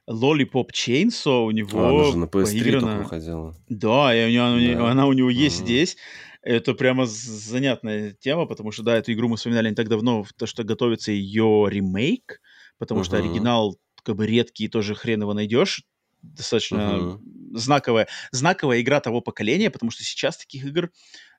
Lollipop 0.09 0.71
Chainsaw 0.73 1.45
у 1.45 1.51
него 1.53 1.79
а, 1.79 1.91
она 1.91 2.05
же 2.05 2.19
на 2.19 2.25
PS3 2.25 2.45
поиграна... 2.45 2.99
выходила. 2.99 3.57
Да, 3.69 4.15
и 4.15 4.37
у 4.37 4.59
него, 4.59 4.83
да. 4.83 4.91
она 4.91 5.07
у 5.07 5.13
него 5.13 5.31
есть 5.31 5.61
mm. 5.61 5.65
здесь. 5.65 5.97
Это 6.43 6.73
прямо 6.75 7.05
занятная 7.07 8.13
тема, 8.13 8.47
потому 8.47 8.73
что, 8.73 8.83
да, 8.83 8.97
эту 8.97 9.13
игру 9.13 9.29
мы 9.29 9.37
вспоминали 9.37 9.69
не 9.69 9.75
так 9.75 9.89
давно, 9.89 10.25
то, 10.37 10.47
что 10.47 10.65
готовится 10.65 11.13
ее 11.13 11.67
ремейк, 11.69 12.41
потому 12.79 13.01
uh-huh. 13.01 13.05
что 13.05 13.17
оригинал 13.19 13.79
как 14.03 14.17
бы 14.17 14.27
редкий, 14.27 14.69
тоже 14.69 14.95
хрен 14.95 15.21
его 15.21 15.35
найдешь. 15.35 15.85
Достаточно 16.23 16.77
uh-huh. 16.77 17.21
знаковая, 17.55 18.09
знаковая 18.33 18.81
игра 18.81 19.01
того 19.01 19.21
поколения, 19.21 19.71
потому 19.71 19.91
что 19.91 20.03
сейчас 20.03 20.39
таких 20.39 20.65
игр 20.65 20.91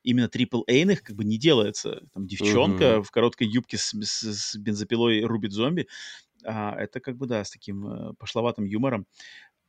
именно 0.03 0.25
AAA-ных 0.25 1.01
как 1.03 1.15
бы 1.15 1.23
не 1.23 1.39
делается. 1.39 2.03
Там 2.13 2.27
девчонка 2.27 2.83
uh-huh. 2.83 3.03
в 3.03 3.09
короткой 3.09 3.47
юбке 3.47 3.77
с, 3.77 3.93
с, 3.93 4.21
с 4.21 4.55
бензопилой 4.55 5.23
рубит 5.23 5.51
зомби. 5.51 5.87
А, 6.43 6.75
это 6.75 6.99
как 6.99 7.17
бы, 7.17 7.27
да, 7.27 7.43
с 7.43 7.51
таким 7.51 7.87
э, 7.87 8.13
пошловатым 8.17 8.65
юмором 8.65 9.05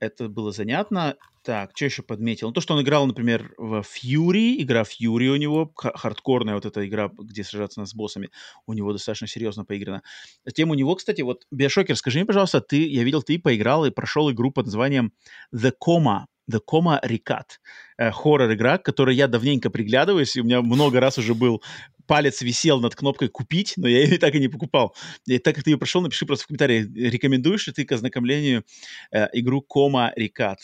это 0.02 0.28
было 0.28 0.50
занятно. 0.50 1.16
Так, 1.42 1.72
что 1.74 1.84
еще 1.84 2.02
подметил? 2.02 2.48
Ну, 2.48 2.52
то, 2.52 2.60
что 2.60 2.74
он 2.74 2.82
играл, 2.82 3.06
например, 3.06 3.52
в 3.56 3.82
Fury, 3.82 4.56
игра 4.58 4.82
Fury 4.82 5.28
у 5.28 5.36
него, 5.36 5.72
хардкорная 5.74 6.54
вот 6.54 6.66
эта 6.66 6.86
игра, 6.86 7.08
где 7.16 7.44
сражаться 7.44 7.84
с 7.84 7.94
боссами, 7.94 8.30
у 8.66 8.72
него 8.72 8.92
достаточно 8.92 9.26
серьезно 9.28 9.64
поиграна. 9.64 10.02
Затем 10.44 10.70
у 10.70 10.74
него, 10.74 10.94
кстати, 10.96 11.22
вот, 11.22 11.46
Биошокер, 11.52 11.96
скажи 11.96 12.18
мне, 12.18 12.26
пожалуйста, 12.26 12.60
ты, 12.60 12.88
я 12.88 13.04
видел, 13.04 13.22
ты 13.22 13.38
поиграл 13.38 13.84
и 13.86 13.90
прошел 13.90 14.30
игру 14.30 14.50
под 14.50 14.66
названием 14.66 15.12
The 15.54 15.72
Coma, 15.84 16.26
The 16.52 16.60
Coma 16.70 17.00
Recat. 17.04 17.58
Э, 17.98 18.10
хоррор-игра, 18.10 18.78
к 18.78 18.84
которой 18.84 19.16
я 19.16 19.28
давненько 19.28 19.70
приглядываюсь, 19.70 20.36
и 20.36 20.40
у 20.40 20.44
меня 20.44 20.60
много 20.62 21.00
раз 21.00 21.18
уже 21.18 21.34
был 21.34 21.62
палец 22.06 22.42
висел 22.42 22.80
над 22.80 22.94
кнопкой 22.94 23.28
«Купить», 23.28 23.74
но 23.76 23.88
я 23.88 24.02
ее 24.04 24.18
так 24.18 24.34
и 24.34 24.40
не 24.40 24.48
покупал. 24.48 24.94
И 25.26 25.38
так 25.38 25.54
как 25.54 25.64
ты 25.64 25.70
ее 25.70 25.78
прошел, 25.78 26.02
напиши 26.02 26.26
просто 26.26 26.44
в 26.44 26.46
комментарии, 26.48 26.90
рекомендуешь 26.94 27.66
ли 27.66 27.72
ты 27.72 27.84
к 27.84 27.92
ознакомлению 27.92 28.64
э, 29.12 29.28
игру 29.32 29.62
Кома 29.62 30.12
Рекат. 30.16 30.58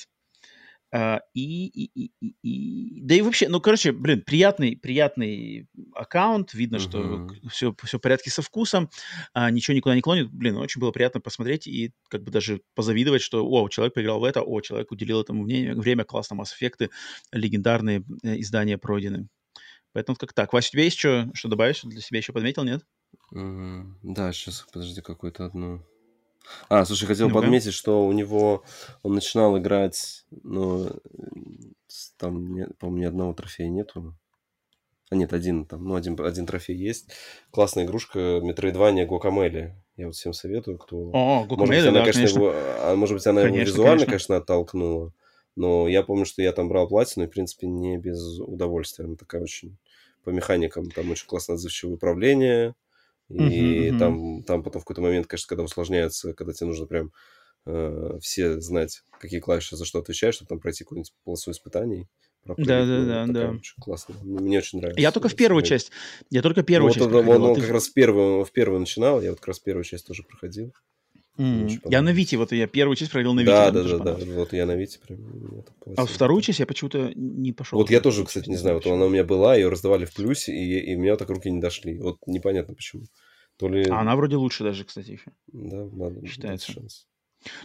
Uh, 0.95 1.21
и, 1.35 1.67
и, 1.67 1.91
и, 1.95 2.13
и, 2.21 2.35
и, 2.43 3.03
да 3.03 3.15
и 3.15 3.21
вообще, 3.21 3.51
ну, 3.51 3.61
короче, 3.61 3.93
блин, 3.93 4.23
приятный, 4.25 4.75
приятный 4.75 5.69
аккаунт, 5.95 6.55
видно, 6.55 6.77
uh-huh. 6.77 6.79
что 6.79 7.29
все, 7.51 7.75
все 7.85 7.99
в 7.99 8.01
порядке 8.01 8.31
со 8.31 8.41
вкусом, 8.41 8.89
uh, 9.37 9.51
ничего 9.51 9.77
никуда 9.77 9.95
не 9.95 10.01
клонит, 10.01 10.31
блин, 10.31 10.57
очень 10.57 10.81
было 10.81 10.91
приятно 10.91 11.21
посмотреть 11.21 11.67
и 11.67 11.93
как 12.09 12.23
бы 12.23 12.31
даже 12.31 12.63
позавидовать, 12.75 13.21
что, 13.21 13.47
о, 13.47 13.69
человек 13.69 13.93
поиграл 13.93 14.21
в 14.21 14.25
это, 14.25 14.41
о, 14.41 14.61
человек 14.63 14.91
уделил 14.91 15.21
этому 15.21 15.43
мнению, 15.43 15.79
время, 15.79 16.05
классно, 16.05 16.37
Mass 16.37 16.53
Effect, 16.59 16.89
легендарные 17.33 18.03
э, 18.23 18.41
издания 18.41 18.79
пройдены. 18.79 19.29
Поэтому 19.93 20.17
как 20.17 20.33
так. 20.33 20.53
Вася, 20.53 20.69
у 20.69 20.73
тебя 20.73 20.85
есть 20.85 20.99
что, 20.99 21.31
что 21.35 21.49
добавить, 21.49 21.77
что 21.77 21.89
для 21.89 22.01
себя 22.01 22.19
еще 22.19 22.33
подметил, 22.33 22.65
нет? 22.65 22.85
Угу. 23.31 24.15
Да, 24.15 24.33
сейчас, 24.33 24.67
подожди, 24.73 25.01
какую-то 25.01 25.45
одну. 25.47 25.85
А, 26.69 26.85
слушай, 26.85 27.07
хотел 27.07 27.29
ну 27.29 27.35
подметить, 27.35 27.75
что 27.75 28.07
у 28.07 28.13
него 28.13 28.63
он 29.03 29.15
начинал 29.15 29.59
играть, 29.59 30.25
ну, 30.43 30.89
там, 32.17 32.57
по-моему, 32.79 32.99
ни 32.99 33.05
одного 33.05 33.33
трофея 33.35 33.69
нету. 33.69 34.15
А 35.11 35.15
нет, 35.15 35.33
один 35.33 35.65
там, 35.65 35.85
ну, 35.85 35.95
один, 35.95 36.21
один 36.21 36.47
трофей 36.47 36.77
есть. 36.77 37.11
Классная 37.51 37.85
игрушка 37.85 38.19
Metroidvania 38.19 39.07
Guacamele. 39.07 39.73
Я 39.97 40.07
вот 40.07 40.15
всем 40.15 40.35
советую, 40.35 40.79
кто... 40.79 41.11
О, 41.13 41.47
Guacamele, 41.49 41.57
может 41.57 41.69
быть, 41.69 41.87
она, 41.87 41.93
да, 41.93 42.01
конечно, 42.01 42.21
конечно. 42.21 42.39
Его, 42.39 42.53
а, 42.55 42.95
может 42.97 43.17
быть, 43.17 43.27
она 43.27 43.43
конечно, 43.43 43.61
его 43.61 43.71
визуально, 43.71 43.91
конечно. 43.91 44.11
конечно, 44.11 44.37
оттолкнула. 44.37 45.13
Но 45.57 45.89
я 45.89 46.03
помню, 46.03 46.25
что 46.27 46.43
я 46.43 46.53
там 46.53 46.69
брал 46.69 46.89
платину, 46.89 47.25
и, 47.25 47.29
в 47.29 47.31
принципе, 47.31 47.67
не 47.67 47.97
без 47.97 48.39
удовольствия. 48.39 49.07
Она 49.07 49.17
такая 49.17 49.43
очень... 49.43 49.79
По 50.25 50.31
механикам 50.31 50.91
там 50.91 51.11
очень 51.11 51.27
классно 51.27 51.55
отзывчивое 51.55 51.95
управление. 51.95 52.75
И 53.29 53.91
uh-huh, 53.91 53.99
там, 53.99 54.43
там 54.43 54.63
потом 54.63 54.81
в 54.81 54.85
какой-то 54.85 55.03
момент, 55.03 55.27
конечно, 55.27 55.49
когда 55.49 55.63
усложняется, 55.63 56.33
когда 56.33 56.53
тебе 56.53 56.69
нужно 56.69 56.87
прям 56.87 57.13
э, 57.67 58.19
все 58.23 58.59
знать, 58.61 59.03
какие 59.21 59.41
клавиши 59.41 59.77
за 59.77 59.85
что 59.85 59.99
отвечают, 59.99 60.35
чтобы 60.35 60.49
там 60.49 60.61
пройти 60.61 60.85
какую-нибудь 60.85 61.13
полосу 61.25 61.51
испытаний. 61.51 62.09
Да, 62.45 62.55
да, 62.57 63.05
да, 63.05 63.27
да. 63.27 63.51
Очень 63.51 63.81
классно. 63.81 64.15
Мне 64.23 64.59
очень 64.59 64.79
нравится. 64.79 65.01
Я 65.01 65.13
только 65.13 65.29
в 65.29 65.37
первую 65.37 65.63
часть. 65.63 65.91
Я 66.31 66.41
только 66.41 66.63
первую 66.63 66.89
ну, 66.89 66.95
часть. 66.95 67.07
Вот, 67.07 67.29
он, 67.29 67.43
он 67.43 67.61
как 67.61 67.71
раз 67.71 67.89
первую, 67.89 68.45
в 68.45 68.53
первую 68.53 68.81
начинал, 68.81 69.21
я 69.21 69.31
вот 69.31 69.41
как 69.41 69.49
раз 69.49 69.59
первую 69.59 69.85
часть 69.85 70.07
тоже 70.07 70.23
проходил. 70.23 70.73
Mm. 71.39 71.81
Я 71.89 72.03
на 72.03 72.11
Вите, 72.11 72.37
вот 72.37 72.51
я 72.51 72.67
первую 72.67 72.97
часть 72.97 73.13
проходил 73.13 73.33
на 73.33 73.41
Вите. 73.41 73.53
Да, 73.53 73.71
да, 73.71 73.85
да, 73.85 73.99
да, 73.99 74.17
вот 74.35 74.53
я 74.53 74.67
на 74.67 74.75
Вите 74.75 74.99
прям. 74.99 75.21
А 75.97 76.05
вторую 76.05 76.43
часть 76.43 76.59
я 76.59 76.67
почему-то 76.67 77.13
не 77.15 77.53
пошел. 77.53 77.79
Вот 77.79 77.91
я 77.91 78.01
тоже, 78.01 78.25
кстати, 78.25 78.49
не 78.49 78.57
знаю, 78.57 78.77
вот 78.77 78.87
она 78.87 79.05
у 79.05 79.09
меня 79.09 79.23
была, 79.23 79.55
ее 79.55 79.69
раздавали 79.69 80.05
в 80.05 80.13
плюсе, 80.13 80.53
и, 80.53 80.93
и 80.93 80.97
у 80.97 80.99
меня 80.99 81.17
так 81.17 81.31
руки 81.31 81.49
не 81.49 81.61
дошли. 81.61 81.97
Вот 81.99 82.19
непонятно 82.27 82.75
почему. 82.75 83.05
То 83.57 83.69
ли... 83.69 83.85
А 83.89 84.01
она 84.01 84.17
вроде 84.17 84.37
лучше 84.37 84.65
даже, 84.65 84.85
кстати, 84.85 85.13
еще. 85.13 85.31
Да, 85.47 85.85
надо. 85.93 86.27
Считается. 86.27 86.73
Шанс. 86.73 87.07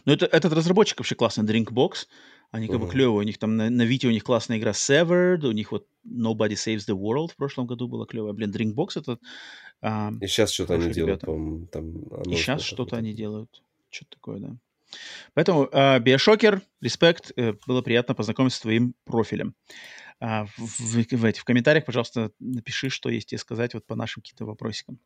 Ну, 0.06 0.14
это, 0.14 0.28
этот 0.28 0.54
разработчик 0.54 1.00
вообще 1.00 1.16
классный, 1.16 1.44
Drinkbox. 1.44 2.08
Они 2.52 2.68
как 2.68 2.76
uh-huh. 2.76 2.80
бы 2.80 2.90
клевые. 2.90 3.20
У 3.20 3.24
них 3.24 3.40
там 3.40 3.58
на, 3.58 3.72
на 3.72 3.82
Вите 3.82 4.08
у 4.08 4.12
них 4.12 4.24
классная 4.24 4.60
игра 4.60 4.72
Severed, 4.72 5.44
у 5.48 5.52
них 5.52 5.72
вот 5.72 5.88
Nobody 6.06 6.54
Saves 6.54 6.86
the 6.88 6.96
World 6.96 7.32
в 7.32 7.36
прошлом 7.36 7.66
году 7.66 7.88
была 7.88 8.06
клевая. 8.06 8.34
Блин, 8.34 8.52
Drinkbox 8.52 8.90
это... 8.96 9.18
А, 9.86 10.14
и 10.22 10.28
сейчас 10.28 10.52
что-то 10.52 10.76
они 10.76 10.92
делают, 10.92 11.22
по-моему, 11.22 11.68
там... 11.68 11.92
И 12.24 12.36
сейчас 12.36 12.62
что-то 12.62 12.96
они 12.96 13.14
делают. 13.14 13.62
Что-то 13.90 14.12
такое, 14.12 14.40
да. 14.40 14.56
Поэтому 15.34 15.68
э, 15.72 16.00
Биошокер, 16.00 16.62
респект, 16.80 17.34
э, 17.36 17.54
было 17.68 17.82
приятно 17.82 18.16
познакомиться 18.16 18.60
с 18.60 18.62
твоим 18.62 18.96
профилем. 19.04 19.56
А, 20.26 20.46
в, 20.56 20.58
в, 20.58 21.34
в, 21.34 21.44
комментариях, 21.44 21.84
пожалуйста, 21.84 22.32
напиши, 22.40 22.90
что 22.90 23.10
есть 23.10 23.28
тебе 23.28 23.40
сказать 23.40 23.74
вот 23.74 23.86
по 23.86 23.98
нашим 23.98 24.22
каким-то 24.22 24.46
вопросикам. 24.46 24.98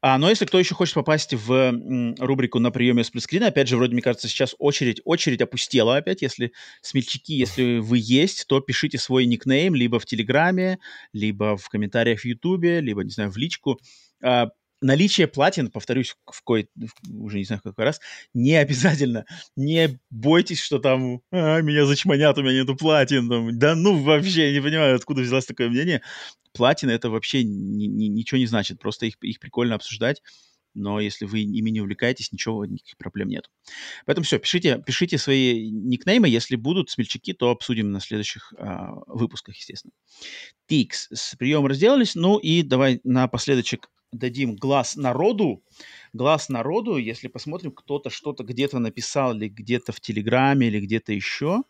А, 0.00 0.16
но 0.16 0.30
если 0.30 0.46
кто 0.46 0.58
еще 0.58 0.74
хочет 0.74 0.94
попасть 0.94 1.34
в 1.34 1.52
м, 1.52 2.14
рубрику 2.14 2.58
на 2.58 2.70
приеме 2.70 3.04
сплитскрина, 3.04 3.48
опять 3.48 3.68
же, 3.68 3.76
вроде, 3.76 3.92
мне 3.92 4.00
кажется, 4.00 4.26
сейчас 4.26 4.54
очередь, 4.58 5.02
очередь 5.04 5.42
опустела 5.42 5.98
опять. 5.98 6.22
Если 6.22 6.52
смельчаки, 6.80 7.34
если 7.34 7.76
вы 7.80 7.98
есть, 8.00 8.46
то 8.46 8.60
пишите 8.60 8.96
свой 8.96 9.26
никнейм 9.26 9.74
либо 9.74 9.98
в 9.98 10.06
Телеграме, 10.06 10.78
либо 11.12 11.58
в 11.58 11.68
комментариях 11.68 12.20
в 12.20 12.24
Ютубе, 12.24 12.80
либо, 12.80 13.04
не 13.04 13.10
знаю, 13.10 13.30
в 13.30 13.36
личку. 13.36 13.78
А, 14.24 14.46
наличие 14.80 15.26
платин, 15.26 15.70
повторюсь, 15.70 16.16
в 16.26 16.42
кой 16.42 16.68
уже 17.10 17.38
не 17.38 17.44
знаю 17.44 17.60
какой 17.62 17.84
раз, 17.84 18.00
не 18.34 18.54
обязательно. 18.54 19.24
Не 19.56 19.98
бойтесь, 20.10 20.60
что 20.60 20.78
там 20.78 21.20
а, 21.30 21.60
меня 21.60 21.86
зачманят, 21.86 22.38
у 22.38 22.42
меня 22.42 22.60
нету 22.60 22.76
платин. 22.76 23.28
Там. 23.28 23.58
Да 23.58 23.74
ну 23.74 23.96
вообще, 24.02 24.52
не 24.52 24.60
понимаю, 24.60 24.96
откуда 24.96 25.22
взялось 25.22 25.46
такое 25.46 25.68
мнение. 25.68 26.02
Платины 26.52 26.90
это 26.90 27.10
вообще 27.10 27.44
ни, 27.44 27.86
ни, 27.86 28.06
ничего 28.06 28.38
не 28.38 28.46
значит, 28.46 28.78
просто 28.78 29.06
их, 29.06 29.16
их 29.22 29.38
прикольно 29.38 29.74
обсуждать. 29.74 30.22
Но 30.74 31.00
если 31.00 31.24
вы 31.24 31.40
ими 31.40 31.70
не 31.70 31.80
увлекаетесь, 31.80 32.30
ничего, 32.30 32.64
никаких 32.64 32.96
проблем 32.98 33.28
нет. 33.28 33.50
Поэтому 34.06 34.24
все, 34.24 34.38
пишите, 34.38 34.80
пишите 34.86 35.18
свои 35.18 35.70
никнеймы. 35.70 36.28
Если 36.28 36.54
будут 36.54 36.90
смельчаки, 36.90 37.32
то 37.32 37.50
обсудим 37.50 37.90
на 37.90 38.00
следующих 38.00 38.52
а, 38.58 38.92
выпусках, 39.06 39.56
естественно. 39.56 39.92
Тикс, 40.66 41.08
с 41.10 41.34
приемом 41.36 41.66
разделались. 41.66 42.14
Ну 42.14 42.38
и 42.38 42.62
давай 42.62 43.00
напоследочек 43.02 43.88
дадим 44.12 44.56
глаз 44.56 44.96
народу, 44.96 45.62
глаз 46.12 46.48
народу, 46.48 46.96
если 46.96 47.28
посмотрим, 47.28 47.72
кто-то 47.72 48.10
что-то 48.10 48.44
где-то 48.44 48.78
написал, 48.78 49.34
или 49.34 49.48
где-то 49.48 49.92
в 49.92 50.00
Телеграме, 50.00 50.68
или 50.68 50.80
где-то 50.80 51.12
еще. 51.12 51.62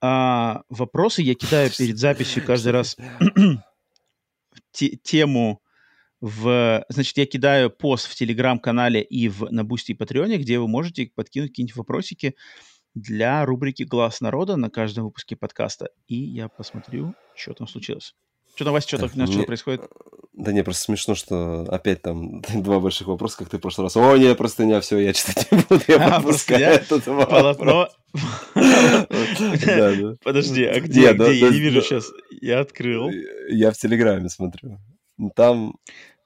А, 0.00 0.62
вопросы 0.68 1.22
я 1.22 1.34
кидаю 1.34 1.70
перед 1.76 1.98
записью 1.98 2.44
каждый 2.44 2.72
раз 2.72 2.96
тему 5.02 5.62
в... 6.20 6.84
Значит, 6.88 7.16
я 7.16 7.26
кидаю 7.26 7.70
пост 7.70 8.06
в 8.06 8.14
Телеграм-канале 8.14 9.02
и 9.02 9.28
в, 9.28 9.50
на 9.50 9.64
Бусти 9.64 9.92
и 9.92 9.94
Патреоне, 9.94 10.38
где 10.38 10.58
вы 10.58 10.68
можете 10.68 11.10
подкинуть 11.14 11.50
какие-нибудь 11.50 11.76
вопросики 11.76 12.34
для 12.94 13.44
рубрики 13.44 13.82
«Глаз 13.82 14.20
народа» 14.20 14.56
на 14.56 14.70
каждом 14.70 15.04
выпуске 15.04 15.36
подкаста. 15.36 15.90
И 16.06 16.16
я 16.16 16.48
посмотрю, 16.48 17.14
что 17.34 17.52
там 17.54 17.66
случилось. 17.66 18.14
Что 18.54 18.64
там, 18.64 18.74
Вася, 18.74 18.88
что, 18.88 18.98
так, 18.98 19.10
что 19.10 19.42
происходит? 19.42 19.82
Да 20.36 20.52
не, 20.52 20.64
просто 20.64 20.84
смешно, 20.84 21.14
что 21.14 21.62
опять 21.70 22.02
там 22.02 22.40
два 22.54 22.80
больших 22.80 23.06
вопроса, 23.06 23.38
как 23.38 23.48
ты 23.48 23.58
в 23.58 23.60
прошлый 23.60 23.86
раз. 23.86 23.96
О, 23.96 24.16
не, 24.16 24.34
простыня, 24.34 24.80
все, 24.80 24.98
я 24.98 25.12
читать 25.12 25.46
не 25.50 25.58
буду, 25.58 25.82
я 25.86 25.96
а, 26.06 26.20
пропускаю 26.20 26.74
этот. 26.74 27.04
Подожди, 30.24 30.64
а 30.64 30.80
где, 30.80 31.12
где? 31.12 31.34
Я 31.34 31.50
не 31.50 31.60
вижу 31.60 31.82
сейчас. 31.82 32.10
Я 32.40 32.60
открыл. 32.60 33.10
Я 33.48 33.70
в 33.70 33.76
Телеграме 33.76 34.28
смотрю. 34.28 34.78
Там... 35.34 35.74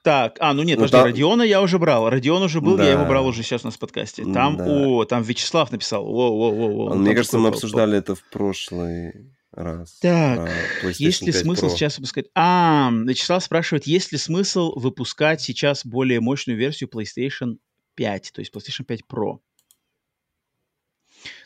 Так, 0.02 0.36
а, 0.40 0.54
ну 0.54 0.62
нет, 0.62 0.78
ну, 0.78 0.84
подожди, 0.84 0.96
там... 0.96 1.04
Родиона 1.04 1.42
я 1.42 1.60
уже 1.60 1.78
брал. 1.78 2.08
Родион 2.08 2.42
уже 2.42 2.60
был, 2.60 2.76
да. 2.76 2.84
я 2.84 2.92
его 2.92 3.04
брал 3.04 3.26
уже 3.26 3.42
сейчас 3.42 3.64
у 3.64 3.66
нас 3.66 3.74
в 3.74 3.78
подкасте. 3.78 4.24
Там, 4.24 4.56
да. 4.56 4.64
о, 4.66 5.04
там 5.04 5.22
Вячеслав 5.22 5.70
написал. 5.70 6.06
О, 6.06 6.30
о, 6.30 6.50
о, 6.50 6.92
о, 6.92 6.94
Мне 6.94 7.14
кажется, 7.14 7.38
мы 7.38 7.48
обсуждали 7.48 7.98
это 7.98 8.14
в 8.14 8.22
прошлый 8.30 9.12
раз. 9.58 9.98
Так, 10.00 10.50
есть 10.98 11.22
ли 11.22 11.32
смысл 11.32 11.66
Pro. 11.66 11.70
сейчас 11.70 11.98
выпускать... 11.98 12.26
А, 12.34 12.90
Вячеслав 12.92 13.42
спрашивает, 13.42 13.86
есть 13.86 14.12
ли 14.12 14.18
смысл 14.18 14.72
выпускать 14.76 15.40
сейчас 15.40 15.84
более 15.84 16.20
мощную 16.20 16.58
версию 16.58 16.90
PlayStation 16.90 17.58
5, 17.94 18.32
то 18.32 18.40
есть 18.40 18.54
PlayStation 18.54 18.84
5 18.84 19.02
Pro? 19.10 19.38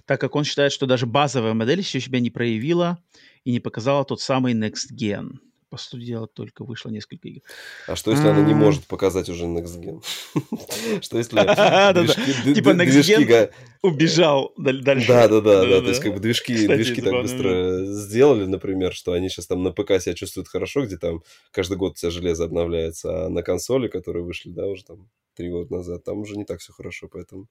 Так 0.04 0.20
как 0.20 0.36
он 0.36 0.44
считает, 0.44 0.72
что 0.72 0.86
даже 0.86 1.06
базовая 1.06 1.54
модель 1.54 1.78
еще 1.78 2.00
себя 2.00 2.20
не 2.20 2.30
проявила 2.30 3.02
и 3.44 3.52
не 3.52 3.60
показала 3.60 4.04
тот 4.04 4.20
самый 4.20 4.54
Next 4.54 4.92
Gen 4.92 5.38
по 5.72 5.78
сути 5.78 6.04
дела, 6.04 6.26
только 6.26 6.66
вышло 6.66 6.90
несколько 6.90 7.28
игр. 7.28 7.40
А 7.88 7.96
что, 7.96 8.10
если 8.10 8.28
она 8.28 8.42
не 8.42 8.52
может 8.52 8.84
показать 8.84 9.30
уже 9.30 9.46
Next 9.46 9.80
Gen? 9.80 10.04
Что, 11.00 11.16
если 11.16 11.34
Типа 12.54 12.70
Next 12.70 13.00
Gen 13.00 13.50
убежал 13.80 14.52
дальше. 14.58 15.08
Да, 15.08 15.28
да, 15.28 15.40
да, 15.40 15.64
да. 15.64 15.80
То 15.80 15.88
есть, 15.88 16.00
как 16.00 16.12
бы 16.12 16.20
движки 16.20 16.66
движки 16.66 17.00
так 17.00 17.14
быстро 17.14 17.86
сделали, 17.86 18.44
например, 18.44 18.92
что 18.92 19.12
они 19.12 19.30
сейчас 19.30 19.46
там 19.46 19.62
на 19.62 19.72
ПК 19.72 19.98
себя 19.98 20.14
чувствуют 20.14 20.48
хорошо, 20.48 20.84
где 20.84 20.98
там 20.98 21.22
каждый 21.52 21.78
год 21.78 21.96
вся 21.96 22.10
железо 22.10 22.44
обновляется, 22.44 23.24
а 23.24 23.28
на 23.30 23.42
консоли, 23.42 23.88
которые 23.88 24.24
вышли, 24.24 24.50
да, 24.50 24.66
уже 24.66 24.84
там 24.84 25.08
три 25.34 25.48
года 25.48 25.72
назад, 25.72 26.04
там 26.04 26.18
уже 26.18 26.36
не 26.36 26.44
так 26.44 26.60
все 26.60 26.74
хорошо, 26.74 27.08
поэтому... 27.10 27.48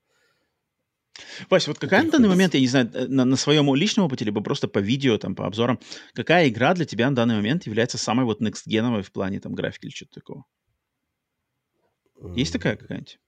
Вася, 1.50 1.70
вот 1.70 1.80
какая 1.80 2.04
на 2.04 2.12
данный 2.12 2.30
момент, 2.30 2.54
я 2.54 2.60
не 2.60 2.68
знаю, 2.68 2.90
э, 2.94 3.08
на, 3.08 3.26
на 3.26 3.36
своем 3.36 3.74
личном 3.76 4.06
опыте, 4.06 4.26
либо 4.26 4.42
просто 4.42 4.68
по 4.68 4.80
видео, 4.80 5.18
там, 5.18 5.36
по 5.36 5.46
обзорам, 5.46 5.80
какая 6.14 6.48
игра 6.50 6.74
для 6.74 6.86
тебя 6.86 7.10
на 7.10 7.16
данный 7.16 7.36
момент 7.36 7.66
является 7.66 7.98
самой 7.98 8.26
вот 8.26 8.42
next-геновой 8.42 9.04
в 9.04 9.12
плане 9.12 9.40
там 9.40 9.54
графики 9.54 9.86
или 9.86 9.94
что-то 9.94 10.16
такого? 10.16 10.46
Есть 12.36 12.54
такая 12.54 12.76
какая-нибудь? 12.76 13.20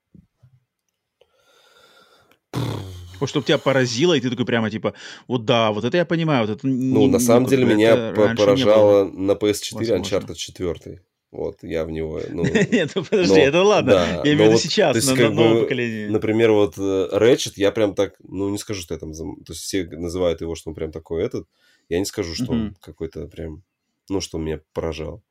Вот 3.20 3.30
чтобы 3.30 3.46
тебя 3.46 3.58
поразило, 3.58 4.14
и 4.14 4.20
ты 4.20 4.30
такой 4.30 4.46
прямо 4.46 4.70
типа, 4.70 4.94
вот 5.28 5.46
да, 5.46 5.72
вот 5.72 5.86
это 5.86 5.98
я 5.98 6.06
понимаю, 6.06 6.46
вот 6.46 6.58
это... 6.58 6.68
Ну, 6.68 7.00
не, 7.00 7.08
на 7.08 7.20
самом 7.20 7.48
деле 7.48 7.66
меня 7.66 8.12
поражало 8.12 9.06
на 9.06 9.32
PS4 9.32 9.76
Возможно. 9.76 10.18
Uncharted 10.18 10.36
4. 10.36 11.02
Вот, 11.34 11.64
я 11.64 11.84
в 11.84 11.90
него... 11.90 12.22
Ну, 12.30 12.44
Нет, 12.72 12.92
ну 12.94 13.04
подожди, 13.04 13.34
но, 13.34 13.40
это 13.40 13.64
ладно. 13.64 13.92
Да, 13.94 14.22
я 14.24 14.34
имею 14.34 14.38
в 14.38 14.42
виду 14.42 14.52
вот, 14.52 14.62
сейчас, 14.62 14.96
есть, 14.96 15.10
на, 15.10 15.16
на 15.16 15.30
новом 15.32 15.62
поколении. 15.64 16.06
Например, 16.06 16.52
вот 16.52 16.78
э, 16.78 17.10
Ratchet, 17.12 17.54
я 17.56 17.72
прям 17.72 17.96
так, 17.96 18.14
ну, 18.20 18.50
не 18.50 18.60
скажу, 18.60 18.84
что 18.84 18.94
я 18.94 19.00
там... 19.00 19.14
То 19.14 19.54
есть 19.54 19.62
все 19.62 19.84
называют 19.84 20.42
его, 20.42 20.54
что 20.54 20.70
он 20.70 20.76
прям 20.76 20.92
такой 20.92 21.24
этот. 21.24 21.48
Я 21.90 21.98
не 21.98 22.06
скажу, 22.06 22.36
что 22.36 22.52
он 22.52 22.76
какой-то 22.80 23.28
прям... 23.28 23.64
Ну, 24.10 24.22
что 24.22 24.38
меня 24.38 24.62
поражал. 24.74 25.24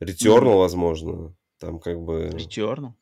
Returnal, 0.00 0.58
возможно. 0.58 1.32
Там 1.60 1.78
как 1.78 2.00
бы... 2.00 2.30
Returnal? 2.32 2.94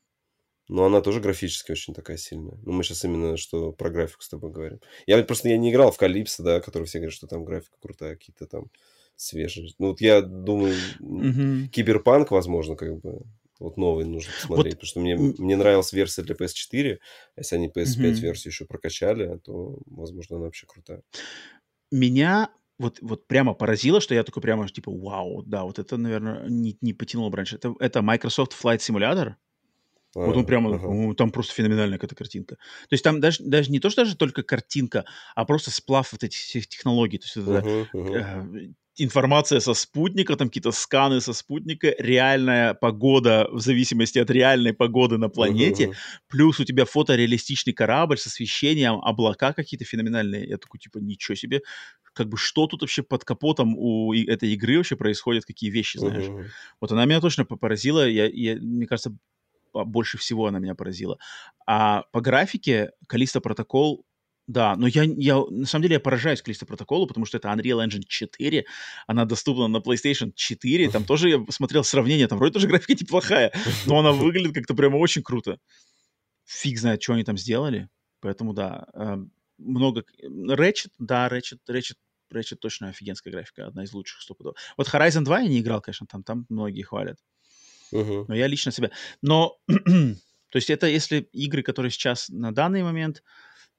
Но 0.69 0.85
она 0.85 1.01
тоже 1.01 1.21
графически 1.21 1.73
очень 1.73 1.95
такая 1.95 2.19
сильная. 2.19 2.59
Ну, 2.63 2.73
мы 2.73 2.85
сейчас 2.85 3.07
именно 3.07 3.39
что 3.39 3.73
про 3.73 3.89
графику 3.89 4.23
с 4.23 4.29
тобой 4.29 4.51
говорим. 4.51 4.81
Я 5.07 5.23
просто 5.23 5.49
я 5.49 5.57
не 5.57 5.71
играл 5.71 5.93
в 5.93 5.97
Калипсо, 5.97 6.43
да, 6.43 6.61
который 6.61 6.85
все 6.85 6.99
говорят, 6.99 7.15
что 7.15 7.27
там 7.27 7.47
графика 7.47 7.79
крутая, 7.81 8.17
какие-то 8.17 8.47
там 8.47 8.67
свежий. 9.19 9.75
Ну, 9.79 9.89
вот 9.89 10.01
я 10.01 10.23
думаю, 10.23 10.75
угу. 11.01 11.69
Киберпанк, 11.71 12.31
возможно, 12.31 12.77
как 12.77 13.01
бы 13.01 13.23
вот 13.59 13.77
новый 13.77 14.05
нужно 14.05 14.33
посмотреть, 14.33 14.75
вот... 14.75 14.81
потому 14.81 14.87
что 14.87 15.01
мне, 15.01 15.17
мне 15.17 15.57
нравилась 15.57 15.93
версия 15.93 16.23
для 16.23 16.37
PS4, 16.37 16.99
а 17.37 17.41
если 17.41 17.57
они 17.57 17.69
PS5 17.69 18.13
угу. 18.13 18.21
версию 18.21 18.53
еще 18.53 18.65
прокачали, 18.65 19.39
то, 19.39 19.79
возможно, 19.87 20.37
она 20.37 20.47
вообще 20.47 20.67
крутая. 20.67 21.03
Меня 21.91 22.51
вот, 22.79 22.99
вот 23.01 23.27
прямо 23.27 23.55
поразило, 23.55 24.01
что 24.01 24.15
я 24.15 24.23
такой 24.23 24.41
прямо, 24.41 24.69
типа, 24.69 24.93
вау, 24.93 25.43
да, 25.43 25.65
вот 25.65 25.81
это, 25.81 25.97
наверное, 25.97 26.49
не, 26.49 26.79
не 26.81 26.93
потянул 26.93 27.29
бы 27.29 27.37
раньше. 27.37 27.57
Это, 27.57 27.75
это 27.81 28.03
Microsoft 28.03 28.53
Flight 28.53 28.79
Simulator. 28.79 29.35
А, 30.15 30.21
вот 30.21 30.37
он 30.37 30.47
прямо, 30.47 30.75
ага. 30.75 30.87
ну, 30.87 31.15
там 31.15 31.31
просто 31.31 31.55
феноменальная 31.55 31.99
какая-то 31.99 32.15
картинка. 32.15 32.55
То 32.55 32.93
есть 32.93 33.05
там 33.05 33.21
даже, 33.21 33.43
даже 33.43 33.71
не 33.71 33.81
то, 33.81 33.91
что 33.91 34.03
даже 34.03 34.17
только 34.17 34.43
картинка, 34.43 35.05
а 35.35 35.45
просто 35.45 35.71
сплав 35.71 36.13
вот 36.13 36.23
этих 36.23 36.39
всех 36.39 36.69
технологий. 36.69 37.19
То 37.19 37.25
есть 37.25 37.37
это 37.37 37.89
uh-huh. 37.93 38.17
Э, 38.17 38.73
информация 38.99 39.61
со 39.61 39.75
спутника, 39.75 40.37
там 40.37 40.49
какие-то 40.49 40.73
сканы 40.73 41.21
со 41.21 41.33
спутника, 41.33 41.95
реальная 41.99 42.75
погода 42.75 43.49
в 43.51 43.61
зависимости 43.61 44.19
от 44.19 44.31
реальной 44.31 44.73
погоды 44.73 45.19
на 45.19 45.29
планете, 45.29 45.85
uh-huh. 45.85 45.95
плюс 46.29 46.61
у 46.61 46.65
тебя 46.65 46.85
фотореалистичный 46.85 47.73
корабль 47.73 48.19
с 48.19 48.27
освещением, 48.27 49.01
облака 49.03 49.53
какие-то 49.53 49.85
феноменальные. 49.85 50.49
Я 50.49 50.59
такой, 50.59 50.81
типа, 50.81 50.99
ничего 50.99 51.35
себе, 51.35 51.63
как 52.13 52.29
бы 52.29 52.37
что 52.37 52.67
тут 52.67 52.83
вообще 52.83 53.03
под 53.03 53.25
капотом 53.25 53.75
у 53.77 54.13
этой 54.13 54.53
игры 54.55 54.77
вообще 54.77 54.97
происходит, 54.97 55.45
какие 55.45 55.71
вещи, 55.71 55.99
знаешь. 55.99 56.25
Uh-huh. 56.25 56.47
Вот 56.81 56.93
она 56.93 57.05
меня 57.05 57.21
точно 57.21 57.45
поразила, 57.45 58.09
я, 58.09 58.27
я, 58.27 58.57
мне 58.57 58.87
кажется, 58.87 59.17
больше 59.73 60.19
всего 60.19 60.47
она 60.47 60.59
меня 60.59 60.75
поразила. 60.75 61.19
А 61.67 62.03
по 62.13 62.21
графике 62.21 62.91
Калиста 63.07 63.41
Протокол 63.41 64.05
да, 64.49 64.77
но 64.77 64.87
я, 64.87 65.05
я 65.05 65.45
на 65.45 65.67
самом 65.67 65.83
деле 65.83 65.95
я 65.95 66.01
поражаюсь 66.01 66.41
Калиста 66.41 66.65
протоколу, 66.65 67.07
потому 67.07 67.27
что 67.27 67.37
это 67.37 67.49
Unreal 67.49 67.87
Engine 67.87 68.03
4, 68.09 68.65
она 69.07 69.27
доступна 69.27 69.69
на 69.69 69.77
PlayStation 69.77 70.33
4, 70.35 70.91
там 70.91 71.05
тоже 71.05 71.29
я 71.29 71.45
смотрел 71.51 71.85
сравнение, 71.85 72.27
там 72.29 72.39
вроде 72.39 72.55
тоже 72.55 72.67
графика 72.67 72.95
неплохая, 72.95 73.53
но 73.87 73.99
она 73.99 74.13
выглядит 74.13 74.55
как-то 74.55 74.75
прямо 74.75 74.97
очень 74.97 75.23
круто. 75.23 75.59
Фиг 76.47 76.79
знает, 76.79 77.03
что 77.03 77.13
они 77.13 77.25
там 77.25 77.37
сделали, 77.37 77.91
поэтому 78.21 78.55
да, 78.55 78.87
эм, 78.95 79.31
много... 79.59 80.05
Ratchet, 80.25 80.93
да, 80.99 81.29
Ratchet, 81.29 81.59
Ratchet, 81.69 81.97
Ratchet 82.33 82.57
точно 82.57 82.89
офигенская 82.89 83.31
графика, 83.31 83.67
одна 83.67 83.85
из 83.85 83.93
лучших 83.93 84.23
стопудов. 84.23 84.57
Вот 84.79 84.89
Horizon 84.89 85.25
2 85.25 85.41
я 85.41 85.49
не 85.49 85.61
играл, 85.61 85.83
конечно, 85.83 86.07
там, 86.07 86.23
там 86.23 86.47
многие 86.49 86.83
хвалят. 86.83 87.19
Uh-huh. 87.93 88.25
Но 88.27 88.35
я 88.35 88.47
лично 88.47 88.73
себя... 88.73 88.91
Но, 89.21 89.59
то 89.67 90.57
есть 90.57 90.71
это 90.71 90.87
если 90.87 91.29
игры, 91.33 91.63
которые 91.63 91.91
сейчас 91.91 92.31
на 92.31 92.55
данный 92.55 92.83
момент 92.83 93.23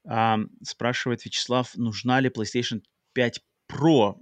а, 0.10 0.40
спрашивает 0.64 1.24
Вячеслав, 1.24 1.72
нужна 1.76 2.20
ли 2.20 2.30
PlayStation 2.30 2.82
5 3.14 3.42
Pro? 3.72 4.16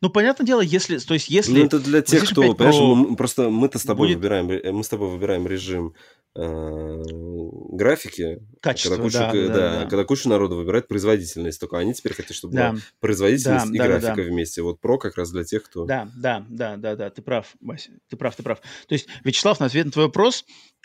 Ну, 0.00 0.10
понятное 0.10 0.46
дело, 0.46 0.62
если, 0.62 0.98
то 0.98 1.14
есть, 1.14 1.28
если... 1.28 1.60
Ну, 1.60 1.66
это 1.66 1.78
для 1.78 2.02
тех, 2.02 2.28
кто, 2.28 2.54
понимаешь, 2.54 3.10
мы, 3.10 3.16
просто 3.16 3.50
мы-то 3.50 3.78
с 3.78 3.84
тобой 3.84 4.08
будет... 4.08 4.16
выбираем, 4.16 4.50
э, 4.50 4.72
мы 4.72 4.82
с 4.82 4.88
тобой 4.88 5.10
выбираем 5.10 5.46
режим 5.46 5.94
графики. 6.34 8.38
Качество, 8.60 8.96
когда 8.96 9.04
куча, 9.04 9.18
да, 9.18 9.32
да, 9.32 9.48
да, 9.48 9.80
да. 9.80 9.86
Когда 9.86 10.04
куча 10.04 10.28
народу 10.28 10.56
выбирает 10.56 10.86
производительность, 10.86 11.58
только 11.58 11.78
они 11.78 11.92
теперь 11.92 12.14
хотят, 12.14 12.36
чтобы 12.36 12.54
да. 12.54 12.70
была 12.70 12.80
производительность 13.00 13.66
да, 13.66 13.74
и 13.74 13.78
да, 13.78 13.86
графика 13.86 14.16
да, 14.16 14.22
вместе. 14.22 14.62
Вот 14.62 14.78
Pro 14.80 14.98
как 14.98 15.16
раз 15.16 15.32
для 15.32 15.42
тех, 15.42 15.64
кто... 15.64 15.86
Да, 15.86 16.08
да, 16.16 16.46
да, 16.48 16.76
да, 16.76 16.94
да, 16.94 17.10
ты 17.10 17.22
прав, 17.22 17.52
Вася, 17.60 17.90
ты 18.08 18.16
прав, 18.16 18.36
ты 18.36 18.44
прав. 18.44 18.60
То 18.60 18.92
есть, 18.92 19.08
Вячеслав, 19.24 19.58
на 19.58 19.66
ответ 19.66 19.86
на 19.86 19.92
твой 19.92 20.06
вопрос, 20.06 20.44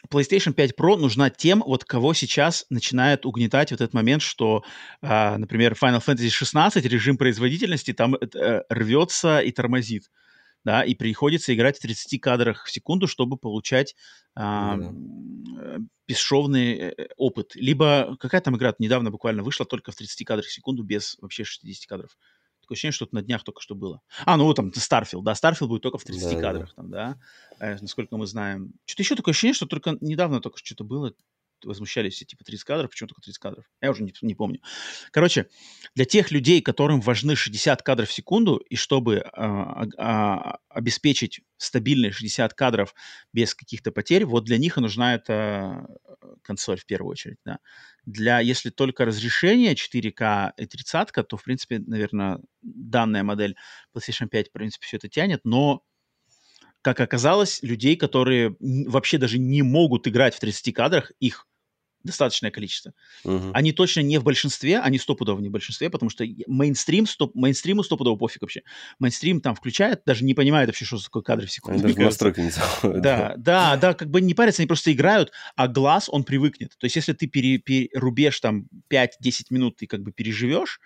PlayStation 0.09 0.53
5 0.53 0.73
Pro 0.79 0.97
нужна 0.97 1.29
тем, 1.29 1.63
вот 1.65 1.85
кого 1.85 2.13
сейчас 2.13 2.65
начинает 2.69 3.25
угнетать 3.25 3.71
вот 3.71 3.81
этот 3.81 3.93
момент, 3.93 4.21
что, 4.21 4.63
э, 5.01 5.37
например, 5.37 5.73
Final 5.73 6.03
Fantasy 6.03 6.29
16 6.29 6.85
режим 6.85 7.17
производительности 7.17 7.93
там 7.93 8.15
э, 8.15 8.61
рвется 8.69 9.39
и 9.39 9.51
тормозит, 9.51 10.09
да, 10.65 10.83
и 10.83 10.95
приходится 10.95 11.53
играть 11.53 11.77
в 11.77 11.81
30 11.81 12.19
кадрах 12.19 12.65
в 12.65 12.71
секунду, 12.71 13.07
чтобы 13.07 13.37
получать 13.37 13.95
э, 14.35 14.41
mm-hmm. 14.41 15.85
бесшовный 16.07 16.73
э, 16.73 17.07
опыт. 17.15 17.55
Либо 17.55 18.17
какая 18.19 18.41
там 18.41 18.57
игра 18.57 18.73
недавно 18.79 19.11
буквально 19.11 19.43
вышла 19.43 19.65
только 19.65 19.91
в 19.91 19.95
30 19.95 20.25
кадрах 20.25 20.47
в 20.47 20.51
секунду 20.51 20.83
без 20.83 21.17
вообще 21.21 21.43
60 21.43 21.87
кадров. 21.87 22.17
Такое 22.61 22.75
ощущение, 22.75 22.93
что 22.93 23.05
это 23.05 23.13
на 23.13 23.21
днях 23.21 23.43
только 23.43 23.61
что 23.61 23.75
было. 23.75 24.01
А, 24.25 24.37
ну 24.37 24.45
вот 24.45 24.55
там 24.55 24.69
Starfield, 24.69 25.21
да, 25.21 25.33
Starfield 25.33 25.67
будет 25.67 25.83
только 25.83 25.99
в 25.99 26.03
30 26.03 26.33
да, 26.33 26.41
кадрах, 26.41 26.69
да. 26.69 26.75
там, 26.75 26.89
да, 26.89 27.19
э, 27.59 27.77
насколько 27.79 28.17
мы 28.17 28.25
знаем. 28.25 28.73
Что-то 28.85 29.03
еще 29.03 29.15
такое 29.15 29.33
ощущение, 29.33 29.53
что 29.53 29.67
только 29.67 29.95
недавно 30.01 30.41
только 30.41 30.57
что-то 30.57 30.83
было, 30.83 31.13
возмущались 31.65 32.15
все, 32.15 32.25
типа, 32.25 32.43
30 32.43 32.63
кадров, 32.63 32.89
почему 32.89 33.07
только 33.07 33.21
30 33.21 33.39
кадров? 33.39 33.65
Я 33.81 33.91
уже 33.91 34.03
не, 34.03 34.13
не 34.21 34.35
помню. 34.35 34.61
Короче, 35.11 35.47
для 35.95 36.05
тех 36.05 36.31
людей, 36.31 36.61
которым 36.61 37.01
важны 37.01 37.35
60 37.35 37.81
кадров 37.81 38.09
в 38.09 38.13
секунду, 38.13 38.57
и 38.57 38.75
чтобы 38.75 39.19
а, 39.19 39.85
а, 39.97 40.57
обеспечить 40.69 41.41
стабильные 41.57 42.11
60 42.11 42.53
кадров 42.53 42.93
без 43.33 43.55
каких-то 43.55 43.91
потерь, 43.91 44.25
вот 44.25 44.45
для 44.45 44.57
них 44.57 44.77
и 44.77 44.81
нужна 44.81 45.15
эта 45.15 45.87
э, 46.21 46.27
консоль 46.41 46.79
в 46.79 46.85
первую 46.85 47.11
очередь, 47.11 47.37
да. 47.45 47.59
Для, 48.05 48.39
если 48.39 48.69
только 48.69 49.05
разрешение 49.05 49.73
4К 49.73 50.51
и 50.57 50.65
30, 50.65 51.11
то, 51.27 51.37
в 51.37 51.43
принципе, 51.43 51.79
наверное, 51.79 52.39
данная 52.61 53.23
модель 53.23 53.55
PlayStation 53.95 54.27
5, 54.27 54.49
в 54.49 54.51
принципе, 54.51 54.85
все 54.85 54.97
это 54.97 55.09
тянет, 55.09 55.41
но 55.43 55.83
как 56.85 56.99
оказалось, 56.99 57.63
людей, 57.63 57.95
которые 57.95 58.55
вообще 58.59 59.17
даже 59.17 59.39
не 59.39 59.63
могут 59.63 60.07
играть 60.07 60.35
в 60.35 60.39
30 60.39 60.71
кадрах, 60.71 61.11
их 61.19 61.47
достаточное 62.05 62.51
количество. 62.51 62.93
Uh-huh. 63.23 63.51
Они 63.53 63.71
точно 63.71 64.01
не 64.01 64.17
в 64.17 64.23
большинстве, 64.23 64.79
они 64.79 64.97
стопудово 64.97 65.39
не 65.39 65.49
в 65.49 65.51
большинстве, 65.51 65.89
потому 65.89 66.09
что 66.09 66.25
мейнстрим, 66.47 67.05
стоп, 67.05 67.35
мейнстриму 67.35 67.83
стопудово 67.83 68.15
пофиг 68.15 68.41
вообще. 68.41 68.61
Мейнстрим 68.99 69.41
там 69.41 69.55
включает, 69.55 70.03
даже 70.05 70.23
не 70.23 70.33
понимает 70.33 70.69
вообще, 70.69 70.85
что 70.85 71.03
такое 71.03 71.23
кадры 71.23 71.47
в 71.47 71.51
секунду. 71.51 71.83
Они 71.83 71.93
даже 71.93 72.05
настройки 72.05 72.39
не 72.39 72.51
заходят. 72.51 73.01
Да, 73.01 73.33
да, 73.37 73.75
да, 73.77 73.93
как 73.93 74.09
бы 74.09 74.21
не 74.21 74.33
парятся, 74.33 74.61
они 74.61 74.67
просто 74.67 74.91
играют, 74.93 75.31
а 75.55 75.67
глаз, 75.67 76.07
он 76.09 76.23
привыкнет. 76.23 76.77
То 76.77 76.85
есть 76.85 76.95
если 76.95 77.13
ты 77.13 77.27
пере, 77.27 77.57
пере, 77.57 77.89
рубеж 77.93 78.39
там 78.39 78.67
5-10 78.89 79.07
минут, 79.49 79.77
ты 79.77 79.87
как 79.87 80.01
бы 80.01 80.11
переживешь, 80.11 80.79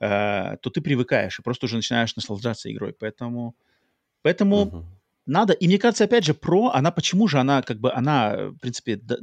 э, 0.00 0.56
то 0.60 0.70
ты 0.70 0.80
привыкаешь 0.80 1.38
и 1.38 1.42
просто 1.42 1.66
уже 1.66 1.76
начинаешь 1.76 2.14
наслаждаться 2.16 2.70
игрой. 2.70 2.94
Поэтому, 2.98 3.56
поэтому 4.22 4.66
uh-huh 4.66 4.98
надо. 5.28 5.52
И 5.52 5.66
мне 5.66 5.78
кажется, 5.78 6.04
опять 6.04 6.24
же, 6.24 6.34
про, 6.34 6.70
она 6.70 6.90
почему 6.90 7.28
же 7.28 7.38
она, 7.38 7.62
как 7.62 7.78
бы, 7.80 7.92
она, 7.92 8.48
в 8.48 8.58
принципе, 8.58 8.96
да, 8.96 9.16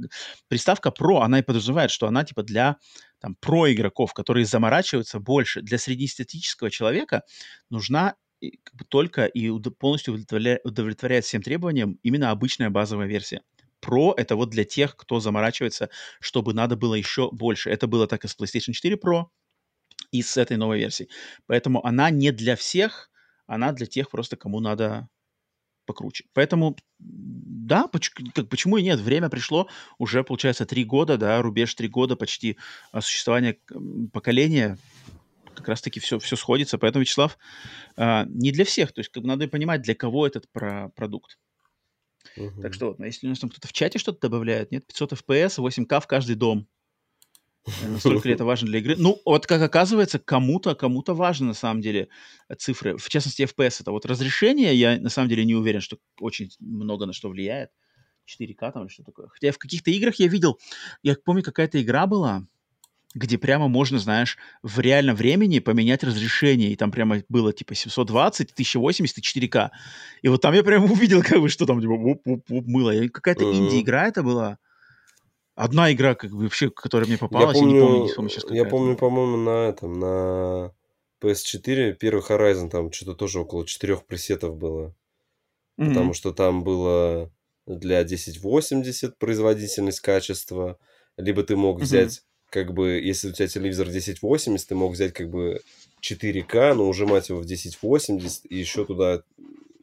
приставка 0.48 0.92
про, 0.92 1.22
она 1.22 1.40
и 1.40 1.44
подразумевает, 1.44 1.92
что 1.92 2.08
она, 2.08 2.24
типа, 2.24 2.44
для 2.44 2.78
там, 3.20 3.36
про 3.40 3.72
игроков, 3.72 4.14
которые 4.14 4.46
заморачиваются 4.46 5.20
больше. 5.20 5.62
Для 5.62 5.78
среднестатического 5.78 6.70
человека 6.70 7.24
нужна 7.70 8.16
как 8.64 8.76
бы, 8.76 8.86
только 8.86 9.26
и 9.26 9.50
полностью 9.80 10.14
удовлетворяет, 10.14 10.62
удовлетворяет 10.64 11.26
всем 11.26 11.42
требованиям 11.42 12.00
именно 12.04 12.32
обычная 12.32 12.70
базовая 12.70 13.08
версия. 13.08 13.42
Pro— 13.84 14.14
это 14.18 14.36
вот 14.36 14.50
для 14.50 14.64
тех, 14.64 14.96
кто 14.96 15.20
заморачивается, 15.20 15.90
чтобы 16.20 16.54
надо 16.54 16.76
было 16.76 16.96
еще 16.96 17.30
больше. 17.32 17.70
Это 17.70 17.88
было 17.88 18.08
так 18.08 18.26
и 18.26 18.28
с 18.28 18.38
PlayStation 18.38 18.72
4 18.74 18.96
Pro, 18.96 19.26
и 20.12 20.22
с 20.22 20.38
этой 20.38 20.58
новой 20.58 20.80
версией. 20.80 21.10
Поэтому 21.46 21.86
она 21.86 22.10
не 22.10 22.32
для 22.32 22.56
всех, 22.56 23.10
она 23.48 23.72
для 23.74 23.86
тех 23.86 24.10
просто, 24.10 24.38
кому 24.38 24.60
надо 24.60 25.08
покруче. 25.86 26.26
Поэтому, 26.34 26.76
да, 27.00 27.90
как, 28.34 28.50
почему 28.50 28.78
и 28.78 28.84
нет, 28.84 29.00
время 29.00 29.30
пришло, 29.30 29.68
уже, 29.98 30.24
получается, 30.24 30.66
три 30.66 30.84
года, 30.84 31.18
да, 31.18 31.42
рубеж 31.42 31.74
три 31.76 31.88
года 31.88 32.16
почти 32.16 32.58
существования 33.00 33.58
поколения, 34.12 34.78
как 35.56 35.70
раз-таки 35.70 36.00
все, 36.00 36.20
все 36.20 36.36
сходится. 36.36 36.78
Поэтому, 36.78 37.02
Вячеслав, 37.02 37.38
а, 37.96 38.26
не 38.28 38.52
для 38.52 38.66
всех, 38.66 38.92
то 38.92 39.00
есть 39.00 39.10
как 39.10 39.24
бы 39.24 39.30
надо 39.30 39.48
понимать, 39.48 39.82
для 39.82 39.96
кого 39.96 40.28
этот 40.28 40.50
про 40.52 40.90
продукт. 40.90 41.40
Угу. 42.38 42.62
Так 42.62 42.74
что, 42.74 42.96
если 43.00 43.28
у 43.28 43.30
нас 43.30 43.40
там 43.40 43.50
кто-то 43.50 43.68
в 43.68 43.74
чате 43.74 43.98
что-то 43.98 44.20
добавляет, 44.22 44.72
нет, 44.72 44.86
500 44.86 45.14
FPS, 45.14 45.58
8К 45.58 46.02
в 46.02 46.08
каждый 46.08 46.36
дом. 46.36 46.68
Настолько 47.88 48.28
ли 48.28 48.36
это 48.36 48.46
важно 48.46 48.68
для 48.68 48.80
игры? 48.80 48.96
Ну, 48.98 49.20
вот 49.26 49.48
как 49.48 49.62
оказывается, 49.62 50.20
кому-то, 50.20 50.76
кому-то 50.76 51.14
важно 51.14 51.48
на 51.48 51.54
самом 51.54 51.82
деле 51.82 52.10
цифры. 52.58 52.98
В 52.98 53.10
частности, 53.10 53.42
FPS. 53.42 53.82
Это 53.82 53.92
вот 53.92 54.06
разрешение, 54.06 54.76
я 54.76 55.00
на 55.00 55.10
самом 55.10 55.30
деле 55.30 55.46
не 55.46 55.56
уверен, 55.56 55.82
что 55.82 55.98
очень 56.20 56.50
много 56.60 57.06
на 57.06 57.14
что 57.14 57.30
влияет. 57.30 57.70
4К 58.28 58.72
там 58.72 58.84
или 58.84 58.90
что 58.90 59.04
такое. 59.04 59.28
Хотя 59.28 59.52
в 59.52 59.58
каких-то 59.58 59.92
играх 59.92 60.16
я 60.16 60.28
видел, 60.28 60.60
я 61.04 61.16
помню, 61.16 61.44
какая-то 61.44 61.82
игра 61.82 62.08
была, 62.08 62.48
где 63.14 63.38
прямо 63.38 63.68
можно, 63.68 63.98
знаешь, 63.98 64.38
в 64.62 64.80
реальном 64.80 65.16
времени 65.16 65.60
поменять 65.60 66.04
разрешение. 66.04 66.72
И 66.72 66.76
там 66.76 66.92
прямо 66.92 67.24
было 67.30 67.54
типа 67.54 67.74
720, 67.74 68.52
1080 68.52 69.18
и 69.18 69.22
4К. 69.22 69.70
И 70.22 70.28
вот 70.28 70.42
там 70.42 70.54
я 70.54 70.64
прямо 70.64 70.86
увидел, 70.92 71.24
как 71.24 71.40
бы, 71.40 71.50
что 71.50 71.66
там 71.66 71.82
типа, 71.82 71.92
уп, 71.92 72.22
уп, 72.28 72.52
уп, 72.52 72.68
мыло. 72.68 73.08
Какая-то 73.08 73.44
инди-игра 73.44 74.08
это 74.08 74.22
была. 74.22 74.58
Одна 75.56 75.92
игра, 75.94 76.16
как 76.16 76.32
бы, 76.32 76.44
вообще, 76.44 76.70
которая 76.70 77.08
мне 77.08 77.18
попалась, 77.18 77.56
я, 77.56 77.62
помню, 77.62 77.76
я 77.76 77.82
не 77.82 77.88
помню, 77.88 78.16
помню 78.16 78.30
сейчас 78.30 78.52
Я 78.52 78.66
помню, 78.66 78.98
по-моему, 78.98 79.38
на 79.38 79.70
этом, 79.70 80.00
на 80.00 80.74
PS4 81.22 81.94
первый 81.94 82.22
Horizon, 82.22 82.70
там 82.70 82.92
что-то 82.92 83.16
тоже 83.16 83.40
около 83.40 83.66
четырех 83.66 84.06
пресетов 84.06 84.58
было. 84.58 84.94
Mm-hmm. 85.80 85.88
Потому 85.88 86.14
что 86.14 86.34
там 86.34 86.66
было 86.66 87.32
для 87.66 88.00
1080 88.00 89.18
производительность, 89.18 90.02
качество. 90.02 90.78
Либо 91.16 91.42
ты 91.44 91.56
мог 91.56 91.80
взять, 91.80 92.18
mm-hmm. 92.18 92.50
как 92.50 92.74
бы, 92.74 93.00
если 93.02 93.30
у 93.30 93.32
тебя 93.32 93.48
телевизор 93.48 93.88
1080, 93.88 94.68
ты 94.68 94.76
мог 94.76 94.92
взять, 94.92 95.14
как 95.14 95.30
бы, 95.30 95.62
4К, 96.02 96.74
но 96.74 96.90
ужимать 96.90 97.30
его 97.30 97.40
в 97.40 97.46
1080, 97.46 98.46
и 98.52 98.58
еще 98.58 98.84
туда... 98.84 99.22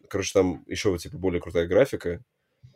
Короче, 0.08 0.34
там 0.34 0.64
еще, 0.66 0.96
типа, 0.98 1.16
более 1.16 1.40
крутая 1.40 1.66
графика, 1.66 2.22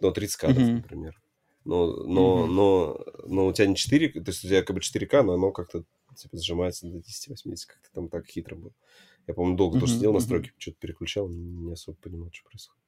до 0.00 0.12
30 0.12 0.36
кадров, 0.36 0.66
mm-hmm. 0.66 0.76
например 0.76 1.20
но, 1.66 1.86
но, 2.04 2.44
mm-hmm. 2.44 2.46
но, 2.46 3.06
но 3.26 3.46
у 3.46 3.52
тебя 3.52 3.66
не 3.66 3.76
4, 3.76 4.08
то 4.08 4.30
есть 4.30 4.44
у 4.44 4.48
тебя 4.48 4.62
как 4.62 4.74
бы 4.74 4.80
4К, 4.80 5.22
но 5.22 5.34
оно 5.34 5.50
как-то 5.50 5.84
типа 6.16 6.38
сжимается 6.38 6.86
до 6.86 6.98
1080, 6.98 7.66
как-то 7.68 7.88
там 7.92 8.08
так 8.08 8.26
хитро 8.26 8.56
было. 8.56 8.72
Я, 9.26 9.34
помню, 9.34 9.56
долго 9.56 9.76
mm-hmm. 9.76 9.80
тоже 9.80 9.94
сидел 9.94 10.12
настройки, 10.12 10.52
что-то 10.58 10.78
переключал, 10.80 11.28
не 11.28 11.72
особо 11.72 11.98
понимал, 11.98 12.30
что 12.32 12.48
происходит. 12.48 12.86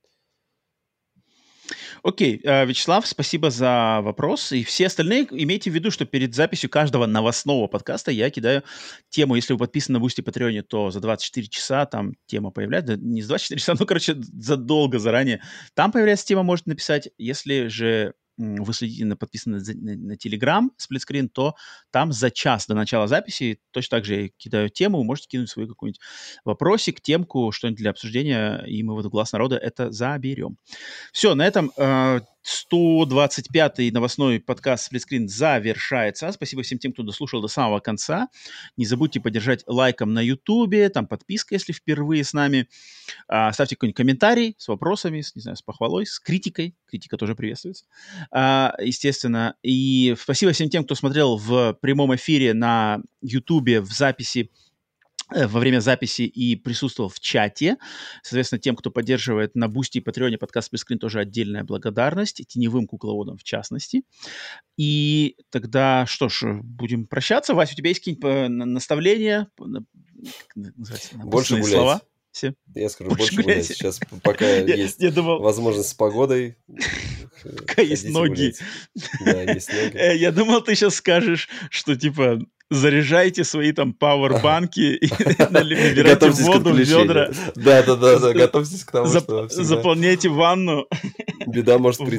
Окей, 2.02 2.40
okay. 2.42 2.66
Вячеслав, 2.66 3.06
спасибо 3.06 3.50
за 3.50 4.00
вопрос. 4.02 4.52
И 4.52 4.64
все 4.64 4.86
остальные 4.86 5.26
имейте 5.30 5.70
в 5.70 5.74
виду, 5.74 5.90
что 5.90 6.06
перед 6.06 6.34
записью 6.34 6.70
каждого 6.70 7.06
новостного 7.06 7.66
подкаста 7.66 8.10
я 8.10 8.30
кидаю 8.30 8.62
тему. 9.10 9.34
Если 9.34 9.52
вы 9.52 9.58
подписаны 9.58 9.98
на 9.98 10.04
Boosty 10.04 10.24
Patreon, 10.24 10.62
то 10.62 10.90
за 10.90 11.00
24 11.00 11.46
часа 11.48 11.86
там 11.86 12.14
тема 12.26 12.50
появляется. 12.50 12.96
Не 12.96 13.22
за 13.22 13.28
24 13.28 13.60
часа, 13.60 13.74
ну, 13.78 13.86
короче, 13.86 14.16
задолго 14.16 14.98
заранее. 14.98 15.42
Там 15.74 15.92
появляется 15.92 16.26
тема, 16.26 16.42
можете 16.42 16.70
написать. 16.70 17.10
Если 17.18 17.68
же 17.68 18.14
вы 18.38 18.72
следите, 18.72 19.04
на, 19.04 19.16
подписаны 19.16 19.58
на, 19.58 19.96
на, 19.96 20.12
Telegram 20.12 20.68
сплитскрин, 20.76 21.28
то 21.28 21.54
там 21.90 22.12
за 22.12 22.30
час 22.30 22.66
до 22.66 22.74
начала 22.74 23.08
записи 23.08 23.60
точно 23.72 23.98
так 23.98 24.04
же 24.04 24.22
я 24.22 24.28
кидаю 24.36 24.70
тему, 24.70 25.02
можете 25.02 25.28
кинуть 25.28 25.50
свой 25.50 25.68
какой-нибудь 25.68 26.00
вопросик, 26.44 27.00
темку, 27.00 27.50
что-нибудь 27.52 27.78
для 27.78 27.90
обсуждения, 27.90 28.64
и 28.66 28.82
мы 28.82 28.94
в 28.94 29.00
этот 29.00 29.10
глаз 29.10 29.32
народа 29.32 29.56
это 29.56 29.90
заберем. 29.90 30.56
Все, 31.12 31.34
на 31.34 31.46
этом 31.46 31.72
э, 31.76 32.20
125-й 32.48 33.90
новостной 33.90 34.40
подкаст 34.40 34.86
«Сплитскрин» 34.86 35.28
завершается. 35.28 36.32
Спасибо 36.32 36.62
всем 36.62 36.78
тем, 36.78 36.92
кто 36.92 37.02
дослушал 37.02 37.42
до 37.42 37.48
самого 37.48 37.80
конца. 37.80 38.28
Не 38.76 38.86
забудьте 38.86 39.20
поддержать 39.20 39.64
лайком 39.66 40.14
на 40.14 40.20
YouTube, 40.20 40.90
там 40.92 41.06
подписка, 41.06 41.54
если 41.54 41.72
впервые 41.72 42.24
с 42.24 42.32
нами. 42.32 42.68
А, 43.28 43.52
ставьте 43.52 43.76
какой-нибудь 43.76 43.96
комментарий 43.96 44.54
с 44.58 44.68
вопросами, 44.68 45.20
с, 45.20 45.36
не 45.36 45.42
знаю, 45.42 45.56
с 45.56 45.62
похвалой, 45.62 46.06
с 46.06 46.18
критикой. 46.18 46.74
Критика 46.86 47.18
тоже 47.18 47.34
приветствуется, 47.34 47.84
а, 48.30 48.74
естественно. 48.80 49.54
И 49.62 50.16
спасибо 50.18 50.52
всем 50.52 50.70
тем, 50.70 50.84
кто 50.84 50.94
смотрел 50.94 51.36
в 51.36 51.74
прямом 51.82 52.14
эфире 52.14 52.54
на 52.54 53.00
YouTube 53.20 53.80
в 53.80 53.92
записи 53.92 54.50
во 55.30 55.60
время 55.60 55.80
записи 55.80 56.22
и 56.22 56.56
присутствовал 56.56 57.08
в 57.08 57.20
чате. 57.20 57.76
Соответственно, 58.22 58.60
тем, 58.60 58.76
кто 58.76 58.90
поддерживает 58.90 59.54
на 59.54 59.68
Бусти 59.68 59.98
и 59.98 60.00
Патреоне 60.00 60.38
подкаст 60.38 60.68
Split 60.68 60.81
Screen, 60.81 60.98
тоже 60.98 61.20
отдельная 61.20 61.64
благодарность, 61.64 62.46
теневым 62.46 62.86
кукловодам 62.86 63.36
в 63.36 63.44
частности. 63.44 64.02
И 64.76 65.36
тогда, 65.50 66.06
что 66.06 66.28
ж, 66.28 66.60
будем 66.62 67.06
прощаться. 67.06 67.54
Вася, 67.54 67.74
у 67.74 67.76
тебя 67.76 67.88
есть 67.88 68.00
какие-нибудь 68.00 68.30
э, 68.30 68.48
наставления? 68.48 69.48
Больше 71.14 71.54
гулять. 71.56 71.68
слова? 71.68 72.02
Все. 72.30 72.54
Я 72.74 72.88
скажу, 72.88 73.10
больше, 73.10 73.34
больше 73.34 73.42
гулять. 73.42 73.66
Сейчас 73.66 74.00
пока 74.22 74.46
есть 74.56 75.00
возможность 75.00 75.88
с 75.88 75.94
погодой. 75.94 76.56
Пока 77.42 77.82
есть 77.82 78.08
ноги. 78.08 78.54
Да, 79.24 79.42
есть 79.42 79.72
ноги. 79.72 79.92
Э, 79.96 80.16
я 80.16 80.32
думал, 80.32 80.60
ты 80.60 80.74
сейчас 80.74 80.96
скажешь, 80.96 81.48
что 81.70 81.96
типа 81.96 82.40
заряжайте 82.70 83.44
свои 83.44 83.72
там 83.72 83.94
пауэрбанки 83.94 84.96
и 84.96 85.08
набирайте 85.50 86.30
воду 86.30 86.70
в 86.70 86.78
ведра. 86.78 87.30
Да-да-да, 87.54 88.32
готовьтесь 88.32 88.84
к 88.84 88.92
тому, 88.92 89.06
что 89.06 89.48
Заполняйте 89.48 90.28
ванну. 90.28 90.86
Беда 91.46 91.78
может 91.78 92.00
прийти 92.00 92.18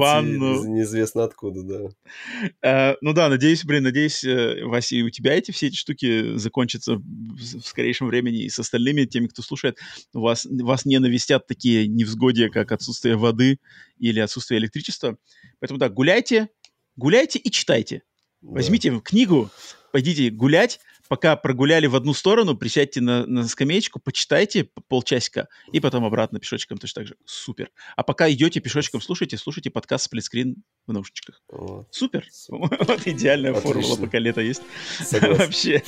неизвестно 0.68 1.24
откуда, 1.24 1.62
да. 1.64 2.92
Э, 2.92 2.96
ну 3.02 3.14
да, 3.14 3.30
надеюсь, 3.30 3.64
блин, 3.64 3.84
надеюсь, 3.84 4.24
э, 4.24 4.64
Вася, 4.64 4.96
и 4.96 5.04
у 5.04 5.10
тебя 5.10 5.36
эти 5.36 5.52
все 5.52 5.68
эти 5.68 5.76
штуки 5.76 6.36
закончатся 6.38 6.96
в 6.96 7.62
скорейшем 7.64 8.08
времени 8.08 8.44
и 8.44 8.50
с 8.50 8.58
остальными, 8.58 9.06
теми, 9.06 9.28
кто 9.28 9.44
слушает, 9.44 9.78
вас, 10.14 10.48
вас 10.50 10.86
не 10.86 10.98
навестят 11.00 11.46
такие 11.46 11.88
невзгодия, 11.88 12.50
как 12.50 12.72
отсутствие 12.72 13.18
воды 13.18 13.60
или 14.00 14.20
отсутствие 14.20 14.60
электричества. 14.60 15.18
Поэтому 15.60 15.80
да, 15.80 15.90
гуляйте, 15.90 16.50
гуляйте 16.96 17.38
и 17.38 17.52
читайте. 17.52 18.02
Возьмите 18.42 19.00
книгу, 19.02 19.52
пойдите 19.92 20.30
гулять, 20.30 20.80
пока 21.10 21.36
прогуляли 21.36 21.88
в 21.88 21.96
одну 21.96 22.14
сторону, 22.14 22.56
присядьте 22.56 23.02
на, 23.02 23.26
на 23.26 23.48
скамеечку, 23.48 24.00
почитайте 24.00 24.70
полчасика, 24.88 25.50
и 25.74 25.80
потом 25.80 26.06
обратно 26.06 26.40
пешочком 26.40 26.78
точно 26.78 27.02
так 27.02 27.08
же. 27.08 27.16
Супер. 27.26 27.72
А 27.96 28.04
пока 28.04 28.32
идете 28.32 28.60
пешочком, 28.62 29.02
слушайте, 29.02 29.38
слушайте 29.38 29.72
подкаст 29.72 30.06
сплитскрин 30.06 30.64
в 30.88 30.94
наушничках. 30.94 31.42
Вот. 31.50 31.88
Супер. 31.92 32.26
Вот 32.50 33.08
идеальная 33.08 33.52
Отлично. 33.52 33.74
формула, 33.74 33.96
пока 33.98 34.20
лето 34.20 34.42
есть. 34.42 34.62
вообще, 35.12 35.84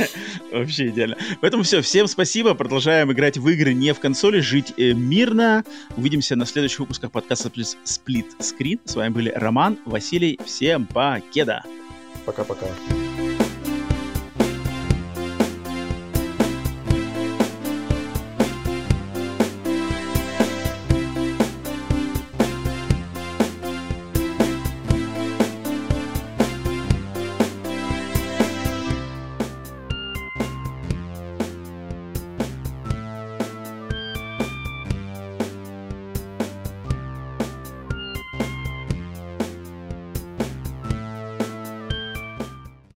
вообще 0.51 0.87
идеально. 0.87 1.17
Поэтому 1.41 1.63
все, 1.63 1.81
всем 1.81 2.07
спасибо. 2.07 2.53
Продолжаем 2.53 3.11
играть 3.11 3.37
в 3.37 3.47
игры 3.49 3.73
не 3.73 3.93
в 3.93 3.99
консоли, 3.99 4.39
жить 4.39 4.73
э, 4.77 4.93
мирно. 4.93 5.63
Увидимся 5.95 6.35
на 6.35 6.45
следующих 6.45 6.79
выпусках 6.79 7.11
подкаста 7.11 7.49
Screen. 7.49 8.79
С 8.85 8.95
вами 8.95 9.13
были 9.13 9.29
Роман, 9.29 9.77
Василий. 9.85 10.39
Всем 10.45 10.85
покеда. 10.85 11.63
Пока-пока. 12.25 12.67